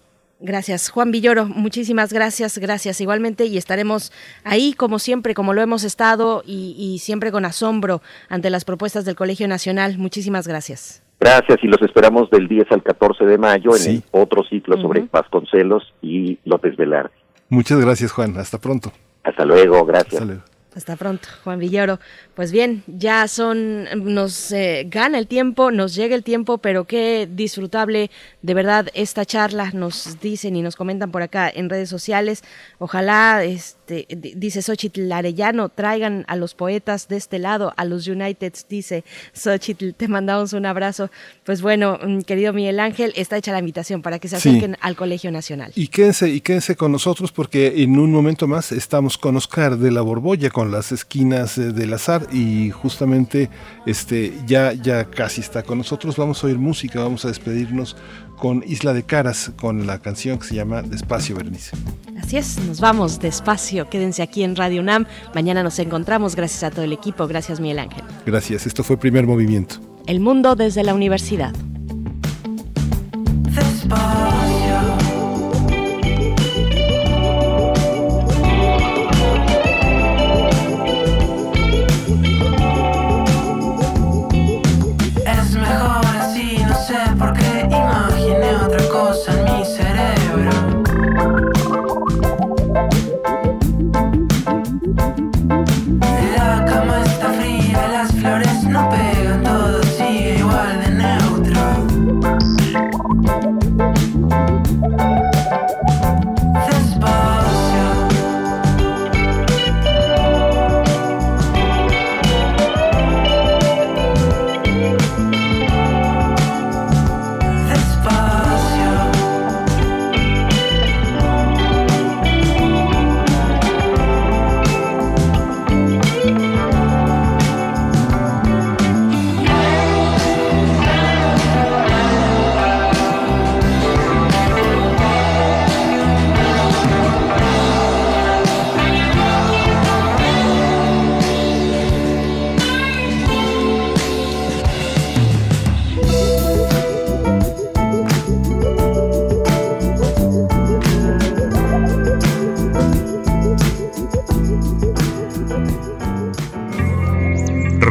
Gracias, 0.40 0.88
Juan 0.90 1.10
Villoro. 1.10 1.46
Muchísimas 1.46 2.12
gracias, 2.12 2.58
gracias 2.58 3.00
igualmente. 3.00 3.46
Y 3.46 3.58
estaremos 3.58 4.12
ahí, 4.44 4.72
como 4.72 4.98
siempre, 4.98 5.34
como 5.34 5.52
lo 5.52 5.60
hemos 5.62 5.82
estado 5.84 6.42
y, 6.46 6.76
y 6.78 7.00
siempre 7.00 7.32
con 7.32 7.44
asombro 7.44 8.02
ante 8.28 8.48
las 8.48 8.64
propuestas 8.64 9.04
del 9.04 9.16
Colegio 9.16 9.48
Nacional. 9.48 9.98
Muchísimas 9.98 10.46
gracias. 10.46 11.02
Gracias 11.20 11.58
y 11.62 11.66
los 11.66 11.82
esperamos 11.82 12.30
del 12.30 12.46
10 12.46 12.70
al 12.70 12.82
14 12.84 13.24
de 13.24 13.38
mayo 13.38 13.76
en 13.76 13.90
el 13.90 14.04
otro 14.12 14.44
ciclo 14.44 14.80
sobre 14.80 15.08
Vasconcelos 15.10 15.92
y 16.00 16.38
López 16.44 16.76
Velarde. 16.76 17.10
Muchas 17.48 17.80
gracias, 17.80 18.12
Juan. 18.12 18.36
Hasta 18.38 18.58
pronto. 18.58 18.92
Hasta 19.22 19.44
luego, 19.44 19.84
gracias. 19.84 20.14
Hasta 20.14 20.24
luego. 20.24 20.42
Hasta 20.78 20.94
pronto, 20.96 21.28
Juan 21.42 21.58
Villoro. 21.58 21.98
Pues 22.34 22.52
bien, 22.52 22.84
ya 22.86 23.26
son, 23.26 23.86
nos 24.14 24.52
eh, 24.52 24.86
gana 24.88 25.18
el 25.18 25.26
tiempo, 25.26 25.72
nos 25.72 25.94
llega 25.94 26.14
el 26.14 26.22
tiempo, 26.22 26.58
pero 26.58 26.84
qué 26.84 27.28
disfrutable 27.28 28.12
de 28.42 28.54
verdad 28.54 28.88
esta 28.94 29.24
charla, 29.24 29.72
nos 29.72 30.20
dicen 30.20 30.54
y 30.54 30.62
nos 30.62 30.76
comentan 30.76 31.10
por 31.10 31.22
acá 31.22 31.50
en 31.52 31.68
redes 31.68 31.88
sociales. 31.88 32.44
Ojalá, 32.78 33.42
este, 33.88 34.06
dice 34.36 34.60
Xochitl 34.60 35.10
Arellano, 35.10 35.70
traigan 35.70 36.24
a 36.28 36.36
los 36.36 36.54
poetas 36.54 37.08
de 37.08 37.16
este 37.16 37.38
lado, 37.38 37.72
a 37.76 37.84
los 37.84 38.06
Uniteds, 38.06 38.66
dice 38.68 39.04
Xochitl, 39.32 39.92
te 39.92 40.08
mandamos 40.08 40.52
un 40.52 40.66
abrazo. 40.66 41.10
Pues 41.44 41.62
bueno, 41.62 41.98
mm, 42.02 42.20
querido 42.20 42.52
Miguel 42.52 42.80
Ángel, 42.80 43.12
está 43.16 43.38
hecha 43.38 43.52
la 43.52 43.60
invitación 43.60 44.02
para 44.02 44.18
que 44.18 44.28
se 44.28 44.36
acerquen 44.36 44.76
al 44.80 44.94
Colegio 44.94 45.30
Nacional. 45.30 45.72
Y 45.74 45.88
quédense, 45.88 46.28
y 46.28 46.40
quédense 46.40 46.76
con 46.76 46.92
nosotros 46.92 47.32
porque 47.32 47.82
en 47.82 47.98
un 47.98 48.12
momento 48.12 48.46
más 48.46 48.72
estamos 48.72 49.16
con 49.16 49.36
Oscar 49.36 49.78
de 49.78 49.90
la 49.90 50.02
Borbolla, 50.02 50.50
con 50.50 50.70
las 50.70 50.92
esquinas 50.92 51.56
del 51.56 51.92
azar 51.92 52.26
y 52.32 52.70
justamente 52.70 53.48
este 53.86 54.32
ya 54.46 54.72
ya 54.72 55.04
casi 55.04 55.40
está 55.40 55.62
con 55.62 55.78
nosotros. 55.78 56.16
Vamos 56.16 56.42
a 56.44 56.46
oír 56.46 56.58
música, 56.58 57.00
vamos 57.00 57.24
a 57.24 57.28
despedirnos 57.28 57.96
con 58.38 58.64
Isla 58.66 58.92
de 58.94 59.02
Caras 59.02 59.52
con 59.56 59.86
la 59.86 59.98
canción 59.98 60.38
que 60.38 60.46
se 60.46 60.54
llama 60.54 60.82
Despacio 60.82 61.36
Bernice. 61.36 61.76
Así 62.20 62.36
es, 62.36 62.58
nos 62.60 62.80
vamos 62.80 63.20
despacio. 63.20 63.88
Quédense 63.88 64.22
aquí 64.22 64.42
en 64.42 64.56
Radio 64.56 64.80
UNAM. 64.80 65.06
Mañana 65.34 65.62
nos 65.62 65.78
encontramos. 65.78 66.36
Gracias 66.36 66.62
a 66.64 66.70
todo 66.70 66.84
el 66.84 66.92
equipo. 66.92 67.26
Gracias, 67.26 67.60
Miguel 67.60 67.78
Ángel. 67.78 68.04
Gracias. 68.26 68.66
Esto 68.66 68.84
fue 68.84 68.96
Primer 68.96 69.26
Movimiento. 69.26 69.76
El 70.06 70.20
mundo 70.20 70.54
desde 70.54 70.82
la 70.84 70.94
universidad. 70.94 71.52